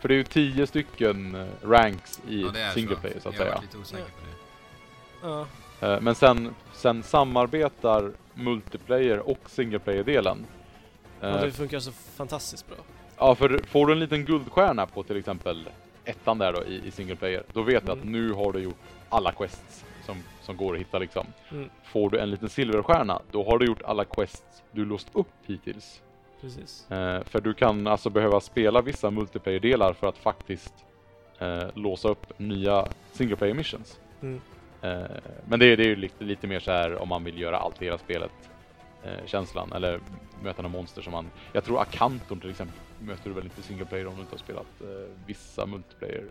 för 0.00 0.08
det 0.08 0.14
är 0.14 0.16
ju 0.16 0.24
tio 0.24 0.66
stycken 0.66 1.34
eh, 1.34 1.46
ranks 1.62 2.20
i 2.28 2.42
Ja, 2.42 2.72
single 2.74 2.94
så. 2.94 3.00
player 3.00 3.20
så 3.20 3.28
att 3.28 3.34
jag 3.34 3.42
säga. 3.42 3.54
varit 3.54 3.62
lite 3.62 3.78
osäker 3.78 4.04
på 4.04 4.10
det. 4.26 5.28
Ja, 5.28 5.46
Eh, 5.80 6.00
Men 6.00 6.14
sen, 6.14 6.54
sen 6.74 7.02
samarbetar 7.02 8.12
multiplayer 8.34 9.18
och 9.18 9.38
single 9.46 9.78
player-delen. 9.78 10.46
Eh, 11.34 11.40
det 11.42 11.52
funkar 11.52 11.78
så 11.78 11.92
fantastiskt 11.92 12.66
bra. 12.68 12.76
Ja, 13.18 13.34
för 13.34 13.60
får 13.66 13.86
du 13.86 13.92
en 13.92 13.98
liten 13.98 14.24
guldstjärna 14.24 14.86
på 14.86 15.02
till 15.02 15.16
exempel 15.16 15.68
ettan 16.04 16.38
där 16.38 16.52
då 16.52 16.64
i, 16.64 16.82
i 16.86 16.90
single 16.90 17.16
player, 17.16 17.42
då 17.52 17.62
vet 17.62 17.86
du 17.86 17.92
att 17.92 17.98
Mm. 18.02 18.12
nu 18.12 18.32
har 18.32 18.52
du 18.52 18.58
gjort 18.60 18.76
alla 19.08 19.32
quests 19.32 19.84
som, 20.06 20.16
som 20.42 20.56
går 20.56 20.74
att 20.74 20.80
hitta 20.80 20.98
liksom. 20.98 21.26
Mm, 21.50 21.68
Får 21.84 22.10
du 22.10 22.18
en 22.18 22.30
liten 22.30 22.48
silverstjärna, 22.48 23.22
då 23.30 23.44
har 23.44 23.58
du 23.58 23.66
gjort 23.66 23.82
alla 23.82 24.04
quests 24.04 24.62
du 24.72 24.84
låst 24.84 25.08
upp 25.12 25.28
hittills. 25.46 26.00
precis. 26.40 26.90
Eh, 26.90 27.22
för 27.24 27.40
du 27.40 27.54
kan 27.54 27.86
alltså 27.86 28.10
behöva 28.10 28.40
spela 28.40 28.82
vissa 28.82 29.10
multiplayer-delar 29.10 29.92
för 29.92 30.06
att 30.08 30.18
faktiskt 30.18 30.74
eh, 31.38 31.64
låsa 31.74 32.08
upp 32.08 32.38
nya 32.38 32.86
single 33.12 33.36
player 33.36 33.54
missions. 33.54 34.00
Mm. 34.22 34.40
Eh, 34.82 35.00
men 35.48 35.60
det, 35.60 35.66
är- 35.66 35.76
det 35.76 35.82
är 35.84 35.88
ju 35.88 35.96
lite, 35.96 36.24
lite 36.24 36.46
mer 36.46 36.60
så 36.60 36.70
här 36.72 36.96
om 37.02 37.08
man 37.08 37.24
vill 37.24 37.40
göra 37.40 37.56
allt 37.58 37.82
i 37.82 37.84
hela 37.84 37.98
spelet 37.98 38.32
eh, 39.06 39.26
känslan 39.26 39.72
eller 39.72 40.00
möta 40.42 40.62
några 40.62 40.72
monster 40.78 41.02
som 41.02 41.12
man 41.12 41.30
Jag 41.52 41.64
tror 41.64 41.80
Akanton 41.80 42.40
till 42.40 42.50
exempel 42.50 42.76
möter 43.00 43.24
du 43.24 43.34
väl 43.34 43.44
inte 43.44 43.62
single 43.62 43.84
player 43.86 44.06
om 44.06 44.14
du 44.14 44.20
inte 44.20 44.32
har 44.34 44.38
spelat 44.38 44.66
eh, 44.80 44.86
vissa 45.26 45.66
multiplayer 45.66 46.24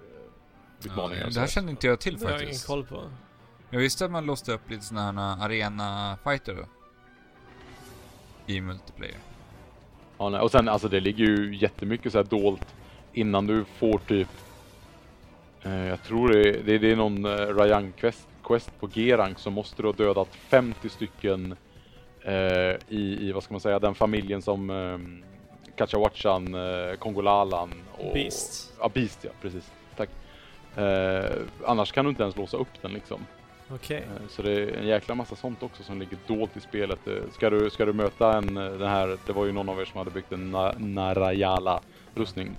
utmaningar. 0.86 1.22
Ja, 1.24 1.30
Det 1.34 1.40
här 1.40 1.48
kände 1.48 1.72
inte 1.72 1.88
jag 1.88 2.00
till 2.00 2.18
Det 2.18 2.26
har 2.26 2.32
jag 2.32 2.40
ingen 2.40 2.48
faktiskt. 2.48 2.68
koll 2.68 2.86
på. 2.86 3.04
Jag 3.70 3.80
visste 3.80 4.06
att 4.06 4.12
man 4.12 4.26
låste 4.26 4.54
upp 4.54 4.70
lite 4.70 4.84
såna 4.86 5.12
här 5.12 5.46
arena-fighter 5.46 6.56
då. 6.56 6.66
I 8.54 8.62
multiplayer. 8.62 9.18
Ja, 10.18 10.30
nej. 10.30 10.40
Och 10.42 10.52
sen 10.52 10.70
alltså 10.70 10.88
det 10.88 11.00
ligger 11.00 11.26
ju 11.26 11.56
jättemycket 11.56 12.12
så 12.12 12.18
här 12.18 12.26
dolt 12.26 12.76
innan 13.14 13.48
du 13.48 13.66
får 13.66 14.00
typ 14.00 14.28
eh, 15.64 15.86
Jag 15.88 16.04
tror 16.04 16.30
det 16.30 16.50
är, 16.50 16.64
det 16.64 16.76
är, 16.76 16.80
det 16.80 16.92
är 16.92 16.96
någon 16.96 17.26
eh, 17.26 17.32
Ryan 17.32 17.92
quest, 17.92 18.28
quest 18.44 18.80
på 18.80 18.88
G-rank 18.88 19.40
så 19.40 19.50
måste 19.50 19.82
du 19.82 19.88
ha 19.88 19.94
dödat 19.94 20.36
50 20.36 20.90
stycken 20.90 21.52
eh, 21.52 21.58
i, 22.90 23.28
i, 23.28 23.32
vad 23.32 23.44
ska 23.44 23.54
man 23.54 23.62
säga, 23.62 23.80
den 23.80 23.96
familjen 23.96 24.42
som 24.42 24.70
eh, 24.70 25.00
Kachawachan, 25.76 26.56
eh, 26.56 26.96
Kongolalan 27.00 27.74
och... 27.98 28.14
Beast. 28.14 28.74
Ja, 28.80 28.90
Beast 28.94 29.20
ja, 29.24 29.30
precis. 29.42 29.72
Tack. 29.98 30.10
Eh, 30.76 31.32
annars 31.66 31.92
kan 31.92 32.06
du 32.06 32.10
inte 32.10 32.24
ens 32.24 32.36
låsa 32.38 32.58
upp 32.58 32.82
den 32.82 32.92
liksom. 32.94 33.26
Eh, 33.98 34.28
Så 34.30 34.42
det 34.42 34.52
är 34.52 34.68
en 34.78 34.88
jäkla 34.88 35.16
massa 35.16 35.36
sånt 35.36 35.64
också 35.64 35.84
som 35.84 36.00
ligger 36.00 36.18
dolt 36.28 36.58
i 36.58 36.60
spelet. 36.60 37.08
Eh, 37.08 37.14
Ska 37.34 37.50
du, 37.50 37.70
ska 37.70 37.86
du 37.86 37.94
möta 37.94 38.38
en, 38.38 38.58
eh, 38.58 38.72
den 38.72 38.90
här, 38.90 39.18
det 39.26 39.34
var 39.34 39.46
ju 39.46 39.52
någon 39.52 39.70
av 39.70 39.82
er 39.82 39.86
som 39.86 39.98
hade 39.98 40.12
byggt 40.12 40.32
en 40.32 40.56
Na- 40.56 40.76
Narayala-rustning. 40.80 42.50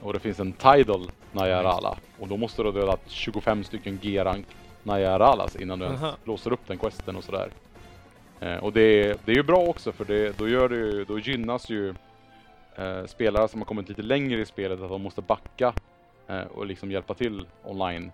Och 0.00 0.12
det 0.12 0.18
finns 0.20 0.40
en 0.40 0.52
Tidal 0.52 1.10
Nayarala. 1.32 1.96
Och 2.18 2.28
då 2.28 2.36
måste 2.36 2.62
du 2.62 2.68
ha 2.68 2.72
dödat 2.80 3.00
25 3.06 3.64
stycken 3.64 3.98
G-rank 4.02 4.46
Nayaralas 4.82 5.56
innan 5.56 5.78
du 5.78 5.84
ens 5.84 6.02
Aha. 6.02 6.16
låser 6.24 6.52
upp 6.52 6.60
den 6.66 6.78
questen 6.78 7.16
och 7.16 7.24
sådär. 7.24 7.48
Eh, 8.40 8.56
och 8.56 8.72
det 8.72 8.80
är, 8.80 9.16
det 9.24 9.32
är 9.32 9.36
ju 9.36 9.42
bra 9.42 9.58
också 9.58 9.92
för 9.92 10.04
det, 10.04 10.38
då, 10.38 10.48
gör 10.48 10.68
det 10.68 10.76
ju, 10.76 11.04
då 11.04 11.18
gynnas 11.18 11.70
ju 11.70 11.94
eh, 12.76 13.06
spelare 13.06 13.48
som 13.48 13.60
har 13.60 13.66
kommit 13.66 13.88
lite 13.88 14.02
längre 14.02 14.40
i 14.40 14.46
spelet 14.46 14.80
att 14.80 14.88
de 14.88 15.02
måste 15.02 15.22
backa 15.22 15.74
eh, 16.26 16.40
och 16.40 16.66
liksom 16.66 16.90
hjälpa 16.90 17.14
till 17.14 17.46
online. 17.64 18.12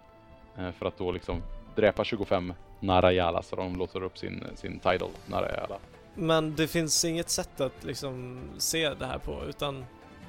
Eh, 0.59 0.71
för 0.73 0.87
att 0.87 0.99
då 0.99 1.13
liksom 1.13 1.43
dräpa 1.75 2.05
25 2.05 2.55
Narayala 2.81 3.43
så 3.43 3.57
de 3.57 3.77
låser 3.77 4.03
upp 4.03 4.19
sin, 4.19 4.45
sin 4.55 4.79
Tidal 4.79 5.11
Narayala. 5.27 5.77
Men 6.15 6.57
det 6.57 6.69
finns 6.69 7.05
inget 7.05 7.31
sätt 7.31 7.61
att 7.61 7.85
liksom 7.85 8.41
se 8.59 8.95
det 8.95 9.07
här 9.07 9.19
på 9.19 9.43
utan 9.49 9.85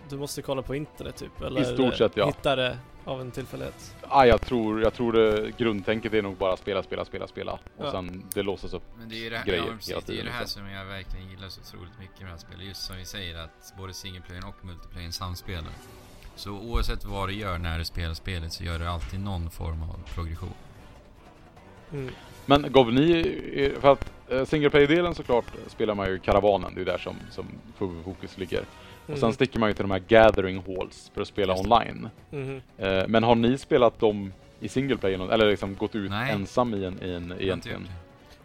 du 0.10 0.18
måste 0.18 0.42
kolla 0.42 0.62
på 0.62 0.76
internet 0.76 1.16
typ 1.16 1.42
eller 1.42 1.64
stort 1.64 1.96
sett, 1.96 2.18
ja. 2.18 2.26
hitta 2.26 2.56
det 2.56 2.78
av 3.06 3.22
en 3.22 3.32
tillfällighet. 3.32 3.96
Ah, 4.02 4.26
jag 4.26 4.42
tror, 4.42 4.82
jag 4.82 4.94
tror 4.94 5.14
det, 5.14 5.52
grundtänket 5.58 6.14
är 6.14 6.22
nog 6.22 6.38
bara 6.38 6.58
spela, 6.58 6.84
spela, 6.84 7.06
spela, 7.06 7.28
spela. 7.28 7.52
Och 7.52 7.60
Ja. 7.86 7.92
sen 7.92 8.26
det 8.34 8.44
låses 8.44 8.74
upp. 8.74 8.84
Men 8.98 9.10
det 9.10 9.16
är 9.16 9.20
ju 9.24 9.30
det, 9.30 9.38
här, 9.38 9.46
grejer 9.46 9.60
ja, 9.60 9.64
hela 9.66 9.76
precis, 9.78 9.88
det, 9.88 9.94
är 9.96 10.00
ju 10.00 10.06
tiden, 10.06 10.26
det 10.26 10.32
här 10.32 10.40
liksom. 10.42 10.62
som 10.62 10.72
jag 10.72 10.86
verkligen 10.86 11.30
gillar 11.30 11.50
så 11.50 11.62
otroligt 11.62 12.00
mycket 12.00 12.20
med 12.20 12.28
det 12.28 12.32
här 12.32 12.38
spelet. 12.38 12.66
Just 12.68 12.82
som 12.86 12.96
vi 12.98 13.06
säger 13.06 13.38
att 13.40 13.74
både 13.78 13.94
singleplayern 13.94 14.44
och 14.44 14.66
multiplayern 14.66 15.12
samspelar. 15.12 15.72
Så 16.36 16.52
oavsett 16.52 17.06
vad 17.06 17.30
du 17.30 17.34
gör 17.34 17.58
när 17.58 17.80
du 17.80 17.86
spelar 17.86 18.14
spelet 18.14 18.54
så 18.54 18.64
gör 18.64 18.80
du 18.80 18.86
alltid 18.88 19.20
någon 19.20 19.50
form 19.50 19.82
av 19.84 20.00
progression. 20.16 20.54
Mm. 21.94 22.14
Men 22.46 22.72
gav 22.72 22.94
ni, 22.94 23.12
er- 23.54 23.80
för 23.80 23.92
att 23.92 24.12
eh, 24.30 24.46
single 24.46 24.70
player-delen 24.70 25.16
såklart 25.16 25.46
spelar 25.68 25.96
man 25.96 26.08
ju 26.08 26.20
karavanen, 26.20 26.76
det 26.76 26.82
är 26.82 26.86
där 26.86 26.98
som, 26.98 27.16
som 27.32 27.46
huvudfokus 27.78 28.38
ligger. 28.38 28.66
Och 29.06 29.18
sen 29.18 29.24
Mm. 29.24 29.34
sticker 29.34 29.60
man 29.60 29.70
ju 29.70 29.74
till 29.74 29.84
de 29.84 29.92
här 29.92 30.00
gathering 30.08 30.64
halls 30.78 31.12
för 31.14 31.22
att 31.22 31.28
spela 31.28 31.54
online. 31.60 32.10
Mhm. 32.32 32.62
Eh, 32.78 33.04
men 33.08 33.24
har 33.24 33.36
ni 33.36 33.58
spelat 33.58 34.00
dem 34.00 34.34
i 34.60 34.68
single 34.70 34.98
player, 34.98 35.32
eller 35.34 35.50
liksom 35.50 35.76
gått 35.76 35.96
ut 35.96 36.10
Nej. 36.10 36.32
ensam 36.32 36.74
i 36.74 36.86
en, 36.86 37.04
i 37.04 37.10
en 37.14 37.34
egentligen? 37.40 37.88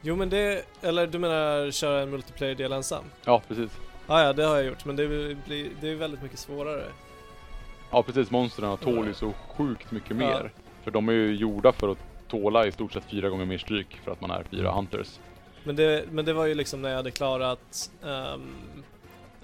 Jo 0.02 0.16
men 0.16 0.28
det, 0.30 0.64
eller 0.82 1.06
du 1.06 1.18
menar 1.18 1.70
köra 1.70 2.02
en 2.02 2.10
multiplayer-del 2.10 2.72
ensam? 2.72 3.04
Ja, 3.24 3.42
precis. 3.48 3.70
Ah, 4.06 4.22
ja, 4.22 4.32
det 4.32 4.44
har 4.44 4.56
jag 4.56 4.64
gjort 4.66 4.84
men 4.84 4.96
det 4.96 5.06
blir, 5.46 5.68
det 5.80 5.88
är 5.90 5.94
väldigt 5.94 6.22
mycket 6.22 6.38
svårare. 6.38 6.84
Ja, 7.90 8.02
precis. 8.02 8.30
Monstren 8.30 8.76
tål 8.76 9.06
ju 9.06 9.14
så 9.14 9.32
sjukt 9.56 9.90
mycket 9.90 10.16
mer. 10.16 10.50
För 10.82 10.90
de 10.90 11.08
är 11.08 11.12
ju 11.12 11.34
gjorda 11.36 11.72
för 11.72 11.88
att 11.88 11.98
tåla 12.28 12.66
i 12.66 12.72
stort 12.72 12.92
sett 12.92 13.04
fyra 13.04 13.28
gånger 13.28 13.44
mer 13.44 13.58
stryk 13.58 13.96
för 14.04 14.12
att 14.12 14.20
man 14.20 14.30
är 14.30 14.44
fyra 14.50 14.70
hunters. 14.70 15.18
Men 15.64 15.76
det, 15.76 16.04
men 16.10 16.24
det 16.24 16.32
var 16.32 16.46
ju 16.46 16.54
liksom 16.54 16.82
när 16.82 16.88
jag 16.88 16.96
hade 16.96 17.10
klarat 17.10 17.90
ehm, 18.06 18.40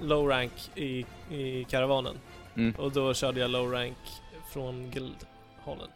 low 0.00 0.28
rank 0.28 0.52
i, 0.74 1.06
i 1.30 1.64
karavanen. 1.64 2.14
Mm. 2.56 2.74
Och 2.78 2.92
då 2.92 3.14
körde 3.14 3.40
jag 3.40 3.50
low 3.50 3.72
rank 3.72 3.96
från 4.52 4.90
guildhållen. 4.90 5.88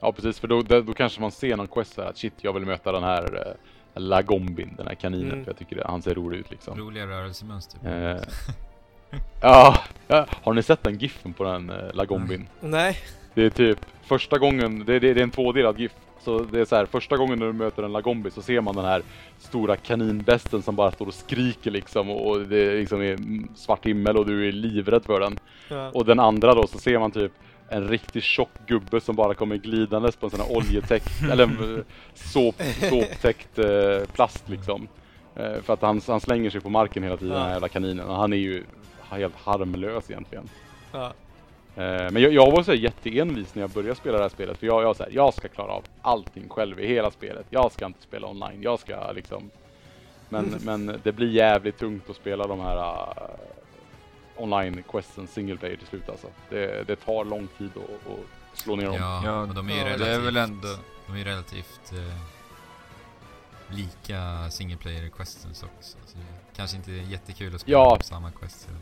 Ja, 0.00 0.12
precis. 0.12 0.40
För 0.40 0.48
då, 0.48 0.62
då, 0.62 0.94
kanske 0.94 1.20
man 1.20 1.30
ser 1.30 1.56
någon 1.56 1.68
quest 1.68 1.94
så 1.94 2.02
här 2.02 2.08
att 2.08 2.18
shit, 2.18 2.34
jag 2.40 2.52
vill 2.52 2.66
möta 2.66 2.92
den 2.92 3.02
här 3.02 3.46
eh, 3.46 4.00
Lagombin, 4.00 4.74
den 4.76 4.86
här 4.86 4.94
kaninen. 4.94 5.32
Mm. 5.32 5.44
För 5.44 5.50
jag 5.50 5.58
tycker 5.58 5.76
det, 5.76 5.84
han 5.86 6.02
ser 6.02 6.14
rolig 6.14 6.38
ut 6.38 6.50
liksom. 6.50 6.78
Roliga 6.78 7.06
rörelsemönster. 7.06 7.78
Eh, 7.84 8.22
ja, 9.42 9.78
ja, 10.06 10.26
har 10.42 10.54
ni 10.54 10.62
sett 10.62 10.82
den 10.82 10.98
giffen 10.98 11.32
på 11.32 11.44
den 11.44 11.70
eh, 11.70 11.94
Lagombin? 11.94 12.48
Nej. 12.60 12.98
Det 13.36 13.44
är 13.44 13.50
typ 13.50 13.78
första 14.02 14.38
gången, 14.38 14.84
det, 14.86 14.98
det, 14.98 15.14
det 15.14 15.20
är 15.20 15.22
en 15.24 15.30
tvådelad 15.30 15.78
GIF. 15.80 15.92
Så 16.20 16.38
det 16.38 16.60
är 16.60 16.64
så 16.64 16.76
här, 16.76 16.86
första 16.86 17.16
gången 17.16 17.38
när 17.38 17.46
du 17.46 17.52
möter 17.52 17.82
en 17.82 17.92
Lagombi 17.92 18.30
så 18.30 18.42
ser 18.42 18.60
man 18.60 18.74
den 18.76 18.84
här 18.84 19.02
stora 19.38 19.76
kaninbesten 19.76 20.62
som 20.62 20.76
bara 20.76 20.90
står 20.90 21.06
och 21.06 21.14
skriker 21.14 21.70
liksom 21.70 22.10
och 22.10 22.40
det 22.40 22.74
liksom 22.74 23.02
är 23.02 23.18
svart 23.56 23.86
himmel 23.86 24.16
och 24.16 24.26
du 24.26 24.48
är 24.48 24.52
livrädd 24.52 25.04
för 25.04 25.20
den. 25.20 25.38
Ja. 25.68 25.90
Och 25.90 26.04
den 26.04 26.20
andra 26.20 26.54
då 26.54 26.66
så 26.66 26.78
ser 26.78 26.98
man 26.98 27.10
typ 27.10 27.32
en 27.68 27.88
riktigt 27.88 28.24
tjock 28.24 28.50
gubbe 28.66 29.00
som 29.00 29.16
bara 29.16 29.34
kommer 29.34 29.56
glidandes 29.56 30.16
på 30.16 30.26
en 30.26 30.30
sån 30.30 30.40
här 30.40 30.56
oljetäckt, 30.56 31.10
eller 31.32 31.44
eh, 31.44 31.84
såp, 32.14 32.54
såptäckt 32.90 33.58
eh, 33.58 34.06
plast 34.12 34.48
liksom. 34.48 34.88
Eh, 35.36 35.60
för 35.62 35.72
att 35.72 35.82
han, 35.82 36.00
han 36.06 36.20
slänger 36.20 36.50
sig 36.50 36.60
på 36.60 36.70
marken 36.70 37.02
hela 37.02 37.16
tiden, 37.16 37.32
Ja. 37.32 37.38
den 37.38 37.46
här 37.46 37.52
jävla 37.54 37.68
kaninen. 37.68 38.06
Och 38.06 38.16
han 38.16 38.32
är 38.32 38.36
ju 38.36 38.64
helt 39.10 39.34
harmlös 39.36 40.10
egentligen. 40.10 40.48
Ja. 40.92 41.12
Eh, 41.76 42.10
Men 42.12 42.22
jag, 42.22 42.32
jag 42.32 42.50
var 42.50 42.62
så 42.62 42.74
jätteenvis 42.74 43.54
när 43.54 43.62
jag 43.62 43.70
började 43.70 43.94
spela 43.94 44.16
det 44.16 44.24
här 44.24 44.28
spelet. 44.28 44.58
För 44.58 44.66
jag, 44.66 44.82
jag, 44.82 44.96
så 44.96 45.02
här, 45.02 45.10
jag 45.12 45.34
ska 45.34 45.48
klara 45.48 45.72
av 45.72 45.84
allting 46.02 46.48
själv 46.48 46.80
i 46.80 46.86
hela 46.86 47.10
spelet. 47.10 47.46
Jag 47.50 47.72
ska 47.72 47.86
inte 47.86 48.02
spela 48.02 48.26
online. 48.28 48.62
Jag 48.62 48.80
ska 48.80 49.12
liksom... 49.12 49.50
Men, 50.28 50.44
men 50.60 51.00
det 51.02 51.12
blir 51.12 51.30
jävligt 51.30 51.78
tungt 51.78 52.10
att 52.10 52.16
spela 52.16 52.46
de 52.46 52.60
här 52.60 52.76
uh, 52.76 53.12
online 54.36 54.82
questen 54.90 55.26
single 55.26 55.56
player 55.56 55.76
till 55.76 55.86
slut 55.86 56.08
alltså. 56.08 56.26
Det, 56.50 56.86
det 56.86 56.96
tar 56.96 57.24
lång 57.24 57.48
tid 57.58 57.70
att, 57.76 58.12
att 58.12 58.58
slå 58.58 58.76
ner 58.76 58.84
dem. 58.86 58.94
Ja, 58.94 59.22
Ja, 59.24 59.48
de 59.54 59.68
är 59.68 59.72
ju 59.72 59.80
ja, 59.80 59.86
är 59.86 59.98
relativt, 59.98 60.26
väl 60.26 60.36
ändå... 60.36 60.68
de 61.06 61.16
är 61.20 61.24
relativt 61.24 61.92
eh, 61.92 62.16
lika 63.76 64.50
single 64.50 64.76
player 64.76 65.08
questions 65.08 65.62
också. 65.62 65.98
Så 66.06 66.18
det 66.18 66.56
kanske 66.56 66.76
inte 66.76 66.90
är 66.90 66.94
jättekul 66.94 67.54
att 67.54 67.60
spela 67.60 67.78
Ja. 67.78 67.96
på 67.96 68.02
samma 68.02 68.30
quest. 68.30 68.66
tiden. 68.66 68.80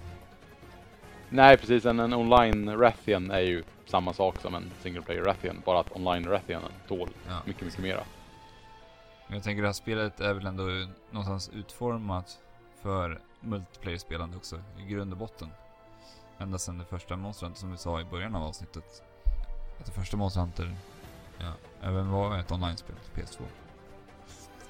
Nej 1.34 1.56
precis, 1.56 1.86
en, 1.86 2.00
en 2.00 2.14
online 2.14 2.76
Rathian 2.76 3.30
är 3.30 3.40
ju 3.40 3.62
samma 3.86 4.12
sak 4.12 4.40
som 4.40 4.54
en 4.54 4.70
single 4.82 5.02
player 5.02 5.22
Rathian. 5.24 5.62
Bara 5.64 5.80
att 5.80 5.96
online 5.96 6.24
Rathian 6.28 6.62
tål 6.88 7.10
Ja. 7.28 7.38
mycket, 7.46 7.62
mycket 7.62 7.80
mera. 7.80 8.00
Jag 9.26 9.42
tänker 9.42 9.62
det 9.62 9.68
här 9.68 9.72
spelet 9.72 10.20
är 10.20 10.34
väl 10.34 10.46
ändå 10.46 10.62
någonstans 11.10 11.50
utformat 11.54 12.38
för 12.82 13.20
multiplayer-spelande 13.40 14.36
också, 14.36 14.60
i 14.78 14.82
grund 14.82 15.12
och 15.12 15.18
botten. 15.18 15.48
Ända 16.38 16.58
sedan 16.58 16.78
det 16.78 16.84
första 16.84 17.16
Monster 17.16 17.46
Hunter 17.46 17.60
som 17.60 17.70
vi 17.72 17.78
sa 17.78 18.00
i 18.00 18.04
början 18.04 18.34
av 18.34 18.42
avsnittet. 18.42 19.02
Att 19.80 19.86
det 19.86 19.92
första 19.92 20.16
Monster 20.16 20.40
Hunter 20.40 20.76
Ja. 21.38 21.52
även 21.82 22.10
var 22.10 22.38
ett 22.38 22.52
online-spel 22.52 22.96
till 22.96 23.22
PS2. 23.22 23.42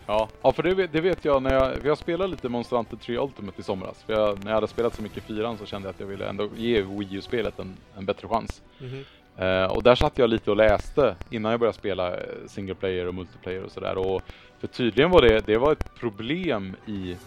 Ja, 0.07 0.29
ja 0.43 0.53
för 0.53 0.63
det 0.63 0.75
vet, 0.75 0.93
det 0.93 1.01
vet 1.01 1.25
jag 1.25 1.43
när 1.43 1.53
jag, 1.53 1.81
för 1.81 1.89
jag 1.89 1.99
spelade 1.99 2.31
lite 2.31 2.49
Monster 2.49 2.77
Hunter 2.77 2.97
3 2.97 3.19
Ultimate 3.19 3.61
i 3.61 3.65
somras. 3.65 4.03
För 4.03 4.13
jag, 4.13 4.45
när 4.45 4.51
jag 4.51 4.55
hade 4.55 4.69
spelat 4.69 4.95
så 4.95 5.03
mycket 5.03 5.25
fyran 5.25 5.59
så 5.59 5.67
kände 5.67 5.89
jag 5.89 5.95
att 5.95 6.01
jag 6.01 6.07
ville 6.07 6.29
ändå 6.29 6.51
ge 6.57 6.83
Wii 6.83 7.15
U-spelet 7.15 7.59
en, 7.59 7.77
en 7.97 8.07
bättre 8.07 8.29
chans. 8.29 8.63
Mhm. 8.79 9.05
Eh, 9.37 9.65
och 9.65 9.83
där 9.83 9.95
satt 9.95 10.19
jag 10.19 10.31
lite 10.31 10.51
och 10.51 10.57
läste 10.57 11.17
innan 11.31 11.51
jag 11.51 11.61
började 11.61 11.79
spela 11.79 12.17
eh, 12.17 12.47
single 12.47 12.75
player 12.75 13.07
och 13.07 13.15
multiplayer 13.15 13.63
och 13.63 13.73
sådär. 13.73 13.99
Och 13.99 14.23
för 14.61 14.67
tydligen 14.67 15.11
var 15.11 15.23
det, 15.23 15.41
det 15.41 15.59
var 15.59 15.73
ett 15.73 15.95
problem 16.01 16.77
i, 16.87 17.19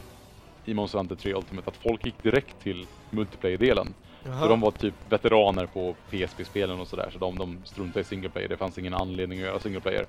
i 0.65 0.73
Monster 0.73 0.97
Hunter 0.99 1.15
3 1.15 1.33
Ultimate 1.33 1.69
att 1.69 1.77
folk 1.77 2.05
gick 2.05 2.23
direkt 2.23 2.59
till 2.59 2.87
multiplayer-delen. 3.09 3.93
För 4.23 4.49
de 4.49 4.61
var 4.61 4.71
typ 4.71 4.95
veteraner 5.03 5.65
på 5.65 5.93
PSP-spelen 6.09 6.79
och 6.79 6.87
sådär, 6.87 7.09
så 7.13 7.19
de, 7.19 7.37
de 7.37 7.65
struntade 7.65 8.01
i 8.01 8.03
single 8.03 8.29
player. 8.29 8.49
Det 8.49 8.57
fanns 8.57 8.77
ingen 8.77 8.93
anledning 8.93 9.39
att 9.39 9.45
göra 9.45 9.59
single 9.59 9.81
player. 9.81 10.05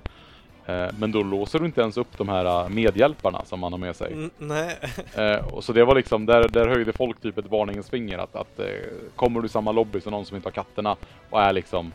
Eh, 0.69 0.89
men 0.99 1.11
då 1.11 1.23
låser 1.23 1.59
du 1.59 1.65
inte 1.65 1.81
ens 1.81 1.97
upp 1.97 2.17
de 2.17 2.29
här 2.29 2.45
eh, 2.45 2.69
medhjälparna 2.69 3.45
som 3.45 3.59
man 3.59 3.73
har 3.73 3.79
med 3.79 3.95
sig. 3.95 4.13
Mm, 4.13 4.29
nej. 4.37 4.77
Eh, 5.15 5.47
och 5.53 5.63
så 5.63 5.73
det 5.73 5.85
var 5.85 5.95
liksom, 5.95 6.25
där, 6.25 6.47
där 6.47 6.67
höjde 6.67 6.93
folk 6.93 7.21
typ 7.21 7.37
ett 7.37 7.45
varningens 7.45 7.89
finger 7.89 8.17
att, 8.17 8.35
att 8.35 8.59
kommer 9.15 9.39
du 9.41 9.45
i 9.45 9.49
samma 9.49 9.71
lobby 9.71 10.01
som 10.01 10.11
någon 10.11 10.25
som 10.25 10.35
inte 10.35 10.47
har 10.47 10.51
katterna 10.53 10.95
och 11.29 11.41
är 11.41 11.53
liksom 11.53 11.93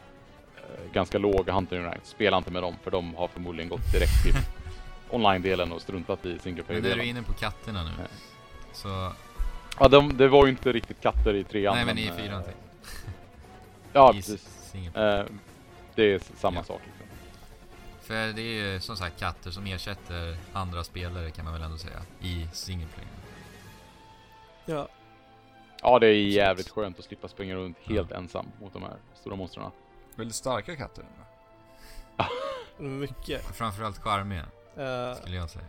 ganska 0.92 1.18
låg 1.18 1.48
hunting 1.48 1.84
rank, 1.84 2.00
spela 2.04 2.36
inte 2.36 2.50
med 2.50 2.62
dem 2.62 2.74
för 2.82 2.90
de 2.90 3.14
har 3.14 3.28
förmodligen 3.28 3.68
gått 3.68 3.92
direkt 3.92 4.22
till 4.22 4.34
online-delen 5.10 5.72
och 5.72 5.80
struntat 5.82 6.26
i 6.26 6.38
single 6.38 6.62
Men 6.66 6.74
när 6.76 6.82
du 6.82 6.88
är 6.88 6.94
player-delen. 6.94 7.06
inne 7.16 7.22
på 7.22 7.32
katterna 7.32 7.82
nu. 7.82 7.90
Nej. 7.98 8.06
Så, 8.72 9.12
Ja, 9.80 9.88
de, 9.88 10.16
det 10.16 10.28
var 10.28 10.44
ju 10.46 10.50
inte 10.50 10.72
riktigt 10.72 11.00
katter 11.00 11.34
i 11.34 11.44
trean. 11.44 11.76
nej 11.76 11.84
men 11.84 11.98
i 11.98 12.06
eh, 12.06 12.12
fyran 12.16 12.42
tänkte 12.42 12.60
Ja. 13.92 14.10
I 14.10 14.14
precis. 14.16 14.72
player. 14.72 15.20
Eh, 15.20 15.26
det 15.94 16.14
är 16.14 16.20
samma 16.36 16.56
Ja. 16.60 16.64
sak. 16.64 16.80
För 18.04 18.32
det 18.32 18.42
är 18.42 18.72
ju 18.72 18.80
som 18.80 18.96
sagt 18.96 19.18
katter 19.20 19.50
som 19.50 19.66
ersätter 19.66 20.36
andra 20.52 20.84
spelare 20.84 21.30
kan 21.30 21.44
man 21.44 21.54
väl 21.54 21.62
ändå 21.62 21.78
säga. 21.78 22.02
I 22.20 22.48
single 22.52 22.86
player. 22.94 23.10
Ja. 24.64 24.88
Ja, 25.82 25.98
det 25.98 26.06
är 26.06 26.12
jävligt 26.28 26.68
skönt 26.68 26.98
att 26.98 27.04
slippa 27.04 27.28
springa 27.28 27.54
runt 27.54 27.76
helt 27.84 28.10
ensam 28.12 28.46
mot 28.60 28.72
de 28.72 28.82
här 28.82 28.96
stora 29.20 29.36
monstren. 29.36 29.70
Väldigt 30.14 30.34
starka 30.36 30.76
katter. 30.76 31.04
va? 32.16 32.26
mycket. 32.84 33.44
Framförallt 33.56 33.98
charmiga, 33.98 34.46
Eh, 34.76 35.14
skulle 35.14 35.36
jag 35.36 35.50
säga. 35.50 35.64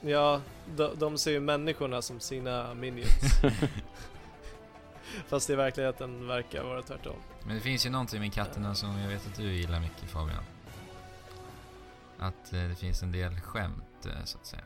ja, 0.00 0.40
de, 0.76 0.90
de 0.98 1.18
ser 1.18 1.30
ju 1.30 1.40
människorna 1.40 2.02
som 2.02 2.20
sina 2.20 2.74
minions. 2.74 3.40
Fast 5.28 5.50
i 5.50 5.54
verkligheten 5.54 6.26
verkar 6.26 6.62
vara 6.64 6.82
tvärtom. 6.82 7.16
Men 7.44 7.54
det 7.54 7.60
finns 7.60 7.86
ju 7.86 7.90
någonting 7.90 8.20
med 8.20 8.34
katterna 8.34 8.74
som 8.74 8.98
jag 8.98 9.08
vet 9.08 9.26
att 9.26 9.34
du 9.36 9.52
gillar 9.52 9.80
mycket 9.80 10.10
Fabian. 10.10 10.42
Att 12.20 12.52
eh, 12.52 12.62
det 12.68 12.74
finns 12.74 13.02
en 13.02 13.12
del 13.12 13.40
skämt, 13.40 14.06
eh, 14.06 14.24
så 14.24 14.38
att 14.38 14.46
säga. 14.46 14.62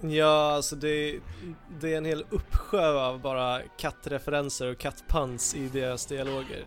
Ja, 0.00 0.52
alltså 0.54 0.76
det, 0.76 1.20
det 1.80 1.92
är 1.92 1.98
en 1.98 2.04
hel 2.04 2.24
uppsjö 2.30 3.00
av 3.00 3.20
bara 3.20 3.60
kattreferenser 3.78 4.70
och 4.70 4.78
kattpuns 4.78 5.54
i 5.54 5.68
deras 5.68 6.06
dialoger. 6.06 6.64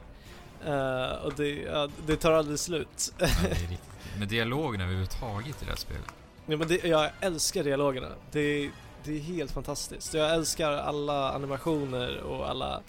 Eh, 0.66 1.26
och 1.26 1.34
det, 1.34 1.50
ja, 1.50 1.90
det 2.08 2.16
tar 2.16 2.32
aldrig 2.32 2.60
slut. 2.60 3.14
Ja, 3.18 3.28
det. 3.42 4.20
Med 4.20 4.28
dialogen 4.28 4.82
överhuvudtaget 4.82 5.62
i 5.62 5.66
det 5.66 5.72
här 5.72 5.78
spelet. 5.78 6.14
ja, 6.46 6.58
men 6.58 6.68
det, 6.68 6.84
jag 6.84 7.12
älskar 7.22 7.64
dialogerna. 7.64 8.08
Det, 8.32 8.72
det 9.04 9.16
är 9.16 9.20
helt 9.20 9.52
fantastiskt. 9.52 10.14
Jag 10.14 10.34
älskar 10.34 10.72
alla 10.72 11.32
animationer 11.32 12.22
och 12.22 12.50
alla 12.50 12.82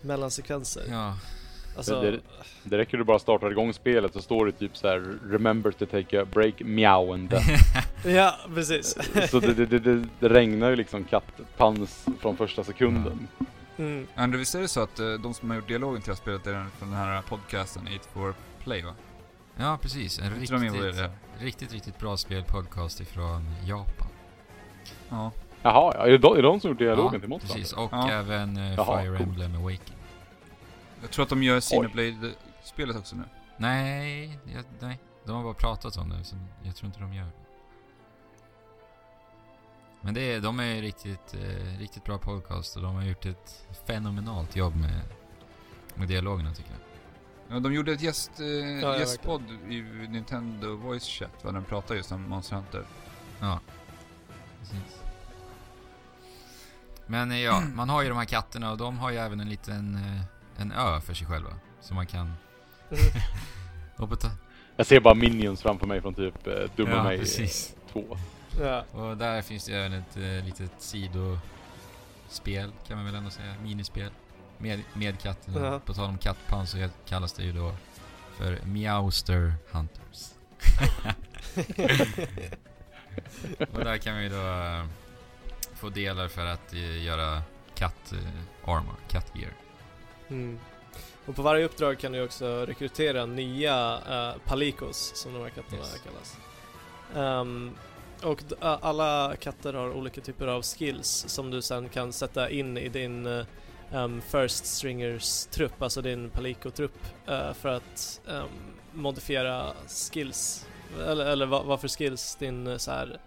mellansekvenser. 0.00 0.84
Ja, 0.90 1.18
Alltså, 1.76 2.00
Det- 2.00 2.20
Det 2.66 2.78
räcker 2.78 2.98
du 2.98 3.04
bara 3.04 3.18
startar 3.18 3.50
igång 3.50 3.72
spelet 3.72 4.12
så 4.12 4.22
står 4.22 4.46
det 4.46 4.52
typ 4.52 4.76
så 4.76 4.88
här 4.88 5.18
Remember 5.30 5.70
to 5.70 5.86
take 5.86 6.22
a 6.22 6.26
break 6.32 6.54
meowande. 6.60 7.42
ja 8.04 8.34
precis. 8.54 8.96
så 9.30 9.40
det, 9.40 9.54
det, 9.54 9.78
det, 9.78 10.04
det, 10.20 10.28
regnar 10.28 10.70
ju 10.70 10.76
liksom 10.76 11.04
kattpans 11.04 12.06
från 12.20 12.36
första 12.36 12.64
sekunden. 12.64 13.28
Mm. 13.76 14.06
Andrew, 14.14 14.38
visst 14.38 14.54
är 14.54 14.60
det 14.60 14.68
så 14.68 14.80
att 14.82 14.98
eh, 14.98 15.12
de 15.12 15.34
som 15.34 15.50
har 15.50 15.56
gjort 15.56 15.68
dialogen 15.68 16.02
till 16.02 16.08
det 16.10 16.14
här 16.14 16.22
spelet 16.22 16.46
är 16.46 16.66
från 16.78 16.90
den 16.90 16.98
här 16.98 17.22
podcasten 17.22 17.82
8 17.82 18.08
for 18.12 18.34
Play 18.64 18.82
va? 18.82 18.94
ja 19.56 19.78
precis. 19.82 20.18
En 20.18 20.34
riktigt, 20.40 20.72
det. 20.72 21.10
riktigt, 21.38 21.72
riktigt 21.72 21.98
bra 21.98 22.16
spelpodcast 22.16 23.00
ifrån 23.00 23.44
Japan. 23.64 24.08
Ja. 25.08 25.30
Jaha, 25.62 25.94
ja, 25.96 26.06
är 26.06 26.10
det 26.10 26.18
de, 26.18 26.32
är 26.32 26.36
det 26.36 26.42
de 26.42 26.60
som 26.60 26.70
gjort 26.70 26.78
dialogen 26.78 27.10
ja, 27.14 27.20
till 27.20 27.28
Monster 27.28 27.54
precis. 27.54 27.72
Och 27.72 27.92
Ja. 27.92 28.10
även 28.10 28.56
eh, 28.56 28.74
Jaha, 28.74 29.02
Fire. 29.02 29.16
Emblem 29.18 29.54
Awakening. 29.56 29.98
Jag 31.04 31.10
tror 31.10 31.22
att 31.22 31.28
de 31.28 31.42
gör 31.42 31.60
Xenoblade-spelet 31.60 32.96
också 32.96 33.16
nu. 33.16 33.24
Nej, 33.56 34.38
jag, 34.54 34.64
nej, 34.80 34.98
de 35.24 35.36
har 35.36 35.42
bara 35.42 35.54
pratat 35.54 35.96
om 35.96 36.08
det, 36.08 36.24
så 36.24 36.36
jag 36.62 36.76
tror 36.76 36.86
inte 36.86 37.00
de 37.00 37.14
gör 37.14 37.24
det. 37.24 37.32
Men 40.00 40.14
det 40.14 40.32
är, 40.32 40.40
de 40.40 40.60
är 40.60 40.82
riktigt, 40.82 41.34
eh, 41.34 41.78
riktigt 41.78 42.04
bra 42.04 42.18
podcast 42.18 42.76
och 42.76 42.82
de 42.82 42.94
har 42.94 43.02
gjort 43.02 43.26
ett 43.26 43.66
fenomenalt 43.86 44.56
jobb 44.56 44.76
med, 44.76 45.00
med 45.94 46.08
dialogerna 46.08 46.54
tycker 46.54 46.70
jag. 46.70 46.80
Ja, 47.56 47.60
de 47.60 47.74
gjorde 47.74 47.92
ett 47.92 48.02
gäst, 48.02 48.40
eh, 48.40 48.46
ja, 48.46 48.98
gästpodd 48.98 49.42
i 49.68 49.82
Nintendo 50.08 50.76
Voice 50.76 51.08
Chat, 51.08 51.44
va? 51.44 51.52
De 51.52 51.64
pratade 51.64 51.96
just 51.96 52.12
om 52.12 52.22
Monster 52.22 52.56
Hunter. 52.56 52.84
Ja, 53.40 53.60
precis. 54.60 55.02
Men 57.06 57.30
eh, 57.30 57.38
ja, 57.38 57.62
man 57.74 57.88
har 57.88 58.02
ju 58.02 58.08
de 58.08 58.18
här 58.18 58.24
katterna 58.24 58.72
och 58.72 58.78
de 58.78 58.98
har 58.98 59.10
ju 59.10 59.16
även 59.16 59.40
en 59.40 59.48
liten 59.48 59.94
eh, 59.94 60.33
en 60.56 60.72
ö 60.72 61.00
för 61.00 61.14
sig 61.14 61.26
själva. 61.26 61.50
Så 61.80 61.94
man 61.94 62.06
kan... 62.06 62.34
Jag 64.76 64.86
ser 64.86 65.00
bara 65.00 65.14
minions 65.14 65.62
framför 65.62 65.86
mig 65.86 66.00
från 66.00 66.14
typ 66.14 66.46
eh, 66.46 66.52
Dumma 66.76 66.90
ja, 66.90 67.02
mig 67.02 67.18
precis. 67.18 67.76
2. 67.92 68.18
ja. 68.60 68.84
Och 68.92 69.16
där 69.16 69.42
finns 69.42 69.64
det 69.64 69.72
även 69.72 69.92
ett 69.92 70.16
eh, 70.16 70.44
litet 70.44 70.72
sidospel 70.78 72.72
kan 72.86 72.96
man 72.96 73.04
väl 73.06 73.14
ändå 73.14 73.30
säga. 73.30 73.54
Minispel. 73.62 74.10
Med, 74.58 74.82
med 74.94 75.20
katten. 75.20 75.54
Ja. 75.54 75.80
På 75.84 75.94
tal 75.94 76.08
om 76.08 76.18
kattpan 76.18 76.66
så 76.66 76.88
kallas 77.06 77.32
det 77.32 77.42
ju 77.42 77.52
då 77.52 77.74
för 78.36 78.58
Meowster 78.64 79.54
Hunters. 79.70 80.30
och 83.72 83.84
där 83.84 83.98
kan 83.98 84.18
vi 84.18 84.28
då 84.28 84.36
eh, 84.36 84.84
få 85.74 85.88
delar 85.88 86.28
för 86.28 86.46
att 86.46 86.72
eh, 86.72 87.04
göra 87.04 87.42
katt 87.74 88.12
eh, 88.12 88.70
armor, 88.70 88.94
kattgear. 89.08 89.52
Mm. 90.28 90.58
Och 91.26 91.36
på 91.36 91.42
varje 91.42 91.64
uppdrag 91.64 91.98
kan 91.98 92.12
du 92.12 92.24
också 92.24 92.64
rekrytera 92.66 93.26
nya 93.26 93.98
uh, 94.08 94.38
palikos, 94.44 95.12
som 95.16 95.32
de 95.34 95.42
här 95.42 95.48
katterna 95.50 95.78
Yes. 95.82 96.02
kallas. 96.04 96.36
Ehm, 97.16 97.70
och 98.22 98.42
d- 98.48 98.56
a- 98.60 98.78
alla 98.82 99.36
katter 99.36 99.72
har 99.74 99.90
olika 99.92 100.20
typer 100.20 100.46
av 100.46 100.62
skills 100.62 101.24
som 101.28 101.50
du 101.50 101.62
sen 101.62 101.88
kan 101.88 102.12
sätta 102.12 102.50
in 102.50 102.78
i 102.78 102.88
din 102.88 103.26
eh, 103.26 103.46
ehm, 103.92 104.20
First 104.20 104.66
Stringers 104.66 105.46
trupp, 105.46 105.82
alltså 105.82 106.02
din 106.02 106.30
paliko-trupp, 106.30 106.98
eh, 107.26 107.52
för 107.52 107.68
att 107.68 108.20
ehm, 108.28 108.46
modifiera 108.92 109.72
skills, 109.88 110.66
eller, 111.06 111.26
eller 111.26 111.46
vad, 111.46 111.64
vad 111.64 111.80
för 111.80 111.88
skills 111.88 112.36
din 112.36 112.66
uh, 112.66 112.76
så 112.76 112.90
här 112.90 113.20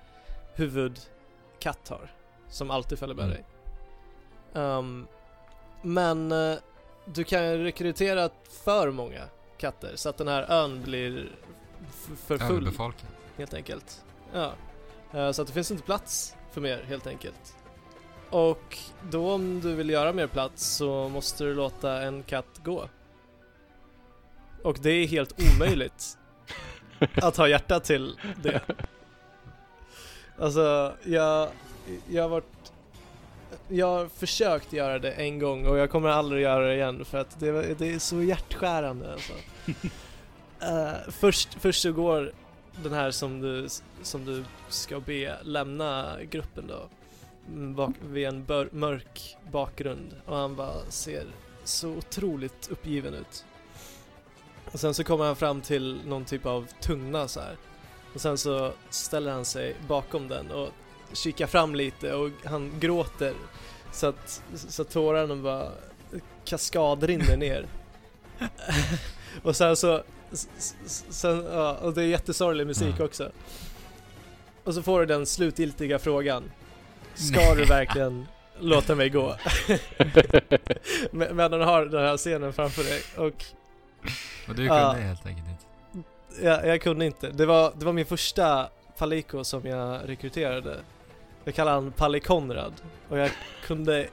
huvudkatt 0.55 1.89
har, 1.89 2.11
som 2.49 2.71
alltid 2.71 2.99
följer 2.99 3.15
med 3.15 3.25
Mm. 3.25 3.35
dig. 3.35 3.45
Ehm, 4.63 5.07
men 5.81 6.31
eh, 6.31 6.57
du 7.13 7.23
kan 7.23 7.41
rekrytera 7.57 8.29
för 8.65 8.91
många 8.91 9.21
katter 9.57 9.91
så 9.95 10.09
att 10.09 10.17
den 10.17 10.27
här 10.27 10.51
ön 10.51 10.83
blir 10.83 11.29
för 12.25 12.37
full 12.37 12.51
Överbefolkad. 12.51 13.07
helt 13.37 13.53
enkelt. 13.53 14.03
Ja. 14.33 14.53
Eh, 15.13 15.31
Så 15.31 15.41
att 15.41 15.47
det 15.47 15.53
finns 15.53 15.71
inte 15.71 15.83
plats 15.83 16.35
för 16.51 16.61
mer 16.61 16.83
helt 16.87 17.07
enkelt. 17.07 17.55
Och 18.29 18.77
då 19.09 19.31
om 19.31 19.61
du 19.61 19.75
vill 19.75 19.89
göra 19.89 20.13
mer 20.13 20.27
plats 20.27 20.65
så 20.67 21.09
måste 21.09 21.43
du 21.43 21.53
låta 21.55 22.01
en 22.01 22.23
katt 22.23 22.59
gå. 22.63 22.89
Och 24.63 24.77
det 24.81 24.89
är 24.89 25.07
helt 25.07 25.33
omöjligt 25.55 26.17
att 27.15 27.37
ha 27.37 27.47
hjärta 27.47 27.79
till 27.79 28.19
det. 28.43 28.61
Alltså, 30.39 30.93
jag, 31.03 31.49
jag 32.09 32.23
har 32.23 32.29
varit 32.29 32.71
jag 33.67 33.87
har 33.87 34.07
försökt 34.07 34.73
göra 34.73 34.99
det 34.99 35.11
en 35.11 35.39
gång 35.39 35.67
och 35.67 35.77
jag 35.77 35.89
kommer 35.89 36.09
aldrig 36.09 36.41
göra 36.41 36.67
det 36.67 36.75
igen 36.75 37.05
för 37.05 37.17
att 37.17 37.39
det, 37.39 37.73
det 37.73 37.93
är 37.93 37.99
så 37.99 38.23
hjärtskärande 38.23 39.13
alltså. 39.13 39.33
Eh, 40.59 41.11
först, 41.11 41.53
först 41.53 41.81
så 41.81 41.91
går 41.91 42.31
den 42.83 42.93
här 42.93 43.11
som 43.11 43.41
du, 43.41 43.67
som 44.01 44.25
du 44.25 44.43
ska 44.69 44.99
be 44.99 45.37
lämna 45.43 46.17
gruppen 46.29 46.67
då 46.67 46.89
mm, 47.47 47.75
bak, 47.75 47.95
vid 48.01 48.27
en 48.27 48.45
bör, 48.45 48.69
mörk 48.71 49.37
bakgrund 49.51 50.15
och 50.25 50.35
han 50.35 50.55
bara 50.55 50.73
ser 50.89 51.25
så 51.63 51.89
otroligt 51.89 52.67
uppgiven 52.71 53.13
ut. 53.13 53.45
Och 54.71 54.79
sen 54.79 54.93
så 54.93 55.03
kommer 55.03 55.25
han 55.25 55.35
fram 55.35 55.61
till 55.61 55.99
någon 56.05 56.25
typ 56.25 56.45
av 56.45 56.67
tunna 56.81 57.27
så 57.27 57.39
här. 57.39 57.57
Och 58.13 58.21
sen 58.21 58.37
så 58.37 58.71
ställer 58.89 59.31
han 59.31 59.45
sig 59.45 59.75
bakom 59.87 60.27
den 60.27 60.51
och 60.51 60.69
kikar 61.13 61.47
fram 61.47 61.75
lite 61.75 62.13
och 62.13 62.29
han 62.45 62.71
gråter 62.79 63.33
så 63.91 64.07
att, 64.07 64.41
så 64.55 64.81
att 64.81 64.89
tårarna 64.89 65.35
bara 65.35 65.71
kaskadrinner 66.45 67.37
ner. 67.37 67.65
och 69.43 69.55
sen 69.55 69.75
så, 69.75 70.03
sen, 71.09 71.45
ja, 71.51 71.73
och 71.81 71.93
det 71.93 72.01
är 72.01 72.05
jättesorglig 72.07 72.67
musik 72.67 72.95
Ja. 72.99 73.05
också. 73.05 73.31
Och 74.63 74.73
så 74.73 74.81
får 74.83 74.99
du 74.99 75.05
den 75.05 75.25
slutgiltiga 75.25 75.99
frågan. 75.99 76.43
Ska 77.15 77.53
du 77.55 77.65
verkligen 77.65 78.27
låta 78.59 78.95
mig 78.95 79.09
gå? 79.09 79.35
Men- 81.11 81.35
Medan 81.35 81.59
du 81.59 81.65
har 81.65 81.85
den 81.85 82.03
här 82.05 82.17
scenen 82.17 82.53
framför 82.53 82.83
dig 82.83 83.01
och 83.17 83.45
Och 84.49 84.55
du 84.55 84.65
Ja. 84.65 84.91
kunde 84.91 85.07
helt 85.07 85.25
enkelt 85.25 85.47
inte. 85.47 85.65
jag, 86.47 86.67
jag 86.67 86.81
kunde 86.81 87.05
inte. 87.05 87.29
Det 87.29 87.45
var, 87.45 87.73
det 87.75 87.85
var 87.85 87.93
min 87.93 88.05
första 88.05 88.69
Paliko 88.97 89.43
som 89.43 89.65
jag 89.65 89.99
rekryterade. 90.09 90.77
Jag 91.47 91.55
kallar 91.55 91.71
han 91.73 91.91
Palle 91.91 92.19
Konrad 92.19 92.73
och 93.09 93.17
jag 93.17 93.31
kunde 93.67 94.07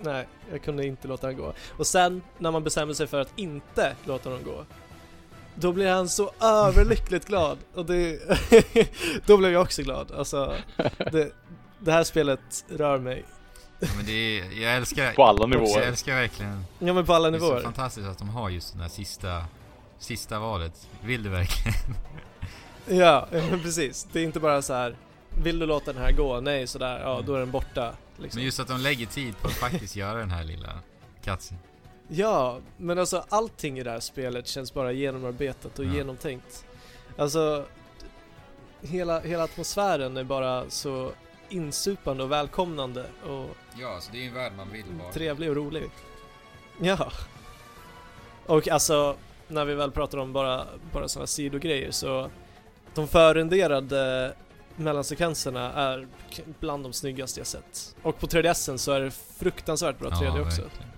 Nej, 0.00 0.26
jag 0.52 0.62
kunde 0.62 0.86
inte 0.86 1.08
låta 1.08 1.26
han 1.26 1.36
gå. 1.36 1.52
Och 1.76 1.86
sen 1.86 2.22
när 2.38 2.50
man 2.50 2.64
bestämmer 2.64 2.94
sig 2.94 3.06
för 3.06 3.20
att 3.20 3.32
inte 3.36 3.96
låta 4.04 4.28
honom 4.30 4.44
gå 4.44 4.64
Då 5.54 5.72
blir 5.72 5.90
han 5.92 6.08
så 6.08 6.30
överlyckligt 6.40 7.26
glad 7.26 7.58
och 7.74 7.86
det 7.86 8.18
Då 9.26 9.36
blev 9.36 9.52
jag 9.52 9.62
också 9.62 9.82
glad. 9.82 10.12
Alltså 10.12 10.54
det, 11.12 11.32
det 11.78 11.92
här 11.92 12.04
spelet 12.04 12.64
rör 12.68 12.98
mig. 12.98 13.24
Ja, 13.80 13.88
men 13.96 14.06
det 14.06 14.12
är, 14.12 14.62
jag 14.62 14.76
älskar... 14.76 15.12
På 15.12 15.24
alla 15.24 15.44
också, 15.44 15.56
Jag 15.58 15.62
nivåer. 15.62 15.82
älskar 15.82 16.14
verkligen... 16.14 16.64
Ja 16.78 16.92
men 16.92 17.06
på 17.06 17.14
alla 17.14 17.30
Det 17.30 17.36
är 17.36 17.38
så 17.38 17.44
nivåer. 17.46 17.62
fantastiskt 17.62 18.08
att 18.08 18.18
de 18.18 18.28
har 18.28 18.50
just 18.50 18.72
den 18.72 18.82
här 18.82 18.88
sista... 18.88 19.44
Sista 19.98 20.38
valet. 20.38 20.88
Vill 21.04 21.22
du 21.22 21.28
verkligen? 21.28 21.74
Ja, 22.86 23.28
ja, 23.32 23.42
men 23.50 23.60
precis. 23.62 24.08
Det 24.12 24.20
är 24.20 24.24
inte 24.24 24.40
bara 24.40 24.62
så 24.62 24.74
här. 24.74 24.96
Vill 25.34 25.58
du 25.58 25.66
låta 25.66 25.92
den 25.92 26.02
här 26.02 26.12
gå? 26.12 26.40
Nej, 26.40 26.66
sådär. 26.66 27.00
Ja, 27.00 27.22
då 27.26 27.34
är 27.34 27.38
den 27.40 27.50
borta. 27.50 27.94
Liksom. 28.18 28.38
Men 28.38 28.44
just 28.44 28.60
att 28.60 28.68
de 28.68 28.80
lägger 28.80 29.06
tid 29.06 29.38
på 29.38 29.46
att 29.48 29.54
faktiskt 29.54 29.96
göra 29.96 30.18
den 30.18 30.30
här 30.30 30.44
lilla 30.44 30.78
katsen. 31.24 31.58
Ja, 32.08 32.58
men 32.76 32.98
alltså 32.98 33.24
allting 33.28 33.78
i 33.78 33.82
det 33.82 33.90
här 33.90 34.00
spelet 34.00 34.46
känns 34.46 34.74
bara 34.74 34.92
genomarbetat 34.92 35.78
och 35.78 35.84
Ja. 35.84 35.92
genomtänkt. 35.94 36.64
Alltså, 37.18 37.64
hela, 38.80 39.20
hela 39.20 39.44
atmosfären 39.44 40.16
är 40.16 40.24
bara 40.24 40.70
så 40.70 41.12
insupande 41.48 42.22
och 42.22 42.32
välkomnande 42.32 43.04
och 43.26 43.56
Ja, 43.80 43.98
så 44.00 44.12
det 44.12 44.22
är 44.24 44.28
en 44.28 44.34
värld 44.34 44.52
man 44.56 44.70
vill 44.72 44.84
vara 45.02 45.12
trevlig 45.12 45.50
och 45.50 45.56
rolig. 45.56 45.90
Ja. 46.80 47.12
Och 48.46 48.68
alltså, 48.68 49.16
när 49.48 49.64
vi 49.64 49.74
väl 49.74 49.90
pratar 49.90 50.18
om 50.18 50.32
bara, 50.32 50.66
bara 50.92 51.08
sådana 51.08 51.26
sidogrejer 51.26 51.90
så 51.90 52.30
de 52.94 53.08
förrenderade 53.08 54.34
mellansekvenserna 54.76 55.72
är 55.72 56.08
bland 56.60 56.82
de 56.84 56.92
snyggaste 56.92 57.40
jag 57.40 57.46
sett. 57.46 57.96
Och 58.02 58.18
på 58.18 58.26
3DSen 58.26 58.76
så 58.76 58.92
är 58.92 59.00
det 59.00 59.10
fruktansvärt 59.10 59.98
bra 59.98 60.10
3D 60.10 60.28
också. 60.46 60.62
verkligen. 60.62 60.90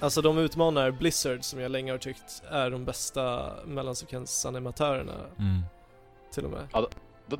Alltså 0.00 0.22
de 0.22 0.38
utmanar 0.38 0.90
Blizzard 0.90 1.44
som 1.44 1.60
jag 1.60 1.70
länge 1.70 1.92
har 1.92 1.98
tyckt 1.98 2.42
är 2.50 2.70
de 2.70 2.84
bästa 2.84 3.52
mellansekvensanimatörerna 3.66 5.14
Mm. 5.38 5.60
till 6.32 6.44
och 6.44 6.50
med. 6.50 6.68
De- 6.72 6.86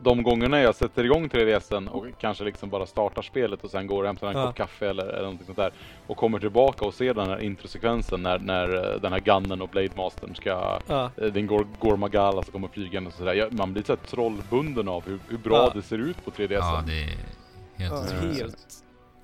De 0.02 0.22
gångerna 0.22 0.60
jag 0.60 0.74
sätter 0.74 1.04
igång 1.04 1.28
3DSen 1.28 1.88
och 1.88 2.06
kanske 2.20 2.44
liksom 2.44 2.70
bara 2.70 2.86
startar 2.86 3.22
spelet 3.22 3.64
och 3.64 3.70
sen 3.70 3.86
går 3.86 4.02
och 4.02 4.06
hämtar 4.06 4.26
en 4.30 4.36
Ja. 4.36 4.46
kopp 4.46 4.56
kaffe 4.56 4.88
eller, 4.90 5.06
eller 5.06 5.22
någonting 5.22 5.46
sånt 5.46 5.58
där 5.58 5.72
och 6.06 6.16
kommer 6.16 6.38
tillbaka 6.38 6.84
och 6.84 6.94
ser 6.94 7.14
den 7.14 7.26
här 7.28 7.38
introsekvensen 7.38 8.22
när, 8.22 8.38
när 8.38 8.92
eh, 8.94 9.00
den 9.00 9.12
här 9.12 9.20
gunnen 9.20 9.62
och 9.62 9.68
Blade 9.68 9.88
Mastern 9.96 10.34
ska 10.34 10.80
Ja, 10.86 11.10
eh, 11.16 11.26
din 11.32 11.46
Gor 11.46 11.66
Gormagala 11.80 12.42
som 12.42 12.52
kommer 12.52 12.68
flygande 12.68 13.08
och 13.08 13.14
sådär. 13.14 13.48
Man 13.50 13.72
blir 13.72 13.82
så 13.82 13.92
här 13.92 14.00
trollbunden 14.06 14.88
av 14.88 15.04
hur, 15.06 15.18
hur 15.28 15.38
bra 15.38 15.56
Ja. 15.56 15.70
det 15.74 15.82
ser 15.82 15.98
ut 15.98 16.24
på 16.24 16.30
3DSen. 16.30 16.52
Ja, 16.52 16.82
det 16.86 16.92
är 17.02 17.06
helt 17.06 18.12
ja 18.12 18.16
helt. 18.32 18.56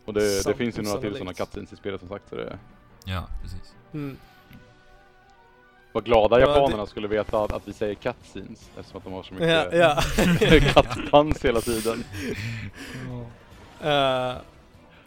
och 0.05 0.15
det, 0.15 0.47
det 0.47 0.55
finns 0.55 0.79
ju 0.79 0.83
några 0.83 1.01
till 1.01 1.13
sådana 1.13 1.33
cutscenes 1.35 1.73
i 1.73 1.77
spelet 1.77 2.01
som 2.01 2.09
sagt. 2.09 2.29
Så 2.29 2.35
det 2.37 2.59
Ja, 3.05 3.25
precis. 3.43 3.75
Mm. 3.95 4.17
Var 5.97 6.03
glada 6.03 6.41
Ja, 6.41 6.49
japanerna 6.49 6.87
skulle 6.87 7.09
veta 7.09 7.39
att, 7.45 7.53
att 7.53 7.69
vi 7.69 7.73
säger 7.73 7.95
cutscenes 7.95 8.71
eftersom 8.79 8.99
att 8.99 9.05
de 9.05 9.13
har 9.13 9.23
så 9.23 9.35
Ja, 9.39 10.03
mycket 10.33 10.53
ja. 10.77 10.83
kattdans 10.83 11.45
hela 11.45 11.61
tiden. 11.61 12.05
Eh, 13.81 14.35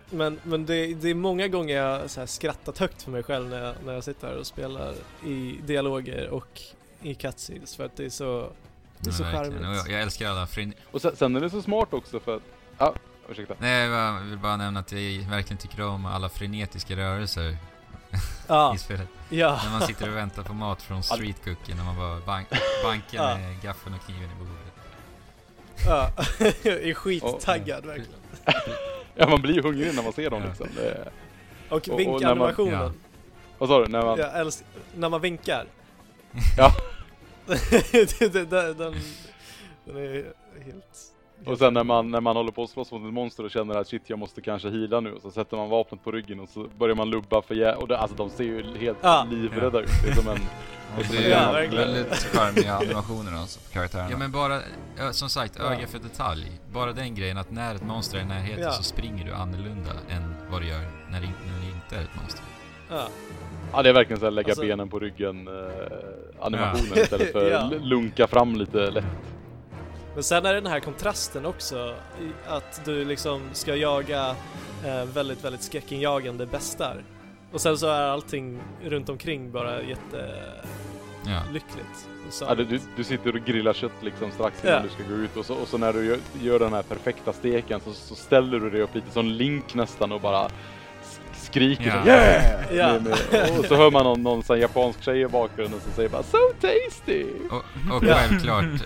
men 0.10 0.40
men 0.44 0.66
det, 0.66 0.94
det 0.94 1.10
är 1.10 1.14
många 1.14 1.48
gånger 1.48 1.76
jag 1.76 2.10
så 2.10 2.20
här 2.20 2.28
skrattat 2.28 2.78
högt 2.78 3.02
för 3.02 3.11
mig 3.11 3.24
själv 3.24 3.49
när 3.49 3.64
jag, 3.66 3.76
när 3.86 3.94
jag 3.94 4.03
sitter 4.03 4.28
här 4.28 4.38
och 4.38 4.48
spelar 4.48 4.94
i 5.26 5.60
dialoger 5.66 6.30
och 6.30 6.61
i 7.02 7.16
cutscenes 7.16 7.76
för 7.76 7.86
att 7.86 7.95
det 7.98 8.06
är 8.06 8.10
så, 8.10 8.49
det 8.99 9.10
är 9.10 9.14
så 9.14 9.24
charmigt. 9.24 9.61
jag, 9.61 9.90
jag 9.90 10.02
älskar 10.02 10.30
alla 10.30 10.48
frin... 10.48 10.74
Och 10.91 11.02
sen, 11.02 11.16
sen 11.16 11.36
är 11.36 11.41
det 11.41 11.49
så 11.49 11.61
smart 11.61 11.94
också 11.94 12.20
för 12.20 12.36
att... 12.36 12.41
Ja, 12.78 12.94
ursäkta. 13.30 13.53
Nej, 13.60 13.82
jag 13.82 13.91
bara- 13.91 14.20
vill 14.30 14.38
bara 14.38 14.57
nämna 14.57 14.80
att 14.80 14.91
jag 14.91 15.30
verkligen 15.30 15.57
tycker 15.57 15.86
om 15.88 16.06
alla 16.06 16.30
frenetiska 16.30 16.95
rörelser 16.95 17.57
Ja, 18.48 18.76
i 18.76 18.77
spelet. 18.77 19.07
ja. 19.30 19.60
När 19.64 19.72
man 19.72 19.88
sitter 19.88 20.10
och 20.10 20.15
väntar 20.18 20.44
på 20.44 20.53
mat 20.53 20.81
från 20.81 21.03
street 21.03 21.44
cookie, 21.44 21.76
när 21.76 21.84
man 21.84 21.98
bara 21.98 22.19
bank, 22.19 22.48
bankar 22.84 23.30
Ja. 23.30 23.38
med 23.38 23.61
gaffeln 23.61 23.95
och 23.95 24.02
kniven 24.06 24.23
i 24.31 24.36
bordet. 24.36 24.73
ja. 25.86 26.11
är 26.72 26.94
skittaggad 26.94 27.86
verkligen. 27.86 28.19
Ja, 29.15 29.30
man 29.30 29.41
blir 29.41 29.53
ju 29.53 29.61
hungrig 29.61 29.95
när 29.95 30.03
man 30.03 30.14
ser 30.14 30.30
dem 30.30 30.44
liksom. 30.48 30.68
Det, 30.76 31.11
Och 31.69 31.76
och 31.77 31.88
när 31.88 31.94
man- 31.94 31.98
vinkanimationen. 31.98 32.73
ja. 32.73 32.91
vad 33.57 33.69
sa 33.69 33.80
du? 33.80 33.88
När 33.88 34.02
man... 34.06 34.18
Jag 34.19 34.40
älskar, 34.40 34.68
när 34.95 35.10
man 35.10 35.22
vinkar. 35.22 35.65
Ja. 36.57 36.72
det, 37.45 38.30
den, 38.49 38.49
den 39.86 39.98
är 39.98 40.34
helt... 40.65 41.09
Och 41.45 41.57
sen 41.57 41.74
när 41.74 41.84
man, 41.84 42.11
när 42.11 42.22
man 42.22 42.36
håller 42.36 42.52
på 42.52 42.64
att 42.64 42.70
slåss 42.70 42.91
mot 42.91 43.06
ett 43.07 43.14
monster 43.14 43.44
och 43.44 43.52
känner 43.52 43.76
att 43.76 43.88
shit 43.88 44.02
jag 44.06 44.20
måste 44.20 44.41
kanske 44.41 44.70
heala 44.70 44.99
nu 44.99 45.14
och 45.14 45.22
så 45.22 45.32
sätter 45.32 45.57
man 45.57 45.70
vapnet 45.70 46.03
på 46.03 46.11
ryggen 46.11 46.40
och 46.40 46.49
så 46.49 46.68
börjar 46.78 46.95
man 46.95 47.10
lubba 47.10 47.41
för 47.41 47.56
jä- 47.56 47.74
och 47.76 47.88
det, 47.88 47.98
alltså 47.98 48.18
de 48.18 48.30
ser 48.30 48.44
ju 48.44 48.78
helt 48.78 48.98
Ja. 49.02 49.28
livrädda 49.32 49.80
ut. 49.80 49.90
Det 50.06 50.10
är 50.10 50.16
som 50.16 50.28
en... 50.28 50.38
Och 50.98 51.03
Ja, 51.06 51.11
det 51.22 51.34
är 51.34 51.53
verkligen. 51.53 51.94
väldigt 51.94 52.14
charmiga 52.16 52.74
animationer 52.74 53.38
alltså 53.41 53.60
på 53.60 53.74
karaktärerna. 53.74 54.10
Ja 54.11 54.18
men 54.18 54.32
bara, 54.32 54.60
ja, 54.98 55.14
som 55.14 55.30
sagt, 55.30 55.56
Ja. 55.60 55.74
öga 55.74 55.88
för 55.88 55.99
detalj. 55.99 56.52
Bara 56.74 56.91
den 56.94 57.16
grejen 57.16 57.38
att 57.38 57.52
när 57.52 57.76
ett 57.76 57.84
monster 57.86 58.18
är 58.18 58.22
i 58.22 58.26
närheten 58.26 58.64
Ja. 58.64 58.72
så 58.72 58.84
springer 58.84 59.26
du 59.26 59.34
annorlunda 59.34 59.91
än 60.10 60.34
vad 60.52 60.61
du 60.61 60.68
gör 60.68 60.82
när 61.11 61.22
det, 61.22 61.28
när 61.28 61.60
det 61.66 61.72
inte 61.76 61.95
är 61.95 62.02
ett 62.02 62.22
monster. 62.22 62.44
Ja. 62.90 63.07
Ja 63.74 63.82
det 63.84 63.90
är 63.90 63.94
verkligen 63.94 64.20
så 64.20 64.26
här 64.26 64.32
lägga 64.32 64.48
Alltså- 64.48 64.61
benen 64.61 64.90
på 64.90 64.99
ryggen 64.99 65.48
eh, 65.48 65.53
animationen 66.40 66.98
istället 66.98 67.32
för 67.32 67.52
Ja. 67.52 67.70
lunka 67.82 68.28
fram 68.28 68.56
lite 68.56 68.91
lätt. 68.91 69.06
Men 70.14 70.23
sen 70.23 70.45
är 70.45 70.53
det 70.53 70.61
den 70.61 70.72
här 70.72 70.80
kontrasten 70.80 71.45
också, 71.45 71.95
att 72.48 72.81
du 72.86 73.06
liksom 73.06 73.41
ska 73.53 73.76
jaga 73.76 74.36
eh, 74.86 75.03
väldigt, 75.14 75.44
väldigt 75.44 75.64
skräckinjagande 75.64 76.45
bestar. 76.45 77.03
Och 77.52 77.61
sen 77.61 77.77
så 77.77 77.88
är 77.88 78.02
allting 78.02 78.60
runt 78.86 79.10
omkring 79.10 79.52
bara 79.52 79.81
jättelyckligt. 79.81 82.07
Ja. 82.41 82.45
Ja, 82.48 82.56
du, 82.56 82.65
du, 82.65 82.80
du 82.95 83.03
sitter 83.03 83.36
och 83.36 83.41
grillar 83.45 83.73
kött 83.73 83.91
liksom 84.02 84.31
strax 84.31 84.64
innan 84.64 84.76
Ja. 84.76 84.81
du 84.84 84.90
ska 84.90 85.03
gå 85.14 85.22
ut 85.22 85.38
och 85.38 85.45
så, 85.45 85.53
och 85.56 85.68
så 85.68 85.77
när 85.77 85.94
du 85.94 86.06
gör, 86.06 86.18
gör 86.41 86.60
den 86.60 86.73
här 86.73 86.81
perfekta 86.81 87.34
steken 87.34 87.80
så, 87.80 87.94
så 87.94 88.15
ställer 88.15 88.60
du 88.60 88.69
dig 88.69 88.81
upp 88.81 88.95
lite 88.95 89.11
som 89.11 89.26
Link 89.27 89.73
nästan 89.73 90.11
och 90.11 90.22
bara 90.22 90.49
skriker 91.34 91.86
Ja. 91.88 92.02
så 92.03 92.07
yeah! 92.10 92.76
Ja. 92.76 92.94
Med, 92.94 93.03
med, 93.03 93.60
och 93.60 93.65
så 93.65 93.76
hör 93.76 93.91
man 93.91 94.03
någon, 94.03 94.23
någon 94.23 94.44
sån 94.44 94.60
japansk 94.60 95.03
tjej 95.03 95.22
i 95.22 95.27
bakgrunden 95.27 95.80
som 95.80 95.91
säger 95.91 96.10
bara 96.10 96.23
So 96.23 96.38
tasty! 96.61 97.26
Och, 97.52 97.56
och 97.98 98.03
Ja. 98.03 98.15
självklart, 98.15 98.65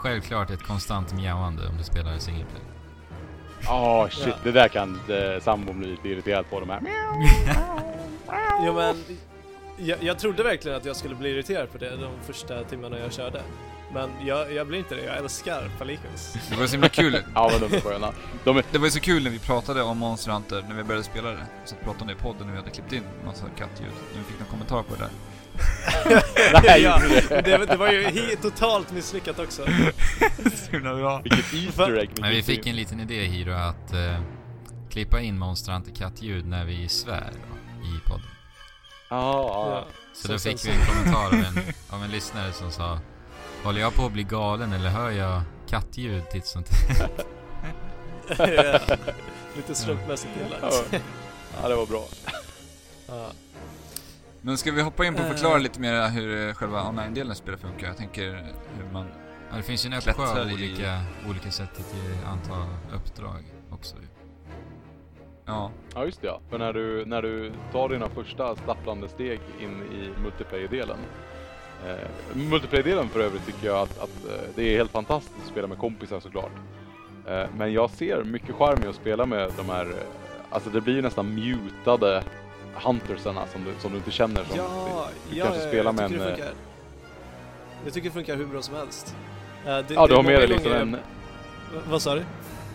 självklart 0.00 0.50
ett 0.50 0.62
konstant 0.62 1.12
mjauande 1.14 1.66
om 1.68 1.76
du 1.78 1.84
spelar 1.84 2.18
single 2.18 2.44
player. 2.44 2.66
Ja 3.64 4.08
shit, 4.10 4.26
Ja. 4.26 4.34
det 4.42 4.52
där 4.52 4.68
kan 4.68 5.00
eh, 5.08 5.42
sambon 5.42 5.78
bli 5.78 5.88
lite 5.90 6.08
irriterad 6.08 6.50
på 6.50 6.60
de 6.60 6.70
här. 6.70 6.80
Jo 8.66 8.72
men, 8.74 8.96
jag, 9.76 10.02
jag 10.02 10.18
trodde 10.18 10.42
verkligen 10.42 10.76
att 10.76 10.84
jag 10.84 10.96
skulle 10.96 11.14
bli 11.14 11.30
irriterad 11.30 11.72
på 11.72 11.78
det 11.78 11.96
de 11.96 12.12
första 12.26 12.64
timmarna 12.64 12.98
jag 12.98 13.12
körde. 13.12 13.42
Men 13.94 14.10
jag, 14.26 14.52
jag 14.52 14.66
blir 14.66 14.78
inte 14.78 14.94
det, 14.94 15.04
jag 15.04 15.16
älskar 15.16 15.70
Palicos. 15.78 16.36
Det 16.50 16.56
var 16.56 16.66
så 16.66 16.72
himla 16.72 16.88
kul. 16.88 17.16
Ja 17.34 17.50
men 17.60 17.70
de 17.70 17.76
är 17.76 17.80
sköna. 17.80 18.12
De 18.44 18.56
är, 18.56 18.64
Det 18.72 18.78
var 18.78 18.84
ju 18.86 18.90
så 18.90 19.00
kul 19.00 19.22
när 19.22 19.30
vi 19.30 19.38
pratade 19.38 19.82
om 19.82 19.98
Monster 19.98 20.32
Hunter 20.32 20.64
när 20.68 20.74
vi 20.74 20.82
började 20.84 21.04
spela 21.04 21.30
det. 21.30 21.46
Så 21.64 21.74
pratade 21.76 22.00
om 22.00 22.06
det 22.06 22.12
i 22.12 22.16
podden 22.16 22.46
när 22.46 22.52
vi 22.52 22.58
hade 22.58 22.70
klippt 22.70 22.92
in 22.92 23.02
massa 23.24 23.44
kattljud. 23.58 23.90
När 24.12 24.18
vi 24.18 24.24
fick 24.24 24.38
någon 24.40 24.48
kommentar 24.48 24.82
på 24.82 24.94
det 24.94 25.00
där. 25.00 25.10
Nej, 26.64 26.82
ja, 26.82 27.00
det. 27.28 27.66
det, 27.66 27.76
var 27.76 27.92
ju 27.92 28.36
totalt 28.42 28.92
misslyckat 28.92 29.38
också. 29.38 29.62
Så 30.72 30.78
bra. 30.78 31.20
vilket 31.24 31.54
Easter 31.54 31.98
egg. 31.98 32.10
Men 32.20 32.30
vi 32.30 32.42
fick 32.42 32.66
en 32.66 32.76
liten 32.76 33.00
idé 33.00 33.24
Hiro 33.24 33.52
att 33.52 33.92
eh, 33.92 34.20
klippa 34.90 35.20
in 35.20 35.38
Monster 35.38 35.72
Hunter 35.72 35.94
kattljud 35.94 36.46
när 36.46 36.64
vi 36.64 36.88
svär 36.88 37.30
då, 37.32 37.86
i 37.86 38.00
podden. 38.08 38.26
Ja, 39.08 39.42
Ja. 39.70 39.86
Så 40.14 40.22
Som 40.22 40.32
då 40.32 40.38
fick 40.38 40.66
vi 40.66 40.70
en 40.70 40.86
kommentar 40.86 41.26
av 41.26 41.32
en, 41.34 41.74
av 41.90 42.04
en 42.04 42.10
lyssnare 42.10 42.52
som 42.52 42.70
sa 42.70 42.98
Håller 43.64 43.80
jag 43.80 43.94
på 43.94 44.06
att 44.06 44.12
bli 44.12 44.22
galen 44.22 44.72
eller 44.72 44.90
hör 44.90 45.10
jag 45.10 45.42
kattljud 45.68 46.30
titt 46.30 46.46
som 46.46 46.62
tätt? 46.62 47.26
Lite 49.56 49.74
slumpmässigt 49.74 50.32
inlagt. 50.44 50.84
Ja. 50.92 50.98
ja, 51.62 51.68
det 51.68 51.74
var 51.74 51.86
bra. 51.86 52.04
Ja. 53.06 53.30
Men 54.42 54.58
ska 54.58 54.72
vi 54.72 54.82
hoppa 54.82 55.06
in 55.06 55.14
på 55.14 55.20
att 55.20 55.26
Eh. 55.28 55.32
förklara 55.32 55.58
lite 55.58 55.80
mer 55.80 56.08
hur 56.08 56.48
eh, 56.48 56.54
själva 56.54 56.88
online-delen 56.88 57.30
av 57.30 57.34
spelet 57.34 57.60
funkar? 57.60 57.86
Jag 57.86 57.96
tänker 57.96 58.24
hur 58.78 58.92
man... 58.92 59.06
Ja, 59.50 59.56
det 59.56 59.62
finns 59.62 59.86
ju 59.86 59.86
en 59.86 59.92
uppsjö 59.98 60.40
av 60.40 60.50
i- 60.50 60.54
olika, 60.54 61.00
olika 61.28 61.50
sätt 61.50 61.70
att 61.72 61.94
ge, 61.94 62.26
anta 62.26 62.66
uppdrag 62.94 63.44
också. 63.70 63.96
Ja. 65.46 65.70
Ja 65.94 66.04
just 66.04 66.20
det 66.20 66.26
ja. 66.26 66.40
För 66.50 66.58
när 66.58 66.72
du, 66.72 67.04
när 67.06 67.22
du 67.22 67.52
tar 67.72 67.88
dina 67.88 68.08
första 68.08 68.56
stapplande 68.56 69.08
steg 69.08 69.40
in 69.60 69.82
i 69.82 70.20
multiplayer-delen. 70.22 70.98
Eh, 71.86 72.08
multiplayer-delen 72.34 73.08
för 73.08 73.20
övrigt 73.20 73.46
tycker 73.46 73.66
jag 73.66 73.78
att, 73.78 73.98
att 73.98 74.24
eh, 74.28 74.48
det 74.54 74.62
är 74.62 74.76
helt 74.76 74.90
fantastiskt 74.90 75.36
att 75.42 75.48
spela 75.50 75.66
med 75.66 75.78
kompisar 75.78 76.20
såklart. 76.20 76.52
Eh, 77.28 77.44
men 77.56 77.72
jag 77.72 77.90
ser 77.90 78.24
mycket 78.24 78.54
charm 78.54 78.82
i 78.84 78.86
att 78.86 78.94
spela 78.94 79.26
med 79.26 79.50
de 79.56 79.68
här, 79.68 79.86
eh, 79.86 79.96
alltså 80.50 80.70
det 80.70 80.80
blir 80.80 80.94
ju 80.94 81.02
nästan 81.02 81.34
mutade 81.34 82.22
huntersarna 82.74 83.46
som 83.46 83.64
du, 83.64 83.70
som 83.80 83.90
du 83.90 83.96
inte 83.96 84.10
känner 84.10 84.44
som 84.44 84.56
Ja, 84.56 85.08
du 85.30 85.36
ja, 85.36 85.44
kanske 85.44 85.62
ja, 85.62 85.68
spelar 85.68 85.92
med 85.92 86.04
en, 86.04 86.12
det 86.12 86.18
funkar. 86.18 86.52
Jag 87.84 87.92
tycker 87.94 88.08
det 88.08 88.14
funkar 88.14 88.36
hur 88.36 88.46
bra 88.46 88.62
som 88.62 88.74
helst. 88.74 89.16
Eh, 89.66 89.78
det, 89.78 89.94
Ja, 89.94 90.00
det 90.02 90.08
du 90.08 90.14
har 90.16 90.22
med 90.22 90.40
dig 90.40 90.46
liksom 90.48 90.72
en... 90.72 90.96
Vad 91.90 92.02
sa 92.02 92.14
du? 92.14 92.22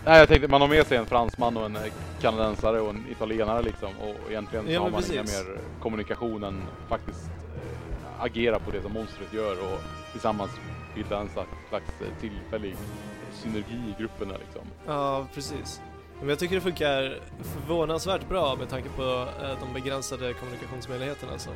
Nej, 0.04 0.18
jag 0.18 0.28
tänkte 0.28 0.48
man 0.48 0.60
har 0.60 0.68
med 0.68 0.86
sig 0.86 0.98
en 0.98 1.06
fransman 1.06 1.56
och 1.56 1.66
en 1.66 1.76
eh, 1.76 1.82
kanadensare 2.20 2.80
och 2.80 2.90
en 2.90 3.04
italienare 3.10 3.62
liksom 3.62 3.88
och 4.00 4.30
egentligen 4.30 4.64
så 4.66 4.72
Ja, 4.72 4.80
har 4.80 4.90
men 4.90 4.92
man 4.92 5.12
inga 5.12 5.22
mer 5.22 5.58
kommunikation 5.82 6.44
än 6.44 6.62
faktiskt 6.88 7.26
eh, 7.26 8.22
agera 8.24 8.58
på 8.58 8.70
det 8.70 8.82
som 8.82 8.92
monstret 8.92 9.32
gör 9.32 9.52
och 9.52 9.80
tillsammans 10.12 10.50
bilda 10.94 11.20
en 11.20 11.28
slags, 11.28 12.00
eh, 12.00 12.20
tillfällig 12.20 12.76
synergi 13.32 13.74
i 13.74 13.94
grupperna 13.98 14.34
liksom. 14.44 14.62
Ja, 14.86 15.26
precis. 15.34 15.80
Men 16.20 16.28
jag 16.28 16.38
tycker 16.38 16.54
det 16.54 16.60
funkar 16.60 17.18
förvånansvärt 17.42 18.28
bra 18.28 18.56
med 18.56 18.68
tanke 18.68 18.88
på 18.88 19.02
eh, 19.42 19.58
de 19.60 19.74
begränsade 19.74 20.32
kommunikationsmöjligheterna 20.34 21.38
som 21.38 21.52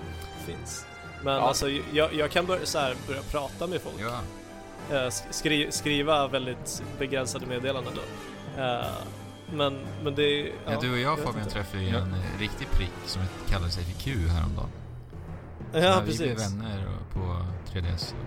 finns. 0.47 0.87
Men 1.25 1.35
Ja. 1.35 1.41
alltså, 1.41 1.69
jag, 1.93 2.15
jag 2.15 2.31
kan 2.31 2.47
börja, 2.47 2.67
så 2.67 2.79
här, 2.79 2.95
börja 3.09 3.23
prata 3.23 3.67
med 3.67 3.81
folk. 3.81 3.97
Ja, 4.01 4.21
Eh, 4.91 4.95
sk- 4.95 5.27
skri, 5.31 5.73
skriva 5.73 6.29
väldigt 6.29 6.83
begränsade 6.99 7.47
meddelanden 7.47 7.93
då. 7.97 8.01
Eh, 8.63 8.85
men, 9.53 9.79
men 10.03 10.15
det 10.15 10.23
är... 10.23 10.53
ja, 10.67 10.81
du 10.81 10.93
och 10.93 10.99
jag 10.99 11.17
vet 11.17 11.25
Fabian 11.25 11.49
träffade 11.49 11.83
ju 11.83 11.89
Ja. 11.91 11.99
en 11.99 12.15
riktig 12.39 12.71
prick 12.71 12.93
som 13.07 13.23
kallade 13.49 13.71
sig 13.73 13.85
för 13.85 14.01
Q 14.01 14.11
häromdagen. 14.29 14.69
Ja, 15.73 16.03
vi 16.07 16.17
blev 16.17 16.35
precis. 16.35 16.53
vänner 16.53 16.87
på 17.13 17.21
3DS. 17.73 18.13
Och, 18.15 18.27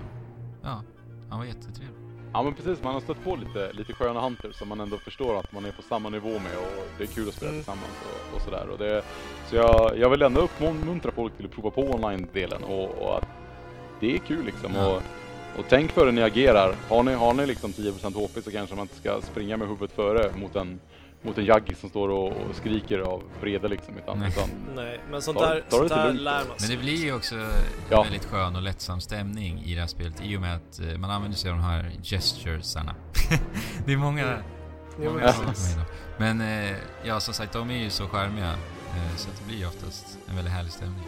ja, 0.64 0.82
han 1.30 1.40
var 1.40 1.46
jättetrevlig. 1.46 1.98
Ja 2.34 2.44
men 2.44 2.54
precis, 2.54 2.84
man 2.84 2.94
har 2.94 3.02
stött 3.02 3.24
på 3.24 3.36
lite, 3.36 3.74
lite 3.74 3.94
sköna 3.94 4.22
hunters 4.22 4.56
som 4.56 4.68
man 4.68 4.80
ändå 4.80 4.98
förstår 4.98 5.40
att 5.40 5.52
man 5.52 5.66
är 5.66 5.72
på 5.72 5.82
samma 5.82 6.10
nivå 6.10 6.40
med 6.40 6.58
och 6.58 6.88
det 6.98 7.04
är 7.04 7.08
kul 7.08 7.28
att 7.28 7.34
spela 7.36 7.50
Mm. 7.52 7.62
tillsammans 7.64 8.02
och, 8.02 8.36
och 8.36 8.42
sådär. 8.42 8.68
Och 8.70 8.78
det, 8.78 9.04
så 9.50 9.56
jag, 9.56 9.98
jag 9.98 10.10
vill 10.10 10.22
ändå 10.22 10.42
uppmuntra 10.42 11.12
folk 11.12 11.36
till 11.36 11.46
att 11.46 11.52
prova 11.52 11.72
på 11.72 11.92
online-delen 11.94 12.64
och, 12.64 12.98
och 12.98 13.18
att 13.18 13.26
det 14.00 14.16
är 14.16 14.20
kul 14.20 14.46
liksom. 14.46 14.76
Ja. 14.76 14.88
Och 14.88 15.04
Och 15.60 15.68
tänk 15.70 15.92
före 15.92 16.12
ni 16.12 16.22
agerar. 16.22 16.76
Har 16.88 17.04
ni, 17.04 17.14
har 17.14 17.34
ni 17.34 17.46
liksom 17.46 17.74
10% 17.74 18.14
HP 18.14 18.44
så 18.44 18.52
kanske 18.52 18.76
man 18.76 18.84
inte 18.84 18.96
ska 18.96 19.22
springa 19.22 19.58
med 19.58 19.68
huvudet 19.68 19.92
före 19.96 20.32
mot 20.36 20.56
en, 20.56 20.80
mot 21.24 21.38
en 21.38 21.46
jaggi 21.46 21.76
som 21.76 21.90
står 21.90 22.10
och, 22.10 22.28
och 22.28 22.56
skriker 22.56 23.00
av 23.00 23.24
vrede 23.42 23.68
liksom. 23.68 23.98
Utan, 23.98 24.20
Nej. 24.20 24.30
utan 24.30 24.50
Nej, 24.76 25.00
men 25.12 25.22
sånt 25.22 25.40
där, 25.40 25.64
ta 25.70 25.84
det 25.84 25.90
sånt 25.90 25.90
där 25.90 26.14
lär 26.14 26.38
man 26.40 26.48
Men 26.48 26.60
sig. 26.60 26.76
det 26.76 26.82
blir 26.82 27.04
ju 27.06 27.14
också 27.16 27.36
Ja. 27.90 27.98
en 27.98 28.04
väldigt 28.04 28.26
skön 28.26 28.56
och 28.56 28.62
lättsam 28.62 29.02
stämning 29.02 29.60
i 29.66 29.76
det 29.76 29.80
här 29.82 29.88
spelet 29.88 30.22
i 30.24 30.38
och 30.38 30.42
med 30.42 30.56
att 30.56 30.80
eh, 30.80 30.98
man 30.98 31.10
använder 31.12 31.38
sig 31.38 31.52
av 31.52 31.58
de 31.58 31.64
här 31.64 31.92
gesturesarna. 32.04 32.96
det 33.86 33.94
är 33.94 33.98
många... 33.98 34.24
Mm. 34.28 34.44
Många 35.14 35.34
men 35.46 35.56
som. 35.56 35.82
Men 36.18 36.42
eh, 36.42 36.76
ja, 37.04 37.20
som 37.20 37.34
sagt, 37.34 37.54
de 37.54 37.70
är 37.72 37.84
ju 37.84 37.90
så 37.90 38.08
charmiga. 38.08 38.52
Eh, 38.52 39.16
så 39.18 39.30
att 39.30 39.38
det 39.40 39.46
blir 39.48 39.58
ju 39.58 39.66
oftast 39.68 40.18
en 40.30 40.36
väldigt 40.36 40.54
härlig 40.54 40.72
stämning. 40.72 41.04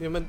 Jo, 0.00 0.10
men 0.10 0.26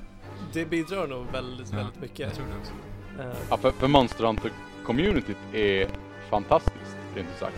det 0.54 0.66
bidrar 0.66 1.08
nog 1.08 1.26
väldigt, 1.32 1.70
Ja, 1.72 1.78
väldigt 1.78 2.02
mycket. 2.02 2.20
Jag 2.20 2.34
tror 2.34 2.46
det 2.46 2.54
också. 2.62 2.74
Eh, 3.22 3.38
Ja, 3.50 3.58
för, 3.58 3.72
för 3.72 3.88
Monster 3.88 4.24
Hunter-communityt 4.24 5.38
är 5.56 5.88
fantastiskt, 6.30 6.98
rent 7.16 7.30
ut 7.30 7.38
sagt. 7.40 7.56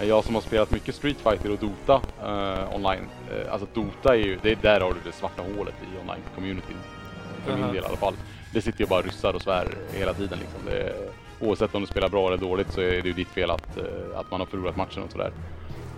Jag 0.00 0.24
som 0.24 0.34
har 0.34 0.42
spelat 0.42 0.70
mycket 0.70 0.94
Street 0.94 1.16
Fighter 1.16 1.50
och 1.50 1.58
Dota 1.58 2.00
eh, 2.22 2.74
online. 2.76 3.08
Eh, 3.30 3.52
alltså 3.52 3.68
Dota 3.74 4.14
är 4.14 4.18
ju, 4.18 4.38
det 4.42 4.52
är 4.52 4.56
där 4.62 4.80
har 4.80 4.92
du 4.92 5.00
det 5.04 5.12
svarta 5.12 5.42
hålet 5.42 5.74
i 5.82 5.98
online-communityn. 5.98 6.76
För 7.44 7.52
min 7.52 7.64
Aha. 7.64 7.72
del 7.72 7.82
i 7.82 7.86
alla 7.86 7.96
fall. 7.96 8.14
Det 8.52 8.62
sitter 8.62 8.80
ju 8.80 8.86
bara 8.86 9.02
ryssar 9.02 9.32
och 9.32 9.42
svär 9.42 9.68
hela 9.92 10.14
tiden 10.14 10.38
liksom. 10.38 10.60
Det 10.66 10.92
oavsett 11.40 11.74
om 11.74 11.80
du 11.80 11.86
spelar 11.86 12.08
bra 12.08 12.26
eller 12.26 12.36
dåligt 12.36 12.72
så 12.72 12.80
är 12.80 13.02
det 13.02 13.08
ju 13.08 13.12
ditt 13.12 13.28
fel 13.28 13.50
att, 13.50 13.76
eh, 13.76 14.18
att 14.18 14.30
man 14.30 14.40
har 14.40 14.46
förlorat 14.46 14.76
matchen 14.76 15.02
och 15.02 15.12
sådär. 15.12 15.32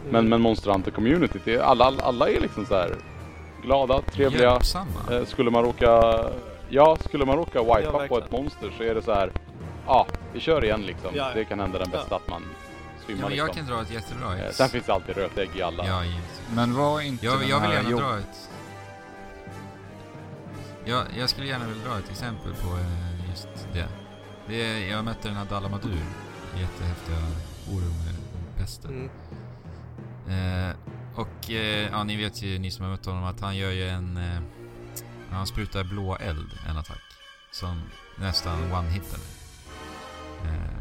Men, 0.05 0.15
mm. 0.15 0.29
men 0.29 0.41
Monster 0.41 0.71
Hunter-communityt, 0.71 1.61
alla, 1.61 1.93
alla 2.03 2.29
är 2.31 2.41
liksom 2.41 2.67
så 2.67 2.75
här 2.75 2.95
glada, 3.63 4.01
trevliga. 4.03 4.51
Hjälpsamma. 4.51 5.01
Eh, 5.13 5.25
skulle 5.25 5.51
man 5.51 5.65
råka, 5.65 6.25
ja, 6.69 6.97
skulle 7.05 7.25
man 7.25 7.37
råka 7.37 7.63
wipa 7.63 7.81
Ja, 7.83 8.07
på 8.09 8.19
ett 8.19 8.33
monster 8.33 8.71
så 8.79 8.83
är 8.83 8.95
det 8.95 9.03
så 9.03 9.13
här. 9.13 9.31
Ja, 9.87 10.07
vi 10.33 10.41
kör 10.41 10.65
igen 10.65 10.83
liksom. 10.87 11.11
Ja, 11.15 11.29
ja. 11.29 11.35
Det 11.35 11.45
kan 11.45 11.61
hända 11.61 11.79
den 11.79 11.91
bästa 11.91 12.17
att 12.17 12.29
man 12.29 12.43
Ja, 13.09 13.29
men 13.29 13.37
jag 13.37 13.47
liksom. 13.47 13.67
kan 13.67 13.75
dra 13.77 13.83
ett 13.83 13.91
jättebra 13.91 14.37
Eh, 14.39 14.45
ex. 14.47 14.57
Sen 14.57 14.69
finns 14.69 14.87
det 14.87 14.93
alltid 14.95 15.17
rötägg 15.17 15.51
i 15.57 15.63
alla. 15.63 15.87
Ja, 15.87 16.05
givetvis. 16.05 16.41
Men 16.55 16.75
var 16.75 17.01
inte 17.01 17.27
Jag, 17.27 17.41
den 17.41 17.49
jag 17.49 17.61
vill 17.61 17.69
här 17.71 17.77
gärna 17.77 17.91
jobb- 17.91 18.01
dra 18.01 18.19
ett... 18.19 18.49
Jag, 20.85 21.05
jag 21.19 21.29
skulle 21.31 21.47
gärna 21.47 21.67
vilja 21.67 21.85
dra 21.89 21.99
ett 21.99 22.11
exempel 22.11 22.55
på 22.55 22.77
eh, 22.77 23.31
just 23.31 23.49
det. 23.73 23.89
det 24.47 24.63
är, 24.63 24.91
jag 24.91 25.05
mötte 25.05 25.29
den 25.29 25.37
här 25.37 25.45
Dalamadur 25.45 26.01
jättehäftiga 26.61 27.17
oro 27.71 27.85
med 28.05 28.15
pesten. 28.57 29.11
Mm. 30.29 30.69
Eh, 30.71 30.75
och 31.15 31.51
eh, 31.51 31.89
ja, 31.93 32.05
ni 32.05 32.17
vet 32.17 32.43
ju, 32.43 32.59
ni 32.59 32.71
som 32.71 32.85
har 32.85 32.93
mött 32.93 33.07
honom, 33.07 33.25
att 33.25 33.41
han 33.41 33.57
gör 33.57 33.71
ju 33.71 33.89
en... 33.89 34.17
Eh, 34.17 34.41
han 35.31 35.47
sprutar 35.47 35.85
blå 35.85 36.17
eld, 36.17 36.51
en 36.69 36.77
attack. 36.77 37.03
Som 37.51 37.83
nästan 38.17 38.73
one-hittar. 38.73 39.21
Eh, 40.45 40.78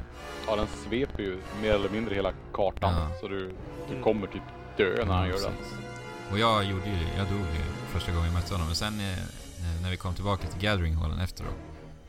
Ja, 0.47 0.55
den 0.55 0.67
sveper 0.67 1.23
ju 1.23 1.39
mer 1.61 1.73
eller 1.73 1.89
mindre 1.89 2.15
hela 2.15 2.31
kartan. 2.53 2.93
Ja. 2.93 3.09
Så 3.21 3.27
du, 3.27 3.39
du 3.87 3.91
Mm. 3.91 4.03
kommer 4.03 4.27
typ 4.27 4.41
dö 4.77 5.05
när 5.05 5.13
han 5.13 5.27
gör 5.27 5.39
den. 5.41 5.53
Och 6.31 6.39
jag 6.39 6.63
gjorde 6.63 6.85
ju 6.89 6.97
jag 7.17 7.27
dog 7.27 7.39
ju 7.39 7.61
första 7.87 8.11
gången 8.11 8.25
jag 8.25 8.33
mötte 8.33 8.53
honom. 8.53 8.67
Men 8.67 8.75
sen 8.75 8.99
eh, 8.99 9.81
när 9.83 9.89
vi 9.89 9.97
kom 9.97 10.13
tillbaka 10.13 10.47
till 10.47 10.61
Gathering-hallen 10.61 11.19
efteråt 11.19 11.55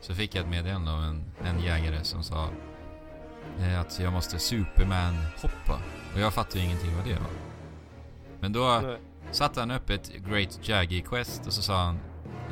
så 0.01 0.13
fick 0.15 0.35
jag 0.35 0.43
ett 0.43 0.49
meddelande 0.49 0.91
av 0.91 1.03
en, 1.03 1.23
en 1.45 1.59
jägare 1.63 2.03
som 2.03 2.23
sa 2.23 2.47
eh, 3.59 3.79
att 3.81 3.99
jag 3.99 4.13
måste 4.13 4.39
Superman-hoppa. 4.39 5.79
Och 6.13 6.19
jag 6.19 6.33
fattade 6.33 6.59
ju 6.59 6.65
ingenting 6.65 6.95
vad 6.95 7.05
det 7.05 7.13
var. 7.13 7.31
Men 8.39 8.53
då 8.53 8.79
Nej. 8.83 8.97
satte 9.31 9.59
han 9.59 9.71
upp 9.71 9.89
ett 9.89 10.11
Great 10.29 10.59
Jaggy 10.67 11.01
Quest 11.01 11.47
och 11.47 11.53
så 11.53 11.61
sa 11.61 11.83
han 11.83 11.99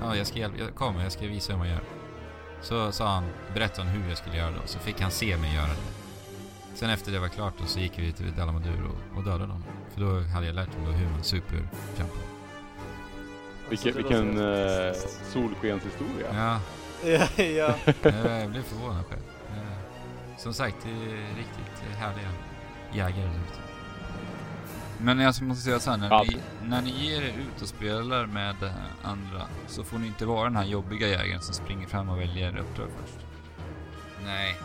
Ja, 0.04 0.16
jag 0.16 0.28
ska 0.28 0.40
hjälpa, 0.40 0.58
jag 0.60 0.76
kommer, 0.76 1.04
jag 1.04 1.12
ska 1.12 1.28
visa 1.28 1.52
hur 1.54 1.60
man 1.60 1.70
gör. 1.70 1.82
Så 2.62 2.92
sa 2.92 3.08
han, 3.08 3.24
berättade 3.54 3.88
han 3.88 3.98
hur 3.98 4.10
jag 4.10 4.18
skulle 4.18 4.38
göra 4.38 4.52
då, 4.52 4.62
så 4.66 4.80
fick 4.80 5.02
han 5.02 5.12
se 5.12 5.38
mig 5.38 5.56
göra 5.56 5.68
det. 5.68 6.78
Sen 6.78 6.90
efter 6.90 7.12
det 7.12 7.20
var 7.20 7.28
klart 7.28 7.54
då, 7.60 7.66
så 7.66 7.80
gick 7.80 8.00
vi 8.00 8.12
till 8.14 8.36
Dalamadur 8.38 8.84
och, 8.86 9.18
och 9.18 9.24
dödade 9.24 9.48
dem. 9.48 9.64
För 9.94 10.02
då 10.02 10.20
hade 10.20 10.46
jag 10.46 10.56
lärt 10.56 10.78
mig 10.78 10.86
då 10.86 10.92
hur 10.92 11.10
man 11.10 11.24
superjumpar. 11.24 11.78
Vilken, 13.70 13.88
Alltså, 13.88 13.88
det 13.88 13.94
vilken 13.94 14.38
eh, 14.38 14.94
solskenshistoria. 15.34 16.28
Ja, 16.34 16.60
Ja, 17.06 17.44
ja. 17.44 17.76
jag 18.40 18.50
blev 18.50 18.64
förvånad 18.64 19.06
själv. 19.10 19.22
Som 20.38 20.54
sagt, 20.54 20.76
det 20.84 20.90
är 20.90 21.36
riktigt 21.38 21.98
härliga 21.98 22.30
jägare. 22.94 23.30
Men 25.02 25.19
jag 25.19 25.41
måste 25.41 25.64
säga 25.64 25.80
så 25.80 25.90
här, 25.91 25.98
när, 25.98 26.10
Ja. 26.10 26.24
ni, 26.30 26.38
när 26.69 26.82
ni 26.82 26.90
ger 26.90 27.22
er 27.22 27.28
ut 27.28 27.61
och 27.61 27.68
spelar 27.68 28.26
med 28.26 28.56
andra 29.03 29.41
så 29.68 29.84
får 29.84 29.98
ni 29.98 30.07
inte 30.07 30.26
vara 30.26 30.44
den 30.44 30.56
här 30.56 30.65
jobbiga 30.65 31.07
jägaren 31.07 31.41
som 31.41 31.53
springer 31.53 31.88
fram 31.88 32.10
och 32.10 32.19
väljer 32.22 32.57
uppdrag 32.57 32.88
först. 33.03 33.26
Nej. 34.26 34.56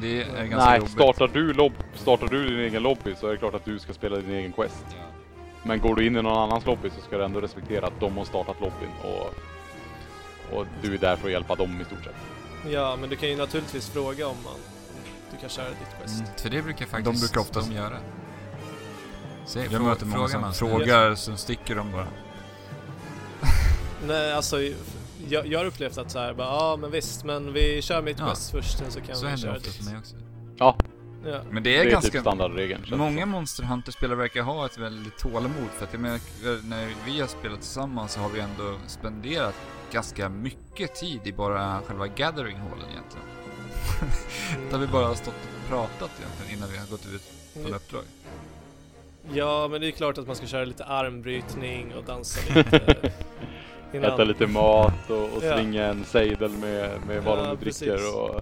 Det 0.00 0.22
är 0.22 0.44
ganska 0.46 0.56
Nej, 0.70 0.78
jobbigt. 0.78 0.92
startar 0.92 1.28
du, 1.28 1.52
lobb, 1.52 1.72
startar 1.94 2.26
du 2.26 2.48
din 2.48 2.58
egen 2.58 2.82
lobby 2.82 3.14
så 3.20 3.26
är 3.26 3.30
det 3.32 3.36
klart 3.36 3.54
att 3.54 3.64
du 3.64 3.78
ska 3.78 3.92
spela 3.92 4.16
din 4.16 4.30
egen 4.34 4.52
quest. 4.52 4.84
Ja. 4.88 4.96
Men 5.62 5.78
går 5.80 5.94
du 5.96 6.06
in 6.06 6.16
i 6.16 6.22
någon 6.22 6.38
annans 6.38 6.66
lobby 6.66 6.90
så 6.90 7.00
ska 7.00 7.18
du 7.18 7.24
ändå 7.24 7.40
respektera 7.40 7.86
att 7.86 8.00
de 8.00 8.16
har 8.16 8.24
startat 8.24 8.60
lobbyn 8.60 8.90
och, 9.02 9.34
och 10.58 10.66
du 10.82 10.94
är 10.94 10.98
där 10.98 11.16
för 11.16 11.26
att 11.26 11.32
hjälpa 11.32 11.54
dem 11.54 11.80
i 11.80 11.84
stort 11.84 12.04
sett. 12.04 12.14
ja, 12.72 12.96
men 13.00 13.10
du 13.10 13.16
kan 13.16 13.28
ju 13.28 13.36
naturligtvis 13.36 13.88
fråga 13.90 14.26
om 14.28 14.36
man 14.44 14.54
du 15.30 15.36
kan 15.40 15.48
köra 15.48 15.68
ditt 15.68 15.98
quest. 16.00 16.20
Mm. 16.20 16.30
För 16.36 16.50
det 16.50 16.62
brukar 16.62 16.86
faktiskt 16.86 17.12
De 17.20 17.26
brukar 17.26 17.40
oftast- 17.40 17.68
de 17.68 17.74
göra. 17.76 17.96
Säg, 19.50 19.68
Jag 19.72 19.82
möter 19.82 20.06
många 20.06 20.16
frågar 20.16 20.28
som 20.28 20.40
man 20.40 20.54
så- 20.54 20.68
frågar, 20.68 21.14
så 21.14 21.36
sticker 21.36 21.74
de 21.74 21.92
bara. 21.92 22.06
Nej, 24.06 24.32
alltså 24.32 24.56
jag, 25.28 25.46
jag 25.46 25.58
har 25.58 25.66
upplevt 25.66 25.98
att 25.98 26.10
så 26.10 26.18
här, 26.18 26.34
bara, 26.34 26.46
ja 26.48 26.76
men 26.80 26.90
visst, 26.90 27.24
men 27.24 27.52
vi 27.52 27.82
kör 27.82 28.02
mitt 28.02 28.18
Ja. 28.18 28.34
först, 28.52 28.78
sen 28.78 28.90
så 28.90 29.00
kan 29.00 29.16
Så 29.16 29.22
vi 29.24 29.30
händer 29.30 29.42
köra 29.46 29.52
det 29.52 29.58
oftast 29.58 29.76
ditt. 29.78 29.84
för 29.86 29.92
mig 29.92 30.00
också. 30.00 30.14
Ja, 30.56 30.76
Ja. 31.26 31.40
Men 31.50 31.62
det 31.62 31.70
det 31.70 31.76
är, 31.78 31.86
är, 31.86 31.90
ganska... 31.90 32.10
typ 32.10 32.20
standardregeln. 32.20 32.98
Många. 32.98 33.26
Monster 33.26 33.62
Hunter-spelare 33.64 34.16
verkar 34.16 34.42
ha 34.42 34.66
ett 34.66 34.78
väldigt 34.78 35.18
tålamod 35.18 35.68
för 35.78 35.84
att 35.84 35.92
jag 35.92 36.02
menar, 36.02 36.20
när 36.68 36.88
vi 37.06 37.20
har 37.20 37.26
spelat 37.28 37.60
tillsammans 37.60 38.12
så 38.12 38.20
har 38.20 38.28
vi 38.28 38.40
ändå 38.40 38.76
spenderat 38.86 39.54
ganska 39.92 40.28
mycket 40.28 40.94
tid 40.94 41.20
i 41.24 41.32
bara 41.32 41.80
själva 41.86 42.06
gathering-hallen 42.06 42.84
egentligen. 42.90 43.26
Där 44.70 44.78
vi 44.78 44.86
bara 44.86 45.06
har 45.06 45.14
stått 45.14 45.34
och 45.34 45.68
pratat 45.68 46.10
egentligen 46.20 46.58
innan 46.58 46.70
vi 46.72 46.78
har 46.78 46.86
gått 46.86 47.06
ut 47.06 47.22
på 47.54 47.68
en 47.68 47.74
uppdrag. 47.74 48.02
Ja, 49.32 49.68
men 49.70 49.80
det 49.80 49.86
är 49.86 49.90
klart 49.90 50.18
att 50.18 50.26
man 50.26 50.36
ska 50.36 50.46
köra 50.46 50.64
lite 50.64 50.84
armbrytning 50.84 51.94
och 51.94 52.04
dansa 52.04 52.40
lite. 52.54 53.12
innan. 53.92 54.12
Äta 54.12 54.24
lite 54.24 54.46
mat 54.46 55.10
och, 55.10 55.16
och 55.22 55.44
Ja. 55.44 55.54
slinga 55.56 55.84
en 55.84 56.04
sejdel 56.04 56.50
med, 56.50 56.90
med 57.06 57.22
vad 57.24 57.38
Ja, 57.38 57.42
de 57.42 57.56
dricker 57.56 57.64
precis. 57.64 58.14
och... 58.14 58.40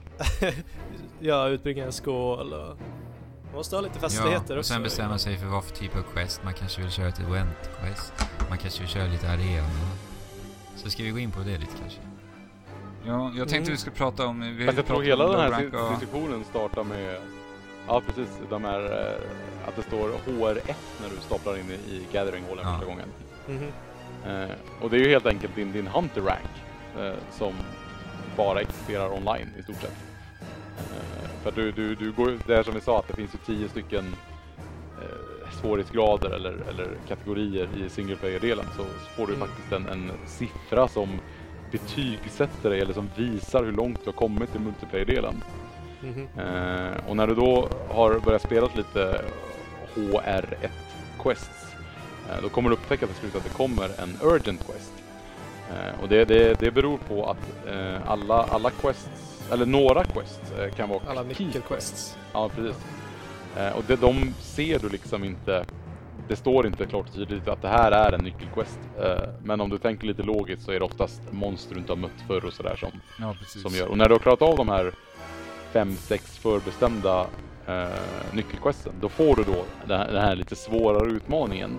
ja, 1.21 1.49
utbringa 1.49 1.85
en 1.85 1.93
skål 1.93 2.53
och... 2.53 2.77
Man 3.45 3.57
måste 3.57 3.77
ha 3.77 3.81
lite 3.83 3.99
festligheter 3.99 4.55
och 4.55 4.59
också. 4.59 4.73
sen 4.73 4.83
bestämma 4.83 5.19
sig 5.19 5.37
för 5.37 5.47
vad 5.47 5.65
för 5.65 5.77
typ 5.77 5.97
av 5.97 6.03
quest. 6.03 6.41
Man 6.45 6.55
kanske 6.55 6.81
vill 6.83 6.91
köra 6.91 7.09
ett 7.09 7.19
event-quest. 7.21 8.13
Man 8.49 8.59
kanske 8.59 8.81
vill 8.81 8.89
köra 8.89 9.07
lite 9.07 9.29
arena. 9.31 9.69
Så 10.77 10.91
ska 10.91 11.03
vi 11.03 11.11
gå 11.11 11.19
in 11.19 11.31
på 11.31 11.41
det 11.41 11.59
lite 11.59 11.73
kanske? 11.81 12.01
Ja, 13.07 13.23
jag 13.37 13.37
tänkte 13.49 13.57
Mm. 13.57 13.71
vi 13.71 13.77
skulle 13.77 13.97
prata 13.97 14.27
om... 14.27 14.57
Vi 14.57 14.65
jag 14.65 14.87
tror 14.87 15.03
hela 15.03 15.27
den 15.29 15.41
här 15.53 15.85
och- 15.85 15.91
diskussionen 15.91 16.45
startar 16.45 16.85
med... 16.85 17.17
Ja 17.89 18.01
precis, 18.07 18.29
de 18.51 18.65
här... 18.65 18.81
eh, 18.85 19.69
Att 19.69 19.77
det 19.77 19.83
står 19.83 20.09
HR1 20.09 20.75
när 21.01 21.11
du 21.11 21.21
staplar 21.21 21.57
in 21.57 21.71
i, 21.71 21.75
i 21.75 22.09
gathering-hallen 22.13 22.65
Ja. 22.67 22.73
första 22.73 22.87
gången. 22.87 23.09
Mhm. 23.47 23.73
Eh, 24.33 24.57
och 24.83 24.91
det 24.91 24.97
är 24.97 25.01
ju 25.01 25.09
helt 25.09 25.27
enkelt 25.27 25.55
din, 25.55 25.73
din 25.73 25.87
hunter 25.87 26.21
rank 26.21 26.55
eh, 26.99 27.15
som 27.31 27.55
bara 28.37 28.61
existerar 28.61 29.13
online 29.13 29.49
i 29.59 29.63
stort 29.63 29.81
sett. 29.81 29.97
Eh, 30.79 31.29
för 31.43 31.53
du, 31.53 31.73
du, 31.73 31.95
du 31.95 32.13
går, 32.13 32.33
det 32.47 32.57
är 32.57 32.63
som 32.63 32.75
vi 32.75 32.81
sa 32.81 32.99
att 32.99 33.09
det 33.09 33.15
finns 33.15 33.35
ju 33.35 33.39
tio 33.39 33.69
stycken 33.69 34.15
eh, 35.03 35.51
svårighetsgrader 35.61 36.31
eller, 36.31 36.53
eller 36.71 36.87
kategorier 37.09 37.69
i 37.77 37.89
single 37.89 38.17
player-delen 38.17 38.65
så, 38.77 38.83
så 38.83 39.11
får 39.17 39.27
du 39.27 39.35
Mm. 39.35 39.49
faktiskt 39.49 39.73
en, 39.73 39.87
en 39.89 40.13
siffra 40.27 40.89
som 40.89 41.09
betygsätter 41.73 42.71
dig 42.71 42.81
eller 42.81 42.95
som 42.95 43.09
visar 43.17 43.65
hur 43.65 43.73
långt 43.73 43.99
du 44.05 44.11
har 44.11 44.13
kommit 44.13 44.55
i 44.55 44.59
multiplayer-delen. 44.59 45.35
Mhm. 46.01 46.29
Eh, 46.39 47.09
och 47.09 47.17
när 47.17 47.27
du 47.27 47.35
då 47.35 47.69
har 47.89 48.19
börjat 48.19 48.43
spela 48.43 48.69
lite 48.77 49.25
HR1 49.95 50.69
quests 51.23 51.75
eh, 52.31 52.43
då 52.43 52.49
kommer 52.49 52.71
du 52.71 52.77
upptäcka 52.77 53.07
till 53.07 53.17
slut 53.17 53.35
att 53.37 53.45
det 53.45 53.51
kommer 53.51 53.85
en 54.01 54.19
urgent 54.23 54.67
quest. 54.67 54.93
Eh, 55.71 56.01
och 56.03 56.09
det, 56.09 56.25
det, 56.25 56.61
det 56.61 56.71
beror 56.71 56.99
på 56.99 57.31
att 57.31 57.67
alla, 58.07 58.35
alla 58.43 58.71
quests, 58.71 59.09
eller 59.53 59.67
några 59.67 60.05
quests 60.05 60.53
kan 60.77 60.89
vara 60.89 61.01
Alla 61.09 61.35
key 61.35 61.47
nyckelquests. 61.47 62.17
Ja, 62.33 62.49
precis. 62.49 62.77
Och 63.75 63.85
det, 63.87 63.97
de 63.97 64.35
ser 64.41 64.79
du 64.79 64.89
liksom 64.89 65.25
inte. 65.25 65.65
Det 66.29 66.37
står 66.37 66.67
inte 66.67 66.87
klart 66.87 67.07
och 67.09 67.15
tydligt 67.15 67.49
att 67.49 67.63
det 67.63 67.69
här 67.69 67.93
är 67.93 68.13
en 68.13 68.21
nyckelquest. 68.25 68.79
Men 69.43 69.61
om 69.61 69.71
du 69.71 69.79
tänker 69.79 70.07
lite 70.07 70.23
logiskt 70.23 70.63
så 70.63 70.73
är 70.73 70.79
det 70.79 70.85
oftast 70.85 71.21
monster 71.33 71.75
du 71.75 71.81
inte 71.81 71.93
har 71.93 71.97
mött 71.97 72.21
förr 72.27 72.45
och 72.45 72.53
sådär 72.53 72.77
som, 72.77 72.91
Ja, 73.21 73.35
precis. 73.41 73.63
som 73.63 73.73
gör. 73.75 73.89
Och 73.89 73.99
när 73.99 74.09
du 74.09 74.15
har 74.15 74.19
klarat 74.19 74.43
av 74.43 74.57
de 74.57 74.69
här 74.69 74.93
fem, 75.73 75.97
sex 75.97 76.39
förbestämda 76.39 77.27
eh, 77.67 77.89
nyckelquesten, 78.33 78.93
då 79.01 79.09
får 79.09 79.37
du 79.37 79.45
då 79.45 79.65
den 79.87 79.99
här, 79.99 80.13
den 80.13 80.23
här 80.23 80.37
lite 80.37 80.57
svårare 80.57 81.11
utmaningen 81.11 81.79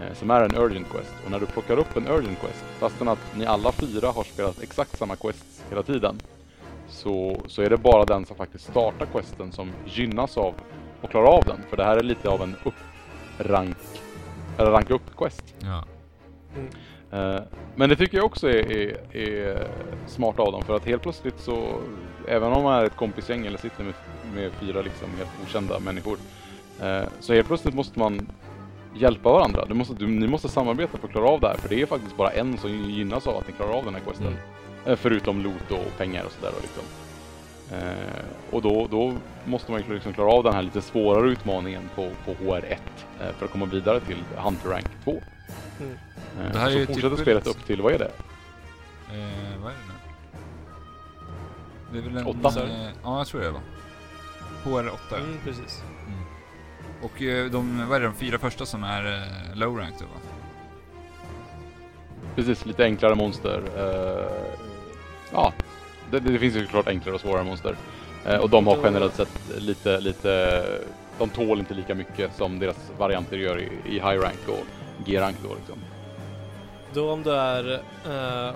eh, 0.00 0.14
som 0.14 0.30
är 0.30 0.40
en 0.40 0.56
urgent 0.56 0.88
quest. 0.90 1.14
Och 1.24 1.30
när 1.30 1.40
du 1.40 1.46
plockar 1.46 1.78
upp 1.78 1.96
en 1.96 2.08
urgent 2.08 2.40
quest, 2.40 2.64
fastän 2.78 3.08
att 3.08 3.36
ni 3.36 3.46
alla 3.46 3.72
fyra 3.72 4.10
har 4.10 4.24
spelat 4.24 4.62
exakt 4.62 4.98
samma 4.98 5.16
quests 5.16 5.64
hela 5.70 5.82
tiden, 5.82 6.20
så, 6.88 7.40
så 7.46 7.62
är 7.62 7.70
det 7.70 7.76
bara 7.76 8.04
den 8.04 8.26
som 8.26 8.36
faktiskt 8.36 8.64
startar 8.70 9.06
questen 9.06 9.52
som 9.52 9.70
gynnas 9.86 10.38
av 10.38 10.54
att 11.02 11.10
klara 11.10 11.28
av 11.28 11.44
den. 11.46 11.58
För 11.70 11.76
det 11.76 11.84
här 11.84 11.96
är 11.96 12.02
lite 12.02 12.28
av 12.28 12.42
en 12.42 12.56
upprank, 12.64 13.76
eller 14.58 14.70
ranka 14.70 14.94
upp-quest. 14.94 15.54
Ja. 15.58 15.84
Eh, 17.12 17.40
Men 17.76 17.88
det 17.88 17.96
tycker 17.96 18.16
jag 18.16 18.26
också 18.26 18.48
är, 18.48 18.72
är, 18.72 19.16
är 19.16 19.68
smart 20.06 20.38
av 20.38 20.52
dem 20.52 20.62
för 20.62 20.76
att 20.76 20.84
helt 20.86 21.02
plötsligt 21.02 21.40
så, 21.40 21.80
även 22.28 22.52
om 22.52 22.62
man 22.62 22.74
är 22.80 22.84
ett 22.84 22.96
kompisgäng 22.96 23.46
eller 23.46 23.58
sitter 23.58 23.84
med, 23.84 23.94
med 24.34 24.52
fyra 24.52 24.82
liksom 24.82 25.08
helt 25.18 25.30
okända 25.44 25.78
människor, 25.78 26.18
eh, 26.80 27.02
så 27.20 27.32
helt 27.34 27.46
plötsligt 27.46 27.74
måste 27.74 27.98
man 27.98 28.28
hjälpa 28.94 29.32
varandra. 29.32 29.64
Du 29.68 29.74
måste, 29.74 29.94
du, 29.94 30.06
ni 30.06 30.26
måste 30.26 30.48
samarbeta 30.48 30.98
för 30.98 31.06
att 31.06 31.12
klara 31.12 31.28
av 31.28 31.40
det 31.40 31.48
här 31.48 31.56
för 31.56 31.68
det 31.68 31.82
är 31.82 31.86
faktiskt 31.86 32.16
bara 32.16 32.30
en 32.30 32.58
som 32.58 32.70
gynnas 32.70 33.26
av 33.26 33.36
att 33.36 33.46
ni 33.46 33.52
klarar 33.52 33.72
av 33.72 33.84
den 33.84 33.94
här 33.94 34.00
questen. 34.00 34.26
Mm. 34.26 34.38
Eh, 34.86 34.96
Förutom 34.96 35.42
loot 35.42 35.70
och 35.70 35.98
pengar 35.98 36.24
och 36.24 36.32
sådär 36.32 36.52
liksom. 36.62 36.82
Eh, 37.72 38.24
och 38.50 38.62
då, 38.62 38.86
då 38.90 39.14
måste 39.44 39.72
man 39.72 39.82
ju 39.88 39.94
liksom 39.94 40.12
klara 40.12 40.32
av 40.32 40.44
den 40.44 40.54
här 40.54 40.62
lite 40.62 40.80
svårare 40.82 41.30
utmaningen 41.30 41.82
på, 41.94 42.10
på 42.24 42.32
HR1 42.44 42.62
eh, 42.72 43.32
för 43.38 43.44
att 43.44 43.52
komma 43.52 43.64
vidare 43.66 44.00
till 44.00 44.16
Hunter 44.36 44.68
Rank 44.70 44.86
2. 45.04 45.10
Mm. 45.10 45.92
Eh, 46.46 46.52
Det 46.52 46.58
här 46.58 46.66
är 46.66 46.72
så 46.72 46.78
ju 46.78 46.86
fortsätter 46.86 47.10
typ- 47.10 47.18
spelet 47.20 47.46
upp 47.46 47.66
till, 47.66 47.82
vad 47.82 47.92
är 47.92 47.98
det? 47.98 48.10
Eh, 49.12 49.62
vad 49.62 49.72
är 49.72 49.76
det? 49.76 49.89
Det 51.92 51.98
är 51.98 52.02
väl 52.02 52.16
en... 52.16 52.26
Åtta? 52.26 52.62
Eh, 52.62 52.88
ja, 53.02 53.18
jag 53.18 53.26
tror 53.26 53.40
det 53.40 53.50
va? 53.50 53.60
HR8 54.64 54.90
ja. 55.10 55.16
Mm, 55.16 55.38
precis. 55.44 55.82
Och 57.02 57.22
eh, 57.22 57.50
de, 57.50 57.88
vad 57.88 57.96
är 57.96 58.00
det, 58.00 58.06
de 58.06 58.14
fyra 58.14 58.38
första 58.38 58.66
som 58.66 58.84
är 58.84 59.06
eh, 59.06 59.56
low 59.56 59.76
rank 59.76 59.94
då 59.98 60.04
va? 60.04 60.20
Precis, 62.36 62.66
lite 62.66 62.84
enklare 62.84 63.14
monster. 63.14 63.62
Eh, 63.76 64.54
ja, 65.32 65.52
det, 66.10 66.20
det 66.20 66.38
finns 66.38 66.56
ju 66.56 66.64
såklart 66.64 66.88
enklare 66.88 67.14
och 67.14 67.20
svårare 67.20 67.44
monster. 67.44 67.76
Eh, 68.26 68.36
och 68.36 68.50
de 68.50 68.66
har 68.66 68.78
generellt 68.84 69.14
sett 69.14 69.40
lite, 69.58 70.00
lite, 70.00 70.64
de 71.18 71.28
tål 71.28 71.58
inte 71.58 71.74
lika 71.74 71.94
mycket 71.94 72.36
som 72.36 72.58
deras 72.58 72.90
varianter 72.98 73.36
gör 73.36 73.58
i, 73.58 73.68
i 73.84 73.92
high 73.92 74.20
rank 74.20 74.48
och 74.48 74.66
G-rank 75.06 75.36
då 75.42 75.54
liksom. 75.54 75.78
Då 76.92 77.12
om 77.12 77.22
du 77.22 77.32
är 77.32 77.72
eh, 78.06 78.54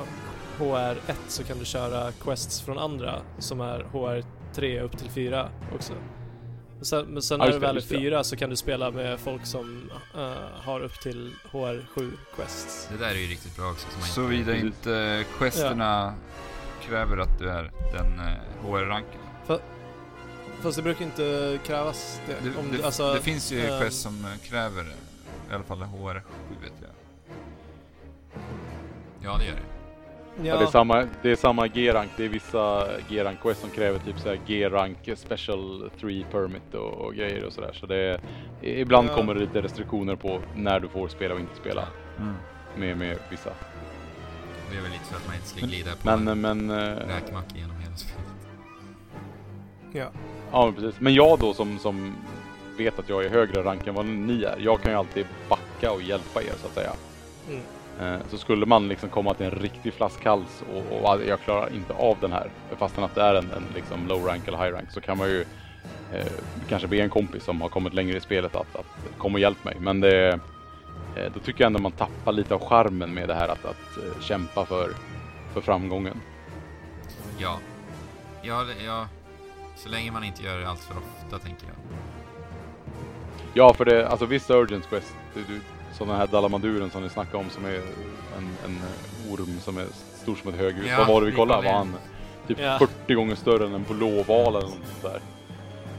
HR1 0.59 1.14
så 1.28 1.44
kan 1.44 1.59
du 1.59 1.64
köra 1.64 2.12
quests 2.12 2.60
från 2.60 2.78
andra 2.78 3.20
som 3.39 3.60
är 3.60 3.86
HR3 3.93 4.81
upp 4.81 4.98
till 4.98 5.10
4 5.10 5.48
också. 5.74 5.93
Men 6.76 6.85
sen, 6.85 7.06
men 7.06 7.22
sen 7.22 7.40
Ja, 7.40 7.47
när 7.47 7.52
du 7.52 7.59
väl 7.59 7.70
är 7.70 7.74
just 7.74 7.89
det. 7.89 7.98
4 7.98 8.24
så 8.24 8.36
kan 8.36 8.51
du 8.51 8.56
spela 8.56 8.90
med 8.90 9.20
folk 9.20 9.47
som 9.47 9.90
eh, 10.14 10.32
har 10.64 10.81
upp 10.81 11.01
till 11.01 11.35
HR7 11.52 12.12
quests. 12.36 12.89
Det 12.93 12.98
där 12.98 13.10
är 13.10 13.14
ju 13.18 13.26
riktigt 13.26 13.56
bra 13.56 13.70
också. 13.70 13.86
Såvida 14.01 14.44
Precis. 14.44 14.64
inte 14.64 15.24
questerna 15.39 16.14
kräver 16.82 17.16
att 17.16 17.39
du 17.39 17.51
är 17.51 17.70
den 17.93 18.20
eh, 18.20 18.66
HR-ranken. 18.70 19.20
Fast 20.64 20.76
det 20.76 20.82
brukar 20.82 21.05
inte 21.05 21.59
krävas 21.66 22.20
det. 22.26 22.32
Det, 22.32 22.59
om 22.59 22.70
det, 22.70 22.76
du, 22.76 22.82
alltså, 22.82 23.14
det 23.14 23.20
finns 23.20 23.52
ju 23.52 23.66
ehm, 23.66 23.81
quest 23.81 24.02
som 24.02 24.24
eh, 24.24 24.31
kräver 24.51 24.82
eh, 24.82 25.51
i 25.51 25.55
alla 25.55 25.64
fall 25.64 25.78
HR7 25.78 26.20
vet 26.62 26.72
jag. 26.81 26.90
Ja, 29.20 29.39
det 29.39 29.44
gör 29.44 29.55
det. 29.55 29.73
Ja. 30.43 30.56
det 30.56 30.62
är 30.65 30.66
samma, 30.66 31.06
det 31.23 31.31
är 31.31 31.36
samma 31.36 31.69
G-rank, 31.69 32.11
det 32.16 32.24
är 32.24 32.28
vissa 32.28 32.86
G-rank 33.09 33.40
quest 33.43 33.61
som 33.61 33.70
kräver 33.70 33.98
typ 33.98 34.19
såhär 34.19 34.39
G-rank 34.47 35.09
special 35.16 35.90
3 36.01 36.24
permit 36.32 36.74
och, 36.74 36.93
och 36.93 37.15
grejer 37.15 37.44
och 37.44 37.52
sådär. 37.52 37.70
Så 37.73 37.86
det 37.86 37.97
är, 37.97 38.20
ibland 38.62 39.09
Ja. 39.11 39.15
kommer 39.15 39.35
det 39.35 39.40
lite 39.40 39.62
restriktioner 39.62 40.16
på 40.16 40.40
när 40.56 40.81
du 40.81 40.89
får 40.89 41.09
spela 41.09 41.35
och 41.35 41.40
inte 41.40 41.56
spela 41.56 41.89
Mm. 42.19 42.35
med, 42.77 42.97
med 42.98 43.19
vissa. 43.31 43.51
Det 44.70 44.77
är 44.78 44.82
väl 44.82 44.90
lite 44.93 45.05
för 45.05 45.16
att 45.16 45.27
man 45.27 45.35
inte 45.36 45.47
ska 45.48 45.61
Men- 45.61 45.69
glida 45.70 45.90
på 45.90 46.16
Men, 46.19 46.28
en 46.28 46.40
men 46.66 46.70
eh, 46.70 46.97
räkmacka 46.97 47.56
genom 47.56 47.77
hela 47.77 47.97
spelet. 47.97 48.24
Ja. 49.93 50.07
Ja, 50.52 50.65
men 50.65 50.75
precis. 50.75 51.00
Men 51.00 51.15
jag 51.15 51.39
då 51.39 51.55
som, 51.55 51.78
som 51.78 52.15
vet 52.78 52.99
att 52.99 53.08
jag 53.08 53.25
är 53.25 53.31
högre 53.31 53.62
rank 53.62 53.86
än 53.86 53.94
vad 53.94 54.07
ni 54.07 54.42
är, 54.42 54.55
jag 54.58 54.81
kan 54.83 54.92
ju 54.92 54.99
alltid 54.99 55.26
backa 55.49 55.92
och 55.92 56.02
hjälpa 56.02 56.42
er 56.42 56.52
så 56.60 56.67
att 56.67 56.75
säga. 56.75 56.92
Mm. 57.49 57.60
Eh, 58.00 58.16
Så 58.31 58.39
skulle 58.39 58.66
man 58.66 58.89
liksom 58.89 59.08
komma 59.08 59.34
till 59.34 59.47
en 59.47 59.52
riktig 59.52 59.94
flaskhals 59.94 60.62
och, 60.73 61.12
och 61.12 61.24
jag 61.24 61.40
klarar 61.40 61.74
inte 61.74 61.92
av 61.92 62.16
den 62.20 62.32
här, 62.32 62.50
fastän 62.76 63.05
att 63.05 63.14
det 63.14 63.23
är 63.23 63.34
en, 63.34 63.50
en 63.50 63.64
liksom 63.74 64.06
low 64.08 64.24
rank 64.24 64.48
eller 64.48 64.58
high 64.58 64.73
rank, 64.73 64.90
så 64.90 65.00
kan 65.00 65.18
man 65.18 65.28
ju 65.28 65.44
eh, 66.12 66.32
kanske 66.68 66.89
be 66.89 67.00
en 67.00 67.10
kompis 67.10 67.44
som 67.44 67.60
har 67.60 67.68
kommit 67.68 67.94
längre 67.94 68.16
i 68.16 68.20
spelet 68.20 68.55
att, 68.56 68.76
att 68.76 68.86
komma 69.18 69.34
och 69.34 69.40
hjälpa 69.40 69.60
mig. 69.64 69.76
Men 69.81 70.00
det, 70.00 70.28
eh, 71.16 71.32
då 71.34 71.40
tycker 71.40 71.64
jag 71.64 71.66
ändå 71.66 71.78
man 71.78 71.92
tappar 71.92 72.32
lite 72.32 72.55
av 72.55 72.68
charmen 72.68 73.14
med 73.14 73.28
det 73.28 73.34
här 73.34 73.48
att, 73.48 73.64
att 73.64 73.97
eh, 73.97 74.20
kämpa 74.20 74.64
för, 74.66 74.90
för 75.52 75.60
framgången. 75.60 76.20
Ja. 77.39 77.58
Ja, 78.42 78.64
ja. 78.86 79.08
Så 79.76 79.89
länge 79.89 80.10
man 80.12 80.24
inte 80.24 80.42
gör 80.42 80.58
det 80.58 80.68
allt 80.68 80.81
för 80.81 80.94
ofta, 80.97 81.39
tänker 81.39 81.66
jag. 81.66 81.76
Ja, 83.55 83.74
för 83.74 83.84
det, 83.84 84.08
alltså 84.08 84.26
vissa 84.26 84.55
Urgent 84.55 84.89
Quest, 84.89 85.14
du, 85.34 85.40
du, 85.40 85.60
som 85.98 86.08
den 86.08 86.16
här 86.16 86.26
Dalamaduren 86.26 86.90
som 86.90 87.02
ni 87.02 87.08
snackade 87.08 87.39
om 87.44 87.50
som 87.50 87.64
är 87.64 87.74
en, 88.36 88.56
en 88.64 88.78
orm 89.32 89.60
som 89.60 89.78
är 89.78 89.86
stor 90.23 90.34
som 90.36 90.50
ett 90.50 90.56
höghus. 90.60 90.86
Ja, 90.90 90.98
Vad 90.98 91.06
var 91.08 91.20
det 91.20 91.26
vi 91.26 91.36
kollade? 91.36 91.66
Var 91.68 91.73
han 91.74 91.94
typ 92.48 92.58
Ja. 92.60 92.78
40 92.78 93.14
gånger 93.14 93.34
större 93.34 93.66
än 93.66 93.74
en 93.74 93.84
blåval 93.89 94.48
eller 94.56 94.60
något 94.68 94.70
sånt 95.00 95.02
där? 95.02 95.20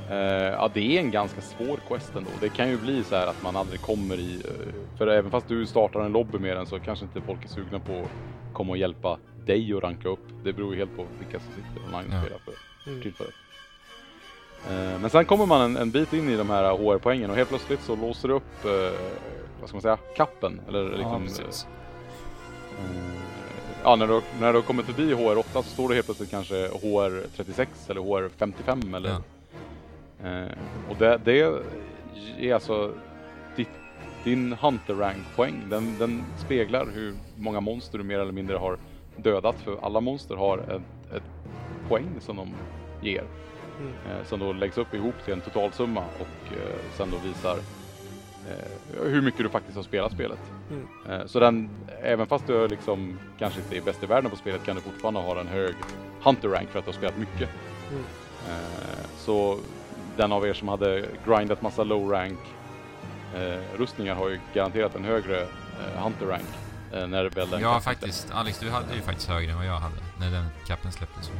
Eh, 0.10 0.52
ja, 0.54 0.70
det 0.74 0.98
är 0.98 1.00
en 1.00 1.12
ganska 1.12 1.42
svår 1.42 1.80
quest 1.88 2.16
ändå. 2.16 2.30
Det 2.40 2.50
kan 2.50 2.70
ju 2.70 2.78
bli 2.78 3.04
så 3.04 3.16
här 3.16 3.28
att 3.28 3.44
man 3.44 3.56
aldrig 3.56 3.82
kommer 3.82 4.18
i... 4.20 4.36
eh, 4.46 4.98
för 4.98 5.08
även 5.08 5.32
fast 5.32 5.48
du 5.48 5.66
startar 5.66 6.00
en 6.00 6.12
lobby 6.12 6.38
med 6.38 6.58
den 6.58 6.66
så 6.66 6.80
kanske 6.80 7.06
inte 7.06 7.22
folk 7.22 7.44
är 7.46 7.50
sugna 7.50 7.80
på 7.80 8.00
att 8.02 8.54
komma 8.54 8.72
och 8.72 8.78
hjälpa 8.78 9.18
dig 9.46 9.74
att 9.74 9.84
ranka 9.84 10.10
upp. 10.10 10.20
Det 10.44 10.54
beror 10.54 10.74
ju 10.74 10.80
helt 10.80 10.96
på 10.98 11.06
vilka 11.20 11.40
som 11.40 11.54
sitter 11.54 11.86
online 11.96 12.10
och 12.10 12.16
Ja. 12.16 12.22
spelar 12.22 12.40
för 12.46 12.54
Mm. 12.90 13.02
tillfället. 13.02 13.34
Eh, 14.70 15.00
Men 15.02 15.10
sen 15.10 15.26
kommer 15.26 15.46
man 15.46 15.62
en, 15.62 15.78
en 15.78 15.92
bit 15.92 16.14
in 16.14 16.30
i 16.30 16.36
de 16.36 16.50
här 16.50 16.64
HR-poängen 16.78 17.30
och 17.30 17.36
helt 17.36 17.50
plötsligt 17.50 17.82
så 17.82 17.96
låser 17.96 18.28
det 18.28 18.34
upp, 18.34 18.66
eh, 18.66 18.72
vad 19.66 19.70
ska 19.70 19.76
man 19.76 19.82
säga, 19.82 20.16
kappen. 20.16 20.62
Eller 20.68 20.84
Ja, 20.84 20.98
liksom, 20.98 21.24
precis. 21.24 21.68
eh, 22.72 22.84
ja, 23.84 23.96
när 23.96 24.08
du, 24.08 24.22
när 24.40 24.54
du 24.54 24.58
har 24.60 24.64
kommit 24.64 24.86
förbi 24.86 25.14
HR8 25.14 25.44
så 25.54 25.64
står 25.64 25.90
det 25.90 25.96
helt 25.96 26.06
plötsligt 26.08 26.32
kanske 26.32 26.68
HR36 26.68 27.68
eller 27.90 28.02
HR55 28.02 28.96
eller... 28.96 29.10
Ja. 29.10 30.30
Eh, 30.30 30.52
och 30.90 30.96
det, 31.00 31.20
det 31.26 31.40
är 32.40 32.54
alltså 32.54 32.94
ditt, 33.56 33.70
din 34.24 34.54
Hunter 34.54 34.94
Rank-poäng. 34.94 35.64
Den, 35.70 35.98
den 36.00 36.24
speglar 36.38 36.88
hur 36.94 37.14
många 37.36 37.60
monster 37.62 37.98
du 37.98 38.04
mer 38.04 38.20
eller 38.20 38.32
mindre 38.32 38.58
har 38.58 38.78
dödat. 39.16 39.56
För 39.64 39.78
alla 39.82 40.00
monster 40.02 40.36
har 40.36 40.58
ett, 40.58 41.16
ett 41.16 41.24
poäng 41.90 42.10
som 42.20 42.36
de 42.36 42.54
ger. 43.02 43.24
Mm. 43.80 43.92
Eh, 43.92 44.26
som 44.26 44.40
då 44.40 44.54
läggs 44.54 44.78
upp 44.78 44.94
ihop 44.94 45.16
till 45.24 45.34
en 45.34 45.42
totalsumma 45.42 46.04
och 46.20 46.54
eh, 46.54 46.76
sen 46.98 47.10
då 47.12 47.18
visar 47.28 47.58
hur 49.04 49.22
mycket 49.22 49.40
du 49.40 49.50
faktiskt 49.50 49.76
har 49.76 49.84
spelat 49.84 50.12
spelet. 50.12 50.40
Mm. 50.72 50.88
Eh, 51.10 51.26
så 51.26 51.40
den, 51.40 51.70
även 52.04 52.28
fast 52.28 52.48
du 52.48 52.68
liksom 52.68 53.20
kanske 53.40 53.60
inte 53.60 53.78
är 53.78 53.82
bäst 53.82 54.04
i 54.04 54.06
världen 54.06 54.32
på 54.32 54.38
spelet 54.38 54.66
kan 54.66 54.76
du 54.76 54.82
fortfarande 54.82 55.20
ha 55.20 55.40
en 55.40 55.48
hög 55.48 55.76
Hunter 56.24 56.50
Rank 56.50 56.70
för 56.70 56.80
att 56.80 56.86
du 56.86 56.92
har 56.92 56.98
spelat 56.98 57.18
mycket. 57.18 57.50
Mm. 57.92 58.04
Eh, 58.50 59.06
så 59.18 59.60
den 60.18 60.32
av 60.32 60.48
er 60.48 60.54
som 60.54 60.68
hade 60.68 61.06
grindat 61.26 61.62
massa 61.62 61.84
low 61.84 62.12
rank 62.12 62.40
eh, 63.36 63.78
rustningar 63.78 64.16
har 64.16 64.30
ju 64.30 64.40
garanterat 64.54 64.96
en 64.96 65.04
högre 65.04 65.42
eh, 65.42 66.04
Hunter 66.04 66.26
Rank 66.26 66.48
eh, 66.94 67.08
när 67.08 67.30
väl 67.30 67.50
den 67.50 67.62
Ja, 67.62 67.80
faktiskt. 67.80 68.32
Alex, 68.32 68.60
du 68.60 68.70
hade 68.70 68.96
ju 68.96 69.02
faktiskt 69.02 69.30
högre 69.30 69.52
än 69.52 69.58
vad 69.58 69.68
jag 69.68 69.80
hade 69.80 69.96
när 70.20 70.32
den 70.32 70.46
kappen 70.68 70.92
släpptes. 70.92 71.32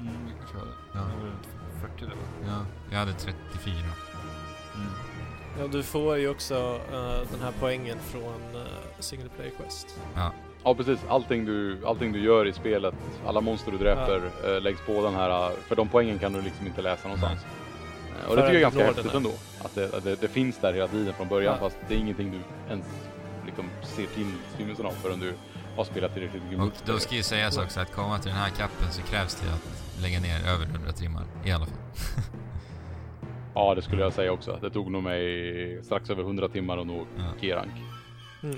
Mm, 0.00 0.12
det 0.26 0.32
kanske 0.38 0.56
var 0.56 0.64
det. 0.64 0.72
Ja. 0.92 0.98
Det 0.98 1.22
var 1.22 1.26
runt 1.26 1.48
40 1.80 2.04
där 2.04 2.10
va? 2.10 2.22
Ja, 2.46 2.66
jag 2.90 2.98
hade 2.98 3.12
34. 3.12 3.74
Ja, 5.58 5.66
du 5.66 5.82
får 5.82 6.16
ju 6.16 6.28
också 6.28 6.80
eh, 6.92 7.30
den 7.30 7.40
här 7.42 7.52
poängen 7.60 7.98
från 7.98 8.56
uh, 8.56 8.62
single 8.98 9.28
player 9.36 9.52
quest. 9.56 9.98
Ja 10.64 10.74
precis, 10.74 11.00
allting 11.08 11.44
du, 11.44 11.86
allting 11.86 12.12
du 12.12 12.20
gör 12.24 12.46
i 12.46 12.52
spelet, 12.52 12.94
alla 13.26 13.40
monster 13.40 13.72
du 13.72 13.78
dräper 13.78 14.30
eh, 14.44 14.60
läggs 14.60 14.80
på 14.86 15.02
den 15.02 15.14
här, 15.14 15.52
för 15.68 15.76
de 15.76 15.88
poängen 15.88 16.18
kan 16.18 16.32
du 16.32 16.42
liksom 16.42 16.66
inte 16.66 16.82
läsa 16.82 17.08
någonstans. 17.08 17.40
Och 18.28 18.36
det 18.36 18.42
tycker 18.42 18.54
jag 18.54 18.56
är 18.56 18.60
ganska 18.60 18.86
häftigt 18.86 19.14
ändå. 19.14 19.32
Att 19.62 19.74
det, 19.74 19.94
att 19.94 20.04
det, 20.04 20.20
det 20.20 20.28
finns 20.28 20.58
där 20.58 20.72
hela 20.72 20.88
tiden 20.88 21.14
från 21.14 21.28
början 21.28 21.54
Ja. 21.54 21.60
fast 21.60 21.76
det 21.88 21.94
är 21.94 21.98
ingenting 21.98 22.30
du 22.30 22.40
ens 22.68 22.86
liksom 23.46 23.70
ser 23.82 24.06
till 24.06 24.32
styrelsen 24.54 24.86
av 24.86 24.90
förrän 24.90 25.20
du 25.20 25.34
har 25.76 25.84
spelat 25.84 26.14
tillräckligt 26.14 26.42
mycket 26.42 26.60
Och 26.60 26.72
då 26.84 26.98
ska 26.98 27.14
ju 27.14 27.22
sägas 27.22 27.58
också 27.58 27.80
att 27.80 27.92
komma 27.92 28.18
till 28.18 28.30
den 28.30 28.40
här 28.40 28.50
kappen 28.50 28.92
så 28.92 29.02
krävs 29.02 29.34
det 29.34 29.52
att 29.52 30.02
lägga 30.02 30.20
ner 30.20 30.48
över 30.48 30.64
100 30.64 30.92
timmar. 30.92 31.22
I 31.44 31.52
alla 31.52 31.66
fall. 31.66 31.76
Ja 33.58 33.74
det 33.74 33.82
skulle 33.82 34.02
jag 34.02 34.12
säga 34.12 34.32
också. 34.32 34.58
Det 34.60 34.70
tog 34.70 34.90
nog 34.90 35.02
mig 35.02 35.84
strax 35.84 36.10
över 36.10 36.22
100 36.22 36.48
timmar 36.48 36.76
och 36.76 36.86
nå 36.86 37.06
Ja. 37.16 37.22
G-rank. 37.40 37.72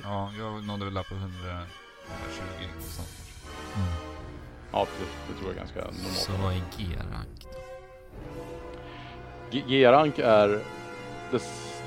Ja, 0.02 0.30
jag 0.38 0.64
nådde 0.66 0.84
väl 0.84 0.94
där 0.94 1.02
på 1.02 1.14
120 1.14 2.66
någonstans 2.68 3.14
kanske. 3.16 3.80
Mm. 3.80 3.88
Ja 4.72 4.84
precis, 4.86 5.14
det 5.28 5.34
tror 5.34 5.46
jag 5.46 5.52
är 5.54 5.58
ganska 5.58 5.80
normalt. 5.80 6.16
Så 6.16 6.32
vad 6.32 6.52
är 6.52 6.62
G-rank 6.78 7.46
då? 9.52 9.58
G-rank 9.68 10.18
är 10.18 10.60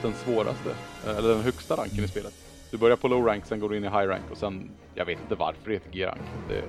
den 0.02 0.14
svåraste, 0.14 0.70
eh, 1.06 1.18
eller 1.18 1.30
den 1.30 1.42
högsta 1.44 1.76
ranken 1.76 2.04
i 2.04 2.08
spelet. 2.08 2.34
Du 2.72 2.78
börjar 2.78 2.98
på 2.98 3.08
low 3.08 3.26
rank, 3.26 3.46
sen 3.46 3.60
går 3.60 3.70
du 3.70 3.78
in 3.78 3.84
i 3.84 3.88
high 3.90 4.08
rank 4.08 4.32
och 4.32 4.38
sen, 4.38 4.72
jag 4.96 5.06
vet 5.06 5.22
inte 5.22 5.36
varför 5.36 5.70
det 5.70 5.74
heter 5.74 5.92
G-rank. 5.92 6.22
Det, 6.48 6.64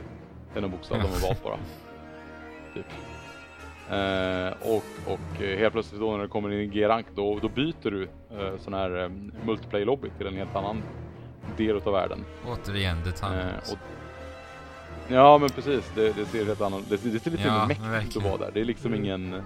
det 0.53 0.59
är 0.59 0.61
någon 0.61 0.71
bokstav 0.71 0.99
de 0.99 1.09
har 1.09 1.29
valt 1.29 1.43
bara. 1.45 1.57
Typ. 2.75 2.87
Eh, 3.91 4.53
och, 4.61 4.85
och 5.13 5.43
eh, 5.43 5.59
helt 5.59 5.73
plötsligt 5.73 6.01
då 6.01 6.13
när 6.17 6.23
du 6.23 6.29
kommer 6.29 6.51
in 6.53 6.61
i 6.61 6.67
G-rank 6.67 7.07
då, 7.15 7.39
då 7.43 7.49
byter 7.49 7.91
du 7.91 8.03
eh, 8.03 8.59
sån 8.59 8.75
här 8.75 9.03
eh, 9.03 9.09
multiplayer 9.47 9.87
lobby 9.87 10.09
till 10.19 10.27
en 10.27 10.37
helt 10.37 10.57
annan 10.57 10.83
del 11.57 11.77
utav 11.77 11.93
världen. 11.93 12.25
Återigen 12.47 12.97
detaljer. 13.05 13.41
Eh, 13.67 13.73
och, 13.73 13.79
ja 15.09 15.39
men 15.39 15.49
precis, 15.51 15.93
det, 15.95 16.13
det 16.17 16.25
ser 16.25 16.45
helt 16.47 16.61
annorlunda 16.61 16.97
det, 17.03 17.11
det 17.11 17.19
ser 17.21 17.31
lite 17.31 17.43
Ja, 17.49 17.67
mer 17.67 17.91
mäktigt 17.91 18.17
att 18.17 18.23
vara 18.23 18.37
där. 18.37 18.51
Det 18.55 18.61
är 18.61 18.65
liksom 18.65 18.93
Mm. 18.93 19.05
ingen, 19.05 19.43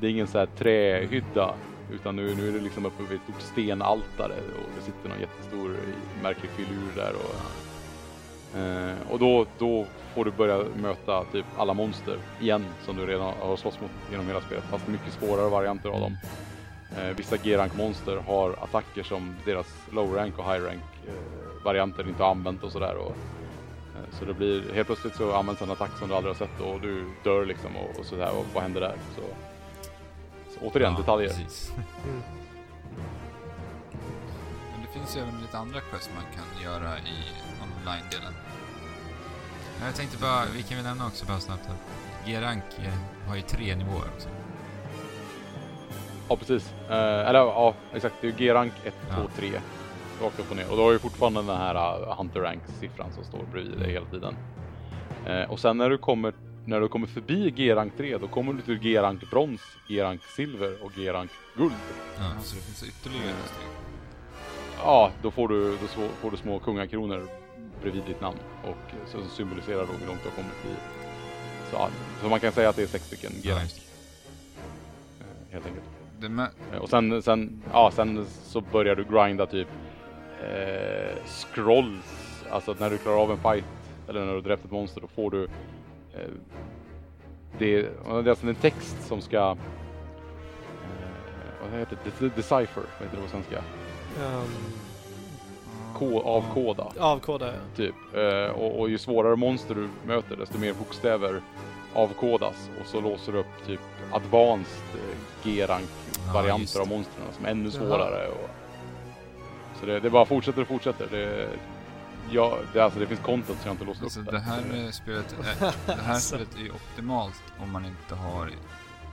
det 0.00 0.06
är 0.06 0.10
ingen 0.10 0.26
så 0.26 0.38
här 0.38 0.46
trähydda 0.46 1.54
utan 1.92 2.16
nu, 2.16 2.34
nu 2.34 2.48
är 2.48 2.52
det 2.52 2.60
liksom 2.60 2.86
uppe 2.86 3.02
vid 3.02 3.16
ett 3.18 3.22
stort 3.24 3.40
stenaltare 3.52 4.34
och 4.34 4.70
det 4.78 4.82
sitter 4.84 5.08
någon 5.08 5.20
jättestor 5.20 5.70
eh, 5.70 6.22
märklig 6.22 6.50
filur 6.50 6.92
där 6.96 7.12
och 7.14 7.34
Eh, 8.58 8.94
och 9.10 9.18
då, 9.18 9.46
då 9.58 9.86
får 10.14 10.24
du 10.24 10.30
börja 10.30 10.64
möta 10.76 11.24
typ 11.24 11.46
alla 11.56 11.74
monster 11.74 12.18
igen 12.40 12.64
som 12.84 12.96
du 12.96 13.06
redan 13.06 13.34
har 13.40 13.56
slåss 13.56 13.80
mot 13.80 13.90
genom 14.10 14.26
hela 14.26 14.40
spelet 14.40 14.64
fast 14.64 14.88
mycket 14.88 15.12
svårare 15.12 15.48
varianter 15.48 15.88
av 15.88 16.00
dem. 16.00 16.16
Eh, 16.98 17.16
vissa 17.16 17.36
G-rank 17.36 17.76
monster 17.76 18.16
har 18.16 18.50
attacker 18.50 19.02
som 19.02 19.36
deras 19.44 19.66
low 19.90 20.14
rank 20.14 20.38
och 20.38 20.44
high 20.44 20.64
rank 20.64 20.82
eh, 21.06 21.64
varianter 21.64 22.08
inte 22.08 22.22
har 22.22 22.30
använt 22.30 22.62
och 22.62 22.72
sådär. 22.72 22.96
Och, 22.96 23.10
eh, 23.96 24.18
så 24.18 24.24
det 24.24 24.34
blir, 24.34 24.74
helt 24.74 24.86
plötsligt 24.86 25.16
så 25.16 25.32
används 25.32 25.62
en 25.62 25.70
attack 25.70 25.98
som 25.98 26.08
du 26.08 26.14
aldrig 26.14 26.34
har 26.34 26.46
sett 26.46 26.60
och 26.60 26.80
du 26.80 27.04
dör 27.24 27.46
liksom 27.46 27.76
och, 27.76 27.98
och 27.98 28.06
sådär 28.06 28.30
och 28.38 28.46
vad 28.54 28.62
händer 28.62 28.80
där? 28.80 28.94
Så, 29.16 29.22
så 30.54 30.66
återigen 30.66 30.92
Ja, 30.92 30.98
detaljer. 30.98 31.28
Precis. 31.28 31.72
Mm. 32.04 32.22
Men 34.72 34.82
det 34.82 34.98
finns 34.98 35.16
ju 35.16 35.20
även 35.20 35.40
lite 35.40 35.58
andra 35.58 35.80
quest 35.80 36.10
man 36.14 36.24
kan 36.34 36.62
göra 36.62 36.98
i 36.98 37.18
online-delen. 37.64 38.34
Jag 39.82 39.94
tänkte 39.94 40.18
bara, 40.18 40.44
vi 40.56 40.62
kan 40.62 40.76
väl 40.76 40.86
nämna 40.86 41.06
också 41.06 41.26
bara 41.26 41.40
snabbt 41.40 41.68
att 41.68 42.26
G-rank 42.26 42.64
eh, 42.78 43.28
har 43.28 43.36
ju 43.36 43.42
tre 43.42 43.76
nivåer 43.76 44.04
också. 44.14 44.28
Ja 46.28 46.36
precis. 46.36 46.72
Eh, 46.88 47.28
eller 47.28 47.38
ja, 47.38 47.74
exakt. 47.94 48.14
Det 48.20 48.26
är 48.26 48.30
ju 48.30 48.36
G-rank 48.36 48.72
1, 48.84 48.94
Ja. 49.08 49.16
2, 49.16 49.28
3. 49.36 49.50
Rakt 50.22 50.40
upp 50.40 50.50
och 50.50 50.56
ner. 50.56 50.70
Och 50.70 50.76
då 50.76 50.82
har 50.82 50.92
ju 50.92 50.98
fortfarande 50.98 51.42
den 51.42 51.56
här 51.56 52.00
uh, 52.02 52.16
Hunter 52.18 52.40
Rank-siffran 52.40 53.12
som 53.12 53.24
står 53.24 53.44
bredvid 53.52 53.78
dig 53.78 53.92
hela 53.92 54.06
tiden. 54.06 54.36
Eh, 55.26 55.50
och 55.50 55.60
sen 55.60 55.78
när 55.78 55.90
du 55.90 55.98
kommer 55.98 56.34
när 56.66 56.80
du 56.80 56.88
kommer 56.88 57.06
förbi 57.06 57.50
G-rank 57.50 57.96
3 57.96 58.18
då 58.18 58.28
kommer 58.28 58.52
du 58.52 58.60
till 58.60 58.78
G-rank 58.78 59.30
brons, 59.30 59.60
G-rank 59.88 60.22
silver 60.36 60.84
och 60.84 60.92
G-rank 60.96 61.30
guld. 61.56 61.72
Ja. 62.18 62.30
Så 62.42 62.56
det 62.56 62.62
finns 62.62 62.82
ytterligare 62.82 63.34
steg. 63.44 63.68
Ja, 64.78 65.10
då 65.22 65.30
får 65.30 65.48
du, 65.48 65.70
då 65.70 66.08
får 66.20 66.30
du 66.30 66.36
små 66.36 66.58
kungakronor 66.58 67.28
bredvid 67.82 68.02
ditt 68.06 68.20
namn 68.20 68.36
och 68.70 69.08
så 69.10 69.18
symboliserar 69.28 69.80
då 69.86 69.92
hur 69.92 70.06
långt 70.06 70.22
du 70.22 70.28
har 70.28 70.36
kommit 70.36 70.52
i. 70.64 70.74
Så, 71.70 71.88
så 72.22 72.28
man 72.28 72.40
kan 72.40 72.52
säga 72.52 72.68
att 72.68 72.76
det 72.76 72.82
är 72.82 72.86
sex 72.86 73.06
stycken 73.06 73.32
G-rank 73.42 73.70
eh, 75.20 75.52
helt 75.52 75.66
enkelt. 75.66 75.84
Eh, 76.72 76.78
Och 76.78 76.88
sen, 76.88 77.22
sen, 77.22 77.62
ja, 77.72 77.90
sen 77.94 78.26
så 78.44 78.60
börjar 78.60 78.96
du 78.96 79.04
grinda 79.04 79.46
typ 79.46 79.68
eh, 80.42 81.16
scrolls. 81.26 82.44
Alltså 82.50 82.74
när 82.78 82.90
du 82.90 82.98
klarar 82.98 83.16
av 83.22 83.30
en 83.30 83.38
fight 83.38 83.64
eller 84.08 84.20
när 84.20 84.26
du 84.26 84.32
har 84.34 84.40
dräpt 84.40 84.64
ett 84.64 84.70
monster 84.70 85.00
då 85.00 85.06
får 85.06 85.30
du 85.30 85.44
eh, 86.14 86.20
det, 87.58 87.82
det 87.82 87.88
är 88.08 88.28
alltså 88.28 88.46
en 88.46 88.54
text 88.54 88.96
som 89.08 89.20
ska 89.20 89.50
eh, 89.50 89.56
vad 91.62 91.78
heter 91.80 91.98
det? 92.04 92.10
De- 92.20 92.28
Decipher, 92.28 92.82
vad 92.98 93.08
heter 93.08 93.16
det 93.16 93.22
på 93.22 93.28
svenska? 93.28 93.58
Um, 93.58 94.44
Ko, 95.94 96.20
avkoda. 96.20 96.86
avkoda, 96.98 97.46
ja. 97.46 97.52
Typ. 97.76 97.94
Eh, 98.14 98.50
och, 98.60 98.80
och 98.80 98.90
ju 98.90 98.98
svårare 98.98 99.36
monster 99.36 99.74
du 99.74 99.88
möter 100.06 100.36
desto 100.36 100.58
mer 100.58 100.72
bokstäver 100.72 101.40
avkodas 101.94 102.70
och 102.80 102.86
så 102.86 103.00
låser 103.00 103.32
du 103.32 103.38
upp 103.38 103.66
typ 103.66 103.80
advanced 104.12 104.82
eh, 104.94 105.16
G-rank 105.44 105.88
Ja, 106.26 106.32
varianter 106.32 106.60
just 106.60 106.76
av 106.76 106.88
monstren 106.88 107.24
som 107.36 107.46
är 107.46 107.50
ännu 107.50 107.70
svårare. 107.70 108.28
Och, 108.28 108.50
så 109.80 109.86
det, 109.86 110.00
det 110.00 110.10
bara 110.10 110.24
fortsätter 110.26 110.62
och 110.62 110.68
fortsätter. 110.68 111.06
Det, 111.10 111.48
ja, 112.30 112.58
det, 112.72 112.80
alltså, 112.80 113.00
det 113.00 113.06
finns 113.06 113.20
content 113.20 113.60
som 113.60 113.68
jag 113.68 113.74
inte 113.74 113.84
låst 113.84 114.02
alltså 114.02 114.20
upp 114.20 114.26
det 114.26 114.32
där. 114.32 114.38
här 114.38 114.84
eh, 114.84 114.90
spelet 114.90 115.36
är, 115.60 115.72
det 115.86 116.02
här 116.02 116.12
Alltså. 116.14 116.28
spelet 116.36 116.54
är 116.56 116.60
ju 116.60 116.70
optimalt 116.70 117.42
om 117.62 117.70
man 117.72 117.84
inte 117.86 118.14
har 118.14 118.50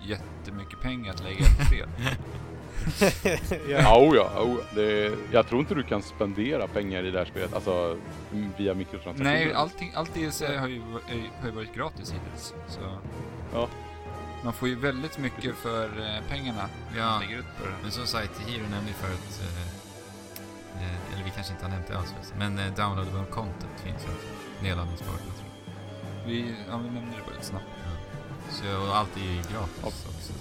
jättemycket 0.01 0.81
pengar 0.81 1.13
att 1.13 1.23
lägga 1.23 1.39
ett 1.45 1.67
spel. 1.67 1.87
ja. 3.01 3.37
Ja, 3.69 3.99
oh 3.99 4.15
ja, 4.15 4.41
oh 4.41 4.57
ja. 4.59 4.65
Det, 4.75 5.11
jag 5.31 5.47
tror 5.47 5.59
inte 5.61 5.75
du 5.75 5.83
kan 5.83 6.01
spendera 6.01 6.67
pengar 6.67 7.03
i 7.03 7.11
det 7.11 7.17
här 7.17 7.25
spelet, 7.25 7.53
alltså 7.53 7.97
via 8.57 8.73
mikrotransaktioner. 8.73 9.31
Nej, 9.31 9.53
allting, 9.53 9.91
allt 9.95 10.13
DLC 10.13 10.41
har 10.41 10.67
ju, 10.67 10.81
har 11.41 11.45
ju 11.47 11.51
varit 11.51 11.73
gratis 11.75 12.13
hittills. 12.13 12.53
Så 12.67 12.79
Ja. 13.53 13.67
man 14.43 14.53
får 14.53 14.67
ju 14.67 14.75
väldigt 14.75 15.17
mycket 15.17 15.55
för 15.55 15.85
eh, 15.85 16.29
pengarna 16.29 16.69
Ja. 16.97 17.19
lägger 17.21 17.37
ut 17.39 17.57
på 17.59 17.65
det. 17.65 17.73
Men 17.81 17.91
som 17.91 18.05
sagt, 18.07 18.39
Hiro 18.47 18.61
nämnde 18.61 18.87
ju 18.87 18.93
förut, 18.93 19.41
eh, 19.41 19.61
eh, 20.83 21.13
eller 21.13 21.23
vi 21.23 21.29
kanske 21.35 21.53
inte 21.53 21.65
har 21.65 21.71
nämnt 21.71 21.87
det 21.87 21.97
alls 21.97 22.13
men 22.37 22.59
eh, 22.59 22.65
downloadable 22.75 23.25
content 23.31 23.79
finns 23.83 24.03
ju 24.03 24.07
också. 24.15 24.27
Nedladdningsbart, 24.63 25.21
jag 25.27 25.35
tror 25.35 25.49
Vi, 26.25 26.55
ja, 26.69 26.77
vi 26.77 26.83
nämnde 26.89 27.15
det 27.17 27.23
bara 27.25 27.31
lite 27.35 27.45
snabbt. 27.45 27.65
Ja. 27.83 27.91
Så 28.51 28.81
och 28.89 28.97
allt 28.97 29.17
är 29.17 29.21
ju 29.21 29.35
gratis 29.35 29.79
Ja. 29.81 29.87
också. 29.87 30.07
Så 30.19 30.33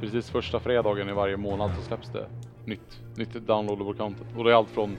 Precis 0.00 0.30
första 0.30 0.60
fredagen 0.60 1.08
i 1.08 1.12
varje 1.12 1.36
månad 1.36 1.70
så 1.76 1.82
släpps 1.82 2.08
det 2.08 2.28
nytt, 2.64 3.00
nytt 3.16 3.32
downloadable 3.46 3.94
content. 3.94 4.28
Och 4.36 4.44
det 4.44 4.50
är 4.50 4.54
allt 4.54 4.68
från 4.70 4.96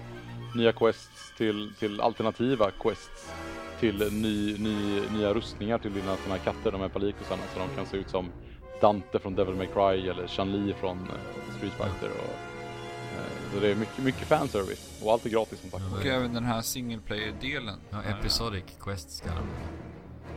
nya 0.55 0.71
quests 0.71 1.33
till, 1.37 1.73
till 1.79 2.01
alternativa 2.01 2.71
quests 2.71 3.33
till 3.79 4.13
ny, 4.13 4.57
ny, 4.57 5.01
nya 5.17 5.33
rustningar 5.33 5.77
till 5.77 5.93
dina 5.93 6.15
såna 6.15 6.35
här 6.35 6.43
katter, 6.43 6.71
de 6.71 6.81
här 6.81 6.89
palikosarna, 6.89 7.41
så 7.53 7.59
de 7.59 7.75
kan 7.75 7.85
se 7.85 7.97
ut 7.97 8.09
som 8.09 8.31
Dante 8.81 9.19
från 9.19 9.35
Devil 9.35 9.55
May 9.55 9.67
Cry 9.67 10.09
eller 10.09 10.27
Chun-Li 10.27 10.73
från 10.73 10.97
eh, 10.97 11.53
Street 11.57 11.73
Fighter. 11.73 12.09
Och, 12.09 12.33
eh, 13.19 13.53
så 13.53 13.59
det 13.59 13.71
är 13.71 13.75
mycket, 13.75 14.03
mycket 14.03 14.27
fanservice 14.27 15.01
och 15.03 15.11
allt 15.11 15.25
är 15.25 15.29
gratis 15.29 15.59
som 15.61 15.69
sagt. 15.69 15.83
Och 15.99 16.05
även 16.05 16.33
den 16.33 16.43
här 16.43 16.61
single 16.61 16.99
player-delen. 17.05 17.79
ja, 17.89 18.03
episodic 18.03 18.63
quests 18.79 19.21
kallar 19.21 19.37
de 19.41 19.47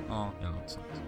Ja. 0.08 0.30
eller 0.40 0.50
något 0.50 0.70
sånt. 0.70 1.02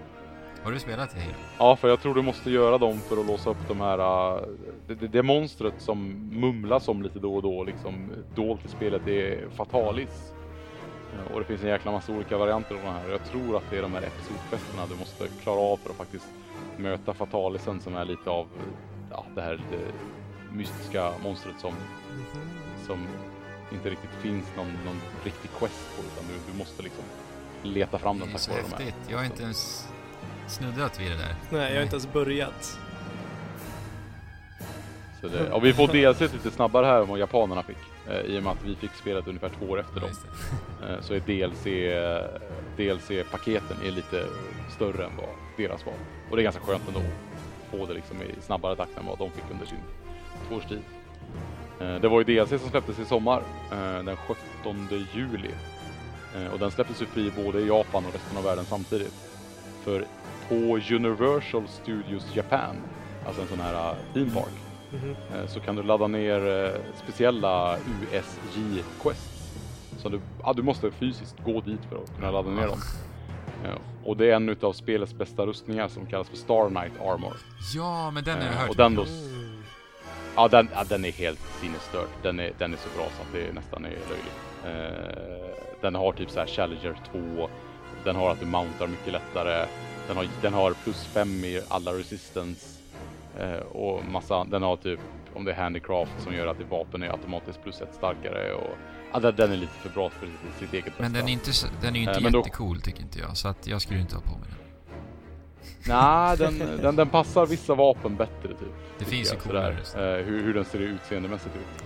Har 0.65 0.73
du 0.73 0.79
spelat 0.79 1.15
Hiro? 1.15 1.35
Ja, 1.59 1.77
för 1.77 1.89
jag 1.89 2.01
tror 2.01 2.15
du 2.15 2.23
måste 2.23 2.51
göra 2.51 2.79
dem 2.79 2.99
för 3.01 3.17
att 3.21 3.27
låsa 3.27 3.51
upp 3.51 3.69
de 3.69 3.81
här... 3.81 3.99
äh, 3.99 4.43
Det, 4.87 4.95
det, 4.95 5.09
det 5.09 5.23
monstret 5.23 5.75
som 5.79 6.29
mumlas 6.33 6.89
om 6.89 7.03
lite 7.03 7.19
då 7.19 7.35
och 7.35 7.43
då, 7.43 7.65
liksom 7.65 8.11
dolt 8.35 8.65
i 8.65 8.69
spelet, 8.69 9.03
det 9.05 9.35
är 9.35 9.49
Fatalis. 9.57 10.33
Eh, 11.13 11.33
Och 11.33 11.39
det 11.41 11.45
finns 11.47 11.63
en 11.63 11.69
jäkla 11.69 11.93
massa 11.93 12.13
olika 12.13 12.39
varianter 12.39 12.75
av 12.75 12.81
de 12.81 12.89
här. 12.89 13.11
Jag 13.11 13.25
tror 13.25 13.57
att 13.57 13.71
det 13.71 13.79
är 13.79 13.83
de 13.83 13.93
här 13.95 14.03
episodfesterna 14.03 14.83
du 14.87 14.95
måste 14.99 15.29
klara 15.43 15.61
av 15.61 15.77
för 15.77 15.91
att 15.91 15.97
faktiskt 15.97 16.27
möta 16.77 17.15
Fatalisen 17.15 17.81
som 17.81 17.97
är 17.97 18.05
lite 18.05 18.31
av 18.31 18.47
ja, 19.11 19.25
det 19.35 19.43
här 19.43 19.53
lite 19.53 19.83
mystiska 20.53 21.13
monstret 21.23 21.61
som, 21.61 21.73
som 22.87 23.07
inte 23.73 23.91
riktigt 23.91 24.11
finns 24.21 24.47
någon, 24.57 24.67
någon 24.85 25.01
riktig 25.25 25.51
quest 25.59 25.97
på 25.97 26.03
utan 26.03 26.25
du, 26.29 26.53
du 26.53 26.59
måste 26.59 26.83
liksom 26.83 27.05
leta 27.63 27.99
fram 27.99 28.19
den 28.19 28.29
tack 28.33 28.49
vare 28.49 28.63
de 28.79 28.85
här. 28.85 28.93
Jag 29.09 29.19
har 29.19 29.25
inte 29.25 29.43
ens 29.43 29.89
snuddat 30.47 31.01
vid 31.01 31.11
det 31.11 31.17
där. 31.17 31.35
Nej, 31.51 31.69
jag 31.71 31.77
har 31.77 31.83
inte 31.83 31.95
ens 31.97 32.13
börjat. 32.13 32.79
Så 35.21 35.29
det, 35.29 35.51
och 35.51 35.65
vi 35.65 35.73
får 35.73 35.87
DLC 35.89 36.21
lite 36.21 36.51
snabbare 36.51 36.87
här 36.87 37.01
än 37.01 37.09
vad 37.09 37.19
japanerna 37.19 37.63
fick. 37.63 37.77
Eh, 38.09 38.21
I 38.21 38.39
och 38.39 38.43
med 38.43 38.53
att 38.53 38.65
vi 38.65 38.75
fick 38.77 38.91
spelet 38.95 39.27
ungefär 39.27 39.51
två 39.59 39.67
år 39.67 39.81
efter 39.81 40.01
Ja, 40.01 40.07
dem. 40.07 40.11
Eh, 40.91 41.01
så 41.01 41.15
är 41.15 41.21
DLC, 41.21 41.67
eh, 41.67 42.41
DLC-paketen 42.77 43.77
är 43.85 43.91
lite 43.91 44.27
större 44.77 45.05
än 45.05 45.17
vad 45.17 45.29
deras 45.57 45.87
var. 45.87 45.95
Och 46.31 46.37
det 46.37 46.43
är 46.43 46.45
ganska 46.45 46.63
skönt 46.63 46.83
ändå 46.89 47.01
att 47.01 47.71
få 47.71 47.87
det 47.87 47.95
liksom 47.95 48.23
i 48.23 48.35
snabbare 48.43 48.77
takt 48.77 48.99
än 48.99 49.07
vad 49.07 49.19
de 49.19 49.31
fick 49.31 49.45
under 49.51 49.67
sin 49.67 49.79
tvåårstid. 50.49 50.83
Eh, 51.81 51.95
det 52.01 52.09
var 52.09 52.21
ju 52.21 52.25
DLC 52.25 52.49
som 52.61 52.71
släpptes 52.71 52.99
i 52.99 53.05
sommar, 53.05 53.43
eh, 53.73 54.05
den 54.05 54.17
17 54.17 54.89
juli. 55.15 55.51
Eh, 56.37 56.53
och 56.53 56.59
den 56.59 56.71
släpptes 56.71 57.03
ju 57.03 57.07
fri 57.07 57.33
både 57.45 57.61
i 57.61 57.67
Japan 57.67 58.07
och 58.07 58.13
resten 58.13 58.37
av 58.39 58.45
världen 58.45 58.65
samtidigt. 58.65 59.15
För 59.85 60.05
på 60.49 60.55
Universal 60.95 61.69
Studios 61.69 62.37
Japan, 62.37 62.77
alltså 63.27 63.43
en 63.43 63.49
sån 63.49 63.61
här 63.61 63.91
eh, 63.91 63.97
theme 64.15 64.31
park, 64.35 64.53
Mhm. 64.91 65.17
Eh, 65.35 65.47
så 65.47 65.61
kan 65.61 65.77
du 65.77 65.83
ladda 65.83 66.07
ner 66.07 66.65
eh, 66.65 66.81
speciella 67.05 67.77
USJ-quests. 67.79 69.55
Så 69.99 70.09
du, 70.09 70.21
ja, 70.43 70.53
du 70.53 70.63
måste 70.63 70.91
fysiskt 70.91 71.37
gå 71.45 71.61
dit 71.61 71.81
för 71.91 71.97
att 72.03 72.15
kunna 72.17 72.31
ladda 72.31 72.51
ner 72.51 72.67
dem. 72.67 72.79
Eh, 73.65 73.71
Och 74.05 74.17
det 74.17 74.31
är 74.31 74.37
en 74.37 74.49
utav 74.49 74.73
spelets 74.73 75.15
bästa 75.15 75.47
rustningar 75.47 75.89
som 75.89 76.07
kallas 76.07 76.29
för 76.29 76.37
Star 76.37 76.69
Knight 76.69 77.01
Armor. 77.01 77.33
Ja, 77.75 78.11
men 78.11 78.25
den 78.25 78.39
har 78.39 78.45
jag 78.45 78.53
hört. 78.53 78.71
och 78.71 78.77
den 78.77 78.95
då, 78.95 79.03
Mm. 79.03 79.63
ja, 80.37 80.49
den, 80.49 80.69
ja, 80.75 80.85
den 80.89 81.05
är 81.05 81.13
helt 81.13 81.41
sinnesstörd. 81.61 82.09
Den 82.23 82.41
är, 82.41 82.53
den 82.59 82.73
är 82.73 82.77
så 82.77 82.89
bra 82.97 83.07
så 83.17 83.23
att 83.23 83.33
det 83.33 83.53
nästan 83.53 83.85
är 83.85 83.91
löjligt. 83.91 84.41
Den 85.81 85.95
har 85.95 86.13
typ 86.13 86.31
så 86.31 86.39
här 86.41 86.47
Challenger 86.47 86.97
2. 87.13 87.49
Den 88.05 88.17
har 88.17 88.31
att 88.31 88.41
du 88.41 88.47
mountar 88.47 88.87
mycket 88.87 89.13
lättare. 89.13 89.67
Den 90.09 90.17
har, 90.17 90.29
den 90.43 90.55
har 90.55 90.73
plus 90.85 91.05
5 91.05 91.29
i 91.45 91.63
alla 91.69 91.93
resistance. 91.93 92.67
Eh, 93.39 93.53
och 93.59 94.05
massa, 94.05 94.45
den 94.45 94.63
har 94.63 94.77
typ 94.77 95.01
om 95.35 95.45
det 95.45 95.53
är 95.53 95.57
handicraft 95.57 96.13
som 96.23 96.35
gör 96.35 96.47
att 96.47 96.59
det 96.59 96.65
vapen 96.65 97.03
är 97.03 97.09
automatiskt 97.11 97.63
plus 97.63 97.81
ett 97.81 97.95
starkare 97.95 98.53
och 98.53 98.77
ja, 99.13 99.19
den- 99.31 99.53
är 99.53 99.57
lite 99.57 99.73
för 99.73 99.89
bra 99.89 100.11
för 100.11 100.27
sitt, 100.27 100.59
sitt 100.59 100.73
eget 100.73 100.93
Men 100.99 101.13
bästa. 101.13 101.19
den 101.19 101.29
är, 101.29 101.33
inte, 101.33 101.51
den 101.83 101.97
är 101.97 102.01
ju 102.01 102.07
inte 102.07 102.13
Eh, 102.19 102.23
men 102.23 102.33
då- 102.33 102.39
jättecool 102.39 102.81
tycker 102.81 103.03
inte 103.03 103.19
jag, 103.19 103.37
så 103.37 103.49
att 103.49 103.67
jag 103.67 103.83
skulle 103.83 104.01
inte 104.01 104.15
ha 104.15 104.23
på 104.23 104.31
mig 104.31 104.49
den. 104.49 104.59
Nej, 105.87 106.37
den, 106.39 106.59
den, 106.83 106.97
den 106.97 107.09
passar 107.09 107.47
vissa 107.47 107.75
vapen 107.75 108.17
bättre 108.17 108.49
typ. 108.49 108.75
Det 108.99 109.05
finns 109.05 109.33
ju 109.33 109.37
coolare. 109.37 109.73
Eh, 109.95 110.25
hur, 110.27 110.43
hur 110.43 110.55
den 110.55 110.65
ser 110.65 110.79
utseendemässigt 110.79 111.57
ut. 111.57 111.85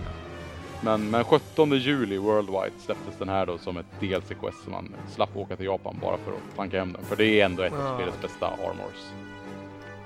Men, 0.81 1.09
men 1.09 1.23
17 1.23 1.71
juli 1.71 2.17
Worldwide 2.17 2.79
släpptes 2.79 3.17
den 3.19 3.29
här 3.29 3.45
då 3.45 3.57
som 3.57 3.77
ett 3.77 3.85
DLC-quest 3.99 4.63
som 4.63 4.71
man 4.71 4.95
slapp 5.15 5.37
åka 5.37 5.55
till 5.55 5.65
Japan 5.65 5.97
bara 6.01 6.17
för 6.17 6.31
att 6.31 6.55
planka 6.55 6.79
hem 6.79 6.93
den. 6.93 7.05
För 7.05 7.15
det 7.15 7.41
är 7.41 7.45
ändå 7.45 7.63
ett 7.63 7.73
av 7.73 7.95
spelets 7.95 8.21
bästa 8.21 8.47
armors. 8.47 9.01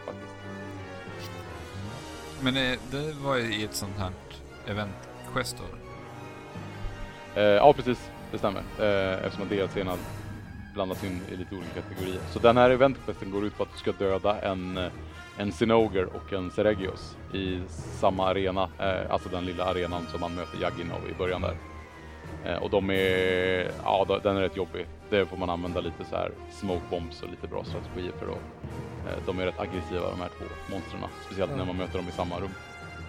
Faktiskt. 0.06 0.34
Men 2.42 2.58
eh, 2.58 2.80
det 2.92 3.14
var 3.24 3.38
i 3.38 3.64
ett 3.64 3.76
sånt 3.76 3.98
här 3.98 4.12
event-quest 4.68 5.56
då? 5.58 5.64
Eh, 7.42 7.48
ja, 7.48 7.74
precis. 7.74 8.10
Det 8.32 8.38
stämmer. 8.38 8.62
Eh, 8.80 9.26
eftersom 9.26 9.48
DLCn 9.48 9.90
blandas 10.74 11.04
in 11.04 11.22
i 11.32 11.36
lite 11.36 11.56
olika 11.56 11.82
kategorier. 11.82 12.22
Så 12.32 12.40
den 12.40 12.58
här 12.58 12.70
eventquesten 12.70 13.32
går 13.32 13.46
ut 13.46 13.58
på 13.58 13.64
att 13.64 13.72
du 13.72 13.78
ska 13.78 13.92
döda 13.92 14.42
en, 14.42 14.78
en 15.38 15.52
Sinoger 15.52 16.06
och 16.06 16.34
en 16.34 16.52
Seregios 16.52 17.18
i 17.34 17.62
samma 18.00 18.28
arena. 18.28 18.70
Eh, 18.80 19.12
alltså 19.14 19.30
den 19.30 19.46
lilla 19.46 19.66
arenan 19.66 20.08
som 20.12 20.22
man 20.22 20.36
möter 20.36 20.62
Jaginov 20.62 21.10
i 21.10 21.14
början 21.18 21.42
där. 21.42 21.58
Eh, 22.46 22.58
och 22.64 22.70
de 22.70 22.90
är, 22.90 23.72
ja 23.84 24.20
den 24.24 24.38
är 24.38 24.42
rätt 24.42 24.58
jobbig. 24.58 24.88
Det 25.10 25.26
får 25.26 25.38
man 25.38 25.50
använda 25.50 25.80
lite 25.80 26.06
så 26.10 26.16
här 26.16 26.32
smoke 26.52 26.84
bombs 26.90 27.22
och 27.22 27.30
lite 27.30 27.48
bra 27.48 27.64
strategier 27.64 28.12
för 28.20 28.26
då. 28.26 28.34
Eh, 29.10 29.18
de 29.26 29.40
är 29.40 29.46
rätt 29.46 29.60
aggressiva 29.60 30.10
de 30.10 30.20
här 30.22 30.30
två 30.38 30.46
monstren. 30.72 31.02
Speciellt 31.26 31.52
när 31.52 31.58
Ja. 31.60 31.66
man 31.66 31.78
möter 31.78 31.98
dem 31.98 32.08
i 32.08 32.12
samma 32.12 32.40
rum. 32.40 32.52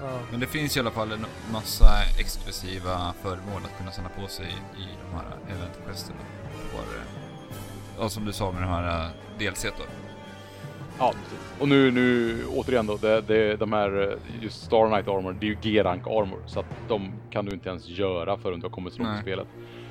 Ja. 0.01 0.19
Men 0.31 0.41
det 0.41 0.47
finns 0.47 0.77
i 0.77 0.81
alla 0.81 0.91
fall 0.91 1.12
en 1.12 1.27
massa 1.53 1.86
exklusiva 2.20 3.15
föremål 3.23 3.62
att 3.65 3.78
kunna 3.78 3.91
samla 3.93 4.11
på 4.20 4.27
sig 4.28 4.47
i 4.78 4.86
de 5.11 5.17
här 5.17 5.36
event-questerna. 5.57 6.20
Eh, 6.75 7.03
Ja, 7.99 8.09
som 8.09 8.25
du 8.25 8.33
sa 8.33 8.53
med 8.53 8.62
de 8.62 8.69
här 8.69 9.05
eh, 9.05 9.11
DLC 9.39 9.62
då. 9.65 9.85
Ja, 10.98 11.12
precis. 11.23 11.39
Och 11.60 11.68
nu, 11.68 11.90
nu 11.90 12.36
återigen 12.47 12.86
då, 12.86 12.97
det, 12.97 13.20
det, 13.20 13.56
de 13.56 13.73
här, 13.73 14.18
just 14.40 14.62
Star 14.64 14.89
Knight 14.89 15.08
Armor, 15.08 15.36
det 15.40 15.47
är 15.47 15.48
ju 15.48 15.56
G-rank 15.62 16.06
Armor. 16.06 16.39
Så 16.47 16.60
att 16.60 16.66
de 16.89 17.12
kan 17.31 17.44
du 17.44 17.52
inte 17.52 17.68
ens 17.68 17.89
göra 17.89 18.39
förrän 18.39 18.60
du 18.60 18.66
har 18.66 18.70
kommit 18.70 18.92
så 18.94 19.02
långt 19.02 19.18
i 19.18 19.23
spelet. 19.23 19.47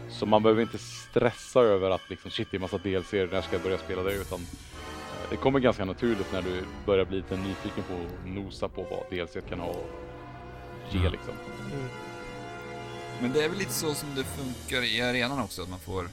Så 0.09 0.25
man 0.25 0.43
behöver 0.43 0.61
inte 0.61 0.77
stressa 0.77 1.59
över 1.61 1.90
att 1.90 2.09
liksom 2.09 2.32
shit, 2.32 2.48
det 2.51 2.57
är 2.57 2.59
massa 2.59 2.77
DLC, 2.77 3.11
när 3.14 3.41
ska 3.41 3.56
jag 3.56 3.61
börja 3.64 3.77
spela 3.77 4.03
det? 4.03 4.14
Utan 4.14 4.40
eh, 4.40 5.30
det 5.30 5.35
kommer 5.35 5.59
ganska 5.59 5.85
naturligt 5.85 6.33
när 6.33 6.41
du 6.41 6.64
börjar 6.85 7.06
bli 7.06 7.17
lite 7.17 7.38
nyfiken 7.38 7.83
på 7.83 7.93
att 7.93 8.30
nosa 8.35 8.67
på 8.67 8.82
vad 8.83 8.99
DLC 9.09 9.38
kan 9.49 9.59
ha 9.59 9.67
och 9.67 9.90
ge 10.91 10.99
Mm. 10.99 11.11
liksom. 11.11 11.33
Mm. 11.73 11.88
Men 13.22 13.32
det 13.33 13.43
är 13.43 13.49
väl 13.49 13.57
lite 13.57 13.73
så 13.73 13.93
som 13.93 14.09
det 14.15 14.23
funkar 14.23 14.95
i 14.95 15.01
arenan 15.01 15.40
också, 15.40 15.61
att 15.61 15.69
man 15.69 15.80
får 15.80 16.06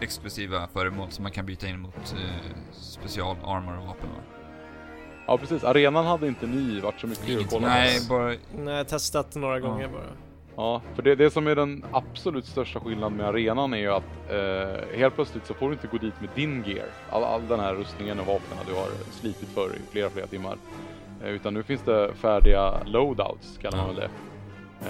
exklusiva 0.00 0.68
föremål 0.72 1.10
som 1.10 1.22
man 1.22 1.32
kan 1.32 1.46
byta 1.46 1.66
in 1.68 1.80
mot 1.80 1.96
eh, 1.96 2.56
special 2.72 3.36
armor 3.44 3.78
och 3.78 3.86
vapen 3.86 4.08
va? 4.08 4.22
Ja 5.26 5.38
precis, 5.38 5.64
arenan 5.64 6.06
hade 6.06 6.28
inte 6.28 6.46
ni 6.46 6.80
varit 6.80 7.00
så 7.00 7.06
mycket 7.06 7.28
Inget 7.28 7.44
att 7.44 7.50
kolla 7.50 7.68
Nej, 7.68 8.00
bara... 8.08 8.26
Nej, 8.26 8.38
jag 8.56 8.76
har 8.76 8.84
testat 8.84 9.34
några 9.34 9.60
gånger 9.60 9.88
bara. 9.88 10.02
Ja, 10.56 10.82
för 10.94 11.02
det, 11.02 11.14
det 11.14 11.30
som 11.30 11.46
är 11.46 11.56
den 11.56 11.84
absolut 11.92 12.46
största 12.46 12.80
skillnaden 12.80 13.16
med 13.16 13.26
arenan 13.26 13.74
är 13.74 13.78
ju 13.78 13.92
att 13.92 14.30
eh, 14.30 14.98
helt 14.98 15.14
plötsligt 15.14 15.46
så 15.46 15.54
får 15.54 15.66
du 15.66 15.72
inte 15.72 15.86
gå 15.86 15.98
dit 15.98 16.20
med 16.20 16.30
din 16.34 16.64
gear. 16.66 16.86
All, 17.10 17.24
all 17.24 17.48
den 17.48 17.60
här 17.60 17.74
rustningen 17.74 18.20
och 18.20 18.26
vapnen 18.26 18.58
du 18.66 18.74
har 18.74 18.88
slitit 19.10 19.48
för 19.48 19.66
i 19.66 19.78
flera, 19.92 20.10
flera 20.10 20.26
timmar. 20.26 20.56
Eh, 21.24 21.28
utan 21.30 21.54
nu 21.54 21.62
finns 21.62 21.82
det 21.82 22.14
färdiga 22.14 22.80
loadouts, 22.84 23.58
kallar 23.62 23.78
man 23.78 23.86
väl 23.86 23.96
det. 23.96 24.10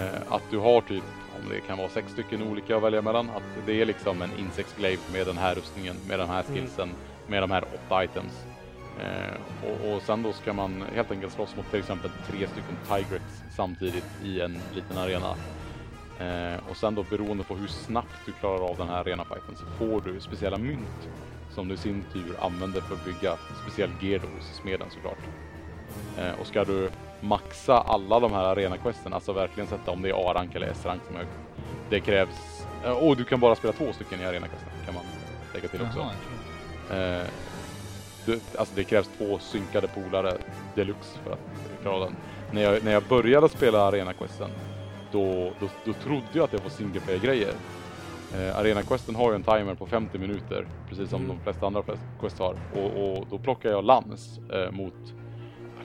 Eh, 0.00 0.33
att 0.33 0.42
du 0.50 0.58
har 0.58 0.81
typ, 0.81 1.05
om 1.44 1.50
det 1.50 1.60
kan 1.60 1.78
vara 1.78 1.89
sex 1.89 2.12
stycken 2.12 2.42
olika 2.42 2.76
att 2.76 2.82
välja 2.82 3.02
mellan, 3.02 3.31
att 3.31 3.42
det 3.66 3.81
är 3.81 3.84
liksom 3.86 4.23
en 4.23 4.31
Insect 4.39 4.76
Glaive 4.78 5.02
med 5.12 5.26
den 5.26 5.36
här 5.39 5.55
rustningen, 5.55 5.97
med 6.08 6.18
den 6.18 6.28
här 6.28 6.44
Mm. 6.48 6.55
skillsen, 6.55 6.90
med 7.26 7.42
de 7.42 7.50
här 7.50 7.64
åtta 7.74 8.05
items. 8.05 8.44
Eh, 9.00 9.34
och, 9.70 9.94
och 9.94 10.02
sen 10.02 10.23
då 10.23 10.32
ska 10.32 10.52
man 10.52 10.84
helt 10.94 11.10
enkelt 11.10 11.32
slåss 11.32 11.56
mot 11.56 11.70
till 11.70 11.78
exempel 11.78 12.10
tre 12.26 12.47
stycken 12.47 12.76
Tigrex 12.89 13.24
samtidigt 13.56 14.05
i 14.24 14.40
en 14.40 14.58
liten 14.74 14.98
arena. 14.98 15.34
Eh, 16.18 16.60
och 16.70 16.76
sen 16.76 16.94
då 16.94 17.02
beroende 17.10 17.44
på 17.44 17.55
hur 17.55 17.66
snabbt 17.66 18.14
du 18.26 18.32
klarar 18.32 18.70
av 18.70 18.76
den 18.76 18.89
här 18.89 19.00
arenafighten 19.00 19.56
så 19.56 19.64
får 19.78 20.00
du 20.00 20.20
speciella 20.20 20.58
mynt 20.58 21.08
som 21.55 21.68
du 21.68 21.74
i 21.74 21.78
sin 21.78 22.05
tur 22.12 22.36
använder 22.40 22.81
för 22.81 22.94
att 22.94 23.05
bygga 23.05 23.36
speciell 23.62 23.90
gear 24.00 24.18
hos 24.36 24.44
smeden 24.62 24.86
såklart. 24.90 25.18
Eh, 26.18 26.40
och 26.40 26.47
ska 26.47 26.64
du 26.64 26.90
maxa 27.24 27.80
alla 27.80 28.20
de 28.20 28.32
här 28.32 28.44
arenaquesten, 28.44 29.12
alltså 29.12 29.32
verkligen 29.32 29.68
sätta 29.68 29.90
om 29.90 30.02
det 30.02 30.08
är 30.08 30.30
A-rank 30.30 30.54
eller 30.54 30.66
S-rank 30.66 31.02
som 31.06 31.16
är, 31.16 31.26
det 31.90 32.00
krävs, 32.00 32.66
eh, 32.84 32.90
och 32.92 33.16
du 33.16 33.24
kan 33.24 33.40
bara 33.40 33.54
spela 33.54 33.72
två 33.72 33.92
stycken 33.92 34.20
i 34.20 34.24
arenaquesten 34.24 34.68
kan 34.84 34.94
man 34.94 35.04
lägga 35.54 35.68
till 35.68 35.82
också. 35.82 35.98
Jaha, 35.98 36.12
jag 36.90 37.20
Eh, 37.20 37.26
du, 38.26 38.40
alltså 38.58 38.74
det 38.74 38.84
krävs 38.84 39.08
två 39.18 39.38
synkade 39.38 39.88
polare 39.88 40.36
deluxe 40.74 41.18
för 41.24 41.30
att 41.32 41.82
klara 41.82 42.04
den. 42.04 42.16
När 42.52 42.62
jag, 42.62 42.84
när 42.84 42.92
jag 42.92 43.02
började 43.02 43.48
spela 43.48 43.82
Arena-questen 43.82 44.50
då, 45.12 45.52
då, 45.60 45.68
då 45.84 45.92
trodde 45.92 46.26
jag 46.32 46.44
att 46.44 46.50
det 46.50 46.62
var 46.62 46.70
single 46.70 47.18
grejer 47.18 47.54
Eh, 48.34 48.56
Arena-questen 48.58 49.14
har 49.14 49.30
ju 49.30 49.34
en 49.34 49.42
timer 49.42 49.74
på 49.74 49.86
50 49.86 50.18
minuter, 50.18 50.66
precis 50.88 51.10
som 51.10 51.24
Mm. 51.24 51.36
de 51.36 51.42
flesta 51.42 51.66
andra 51.66 51.82
quest 52.20 52.38
har. 52.38 52.56
Och, 52.74 53.18
och 53.18 53.26
då 53.30 53.38
plockar 53.38 53.70
jag 53.70 53.84
lans 53.84 54.38
eh, 54.52 54.70
mot, 54.70 54.94
jag 55.06 55.23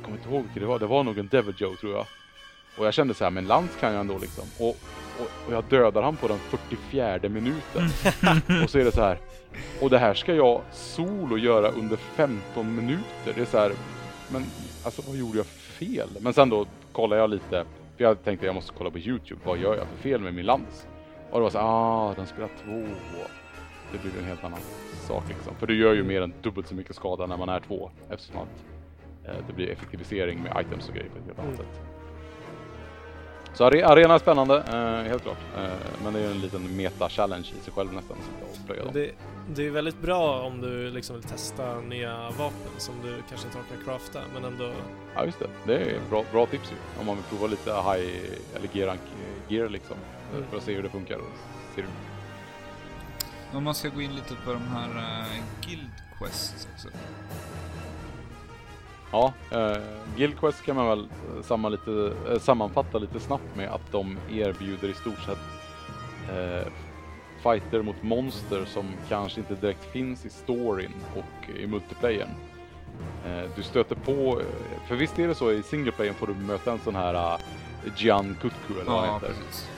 kommer 0.09 0.21
inte 0.21 0.29
ihåg 0.29 0.43
vilket 0.43 0.61
det 0.61 0.67
var, 0.67 0.79
det 0.79 0.87
var 0.87 1.03
nog 1.03 1.17
en 1.17 1.27
Devil 1.27 1.55
Joe 1.57 1.75
tror 1.75 1.93
jag. 1.93 2.05
Och 2.77 2.85
jag 2.85 2.93
kände 2.93 3.13
så 3.13 3.23
här, 3.23 3.31
men 3.31 3.47
lans 3.47 3.71
kan 3.79 3.93
jag 3.93 4.01
ändå 4.01 4.17
liksom. 4.17 4.45
Och, 4.59 4.77
och, 5.19 5.47
och 5.47 5.53
jag 5.53 5.63
dödar 5.69 6.01
han 6.01 6.15
på 6.15 6.27
den 6.27 6.39
44 6.39 7.29
minuten. 7.29 7.83
och 8.63 8.69
så 8.69 8.79
är 8.79 8.83
det 8.85 8.91
så 8.91 9.01
här, 9.01 9.17
och 9.81 9.89
det 9.89 9.97
här 9.97 10.13
ska 10.13 10.35
jag 10.35 10.61
solo 10.71 11.37
göra 11.37 11.69
under 11.69 11.97
15 11.97 12.75
minuter. 12.75 13.33
Det 13.35 13.41
är 13.41 13.45
så 13.45 13.57
här, 13.57 13.71
men 14.31 14.45
alltså 14.83 15.01
vad 15.07 15.15
gjorde 15.15 15.37
jag 15.37 15.45
för 15.45 15.85
fel? 15.85 16.09
Men 16.19 16.33
sen 16.33 16.49
då 16.49 16.65
kollar 16.91 17.17
jag 17.17 17.29
lite, 17.29 17.65
för 17.97 18.03
jag 18.03 18.23
tänkte 18.23 18.45
jag 18.45 18.55
måste 18.55 18.73
kolla 18.77 18.91
på 18.91 18.99
Youtube, 18.99 19.41
vad 19.43 19.57
gör 19.57 19.75
jag 19.75 19.87
för 19.87 19.97
fel 19.97 20.21
med 20.21 20.33
min 20.33 20.45
lans? 20.45 20.87
Och 21.29 21.39
det 21.39 21.43
var 21.43 21.49
så 21.49 21.57
här, 21.57 21.65
ah, 21.65 22.13
den 22.15 22.27
spelar 22.27 22.49
två. 22.65 22.85
Det 23.91 23.97
blir 24.01 24.11
en 24.19 24.25
helt 24.25 24.43
annan 24.43 24.59
sak 25.07 25.23
liksom. 25.29 25.55
För 25.55 25.67
du 25.67 25.77
gör 25.77 25.93
ju 25.93 26.03
mer 26.03 26.21
än 26.21 26.33
dubbelt 26.41 26.67
så 26.67 26.75
mycket 26.75 26.95
skada 26.95 27.25
när 27.25 27.37
man 27.37 27.49
är 27.49 27.59
två, 27.59 27.91
eftersom 28.09 28.37
att 28.37 28.68
det 29.47 29.53
blir 29.53 29.69
effektivisering 29.69 30.43
med 30.43 30.65
items 30.65 30.87
och 30.89 30.95
grejer 30.95 31.09
på 31.09 31.17
ett 31.17 31.25
helt 31.25 31.39
annat 31.39 31.53
Mm. 31.59 31.65
sätt. 31.73 31.81
Så 33.53 33.65
are 33.65 33.85
arena 33.85 34.13
är 34.13 34.19
spännande, 34.19 34.57
eh, 34.57 35.09
helt 35.09 35.23
klart. 35.23 35.37
Eh, 35.57 35.69
men 36.03 36.13
det 36.13 36.19
är 36.19 36.23
ju 36.23 36.31
en 36.31 36.39
liten 36.41 36.75
meta-challenge 36.77 37.47
i 37.59 37.63
sig 37.63 37.73
själv 37.73 37.93
nästan. 37.93 38.17
att 38.41 38.65
plöja 38.65 38.83
dem. 38.83 38.93
Det, 38.93 39.11
det 39.55 39.67
är 39.67 39.71
väldigt 39.71 40.01
bra 40.01 40.41
om 40.41 40.61
du 40.61 40.91
liksom 40.91 41.15
vill 41.15 41.23
testa 41.23 41.81
nya 41.81 42.17
vapen 42.29 42.71
som 42.77 42.95
du 43.03 43.15
kanske 43.29 43.47
inte 43.47 43.57
orkar 43.59 43.83
crafta 43.85 44.19
men 44.33 44.45
ändå 44.45 44.71
Ja 45.15 45.25
just 45.25 45.39
det, 45.39 45.47
det 45.65 45.75
är 45.75 45.99
bra, 46.09 46.23
bra 46.31 46.45
tips 46.45 46.71
ju. 46.71 46.75
Om 46.99 47.05
man 47.05 47.15
vill 47.15 47.25
prova 47.25 47.47
lite 47.47 47.69
high 47.71 48.31
eller 48.55 48.67
G-rank 48.73 49.01
gear 49.47 49.69
liksom. 49.69 49.97
Mm. 50.35 50.45
För 50.49 50.57
att 50.57 50.63
se 50.63 50.73
hur 50.75 50.83
det 50.83 50.89
funkar 50.89 51.15
och 51.17 51.31
ser 51.75 51.81
ut. 51.81 51.87
Om 53.53 53.63
man 53.63 53.75
ska 53.75 53.89
gå 53.89 54.01
in 54.01 54.15
lite 54.15 54.35
på 54.45 54.53
de 54.53 54.61
här 54.67 54.89
uh, 54.89 55.25
Guild 55.67 55.89
Quests 56.19 56.67
också. 56.73 56.87
Ja, 59.11 59.33
eh, 59.51 59.77
Guild 60.17 60.39
Quest 60.39 60.65
kan 60.65 60.75
man 60.75 60.87
väl 60.87 60.99
eh, 60.99 61.43
samma 61.43 61.69
lite, 61.69 62.13
eh, 62.29 62.39
sammanfatta 62.39 62.97
lite 62.97 63.19
snabbt 63.19 63.55
med 63.55 63.69
att 63.69 63.91
de 63.91 64.17
erbjuder 64.31 64.87
i 64.87 64.93
stort 64.93 65.19
sett 65.19 65.37
eh, 66.31 66.71
fighter 67.43 67.81
mot 67.81 68.03
monster 68.03 68.65
som 68.65 68.85
kanske 69.09 69.39
inte 69.39 69.55
direkt 69.55 69.91
finns 69.91 70.25
i 70.25 70.29
storyn 70.29 70.93
och 71.15 71.49
i 71.59 71.67
multiplayern. 71.67 72.29
Eh, 73.25 73.49
du 73.55 73.63
stöter 73.63 73.95
på, 73.95 74.39
eh, 74.39 74.87
för 74.87 74.95
visst 74.95 75.19
är 75.19 75.27
det 75.27 75.35
så 75.35 75.51
i 75.51 75.63
single 75.63 75.91
playern 75.91 76.15
får 76.15 76.27
du 76.27 76.33
möta 76.33 76.71
en 76.71 76.79
sån 76.79 76.95
här 76.95 77.13
uh, 77.13 77.39
Gian 77.97 78.37
Kutku 78.41 78.73
eller 78.81 78.91
vad 78.91 79.05
han 79.05 79.13
heter. 79.13 79.27
precis. 79.27 79.69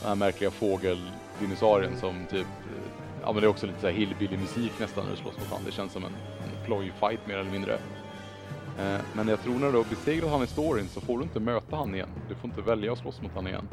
Den 0.00 0.08
här 0.08 0.14
märkliga 0.14 0.50
fågeldinosaurien 0.50 1.96
som 1.96 2.26
typ, 2.30 2.46
ja 3.22 3.32
men 3.32 3.40
det 3.40 3.46
är 3.46 3.48
också 3.48 3.66
lite 3.66 3.80
så 3.80 3.86
här 3.86 3.94
hillbilly 3.94 4.36
musik 4.36 4.72
nästan 4.78 5.04
när 5.04 5.10
du 5.10 5.16
slåss 5.16 5.38
mot 5.38 5.48
honom. 5.48 5.64
Det 5.66 5.72
känns 5.72 5.92
som 5.92 6.04
en, 6.04 6.12
en 6.12 6.66
plojfight 6.66 7.26
mer 7.26 7.36
eller 7.36 7.50
mindre. 7.50 7.78
Eh, 8.78 9.00
Men 9.16 9.28
jag 9.28 9.42
tror 9.42 9.54
när 9.58 9.72
du 9.72 9.76
har 9.78 9.84
besegrat 9.84 10.30
han 10.30 10.42
i 10.42 10.46
storyn 10.46 10.88
så 10.88 11.00
får 11.00 11.18
du 11.18 11.22
inte 11.24 11.40
möta 11.40 11.76
han 11.76 11.94
igen. 11.94 12.08
Du 12.28 12.34
får 12.34 12.50
inte 12.50 12.62
välja 12.62 12.92
att 12.92 12.98
slåss 12.98 13.22
mot 13.22 13.32
han 13.34 13.46
igen. 13.46 13.68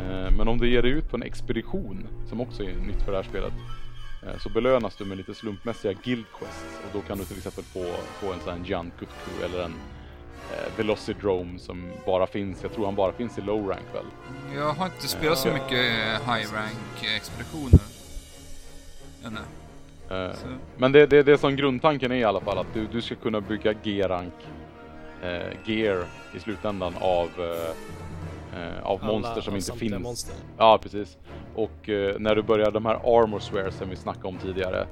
Eh, 0.00 0.30
Men 0.38 0.48
om 0.48 0.58
du 0.58 0.70
ger 0.70 0.82
dig 0.82 0.90
ut 0.90 1.10
på 1.10 1.16
en 1.16 1.22
expedition, 1.22 2.06
som 2.28 2.40
också 2.40 2.62
är 2.62 2.74
nytt 2.86 3.02
för 3.02 3.12
det 3.12 3.18
här 3.18 3.24
spelet, 3.24 3.52
eh, 4.22 4.38
så 4.38 4.48
belönas 4.48 4.96
du 4.96 5.04
med 5.04 5.16
lite 5.16 5.34
slumpmässiga 5.34 5.92
guild 5.92 6.24
quests 6.38 6.78
och 6.86 6.90
då 6.92 7.00
kan 7.00 7.18
du 7.18 7.24
till 7.24 7.36
exempel 7.36 7.64
få, 7.64 7.84
få 8.20 8.32
en 8.32 8.40
sån 8.40 8.52
här 8.58 8.60
Jan 8.70 8.92
Kutku 8.98 9.44
eller 9.44 9.64
en 9.64 9.74
eh, 10.52 10.76
Velocidrome 10.76 11.58
som 11.58 11.92
bara 12.06 12.26
finns, 12.26 12.62
jag 12.62 12.72
tror 12.72 12.84
han 12.84 12.94
bara 12.94 13.12
finns 13.12 13.38
i 13.38 13.40
low 13.40 13.68
rank 13.68 13.86
väl. 13.94 14.04
Jag 14.54 14.72
har 14.72 14.86
inte 14.86 15.08
spelat 15.08 15.38
så 15.38 15.48
mycket 15.48 15.78
high 16.26 16.54
rank 16.54 17.04
expeditioner. 17.16 17.80
Ännu. 19.24 19.40
Eh, 20.12 20.32
Så, 20.34 20.46
Men 20.76 20.92
det, 20.92 21.06
det, 21.06 21.22
det 21.22 21.38
som 21.38 21.56
grundtanken 21.56 22.12
är 22.12 22.16
i 22.16 22.24
alla 22.24 22.40
fall 22.40 22.58
att 22.58 22.74
du, 22.74 22.86
du 22.86 23.02
ska 23.02 23.14
kunna 23.14 23.40
bygga 23.40 23.72
G-rank 23.72 24.34
eh, 25.22 25.40
gear 25.64 26.04
i 26.36 26.40
slutändan 26.40 26.94
av, 27.00 27.28
eh, 27.38 28.62
eh, 28.62 28.82
av 28.82 28.98
Alla- 29.02 29.12
monster 29.12 29.40
som 29.40 29.52
av 29.52 29.58
inte 29.58 29.72
finns. 29.72 30.02
Monster. 30.02 30.34
Ja, 30.58 30.78
precis. 30.82 31.18
Och 31.54 31.88
eh, 31.88 32.14
när 32.18 32.34
du 32.34 32.42
börjar 32.42 32.70
de 32.70 32.86
här 32.86 32.94
armor 32.94 33.38
swears 33.38 33.74
som 33.74 33.90
vi 33.90 33.96
snackade 33.96 34.28
om 34.28 34.36
tidigare. 34.38 34.86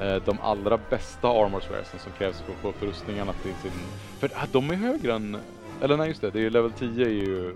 Eh, 0.00 0.16
de 0.24 0.38
allra 0.42 0.78
bästa 0.90 1.28
armor 1.28 1.60
swearsen 1.60 2.00
som 2.00 2.12
krävs 2.18 2.40
för 2.40 2.52
att 2.52 2.58
få 2.58 2.68
upp 2.68 2.82
rustningarna 2.82 3.32
till 3.32 3.54
sin... 3.62 3.72
För 4.18 4.30
ah, 4.34 4.46
de 4.52 4.70
är 4.70 4.74
högre 4.74 5.14
än... 5.14 5.36
Eller 5.82 5.96
nej 5.96 6.08
just 6.08 6.20
det, 6.20 6.30
det 6.30 6.38
är 6.38 6.42
ju 6.42 6.50
level 6.50 6.72
10 6.72 7.06
är 7.06 7.10
ju 7.10 7.54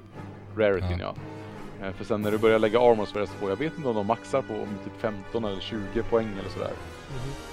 rarityn 0.57 0.99
ja. 1.01 1.15
Eh, 1.83 1.93
för 1.93 2.05
sen 2.05 2.23
när 2.23 2.31
du 2.31 2.39
börjar 2.39 2.59
lägga 2.59 2.81
armor 2.81 3.07
swears 3.07 3.31
på, 3.41 3.49
jag 3.49 3.57
vet 3.57 3.77
inte 3.77 3.89
om 3.89 3.95
de 3.95 4.07
maxar 4.07 4.43
på 4.43 4.55
om 4.55 4.69
typ 4.85 5.01
15 5.01 5.45
eller 5.45 5.61
20 5.61 6.03
poäng 6.11 6.29
eller 6.41 6.51
sådär. 6.51 6.71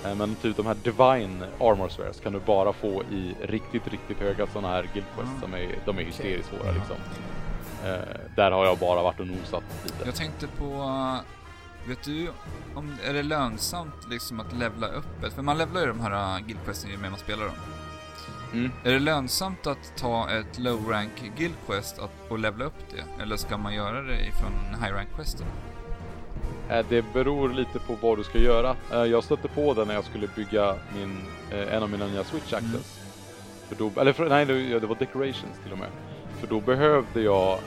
Eh, 0.05 0.15
Men 0.15 0.35
typ 0.35 0.57
de 0.57 0.65
här 0.65 0.75
Divine 0.83 1.43
Armor 1.59 1.89
Swears 1.89 2.19
kan 2.19 2.33
du 2.33 2.39
bara 2.39 2.73
få 2.73 3.03
i 3.03 3.35
riktigt, 3.41 3.87
riktigt 3.87 4.19
höga 4.19 4.47
sådana 4.47 4.67
här 4.67 4.89
Guild 4.93 5.07
Quests 5.15 5.29
Mm. 5.29 5.41
som 5.41 5.53
är, 5.53 5.75
de 5.85 5.97
är 5.99 6.03
hysteriskt 6.03 6.49
svåra 6.49 6.71
liksom. 6.71 6.95
Eh, 7.85 8.19
där 8.35 8.51
har 8.51 8.65
jag 8.65 8.77
bara 8.77 9.01
varit 9.03 9.19
och 9.19 9.27
nosat 9.27 9.63
lite. 9.83 10.05
Jag 10.05 10.15
tänkte 10.15 10.47
på... 10.47 10.93
Vet 11.87 12.03
du, 12.03 12.29
om, 12.75 12.95
är 13.05 13.13
det 13.13 13.23
lönsamt 13.23 14.07
liksom 14.09 14.39
att 14.39 14.53
levla 14.53 14.87
upp 14.87 15.23
ett? 15.23 15.33
För 15.33 15.41
man 15.41 15.57
levlar 15.57 15.81
ju 15.81 15.87
de 15.87 15.99
här 15.99 16.37
uh, 16.39 16.45
guildquesten 16.47 16.91
ju 16.91 16.97
mer 16.97 17.09
man 17.09 17.19
spelar 17.19 17.45
dem. 17.45 17.55
Mm. 18.53 18.71
Är 18.83 18.91
det 18.91 18.99
lönsamt 18.99 19.67
att 19.67 19.93
ta 19.97 20.29
ett 20.29 20.59
low 20.59 20.89
rank 20.89 21.11
guild 21.37 21.53
quest 21.67 21.99
att, 21.99 22.11
och 22.31 22.39
levla 22.39 22.65
upp 22.65 22.73
det? 22.91 23.23
Eller 23.23 23.37
ska 23.37 23.57
man 23.57 23.73
göra 23.73 24.01
det 24.01 24.27
ifrån 24.27 24.51
high 24.83 24.93
rank 24.93 25.09
questen? 25.15 25.47
Eh, 26.69 26.85
det 26.89 27.13
beror 27.13 27.49
lite 27.49 27.79
på 27.79 27.95
vad 28.01 28.17
du 28.17 28.23
ska 28.23 28.37
göra. 28.37 28.75
Eh, 28.91 29.03
jag 29.03 29.23
stötte 29.23 29.47
på 29.47 29.73
det 29.73 29.85
när 29.85 29.93
jag 29.93 30.03
skulle 30.05 30.27
bygga 30.35 30.75
min, 30.95 31.17
eh, 31.51 31.75
en 31.75 31.83
av 31.83 31.89
mina 31.89 32.07
nya 32.07 32.23
Switch 32.23 32.53
Mm. 32.53 32.65
Access. 32.65 33.01
För 33.69 33.75
då, 33.75 34.01
eller 34.01 34.13
för, 34.13 34.29
nej, 34.29 34.45
det, 34.45 34.87
var 34.87 34.95
Decorations 34.95 35.59
till 35.63 35.71
och 35.71 35.77
med. 35.77 35.89
För 36.39 36.47
då 36.47 36.61
behövde 36.61 37.21
jag 37.21 37.59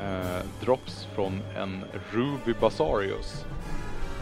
eh, 0.00 0.46
drops 0.60 1.08
från 1.14 1.42
en 1.56 1.84
Ruby 2.12 2.54
Basarius. 2.60 3.44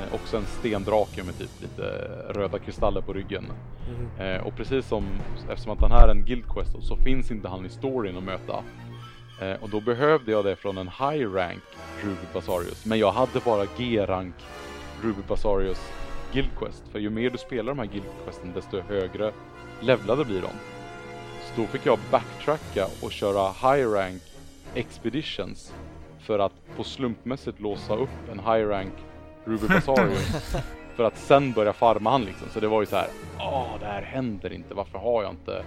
Eh, 0.01 0.15
också 0.15 0.37
en 0.37 0.47
stendrake 0.47 1.23
med 1.23 1.39
typ 1.39 1.51
lite 1.63 1.83
röda 2.29 2.59
kristaller 2.59 3.01
på 3.01 3.13
ryggen. 3.13 3.45
Mhm. 3.89 4.27
Eh, 4.27 4.47
och 4.47 4.57
precis 4.57 4.87
som, 4.87 5.05
eftersom 5.51 5.73
att 5.73 5.81
han 5.81 5.93
är 5.93 6.09
en 6.09 6.25
guild 6.25 6.49
quest 6.49 6.77
så 6.81 6.97
finns 6.97 7.31
inte 7.31 7.49
han 7.49 7.67
i 7.67 7.69
storyn 7.69 8.17
att 8.17 8.25
möta. 8.25 8.65
Eh, 9.43 9.63
och 9.63 9.69
då 9.69 9.81
behövde 9.81 10.33
jag 10.33 10.45
det 10.45 10.57
från 10.57 10.79
en 10.79 10.89
high 10.89 11.33
rank 11.33 11.63
Ruby 12.03 12.27
Basarius. 12.35 12.85
Men 12.87 12.99
jag 12.99 13.13
hade 13.13 13.41
bara 13.45 13.67
G-rank 13.77 14.35
Ruby 15.03 15.23
Basarius 15.29 15.93
guild 16.33 16.51
quest. 16.59 16.83
För 16.93 16.99
ju 16.99 17.11
mer 17.11 17.31
du 17.31 17.39
spelar 17.39 17.75
de 17.75 17.79
här 17.79 17.87
guild 17.87 18.07
questen 18.25 18.53
desto 18.55 18.81
högre 18.81 19.33
levlade 19.81 20.25
blir 20.25 20.41
de. 20.41 20.49
Så 21.43 21.61
då 21.61 21.67
fick 21.67 21.87
jag 21.87 21.99
backtracka 22.11 22.87
och 23.03 23.13
köra 23.13 23.49
high 23.49 23.89
rank 23.89 24.23
expeditions. 24.75 25.75
För 26.21 26.39
att 26.39 26.77
på 26.77 26.85
slumpmässigt 26.85 27.61
låsa 27.61 27.97
upp 27.97 28.31
en 28.33 28.39
high 28.39 28.69
rank 28.69 28.95
Ruby 29.45 29.69
Basarius. 29.69 30.57
för 30.97 31.05
att 31.05 31.19
sen 31.19 31.53
börja 31.53 31.73
farma 31.73 32.11
han 32.11 32.25
liksom. 32.25 32.49
Så 32.49 32.61
det 32.61 32.69
var 32.69 32.83
ju 32.83 32.87
så 32.87 32.97
här. 32.97 33.09
Åh, 33.39 33.75
det 33.81 33.87
här 33.87 34.03
händer 34.03 34.53
inte. 34.53 34.75
Varför 34.75 34.99
har 34.99 35.23
jag 35.23 35.33
inte? 35.33 35.65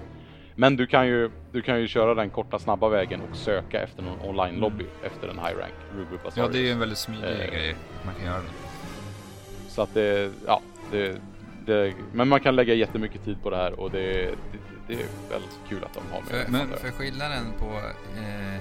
Men 0.56 0.76
du 0.76 0.88
kan 0.88 1.08
ju, 1.08 1.32
du 1.52 1.62
kan 1.62 1.80
ju 1.80 1.88
köra 1.88 2.14
den 2.14 2.30
korta 2.30 2.60
snabba 2.60 2.90
vägen 2.90 3.22
och 3.22 3.36
söka 3.38 3.82
efter 3.82 4.04
någon 4.04 4.30
online 4.30 4.56
lobby 4.56 4.86
efter 5.04 5.28
en 5.28 5.40
high 5.40 5.58
rank 5.58 5.74
Ruby 5.96 6.18
Basarius. 6.24 6.38
Ja, 6.38 6.48
det 6.48 6.58
är 6.60 6.62
ju 6.64 6.72
en 6.72 6.80
väldigt 6.80 6.98
smidig 6.98 7.24
Eh. 7.42 7.52
grej 7.52 7.76
man 8.06 8.16
kan 8.16 8.26
göra 8.26 8.38
det. 8.40 9.70
Så 9.70 9.82
att 9.82 9.94
det, 9.94 10.32
ja, 10.48 10.62
det, 10.92 11.18
det, 11.66 11.94
men 12.14 12.28
man 12.28 12.40
kan 12.40 12.56
lägga 12.56 12.74
jättemycket 12.74 13.24
tid 13.26 13.38
på 13.44 13.50
det 13.50 13.56
här 13.58 13.80
och 13.80 13.92
det, 13.92 14.14
det, 14.26 14.58
det 14.88 14.94
är 14.94 15.08
väldigt 15.30 15.60
kul 15.70 15.84
att 15.84 15.94
de 15.94 16.00
har 16.12 16.20
med 16.22 16.30
För, 16.30 16.38
det. 16.38 16.46
men- 16.52 16.78
för 16.78 16.92
skillnaden 16.92 17.44
på 17.60 17.66
eh, 18.20 18.60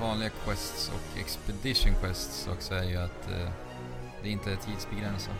vanliga 0.00 0.30
quests 0.44 0.92
och 0.94 1.20
expedition 1.20 1.92
quests 2.02 2.48
också 2.52 2.74
är 2.74 2.84
ju 2.84 2.96
att 2.96 3.30
eh, 3.30 3.48
det 4.22 4.28
inte 4.28 4.52
är 4.52 4.56
tidsbegränsat. 4.56 5.34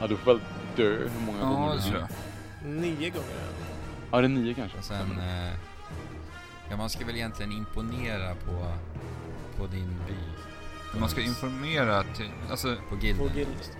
Ja, 0.00 0.06
du 0.06 0.16
får 0.16 0.32
väl 0.32 0.40
dö 0.76 0.88
hur 0.90 1.10
många 1.26 1.38
gånger 1.54 1.68
Ja, 1.68 1.72
du 1.84 1.90
det 1.90 1.96
vill. 1.98 2.06
Nio 2.64 3.10
gånger? 3.10 3.52
Ja, 4.10 4.20
det 4.20 4.26
är 4.26 4.28
nio 4.28 4.54
kanske. 4.54 4.78
Och 4.78 4.84
sen... 4.84 5.18
Eh, 5.18 5.52
ja, 6.70 6.76
man 6.76 6.90
ska 6.90 7.04
väl 7.04 7.16
egentligen 7.16 7.52
imponera 7.52 8.34
på, 8.34 8.72
på 9.56 9.66
din 9.66 10.00
by. 10.06 10.14
Man 11.00 11.08
ska 11.08 11.20
informera 11.20 12.02
till, 12.02 12.30
alltså, 12.50 12.76
På 12.88 12.96
gilden. 12.96 13.28
På 13.28 13.34
guild. 13.34 13.70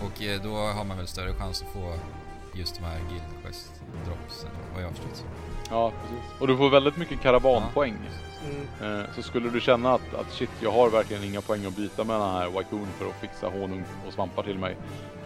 Och 0.00 0.22
eh, 0.22 0.42
då 0.42 0.56
har 0.56 0.84
man 0.84 0.96
väl 0.96 1.06
större 1.06 1.34
chans 1.34 1.62
att 1.62 1.72
få 1.72 1.94
just 2.54 2.74
de 2.74 2.84
här 2.84 2.98
guild 3.08 3.42
quest 3.42 3.72
dropsen 4.06 4.50
vad 4.74 4.82
jag 4.82 4.88
har 4.88 4.94
förstått. 4.94 5.24
Ja, 5.70 5.92
precis. 6.02 6.40
Och 6.40 6.46
du 6.46 6.56
får 6.56 6.70
väldigt 6.70 6.96
mycket 6.96 7.20
karavanpoäng. 7.20 7.96
Mm. 8.80 9.00
Eh, 9.00 9.06
så 9.14 9.22
skulle 9.22 9.50
du 9.50 9.60
känna 9.60 9.94
att, 9.94 10.14
att 10.14 10.32
shit, 10.32 10.50
jag 10.62 10.72
har 10.72 10.90
verkligen 10.90 11.24
inga 11.24 11.40
poäng 11.42 11.66
att 11.66 11.76
byta 11.76 12.04
med 12.04 12.20
den 12.20 12.30
här 12.30 12.48
Waikun 12.48 12.86
för 12.98 13.06
att 13.08 13.20
fixa 13.20 13.48
honung 13.48 13.84
och 14.06 14.12
svampar 14.12 14.42
till 14.42 14.58
mig. 14.58 14.76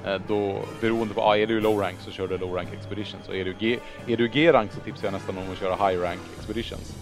Eh, 0.07 0.21
då, 0.29 0.69
beroende 0.81 1.15
på, 1.15 1.21
ah, 1.23 1.37
är 1.37 1.47
du 1.47 1.61
low 1.61 1.79
rank 1.81 2.01
så 2.01 2.11
kör 2.11 2.29
du 2.29 2.39
low 2.39 2.55
rank 2.55 2.69
expeditions. 2.73 3.29
Och 3.29 3.37
är 3.37 3.45
du 3.45 3.55
G, 3.59 3.79
är 4.07 4.17
du 4.17 4.29
G-rank 4.29 4.73
så 4.73 4.81
tipsar 4.81 5.07
jag 5.07 5.13
nästan 5.13 5.39
om 5.39 5.51
att 5.53 5.59
köra 5.59 5.89
high 5.89 6.01
rank 6.01 6.21
expeditions. 6.39 6.97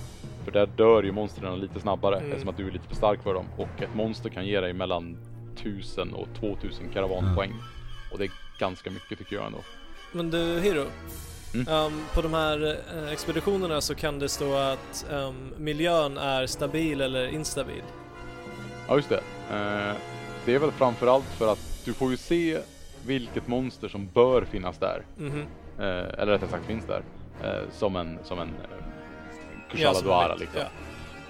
För 0.45 0.53
där 0.53 0.67
dör 0.67 1.03
ju 1.03 1.13
monstren 1.13 1.61
lite 1.61 1.81
snabbare 1.81 2.17
Mm. 2.17 2.29
eftersom 2.29 2.49
att 2.49 2.57
du 2.57 2.67
är 2.67 2.71
lite 2.71 2.89
för 2.89 2.95
stark 2.97 3.23
för 3.23 3.35
dem. 3.35 3.47
Och 3.57 3.83
ett 3.83 3.95
monster 3.95 4.29
kan 4.31 4.47
ge 4.47 4.61
dig 4.61 4.73
mellan 4.73 5.17
1000 5.57 6.13
och 6.15 6.29
2000 6.41 6.89
karavanpoäng. 6.95 7.53
Och 8.13 8.19
det 8.19 8.25
är 8.25 8.31
ganska 8.59 8.91
mycket 8.91 9.19
tycker 9.19 9.37
jag 9.37 9.47
ändå. 9.47 9.59
Men 10.13 10.31
du 10.31 10.61
Hiro, 10.61 10.85
Mm. 11.55 11.69
ehm, 11.69 12.01
på 12.15 12.23
de 12.23 12.35
här 12.35 12.77
eh, 12.95 13.13
expeditionerna 13.13 13.81
så 13.81 13.95
kan 13.95 14.19
det 14.19 14.29
stå 14.29 14.55
att 14.57 15.07
ehm, 15.13 15.55
miljön 15.59 16.19
är 16.19 16.47
stabil 16.47 17.01
eller 17.01 17.29
instabil. 17.29 17.83
Ja 18.89 18.97
just 18.97 19.09
det. 19.09 19.21
Eh, 19.51 19.95
det 20.45 20.55
är 20.55 20.59
väl 20.59 20.71
framförallt 20.71 21.25
för 21.25 21.53
att 21.53 21.83
du 21.85 21.93
får 21.95 22.11
ju 22.11 22.17
se 22.17 22.59
vilket 23.07 23.49
monster 23.49 23.89
som 23.89 24.09
bör 24.15 24.45
finnas 24.45 24.79
där. 24.79 25.03
Mhm. 25.17 25.41
Eh, 25.79 25.85
eller 25.87 26.27
rättare 26.27 26.51
sagt 26.51 26.67
finns 26.67 26.85
där. 26.85 27.03
Som 27.73 27.97
en, 27.97 28.19
som 28.25 28.39
en 28.39 28.49
Ja, 29.69 29.73
Kushala 29.73 29.95
som 29.95 30.07
Duara 30.07 30.35
liksom. 30.35 30.61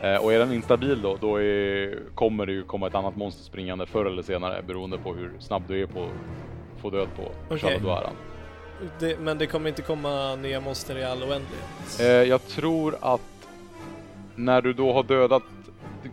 ja. 0.01 0.21
Och 0.21 0.33
är 0.33 0.39
den 0.39 0.53
instabil 0.53 1.03
då, 1.03 1.17
då 1.21 1.41
är, 1.43 1.99
kommer 2.15 2.47
det 2.47 2.53
ju 2.53 2.65
komma 2.65 2.87
ett 2.87 2.95
annat 2.95 3.17
monster 3.17 3.45
springande 3.45 3.87
förr 3.87 4.05
eller 4.05 4.23
senare 4.23 4.63
beroende 4.63 4.99
på 4.99 5.15
hur 5.15 5.33
snabb 5.41 5.63
du 5.69 5.83
är 5.83 5.87
på 5.87 6.03
att 6.05 6.81
få 6.81 6.91
död 6.91 7.09
på 7.17 7.23
Kushala 7.55 7.75
Okej. 7.77 7.87
Duaran. 7.87 8.13
Det, 8.99 9.19
men 9.21 9.39
det 9.39 9.47
kommer 9.47 9.69
inte 9.69 9.83
komma 9.83 10.37
nya 10.37 10.61
monster 10.61 10.99
i 10.99 11.05
all 11.05 11.19
oändlighet. 11.23 12.01
Eh, 12.01 12.07
jag 12.07 12.47
tror 12.47 12.97
att 13.01 13.21
när 14.35 14.63
du 14.63 14.73
då 14.73 14.93
har 14.93 15.03
dödat 15.03 15.43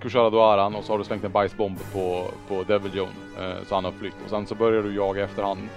Kushala 0.01 0.29
Duaran 0.29 0.75
och 0.75 0.83
så 0.83 0.93
har 0.93 0.97
du 0.97 1.03
slängt 1.03 1.23
en 1.23 1.31
bajsbomb 1.31 1.79
på, 1.93 2.27
på 2.47 2.63
Devil 2.63 2.95
Joan 2.95 3.09
eh, 3.39 3.53
så 3.67 3.75
han 3.75 3.85
har 3.85 3.91
flytt 3.91 4.13
och 4.23 4.29
sen 4.29 4.47
så 4.47 4.55
börjar 4.55 4.83
du 4.83 4.95
jaga 4.95 5.23
efter 5.23 5.43
han. 5.43 5.69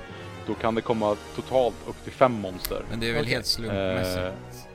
Då 0.47 0.55
kan 0.55 0.75
det 0.75 0.81
komma 0.81 1.17
totalt 1.37 1.75
upp 1.89 2.05
till 2.05 2.13
fem 2.13 2.41
monster. 2.41 2.83
Men 2.91 3.01
det 3.01 3.09
är 3.09 3.13
väl 3.13 3.23
Okej. 3.23 3.33
helt 3.35 3.47
slumpmässigt 3.47 4.19
eh, 4.19 4.68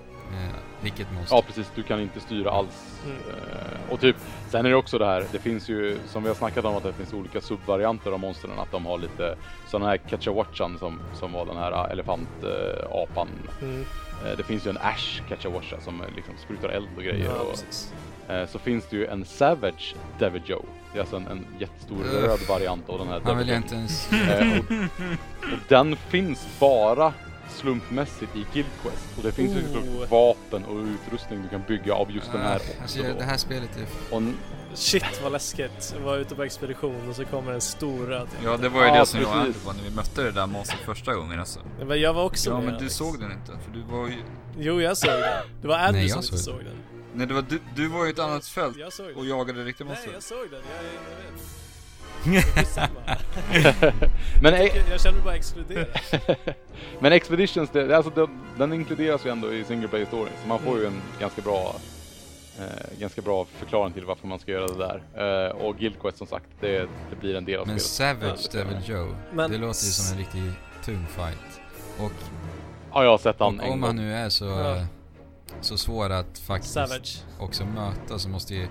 vilket 0.81 1.11
monster. 1.11 1.35
Ja 1.35 1.41
precis, 1.41 1.71
du 1.75 1.83
kan 1.83 1.99
inte 2.01 2.19
styra 2.19 2.51
alls. 2.51 3.01
Mm. 3.05 3.17
Eh, 3.17 3.93
och 3.93 3.99
typ, 3.99 4.15
sen 4.49 4.65
är 4.65 4.69
det 4.69 4.75
också 4.75 4.97
det 4.97 5.05
här, 5.05 5.25
det 5.31 5.39
finns 5.39 5.69
ju, 5.69 5.97
som 6.07 6.23
vi 6.23 6.29
har 6.29 6.35
snackat 6.35 6.65
om 6.65 6.75
att 6.75 6.83
det 6.83 6.93
finns 6.93 7.13
olika 7.13 7.41
subvarianter 7.41 8.11
av 8.11 8.19
monstren, 8.19 8.59
att 8.59 8.71
de 8.71 8.85
har 8.85 8.97
lite 8.97 9.35
sådana 9.67 9.89
här 9.89 9.97
Kachawachan 9.97 10.77
som, 10.79 10.99
som 11.13 11.31
var 11.31 11.45
den 11.45 11.57
här 11.57 11.89
elefantapan. 11.91 13.27
Mm. 13.61 13.85
Eh, 14.25 14.37
det 14.37 14.43
finns 14.43 14.65
ju 14.65 14.69
en 14.69 14.77
Ash 14.77 15.21
Kachawacha 15.29 15.81
som 15.81 16.01
eh, 16.01 16.07
liksom 16.15 16.33
sprutar 16.43 16.69
eld 16.69 16.87
och 16.97 17.03
grejer. 17.03 17.25
Ja, 17.25 17.41
och, 17.41 17.49
precis. 17.51 17.93
eh, 18.29 18.47
så 18.47 18.59
finns 18.59 18.85
det 18.89 18.95
ju 18.97 19.05
en 19.07 19.25
Savage 19.25 19.95
Devil 20.19 20.41
Joe. 20.45 20.65
Det 20.93 20.99
är 20.99 21.01
alltså 21.01 21.15
en, 21.15 21.27
en 21.27 21.45
jättestor 21.59 22.03
röd 22.03 22.39
variant 22.49 22.89
av 22.89 22.99
den 22.99 23.07
här 23.07 23.13
Han 23.13 23.23
Devil 23.23 23.37
vill 23.37 23.47
jag 23.47 23.57
inte 23.57 23.75
ens... 23.75 24.11
Eh, 24.11 24.59
och, 24.59 24.71
och 25.53 25.59
den 25.67 25.95
finns 25.95 26.47
bara 26.59 27.13
slumpmässigt 27.49 28.35
i 28.35 28.45
Guild 28.53 28.69
Quest. 28.81 29.17
Och 29.17 29.23
det 29.23 29.31
finns 29.31 29.55
ju 29.55 29.59
Oh. 29.59 29.73
såklart 29.83 30.09
vapen 30.11 30.65
och 30.65 30.83
utrustning 30.85 31.41
du 31.43 31.49
kan 31.49 31.63
bygga 31.67 31.93
av 31.93 32.11
just 32.11 32.31
den 32.31 32.41
här 32.41 32.53
Ah, 32.53 32.55
också. 32.55 32.71
alltså, 32.81 33.03
då. 33.03 33.13
det 33.19 33.23
här 33.23 33.37
spelet 33.37 33.77
är... 33.77 33.85
Och 34.15 34.17
n- 34.21 34.37
Shit 34.75 35.21
vad 35.23 35.31
läskigt. 35.31 35.93
Jag 35.97 36.03
var 36.05 36.17
ute 36.17 36.35
på 36.35 36.43
expedition 36.43 37.09
och 37.09 37.15
så 37.15 37.25
kommer 37.25 37.51
en 37.51 37.61
stor 37.61 38.05
röd. 38.05 38.27
Ja, 38.43 38.57
det 38.57 38.69
var 38.69 38.81
ju 38.81 38.87
Ja, 38.87 38.99
det 38.99 39.05
som 39.05 39.19
jag 39.21 39.29
precis. 39.31 39.45
Andy 39.47 39.65
var 39.65 39.73
när 39.73 39.83
vi 39.89 39.95
mötte 39.95 40.23
det 40.23 40.31
där 40.31 40.47
monstret 40.47 40.79
första 40.81 41.13
gången 41.15 41.39
alltså. 41.39 41.59
Men 41.87 42.01
jag 42.01 42.13
var 42.13 42.23
också 42.23 42.49
Ja, 42.49 42.55
med 42.55 42.63
men 42.65 42.73
du 42.73 42.79
Alex. 42.79 42.95
såg 42.95 43.19
den 43.19 43.31
inte, 43.31 43.51
för 43.65 43.71
du 43.71 43.81
var 43.83 44.07
ju... 44.07 44.13
Jo, 44.57 44.81
jag 44.81 44.97
såg 44.97 45.09
den. 45.11 45.21
Det 45.61 45.67
var 45.67 45.77
Andy 45.77 45.99
Nej, 45.99 46.09
som 46.09 46.17
inte 46.21 46.37
såg 46.37 46.39
såg 46.39 46.63
den. 46.63 46.75
Nej, 47.13 47.27
det 47.27 47.33
var 47.33 47.41
du, 47.49 47.59
du 47.75 47.87
var 47.87 48.03
ju 48.03 48.09
i 48.09 48.13
ett 48.13 48.19
annat 48.19 48.45
fält 48.47 48.77
Jag 48.77 48.93
såg 48.93 49.17
och 49.17 49.25
jagade 49.25 49.63
riktiga 49.63 49.87
Nej, 49.87 49.95
monster. 49.95 50.13
jag 50.13 50.23
såg 50.23 50.37
den. 50.51 50.61
Jag, 50.75 50.83
jag 50.85 51.31
vet. 51.31 51.62
Men, 54.41 54.53
jag, 54.53 54.69
jag 54.91 55.01
känner 55.01 55.15
mig 55.15 55.23
bara 55.23 55.35
exkluderad. 55.35 55.87
men 56.99 57.13
Expeditions, 57.13 57.69
det, 57.69 57.97
alltså 57.97 58.11
den, 58.15 58.39
den 58.57 58.73
inkluderas 58.73 59.25
ju 59.25 59.29
ändå 59.29 59.53
i 59.53 59.63
single 59.63 59.87
player 59.87 60.05
story. 60.05 60.29
Så 60.41 60.47
man 60.47 60.59
får 60.59 60.79
ju 60.79 60.85
en 60.85 61.01
ganska 61.19 61.41
bra 61.41 61.75
eh, 62.59 62.99
ganska 62.99 63.21
bra 63.21 63.45
förklaring 63.45 63.93
till 63.93 64.05
varför 64.05 64.27
man 64.27 64.39
ska 64.39 64.51
göra 64.51 64.67
det 64.67 64.77
där. 64.77 65.01
Eh, 65.47 65.51
och 65.51 65.77
Guild 65.77 65.99
Quest 66.01 66.17
som 66.17 66.27
sagt, 66.27 66.45
det, 66.59 66.87
det 67.09 67.15
blir 67.19 67.35
en 67.35 67.45
del 67.45 67.59
av 67.59 67.67
Men 67.67 67.79
spelet. 67.79 68.19
Savage 68.19 68.39
Ja, 68.53 68.59
det 68.59 68.63
Devil 68.63 68.89
Joe, 68.89 69.15
Men 69.33 69.51
det 69.51 69.57
låter 69.57 69.85
ju 69.85 69.91
som 69.91 70.13
en 70.13 70.19
riktigt 70.19 70.53
tung 70.85 71.07
fight. 71.15 71.61
Och 71.99 72.11
Ja, 72.93 73.03
jag 73.03 73.11
har 73.11 73.17
sett 73.17 73.39
han 73.39 73.59
Och 73.59 73.65
en 73.65 73.71
om 73.73 73.83
han 73.83 73.95
nu 73.95 74.13
är 74.13 74.29
så, 74.29 74.45
Ja. 74.45 74.85
så 75.61 75.77
svår 75.77 76.09
att 76.09 76.39
faktiskt 76.39 76.73
Savage. 76.73 77.23
också 77.39 77.65
möta 77.65 78.19
så 78.19 78.29
måste 78.29 78.55
ju, 78.55 78.67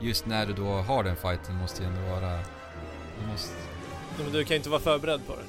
just 0.00 0.26
när 0.26 0.46
du 0.46 0.52
då 0.52 0.64
har 0.64 1.04
den 1.04 1.16
fighten 1.16 1.54
måste 1.54 1.82
ju 1.82 1.88
ändå 1.88 2.00
vara... 2.02 2.38
Du 3.20 3.32
måste, 3.32 3.54
Ja, 4.18 4.24
Men 4.24 4.32
du 4.32 4.44
kan 4.44 4.50
ju 4.54 4.56
inte 4.56 4.70
vara 4.70 4.80
förberedd 4.80 5.26
på 5.26 5.32
det. 5.36 5.42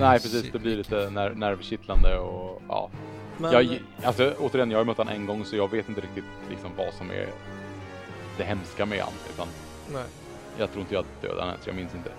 Nej 0.00 0.20
precis, 0.20 0.42
shit, 0.42 0.52
det 0.52 0.58
blir 0.58 0.76
lite 0.76 1.10
ner 1.10 1.30
nervkittlande 1.30 2.18
och 2.18 2.62
ja. 2.68 2.90
Men, 3.38 3.52
Jag, 3.52 3.82
alltså 4.04 4.34
återigen, 4.38 4.70
jag 4.70 4.78
har 4.78 4.84
mött 4.84 4.98
han 4.98 5.08
en 5.08 5.26
gång 5.26 5.44
så 5.44 5.56
jag 5.56 5.70
vet 5.70 5.88
inte 5.88 6.00
riktigt 6.00 6.24
liksom 6.50 6.70
vad 6.76 6.94
som 6.94 7.10
är 7.10 7.28
det 8.36 8.44
hemska 8.44 8.86
med 8.86 9.00
han. 9.00 9.12
Utan 9.34 9.48
nej. 9.92 10.02
jag 10.58 10.70
tror 10.70 10.80
inte 10.80 10.94
jag 10.94 11.04
dödade 11.22 11.50
ens, 11.50 11.66
jag 11.66 11.74
minns 11.76 11.94
inte. 11.94 12.10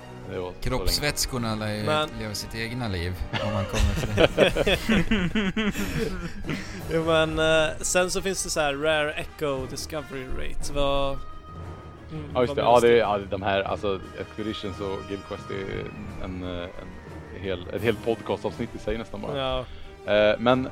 Kroppsvätskorna 0.61 1.55
lär 1.55 1.73
ju 1.73 1.83
Men- 1.83 2.09
leva 2.19 2.33
sitt 2.33 2.55
egna 2.55 2.87
liv 2.87 3.13
om 3.45 3.53
man 3.53 3.65
kommer 3.65 3.95
till 3.95 4.35
det. 4.35 5.71
Jo, 6.91 7.03
men 7.05 7.39
eh, 7.39 7.69
sen 7.81 8.11
så 8.11 8.21
finns 8.21 8.43
det 8.43 8.49
så 8.49 8.59
här 8.59 8.73
Rare 8.73 9.13
Echo 9.13 9.65
Discovery 9.65 10.25
Rate. 10.25 10.73
Vad... 10.73 11.17
Mm, 12.11 12.25
Ja 12.33 12.41
just 12.41 12.55
det, 12.55 12.61
ja 12.61 12.79
det 12.79 12.89
är 12.89 12.97
ja, 12.97 13.19
de 13.29 13.41
här, 13.41 13.61
alltså 13.61 13.99
Expeditions 14.19 14.79
och 14.79 14.97
Guild 15.07 15.23
Quest 15.27 15.49
är 15.51 15.85
en, 16.23 16.43
en 16.43 16.67
hel, 17.41 17.67
ett 17.73 17.81
helt 17.81 18.05
podcastavsnitt 18.05 18.75
i 18.75 18.77
sig 18.77 18.97
nästan 18.97 19.21
bara. 19.21 19.37
Ja, 19.37 19.65
Eh, 20.07 20.35
men 20.39 20.69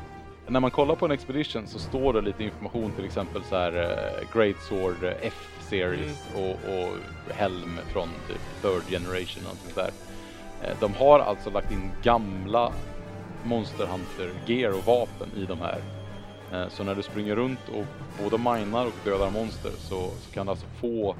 när 0.48 0.60
man 0.60 0.72
kollar 0.72 0.96
på 0.96 1.06
en 1.06 1.12
Expedition 1.12 1.68
så 1.68 1.80
står 1.80 2.14
det 2.14 2.22
lite 2.22 2.44
information 2.44 2.92
till 2.92 3.06
exempel 3.06 3.42
så 3.50 3.56
här 3.56 3.74
eh, 3.74 4.38
Great 4.40 4.56
Sword 4.62 5.04
eh, 5.04 5.14
F-series 5.22 6.28
och, 6.36 6.50
och 6.50 6.98
Helm 7.34 7.80
från 7.94 8.10
typ 8.28 8.62
third 8.62 8.82
generation 8.90 9.44
och 9.52 9.58
sånt 9.58 9.76
där. 9.76 9.90
Eh, 10.64 10.76
de 10.80 10.94
har 10.94 11.20
alltså 11.20 11.50
lagt 11.50 11.72
in 11.72 11.92
gamla 12.04 12.72
Monster 13.44 13.86
Hunter 13.86 14.30
gear 14.46 14.72
och 14.72 14.86
vapen 14.86 15.28
i 15.38 15.46
de 15.46 15.62
här. 15.62 15.78
Eh, 16.54 16.68
så 16.70 16.84
när 16.84 16.96
du 16.96 17.02
springer 17.04 17.36
runt 17.36 17.70
och 17.70 17.86
både 18.18 18.38
minar 18.38 18.86
och 18.86 18.94
dödar 19.04 19.30
monster 19.30 19.72
så, 19.78 20.12
så 20.20 20.32
kan 20.34 20.46
du 20.46 20.50
alltså 20.50 20.66
få 20.68 21.16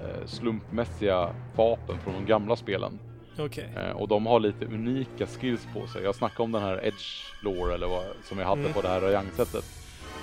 eh, 0.00 0.26
slumpmässiga 0.26 1.30
vapen 1.56 1.98
från 2.00 2.14
de 2.14 2.26
gamla 2.26 2.56
spelen. 2.56 2.98
okej. 3.38 3.68
Eh, 3.76 3.90
och 3.90 4.08
de 4.08 4.26
har 4.26 4.40
lite 4.40 4.64
unika 4.64 5.26
skills 5.26 5.66
på 5.74 5.86
sig. 5.86 6.02
Jag 6.02 6.14
snackade 6.14 6.42
om 6.42 6.52
den 6.52 6.62
här 6.62 6.84
Edge 6.84 7.24
Lore 7.40 7.74
eller 7.74 7.86
vad, 7.86 8.04
som 8.24 8.38
jag 8.38 8.46
hade 8.46 8.60
Mm. 8.60 8.72
på 8.72 8.80
det 8.80 8.88
här 8.88 9.00
Rayang-sättet. 9.00 9.64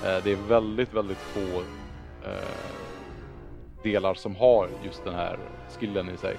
Det 0.01 0.31
är 0.31 0.47
väldigt, 0.47 0.93
väldigt 0.93 1.17
få 1.17 1.63
delar 3.83 4.13
som 4.13 4.35
har 4.35 4.69
just 4.85 5.03
den 5.03 5.13
här 5.15 5.37
skillen 5.79 6.09
i 6.09 6.17
sig. 6.17 6.35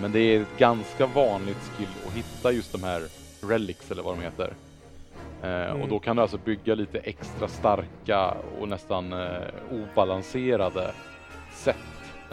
Men 0.00 0.12
det 0.12 0.20
är 0.20 0.42
ett 0.42 0.58
ganska 0.58 1.06
vanligt 1.06 1.56
skill 1.76 1.88
att 2.06 2.12
hitta 2.12 2.52
just 2.52 2.72
de 2.72 2.82
här 2.82 3.02
relics 3.42 3.90
eller 3.90 4.02
vad 4.02 4.16
de 4.16 4.22
heter. 4.22 4.54
Eh, 5.42 5.70
Mm. 5.70 5.82
Och 5.82 5.88
då 5.88 5.98
kan 5.98 6.16
du 6.16 6.22
alltså 6.22 6.38
bygga 6.44 6.74
lite 6.74 6.98
extra 6.98 7.48
starka 7.48 8.34
och 8.60 8.68
nästan 8.68 9.12
eh, 9.12 9.28
obalanserade 9.70 10.92
sätt 11.52 11.76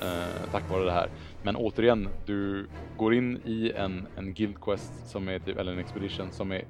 eh, 0.01 0.51
tack 0.51 0.69
vare 0.69 0.83
det 0.85 0.91
här. 0.91 1.09
Men 1.43 1.55
återigen, 1.55 2.09
du 2.25 2.67
går 2.97 3.13
in 3.13 3.41
i 3.45 3.71
en, 3.75 4.07
en 4.17 4.33
Guild 4.33 4.61
Quest 4.61 5.07
som 5.07 5.27
är 5.29 5.39
typ, 5.39 5.57
eller 5.57 5.71
en 5.71 5.79
Expedition 5.79 6.31
som 6.31 6.51
är 6.51 6.63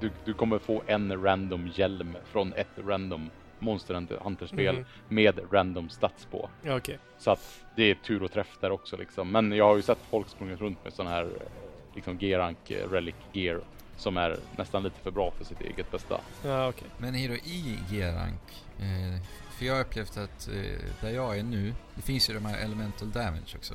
du, 0.00 0.10
du 0.24 0.34
kommer 0.34 0.58
få 0.58 0.82
en 0.86 1.22
random 1.22 1.70
hjälm 1.74 2.16
från 2.24 2.52
ett 2.52 2.68
random 2.86 3.30
Monster 3.58 3.94
Hunter- 3.94 4.18
Hunter-spel 4.24 4.74
Mhm. 4.76 4.84
med 5.08 5.40
random 5.52 5.88
stats 5.88 6.26
på. 6.30 6.50
Ja, 6.62 6.76
okej. 6.76 6.98
Så 7.18 7.30
att 7.30 7.64
det 7.76 7.90
är 7.90 7.94
tur 7.94 8.22
och 8.22 8.32
träff 8.32 8.58
där 8.60 8.70
också 8.72 8.96
liksom. 8.96 9.30
Men 9.32 9.52
jag 9.52 9.64
har 9.64 9.76
ju 9.76 9.82
sett 9.82 9.98
folk 10.10 10.28
sprungit 10.28 10.60
runt 10.60 10.84
med 10.84 10.92
sån 10.92 11.06
här 11.06 11.28
liksom 11.94 12.18
G-rank 12.18 12.58
relic 12.90 13.14
gear 13.32 13.60
som 14.02 14.16
är 14.16 14.38
nästan 14.56 14.82
lite 14.82 15.00
för 15.00 15.10
bra 15.10 15.30
för 15.38 15.44
sitt 15.44 15.60
eget 15.60 15.90
bästa. 15.90 16.20
Ja, 16.44 16.68
okej. 16.68 16.88
Men 16.98 17.14
Hiro, 17.14 17.34
i 17.34 17.78
G-rank, 17.90 18.64
eh, 18.78 19.22
för 19.58 19.64
jag 19.66 19.74
har 19.74 19.80
upplevt 19.80 20.16
att 20.16 20.48
eh, 20.48 20.54
där 21.00 21.10
jag 21.10 21.38
är 21.38 21.42
nu, 21.42 21.74
det 21.94 22.02
finns 22.02 22.30
ju 22.30 22.34
de 22.34 22.44
här 22.44 22.58
elemental 22.64 23.10
damage 23.10 23.56
också. 23.56 23.74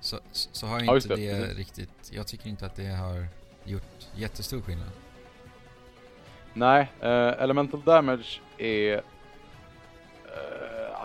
Så, 0.00 0.18
så 0.32 0.48
så 0.52 0.66
har 0.66 0.80
Ja, 0.80 0.94
just 0.94 1.06
inte 1.06 1.20
det, 1.20 1.32
det, 1.32 1.38
precis. 1.40 1.56
riktigt, 1.58 2.10
jag 2.12 2.26
tycker 2.26 2.48
inte 2.48 2.66
att 2.66 2.74
det 2.76 2.86
har 2.88 3.26
gjort 3.64 4.06
jättestor 4.14 4.60
skillnad. 4.60 4.90
Nej, 6.54 6.92
eh, 7.00 7.42
elemental 7.42 7.82
damage 7.82 8.40
är... 8.58 9.02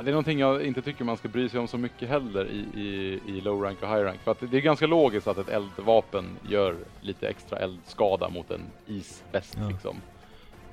det 0.04 0.10
är 0.10 0.12
någonting 0.12 0.40
jag 0.40 0.66
inte 0.66 0.82
tycker 0.82 1.04
man 1.04 1.18
ska 1.18 1.28
bry 1.28 1.50
sig 1.50 1.60
om 1.60 1.68
så 1.68 1.78
mycket 1.78 2.10
heller 2.10 2.46
i, 2.48 2.58
i, 2.82 3.20
i 3.28 3.42
low 3.42 3.62
rank 3.64 3.82
och 3.84 3.88
high 3.90 4.04
rank. 4.04 4.20
För 4.24 4.32
att 4.32 4.40
det 4.52 4.58
är 4.58 4.62
ganska 4.62 4.88
logiskt 4.88 5.28
att 5.28 5.38
ett 5.38 5.50
eldvapen 5.50 6.26
gör 6.50 6.76
lite 7.02 7.28
extra 7.30 7.58
eldskada 7.60 8.30
mot 8.30 8.52
en 8.52 8.62
isbäst 8.88 9.58
Ja. 9.62 9.70
liksom. 9.70 9.98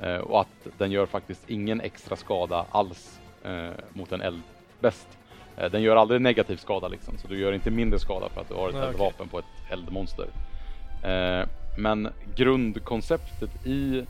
Eh, 0.01 0.17
och 0.17 0.41
att 0.41 0.67
den 0.79 0.91
gör 0.91 1.07
faktiskt 1.07 1.51
ingen 1.51 1.81
extra 1.81 2.17
skada 2.17 2.67
alls 2.71 3.21
eh, 3.45 3.71
mot 3.93 4.13
en 4.13 4.21
eldbäst. 4.21 5.09
Eh, 5.57 5.71
den 5.71 5.83
gör 5.83 5.97
aldrig 5.97 6.21
negativ 6.21 6.57
skada 6.57 6.89
liksom, 6.89 7.19
så 7.19 7.29
du 7.29 7.39
gör 7.39 7.53
inte 7.53 7.71
mindre 7.71 7.99
skada 7.99 8.29
för 8.29 8.41
att 8.41 8.49
du 8.49 8.55
har 8.55 8.69
ett 8.69 8.75
okej. 8.75 8.89
eldvapen 8.89 9.29
på 9.29 9.39
ett 9.39 9.45
eldmonster. 9.71 10.27
Eh, 11.05 11.49
men 11.79 12.09
grundkonceptet 12.37 13.67
i 13.67 14.05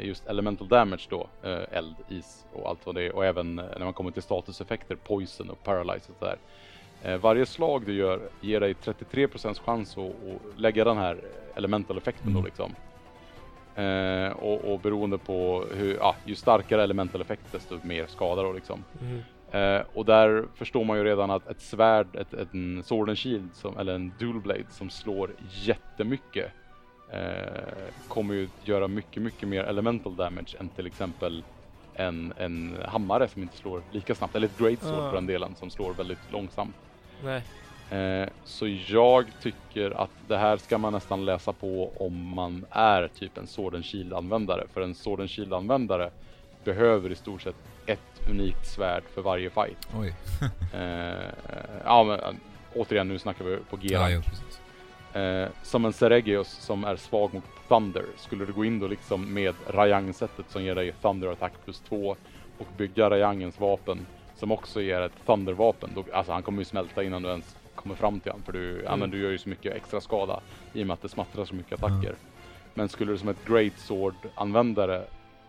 just 0.00 0.26
elemental 0.26 0.68
damage 0.68 1.06
då, 1.10 1.26
eh, 1.42 1.62
eld, 1.78 1.94
is 2.08 2.44
och 2.52 2.68
allt 2.68 2.86
vad 2.86 2.94
det 2.94 3.02
är 3.02 3.14
och 3.14 3.24
även 3.24 3.58
eh, 3.58 3.64
när 3.76 3.84
man 3.84 3.92
kommer 3.92 4.10
till 4.10 4.22
statuseffekter, 4.22 4.96
poison 4.96 5.50
och 5.50 5.62
paralyze 5.62 6.12
och 6.12 6.18
sådär. 6.18 6.36
Eh, 7.02 7.16
varje 7.16 7.46
slag 7.46 7.82
du 7.86 7.94
gör 7.94 8.20
ger 8.40 8.60
dig 8.60 8.74
33% 8.74 9.60
chans 9.64 9.96
att, 9.98 10.04
att 10.04 10.58
lägga 10.60 10.84
den 10.84 10.96
här 10.96 11.20
elemental 11.54 11.98
effekten 11.98 12.32
då 12.32 12.38
Mm. 12.38 12.44
liksom. 12.44 12.74
Eh, 13.84 14.32
och, 14.32 14.72
och 14.72 14.80
beroende 14.80 15.18
på 15.18 15.64
hur, 15.74 15.96
ja, 15.96 16.16
ju 16.24 16.34
starkare 16.34 16.82
elemental 16.82 17.20
effekt 17.20 17.52
desto 17.52 17.78
mer 17.82 18.06
skada 18.06 18.42
då 18.42 18.52
liksom. 18.52 18.84
Mhm. 19.00 19.22
Eh, 19.60 19.82
och 19.94 20.04
där 20.04 20.44
förstår 20.54 20.84
man 20.84 20.98
ju 20.98 21.04
redan 21.04 21.30
att 21.30 21.48
ett 21.48 21.60
svärd, 21.60 22.16
ett, 22.16 22.34
ett, 22.34 22.54
en 22.54 22.82
sword 22.82 23.08
and 23.08 23.18
shield 23.18 23.48
som, 23.54 23.78
eller 23.78 23.94
en 23.94 24.12
dual 24.18 24.40
blade 24.40 24.64
som 24.70 24.90
slår 24.90 25.30
jättemycket 25.50 26.44
eh, 26.44 26.63
kommer 28.08 28.34
ju 28.34 28.48
göra 28.64 28.88
mycket, 28.88 29.22
mycket 29.22 29.48
mer 29.48 29.64
elemental 29.64 30.16
damage 30.16 30.56
än 30.60 30.68
till 30.68 30.86
exempel 30.86 31.44
en, 31.94 32.32
en 32.36 32.76
hammare 32.84 33.28
som 33.28 33.42
inte 33.42 33.56
slår 33.56 33.82
lika 33.90 34.14
snabbt, 34.14 34.34
eller 34.36 34.46
ett 34.46 34.58
great 34.58 34.78
sword 34.82 34.94
Ah. 34.98 35.08
för 35.08 35.14
den 35.14 35.26
delen 35.26 35.54
som 35.54 35.70
slår 35.70 35.94
väldigt 35.94 36.32
långsamt. 36.32 36.76
Nej. 37.24 37.42
Eh, 37.90 38.28
så 38.44 38.66
jag 38.88 39.26
tycker 39.42 39.90
att 40.02 40.10
det 40.28 40.36
här 40.36 40.56
ska 40.56 40.78
man 40.78 40.92
nästan 40.92 41.24
läsa 41.24 41.52
på 41.52 41.92
om 41.96 42.34
man 42.34 42.66
är 42.70 43.08
typ 43.08 43.38
en 43.38 43.46
Sword 43.46 43.74
and 43.74 43.84
Shield 43.84 44.12
användare. 44.12 44.64
För 44.72 44.80
en 44.80 44.94
Sword 44.94 45.20
and 45.20 45.30
Shield 45.30 45.54
användare 45.54 46.10
behöver 46.64 47.10
i 47.12 47.14
stort 47.14 47.42
sett 47.42 47.56
ett 47.86 48.28
unikt 48.30 48.66
svärd 48.66 49.02
för 49.14 49.22
varje 49.22 49.50
fight. 49.50 49.88
Oj. 49.96 50.14
Eh, 50.74 51.14
ja 51.84 52.04
men 52.04 52.20
äh, 52.20 52.26
återigen 52.74 53.08
nu 53.08 53.18
snackar 53.18 53.44
vi 53.44 53.56
på 53.70 53.76
G 53.76 53.88
Ja, 53.92 54.10
jo, 54.10 54.22
precis. 54.22 54.60
Eh, 55.14 55.48
som 55.62 55.84
en 55.84 55.92
Seregios 55.92 56.48
som 56.48 56.84
är 56.84 56.96
svag 56.96 57.34
mot 57.34 57.44
Thunder. 57.68 58.04
Skulle 58.16 58.44
du 58.44 58.52
gå 58.52 58.64
in 58.64 58.78
då 58.78 58.86
liksom 58.86 59.34
med 59.34 59.54
Rayang-sättet 59.66 60.50
som 60.50 60.62
ger 60.64 60.74
dig 60.74 60.92
Thunder 61.02 61.28
Attack 61.28 61.52
plus 61.64 61.80
2 61.80 62.16
och 62.58 62.66
bygga 62.76 63.10
Rayangens 63.10 63.60
vapen 63.60 64.06
som 64.36 64.52
också 64.52 64.80
ger 64.82 65.00
ett 65.00 65.26
Thunder-vapen. 65.26 65.90
Då, 65.94 66.04
alltså 66.12 66.32
han 66.32 66.42
kommer 66.42 66.58
ju 66.58 66.64
smälta 66.64 67.02
innan 67.02 67.22
du 67.22 67.28
ens 67.28 67.56
kommer 67.74 67.94
fram 67.94 68.20
till 68.20 68.32
honom 68.32 68.44
för 68.44 68.52
du, 68.52 68.80
Mm. 68.86 69.00
men 69.00 69.10
du 69.10 69.22
gör 69.22 69.30
ju 69.30 69.38
så 69.38 69.48
mycket 69.48 69.74
extra 69.74 70.00
skada 70.00 70.40
i 70.72 70.82
och 70.82 70.86
med 70.86 70.94
att 70.94 71.02
det 71.02 71.08
smattrar 71.08 71.44
så 71.44 71.54
mycket 71.54 71.72
attacker. 71.82 72.14
Men 72.74 72.88
skulle 72.88 73.12
du 73.12 73.18
som 73.18 73.28
ett 73.28 73.44
Great 73.46 73.78
Sword-användare 73.78 75.02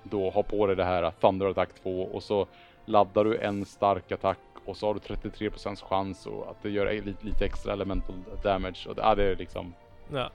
då 0.03 0.30
ha 0.30 0.44
på 0.44 0.68
dig 0.68 0.76
det 0.76 0.84
här 0.84 1.11
Thunder 1.11 1.45
Attack 1.48 1.69
2 1.84 2.02
och 2.02 2.24
så 2.24 2.48
laddar 2.85 3.24
du 3.24 3.38
en 3.38 3.66
stark 3.66 4.11
attack 4.11 4.38
och 4.66 4.77
så 4.77 4.88
har 4.88 4.94
du 4.94 5.00
33% 5.00 5.84
chans 5.90 6.26
och 6.26 6.50
att 6.50 6.64
det 6.64 6.69
gör 6.69 6.94
lite, 6.94 7.26
lite 7.26 7.45
extra 7.45 7.74
elemental 7.74 8.16
damage. 8.44 8.85
Och 8.90 8.95
det, 8.95 9.02
ja, 9.02 9.16
det 9.16 9.24
är 9.24 9.35
liksom 9.35 9.74
Ja. 10.14 10.30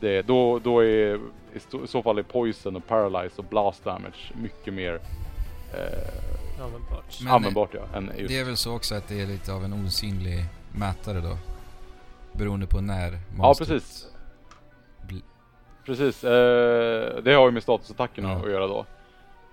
det, 0.00 0.22
då, 0.22 0.58
då 0.58 0.84
är 0.84 1.14
i, 1.54 1.86
så 1.86 2.02
fall 2.02 2.18
är 2.18 2.22
poison 2.22 2.76
och 2.76 2.86
paralyze 2.86 3.34
och 3.36 3.44
blast 3.44 3.84
damage 3.84 4.32
mycket 4.34 4.74
mer 4.74 4.94
eh, 5.74 6.62
Användbart. 6.64 7.20
Men- 7.22 7.32
användbart 7.32 7.70
ja, 7.74 7.96
än 7.98 8.12
just, 8.18 8.28
Det 8.28 8.38
är 8.40 8.44
väl 8.44 8.56
så 8.56 8.74
också 8.76 8.94
att 8.94 9.08
det 9.08 9.20
är 9.22 9.26
lite 9.26 9.52
av 9.52 9.64
en 9.64 9.72
osynlig 9.72 10.44
mätare 10.78 11.20
då? 11.20 11.38
Beroende 12.32 12.66
på 12.66 12.80
när 12.80 13.18
Ja 13.38 13.54
precis. 13.58 14.06
Precis, 15.86 16.24
eh, 16.24 17.22
det 17.22 17.32
har 17.32 17.46
ju 17.46 17.50
med 17.50 17.62
statusattackerna 17.62 18.28
Ja. 18.32 18.36
att 18.44 18.50
göra 18.50 18.66
då. 18.66 18.86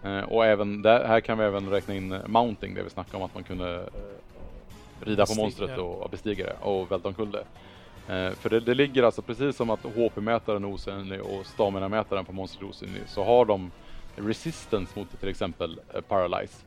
Eh, 0.03 0.23
och 0.23 0.45
även 0.45 0.82
där, 0.82 1.06
här 1.06 1.19
kan 1.19 1.38
vi 1.38 1.43
även 1.43 1.69
räkna 1.69 1.95
in 1.95 2.11
eh, 2.11 2.27
mounting, 2.27 2.73
det 2.73 2.83
vi 2.83 2.90
snackade 2.90 3.17
om 3.17 3.23
att 3.23 3.33
man 3.33 3.43
kunde 3.43 3.75
eh, 3.75 5.06
rida 5.06 5.25
på 5.25 5.35
monstret 5.35 5.77
och 5.77 6.09
bestiga 6.09 6.45
det 6.45 6.56
och 6.61 6.91
välta 6.91 7.07
omkull 7.07 7.32
det. 7.32 7.45
För 8.35 8.49
det, 8.49 8.59
det 8.59 8.73
ligger 8.73 9.03
alltså 9.03 9.22
precis 9.22 9.56
som 9.56 9.69
att 9.69 9.83
HP-mätaren 9.83 10.64
är 10.64 10.73
osynlig 10.73 11.22
och 11.22 11.45
stamina-mätaren 11.45 12.25
på 12.25 12.33
monstret 12.33 12.61
är 12.61 12.69
osynlig 12.69 13.01
så 13.07 13.23
har 13.23 13.45
de 13.45 13.72
resistance 14.15 14.99
mot 14.99 15.19
till 15.19 15.30
exempel 15.30 15.80
paralyze. 16.07 16.64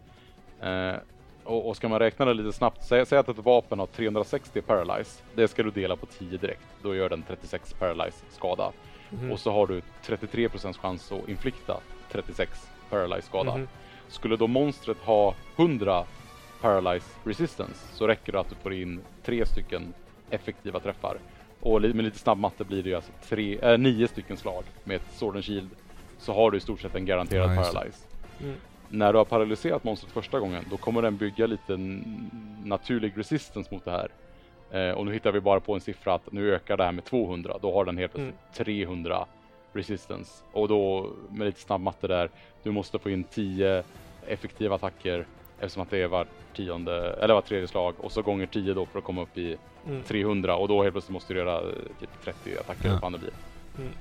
Och, 1.44 1.68
och 1.68 1.76
ska 1.76 1.88
man 1.88 1.98
räkna 1.98 2.24
det 2.24 2.34
lite 2.34 2.52
snabbt, 2.52 2.84
säg, 2.84 3.06
säg 3.06 3.18
att 3.18 3.28
ett 3.28 3.38
vapen 3.38 3.78
har 3.78 3.86
360 3.86 4.62
paralyze. 4.62 5.22
Det 5.34 5.48
ska 5.48 5.62
du 5.62 5.70
dela 5.70 5.96
på 5.96 6.06
10 6.06 6.38
direkt. 6.38 6.66
Då 6.82 6.94
gör 6.94 7.08
den 7.08 7.22
36 7.22 7.72
paralyze 7.72 8.24
skada. 8.30 8.72
Mhm. 9.10 9.32
och 9.32 9.40
så 9.40 9.52
har 9.52 9.66
du 9.66 9.82
33% 10.04 10.78
chans 10.78 11.12
att 11.12 11.28
inflikta 11.28 11.80
36 12.12 12.70
paralyze 12.90 13.26
skada. 13.26 13.56
Mhm. 13.56 13.68
Skulle 14.08 14.36
då 14.36 14.46
monstret 14.46 14.98
ha 14.98 15.34
100 15.56 16.04
paralyze 16.60 17.06
resistance 17.24 17.86
så 17.92 18.06
räcker 18.06 18.32
det 18.32 18.40
att 18.40 18.48
du 18.48 18.54
får 18.54 18.72
in 18.74 19.00
tre 19.24 19.46
stycken 19.46 19.94
effektiva 20.30 20.80
träffar. 20.80 21.18
Och 21.60 21.80
med 21.82 22.04
lite 22.04 22.18
snabb 22.18 22.38
matte 22.38 22.64
blir 22.64 22.82
det 22.82 22.88
ju 22.88 22.94
alltså 22.96 23.12
tre, 23.28 23.58
äh, 23.62 23.78
nio 23.78 24.08
stycken 24.08 24.36
slag 24.36 24.64
med 24.84 24.96
ett 24.96 25.12
sword 25.12 25.34
and 25.34 25.44
shield. 25.44 25.70
Så 26.18 26.32
har 26.34 26.50
du 26.50 26.56
i 26.56 26.60
stort 26.60 26.80
sett 26.80 26.94
en 26.94 27.06
garanterad 27.06 27.50
det. 27.50 27.56
paralyze. 27.56 27.98
Mm. 28.40 28.54
När 28.88 29.12
du 29.12 29.18
har 29.18 29.24
paralyserat 29.24 29.84
monstret 29.84 30.12
första 30.12 30.40
gången 30.40 30.64
då 30.70 30.76
kommer 30.76 31.02
den 31.02 31.16
bygga 31.16 31.46
lite 31.46 31.76
naturlig 32.64 33.12
resistance 33.16 33.74
mot 33.74 33.84
det 33.84 33.90
här. 33.90 34.08
Eh, 34.70 34.94
och 34.94 35.06
nu 35.06 35.12
hittar 35.12 35.32
vi 35.32 35.40
bara 35.40 35.60
på 35.60 35.74
en 35.74 35.80
siffra 35.80 36.14
att 36.14 36.32
nu 36.32 36.54
ökar 36.54 36.76
det 36.76 36.84
här 36.84 36.92
med 36.92 37.04
200. 37.04 37.58
Då 37.62 37.74
har 37.74 37.84
den 37.84 37.98
helt 37.98 38.12
plötsligt 38.12 38.66
300 38.66 39.26
resistance. 39.76 40.44
Och 40.52 40.68
då 40.68 41.10
med 41.30 41.46
lite 41.46 41.60
snabb 41.60 41.80
matte 41.80 42.06
där. 42.06 42.30
Du 42.62 42.70
måste 42.70 42.98
få 42.98 43.10
in 43.10 43.24
10 43.24 43.82
effektiva 44.26 44.74
attacker 44.74 45.26
eftersom 45.58 45.82
att 45.82 45.90
det 45.90 46.02
är 46.02 46.06
var 46.08 46.26
tionde 46.56 47.10
eller 47.12 47.34
var 47.34 47.40
tredje 47.40 47.68
slag 47.68 47.94
och 47.98 48.12
så 48.12 48.22
gånger 48.22 48.46
10 48.46 48.74
då 48.74 48.86
för 48.86 48.98
att 48.98 49.04
komma 49.04 49.22
upp 49.22 49.38
i 49.38 49.56
Mm. 49.88 50.02
300 50.02 50.56
och 50.56 50.68
då 50.68 50.82
helt 50.82 50.94
plötsligt 50.94 51.12
måste 51.12 51.32
du 51.34 51.38
göra 51.40 51.60
eh, 51.60 51.68
typ 52.00 52.10
30 52.24 52.58
attacker 52.58 52.84
Ja. 52.86 52.90
vad 52.92 53.00
fan 53.00 53.12
det 53.12 53.18
blir. 53.18 53.30
Mm. 53.78 53.92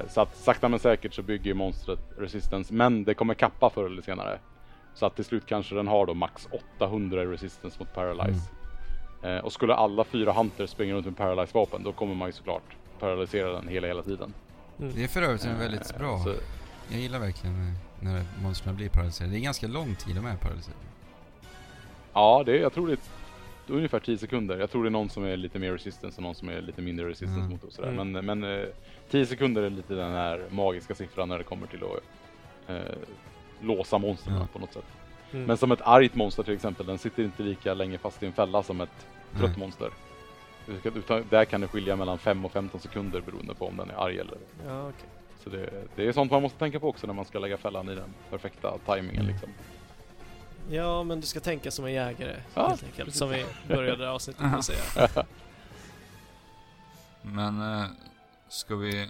Eh, 0.00 0.08
så 0.08 0.20
att 0.20 0.36
sakta 0.36 0.68
men 0.68 0.78
säkert 0.78 1.14
så 1.14 1.22
bygger 1.22 1.44
ju 1.44 1.54
monstret 1.54 1.98
resistance 2.18 2.74
men 2.74 3.04
det 3.04 3.14
kommer 3.14 3.34
kappa 3.34 3.70
förr 3.70 3.86
eller 3.86 4.02
senare. 4.02 4.38
Så 4.94 5.06
att 5.06 5.16
till 5.16 5.24
slut 5.24 5.46
kanske 5.46 5.74
den 5.74 5.88
har 5.88 6.06
då 6.06 6.14
max 6.14 6.48
800 6.78 7.22
i 7.22 7.26
resistance 7.26 7.76
mot 7.78 7.94
paralyze. 7.94 8.50
Eh, 9.22 9.38
och 9.38 9.52
skulle 9.52 9.74
alla 9.74 10.04
fyra 10.04 10.32
hunters 10.32 10.70
springa 10.70 10.94
runt 10.94 11.06
med 11.06 11.16
paralyze 11.16 11.52
vapen 11.58 11.82
då 11.82 11.92
kommer 11.92 12.14
man 12.14 12.28
ju 12.28 12.32
såklart 12.32 12.76
paralysera 12.98 13.52
den 13.52 13.68
hela 13.68 13.86
hela 13.86 14.02
tiden. 14.02 14.34
Det 14.76 15.04
är 15.04 15.08
för 15.08 15.22
övrigt 15.22 15.44
en 15.44 15.58
väldigt 15.58 15.92
Eh, 15.92 15.98
bra. 15.98 16.18
Så, 16.24 16.34
Jag 16.88 17.00
gillar 17.00 17.18
verkligen 17.18 17.54
eh, 17.68 17.74
när 18.00 18.24
monstren 18.42 18.76
blir 18.76 18.88
paralyserade. 18.88 19.32
Det 19.32 19.38
är 19.38 19.40
ganska 19.42 19.66
lång 19.66 19.94
tid 19.94 20.16
de 20.16 20.26
är 20.26 20.36
paralyserade. 20.36 20.80
ja, 22.12 22.42
det, 22.46 22.56
jag 22.56 22.72
tror 22.72 22.86
det 22.86 22.92
är 22.92 23.76
ungefär 23.76 24.00
10 24.00 24.18
sekunder. 24.18 24.58
Jag 24.58 24.70
tror 24.70 24.82
det 24.84 24.88
är 24.88 24.90
någon 24.90 25.10
som 25.10 25.24
är 25.24 25.36
lite 25.36 25.58
mer 25.58 25.72
resistance 25.72 26.16
och 26.16 26.22
någon 26.22 26.34
som 26.34 26.48
är 26.48 26.60
lite 26.60 26.82
mindre 26.82 27.08
resistance 27.08 27.38
Mm. 27.40 27.50
mot 27.50 27.64
och 27.64 27.72
sådär. 27.72 27.88
Mm. 27.88 28.12
Men, 28.12 28.26
men 28.40 28.60
eh, 28.60 28.66
10 29.10 29.26
sekunder 29.26 29.62
är 29.62 29.70
lite 29.70 29.94
den 29.94 30.12
här 30.12 30.44
magiska 30.50 30.94
siffran 30.94 31.28
när 31.28 31.38
det 31.38 31.44
kommer 31.44 31.66
till 31.66 31.80
att 31.84 32.70
eh, 32.70 32.94
låsa 33.60 33.98
monstren 33.98 34.36
Ja. 34.36 34.46
på 34.52 34.58
något 34.58 34.72
sätt. 34.72 34.84
Mm. 35.32 35.44
Men 35.46 35.56
som 35.56 35.72
ett 35.72 35.80
argt 35.82 36.14
monster 36.14 36.42
till 36.42 36.54
exempel, 36.54 36.86
den 36.86 36.98
sitter 36.98 37.22
inte 37.22 37.42
lika 37.42 37.74
länge 37.74 37.98
fast 37.98 38.22
i 38.22 38.26
en 38.26 38.32
fälla 38.32 38.62
som 38.62 38.80
ett 38.80 39.06
trött 39.32 39.50
Nej. 39.50 39.58
monster. 39.58 39.90
Utan- 40.68 41.24
där 41.30 41.44
kan 41.44 41.60
det 41.60 41.68
skilja 41.68 41.96
mellan 41.96 42.18
5 42.18 42.44
och 42.44 42.52
15 42.52 42.80
sekunder 42.80 43.20
beroende 43.20 43.54
på 43.54 43.66
om 43.66 43.76
den 43.76 43.90
är 43.90 43.94
arg 43.94 44.18
eller... 44.18 44.38
Ja, 44.66 44.88
okej. 44.88 45.08
Så 45.44 45.50
det, 45.50 45.84
det 45.96 46.06
är 46.08 46.12
sånt 46.12 46.30
man 46.30 46.42
måste 46.42 46.58
tänka 46.58 46.80
på 46.80 46.88
också 46.88 47.06
när 47.06 47.14
man 47.14 47.24
ska 47.24 47.38
lägga 47.38 47.56
fällan 47.56 47.88
i 47.88 47.94
den 47.94 48.14
perfekta 48.30 48.78
tajmingen 48.86 49.26
liksom. 49.26 49.48
ja, 50.70 51.02
men 51.02 51.20
du 51.20 51.26
ska 51.26 51.40
tänka 51.40 51.70
som 51.70 51.84
en 51.84 51.92
jägare 51.92 52.36
Ja, 52.54 52.68
helt 52.68 52.82
enkelt. 52.84 53.04
precis. 53.04 53.18
Som 53.18 53.28
vi 53.30 53.44
började 53.68 54.10
avsnittet 54.10 54.42
med 54.42 54.54
att 54.54 54.64
säga. 54.64 55.08
Men 57.22 57.60
eh, 57.80 57.86
ska 58.48 58.76
vi 58.76 59.08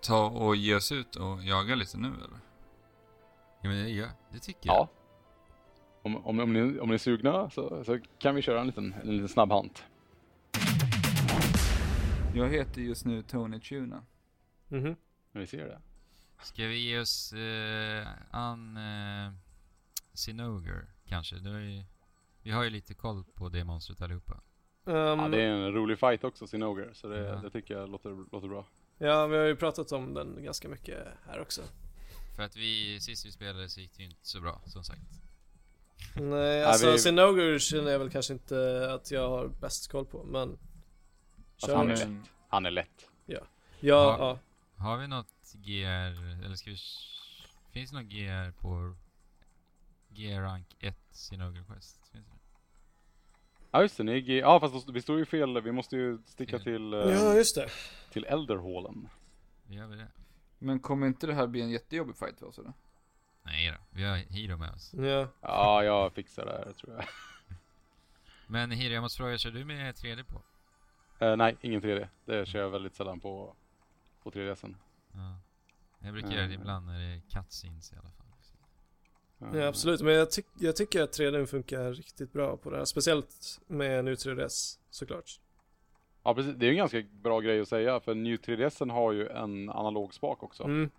ta 0.00 0.26
och 0.26 0.56
ge 0.56 0.74
oss 0.74 0.92
ut 0.92 1.16
och 1.16 1.42
jaga 1.44 1.74
lite 1.74 1.98
nu 1.98 2.08
eller? 2.08 2.38
Ja, 3.60 3.68
men 3.70 3.84
det, 3.84 3.90
ja, 3.90 4.06
det 4.32 4.38
tycker 4.38 4.66
jag. 4.68 4.76
Ja. 4.76 4.88
Om, 6.02 6.26
om, 6.26 6.40
om, 6.40 6.52
ni, 6.52 6.80
om 6.80 6.88
ni 6.88 6.94
är 6.94 6.98
sugna 6.98 7.50
så, 7.50 7.84
så 7.84 7.98
kan 8.18 8.34
vi 8.34 8.42
köra 8.42 8.60
en 8.60 8.66
liten, 8.66 8.94
en 9.02 9.10
liten 9.10 9.28
snabb 9.28 9.52
hunt. 9.52 9.84
Jag 12.34 12.48
heter 12.48 12.80
just 12.80 13.04
nu 13.04 13.22
Tony 13.22 13.60
Tuna. 13.60 14.02
Mhm. 14.68 14.96
När 15.32 15.40
vi 15.40 15.46
ser 15.46 15.64
det. 15.66 15.80
Ska 16.42 16.66
vi 16.66 16.78
ge 16.78 17.00
oss 17.00 17.32
eh, 17.32 18.06
an 18.30 18.76
eh, 18.76 19.32
Sinoger 20.12 20.86
kanske? 21.08 21.36
Det 21.36 21.50
är 21.50 21.58
ju, 21.60 21.84
vi 22.42 22.50
har 22.50 22.64
ju 22.64 22.70
lite 22.70 22.94
koll 22.94 23.24
på 23.34 23.48
det 23.48 23.64
monstret 23.64 24.02
allihopa. 24.02 24.40
Ehm, 24.86 24.94
Ja, 24.94 25.28
det 25.28 25.42
är 25.42 25.48
en 25.50 25.72
rolig 25.72 25.98
fight 25.98 26.24
också, 26.24 26.46
Sinoger, 26.46 26.90
så 26.92 27.08
det, 27.08 27.18
Ja. 27.18 27.34
det 27.36 27.50
tycker 27.50 27.74
jag 27.74 27.88
låter, 27.90 28.10
låter 28.32 28.48
bra. 28.48 28.66
ja, 28.98 29.26
vi 29.26 29.36
har 29.36 29.44
ju 29.44 29.56
pratat 29.56 29.92
om 29.92 30.14
den 30.14 30.44
ganska 30.44 30.68
mycket 30.68 31.06
här 31.26 31.40
också. 31.40 31.62
För 32.36 32.42
att 32.42 32.56
vi, 32.56 33.00
sist 33.00 33.26
vi 33.26 33.32
spelade 33.32 33.68
så 33.68 33.80
gick 33.80 33.96
det 33.96 34.02
ju 34.02 34.08
inte 34.08 34.26
så 34.26 34.40
bra, 34.40 34.60
som 34.66 34.84
sagt. 34.84 35.00
Nej, 36.20 36.64
alltså 36.64 36.92
vi- 36.92 36.98
Sinogur 36.98 37.58
känner 37.58 37.90
jag 37.90 37.98
väl 37.98 38.10
kanske 38.10 38.32
inte 38.32 38.88
att 38.94 39.10
jag 39.10 39.28
har 39.28 39.48
bäst 39.48 39.90
koll 39.90 40.06
på, 40.06 40.24
men... 40.24 40.58
Kör. 41.56 41.76
han 41.76 41.90
är 41.90 41.96
lätt. 41.96 42.30
Han 42.48 42.66
är 42.66 42.70
lätt. 42.70 43.08
Ja, 43.26 43.38
Ja. 43.80 44.16
ja. 44.18 44.38
Har 44.84 44.96
vi 44.96 45.06
något 45.06 45.52
GR, 45.54 46.44
eller 46.44 46.54
ska 46.56 46.70
vi... 46.70 46.76
Finns 47.72 47.90
det 47.90 47.96
något 47.96 48.06
GR 48.06 48.50
på 48.60 48.94
G-rank 50.08 50.76
1 50.80 50.96
Sinoger 51.10 51.64
Quest? 51.64 52.08
Finns 52.12 52.26
det? 52.26 52.32
Ja 53.70 53.82
just 53.82 53.96
det, 53.96 54.02
ni 54.04 54.12
är 54.12 54.18
G... 54.18 54.38
Ja 54.38 54.60
fast 54.60 54.88
vi 54.88 55.02
står 55.02 55.18
ju 55.18 55.24
fel, 55.26 55.60
vi 55.60 55.72
måste 55.72 55.96
ju 55.96 56.18
sticka 56.26 56.56
Fel. 56.58 56.62
till, 56.64 56.94
eh, 56.94 57.00
Ja, 57.00 57.34
just 57.34 57.54
det. 57.54 57.68
till 58.12 58.24
Elderhallen. 58.24 59.08
Gör 59.66 59.86
vi 59.86 59.96
det? 59.96 60.08
Men 60.58 60.80
kommer 60.80 61.06
inte 61.06 61.26
det 61.26 61.34
här 61.34 61.46
bli 61.46 61.60
en 61.60 61.70
jättejobbig 61.70 62.16
fight 62.16 62.38
för 62.38 62.46
oss 62.46 62.58
eller? 62.58 62.72
Nej 63.42 63.70
då, 63.70 63.76
vi 63.90 64.04
har 64.04 64.16
Hiro 64.16 64.56
med 64.56 64.70
oss. 64.74 64.94
Ja. 64.94 65.28
Ja, 65.40 65.84
jag 65.84 66.12
fixar 66.12 66.46
det 66.46 66.52
här 66.66 66.72
tror 66.72 66.94
jag. 66.94 67.04
Men 68.46 68.70
Hiro, 68.70 68.92
jag 68.94 69.02
måste 69.02 69.16
fråga, 69.16 69.38
kör 69.38 69.50
du 69.50 69.64
med 69.64 69.94
3D 69.94 70.24
på? 70.24 70.42
Eh, 71.18 71.36
nej, 71.36 71.56
ingen 71.60 71.80
3D. 71.82 72.08
Det 72.24 72.46
kör 72.46 72.58
jag 72.60 72.70
väldigt 72.70 72.94
sällan 72.94 73.20
på, 73.20 73.56
på 74.22 74.30
3DSen. 74.30 74.74
Ja. 75.12 75.40
Jag 75.98 76.12
brukar 76.12 76.30
göra 76.30 76.46
det 76.46 76.54
ibland 76.54 76.86
när 76.86 76.98
det 76.98 77.04
är 77.04 77.20
cutscenes 77.30 77.92
i 77.92 77.96
alla 77.96 78.02
fall. 78.10 78.20
Eh, 79.54 79.60
Ja, 79.60 79.66
absolut. 79.68 80.00
Men 80.02 80.14
jag, 80.14 80.28
tyck- 80.28 80.56
jag 80.58 80.76
tycker 80.76 81.02
att 81.02 81.18
3D 81.18 81.46
funkar 81.46 81.92
riktigt 81.92 82.32
bra 82.32 82.56
på 82.56 82.70
det 82.70 82.76
här. 82.76 82.84
Speciellt 82.84 83.60
med 83.66 84.04
nu 84.04 84.14
3DS, 84.14 84.78
såklart. 84.90 85.40
Ja 86.22 86.34
precis, 86.34 86.54
det 86.56 86.64
är 86.66 86.68
ju 86.68 86.72
en 86.72 86.76
ganska 86.76 87.02
bra 87.10 87.40
grej 87.40 87.60
att 87.60 87.68
säga 87.68 88.00
för 88.00 88.14
New 88.14 88.36
3DSen 88.36 88.90
har 88.92 89.12
ju 89.12 89.28
en 89.28 89.70
analog 89.70 90.14
spak 90.14 90.42
också. 90.42 90.64
Mm. 90.64 90.90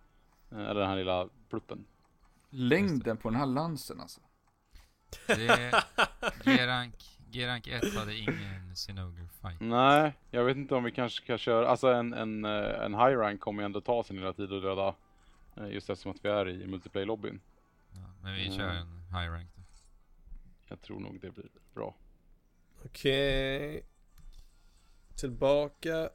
Eh, 0.51 0.57
Eller 0.59 0.79
den 0.81 0.89
här 0.89 0.95
lilla 0.97 1.29
pluppen. 1.49 1.85
Längden 2.49 3.17
på 3.17 3.29
den 3.29 3.39
här 3.39 3.45
lansen 3.45 4.01
alltså. 4.01 4.21
Det 5.27 5.83
G-rank, 6.45 7.14
G-rank 7.35 7.67
1 7.67 7.93
hade 7.95 8.15
ingen 8.17 8.75
Sinoger 8.75 9.27
fight. 9.41 9.59
Nej, 9.59 10.13
jag 10.31 10.43
vet 10.43 10.57
inte 10.57 10.75
om 10.75 10.83
vi 10.83 10.91
kanske 10.91 11.23
ska 11.23 11.37
köra, 11.37 11.67
alltså 11.67 11.87
en, 11.87 12.13
en, 12.13 12.45
eh, 12.45 12.83
en 12.85 12.93
high 12.93 13.17
rank 13.17 13.41
kommer 13.41 13.61
ju 13.63 13.65
ändå 13.65 13.81
ta 13.81 14.03
sin 14.03 14.15
lilla 14.15 14.33
tid 14.33 14.53
att 14.53 14.61
döda. 14.61 14.95
eh, 15.57 15.67
Just 15.73 15.89
eftersom 15.89 16.11
att 16.11 16.25
vi 16.25 16.29
är 16.29 16.49
i 16.49 16.67
multiplayer-lobbyn. 16.67 17.39
Ja, 17.91 17.99
men 18.23 18.33
vi 18.35 18.45
Mm. 18.45 18.57
kör 18.57 18.67
en 18.69 19.01
high 19.11 19.31
rank 19.31 19.49
då. 19.55 19.61
Jag 20.67 20.81
tror 20.81 20.99
nog 20.99 21.19
det 21.21 21.31
blir 21.31 21.45
bra. 21.73 21.95
Okej. 22.85 23.83
Tillbaka. 25.15 26.09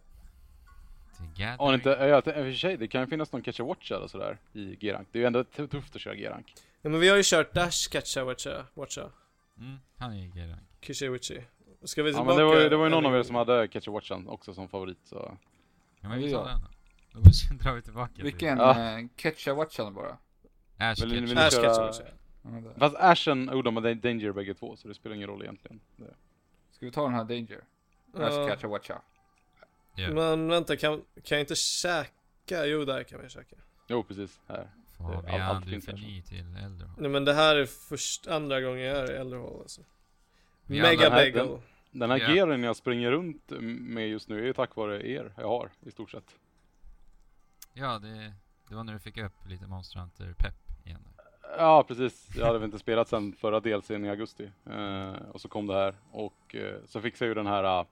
Till 1.17 1.27
Gathering. 1.27 1.57
Om 1.61 1.75
inte, 1.75 1.89
ja, 1.89 2.17
i 2.19 2.21
och 2.21 2.25
för 2.25 2.53
sig, 2.53 2.77
det 2.77 2.89
kan 2.89 3.01
ju 3.01 3.07
finnas 3.07 3.33
någon 3.33 3.43
catch 3.43 3.61
a 3.61 3.65
watch 3.65 3.93
eller 3.93 4.07
sådär 4.07 4.39
i 4.53 4.77
G-rank. 4.77 5.09
Det 5.13 5.19
är 5.19 5.21
ju 5.21 5.27
ändå 5.27 5.45
tufft 5.45 5.97
att 5.97 6.01
köra 6.01 6.15
G-rank. 6.15 6.55
Ja, 6.83 6.91
men 6.91 7.01
vi 7.01 7.09
har 7.09 7.17
ju 7.17 7.23
kört 7.25 7.55
Dash, 7.55 7.89
Catcha, 7.91 8.25
Watcha, 8.25 8.67
Watcha, 8.75 9.11
Mm, 9.59 9.77
han 9.97 10.13
är 10.13 10.17
ju 10.17 10.29
G-rank. 10.29 10.63
Kishiwichi. 10.81 11.43
Ska 11.85 12.03
vi 12.03 12.11
Ja 12.11 12.17
tillbaka? 12.17 12.29
men 12.29 12.37
det 12.37 12.45
var, 12.45 12.61
ju- 12.61 12.69
det 12.69 12.77
var 12.77 12.85
ju 12.85 12.91
någon 12.91 13.07
av 13.07 13.17
er 13.17 13.23
som 13.23 13.37
hade 13.37 13.69
catch 13.69 13.89
a 13.89 13.91
watchen 13.91 14.29
också 14.29 14.55
som 14.55 14.69
favorit 14.69 14.99
så. 15.05 15.39
Ja 16.01 16.09
men 16.09 16.19
vi 16.19 16.31
Ja. 16.33 16.39
tar 16.39 16.49
den 16.49 16.61
då. 16.61 17.21
Då 17.21 17.55
drar 17.65 17.75
vi 17.75 17.83
tillbaka 17.83 18.15
till 18.15 18.25
Vilken 18.25 18.59
Ja. 18.59 18.99
eh, 19.47 19.55
watchan 19.55 19.95
bara. 19.95 20.17
Ash 20.79 20.95
Ketchum. 20.97 21.39
Ash. 21.39 22.01
Ja. 22.43 22.73
Fast 22.79 22.97
Ashen, 22.97 23.51
oh 23.51 23.63
de 23.63 23.77
har 23.77 23.95
Danger 23.95 24.33
bägge 24.33 24.55
två 24.55 24.77
så 24.77 24.89
det 24.89 24.95
spelar 24.95 25.17
ingen 25.17 25.29
roll 25.29 25.43
egentligen. 25.43 25.81
Det. 25.97 26.15
Ska 26.73 26.87
vi 26.87 26.93
ta 26.93 27.03
den 27.03 27.15
här 27.15 27.25
Danger? 27.25 27.61
Ja. 28.15 28.23
Ash 28.27 28.49
catcha 28.51 28.69
watcha. 28.69 29.03
Ja, 29.95 30.11
Men 30.11 30.49
vänta, 30.49 30.77
kan, 30.77 30.97
kan 31.25 31.39
jag 31.39 31.41
inte 31.41 31.55
käka? 31.55 32.67
Jo, 32.67 32.85
där 32.85 33.03
kan 33.03 33.21
vi 33.23 33.29
käka. 33.29 33.57
Jo 33.89 34.03
precis, 34.03 34.41
här. 34.49 34.71
Fabian, 34.99 35.41
allt 35.41 35.67
du 35.67 35.77
är 35.77 35.81
för 35.81 35.93
ny 35.93 36.23
till 36.23 36.39
Elderhall. 36.39 36.95
Nej 36.99 37.11
men 37.11 37.25
det 37.25 37.33
här 37.35 37.57
är 37.57 37.67
först, 37.67 38.27
andra 38.27 38.61
gången 38.61 38.81
jag 38.81 38.97
är 38.99 39.13
i 39.13 39.17
Elderhall 39.17 39.61
alltså. 39.61 39.81
Vi 40.71 40.83
Mega 40.83 41.03
den 41.03 41.13
här- 41.13 41.33
Bagel. 41.33 41.59
Den 41.91 42.11
här 42.11 42.19
Ja. 42.19 42.35
gearen 42.35 42.63
jag 42.63 42.77
springer 42.77 43.11
runt 43.11 43.51
med 43.61 44.09
just 44.09 44.29
nu 44.29 44.39
är 44.41 44.45
ju 44.47 44.53
tack 44.53 44.77
vare 44.77 45.09
er 45.09 45.33
jag 45.37 45.49
har 45.49 45.71
i 45.81 45.91
stort 45.91 46.11
sett. 46.11 46.37
Ja, 47.75 47.99
det, 47.99 48.33
det 48.69 48.75
var 48.75 48.85
när 48.85 48.93
du 48.93 48.99
fick 48.99 49.17
upp 49.19 49.33
lite 49.49 49.67
Monster 49.67 49.99
Hunter 50.01 50.35
pepp 50.39 50.55
igen. 50.87 51.01
Ja 51.59 51.85
precis, 51.89 52.31
jag 52.37 52.47
hade 52.47 52.59
väl 52.59 52.67
inte 52.67 52.79
spelat 52.79 53.09
sen 53.09 53.33
förra 53.33 53.61
delsen 53.61 54.05
i 54.05 54.11
augusti. 54.11 54.51
Eh, 54.67 55.13
och 55.13 55.41
så 55.41 55.49
kom 55.49 55.67
det 55.67 55.75
här 55.75 55.95
och 56.11 56.55
eh, 56.55 56.77
så 56.87 57.01
fixade 57.01 57.27
jag 57.29 57.37
ju 57.37 57.43
den 57.43 57.47
här 57.53 57.87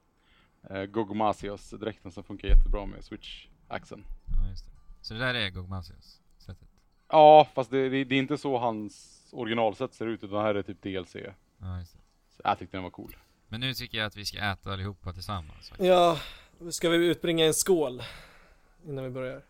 uh, 0.70 0.84
Gogomasios 0.84 1.70
dräkten 1.70 2.12
som 2.12 2.24
funkar 2.24 2.48
jättebra 2.48 2.86
med 2.86 3.00
switch-axeln. 3.00 4.04
Ja, 4.42 4.50
just 4.50 4.64
det. 4.64 4.70
Så 5.00 5.14
det 5.14 5.20
där 5.20 5.34
är 5.34 5.50
Gogmasios 5.50 6.20
sättet? 6.38 6.68
Ja, 7.08 7.48
fast 7.54 7.70
det, 7.70 7.88
det, 7.88 8.04
det 8.04 8.14
är 8.14 8.18
inte 8.18 8.38
så 8.38 8.58
hans 8.58 9.24
originalsätt 9.32 9.94
ser 9.94 10.06
ut 10.06 10.24
utan 10.24 10.36
det 10.36 10.42
här 10.42 10.54
är 10.54 10.62
typ 10.62 10.82
DLC. 10.82 11.16
Ja, 11.58 11.78
just 11.78 11.92
det. 11.92 11.98
Jag 12.44 12.58
tyckte 12.58 12.76
den 12.76 12.84
var 12.84 12.90
cool. 12.90 13.16
Men 13.48 13.60
nu 13.60 13.74
tycker 13.74 13.98
jag 13.98 14.06
att 14.06 14.16
vi 14.16 14.24
ska 14.24 14.38
äta 14.38 14.72
allihopa 14.72 15.12
tillsammans. 15.12 15.68
faktiskt. 15.68 15.88
Ja, 15.88 16.18
ska 16.70 16.88
vi 16.88 16.96
utbringa 17.06 17.46
en 17.46 17.54
skål? 17.54 18.02
innan 18.86 19.04
vi 19.04 19.10
börjar? 19.10 19.42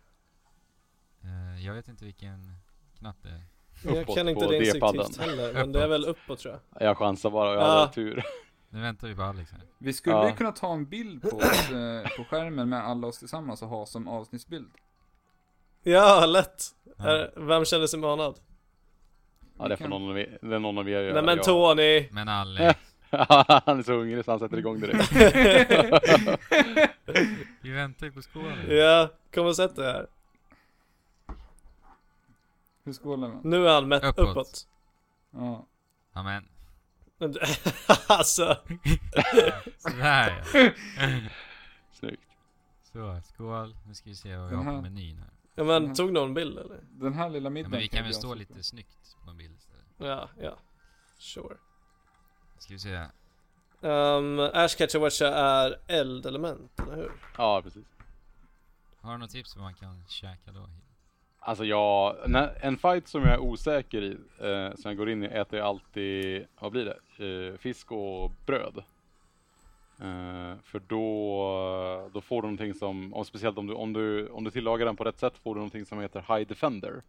Eh, 1.23 1.65
jag 1.65 1.73
vet 1.73 1.87
inte 1.87 2.05
vilken 2.05 2.53
knapp 2.99 3.15
det 3.21 3.29
är. 3.29 3.41
Jag 3.83 4.01
Uppåt 4.01 4.15
kan 4.17 4.29
inte 4.29 4.45
på 4.45 4.51
det 4.51 4.57
instinktivt 4.57 5.17
heller, 5.17 5.53
men 5.53 5.71
det 5.71 5.83
är 5.83 5.87
väl 5.87 6.05
uppåt 6.05 6.39
tror 6.39 6.59
jag. 6.79 6.87
Jag 6.89 6.97
chansar 6.97 7.29
bara, 7.29 7.53
jag 7.53 7.63
Ja. 7.63 7.79
hade 7.79 7.93
tur. 7.93 8.23
Nu 8.69 8.81
väntar 8.81 9.07
vi 9.07 9.15
på 9.15 9.21
Alex 9.23 9.51
här. 9.51 9.61
Vi 9.77 9.93
skulle 9.93 10.15
Ja. 10.15 10.29
ju 10.29 10.35
kunna 10.35 10.51
ta 10.51 10.73
en 10.73 10.85
bild 10.85 11.21
på 11.21 11.37
oss 11.37 11.69
eh, 11.71 12.17
på 12.17 12.23
skärmen 12.23 12.69
med 12.69 12.83
alla 12.85 13.07
oss 13.07 13.19
tillsammans 13.19 13.61
och 13.61 13.67
ha 13.67 13.85
som 13.85 14.07
avsnittsbild. 14.07 14.71
Ja, 15.83 16.25
lätt! 16.25 16.63
Ja. 16.97 17.27
Vem 17.35 17.65
känner 17.65 17.87
sig 17.87 17.99
manad? 17.99 18.39
Ja, 19.59 19.67
det 19.67 19.77
får 19.77 19.83
kan- 19.83 19.89
någon 19.89 20.09
av 20.09 20.19
er, 20.19 20.37
det 20.41 20.55
är 20.55 20.59
någon 20.59 20.77
av 20.77 20.89
er 20.89 21.01
göra. 21.01 21.13
Nej 21.13 21.23
men 21.23 21.35
Jag- 21.37 21.45
Tony! 21.45 22.07
Men 22.11 22.29
Alex, 22.29 22.79
han 23.09 23.79
är 23.79 23.83
så 23.83 23.93
hungrig 23.93 24.25
så 24.25 24.31
han 24.31 24.39
sätter 24.39 24.57
igång 24.57 24.79
direkt. 24.79 25.11
vi 27.61 27.71
väntar 27.71 28.05
ju 28.05 28.11
på 28.11 28.21
skålen. 28.21 28.77
ja, 28.77 29.09
kom 29.33 29.45
och 29.45 29.55
sätt 29.55 29.75
dig 29.75 29.85
här. 29.85 30.07
Hur 32.83 32.93
skålar 32.93 33.27
man? 33.27 33.41
Nu 33.43 33.67
är 33.67 33.73
han 33.73 33.87
mätt 33.87 34.03
Uppåt. 34.03 34.27
uppåt. 34.29 34.67
Ja. 35.31 35.65
Ja 36.13 36.23
men, 36.23 36.45
Men 37.17 37.31
du- 37.31 37.39
alltså, 38.07 38.57
sådär 39.77 40.43
ja. 40.53 40.69
Snyggt. 41.91 42.23
Så, 42.93 43.21
skål. 43.33 43.75
Nu 43.87 43.93
ska 43.93 44.09
vi 44.09 44.15
se 44.15 44.35
vad 44.37 44.49
vi 44.49 44.55
har 44.55 44.63
på 44.63 44.81
menyn 44.81 45.17
här. 45.17 45.27
ja, 45.55 45.63
men 45.63 45.95
tog 45.95 46.13
någon 46.13 46.33
bild 46.33 46.57
eller? 46.57 46.79
Den 46.91 47.13
här 47.13 47.29
lilla 47.29 47.45
Ja, 47.45 47.49
middagen 47.49 47.71
men 47.71 47.79
vi 47.79 47.87
kan 47.87 47.99
väl 48.03 48.07
vi 48.07 48.13
stå 48.13 48.33
lite 48.33 48.63
snyggt 48.63 48.98
på 49.23 49.29
en 49.29 49.37
bild 49.37 49.57
istället. 49.57 49.85
Ja, 49.97 50.29
ja. 50.41 50.57
Sure. 51.17 51.57
Ska 52.57 52.73
vi 52.73 52.79
se. 52.79 53.05
Um, 53.81 54.39
Ash 54.39 54.77
Catcher 54.77 54.99
Watcha 54.99 55.27
är 55.27 55.79
eldelement, 55.87 56.79
eller 56.79 56.95
hur? 56.95 57.11
Ja, 57.37 57.61
precis. 57.61 57.85
Har 59.01 59.11
du 59.11 59.17
något 59.17 59.29
tips 59.29 59.53
på 59.53 59.59
vad 59.59 59.65
man 59.65 59.73
kan 59.73 60.03
käka 60.07 60.51
då? 60.51 60.69
Alltså 61.39 61.65
jag, 61.65 62.15
när, 62.27 62.65
en 62.65 62.77
fight 62.77 63.07
som 63.07 63.21
jag 63.21 63.33
är 63.33 63.39
osäker 63.39 64.01
i, 64.01 64.17
eh, 64.39 64.75
som 64.75 64.91
jag 64.91 64.97
går 64.97 65.09
in 65.09 65.23
i, 65.23 65.25
äter 65.25 65.59
jag 65.59 65.67
alltid, 65.67 66.45
vad 66.59 66.71
blir 66.71 66.85
det? 66.85 67.25
Eh, 67.25 67.57
fisk 67.57 67.91
och 67.91 68.31
bröd. 68.45 68.83
Eh, 70.01 70.55
för 70.63 70.79
då, 70.87 72.09
då 72.13 72.21
får 72.21 72.41
du 72.41 72.47
någonting 72.47 72.73
som, 72.73 73.13
och 73.13 73.27
speciellt 73.27 73.57
om 73.57 73.67
du, 73.67 73.73
om, 73.73 73.93
du, 73.93 74.29
om 74.29 74.43
du 74.43 74.51
tillagar 74.51 74.85
den 74.85 74.95
på 74.95 75.03
rätt 75.03 75.19
sätt, 75.19 75.37
får 75.37 75.55
du 75.55 75.59
någonting 75.59 75.85
som 75.85 75.99
heter 75.99 76.35
High 76.35 76.47
Defender. 76.47 77.01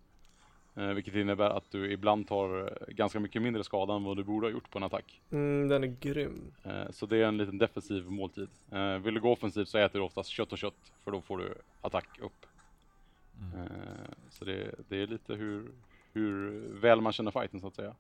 Eh, 0.81 0.87
vilket 0.87 1.15
innebär 1.15 1.51
att 1.51 1.71
du 1.71 1.93
ibland 1.93 2.29
tar 2.29 2.61
eh, 2.61 2.95
ganska 2.95 3.21
mycket 3.21 3.43
mindre 3.43 3.65
skada 3.65 3.95
än 3.95 4.05
vad 4.05 4.17
du 4.17 4.25
borde 4.25 4.47
ha 4.47 4.53
gjort 4.53 4.71
på 4.71 4.79
en 4.79 4.85
attack. 4.85 5.21
Mm, 5.31 5.69
den 5.69 5.85
är 5.85 5.97
grym. 6.01 6.53
Eh, 6.65 6.91
så 6.91 7.07
det 7.07 7.17
är 7.17 7.25
en 7.25 7.37
liten 7.37 7.59
defensiv 7.59 8.11
måltid. 8.11 8.49
Vill 9.03 9.15
du 9.15 9.21
gå 9.21 9.33
offensivt 9.33 9.69
så 9.69 9.79
äter 9.79 9.99
du 9.99 10.05
oftast 10.05 10.31
kött 10.31 10.53
och 10.53 10.59
kött, 10.59 10.93
för 11.05 11.11
då 11.11 11.21
får 11.21 11.39
du 11.39 11.55
attack 11.81 12.09
upp. 12.21 12.47
Mm. 13.55 13.69
Så 14.31 14.45
det, 14.45 14.75
det 14.89 15.03
är 15.03 15.07
lite 15.07 15.35
hur, 15.35 15.71
hur 16.13 16.63
väl 16.81 17.01
man 17.01 17.13
känner 17.13 17.31
fighten 17.31 17.61
så 17.61 17.67
att 17.67 17.75
säga. 17.75 17.95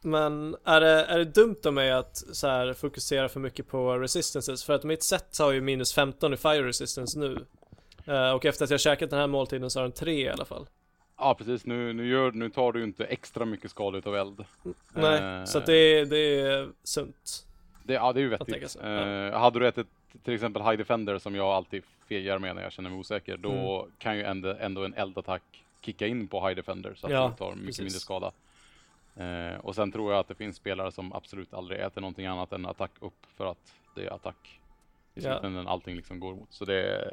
Men 0.00 0.56
är 0.64 0.80
det, 0.80 1.04
är 1.04 1.18
det 1.18 1.24
dumt 1.24 1.60
av 1.64 1.72
mig 1.72 1.92
att 1.92 2.16
så 2.16 2.46
här, 2.46 2.72
fokusera 2.72 3.28
för 3.28 3.40
mycket 3.40 3.68
på 3.68 3.98
resistances? 3.98 4.64
För 4.64 4.72
att 4.72 4.84
mitt 4.84 5.02
set 5.02 5.38
har 5.38 5.52
ju 5.52 5.60
minus 5.60 5.94
15 5.94 6.34
i 6.34 6.36
fire 6.36 6.66
resistance 6.66 7.18
nu. 7.18 7.46
Och 8.34 8.44
efter 8.44 8.64
att 8.64 8.70
jag 8.70 8.80
käkat 8.80 9.10
den 9.10 9.18
här 9.18 9.26
måltiden 9.26 9.70
så 9.70 9.78
har 9.78 9.84
den 9.84 9.92
3 9.92 10.12
i 10.12 10.28
alla 10.28 10.44
fall. 10.44 10.66
Ja 11.20 11.34
precis, 11.34 11.66
nu, 11.66 11.92
nu, 11.92 12.06
gör, 12.08 12.32
nu 12.32 12.50
tar 12.50 12.72
du 12.72 12.84
inte 12.84 13.04
extra 13.04 13.44
mycket 13.44 13.70
skada 13.70 13.98
utav 13.98 14.16
eld. 14.16 14.44
Nej, 14.92 15.22
Eh, 15.22 15.44
så 15.44 15.60
det, 15.60 16.04
det 16.04 16.40
är 16.40 16.68
sunt. 16.82 17.46
Det, 17.84 17.92
ja 17.92 18.12
det 18.12 18.20
är 18.20 18.22
ju 18.22 18.28
vettigt. 18.28 18.76
Eh, 18.82 19.38
hade 19.40 19.58
du 19.58 19.68
ätit 19.68 19.86
till 20.24 20.34
exempel 20.34 20.62
High 20.62 20.76
Defender 20.76 21.18
som 21.18 21.34
jag 21.34 21.46
alltid 21.46 21.82
fegar 22.08 22.38
med 22.38 22.54
när 22.56 22.62
jag 22.62 22.72
känner 22.72 22.90
mig 22.90 22.98
osäker, 22.98 23.36
då 23.36 23.50
Mm. 23.80 23.92
kan 23.98 24.16
ju 24.16 24.22
ändå, 24.22 24.56
ändå 24.60 24.84
en 24.84 24.94
eldattack 24.94 25.42
kicka 25.80 26.06
in 26.06 26.28
på 26.28 26.46
High 26.48 26.56
Defender 26.56 26.94
så 26.94 27.06
att 27.06 27.12
Ja, 27.12 27.28
du 27.28 27.36
tar 27.36 27.50
mycket 27.50 27.66
precis. 27.66 27.80
mindre 27.80 27.98
skada. 28.00 28.32
Eh, 29.16 29.60
och 29.60 29.74
sen 29.74 29.92
tror 29.92 30.12
jag 30.12 30.20
att 30.20 30.28
det 30.28 30.34
finns 30.34 30.56
spelare 30.56 30.92
som 30.92 31.12
absolut 31.12 31.54
aldrig 31.54 31.80
äter 31.80 32.00
någonting 32.00 32.26
annat 32.26 32.52
än 32.52 32.66
attack 32.66 32.90
upp 33.00 33.26
för 33.36 33.46
att 33.46 33.74
det 33.94 34.06
är 34.06 34.10
attack 34.14 34.60
i 35.14 35.20
Ja. 35.20 35.22
slutändan 35.22 35.68
allting 35.68 35.96
liksom 35.96 36.20
går 36.20 36.32
emot. 36.32 36.52
Så 36.52 36.64
det 36.64 37.10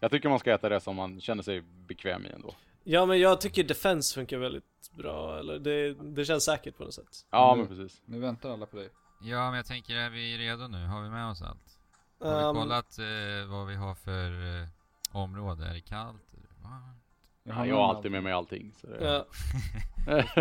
jag 0.00 0.10
tycker 0.10 0.28
man 0.28 0.38
ska 0.38 0.52
äta 0.54 0.68
det 0.68 0.80
som 0.80 0.96
man 0.96 1.20
känner 1.20 1.42
sig 1.42 1.60
bekväm 1.86 2.26
i 2.26 2.28
ändå. 2.28 2.54
Ja 2.90 3.06
men 3.06 3.20
jag 3.20 3.40
tycker 3.40 3.64
defense 3.64 4.14
funkar 4.14 4.38
väldigt 4.38 4.90
bra, 4.92 5.38
eller 5.38 5.58
det, 5.58 5.94
det 5.94 6.24
känns 6.24 6.44
säkert 6.44 6.76
på 6.76 6.84
något 6.84 6.94
sätt. 6.94 7.26
Ja 7.30 7.54
men 7.54 7.66
precis. 7.66 8.02
Nu 8.04 8.18
väntar 8.18 8.50
alla 8.50 8.66
på 8.66 8.76
dig. 8.76 8.88
Ja, 9.20 9.46
men 9.46 9.54
jag 9.54 9.66
tänker, 9.66 9.94
är 9.94 10.10
vi 10.10 10.38
redo 10.38 10.68
nu? 10.68 10.86
Har 10.86 11.02
vi 11.02 11.10
med 11.10 11.30
oss 11.30 11.42
allt? 11.42 11.78
Har 12.20 12.38
vi 12.38 12.44
Um, 12.44 12.54
kollat 12.56 12.98
eh, 12.98 13.50
vad 13.50 13.66
vi 13.66 13.74
har 13.74 13.94
för 13.94 14.60
eh, 14.62 14.68
område? 15.12 15.64
Är 15.66 15.74
det 15.74 15.80
kallt? 15.80 16.34
Är 16.34 16.40
det 16.40 16.68
varmt? 16.68 17.04
Jag, 17.42 17.54
har 17.54 17.66
jag 17.66 17.76
har 17.76 17.94
alltid 17.94 18.10
med 18.10 18.22
mig 18.22 18.32
allting. 18.32 18.74
Så 18.80 18.86
det... 18.86 19.04
ja, 19.04 19.26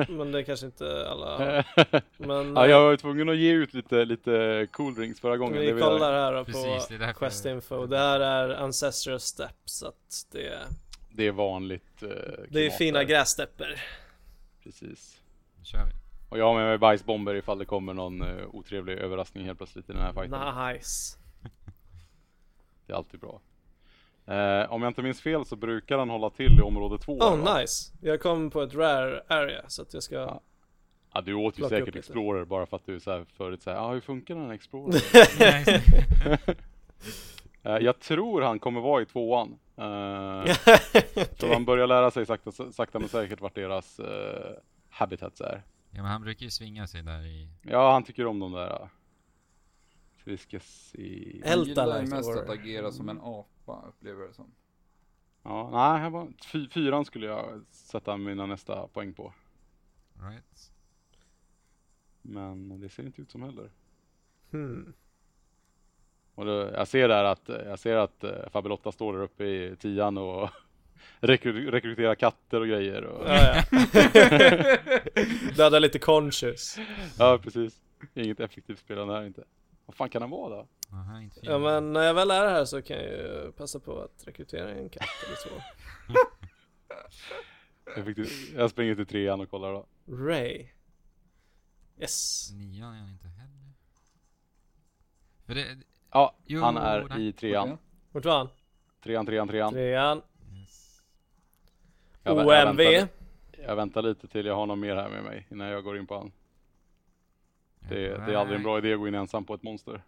men 0.09 0.31
det 0.31 0.43
kanske 0.43 0.65
inte 0.65 1.09
alla 1.09 1.25
har. 1.25 1.65
Men 2.27 2.55
ja, 2.55 2.67
jag 2.67 2.81
var 2.81 2.97
tvungen 2.97 3.29
att 3.29 3.37
ge 3.37 3.51
ut 3.51 3.73
lite, 3.73 4.05
lite 4.05 4.67
cool 4.71 4.95
drinks 4.95 5.19
förra 5.19 5.37
gången. 5.37 5.75
vi 5.75 5.81
kollar 5.81 6.13
här 6.13 6.33
då 6.33 6.45
Precis, 6.45 6.87
på 6.87 7.13
Quest 7.13 7.45
Info. 7.45 7.85
Det 7.85 7.97
här 7.97 8.19
är 8.19 8.49
Ancestral 8.49 9.19
Steps, 9.19 9.73
så 9.73 9.87
att 9.87 10.27
det, 10.31 10.59
Det 11.19 11.27
är 11.27 11.31
vanligt 11.31 12.03
eh, 12.03 12.09
det 12.49 12.65
är 12.65 12.69
fina 12.69 13.03
grässtäpper. 13.03 13.83
Precis. 14.63 15.21
Nu 15.57 15.65
kör 15.65 15.85
vi. 15.85 15.91
Och 16.29 16.37
jag 16.39 16.45
har 16.45 16.55
med 16.55 16.65
mig 16.65 16.77
bajsbomber 16.77 17.35
ifall 17.35 17.57
det 17.59 17.65
kommer 17.65 17.93
någon 17.93 18.21
uh, 18.21 18.55
otrevlig 18.55 18.97
överraskning 18.97 19.45
helt 19.45 19.57
plötsligt 19.57 19.89
i 19.89 19.93
den 19.93 20.01
här 20.01 20.13
fighten. 20.13 20.73
Nice. 20.73 21.17
Det 22.85 22.93
är 22.93 22.97
alltid 22.97 23.19
bra. 23.19 23.41
Eh, 24.25 24.71
om 24.71 24.81
jag 24.81 24.89
inte 24.89 25.01
minns 25.01 25.21
fel 25.21 25.45
så 25.45 25.55
brukar 25.55 25.97
han 25.97 26.09
hålla 26.09 26.29
till 26.29 26.59
i 26.59 26.61
område 26.61 27.03
två. 27.03 27.17
Oh 27.17 27.37
va? 27.37 27.59
nice. 27.59 27.93
Jag 28.01 28.21
kom 28.21 28.49
på 28.49 28.61
ett 28.61 28.73
rare 28.73 29.23
area 29.27 29.63
så 29.67 29.81
att 29.81 29.93
jag 29.93 30.03
ska... 30.03 30.15
Ja. 30.15 30.41
Ja, 31.13 31.21
du 31.21 31.33
åt 31.33 31.59
ju 31.59 31.63
säkert 31.63 31.85
lite. 31.85 31.99
Explorer 31.99 32.45
bara 32.45 32.65
för 32.65 32.77
att 32.77 32.85
du 32.85 32.99
så 32.99 33.11
här 33.11 33.25
förut 33.37 33.61
säger, 33.61 33.77
ja 33.77 33.83
ah, 33.83 33.93
hur 33.93 34.01
funkar 34.01 34.35
den 34.35 34.45
här 34.45 34.53
Explorer? 34.53 35.01
Eh, 37.63 37.77
jag 37.77 37.99
tror 37.99 38.41
han 38.41 38.59
kommer 38.59 38.81
vara 38.81 39.01
i 39.01 39.05
tvåan. 39.05 39.59
Uh, 39.77 40.45
Så 41.39 41.53
han 41.53 41.65
börjar 41.65 41.87
lära 41.87 42.11
sig 42.11 42.25
sakta, 42.25 42.51
sakta 42.51 42.99
men 42.99 43.09
säkert 43.09 43.41
vart 43.41 43.55
deras 43.55 43.99
eh, 43.99 44.51
habitats 44.89 45.41
är. 45.41 45.63
Ja, 45.91 46.01
men 46.01 46.11
han 46.11 46.21
brukar 46.21 46.43
ju 46.43 46.49
svinga 46.49 46.87
sig 46.87 47.03
där 47.03 47.25
i... 47.25 47.49
Ja, 47.61 47.91
han 47.93 48.03
tycker 48.03 48.25
om 48.25 48.39
de 48.39 48.51
där. 48.51 48.81
uh, 48.81 48.87
Så 50.17 50.29
vi 50.29 50.37
ska 50.37 50.59
se. 50.59 51.37
El- 51.43 51.57
Han 51.57 51.63
gillar 51.65 52.01
mest 52.01 52.29
or- 52.29 52.43
att 52.43 52.49
agera 52.49 52.91
som 52.91 53.09
en 53.09 53.19
apa, 53.21 53.83
upplever 53.87 54.19
jag 54.21 54.29
det 54.29 54.33
som. 54.33 54.51
Ja, 55.43 55.69
nej, 55.71 56.01
här 56.01 56.09
var, 56.09 56.27
fy, 56.45 56.69
fyran 56.69 57.05
skulle 57.05 57.25
jag 57.25 57.61
sätta 57.71 58.17
mina 58.17 58.45
nästa 58.45 58.87
poäng 58.87 59.13
på. 59.13 59.33
Right? 60.13 60.71
Men 62.21 62.81
det 62.81 62.89
ser 62.89 63.03
inte 63.03 63.21
ut 63.21 63.31
som 63.31 63.41
heller. 63.43 63.71
Hmm. 64.51 64.93
Och 66.39 66.45
då, 66.45 66.69
jag 66.73 66.87
ser 66.87 67.07
där 67.07 67.23
att, 67.23 67.41
jag 67.47 67.79
ser 67.79 67.95
att 67.95 68.23
uh, 68.23 68.49
Fabelotta 68.51 68.91
står 68.91 69.13
där 69.13 69.21
uppe 69.23 69.43
i 69.43 69.75
tian 69.79 70.17
och 70.17 70.49
rekry, 71.19 71.71
rekryterar 71.71 72.15
katter 72.15 72.61
och 72.61 72.67
grejer. 72.67 73.03
Och, 73.03 73.29
Ja, 73.29 73.63
ja. 75.57 75.69
Lite 75.79 75.99
conscious. 75.99 76.77
ja, 77.17 77.39
precis. 77.43 77.81
Inget 78.13 78.39
effektivt 78.39 78.79
spelande 78.79 79.13
här 79.13 79.25
inte. 79.25 79.43
Vad 79.85 79.95
fan 79.95 80.09
kan 80.09 80.21
han 80.21 80.31
vara 80.31 80.49
då? 80.49 80.67
Aha. 80.91 81.21
Ja 81.41 81.59
men 81.59 81.93
när 81.93 82.03
jag 82.03 82.13
väl 82.13 82.31
är 82.31 82.49
här 82.49 82.65
så 82.65 82.81
kan 82.81 82.97
jag 82.97 83.05
ju 83.05 83.51
passa 83.51 83.79
på 83.79 84.01
att 84.01 84.27
rekrytera 84.27 84.71
en 84.71 84.89
katt 84.89 85.09
eller 85.25 85.49
två. 85.49 85.61
Effektivt. 88.01 88.53
Jag 88.55 88.69
springer 88.69 88.95
till 88.95 89.05
trean 89.05 89.41
och 89.41 89.49
kollar 89.49 89.73
då. 89.73 89.85
Ray. 90.07 90.67
Yes. 91.99 92.49
Nian 92.53 92.93
är 92.93 92.99
han 92.99 93.09
inte 93.09 93.27
heller. 93.27 93.73
För 95.45 95.55
det... 95.55 95.77
Ja, 96.11 96.35
Jo, 96.45 96.61
han 96.61 96.77
är 96.77 96.99
där. 97.03 97.19
i 97.19 97.33
trean. 97.33 97.77
Vart 98.11 98.25
var 98.25 98.37
han? 98.37 98.47
Trean, 99.03 99.25
trean, 99.25 99.47
trean. 99.47 99.73
Trean. 99.73 100.21
Yes. 100.59 101.01
Jag 102.23 102.35
vä- 102.35 102.53
jag 102.53 102.69
OMV. 102.69 102.77
väntar- 102.83 103.07
Jag 103.67 103.75
väntar 103.75 104.01
lite 104.01 104.27
till 104.27 104.45
jag 104.45 104.55
har 104.55 104.65
någon 104.65 104.79
mer 104.79 104.95
här 104.95 105.09
med 105.09 105.23
mig 105.23 105.47
innan 105.51 105.67
jag 105.67 105.83
går 105.83 105.97
in 105.97 106.07
på 106.07 106.17
han. 106.17 106.31
Det, 107.79 107.95
det 108.25 108.33
är 108.33 108.35
aldrig 108.35 108.57
en 108.57 108.63
bra 108.63 108.77
idé 108.77 108.93
att 108.93 108.99
gå 108.99 109.07
in 109.07 109.15
ensam 109.15 109.45
på 109.45 109.53
ett 109.53 109.63
monster. 109.63 110.03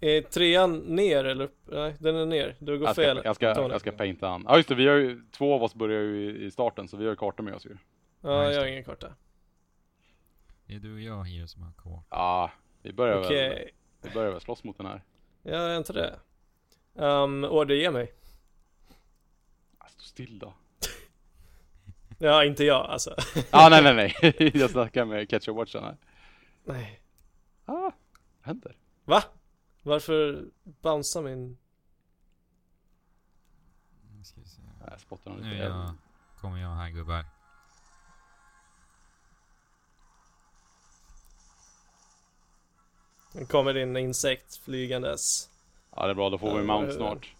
Är 0.00 0.22
trean 0.22 0.78
ner 0.78 1.24
eller 1.24 1.44
upp? 1.44 1.56
Nej, 1.64 1.94
den 1.98 2.16
är 2.16 2.26
ner. 2.26 2.56
Du 2.58 2.78
går 2.78 2.88
Jag 2.88 2.96
fel. 2.96 3.16
ska, 3.18 3.28
jag 3.28 3.36
ska, 3.36 3.46
jag 3.46 3.80
ska 3.80 3.92
painta 3.92 4.28
han. 4.28 4.44
Ja 4.48 4.56
just 4.56 4.68
det, 4.68 4.74
vi 4.74 4.88
har 4.88 4.96
ju, 4.96 5.22
två 5.30 5.54
av 5.54 5.62
oss 5.62 5.74
börjar 5.74 6.00
ju 6.00 6.30
i, 6.30 6.44
i 6.44 6.50
starten 6.50 6.88
så 6.88 6.96
vi 6.96 7.04
har 7.04 7.10
ju 7.12 7.16
kartor 7.16 7.44
med 7.44 7.54
oss 7.54 7.66
ju. 7.66 7.76
Ja, 8.20 8.52
jag 8.52 8.60
har 8.60 8.66
ingen 8.66 8.84
karta. 8.84 9.06
Det 10.66 10.74
är 10.74 10.78
du 10.78 10.94
och 10.94 11.00
jag 11.00 11.24
Hiro 11.24 11.46
som 11.46 11.62
har 11.62 11.72
kort. 11.72 12.04
Ja, 12.10 12.50
vi 12.82 12.92
börjar 12.92 13.24
Okej. 13.24 13.48
väl, 13.48 13.68
vi 14.02 14.10
börjar 14.10 14.30
väl 14.32 14.40
slåss 14.40 14.64
mot 14.64 14.76
den 14.78 14.86
här. 14.86 15.02
Ja, 15.42 15.52
jag 15.52 15.72
är 15.72 15.78
inte 15.78 15.92
det. 15.92 16.18
Um, 16.94 17.44
order 17.44 17.74
ge 17.74 17.90
mig. 17.90 18.12
Stå 19.88 20.02
still 20.02 20.38
då. 20.38 20.54
Ja, 22.18 22.44
inte 22.44 22.64
jag 22.64 22.86
alltså. 22.86 23.16
ah, 23.50 23.68
nej 23.68 23.82
nej 23.82 23.94
nej, 24.22 24.50
jag 24.54 24.70
snackar 24.70 25.04
med 25.04 25.28
Catcher 25.28 25.52
Watchen 25.52 25.84
här. 25.84 25.96
Nej. 26.64 27.00
Ah, 27.64 27.72
vad 27.80 27.92
händer? 28.40 28.76
Va? 29.04 29.22
Varför 29.82 30.44
bouncear 30.64 31.22
min... 31.22 31.58
Nu 34.18 34.24
ska 34.24 34.40
vi 34.40 34.46
se. 34.46 34.62
Där 34.84 34.96
spottar 34.98 35.30
Nu 35.30 35.36
lite 35.36 35.56
jag, 35.56 35.66
eld. 35.86 35.94
kommer 36.40 36.58
jag 36.58 36.68
här 36.68 36.90
gubbar. 36.90 37.24
Nu 43.34 43.46
kommer 43.46 43.76
in 43.76 43.96
en 43.96 43.96
insekt 43.96 44.56
flygandes. 44.56 45.50
Ja 45.96 46.04
det 46.04 46.10
är 46.10 46.14
bra, 46.14 46.30
då 46.30 46.38
får 46.38 46.46
vi 46.46 46.54
Ja, 46.54 46.60
en 46.60 46.66
mount 46.66 46.92
snart. 46.92 47.34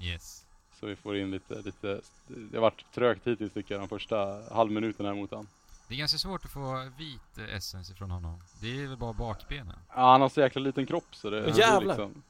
Yes. 0.00 0.46
Så 0.80 0.86
vi 0.86 0.96
får 0.96 1.16
in 1.16 1.30
lite, 1.30 1.54
lite, 1.54 2.00
det 2.26 2.56
har 2.56 2.62
varit 2.62 2.84
trögt 2.94 3.26
hittills 3.26 3.52
tycker 3.52 3.74
jag 3.74 3.82
de 3.82 3.88
första 3.88 4.42
halvminuten 4.54 5.06
här 5.06 5.14
mot 5.14 5.30
han. 5.30 5.48
Det 5.88 5.94
är 5.94 5.98
ganska 5.98 6.18
svårt 6.18 6.44
att 6.44 6.50
få 6.50 6.90
vit 6.98 7.38
essence 7.38 7.92
ifrån 7.92 8.10
honom. 8.10 8.42
Det 8.60 8.82
är 8.82 8.88
väl 8.88 8.96
bara 8.96 9.12
bakbenen. 9.12 9.78
Ja, 9.88 10.10
han 10.10 10.20
har 10.20 10.28
så 10.28 10.40
jäkla 10.40 10.60
liten 10.60 10.86
kropp 10.86 11.14
så 11.14 11.30
det... 11.30 11.38
Är 11.38 11.58
jävlar. 11.58 11.80
Liksom... 11.80 12.22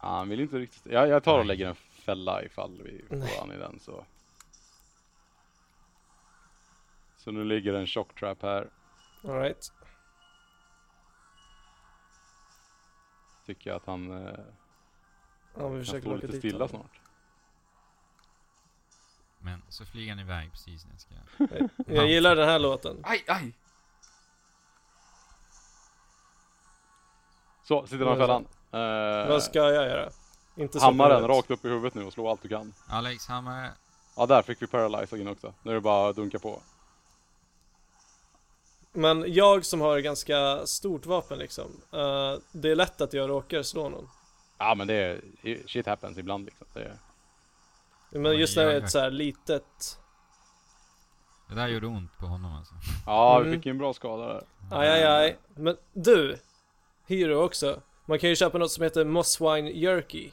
Ja, 0.00 0.08
han 0.08 0.28
vill 0.28 0.40
inte 0.40 0.58
riktigt... 0.58 0.92
Jag, 0.92 1.08
jag 1.08 1.24
tar 1.24 1.38
och 1.38 1.44
lägger 1.44 1.68
en 1.68 1.74
fälla 1.74 2.44
ifall 2.44 2.82
vi 2.82 3.04
får 3.08 3.16
Nej. 3.16 3.36
han 3.40 3.52
i 3.52 3.56
den 3.56 3.80
så. 3.80 4.04
Så 7.18 7.30
nu 7.30 7.44
ligger 7.44 7.74
en 7.74 7.86
shock 7.86 8.14
trap 8.14 8.42
här. 8.42 8.68
Alright. 9.24 9.72
Tycker 13.46 13.70
jag 13.70 13.76
att 13.76 13.86
han 13.86 14.10
eh, 14.26 14.34
Ja, 15.54 15.68
vi 15.68 15.76
kan 15.76 15.84
försöker 15.84 16.00
stå 16.00 16.14
lite 16.14 16.26
dit 16.26 16.38
stilla 16.38 16.58
honom. 16.58 16.68
snart. 16.68 17.00
Men 19.38 19.62
så 19.68 19.84
flyger 19.84 20.10
han 20.10 20.18
iväg 20.20 20.50
precis 20.52 20.86
när 20.86 20.92
jag 20.92 21.00
ska... 21.00 21.68
Jag 21.94 22.06
gillar 22.08 22.36
den 22.36 22.48
här 22.48 22.58
låten. 22.58 22.96
Aj, 23.02 23.24
aj! 23.28 23.52
Så, 27.62 27.86
sitter 27.86 28.04
han 28.06 28.14
i 28.16 28.18
fällan. 28.18 28.46
Eh, 28.72 29.28
Vad 29.28 29.42
ska 29.42 29.58
jag 29.58 29.72
göra? 29.88 30.10
Inte 30.56 30.80
hammaren 30.80 31.28
rakt 31.28 31.50
upp 31.50 31.64
i 31.64 31.68
huvudet 31.68 31.94
nu 31.94 32.04
och 32.04 32.12
slå 32.12 32.28
allt 32.28 32.42
du 32.42 32.48
kan. 32.48 32.74
Alex 32.88 33.26
Hammare. 33.26 33.70
Ja, 34.16 34.26
där 34.26 34.42
fick 34.42 34.62
vi 34.62 34.66
paralyze 34.66 35.18
in 35.18 35.28
också. 35.28 35.54
Nu 35.62 35.70
är 35.70 35.74
det 35.74 35.80
bara 35.80 36.08
att 36.10 36.16
dunka 36.16 36.38
på. 36.38 36.62
Men 38.92 39.32
jag 39.32 39.64
som 39.64 39.80
har 39.80 39.98
ganska 39.98 40.66
stort 40.66 41.06
vapen 41.06 41.38
liksom. 41.38 41.80
eh, 41.92 42.34
det 42.52 42.70
är 42.70 42.74
lätt 42.74 43.00
att 43.00 43.12
jag 43.12 43.30
råkar 43.30 43.62
slå 43.62 43.88
någon. 43.88 44.08
Ja, 44.58 44.74
men 44.74 44.86
det 44.86 44.94
är... 44.94 45.20
Shit 45.66 45.86
happens 45.86 46.18
ibland 46.18 46.44
liksom. 46.44 46.66
Det 46.74 46.80
är, 46.82 46.96
Men 48.10 48.38
just 48.38 48.56
när 48.56 48.66
det 48.66 48.72
är 48.72 48.78
ett 48.84 48.90
så 48.90 48.98
här 48.98 49.10
litet... 49.10 49.98
Det 51.48 51.54
där 51.54 51.68
gjorde 51.68 51.86
ont 51.86 52.18
på 52.18 52.26
honom 52.26 52.54
alltså. 52.56 52.74
ja, 53.06 53.38
vi 53.38 53.46
Mm. 53.46 53.58
fick 53.58 53.66
ju 53.66 53.70
en 53.70 53.78
bra 53.78 53.92
skada 53.94 54.26
där. 54.26 54.42
Aj, 54.70 54.88
aj, 54.88 55.04
aj. 55.04 55.38
Men 55.54 55.76
du! 55.92 56.38
Hero 57.06 57.34
också. 57.44 57.80
Man 58.06 58.18
kan 58.18 58.30
ju 58.30 58.36
köpa 58.36 58.58
något 58.58 58.70
som 58.72 58.84
heter 58.84 59.04
Mosswine 59.04 59.66
Jerky. 59.68 60.30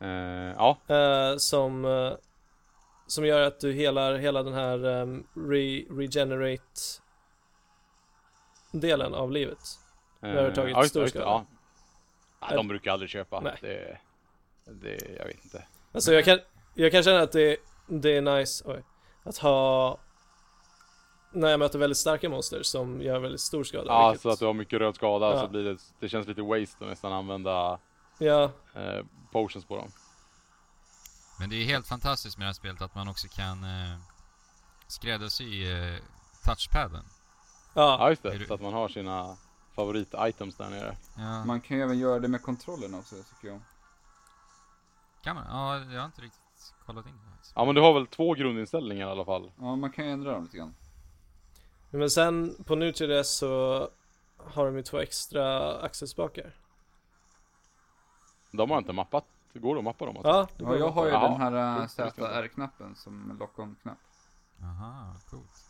Eh, 0.00 0.08
ja, 0.56 0.78
eh, 0.88 1.36
som, 1.36 1.84
eh, 1.84 2.12
som 3.06 3.26
gör 3.26 3.40
att 3.42 3.60
du 3.60 3.72
helar 3.72 4.14
hela 4.14 4.42
den 4.42 4.54
här 4.54 4.84
um, 4.84 5.26
re 5.34 5.84
regenerate 5.90 6.80
delen 8.72 9.14
av 9.14 9.32
livet. 9.32 9.78
Eh, 10.22 10.28
har 10.28 10.42
du 10.42 10.54
tagit 10.54 10.76
ja, 10.76 10.82
det, 10.82 10.88
stor 10.88 11.02
det, 11.02 11.08
skada? 11.08 11.24
Ja. 11.24 11.44
ja, 12.40 12.56
de 12.56 12.68
brukar 12.68 12.92
aldrig 12.92 13.10
köpa. 13.10 13.40
Nej. 13.40 13.58
Det, 13.60 13.98
det, 14.64 15.16
jag 15.18 15.24
vet 15.26 15.44
inte. 15.44 15.64
Alltså 15.92 16.12
jag 16.12 16.24
kan, 16.24 16.38
jag 16.74 16.92
kan 16.92 17.02
känna 17.02 17.20
att 17.20 17.32
det, 17.32 17.56
det 17.86 18.16
är 18.16 18.20
nice 18.22 18.64
oj, 18.66 18.82
att 19.22 19.38
ha 19.38 19.98
när 21.32 21.48
jag 21.48 21.58
möter 21.58 21.78
väldigt 21.78 21.98
starka 21.98 22.28
monster 22.28 22.62
som 22.62 23.02
gör 23.02 23.18
väldigt 23.18 23.40
stor 23.40 23.64
skada. 23.64 23.84
Ja, 23.86 24.08
vilket- 24.08 24.22
så 24.22 24.30
att 24.30 24.38
du 24.38 24.46
har 24.46 24.54
mycket 24.54 24.78
röd 24.78 24.94
skada 24.94 25.26
Ja. 25.30 25.40
så 25.40 25.48
blir 25.48 25.64
det, 25.64 25.78
det 26.00 26.08
känns 26.08 26.26
lite 26.26 26.42
waste 26.42 26.84
att 26.84 26.90
nästan 26.90 27.12
använda 27.12 27.78
Ja, 28.18 28.50
eh, 28.74 29.04
potions 29.32 29.64
på 29.64 29.76
dem. 29.76 29.92
Men 31.40 31.50
det 31.50 31.56
är 31.56 31.64
helt 31.64 31.86
fantastiskt 31.86 32.38
med 32.38 32.44
det 32.44 32.48
här 32.48 32.52
spelet 32.54 32.82
att 32.82 32.94
man 32.94 33.08
också 33.08 33.28
kan 33.28 33.64
eh, 33.64 33.98
skräddarsy 34.88 35.70
eh, 35.72 35.96
touchpaden. 36.44 37.04
Ja, 37.74 37.96
Ja, 38.00 38.10
just 38.10 38.24
Är 38.24 38.30
det. 38.30 38.38
du- 38.38 38.46
Så 38.46 38.54
att 38.54 38.60
man 38.60 38.72
har 38.72 38.88
sina 38.88 39.36
favorit-items 39.74 40.56
där 40.56 40.70
nere. 40.70 40.96
Ja, 41.16 41.44
Man 41.44 41.60
kan 41.60 41.76
ju 41.76 41.82
även 41.82 41.98
göra 41.98 42.18
det 42.18 42.28
med 42.28 42.42
kontrollen 42.42 42.94
också 42.94 43.16
tycker 43.22 43.48
jag. 43.48 43.60
kan 45.22 45.36
man? 45.36 45.44
Ja, 45.48 45.92
jag 45.92 46.00
har 46.00 46.06
inte 46.06 46.22
riktigt 46.22 46.74
kollat 46.86 47.06
in 47.06 47.12
det. 47.12 47.52
Ja, 47.54 47.64
men 47.64 47.74
du 47.74 47.80
har 47.80 47.92
väl 47.94 48.06
två 48.06 48.34
grundinställningar 48.34 49.06
i 49.08 49.10
alla 49.10 49.24
fall? 49.24 49.52
Ja, 49.58 49.76
man 49.76 49.92
kan 49.92 50.04
ju 50.04 50.10
ändra 50.10 50.32
dem 50.32 50.42
lite 50.44 50.56
grann. 50.56 50.74
men 51.90 52.10
sen 52.10 52.64
på 52.64 52.74
nu 52.74 52.92
till 52.92 53.08
det 53.08 53.24
så 53.24 53.88
har 54.36 54.64
de 54.66 54.76
ju 54.76 54.82
två 54.82 54.98
extra 54.98 55.74
axelspakar. 55.80 56.54
De 58.50 58.70
har 58.70 58.78
inte 58.78 58.92
mappat. 58.92 59.24
Går 59.54 59.74
det 59.74 59.78
att 59.78 59.84
mappa 59.84 60.06
dem? 60.06 60.16
Alltså? 60.16 60.30
Ja, 60.30 60.48
det 60.56 60.64
Ja, 60.64 60.76
jag 60.76 60.90
har 60.90 61.04
ju 61.06 61.10
Ja, 61.12 61.28
den 61.28 61.40
här 61.40 61.80
det. 61.80 61.88
ZR-knappen 61.88 62.94
som 62.94 63.36
lock-on-knapp. 63.38 63.98
Aha, 64.62 65.14
coolt. 65.30 65.64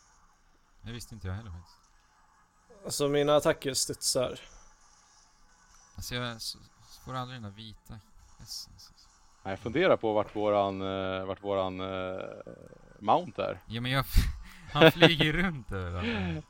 Det 0.83 0.93
visste 0.93 1.15
inte 1.15 1.27
jag 1.27 1.35
heller 1.35 1.51
faktiskt. 1.51 1.77
Alltså 2.85 3.09
mina 3.09 3.37
attacker 3.37 3.75
studsar. 3.75 4.41
Alltså 5.97 6.15
jag 6.15 6.39
får 7.05 7.15
aldrig 7.15 7.37
den 7.37 7.43
där 7.43 7.57
vita 7.57 8.01
essence. 8.43 8.93
Nej, 9.43 9.53
jag 9.53 9.59
funderar 9.59 9.97
på 9.97 10.13
vart 10.13 10.37
våran, 10.37 10.83
eh, 10.83 11.25
vart 11.25 11.43
våran 11.43 11.81
eh, 11.81 12.21
mount 12.99 13.43
är. 13.43 13.61
Ja 13.67 13.81
men 13.81 13.91
jag... 13.91 14.05
Han 14.73 14.93
flyger 14.93 15.33
runt 15.33 15.73
överallt. 15.73 16.45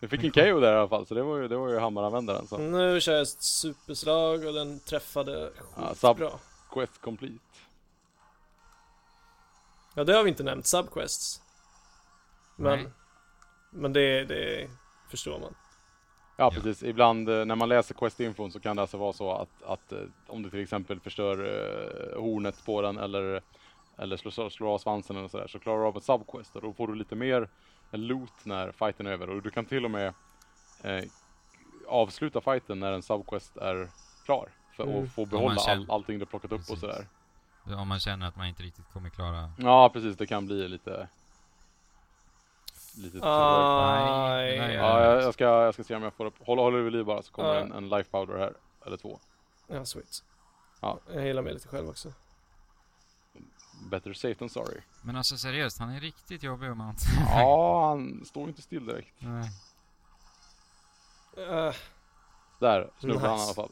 Vi 0.00 0.08
fick 0.08 0.24
en 0.24 0.30
KO 0.30 0.60
där 0.60 0.72
i 0.72 0.76
alla 0.78 0.88
fall, 0.88 1.06
så 1.06 1.14
det 1.14 1.22
var 1.22 1.36
ju, 1.36 1.48
det 1.48 1.56
var 1.56 1.68
ju 1.68 1.78
hammaranvändaren. 1.78 2.46
Så. 2.46 2.58
Nu 2.58 3.00
kör 3.00 3.12
jag 3.12 3.22
ett 3.22 3.42
superslag 3.42 4.44
och 4.44 4.52
den 4.52 4.80
träffade 4.80 5.52
Ja, 5.76 5.88
skitbra. 5.88 6.30
Quest 6.70 7.00
complete. 7.00 7.44
Ja, 9.94 10.04
det 10.04 10.12
har 10.14 10.22
vi 10.22 10.30
inte 10.30 10.42
nämnt, 10.42 10.66
subquests. 10.66 11.40
Men, 12.56 12.78
Nej. 12.78 12.92
men 13.70 13.92
det, 13.92 14.24
det 14.24 14.70
förstår 15.16 15.38
man. 15.40 15.54
Ja, 16.36 16.44
Ja. 16.44 16.50
precis. 16.50 16.82
Ibland 16.82 17.28
eh, 17.28 17.44
när 17.44 17.54
man 17.56 17.68
läser 17.68 17.94
Quest-infon 17.94 18.50
så 18.52 18.60
kan 18.60 18.76
det 18.76 18.82
alltså 18.82 18.96
vara 18.96 19.12
så 19.12 19.32
att, 19.32 19.62
att 19.66 19.92
eh, 19.92 19.98
om 20.26 20.42
du 20.42 20.50
till 20.50 20.62
exempel 20.62 21.00
förstör 21.00 21.38
eh, 21.38 22.20
hornet 22.22 22.64
på 22.66 22.82
den 22.82 22.98
eller, 22.98 23.42
eller 23.98 24.16
slår, 24.16 24.48
slår 24.48 24.74
av 24.74 24.78
svansen 24.78 25.16
eller 25.16 25.28
sådär 25.28 25.46
så 25.46 25.58
klarar 25.58 25.80
du 25.80 25.86
av 25.86 25.96
ett 25.96 26.04
subquest 26.04 26.56
och 26.56 26.62
då 26.62 26.72
får 26.72 26.88
du 26.88 26.94
lite 26.94 27.14
mer 27.14 27.48
loot 27.90 28.32
när 28.44 28.72
fighten 28.72 29.06
är 29.06 29.10
över 29.10 29.30
och 29.30 29.42
du 29.42 29.50
kan 29.50 29.64
till 29.64 29.84
och 29.84 29.90
med 29.90 30.14
eh, 30.82 31.04
avsluta 31.88 32.40
fighten 32.40 32.80
när 32.80 32.92
en 32.92 33.02
subquest 33.02 33.56
är 33.56 33.88
klar 34.24 34.48
för 34.76 34.84
Mm. 34.84 35.04
att 35.04 35.14
få 35.14 35.26
behålla 35.26 35.56
känner- 35.56 35.82
all, 35.82 35.90
allting 35.90 36.18
du 36.18 36.26
plockat 36.26 36.52
upp 36.52 36.70
och 36.70 36.78
sådär. 36.78 37.06
Om 37.78 37.88
man 37.88 38.00
känner 38.00 38.28
att 38.28 38.36
man 38.36 38.46
inte 38.46 38.62
riktigt 38.62 38.92
kommer 38.92 39.10
klara... 39.10 39.50
Ja, 39.58 39.88
precis. 39.92 40.16
Det 40.16 40.26
kan 40.26 40.46
bli 40.46 40.68
lite 40.68 41.08
lite 42.96 43.10
trögt. 43.12 43.24
Aj. 43.24 44.58
Nej, 44.58 44.74
Ja, 44.74 45.00
jag, 45.04 45.22
jag, 45.22 45.34
ska, 45.34 45.44
jag 45.44 45.74
ska 45.74 45.84
se 45.84 45.94
om 45.96 46.02
jag 46.02 46.14
får 46.14 46.24
upp. 46.26 46.46
Håll, 46.46 46.58
håller 46.58 46.78
du 46.78 46.84
vid 46.84 46.92
liv 46.92 47.04
bara 47.04 47.22
så 47.22 47.32
kommer 47.32 47.54
Ja. 47.54 47.60
en, 47.60 47.72
en 47.72 47.88
life 47.88 48.10
powder 48.10 48.38
här. 48.38 48.54
Eller 48.86 48.96
två. 48.96 49.18
Ja, 49.66 49.84
sweet. 49.84 50.24
Ja. 50.80 50.98
Jag 51.14 51.26
gillar 51.26 51.42
mig 51.42 51.54
lite 51.54 51.68
själv 51.68 51.88
också. 51.88 52.12
Better 53.90 54.12
safe 54.12 54.34
than 54.34 54.48
sorry. 54.48 54.80
Men 55.02 55.16
alltså 55.16 55.36
seriöst, 55.36 55.78
han 55.78 55.90
är 55.90 56.00
riktigt 56.00 56.42
jobbig 56.42 56.70
om 56.70 56.78
man... 56.78 56.94
Ja, 57.28 57.88
han 57.88 58.24
står 58.24 58.48
inte 58.48 58.62
still 58.62 58.86
direkt. 58.86 59.14
Nej. 59.18 59.50
Uh, 61.38 61.74
Där 62.58 62.90
snubblade 62.98 63.28
han 63.28 63.36
i 63.36 63.40
Nice. 63.40 63.44
alla 63.44 63.54
fall. 63.54 63.70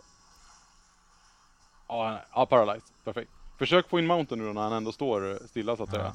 Ja, 1.89 2.10
nej. 2.10 2.25
ja, 2.34 2.47
paralyzed. 2.47 2.91
Perfekt. 3.05 3.31
Försök 3.59 3.89
få 3.89 3.99
in 3.99 4.07
mountain 4.07 4.41
nu 4.41 4.47
då 4.47 4.52
när 4.52 4.62
han 4.62 4.73
ändå 4.73 4.92
står 4.92 5.47
stilla 5.47 5.76
så 5.76 5.83
att 5.83 5.91
säga. 5.91 6.02
Ja. 6.02 6.12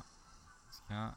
Ska... 0.71 1.09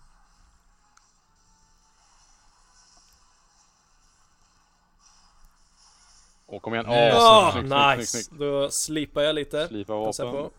Och 6.51 6.63
kom 6.63 6.75
igen. 6.75 6.87
Åh, 6.89 6.95
oh, 6.95 7.53
snyggt, 7.53 7.69
snyggt, 7.69 7.69
snyggt, 7.69 7.99
nice! 7.99 8.23
snyggt. 8.23 8.41
Då 8.41 8.71
slipar 8.71 9.23
jag 9.23 9.35
lite. 9.35 9.69
Slipa 9.69 10.05
Passar 10.05 10.25
vapen. 10.25 10.41
på. 10.41 10.51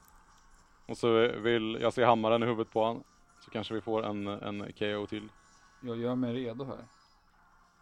Och 0.92 0.98
så 0.98 1.28
vill 1.28 1.78
jag 1.82 1.94
se 1.94 2.04
hammaren 2.04 2.44
i 2.44 2.46
huvudet 2.46 2.74
på 2.74 2.86
han. 2.86 3.04
Så 3.46 3.52
kanske 3.52 3.74
vi 3.74 3.82
får 3.82 4.06
en, 4.06 4.28
en 4.28 4.74
KO 4.74 5.08
till. 5.08 5.30
Jag 5.82 5.98
gör 5.98 6.16
mig 6.16 6.34
redo 6.34 6.66
här. 6.66 6.86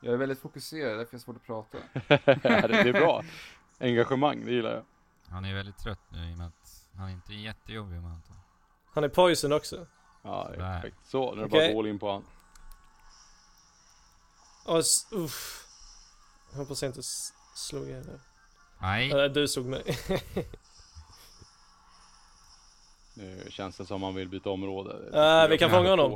Jag 0.02 0.14
är 0.14 0.18
väldigt 0.18 0.40
fokuserad, 0.40 1.00
därför 1.00 1.14
är 1.14 1.18
det 1.18 1.24
svårt 1.24 1.36
att 1.36 1.46
prata. 1.46 1.78
det, 2.08 2.68
det 2.84 2.90
är 2.90 2.94
bra. 2.94 3.24
Engagemang, 3.80 4.46
det 4.46 4.52
gillar 4.52 4.72
jag. 4.72 4.84
Han 5.28 5.46
är 5.46 5.54
väldigt 5.54 5.78
trött 5.78 6.00
nu 6.10 6.30
i 6.30 6.34
och 6.34 6.38
med 6.38 6.48
att 6.48 6.86
han 6.98 7.10
inte 7.10 7.34
är 7.34 7.36
jättejobbig 7.36 8.02
man 8.02 8.12
antar. 8.12 8.36
Han 8.94 9.04
är 9.04 9.10
poison 9.10 9.54
också. 9.54 9.86
Ja, 10.22 10.48
det 10.50 10.56
är 10.64 10.74
perfekt. 10.74 10.98
Så, 11.06 11.36
nu 11.36 11.42
är 11.42 11.46
det 11.48 11.56
Okej. 11.56 11.74
bara 11.74 11.80
all 11.80 11.88
in 11.88 12.00
på 12.00 12.12
han. 12.12 12.24
Uff. 15.12 15.66
Jag 16.52 16.58
hoppas 16.58 16.82
jag 16.82 16.90
inte 16.90 17.02
slog 17.60 17.90
er 17.90 18.02
där. 18.04 18.20
Nej, 18.82 19.12
Eller 19.12 19.30
du 19.30 19.48
slog 19.48 19.66
mig. 19.66 19.84
Nu 23.14 23.44
känns 23.50 23.78
det 23.78 23.86
som 23.86 24.02
man 24.02 24.16
vill 24.16 24.28
byta 24.30 24.50
område. 24.50 24.92
Äh, 25.44 25.48
vi 25.50 25.58
kan 25.58 25.70
Jag 25.72 25.78
fånga 25.78 25.90
honom. 25.90 26.12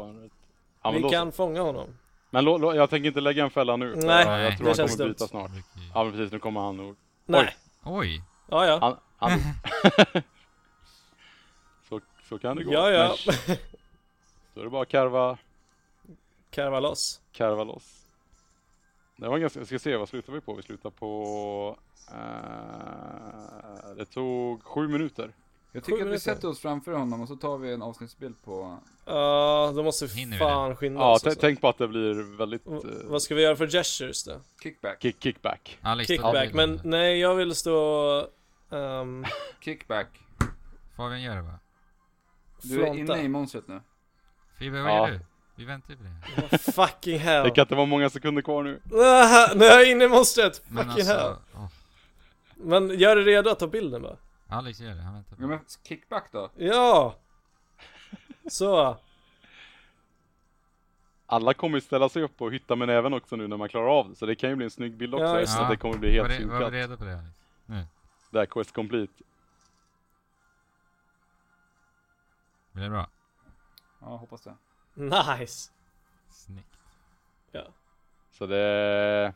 Ja, 0.84 0.92
men 0.92 0.94
Vi 0.94 1.02
då 1.02 1.08
så. 1.10 1.12
kan 1.14 1.32
fånga 1.32 1.62
honom. 1.62 1.98
Men 2.30 2.46
lå, 2.46 2.58
lå, 2.58 2.76
jag 2.76 2.90
tänker 2.90 3.08
inte 3.08 3.22
lägga 3.22 3.44
en 3.44 3.50
fälla 3.50 3.76
nu. 3.76 3.96
Nej, 3.96 4.26
jag, 4.28 4.42
jag 4.42 4.58
tror 4.58 4.68
det 4.68 4.78
han 4.82 4.88
kommer 4.88 4.98
dumt. 4.98 5.08
byta 5.14 5.28
snart. 5.28 5.52
Ja 5.94 6.04
men 6.04 6.14
precis, 6.14 6.32
nu 6.32 6.40
kommer 6.40 6.62
han 6.62 6.78
nog. 6.78 6.96
Nej. 7.26 7.56
Oj! 7.84 8.24
Ja, 8.50 8.66
ja. 8.68 8.80
Han, 8.82 8.98
han, 9.18 9.40
så 12.30 12.40
kan 12.40 12.58
det 12.58 12.64
gå. 12.64 12.74
Ja, 12.74 12.90
ja. 12.90 13.16
Smash. 13.18 13.58
Då 14.54 14.62
är 14.62 14.64
det 14.66 14.70
bara 14.70 14.82
att 14.82 14.90
karva, 14.90 15.38
Karva 16.52 16.80
loss. 16.80 17.22
karva 17.32 17.64
loss. 17.64 18.03
Det 19.16 19.28
var 19.30 19.38
ganska, 19.38 19.60
jag 19.60 19.68
ska 19.68 19.80
se, 19.80 19.96
vad 19.98 20.10
slutar 20.10 20.34
vi 20.34 20.42
på? 20.42 20.54
Vi 20.54 20.62
slutar 20.64 20.90
på... 20.90 21.78
eh, 22.12 23.96
det 23.98 24.06
tog 24.06 24.64
sju 24.64 24.88
minuter. 24.88 25.36
Jag 25.72 25.86
Sju 25.86 25.92
tycker 25.92 26.06
att 26.08 26.12
vi 26.14 26.20
sätter 26.20 26.48
oss 26.50 26.60
framför 26.60 26.92
honom 26.94 27.22
och 27.22 27.28
så 27.28 27.36
tar 27.36 27.58
vi 27.58 27.74
en 27.74 27.82
avsnittsbild 27.82 28.44
på... 28.44 28.78
Ja, 29.06 29.72
då 29.76 29.84
måste 29.84 30.06
vi 30.06 30.38
fan 30.38 30.76
skynda 30.76 31.00
Ja, 31.02 31.14
oss. 31.14 31.22
t- 31.22 31.30
alltså. 31.30 31.42
tänk 31.42 31.62
på 31.62 31.68
att 31.70 31.78
det 31.78 31.88
blir 31.88 32.38
väldigt 32.38 32.68
eh, 32.68 32.80
Vad 33.06 33.22
ska 33.22 33.36
vi 33.36 33.42
göra 33.44 33.56
för 33.56 33.68
gestures 33.68 34.24
då? 34.24 34.42
Kickback. 34.64 35.02
kick, 35.02 35.24
kickback. 35.24 35.78
Alex, 35.82 36.08
ta 36.08 36.14
Kickback, 36.14 36.54
men 36.54 36.80
nej 36.84 37.20
jag 37.20 37.36
vill 37.36 37.56
stå... 37.56 38.28
Um, 38.70 39.26
Kickback. 39.60 40.08
Fabian 40.98 41.22
gör 41.22 41.36
det 41.36 41.42
bara. 41.42 41.60
Du 42.64 42.84
är 42.86 42.94
inne 42.96 43.22
i 43.24 43.28
monstret 43.28 43.68
nu. 43.68 43.82
Fiber, 44.60 44.82
vad 44.82 44.92
Ja. 44.92 45.08
gör 45.10 45.14
du? 45.20 45.26
Vi 45.56 45.66
väntar 45.66 45.90
ju 45.94 45.98
på 45.98 46.04
det. 46.04 46.48
Vad 46.52 46.62
fucking 46.62 47.20
hell. 47.20 47.44
Det 47.44 47.52
kan 47.52 47.62
inte 47.62 47.76
vara 47.76 47.86
många 47.86 48.10
sekunder 48.10 48.42
kvar 48.42 48.64
nu. 48.64 48.82
Nu 49.56 49.66
är 49.66 49.80
jag 49.80 49.92
inne 49.92 50.04
i 50.04 50.08
monstret! 50.08 50.58
Fucking 50.58 50.76
Men 50.76 50.90
hell. 50.90 50.98
alltså, 51.20 51.42
åh, 51.56 51.68
Men 52.56 53.00
gör 53.00 53.16
dig 53.16 53.26
redo 53.26 53.50
att 53.50 53.60
ta 53.60 53.68
bilden 53.68 54.02
bara. 54.02 54.18
Alex 54.50 54.80
gör 54.80 54.96
det, 54.96 55.02
han 55.02 55.14
väntar 55.14 55.36
på 55.36 55.44
Ja 55.44 55.48
det. 55.48 55.56
men 55.56 55.60
kickback 55.88 56.30
då? 56.32 56.50
Ja! 56.56 57.16
Så. 58.48 58.98
Alla 61.26 61.54
kommer 61.54 61.78
ju 61.78 61.82
ställa 61.82 62.10
sig 62.10 62.24
upp 62.24 62.42
och 62.42 62.54
hytta 62.54 62.76
med 62.76 62.88
näven 62.88 63.14
också 63.14 63.36
nu 63.36 63.48
när 63.48 63.58
man 63.58 63.70
klarar 63.70 63.88
av 64.00 64.10
det. 64.10 64.16
Så 64.16 64.26
det 64.26 64.36
kan 64.36 64.50
ju 64.50 64.56
bli 64.56 64.64
en 64.66 64.72
snygg 64.72 64.98
bild 64.98 65.14
också. 65.14 65.26
Ja, 65.26 65.40
just 65.40 65.54
så 65.54 65.60
det. 65.60 65.66
att 65.66 65.72
det 65.72 65.78
kommer 65.78 65.98
bli 65.98 66.12
helt 66.12 66.28
det, 66.30 66.34
var 66.34 66.40
synkat. 66.40 66.74
vi 66.74 66.78
redo 66.78 66.98
på 66.98 67.04
det 67.06 67.14
Alex? 67.14 67.30
Nu. 67.66 67.86
Där, 68.30 68.46
quest 68.46 68.72
complete. 68.74 69.14
Blir 72.72 72.84
det 72.84 72.90
bra? 72.90 73.08
Ja, 74.02 74.08
hoppas 74.08 74.42
det. 74.42 74.56
Nice. 74.94 75.72
Snyggt. 76.30 76.78
Ja. 77.52 77.64
Så 78.32 78.46
det... 78.46 79.34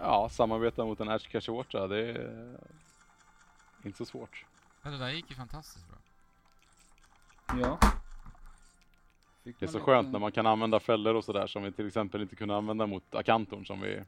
Ja, 0.00 0.28
samarbeta 0.28 0.84
mot 0.84 1.00
en 1.00 1.08
Ash 1.08 1.28
Kashiwatra, 1.30 1.86
det 1.88 1.98
är 2.06 2.56
inte 3.84 3.98
så 3.98 4.04
svårt. 4.04 4.44
Ja, 4.82 4.90
det 4.90 4.98
där 4.98 5.10
gick 5.10 5.30
ju 5.30 5.36
fantastiskt 5.36 5.86
bra. 5.88 5.98
Ja. 7.60 7.78
Fick 9.44 9.58
Det 9.60 9.66
är 9.66 9.68
så 9.68 9.78
lite- 9.78 9.84
skönt 9.84 10.12
när 10.12 10.18
man 10.18 10.32
kan 10.32 10.46
använda 10.46 10.80
fällor 10.80 11.14
och 11.14 11.24
sådär 11.24 11.46
som 11.46 11.62
vi 11.62 11.72
till 11.72 11.86
exempel 11.86 12.22
inte 12.22 12.36
kunde 12.36 12.56
använda 12.56 12.86
mot 12.86 13.14
Akantorn 13.14 13.66
som 13.66 13.80
vi, 13.80 14.02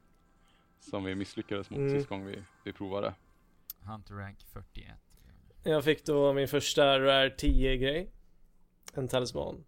som 0.79 1.03
vi 1.03 1.15
misslyckades 1.15 1.69
mot 1.69 1.77
Mm. 1.79 1.89
sist 1.97 2.09
gång 2.09 2.25
vi, 2.25 2.43
vi 2.63 2.73
provade. 2.73 3.13
Hunter 3.81 4.13
rank 4.13 4.37
41. 4.53 4.93
Jag 5.63 5.83
fick 5.83 6.05
då 6.05 6.33
min 6.33 6.47
första 6.47 6.99
Rare 6.99 7.29
10 7.29 7.77
grej. 7.77 8.11
En 8.93 9.07
talisman. 9.07 9.65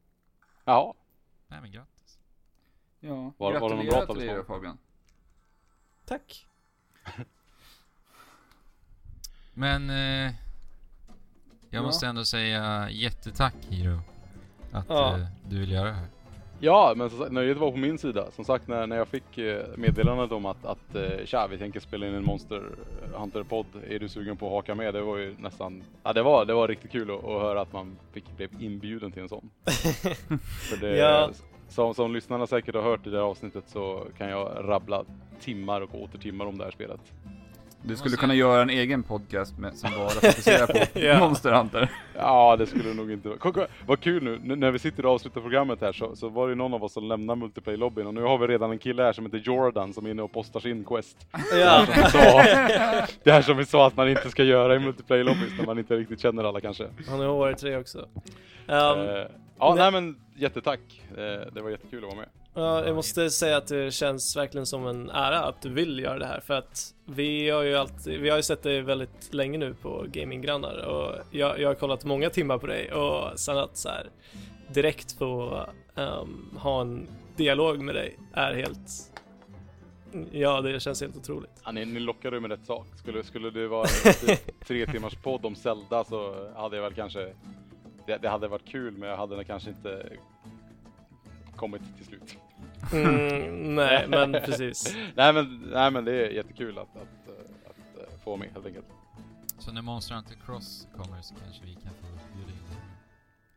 Ja, 0.69 0.93
Nej 1.47 1.61
men 1.61 1.71
grattis. 1.71 2.19
Ja, 2.99 3.15
Var- 3.37 3.59
var 3.59 3.69
det 3.69 3.75
någon 3.75 3.85
bra 3.85 4.05
till 4.15 4.27
då 4.27 4.43
Fabian. 4.43 4.77
Tack. 6.05 6.45
Men 9.53 9.89
eh, 9.89 9.95
jag 10.25 10.33
Ja. 11.69 11.81
måste 11.81 12.07
ändå 12.07 12.25
säga 12.25 12.89
jättetack 12.89 13.55
Hiro. 13.69 13.99
Att 14.71 14.89
Ja. 14.89 15.17
eh, 15.19 15.27
du 15.49 15.59
vill 15.59 15.71
göra 15.71 15.89
det 15.89 15.95
här. 15.95 16.07
Ja 16.59 16.93
men 16.95 17.09
som 17.09 17.19
sagt, 17.19 17.31
nöjet 17.31 17.57
var 17.57 17.71
på 17.71 17.77
min 17.77 17.97
sida. 17.97 18.31
Som 18.31 18.45
sagt 18.45 18.67
när, 18.67 18.87
när 18.87 18.95
jag 18.97 19.07
fick 19.07 19.37
eh, 19.37 19.65
meddelandet 19.75 20.31
om 20.31 20.45
att, 20.45 20.65
att 20.65 20.95
eh, 20.95 21.25
tja, 21.25 21.47
vi 21.47 21.57
tänker 21.57 21.79
spela 21.79 22.07
in 22.07 22.13
en 22.13 22.23
Monster 22.25 22.61
Hunter-podd, 23.13 23.65
är 23.89 23.99
du 23.99 24.09
sugen 24.09 24.37
på 24.37 24.45
att 24.45 24.51
haka 24.51 24.75
med? 24.75 24.93
Det 24.93 25.01
var 25.01 25.17
ju 25.17 25.35
nästan, 25.39 25.83
ja 26.03 26.13
det 26.13 26.21
var, 26.23 26.45
det 26.45 26.53
var 26.53 26.67
riktigt 26.67 26.91
kul 26.91 27.11
att, 27.11 27.17
att 27.23 27.41
höra 27.41 27.61
att 27.61 27.73
man 27.73 27.97
fick, 28.13 28.37
blev 28.37 28.49
inbjuden 28.59 29.11
till 29.11 29.21
en 29.21 29.29
sån. 29.29 29.49
För 30.69 30.77
det, 30.81 30.97
Ja. 30.97 31.29
som, 31.69 31.93
som 31.93 32.13
lyssnarna 32.13 32.47
säkert 32.47 32.75
har 32.75 32.81
hört 32.81 33.07
i 33.07 33.09
det 33.09 33.17
här 33.17 33.23
avsnittet 33.23 33.63
så 33.67 34.07
kan 34.17 34.29
jag 34.29 34.51
rabbla 34.57 35.03
timmar 35.39 35.81
och 35.81 35.95
åter 36.01 36.19
timmar 36.19 36.45
om 36.45 36.57
det 36.57 36.63
här 36.63 36.71
spelet. 36.71 37.01
Du 37.87 37.95
skulle 37.95 38.09
måste- 38.09 38.21
kunna 38.21 38.33
göra 38.35 38.61
en 38.61 38.69
egen 38.69 39.03
podcast 39.03 39.57
med, 39.57 39.73
som 39.73 39.89
bara 39.97 40.09
fokuserar 40.09 40.67
på 40.67 40.99
Ja. 40.99 41.19
Monster 41.19 41.51
Hunter. 41.51 41.91
Ja, 42.17 42.55
det 42.55 42.65
skulle 42.67 42.93
nog 42.93 43.11
inte 43.11 43.27
vara. 43.29 43.39
Kolla, 43.39 43.67
Vad 43.85 43.99
kul 43.99 44.23
nu, 44.23 44.35
N- 44.35 44.59
när 44.59 44.71
vi 44.71 44.79
sitter 44.79 45.05
och 45.05 45.11
avslutar 45.13 45.41
programmet 45.41 45.81
här 45.81 45.91
så, 45.93 46.15
så 46.15 46.29
var 46.29 46.49
det 46.49 46.55
någon 46.55 46.73
av 46.73 46.83
oss 46.83 46.93
som 46.93 47.03
lämnade 47.07 47.39
multiplayer-lobbyn 47.39 48.07
och 48.07 48.13
nu 48.13 48.21
har 48.21 48.37
vi 48.37 48.47
redan 48.47 48.71
en 48.71 48.79
kille 48.79 49.03
här 49.03 49.13
som 49.13 49.25
heter 49.25 49.37
Jordan 49.37 49.93
som 49.93 50.05
är 50.05 50.09
inne 50.11 50.21
och 50.21 50.31
postar 50.31 50.59
sin 50.59 50.83
quest. 50.85 51.17
Ja. 51.59 51.85
Som 51.85 51.93
vi 51.95 52.09
sa, 52.09 52.43
det 53.23 53.31
här 53.31 53.41
som 53.41 53.57
vi 53.57 53.65
sa 53.65 53.87
att 53.87 53.97
man 53.97 54.09
inte 54.09 54.29
ska 54.29 54.43
göra 54.43 54.75
i 54.75 54.79
multiplayer-lobbys 54.79 55.57
när 55.57 55.65
man 55.65 55.77
inte 55.77 55.95
riktigt 55.95 56.19
känner 56.21 56.43
alla 56.43 56.61
kanske. 56.61 56.87
Han 57.09 57.21
är 57.21 57.25
HR3 57.25 57.79
också. 57.81 57.99
Um, 58.67 58.75
Eh, 58.75 59.25
ja, 59.59 59.75
nej. 59.75 59.91
nej 59.91 60.01
men 60.01 60.21
jättetack. 60.35 61.01
Eh, 61.09 61.53
det 61.53 61.61
var 61.61 61.69
jättekul 61.69 62.03
att 62.03 62.09
vara 62.09 62.15
med. 62.15 62.29
Ja, 62.57 62.85
jag 62.85 62.95
måste 62.95 63.29
säga 63.29 63.57
att 63.57 63.67
det 63.67 63.93
känns 63.93 64.37
verkligen 64.37 64.65
som 64.65 64.87
en 64.87 65.09
ära 65.09 65.39
att 65.39 65.61
du 65.61 65.69
vill 65.69 65.99
göra 65.99 66.19
det 66.19 66.25
här 66.25 66.39
för 66.39 66.53
att 66.53 66.93
vi 67.05 67.49
har 67.49 67.63
ju 67.63 67.75
alltid, 67.75 68.19
vi 68.21 68.29
har 68.29 68.37
ju 68.37 68.43
sett 68.43 68.63
dig 68.63 68.81
väldigt 68.81 69.33
länge 69.33 69.57
nu 69.57 69.73
på 69.73 70.05
Gaminggrannar 70.07 70.85
och 70.85 71.15
jag, 71.31 71.59
jag 71.59 71.69
har 71.69 71.75
kollat 71.75 72.05
många 72.05 72.29
timmar 72.29 72.57
på 72.57 72.67
dig 72.67 72.91
och 72.91 73.39
sen 73.39 73.57
att 73.57 73.77
så 73.77 73.89
här 73.89 74.09
direkt 74.73 75.17
få 75.17 75.65
ehm, 75.95 76.57
ha 76.59 76.81
en 76.81 77.07
dialog 77.35 77.81
med 77.81 77.95
dig 77.95 78.19
är 78.33 78.53
helt, 78.53 79.13
ja 80.31 80.61
det 80.61 80.79
känns 80.79 81.01
helt 81.01 81.17
otroligt. 81.17 81.61
Ja, 81.65 81.71
ni, 81.71 81.85
ni 81.85 81.99
lockade 81.99 82.39
med 82.39 82.51
rätt 82.51 82.65
sak. 82.65 82.87
Skulle, 82.95 83.23
skulle 83.23 83.49
det 83.49 83.67
vara 83.67 83.87
tre 84.67 84.85
timmars 84.85 85.15
podd 85.15 85.45
om 85.45 85.55
Zelda 85.55 86.03
så 86.03 86.49
hade 86.55 86.75
jag 86.75 86.83
väl 86.83 86.93
kanske 86.93 87.33
det, 88.07 88.17
det 88.17 88.29
hade 88.29 88.47
varit 88.47 88.65
kul 88.65 88.97
men 88.97 89.09
jag 89.09 89.17
hade 89.17 89.43
kanske 89.43 89.69
inte 89.69 90.09
kommit 91.55 91.81
till 91.97 92.05
slut. 92.05 92.37
Mm, 92.93 93.75
nej 93.75 94.05
men 94.09 94.31
precis. 94.31 94.95
nej, 95.15 95.33
men, 95.33 95.69
nej 95.73 95.91
men 95.91 96.05
det 96.05 96.11
är 96.27 96.29
jättekul 96.29 96.77
att, 96.77 96.95
att, 96.95 97.27
eh, 97.27 97.69
att, 97.69 97.97
eh, 98.13 98.17
få 98.23 98.37
med 98.37 98.49
helt 98.53 98.65
enkelt. 98.65 98.85
Så 99.59 99.71
när 99.71 99.81
Monster 99.81 100.15
Hunter 100.15 100.35
Cross 100.45 100.87
kommer 100.97 101.21
så 101.21 101.35
kanske 101.35 101.65
vi 101.65 101.73
kan 101.73 101.93
få 101.93 102.05
bjuda 102.35 102.51
in. 102.51 102.57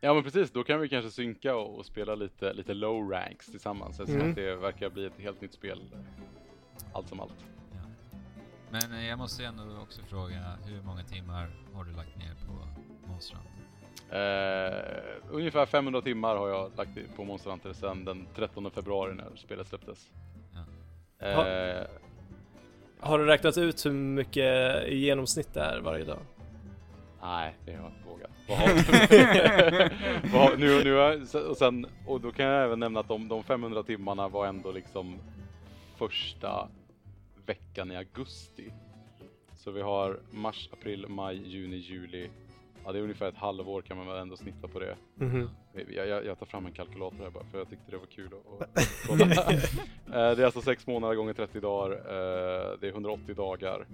Ja 0.03 0.13
men 0.13 0.23
precis, 0.23 0.51
då 0.51 0.63
kan 0.63 0.79
vi 0.79 0.89
kanske 0.89 1.11
synka 1.11 1.55
och, 1.55 1.77
och 1.79 1.85
spela 1.85 2.15
lite, 2.15 2.53
lite 2.53 2.73
low 2.73 3.09
ranks 3.11 3.45
tillsammans 3.45 3.99
eftersom 3.99 4.19
Mm. 4.21 4.29
att 4.29 4.35
det 4.35 4.55
verkar 4.55 4.89
bli 4.89 5.05
ett 5.05 5.19
helt 5.19 5.41
nytt 5.41 5.53
spel. 5.53 5.81
eh, 5.93 5.99
Allt 6.93 7.07
som 7.09 7.19
allt. 7.19 7.45
Ja. 7.71 8.11
Men 8.71 8.93
eh, 8.93 9.05
jag 9.07 9.17
måste 9.19 9.45
ändå 9.45 9.63
också 9.81 10.01
fråga, 10.01 10.57
hur 10.65 10.81
många 10.81 11.03
timmar 11.03 11.49
har 11.73 11.83
du 11.83 11.91
lagt 11.91 12.17
ner 12.17 12.33
på 12.47 12.67
Monster 13.11 13.35
Hunter? 13.35 13.51
Eh, 14.11 14.73
ungefär 15.31 15.65
500 15.65 16.01
timmar 16.01 16.35
har 16.35 16.49
jag 16.49 16.71
lagt 16.77 16.89
på 17.15 17.23
Monster 17.23 17.49
Hunter 17.49 17.73
sedan 17.73 18.05
den 18.05 18.27
13 18.35 18.71
februari 18.71 19.13
när 19.15 19.35
spelet 19.35 19.67
släpptes. 19.67 20.09
Ja. 21.19 21.47
Eh, 21.47 21.85
Har 22.99 23.19
du 23.19 23.25
räknat 23.25 23.57
ut 23.57 23.85
hur 23.85 23.91
mycket 23.91 24.83
i 24.87 24.95
genomsnitt 24.97 25.53
det 25.53 25.61
är 25.61 25.79
varje 25.79 26.03
dag? 26.05 26.19
Nej, 27.21 27.55
det 27.65 27.71
har 27.75 27.83
jag 27.83 27.91
inte 27.91 28.09
vågat. 28.09 28.31
Vad 28.49 28.57
har- 28.57 28.67
har- 30.49 30.57
nu, 30.57 30.83
nu 30.83 30.93
har 30.93 31.49
och, 31.49 31.57
sen, 31.57 31.85
och 32.07 32.21
då 32.21 32.31
kan 32.31 32.45
jag 32.45 32.63
även 32.65 32.79
nämna 32.79 32.99
att 32.99 33.07
de, 33.07 33.27
de 33.27 33.43
500 33.43 33.83
timmarna 33.83 34.27
var 34.27 34.47
ändå 34.47 34.71
liksom 34.71 35.19
första 35.97 36.67
veckan 37.45 37.91
i 37.91 37.95
augusti. 37.97 38.73
Så 39.57 39.71
vi 39.71 39.81
har 39.81 40.19
mars, 40.31 40.69
april, 40.73 41.05
maj, 41.07 41.47
juni, 41.47 41.75
juli. 41.75 42.29
Ja, 42.85 42.91
det 42.91 42.99
är 42.99 43.03
ungefär 43.03 43.27
ett 43.29 43.37
halvår 43.37 43.81
kan 43.81 43.97
man 43.97 44.07
väl 44.07 44.17
ändå 44.17 44.37
snitta 44.37 44.67
på 44.67 44.79
det. 44.79 44.95
Mhm. 45.15 45.49
Jag, 45.89 46.07
jag, 46.07 46.25
jag 46.25 46.39
tar 46.39 46.45
fram 46.45 46.65
en 46.65 46.71
kalkylator 46.71 47.17
här 47.23 47.29
bara 47.29 47.43
för 47.43 47.57
jag 47.57 47.69
tyckte 47.69 47.91
det 47.91 47.97
var 47.97 48.05
kul 48.05 48.29
att, 48.59 48.77
att 48.77 48.87
kolla. 49.07 49.25
Eh, 49.25 50.35
Det 50.35 50.41
är 50.41 50.45
alltså 50.45 50.61
6 50.61 50.87
månader 50.87 51.15
gånger 51.15 51.33
30 51.33 51.59
dagar. 51.59 51.91
eh, 51.91 52.77
Det 52.81 52.87
är 52.87 52.91
180 52.91 53.35
dagar. 53.35 53.85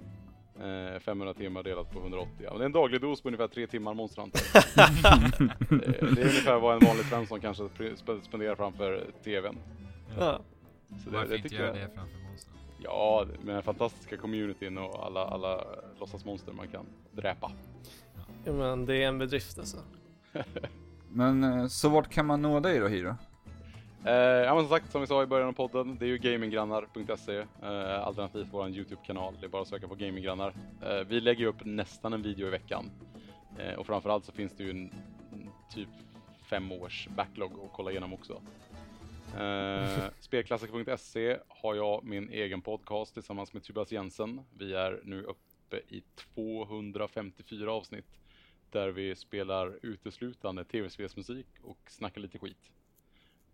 Eh, 0.94 0.98
500 1.00 1.34
timmar 1.34 1.62
delat 1.62 1.92
på 1.92 1.98
180. 2.00 2.32
Ja, 2.44 2.50
men 2.50 2.58
det 2.58 2.62
är 2.64 2.66
en 2.66 2.72
daglig 2.72 3.00
dos 3.00 3.22
på 3.22 3.28
ungefär 3.28 3.48
3 3.48 3.66
timmar 3.66 3.94
Monster 3.94 4.22
Hunter. 4.22 4.40
Eh, 4.56 6.14
Det 6.14 6.20
är 6.22 6.28
ungefär 6.28 6.58
vad 6.60 6.74
en 6.82 6.86
vanlig 6.88 7.04
Svensson 7.06 7.40
kanske 7.40 7.62
sp- 7.62 7.96
sp- 7.96 8.20
spenderar 8.20 8.54
framför 8.54 9.06
TVn. 9.24 9.56
Ja. 10.18 10.40
Så 11.04 11.10
det, 11.10 11.16
Varför 11.16 11.28
det 11.30 11.36
inte 11.36 11.48
tycker 11.48 11.62
göra 11.64 11.78
jag. 11.78 11.88
det 11.88 11.94
framför 11.94 12.18
Monster 12.30 12.50
Hunter? 12.52 12.84
Ja, 12.84 13.26
med 13.42 13.54
den 13.54 13.62
fantastiska 13.62 14.16
communityn 14.16 14.78
och 14.78 15.06
alla, 15.06 15.24
alla 15.24 15.64
låtsasmonster 16.00 16.52
man 16.52 16.68
kan 16.68 16.86
dräpa. 17.12 17.52
Men 18.52 18.86
det 18.86 19.02
är 19.02 19.08
en 19.08 19.18
bedrift 19.18 19.58
alltså. 19.58 19.76
Men 21.12 21.44
eh, 21.44 21.66
så 21.66 21.88
vart 21.88 22.08
kan 22.08 22.26
man 22.26 22.42
nå 22.42 22.60
dig 22.60 22.78
då 22.78 22.88
Hiro? 22.88 23.16
Eh, 24.04 24.12
ja 24.14 24.54
men 24.54 24.64
som 24.64 24.68
sagt, 24.68 24.92
som 24.92 25.00
vi 25.00 25.06
sa 25.06 25.22
i 25.22 25.26
början 25.26 25.48
av 25.48 25.52
podden, 25.52 25.96
det 25.98 26.04
är 26.04 26.08
ju 26.08 26.18
gaminggrannar.se 26.18 27.38
eh, 27.62 28.06
alternativt 28.06 28.46
vår 28.50 28.68
YouTube-kanal. 28.68 29.36
Det 29.40 29.46
är 29.46 29.48
bara 29.48 29.62
att 29.62 29.68
söka 29.68 29.88
på 29.88 29.94
gaminggrannar. 29.94 30.54
Eh, 30.82 31.06
vi 31.08 31.20
lägger 31.20 31.46
upp 31.46 31.64
nästan 31.64 32.12
en 32.12 32.22
video 32.22 32.46
i 32.46 32.50
veckan. 32.50 32.90
Eh, 33.58 33.74
och 33.74 33.86
framförallt 33.86 34.24
så 34.24 34.32
finns 34.32 34.52
det 34.56 34.64
ju 34.64 34.70
en, 34.70 34.90
en 35.32 35.50
typ 35.74 35.88
fem 36.50 36.72
års 36.72 37.08
backlog 37.08 37.52
att 37.52 37.72
kolla 37.72 37.90
igenom 37.90 38.14
också. 38.14 38.42
Eh, 39.38 40.04
Spelklassiker.se 40.20 41.36
har 41.48 41.74
jag 41.74 42.04
min 42.04 42.30
egen 42.30 42.60
podcast 42.60 43.14
tillsammans 43.14 43.52
med 43.52 43.62
Tobias 43.62 43.92
Jensen. 43.92 44.40
Vi 44.58 44.74
är 44.74 45.00
nu 45.04 45.22
uppe 45.22 45.76
i 45.76 46.02
254 46.34 47.72
avsnitt. 47.72 48.06
Där 48.72 48.88
vi 48.88 49.16
spelar 49.16 49.78
uteslutande 49.82 50.64
tv-spelsmusik 50.64 51.46
och 51.62 51.78
snackar 51.86 52.20
lite 52.20 52.38
skit. 52.38 52.70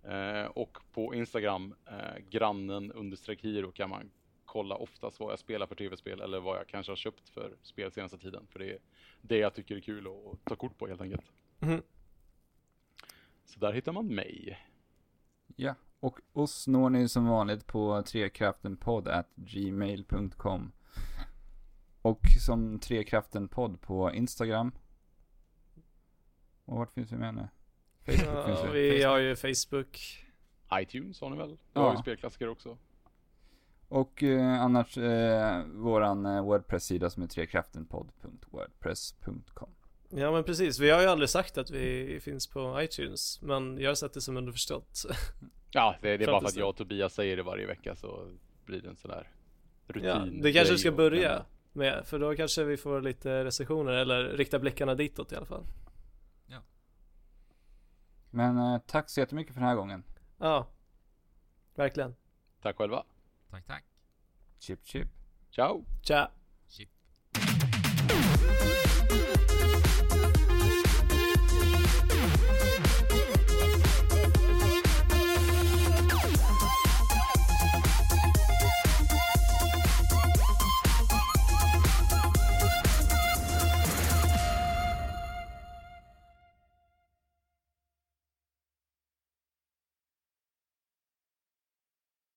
Eh, 0.02 0.44
och 0.44 0.78
på 0.92 1.14
Instagram, 1.14 1.74
eh, 1.86 2.16
grannen 2.30 2.92
understreck 2.92 3.40
hiro 3.40 3.72
kan 3.72 3.90
man 3.90 4.10
kolla 4.44 4.74
oftast 4.74 5.20
vad 5.20 5.32
jag 5.32 5.38
spelar 5.38 5.66
för 5.66 5.74
tv-spel 5.74 6.20
eller 6.20 6.40
vad 6.40 6.58
jag 6.58 6.66
kanske 6.66 6.92
har 6.92 6.96
köpt 6.96 7.28
för 7.28 7.56
spel 7.62 7.92
senaste 7.92 8.18
tiden. 8.18 8.46
För 8.50 8.58
det 8.58 8.72
är 8.72 8.78
det 9.20 9.38
jag 9.38 9.54
tycker 9.54 9.76
är 9.76 9.80
kul 9.80 10.06
att 10.06 10.44
ta 10.44 10.56
kort 10.56 10.78
på 10.78 10.86
helt 10.86 11.00
enkelt. 11.00 11.32
Mhm. 11.58 11.82
Så 13.44 13.60
där 13.60 13.72
hittar 13.72 13.92
man 13.92 14.06
mig. 14.06 14.58
Ja, 15.56 15.74
och 16.00 16.20
oss 16.32 16.66
når 16.66 16.90
ni 16.90 17.08
som 17.08 17.26
vanligt 17.26 17.66
på 17.66 18.02
trekraftenpodd@gmail.com 18.02 20.72
Och 22.02 22.20
som 22.46 22.78
Trekraftenpodd 22.78 23.80
på 23.80 24.12
Instagram. 24.12 24.72
Och 26.64 26.76
vart 26.78 26.94
finns 26.94 27.12
vi 27.12 27.16
med 27.16 27.34
nu? 27.34 27.48
Facebook 28.06 28.46
finns 28.46 28.60
Ja, 28.64 28.70
vi. 28.72 28.90
vi 28.90 29.02
har 29.02 29.18
ju 29.18 29.36
Facebook. 29.36 30.20
iTunes 30.74 31.20
har 31.20 31.30
ni 31.30 31.36
väl? 31.36 31.58
Har 31.72 31.84
Ja. 31.84 31.92
ju 31.92 31.98
spelklassiker 31.98 32.48
också. 32.48 32.78
Och 33.88 34.22
eh, 34.22 34.62
annars 34.62 34.98
eh, 34.98 35.62
våran 35.66 36.26
eh, 36.26 36.42
Wordpress-sida 36.44 37.10
som 37.10 37.22
är 37.22 37.26
trekraftenpodd.wordpress.com 37.26 39.68
Ja 40.08 40.32
men 40.32 40.44
precis, 40.44 40.78
vi 40.78 40.90
har 40.90 41.00
ju 41.00 41.06
aldrig 41.06 41.28
sagt 41.28 41.58
att 41.58 41.70
vi 41.70 42.20
finns 42.20 42.46
på 42.46 42.82
iTunes, 42.82 43.42
men 43.42 43.78
jag 43.78 43.90
har 43.90 43.94
sett 43.94 44.12
det 44.14 44.20
som 44.20 44.36
underförstått. 44.36 45.04
Ja, 45.76 45.96
det, 46.00 46.16
det 46.16 46.24
är 46.24 46.26
bara 46.26 46.40
för 46.40 46.48
att 46.48 46.56
jag 46.56 46.68
och 46.68 46.76
Tobias 46.76 47.14
säger 47.14 47.36
det 47.36 47.42
varje 47.42 47.66
vecka 47.66 47.96
så 47.96 48.28
blir 48.64 48.80
det 48.82 48.88
en 48.88 48.96
sån 48.96 49.10
där 49.10 49.28
rutin. 49.86 50.08
Ja, 50.08 50.26
det 50.42 50.52
kanske 50.52 50.72
vi 50.72 50.78
ska 50.78 50.92
börja 50.92 51.42
med, 51.72 52.02
för 52.06 52.18
då 52.18 52.34
kanske 52.34 52.64
vi 52.64 52.76
får 52.76 53.00
lite 53.00 53.44
recensioner, 53.44 53.92
eller 53.92 54.24
rikta 54.24 54.58
blickarna 54.58 54.94
ditåt 54.94 55.32
i 55.32 55.36
alla 55.36 55.46
fall. 55.46 55.64
Men 58.34 58.58
eh, 58.58 58.78
tack 58.86 59.10
så 59.10 59.20
jättemycket 59.20 59.54
för 59.54 59.60
den 59.60 59.68
här 59.68 59.76
gången. 59.76 60.04
Ja, 60.38 60.68
verkligen. 61.74 62.16
Tack 62.62 62.76
själva. 62.76 63.04
Tack, 63.50 63.66
tack. 63.66 63.84
Chip 64.58 64.86
chip. 64.86 65.08
Ciao! 65.50 65.84
Tja! 66.02 66.30
Chip. 66.68 66.88